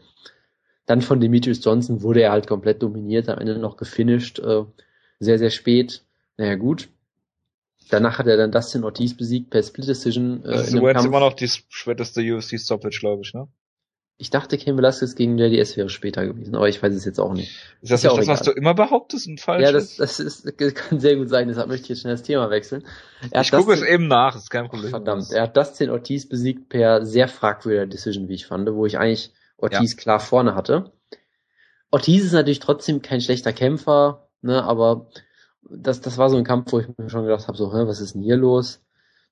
Dann 0.87 1.03
von 1.03 1.21
Demetrius 1.21 1.63
Johnson 1.65 2.03
wurde 2.03 2.23
er 2.23 2.31
halt 2.31 2.47
komplett 2.47 2.83
dominiert, 2.83 3.29
am 3.29 3.39
Ende 3.39 3.59
noch 3.59 3.77
gefinisht, 3.77 4.39
äh, 4.39 4.63
sehr, 5.19 5.39
sehr 5.39 5.51
spät. 5.51 6.05
Naja, 6.37 6.55
gut. 6.55 6.89
Danach 7.91 8.19
hat 8.19 8.29
er 8.29 8.37
dann 8.37 8.53
Dustin 8.53 8.85
Ortiz 8.85 9.17
besiegt 9.17 9.51
per 9.51 9.63
Split 9.65 9.89
Decision. 9.89 10.45
Äh, 10.45 10.53
das 10.53 10.69
ist 10.69 10.75
jetzt 10.75 11.05
immer 11.05 11.21
noch 11.21 11.33
die 11.33 11.49
späteste 11.49 12.21
UFC 12.21 12.61
Stoppage, 12.61 13.01
glaube 13.01 13.23
ich, 13.25 13.35
ne? 13.35 13.49
Ich 14.19 14.31
dachte, 14.31 14.57
Ken 14.57 14.79
Velasquez 14.79 15.15
gegen 15.15 15.37
JDS 15.37 15.77
wäre 15.77 15.91
später 15.91 16.27
gewesen, 16.27 16.55
aber 16.55 16.69
ich 16.69 16.83
weiß 16.83 16.95
es 16.95 17.05
jetzt 17.05 17.21
auch 17.21 17.35
nicht. 17.35 17.51
Ist 17.83 17.93
das 17.93 18.03
ist 18.03 18.17
das, 18.17 18.27
was 18.27 18.43
du 18.43 18.51
immer 18.51 18.73
behauptest 18.73 19.27
und 19.27 19.41
falsch 19.41 19.63
Ja, 19.63 19.73
das, 19.73 19.97
das, 19.97 20.21
ist, 20.21 20.57
kann 20.57 21.01
sehr 21.01 21.17
gut 21.17 21.29
sein, 21.29 21.49
deshalb 21.49 21.69
möchte 21.69 21.85
ich 21.85 21.89
jetzt 21.91 22.01
schnell 22.01 22.15
das 22.15 22.23
Thema 22.23 22.49
wechseln. 22.49 22.87
Er 23.31 23.43
ich 23.43 23.51
gucke 23.51 23.75
es 23.75 23.83
eben 23.83 24.09
nach, 24.09 24.35
ist 24.35 24.49
kein 24.49 24.69
Problem. 24.69 24.89
Verdammt, 24.89 25.31
er 25.33 25.43
hat 25.43 25.57
Dustin 25.57 25.91
Ortiz 25.91 26.27
besiegt 26.27 26.71
per 26.71 27.05
sehr 27.05 27.29
fragwürdiger 27.29 27.87
Decision, 27.87 28.29
wie 28.29 28.35
ich 28.35 28.47
fand, 28.47 28.71
wo 28.73 28.87
ich 28.87 28.99
eigentlich 28.99 29.35
Ortiz 29.59 29.93
ja. 29.93 29.99
klar 29.99 30.21
vorne 30.21 30.55
hatte. 30.55 30.93
Ortiz 31.91 32.25
ist 32.25 32.33
natürlich 32.33 32.61
trotzdem 32.61 33.03
kein 33.03 33.21
schlechter 33.21 33.53
Kämpfer, 33.53 34.29
ne, 34.41 34.65
aber 34.65 35.09
das, 35.63 36.01
das 36.01 36.17
war 36.17 36.31
so 36.31 36.37
ein 36.37 36.45
Kampf, 36.45 36.73
wo 36.73 36.81
ich 36.81 36.87
mir 36.97 37.11
schon 37.11 37.25
gedacht 37.25 37.49
habe, 37.49 37.57
so, 37.57 37.73
hä, 37.73 37.87
was 37.87 38.01
ist 38.01 38.15
denn 38.15 38.23
hier 38.23 38.37
los? 38.37 38.83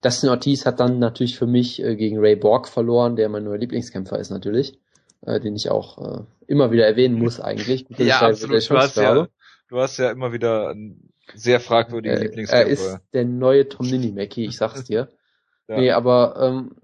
Dustin 0.05 0.29
Ortiz 0.29 0.67
hat 0.67 0.81
dann 0.81 0.99
natürlich 0.99 1.39
für 1.39 1.47
mich 1.47 1.83
äh, 1.83 1.97
gegen 1.97 2.19
Ray 2.19 2.37
Borg 2.37 2.69
verloren, 2.69 3.17
der 3.17 3.29
mein 3.31 3.45
neuer 3.45 3.59
Lieblingskämpfer 3.59 4.19
ist 4.19 4.31
natürlich, 4.31 4.79
äh, 5.23 5.41
den 5.41 5.57
ich 5.57 5.71
auch 5.71 5.99
äh, 5.99 6.23
immer 6.47 6.71
wieder 6.71 6.87
erwähnen 6.87 7.19
muss 7.19 7.41
eigentlich. 7.41 7.87
Gut, 7.87 7.99
ja, 8.01 8.21
absolut. 8.21 8.69
Du 8.69 8.77
hast 8.77 8.97
ja, 8.97 9.29
du 9.69 9.79
hast 9.79 9.97
ja 9.97 10.11
immer 10.11 10.33
wieder 10.33 10.69
einen 10.69 11.11
sehr 11.35 11.59
fragwürdigen 11.59 12.19
äh, 12.19 12.23
Lieblingskämpfer. 12.23 12.67
Er 12.67 12.71
ist 12.71 13.01
der 13.15 13.25
neue 13.25 13.69
Tom 13.69 13.87
Ninimaki, 13.87 14.45
ich 14.45 14.59
sag's 14.59 14.85
dir. 14.85 15.09
ja. 15.69 15.79
Nee, 15.79 15.91
aber 15.93 16.37
ähm, 16.39 16.77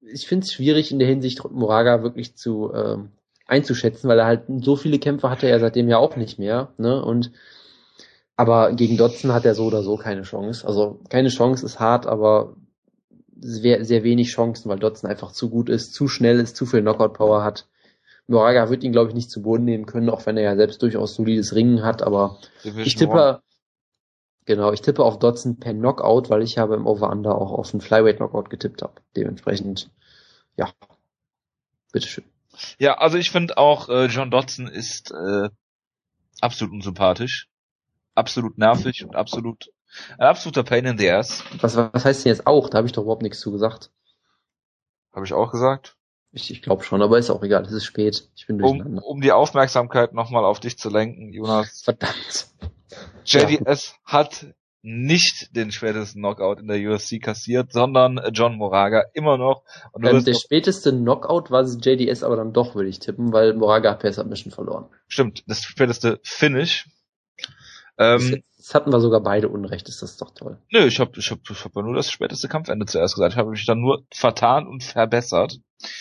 ich 0.00 0.26
finde 0.26 0.44
es 0.44 0.52
schwierig 0.52 0.90
in 0.90 0.98
der 0.98 1.08
Hinsicht 1.08 1.48
Moraga 1.48 2.02
wirklich 2.02 2.36
zu 2.36 2.72
ähm, 2.74 3.10
einzuschätzen, 3.46 4.08
weil 4.08 4.18
er 4.18 4.26
halt 4.26 4.42
so 4.62 4.74
viele 4.74 4.98
Kämpfe 4.98 5.30
hatte 5.30 5.48
er 5.48 5.60
seitdem 5.60 5.88
ja 5.88 5.98
auch 5.98 6.16
nicht 6.16 6.40
mehr, 6.40 6.72
ne? 6.76 7.04
Und 7.04 7.30
aber 8.36 8.72
gegen 8.72 8.96
Dotson 8.96 9.32
hat 9.32 9.44
er 9.44 9.54
so 9.54 9.66
oder 9.66 9.82
so 9.82 9.96
keine 9.96 10.22
Chance. 10.22 10.66
Also 10.66 11.00
keine 11.08 11.28
Chance 11.28 11.64
ist 11.64 11.78
hart, 11.78 12.06
aber 12.06 12.56
sehr, 13.40 13.84
sehr 13.84 14.04
wenig 14.04 14.30
Chancen, 14.30 14.68
weil 14.68 14.78
Dotson 14.78 15.10
einfach 15.10 15.32
zu 15.32 15.50
gut 15.50 15.68
ist, 15.68 15.94
zu 15.94 16.08
schnell 16.08 16.40
ist, 16.40 16.56
zu 16.56 16.66
viel 16.66 16.82
Knockout-Power 16.82 17.42
hat. 17.42 17.66
Moraga 18.26 18.70
wird 18.70 18.84
ihn, 18.84 18.92
glaube 18.92 19.10
ich, 19.10 19.14
nicht 19.14 19.30
zu 19.30 19.42
Boden 19.42 19.64
nehmen 19.64 19.86
können, 19.86 20.08
auch 20.08 20.24
wenn 20.26 20.36
er 20.36 20.44
ja 20.44 20.56
selbst 20.56 20.80
durchaus 20.82 21.14
solides 21.14 21.54
Ringen 21.54 21.82
hat, 21.82 22.02
aber 22.02 22.38
Division 22.64 22.86
ich 22.86 22.94
tippe, 22.96 23.12
One. 23.12 23.42
genau, 24.46 24.72
ich 24.72 24.80
tippe 24.80 25.04
auf 25.04 25.18
Dotson 25.18 25.58
per 25.58 25.74
Knockout, 25.74 26.30
weil 26.30 26.42
ich 26.42 26.56
habe 26.56 26.74
im 26.74 26.86
Over-Under 26.86 27.34
auch 27.34 27.52
auf 27.52 27.74
einen 27.74 27.82
Flyweight-Knockout 27.82 28.48
getippt 28.48 28.82
habe. 28.82 28.94
Dementsprechend, 29.14 29.90
ja, 30.56 30.72
bitteschön. 31.92 32.24
Ja, 32.78 32.98
also 32.98 33.18
ich 33.18 33.30
finde 33.30 33.58
auch, 33.58 33.88
äh, 33.88 34.06
John 34.06 34.30
Dotson 34.30 34.68
ist 34.68 35.10
äh, 35.10 35.50
absolut 36.40 36.72
unsympathisch, 36.72 37.48
absolut 38.14 38.56
nervig 38.56 39.04
und 39.04 39.16
absolut 39.16 39.70
ein 40.18 40.26
absoluter 40.26 40.64
Pain 40.64 40.84
in 40.84 40.98
the 40.98 41.10
Ass. 41.10 41.44
Was, 41.60 41.76
was 41.76 42.04
heißt 42.04 42.24
denn 42.24 42.30
jetzt 42.30 42.46
auch? 42.46 42.68
Da 42.68 42.78
habe 42.78 42.86
ich 42.86 42.92
doch 42.92 43.02
überhaupt 43.02 43.22
nichts 43.22 43.40
zu 43.40 43.52
gesagt. 43.52 43.90
Habe 45.12 45.24
ich 45.24 45.32
auch 45.32 45.50
gesagt? 45.50 45.96
Ich, 46.32 46.50
ich 46.50 46.62
glaube 46.62 46.82
schon, 46.82 47.00
aber 47.00 47.18
ist 47.18 47.30
auch 47.30 47.44
egal, 47.44 47.62
es 47.62 47.72
ist 47.72 47.84
spät. 47.84 48.28
Ich 48.34 48.46
bin 48.46 48.60
um, 48.60 48.98
um 48.98 49.20
die 49.20 49.30
Aufmerksamkeit 49.30 50.12
nochmal 50.12 50.44
auf 50.44 50.58
dich 50.58 50.76
zu 50.76 50.90
lenken, 50.90 51.32
Jonas. 51.32 51.82
Verdammt. 51.82 52.48
JDS 53.24 53.94
ja. 53.94 54.12
hat 54.12 54.46
nicht 54.82 55.56
den 55.56 55.72
spätesten 55.72 56.20
Knockout 56.20 56.60
in 56.60 56.66
der 56.66 56.78
UFC 56.78 57.22
kassiert, 57.22 57.72
sondern 57.72 58.20
John 58.32 58.56
Moraga 58.56 59.04
immer 59.14 59.38
noch. 59.38 59.62
Ähm, 59.96 60.24
der 60.24 60.34
späteste 60.34 60.92
Knockout 60.92 61.50
war 61.50 61.64
JDS 61.64 62.22
aber 62.22 62.36
dann 62.36 62.52
doch, 62.52 62.74
würde 62.74 62.90
ich 62.90 62.98
tippen, 62.98 63.32
weil 63.32 63.54
Moraga 63.54 63.92
hat 63.92 64.00
per 64.00 64.12
Submission 64.12 64.52
verloren. 64.52 64.86
Stimmt, 65.08 65.44
das 65.46 65.62
späteste 65.62 66.20
Finish 66.22 66.86
Ähm, 67.98 68.42
Jetzt 68.64 68.74
hatten 68.74 68.90
wir 68.90 69.00
sogar 69.00 69.20
beide 69.20 69.50
Unrecht, 69.50 69.90
ist 69.90 70.00
das 70.00 70.16
doch 70.16 70.30
toll. 70.30 70.56
Nö, 70.72 70.86
ich 70.86 70.98
habe 70.98 71.12
ich 71.18 71.30
hab, 71.30 71.38
ich 71.50 71.64
hab 71.66 71.74
nur 71.76 71.94
das 71.94 72.10
späteste 72.10 72.48
Kampfende 72.48 72.86
zuerst 72.86 73.14
gesagt. 73.14 73.34
Ich 73.34 73.38
habe 73.38 73.50
mich 73.50 73.66
dann 73.66 73.78
nur 73.78 74.04
vertan 74.10 74.66
und 74.66 74.82
verbessert. 74.82 75.58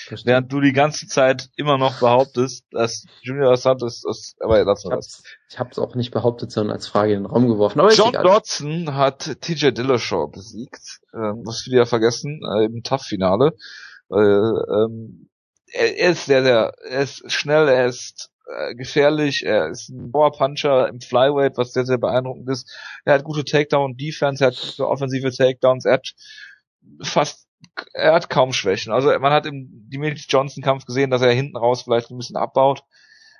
Verstehe. 0.07 0.31
Während 0.31 0.53
du 0.53 0.61
die 0.61 0.71
ganze 0.71 1.07
Zeit 1.07 1.49
immer 1.57 1.77
noch 1.77 1.99
behauptest, 1.99 2.63
dass 2.71 3.03
Junior 3.21 3.57
Santos 3.57 4.05
ist, 4.09 4.37
aber 4.39 4.63
lass 4.63 4.85
mal 4.85 4.95
das. 4.95 5.23
Ich 5.49 5.59
habe 5.59 5.71
es 5.71 5.77
auch 5.77 5.95
nicht 5.95 6.11
behauptet, 6.11 6.53
sondern 6.53 6.73
als 6.73 6.87
Frage 6.87 7.11
in 7.11 7.23
den 7.23 7.25
Raum 7.25 7.49
geworfen. 7.49 7.81
Aber 7.81 7.91
John 7.91 8.13
Dodson 8.13 8.95
hat 8.95 9.41
TJ 9.41 9.71
Dillashaw 9.71 10.27
besiegt, 10.27 11.01
ähm, 11.13 11.41
was 11.43 11.65
wir 11.65 11.79
ja 11.79 11.85
vergessen, 11.85 12.39
äh, 12.55 12.63
im 12.63 12.81
Tough-Finale. 12.81 13.57
Äh, 14.09 14.15
ähm, 14.15 15.27
er, 15.73 15.97
er 15.97 16.11
ist 16.11 16.27
sehr, 16.27 16.43
sehr, 16.43 16.71
er 16.89 17.01
ist 17.01 17.29
schnell, 17.29 17.67
er 17.67 17.87
ist 17.87 18.29
äh, 18.45 18.75
gefährlich, 18.75 19.43
er 19.45 19.69
ist 19.69 19.89
ein 19.89 20.11
Power-Puncher 20.11 20.87
im 20.87 20.99
Flyweight, 20.99 21.57
was 21.57 21.73
sehr, 21.73 21.85
sehr 21.85 21.97
beeindruckend 21.97 22.49
ist. 22.49 22.69
Er 23.05 23.15
hat 23.15 23.23
gute 23.23 23.43
Takedown-Defense, 23.43 24.43
er 24.43 24.51
hat 24.51 24.59
gute 24.59 24.87
offensive 24.87 25.31
Takedowns, 25.31 25.85
er 25.85 25.93
hat 25.93 26.13
fast, 27.01 27.47
er 27.93 28.13
hat 28.13 28.29
kaum 28.29 28.53
Schwächen. 28.53 28.91
Also 28.91 29.17
man 29.19 29.33
hat 29.33 29.45
im 29.45 29.69
Dimitri 29.89 30.23
Johnson-Kampf 30.27 30.85
gesehen, 30.85 31.09
dass 31.09 31.21
er 31.21 31.31
hinten 31.31 31.57
raus 31.57 31.83
vielleicht 31.83 32.11
ein 32.11 32.17
bisschen 32.17 32.37
abbaut. 32.37 32.83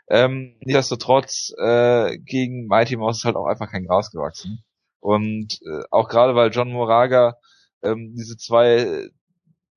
Ähm, 0.09 0.57
nichtsdestotrotz, 0.61 1.53
äh, 1.57 2.17
gegen 2.17 2.67
Mighty 2.67 2.97
Mouse 2.97 3.19
ist 3.19 3.25
halt 3.25 3.35
auch 3.35 3.47
einfach 3.47 3.71
kein 3.71 3.85
Gras 3.85 4.11
gewachsen. 4.11 4.63
Und 4.99 5.59
äh, 5.65 5.83
auch 5.91 6.07
gerade 6.07 6.35
weil 6.35 6.51
John 6.51 6.71
Moraga 6.71 7.35
ähm, 7.81 8.13
diese 8.15 8.37
zwei 8.37 9.09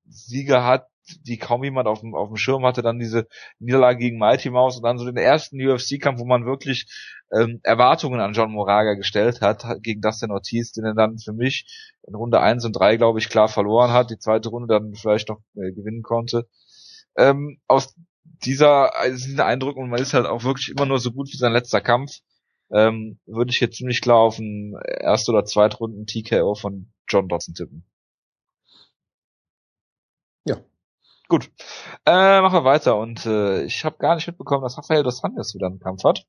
Siege 0.05 0.63
hat, 0.63 0.87
die 1.25 1.37
kaum 1.37 1.63
jemand 1.63 1.87
auf 1.87 2.01
dem, 2.01 2.15
auf 2.15 2.29
dem 2.29 2.37
Schirm 2.37 2.65
hatte, 2.65 2.81
dann 2.81 2.99
diese 2.99 3.27
Niederlage 3.59 3.99
gegen 3.99 4.17
Mighty 4.17 4.49
Mouse 4.49 4.77
und 4.77 4.83
dann 4.83 4.97
so 4.97 5.05
den 5.05 5.17
ersten 5.17 5.59
UFC-Kampf, 5.61 6.19
wo 6.19 6.25
man 6.25 6.45
wirklich 6.45 6.87
ähm, 7.31 7.59
Erwartungen 7.63 8.19
an 8.19 8.33
John 8.33 8.51
Moraga 8.51 8.93
gestellt 8.93 9.41
hat, 9.41 9.65
gegen 9.81 10.01
Dustin 10.01 10.31
Ortiz, 10.31 10.71
den 10.71 10.85
er 10.85 10.93
dann 10.93 11.17
für 11.17 11.33
mich 11.33 11.65
in 12.07 12.15
Runde 12.15 12.39
1 12.39 12.65
und 12.65 12.73
3, 12.73 12.97
glaube 12.97 13.19
ich, 13.19 13.29
klar 13.29 13.47
verloren 13.47 13.91
hat, 13.91 14.09
die 14.09 14.19
zweite 14.19 14.49
Runde 14.49 14.67
dann 14.67 14.93
vielleicht 14.93 15.29
noch 15.29 15.41
äh, 15.55 15.71
gewinnen 15.71 16.03
konnte. 16.03 16.47
Ähm, 17.17 17.59
aus 17.67 17.95
dieser, 18.45 18.91
diesen 19.07 19.39
Eindruck, 19.39 19.77
und 19.77 19.89
man 19.89 20.01
ist 20.01 20.13
halt 20.13 20.25
auch 20.25 20.43
wirklich 20.43 20.69
immer 20.69 20.85
nur 20.85 20.99
so 20.99 21.11
gut 21.11 21.27
wie 21.31 21.37
sein 21.37 21.53
letzter 21.53 21.81
Kampf, 21.81 22.19
ähm, 22.69 23.19
würde 23.25 23.51
ich 23.51 23.59
jetzt 23.59 23.77
ziemlich 23.77 24.01
klar 24.01 24.17
auf 24.17 24.39
einen 24.39 24.75
erste 24.99 25.31
oder 25.31 25.45
zweite 25.45 25.77
Runden 25.77 26.05
TKO 26.05 26.55
von 26.55 26.91
John 27.07 27.27
Dodson 27.29 27.55
tippen. 27.55 27.85
Ja, 30.45 30.57
Gut. 31.27 31.49
Äh, 32.05 32.41
machen 32.41 32.53
wir 32.53 32.63
weiter. 32.63 32.97
Und 32.97 33.25
äh, 33.25 33.63
ich 33.63 33.83
habe 33.83 33.97
gar 33.99 34.15
nicht 34.15 34.27
mitbekommen, 34.27 34.63
dass 34.63 34.77
Rafael 34.77 35.03
dos 35.03 35.23
Anjos 35.23 35.53
wieder 35.53 35.67
einen 35.67 35.79
Kampf 35.79 36.03
hat. 36.03 36.25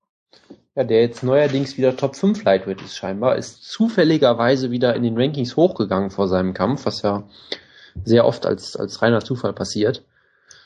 Ja, 0.74 0.84
der 0.84 1.00
jetzt 1.00 1.22
neuerdings 1.22 1.76
wieder 1.76 1.96
Top 1.96 2.14
5 2.14 2.44
Lightweight 2.44 2.82
ist 2.82 2.96
scheinbar, 2.96 3.36
ist 3.36 3.64
zufälligerweise 3.64 4.70
wieder 4.70 4.94
in 4.94 5.02
den 5.02 5.18
Rankings 5.18 5.56
hochgegangen 5.56 6.10
vor 6.10 6.28
seinem 6.28 6.54
Kampf, 6.54 6.86
was 6.86 7.02
ja 7.02 7.24
sehr 8.04 8.24
oft 8.24 8.46
als, 8.46 8.76
als 8.76 9.02
reiner 9.02 9.20
Zufall 9.20 9.52
passiert. 9.52 10.04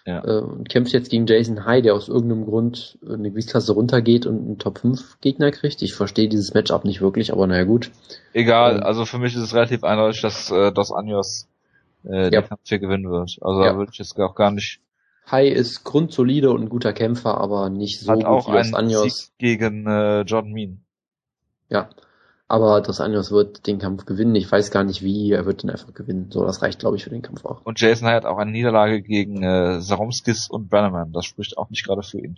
Ja. 0.05 0.25
Äh, 0.25 0.41
und 0.41 0.69
kämpft 0.69 0.93
jetzt 0.93 1.11
gegen 1.11 1.27
Jason 1.27 1.65
High, 1.65 1.83
der 1.83 1.95
aus 1.95 2.09
irgendeinem 2.09 2.45
Grund 2.45 2.99
eine 3.07 3.31
Gewichtsklasse 3.31 3.73
runtergeht 3.73 4.27
und 4.27 4.39
einen 4.39 4.59
Top 4.59 4.81
5 4.81 5.21
Gegner 5.21 5.51
kriegt. 5.53 5.81
Ich 5.81 5.95
verstehe 5.95 6.29
dieses 6.29 6.55
Matchup 6.55 6.85
nicht 6.85 7.01
wirklich, 7.01 7.33
aber 7.33 7.47
naja 7.47 7.65
gut. 7.65 7.91
Egal, 8.33 8.77
ähm, 8.77 8.83
also 8.83 9.05
für 9.05 9.19
mich 9.19 9.35
ist 9.35 9.43
es 9.43 9.55
relativ 9.55 9.85
eindeutig, 9.85 10.21
dass 10.21 10.51
äh, 10.51 10.73
Dos 10.73 10.91
Anjos 10.91 11.47
äh, 12.05 12.31
der 12.31 12.43
Kampf 12.43 12.61
hier 12.65 12.79
gewinnen 12.79 13.11
wird. 13.11 13.39
Also 13.41 13.63
ja. 13.63 13.73
da 13.73 13.77
würde 13.77 13.91
ich 13.93 13.99
jetzt 13.99 14.19
auch 14.19 14.35
gar 14.35 14.51
nicht. 14.51 14.81
Hai 15.31 15.49
ist 15.49 15.85
grundsolide 15.85 16.51
und 16.51 16.63
ein 16.63 16.69
guter 16.69 16.93
Kämpfer, 16.93 17.39
aber 17.39 17.71
nicht 17.71 18.01
so 18.01 18.11
Hat 18.11 18.19
gut 18.19 18.27
auch 18.27 18.49
wie 18.49 18.57
Dos 18.57 18.75
Anjos. 18.75 19.03
Sieg 19.03 19.39
gegen 19.39 19.87
äh, 19.87 20.23
John 20.23 20.51
Mean. 20.51 20.85
Ja, 21.69 21.89
aber 22.53 22.83
Dos 22.83 23.01
Anjos 23.01 23.31
wird 23.31 23.67
den 23.67 23.79
Kampf 23.79 24.05
gewinnen. 24.05 24.35
Ich 24.35 24.53
weiß 24.53 24.71
gar 24.71 24.85
nicht 24.85 25.03
wie, 25.03 25.33
er 25.33 25.47
wird 25.47 25.63
den 25.63 25.71
einfach 25.71 25.95
gewinnen. 25.95 26.31
So, 26.31 26.45
das 26.45 26.61
reicht, 26.61 26.81
glaube 26.81 26.99
ich, 26.99 27.05
für 27.05 27.09
den 27.09 27.23
Kampf 27.23 27.47
auch. 27.47 27.65
Und 27.65 27.81
Jason 27.81 28.09
hat 28.09 28.27
auch 28.27 28.37
eine 28.37 28.51
Niederlage 28.51 29.01
gegen 29.01 29.43
äh, 29.43 29.81
Saromskis 29.81 30.51
und 30.51 30.69
Bannerman. 30.69 31.13
Das 31.13 31.25
spricht 31.25 31.57
auch 31.57 31.71
nicht 31.71 31.87
gerade 31.87 32.03
für 32.03 32.19
ihn. 32.19 32.37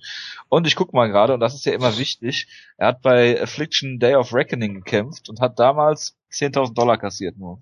Und 0.49 0.69
ich 0.69 0.77
guck 0.77 0.93
mal 0.93 1.09
gerade, 1.09 1.35
und 1.35 1.41
das 1.41 1.55
ist 1.55 1.65
ja 1.65 1.73
immer 1.73 1.99
wichtig, 1.99 2.47
er 2.77 2.87
hat 2.87 3.03
bei 3.03 3.43
Affliction 3.43 3.99
Day 3.99 4.15
of 4.15 4.33
Reckoning 4.33 4.75
gekämpft 4.75 5.29
und 5.29 5.41
hat 5.41 5.59
damals 5.59 6.17
10.000 6.31 6.75
Dollar 6.75 6.97
kassiert 6.97 7.37
nur. 7.37 7.59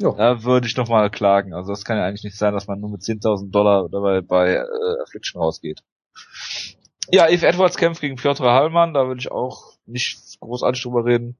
Ja. 0.00 0.12
Da 0.12 0.44
würde 0.44 0.66
ich 0.66 0.76
nochmal 0.76 1.10
klagen. 1.10 1.52
Also 1.52 1.72
das 1.72 1.84
kann 1.84 1.98
ja 1.98 2.06
eigentlich 2.06 2.24
nicht 2.24 2.38
sein, 2.38 2.54
dass 2.54 2.66
man 2.66 2.80
nur 2.80 2.90
mit 2.90 3.02
10.000 3.02 3.50
Dollar 3.50 3.88
dabei 3.90 4.22
bei 4.22 4.54
äh, 4.54 5.02
Affliction 5.02 5.40
rausgeht. 5.40 5.82
Ja, 7.10 7.28
Eve 7.28 7.46
Edwards 7.46 7.76
kämpft 7.76 8.00
gegen 8.00 8.16
Piotr 8.16 8.44
Hallmann, 8.44 8.94
da 8.94 9.06
würde 9.06 9.20
ich 9.20 9.30
auch 9.30 9.74
nicht 9.84 10.40
großartig 10.40 10.82
drüber 10.82 11.04
reden. 11.04 11.36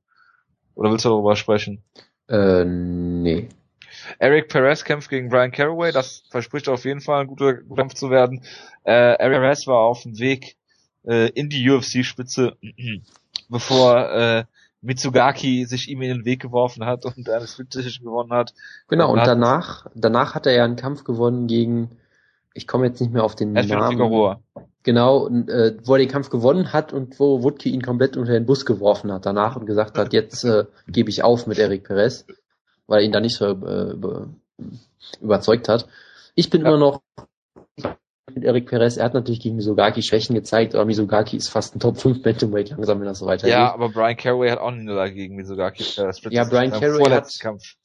Oder 0.74 0.90
willst 0.90 1.04
du 1.04 1.10
darüber 1.10 1.36
sprechen? 1.36 1.82
Äh, 2.28 2.64
nee. 2.64 3.48
Eric 4.18 4.48
Perez 4.48 4.84
kämpft 4.84 5.08
gegen 5.08 5.28
Brian 5.28 5.52
Caraway, 5.52 5.92
das 5.92 6.24
verspricht 6.30 6.68
auf 6.68 6.84
jeden 6.84 7.00
Fall 7.00 7.22
ein 7.22 7.26
guter 7.28 7.54
Kampf 7.54 7.94
zu 7.94 8.10
werden. 8.10 8.42
Äh, 8.84 9.14
Eric 9.18 9.40
Perez 9.40 9.66
war 9.66 9.78
auf 9.78 10.02
dem 10.02 10.18
Weg 10.18 10.56
äh, 11.06 11.30
in 11.30 11.48
die 11.48 11.68
UFC-Spitze, 11.68 12.56
bevor 13.48 14.10
äh, 14.10 14.44
Mitsugaki 14.82 15.66
sich 15.66 15.88
ihm 15.88 16.02
in 16.02 16.08
den 16.08 16.24
Weg 16.24 16.40
geworfen 16.40 16.84
hat 16.84 17.04
und 17.04 17.28
eine 17.28 17.46
Split 17.46 17.74
Decision 17.74 18.06
gewonnen 18.06 18.32
hat. 18.32 18.54
Genau, 18.88 19.12
und, 19.12 19.18
und 19.18 19.26
danach, 19.26 19.86
danach 19.94 20.34
hat 20.34 20.46
er 20.46 20.52
ja 20.54 20.64
einen 20.64 20.76
Kampf 20.76 21.04
gewonnen 21.04 21.46
gegen, 21.46 21.90
ich 22.54 22.66
komme 22.66 22.86
jetzt 22.86 23.00
nicht 23.00 23.12
mehr 23.12 23.24
auf 23.24 23.34
den 23.34 23.52
Namen. 23.52 23.90
Figueroa. 23.90 24.40
Genau, 24.82 25.28
äh, 25.28 25.76
wo 25.84 25.94
er 25.94 25.98
den 25.98 26.08
Kampf 26.08 26.30
gewonnen 26.30 26.72
hat 26.72 26.94
und 26.94 27.20
wo 27.20 27.42
Wutke 27.42 27.68
ihn 27.68 27.82
komplett 27.82 28.16
unter 28.16 28.32
den 28.32 28.46
Bus 28.46 28.64
geworfen 28.64 29.12
hat 29.12 29.26
danach 29.26 29.56
und 29.56 29.66
gesagt 29.66 29.98
hat, 29.98 30.14
jetzt 30.14 30.44
äh, 30.44 30.64
gebe 30.88 31.10
ich 31.10 31.22
auf 31.22 31.46
mit 31.46 31.58
Eric 31.58 31.84
Perez, 31.84 32.24
weil 32.86 33.00
er 33.00 33.04
ihn 33.04 33.12
da 33.12 33.20
nicht 33.20 33.36
so 33.36 33.46
äh, 33.46 33.94
überzeugt 35.20 35.68
hat. 35.68 35.86
Ich 36.34 36.48
bin 36.48 36.62
ja. 36.62 36.68
immer 36.68 36.78
noch 36.78 37.02
mit 38.34 38.44
Eric 38.44 38.66
Perez. 38.68 38.96
Er 38.96 39.04
hat 39.04 39.14
natürlich 39.14 39.40
gegen 39.40 39.56
Misogaki 39.56 40.02
Schwächen 40.02 40.34
gezeigt, 40.34 40.74
aber 40.74 40.84
Misogaki 40.84 41.36
ist 41.36 41.48
fast 41.48 41.74
ein 41.74 41.80
Top 41.80 41.98
5 41.98 42.22
Bantamweight 42.22 42.70
langsam, 42.70 43.00
wenn 43.00 43.06
das 43.06 43.18
so 43.18 43.26
weitergeht. 43.26 43.52
Ja, 43.52 43.72
aber 43.72 43.88
Brian 43.88 44.16
Caraway 44.16 44.50
hat 44.50 44.58
auch 44.58 44.68
eine 44.68 44.80
Niederlage 44.80 45.14
gegen 45.14 45.36
Misogaki. 45.36 45.84
ja, 46.30 46.44
Brian 46.44 46.70
Caraway 46.70 47.10
hat, 47.10 47.38
Kampf. 47.40 47.76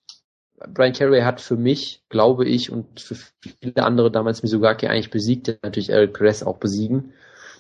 Brian 0.67 0.93
Caraway 0.93 1.22
hat 1.22 1.41
für 1.41 1.57
mich, 1.57 2.03
glaube 2.09 2.45
ich, 2.45 2.72
und 2.72 2.99
für 2.99 3.15
viele 3.15 3.84
andere 3.84 4.11
damals 4.11 4.41
Misogaki 4.41 4.88
eigentlich 4.88 5.11
besiegt, 5.11 5.47
der 5.47 5.57
natürlich 5.61 5.89
Eric 5.89 6.13
Perez 6.13 6.43
auch 6.43 6.57
besiegen. 6.57 7.13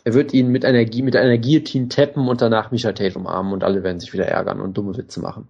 Er 0.05 0.13
wird 0.13 0.33
ihn 0.33 0.49
mit 0.49 0.65
einer, 0.65 0.79
mit 0.79 1.15
einer 1.15 1.37
Guillotine 1.37 1.89
tappen 1.89 2.29
und 2.29 2.41
danach 2.41 2.71
Misha 2.71 2.91
Tate 2.91 3.17
umarmen 3.17 3.53
und 3.53 3.63
alle 3.63 3.83
werden 3.83 3.99
sich 3.99 4.13
wieder 4.13 4.27
ärgern 4.27 4.61
und 4.61 4.77
dumme 4.77 4.95
Witze 4.95 5.19
machen. 5.19 5.47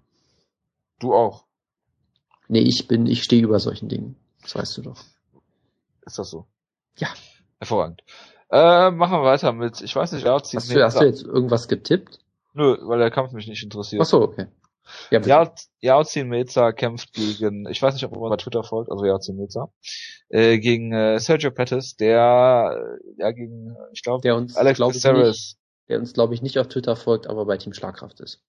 Du 0.99 1.14
auch? 1.14 1.44
Nee, 2.48 2.62
ich 2.62 2.88
bin, 2.88 3.06
ich 3.06 3.24
stehe 3.24 3.44
über 3.44 3.60
solchen 3.60 3.90
Dingen. 3.90 4.16
Das 4.41 4.56
weißt 4.56 4.78
du 4.78 4.82
doch. 4.84 5.03
Ist 6.06 6.20
das 6.20 6.30
so? 6.30 6.45
Ja. 6.98 7.10
Hervorragend. 7.60 8.04
Äh, 8.50 8.92
machen 8.92 9.20
wir 9.20 9.24
weiter 9.24 9.52
mit, 9.54 9.82
ich 9.82 9.96
weiß 9.96 10.12
nicht, 10.12 10.26
Yarzin 10.26 10.60
hast, 10.60 10.74
du, 10.74 10.84
hast 10.84 11.00
du 11.00 11.06
jetzt 11.06 11.24
irgendwas 11.24 11.68
getippt? 11.68 12.20
Nö, 12.54 12.78
weil 12.84 13.00
der 13.00 13.12
Kampf 13.12 13.32
mich 13.34 13.48
nicht 13.48 13.64
interessiert. 13.64 14.02
Ach 14.02 14.06
so, 14.06 14.22
okay. 14.22 14.48
Ja, 15.10 15.52
Yarzin 15.82 16.28
Meza 16.28 16.72
kämpft 16.72 17.14
gegen, 17.14 17.68
ich 17.68 17.82
weiß 17.82 17.96
nicht, 17.96 18.06
ob 18.06 18.12
man 18.12 18.30
bei 18.30 18.38
Twitter 18.38 18.64
folgt, 18.64 18.92
also 18.92 19.04
Yarzin 19.04 19.36
Meza, 19.36 19.72
äh, 20.30 20.60
gegen 20.60 20.94
äh, 20.94 21.20
Sergio 21.20 21.50
Pettis, 21.50 21.96
der, 21.96 23.00
äh, 23.18 23.22
ja, 23.22 23.32
gegen, 23.32 23.76
ich 23.94 24.04
glaube, 24.04 24.48
Alex 24.56 24.78
glaub 24.78 24.94
Caceres. 24.94 25.58
Der 25.88 26.00
uns, 26.00 26.14
glaube 26.14 26.34
ich, 26.34 26.42
nicht 26.42 26.58
auf 26.60 26.68
Twitter 26.68 26.96
folgt, 26.96 27.28
aber 27.28 27.46
bei 27.46 27.58
Team 27.58 27.74
Schlagkraft 27.74 28.20
ist. 28.20 28.42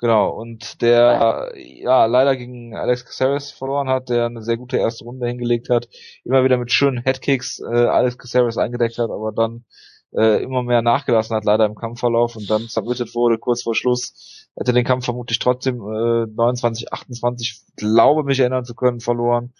Genau, 0.00 0.30
und 0.30 0.80
der 0.80 1.52
ja 1.56 2.06
leider 2.06 2.36
gegen 2.36 2.76
Alex 2.76 3.04
Caceres 3.04 3.50
verloren 3.50 3.88
hat, 3.88 4.08
der 4.08 4.26
eine 4.26 4.42
sehr 4.42 4.56
gute 4.56 4.76
erste 4.76 5.04
Runde 5.04 5.26
hingelegt 5.26 5.70
hat, 5.70 5.88
immer 6.24 6.44
wieder 6.44 6.56
mit 6.56 6.72
schönen 6.72 7.02
Headkicks 7.02 7.58
äh, 7.60 7.86
Alex 7.86 8.16
Caceres 8.16 8.58
eingedeckt 8.58 8.98
hat, 8.98 9.10
aber 9.10 9.32
dann 9.32 9.64
äh, 10.12 10.40
immer 10.42 10.62
mehr 10.62 10.82
nachgelassen 10.82 11.34
hat, 11.34 11.44
leider 11.44 11.66
im 11.66 11.74
Kampfverlauf 11.74 12.36
und 12.36 12.48
dann 12.48 12.62
submitted 12.68 13.12
wurde 13.14 13.38
kurz 13.38 13.64
vor 13.64 13.74
Schluss, 13.74 14.48
hätte 14.56 14.72
den 14.72 14.84
Kampf 14.84 15.04
vermutlich 15.04 15.40
trotzdem 15.40 15.80
äh, 15.80 16.26
29, 16.26 16.92
28, 16.92 17.62
glaube 17.76 18.22
mich 18.22 18.38
erinnern 18.38 18.64
zu 18.64 18.76
können, 18.76 19.00
verloren. 19.00 19.52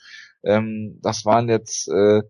Ähm, 0.45 1.01
das 1.03 1.25
waren 1.25 1.49
jetzt 1.49 1.89
äh, 1.89 2.23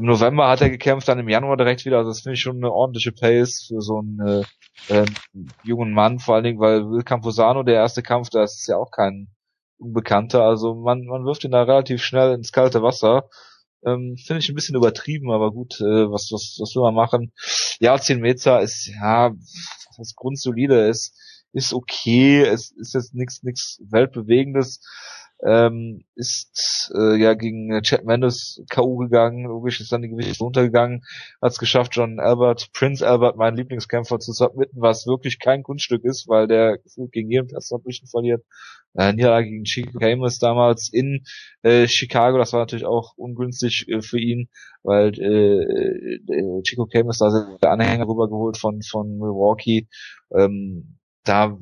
im 0.00 0.06
November 0.06 0.48
hat 0.48 0.62
er 0.62 0.70
gekämpft, 0.70 1.08
dann 1.08 1.18
im 1.18 1.28
Januar 1.28 1.58
direkt 1.58 1.84
wieder. 1.84 1.98
Also 1.98 2.10
das 2.10 2.22
finde 2.22 2.34
ich 2.34 2.40
schon 2.40 2.56
eine 2.56 2.72
ordentliche 2.72 3.12
Pace 3.12 3.66
für 3.68 3.82
so 3.82 3.98
einen 3.98 4.18
äh, 4.88 4.94
äh, 4.94 5.04
jungen 5.62 5.92
Mann, 5.92 6.18
vor 6.18 6.34
allen 6.34 6.44
Dingen, 6.44 6.58
weil 6.58 6.88
Will 6.88 7.02
Camposano, 7.02 7.62
der 7.62 7.74
erste 7.74 8.02
Kampf, 8.02 8.30
das 8.30 8.60
ist 8.60 8.66
ja 8.66 8.76
auch 8.78 8.90
kein 8.90 9.28
Unbekannter. 9.78 10.42
Also 10.42 10.74
man, 10.74 11.04
man 11.04 11.26
wirft 11.26 11.44
ihn 11.44 11.50
da 11.50 11.62
relativ 11.64 12.02
schnell 12.02 12.32
ins 12.32 12.50
kalte 12.50 12.82
Wasser. 12.82 13.28
Ähm, 13.84 14.16
finde 14.16 14.40
ich 14.40 14.48
ein 14.48 14.54
bisschen 14.54 14.74
übertrieben, 14.76 15.30
aber 15.30 15.52
gut, 15.52 15.80
äh, 15.80 16.10
was, 16.10 16.30
was, 16.32 16.56
was 16.58 16.74
will 16.74 16.82
man 16.82 16.94
machen? 16.94 17.32
Ja, 17.78 17.98
10 17.98 18.20
Meter 18.20 18.62
ist, 18.62 18.86
ja, 18.86 19.32
das 19.98 20.14
grundsolide 20.16 20.88
ist, 20.88 21.14
ist 21.52 21.74
okay, 21.74 22.40
es 22.42 22.70
ist 22.72 22.94
jetzt 22.94 23.14
nichts 23.14 23.42
nichts 23.42 23.82
weltbewegendes. 23.90 24.80
Ähm, 25.42 26.04
ist 26.14 26.92
äh, 26.94 27.16
ja 27.16 27.34
gegen 27.34 27.82
Chad 27.82 28.04
Mendes 28.04 28.62
K.O. 28.68 28.96
gegangen, 28.96 29.46
logisch 29.46 29.80
ist 29.80 29.92
dann 29.92 30.02
die 30.02 30.10
Gewichte 30.10 30.42
runtergegangen, 30.42 31.02
hat 31.40 31.52
es 31.52 31.58
geschafft, 31.58 31.94
John 31.94 32.20
Albert, 32.20 32.70
Prince 32.72 33.06
Albert, 33.06 33.36
mein 33.36 33.56
Lieblingskämpfer, 33.56 34.18
zu 34.18 34.32
submitten, 34.32 34.80
was 34.80 35.06
wirklich 35.06 35.38
kein 35.38 35.62
Kunststück 35.62 36.04
ist, 36.04 36.28
weil 36.28 36.46
der 36.46 36.78
gegen 37.10 37.30
jeden 37.30 37.48
Platz 37.48 37.72
verliert. 38.10 38.44
Äh, 38.94 39.12
Niederlage 39.12 39.48
gegen 39.48 39.64
Chico 39.64 39.98
Camus 39.98 40.38
damals 40.38 40.92
in 40.92 41.24
äh, 41.62 41.86
Chicago, 41.86 42.38
das 42.38 42.52
war 42.52 42.60
natürlich 42.60 42.86
auch 42.86 43.12
ungünstig 43.16 43.86
äh, 43.88 44.02
für 44.02 44.18
ihn, 44.18 44.48
weil 44.82 45.12
äh, 45.18 46.16
äh, 46.16 46.62
Chico 46.62 46.86
Camus 46.86 47.18
da 47.18 47.56
der 47.62 47.70
Anhänger 47.70 48.08
rübergeholt 48.08 48.56
von 48.56 48.82
von 48.82 49.16
Milwaukee. 49.16 49.86
Ähm, 50.36 50.98
da 51.22 51.56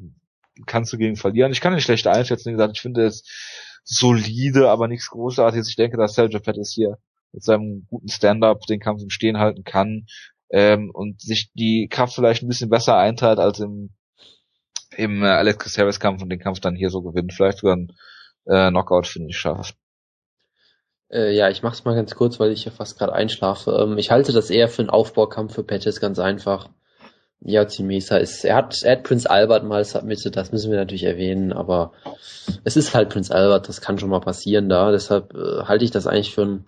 kannst 0.67 0.93
du 0.93 0.99
gegen 0.99 1.17
verlieren. 1.17 1.53
Ich 1.53 1.61
kann 1.61 1.75
nicht 1.75 1.85
schlecht 1.85 2.07
einschätzen, 2.07 2.49
wie 2.49 2.53
gesagt, 2.53 2.77
ich 2.77 2.83
finde 2.83 3.05
es 3.05 3.25
solide, 3.89 4.71
aber 4.71 4.87
nichts 4.87 5.09
Großartiges. 5.09 5.69
Ich 5.69 5.77
denke, 5.77 5.97
dass 5.97 6.15
Sergio 6.15 6.41
Pettis 6.41 6.73
hier 6.73 6.99
mit 7.33 7.43
seinem 7.43 7.87
guten 7.89 8.09
Stand-up 8.09 8.61
den 8.67 8.81
Kampf 8.81 9.03
im 9.03 9.11
Stehen 9.11 9.39
halten 9.39 9.65
kann 9.65 10.07
ähm, 10.51 10.91
und 10.93 11.21
sich 11.21 11.51
die 11.55 11.89
Kraft 11.91 12.15
vielleicht 12.15 12.43
ein 12.43 12.49
bisschen 12.49 12.71
besser 12.71 12.97
einteilt 12.97 13.39
als 13.39 13.61
im 13.61 13.91
im 14.97 15.23
äh, 15.23 15.29
Alex 15.29 15.59
Caceres 15.59 16.01
Kampf 16.01 16.23
und 16.23 16.31
den 16.31 16.41
Kampf 16.41 16.61
dann 16.61 16.75
hier 16.75 16.91
so 16.91 17.03
gewinnt. 17.03 17.33
Vielleicht 17.33 17.59
sogar 17.59 17.77
ein 17.77 17.93
äh, 18.47 18.71
Knockout 18.71 19.07
finde 19.07 19.29
ich 19.31 19.39
schafft. 19.39 19.77
Äh, 21.11 21.35
ja, 21.35 21.49
ich 21.49 21.63
mach's 21.63 21.85
mal 21.85 21.95
ganz 21.95 22.15
kurz, 22.15 22.41
weil 22.41 22.53
ich 22.53 22.65
ja 22.65 22.71
fast 22.71 22.99
gerade 22.99 23.13
einschlafe. 23.13 23.71
Ähm, 23.71 23.99
ich 23.99 24.11
halte 24.11 24.33
das 24.33 24.51
eher 24.51 24.69
für 24.69 24.83
einen 24.83 24.91
Aufbaukampf 24.91 25.55
für 25.55 25.65
Pettis, 25.65 26.01
ganz 26.01 26.19
einfach. 26.19 26.71
Ja, 27.41 27.67
Mesa 27.81 28.17
ist, 28.17 28.45
er 28.45 28.57
hat, 28.57 28.83
er 28.83 28.93
hat 28.93 29.05
Prince 29.05 29.31
Albert 29.31 29.65
mal 29.65 29.85
submitted, 29.85 30.37
das 30.37 30.51
müssen 30.51 30.71
wir 30.71 30.79
natürlich 30.79 31.05
erwähnen, 31.05 31.53
aber 31.53 31.93
es 32.65 32.77
ist 32.77 32.95
halt 32.95 33.11
Prince 33.11 33.33
Albert, 33.33 33.69
das 33.69 33.81
kann 33.81 33.99
schon 33.99 34.11
mal 34.11 34.21
passieren 34.21 34.69
da, 34.69 34.91
deshalb 34.91 35.35
äh, 35.35 35.63
halte 35.65 35.85
ich 35.85 35.93
das 35.93 36.09
eigentlich 36.09 36.35
für 36.35 36.43
ein 36.43 36.67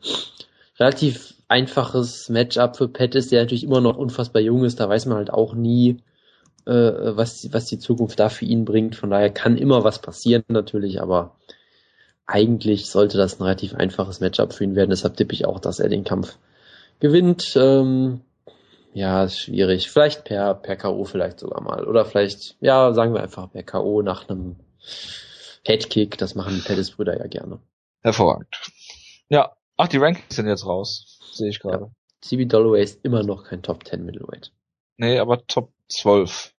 relativ 0.78 1.34
einfaches 1.48 2.28
Matchup 2.28 2.76
für 2.76 2.88
Pettis, 2.88 3.28
der 3.28 3.42
natürlich 3.42 3.64
immer 3.64 3.80
noch 3.80 3.96
unfassbar 3.96 4.40
jung 4.40 4.64
ist, 4.64 4.78
da 4.78 4.88
weiß 4.88 5.06
man 5.06 5.18
halt 5.18 5.30
auch 5.32 5.54
nie, 5.54 6.02
äh, 6.66 6.72
was, 6.72 7.52
was 7.52 7.66
die 7.66 7.80
Zukunft 7.80 8.20
da 8.20 8.28
für 8.28 8.44
ihn 8.44 8.64
bringt, 8.64 8.94
von 8.94 9.10
daher 9.10 9.30
kann 9.30 9.58
immer 9.58 9.82
was 9.82 10.00
passieren 10.00 10.44
natürlich, 10.46 11.02
aber 11.02 11.34
eigentlich 12.26 12.88
sollte 12.88 13.18
das 13.18 13.40
ein 13.40 13.42
relativ 13.42 13.74
einfaches 13.74 14.20
Matchup 14.20 14.52
für 14.52 14.62
ihn 14.62 14.76
werden, 14.76 14.90
deshalb 14.90 15.16
tippe 15.16 15.34
ich 15.34 15.46
auch, 15.46 15.58
dass 15.58 15.80
er 15.80 15.88
den 15.88 16.04
Kampf 16.04 16.38
gewinnt. 17.00 17.54
Ähm, 17.56 18.20
ja, 18.92 19.24
ist 19.24 19.38
schwierig. 19.38 19.90
Vielleicht 19.90 20.24
per, 20.24 20.54
per 20.54 20.76
K.O. 20.76 21.04
vielleicht 21.04 21.40
sogar 21.40 21.62
mal. 21.62 21.86
Oder 21.86 22.04
vielleicht, 22.04 22.56
ja, 22.60 22.92
sagen 22.92 23.14
wir 23.14 23.22
einfach 23.22 23.50
per 23.50 23.62
K.O. 23.62 24.02
nach 24.02 24.28
einem 24.28 24.56
Headkick. 25.64 26.18
Das 26.18 26.34
machen 26.34 26.54
die 26.56 26.62
Pettis-Brüder 26.62 27.18
ja 27.18 27.26
gerne. 27.26 27.60
Hervorragend. 28.00 28.48
Ja, 29.28 29.56
ach, 29.76 29.88
die 29.88 29.98
Rankings 29.98 30.34
sind 30.34 30.48
jetzt 30.48 30.66
raus. 30.66 31.18
Sehe 31.32 31.50
ich 31.50 31.60
gerade. 31.60 31.84
Ja. 31.84 31.90
CB 32.22 32.46
Dolloway 32.46 32.82
ist 32.82 33.04
immer 33.04 33.22
noch 33.22 33.44
kein 33.44 33.62
Top 33.62 33.86
10 33.86 34.04
Middleweight. 34.04 34.52
Nee, 34.96 35.18
aber 35.18 35.46
Top 35.46 35.72
12 35.88 36.54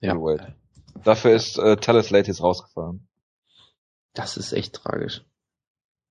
ja. 0.00 0.14
Middleweight. 0.14 0.54
Dafür 1.04 1.34
ist 1.34 1.58
äh, 1.58 1.76
Talis 1.76 2.10
Late 2.10 2.28
jetzt 2.28 2.42
rausgefallen. 2.42 3.08
Das 4.14 4.36
ist 4.36 4.52
echt 4.52 4.74
tragisch. 4.74 5.24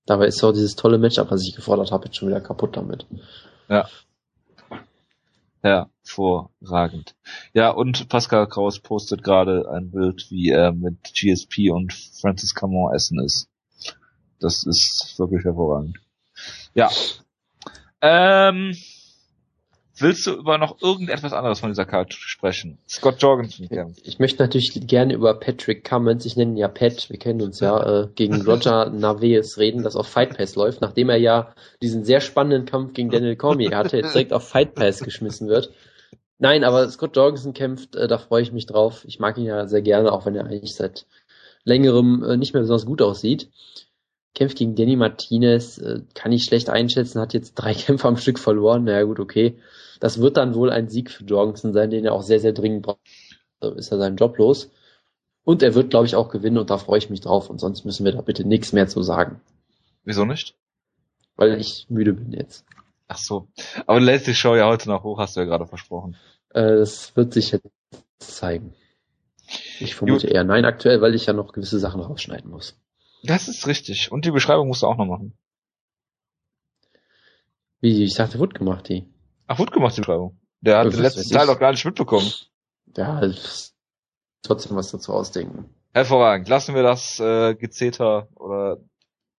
Dabei 0.06 0.26
ist 0.26 0.42
auch 0.42 0.52
dieses 0.52 0.76
tolle 0.76 0.98
Matchup, 0.98 1.30
was 1.30 1.46
ich 1.46 1.54
gefordert 1.54 1.92
habe, 1.92 2.06
jetzt 2.06 2.16
schon 2.16 2.28
wieder 2.28 2.40
kaputt 2.40 2.76
damit. 2.76 3.06
Ja. 3.68 3.86
Hervorragend. 5.68 7.14
Ja, 7.52 7.70
und 7.70 8.08
Pascal 8.08 8.48
Kraus 8.48 8.80
postet 8.80 9.22
gerade 9.22 9.70
ein 9.70 9.90
Bild, 9.90 10.30
wie 10.30 10.50
er 10.50 10.72
mit 10.72 11.12
GSP 11.14 11.70
und 11.70 11.92
Francis 11.92 12.54
Camon 12.54 12.94
essen 12.94 13.20
ist. 13.20 13.48
Das 14.40 14.64
ist 14.64 15.14
wirklich 15.18 15.44
hervorragend. 15.44 15.98
Ja. 16.74 16.90
Ähm, 18.00 18.76
Willst 20.00 20.26
du 20.26 20.32
über 20.32 20.58
noch 20.58 20.80
irgendetwas 20.80 21.32
anderes 21.32 21.60
von 21.60 21.70
dieser 21.70 21.84
Karte 21.84 22.16
sprechen? 22.16 22.78
Scott 22.88 23.20
Jorgensen 23.20 23.68
kämpft. 23.68 24.06
Ich 24.06 24.18
möchte 24.18 24.42
natürlich 24.42 24.72
gerne 24.86 25.14
über 25.14 25.34
Patrick 25.34 25.84
Cummins, 25.84 26.24
ich 26.24 26.36
nenne 26.36 26.52
ihn 26.52 26.56
ja 26.56 26.68
Pat, 26.68 27.10
wir 27.10 27.18
kennen 27.18 27.42
uns 27.42 27.60
ja, 27.60 28.02
äh, 28.02 28.08
gegen 28.14 28.40
Roger 28.46 28.90
Naves 28.90 29.58
reden, 29.58 29.82
das 29.82 29.96
auf 29.96 30.08
Fight 30.08 30.36
Pass 30.36 30.54
läuft, 30.56 30.80
nachdem 30.80 31.08
er 31.08 31.16
ja 31.16 31.54
diesen 31.82 32.04
sehr 32.04 32.20
spannenden 32.20 32.66
Kampf 32.66 32.92
gegen 32.92 33.10
Daniel 33.10 33.36
Cormier 33.36 33.76
hatte, 33.76 33.96
jetzt 33.96 34.14
direkt 34.14 34.32
auf 34.32 34.48
Fight 34.48 34.74
Pass 34.74 35.00
geschmissen 35.00 35.48
wird. 35.48 35.72
Nein, 36.38 36.62
aber 36.62 36.88
Scott 36.88 37.16
Jorgensen 37.16 37.52
kämpft, 37.52 37.96
äh, 37.96 38.06
da 38.06 38.18
freue 38.18 38.42
ich 38.42 38.52
mich 38.52 38.66
drauf. 38.66 39.04
Ich 39.06 39.18
mag 39.18 39.36
ihn 39.38 39.44
ja 39.44 39.66
sehr 39.66 39.82
gerne, 39.82 40.12
auch 40.12 40.24
wenn 40.26 40.36
er 40.36 40.46
eigentlich 40.46 40.74
seit 40.74 41.06
längerem 41.64 42.22
äh, 42.22 42.36
nicht 42.36 42.54
mehr 42.54 42.62
besonders 42.62 42.86
gut 42.86 43.02
aussieht. 43.02 43.50
Kämpft 44.34 44.58
gegen 44.58 44.74
Danny 44.74 44.96
Martinez, 44.96 45.78
äh, 45.78 46.02
kann 46.14 46.32
ich 46.32 46.44
schlecht 46.44 46.70
einschätzen, 46.70 47.20
hat 47.20 47.34
jetzt 47.34 47.54
drei 47.54 47.74
Kämpfe 47.74 48.08
am 48.08 48.16
Stück 48.16 48.38
verloren. 48.38 48.84
Naja 48.84 49.02
gut, 49.02 49.20
okay. 49.20 49.58
Das 50.00 50.20
wird 50.20 50.36
dann 50.36 50.54
wohl 50.54 50.70
ein 50.70 50.88
Sieg 50.88 51.10
für 51.10 51.24
Jorgensen 51.24 51.72
sein, 51.72 51.90
den 51.90 52.04
er 52.04 52.12
auch 52.12 52.22
sehr, 52.22 52.40
sehr 52.40 52.52
dringend 52.52 52.82
braucht. 52.82 53.00
So 53.60 53.72
ist 53.72 53.90
er 53.90 53.98
seinen 53.98 54.16
Job 54.16 54.38
los. 54.38 54.70
Und 55.42 55.62
er 55.62 55.74
wird, 55.74 55.90
glaube 55.90 56.06
ich, 56.06 56.14
auch 56.14 56.28
gewinnen 56.28 56.58
und 56.58 56.70
da 56.70 56.78
freue 56.78 56.98
ich 56.98 57.10
mich 57.10 57.20
drauf. 57.20 57.50
Und 57.50 57.58
sonst 57.58 57.84
müssen 57.84 58.04
wir 58.04 58.12
da 58.12 58.20
bitte 58.20 58.46
nichts 58.46 58.72
mehr 58.72 58.86
zu 58.86 59.02
sagen. 59.02 59.40
Wieso 60.04 60.24
nicht? 60.24 60.54
Weil 61.36 61.58
ich 61.58 61.86
müde 61.88 62.12
bin 62.12 62.32
jetzt. 62.32 62.64
Ach 63.08 63.16
so. 63.16 63.48
Aber 63.86 63.98
du 63.98 64.04
lädst 64.04 64.26
die 64.26 64.34
Show 64.34 64.54
ja 64.54 64.68
heute 64.68 64.88
noch 64.88 65.02
hoch, 65.02 65.18
hast 65.18 65.36
du 65.36 65.40
ja 65.40 65.46
gerade 65.46 65.66
versprochen. 65.66 66.16
Äh, 66.50 66.76
das 66.76 67.16
wird 67.16 67.32
sich 67.32 67.52
jetzt 67.52 67.66
zeigen. 68.18 68.74
Ich 69.80 69.94
vermute 69.94 70.26
Gut. 70.26 70.34
eher 70.34 70.44
nein 70.44 70.64
aktuell, 70.64 71.00
weil 71.00 71.14
ich 71.14 71.26
ja 71.26 71.32
noch 71.32 71.52
gewisse 71.52 71.78
Sachen 71.78 72.02
rausschneiden 72.02 72.50
muss. 72.50 72.78
Das 73.22 73.48
ist 73.48 73.66
richtig. 73.66 74.12
Und 74.12 74.24
die 74.24 74.30
Beschreibung 74.30 74.68
musst 74.68 74.82
du 74.82 74.86
auch 74.86 74.96
noch 74.96 75.06
machen. 75.06 75.36
Wie? 77.80 78.04
Ich 78.04 78.14
dachte, 78.14 78.38
wird 78.38 78.54
gemacht, 78.54 78.88
die. 78.88 79.06
Ach, 79.46 79.56
gut 79.56 79.72
gemacht, 79.72 79.96
die 79.96 80.00
Beschreibung. 80.00 80.38
Der 80.60 80.78
hat 80.78 80.92
den 80.92 81.00
letzten 81.00 81.28
Teil 81.30 81.46
doch 81.46 81.58
gar 81.58 81.70
nicht 81.70 81.84
mitbekommen. 81.84 82.30
Ja, 82.96 83.22
trotzdem 84.42 84.76
was 84.76 84.90
dazu 84.90 85.12
ausdenken. 85.12 85.72
Hervorragend. 85.92 86.48
Lassen 86.48 86.74
wir 86.74 86.82
das 86.82 87.20
äh, 87.20 87.54
Gezeter 87.54 88.28
oder 88.34 88.78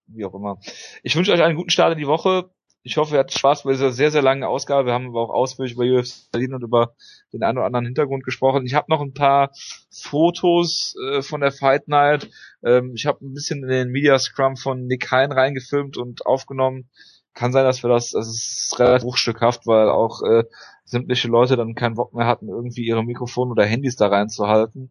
wie 0.06 0.24
auch 0.24 0.34
immer. 0.34 0.58
Ich 1.02 1.14
wünsche 1.16 1.32
euch 1.32 1.42
einen 1.42 1.56
guten 1.56 1.70
Start 1.70 1.92
in 1.92 1.98
die 1.98 2.06
Woche. 2.06 2.50
Ich 2.82 2.96
hoffe, 2.96 3.14
ihr 3.14 3.18
hattet 3.20 3.38
Spaß 3.38 3.64
bei 3.64 3.72
dieser 3.72 3.92
sehr, 3.92 4.10
sehr 4.10 4.22
langen 4.22 4.42
Ausgabe. 4.42 4.86
Wir 4.86 4.94
haben 4.94 5.08
aber 5.08 5.20
auch 5.22 5.30
ausführlich 5.30 5.74
über 5.74 5.84
UFC 5.84 6.30
Berlin 6.32 6.54
und 6.54 6.62
über 6.62 6.94
den 7.32 7.42
einen 7.42 7.58
oder 7.58 7.66
anderen 7.66 7.84
Hintergrund 7.84 8.24
gesprochen. 8.24 8.64
Ich 8.64 8.74
habe 8.74 8.86
noch 8.88 9.02
ein 9.02 9.12
paar 9.12 9.50
Fotos 9.90 10.94
äh, 11.10 11.20
von 11.20 11.42
der 11.42 11.52
Fight 11.52 11.88
Night. 11.88 12.30
Ähm, 12.64 12.92
ich 12.94 13.04
habe 13.04 13.24
ein 13.24 13.34
bisschen 13.34 13.62
in 13.62 13.68
den 13.68 13.90
Media 13.90 14.18
Scrum 14.18 14.56
von 14.56 14.86
Nick 14.86 15.10
Hein 15.10 15.30
reingefilmt 15.30 15.98
und 15.98 16.24
aufgenommen 16.24 16.88
kann 17.34 17.52
sein, 17.52 17.64
dass 17.64 17.82
wir 17.82 17.90
das, 17.90 18.10
das 18.10 18.28
ist 18.28 18.76
relativ 18.78 19.04
bruchstückhaft, 19.04 19.66
weil 19.66 19.88
auch 19.88 20.22
äh, 20.22 20.44
sämtliche 20.84 21.28
Leute 21.28 21.56
dann 21.56 21.74
keinen 21.74 21.94
Bock 21.94 22.12
mehr 22.14 22.26
hatten, 22.26 22.48
irgendwie 22.48 22.86
ihre 22.86 23.04
Mikrofone 23.04 23.52
oder 23.52 23.64
Handys 23.64 23.96
da 23.96 24.08
reinzuhalten. 24.08 24.90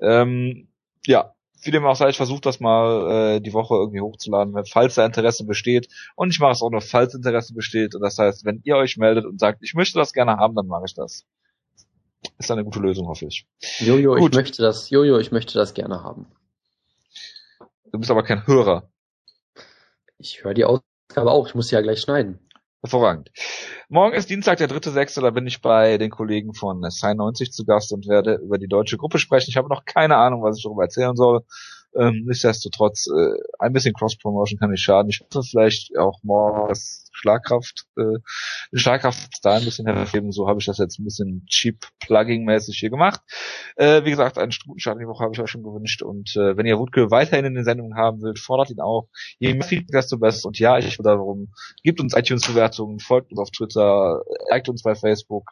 Ähm, 0.00 0.68
ja, 1.06 1.34
wie 1.62 1.70
dem 1.70 1.84
auch 1.84 1.96
sei, 1.96 2.08
ich 2.08 2.16
versuche 2.16 2.40
das 2.40 2.60
mal 2.60 3.36
äh, 3.36 3.40
die 3.40 3.52
Woche 3.52 3.74
irgendwie 3.74 4.00
hochzuladen, 4.00 4.54
falls 4.66 4.94
da 4.94 5.04
Interesse 5.04 5.44
besteht. 5.44 5.88
Und 6.16 6.30
ich 6.30 6.40
mache 6.40 6.52
es 6.52 6.62
auch 6.62 6.70
nur, 6.70 6.80
falls 6.80 7.14
Interesse 7.14 7.54
besteht. 7.54 7.94
Und 7.94 8.02
das 8.02 8.18
heißt, 8.18 8.44
wenn 8.44 8.60
ihr 8.64 8.76
euch 8.76 8.96
meldet 8.96 9.26
und 9.26 9.38
sagt, 9.38 9.62
ich 9.62 9.74
möchte 9.74 9.98
das 9.98 10.12
gerne 10.12 10.36
haben, 10.36 10.54
dann 10.54 10.66
mache 10.66 10.84
ich 10.86 10.94
das. 10.94 11.24
Ist 12.38 12.50
eine 12.50 12.64
gute 12.64 12.80
Lösung, 12.80 13.08
hoffe 13.08 13.26
ich. 13.26 13.46
Jojo, 13.78 14.14
Gut. 14.14 14.32
ich 14.32 14.36
möchte 14.36 14.62
das, 14.62 14.90
Jojo, 14.90 15.18
ich 15.18 15.32
möchte 15.32 15.54
das 15.54 15.74
gerne 15.74 16.02
haben. 16.02 16.26
Du 17.92 17.98
bist 17.98 18.10
aber 18.10 18.22
kein 18.22 18.46
Hörer. 18.46 18.88
Ich 20.18 20.44
höre 20.44 20.54
die 20.54 20.64
aus 20.64 20.80
aber 21.16 21.32
auch, 21.32 21.48
ich 21.48 21.54
muss 21.54 21.70
ja 21.70 21.80
gleich 21.80 22.00
schneiden. 22.00 22.38
Hervorragend. 22.82 23.30
Morgen 23.90 24.14
ist 24.14 24.30
Dienstag, 24.30 24.56
der 24.56 24.66
dritte 24.66 24.90
sechste, 24.90 25.20
da 25.20 25.28
bin 25.28 25.46
ich 25.46 25.60
bei 25.60 25.98
den 25.98 26.10
Kollegen 26.10 26.54
von 26.54 26.82
Sign 26.90 27.18
90 27.18 27.52
zu 27.52 27.66
Gast 27.66 27.92
und 27.92 28.08
werde 28.08 28.36
über 28.36 28.56
die 28.56 28.68
deutsche 28.68 28.96
Gruppe 28.96 29.18
sprechen. 29.18 29.50
Ich 29.50 29.58
habe 29.58 29.68
noch 29.68 29.84
keine 29.84 30.16
Ahnung, 30.16 30.42
was 30.42 30.56
ich 30.56 30.62
darüber 30.62 30.84
erzählen 30.84 31.14
soll. 31.14 31.44
Ähm, 31.96 32.24
nichtsdestotrotz, 32.26 33.08
äh, 33.08 33.34
ein 33.58 33.72
bisschen 33.72 33.94
Cross-Promotion 33.94 34.58
kann 34.58 34.70
nicht 34.70 34.82
schaden. 34.82 35.10
Ich 35.10 35.20
hoffe 35.20 35.46
vielleicht 35.48 35.96
auch 35.98 36.20
das 36.68 37.08
Schlagkraft, 37.12 37.86
äh, 37.96 38.18
Schlagkraft 38.72 39.38
da 39.42 39.56
ein 39.56 39.64
bisschen 39.64 39.86
hervorheben. 39.86 40.32
So 40.32 40.48
habe 40.48 40.60
ich 40.60 40.66
das 40.66 40.78
jetzt 40.78 40.98
ein 40.98 41.04
bisschen 41.04 41.44
cheap 41.46 41.86
Plugging-mäßig 42.00 42.78
hier 42.78 42.90
gemacht. 42.90 43.20
Äh, 43.76 44.04
wie 44.04 44.10
gesagt, 44.10 44.38
einen 44.38 44.52
guten 44.66 44.80
Start 44.80 44.96
in 44.96 45.00
die 45.00 45.08
Woche 45.08 45.24
habe 45.24 45.34
ich 45.34 45.40
euch 45.40 45.50
schon 45.50 45.62
gewünscht. 45.62 46.02
Und 46.02 46.36
äh, 46.36 46.56
wenn 46.56 46.66
ihr 46.66 46.78
Wutke 46.78 47.10
weiterhin 47.10 47.44
in 47.44 47.54
den 47.54 47.64
Sendungen 47.64 47.96
haben 47.96 48.22
wollt, 48.22 48.38
fordert 48.38 48.70
ihn 48.70 48.80
auch. 48.80 49.08
Je 49.38 49.52
mehr 49.52 49.64
Feedback, 49.64 49.92
desto 49.92 50.18
besser. 50.18 50.46
Und 50.46 50.58
ja, 50.58 50.78
ich 50.78 50.98
will 50.98 51.04
darum, 51.04 51.52
gebt 51.82 52.00
uns 52.00 52.16
iTunes-Bewertungen, 52.16 53.00
folgt 53.00 53.32
uns 53.32 53.40
auf 53.40 53.50
Twitter, 53.50 54.22
liked 54.50 54.68
uns 54.68 54.82
bei 54.82 54.94
Facebook. 54.94 55.50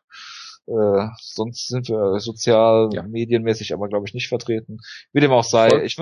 Äh, 0.69 1.09
sonst 1.21 1.69
sind 1.69 1.89
wir 1.89 2.21
sozial, 2.21 2.91
ja. 2.93 3.03
medienmäßig 3.03 3.73
aber, 3.73 3.89
glaube 3.89 4.07
ich, 4.07 4.13
nicht 4.13 4.29
vertreten. 4.29 4.79
Wie 5.13 5.21
dem 5.21 5.33
auch 5.33 5.45
sei. 5.45 5.71
Folgt, 5.71 5.87
ich, 5.87 5.97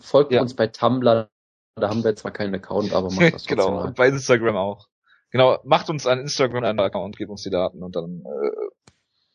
folgt 0.00 0.32
ja. 0.32 0.40
uns 0.40 0.54
bei 0.54 0.66
Tumblr, 0.66 1.30
da 1.76 1.88
haben 1.88 2.02
wir 2.02 2.16
zwar 2.16 2.32
keinen 2.32 2.54
Account, 2.54 2.92
aber 2.92 3.12
macht 3.12 3.34
das 3.34 3.44
Genau, 3.46 3.82
und 3.82 3.94
bei 3.94 4.08
Instagram 4.08 4.56
auch. 4.56 4.88
Genau, 5.30 5.58
macht 5.64 5.90
uns 5.90 6.06
einen 6.06 6.22
Instagram 6.22 6.64
einen 6.64 6.80
Account, 6.80 7.16
gebt 7.16 7.30
uns 7.30 7.42
die 7.42 7.50
Daten 7.50 7.82
und 7.82 7.94
dann 7.94 8.24
äh, 8.24 8.50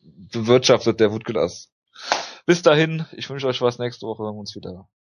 bewirtschaftet 0.02 1.00
der 1.00 1.10
das. 1.10 1.72
Bis 2.46 2.62
dahin, 2.62 3.06
ich 3.14 3.30
wünsche 3.30 3.48
euch 3.48 3.62
was 3.62 3.80
nächste 3.80 4.08
Woche, 4.08 4.24
hören 4.24 4.36
wir 4.36 4.40
uns 4.40 4.56
wieder. 4.56 4.90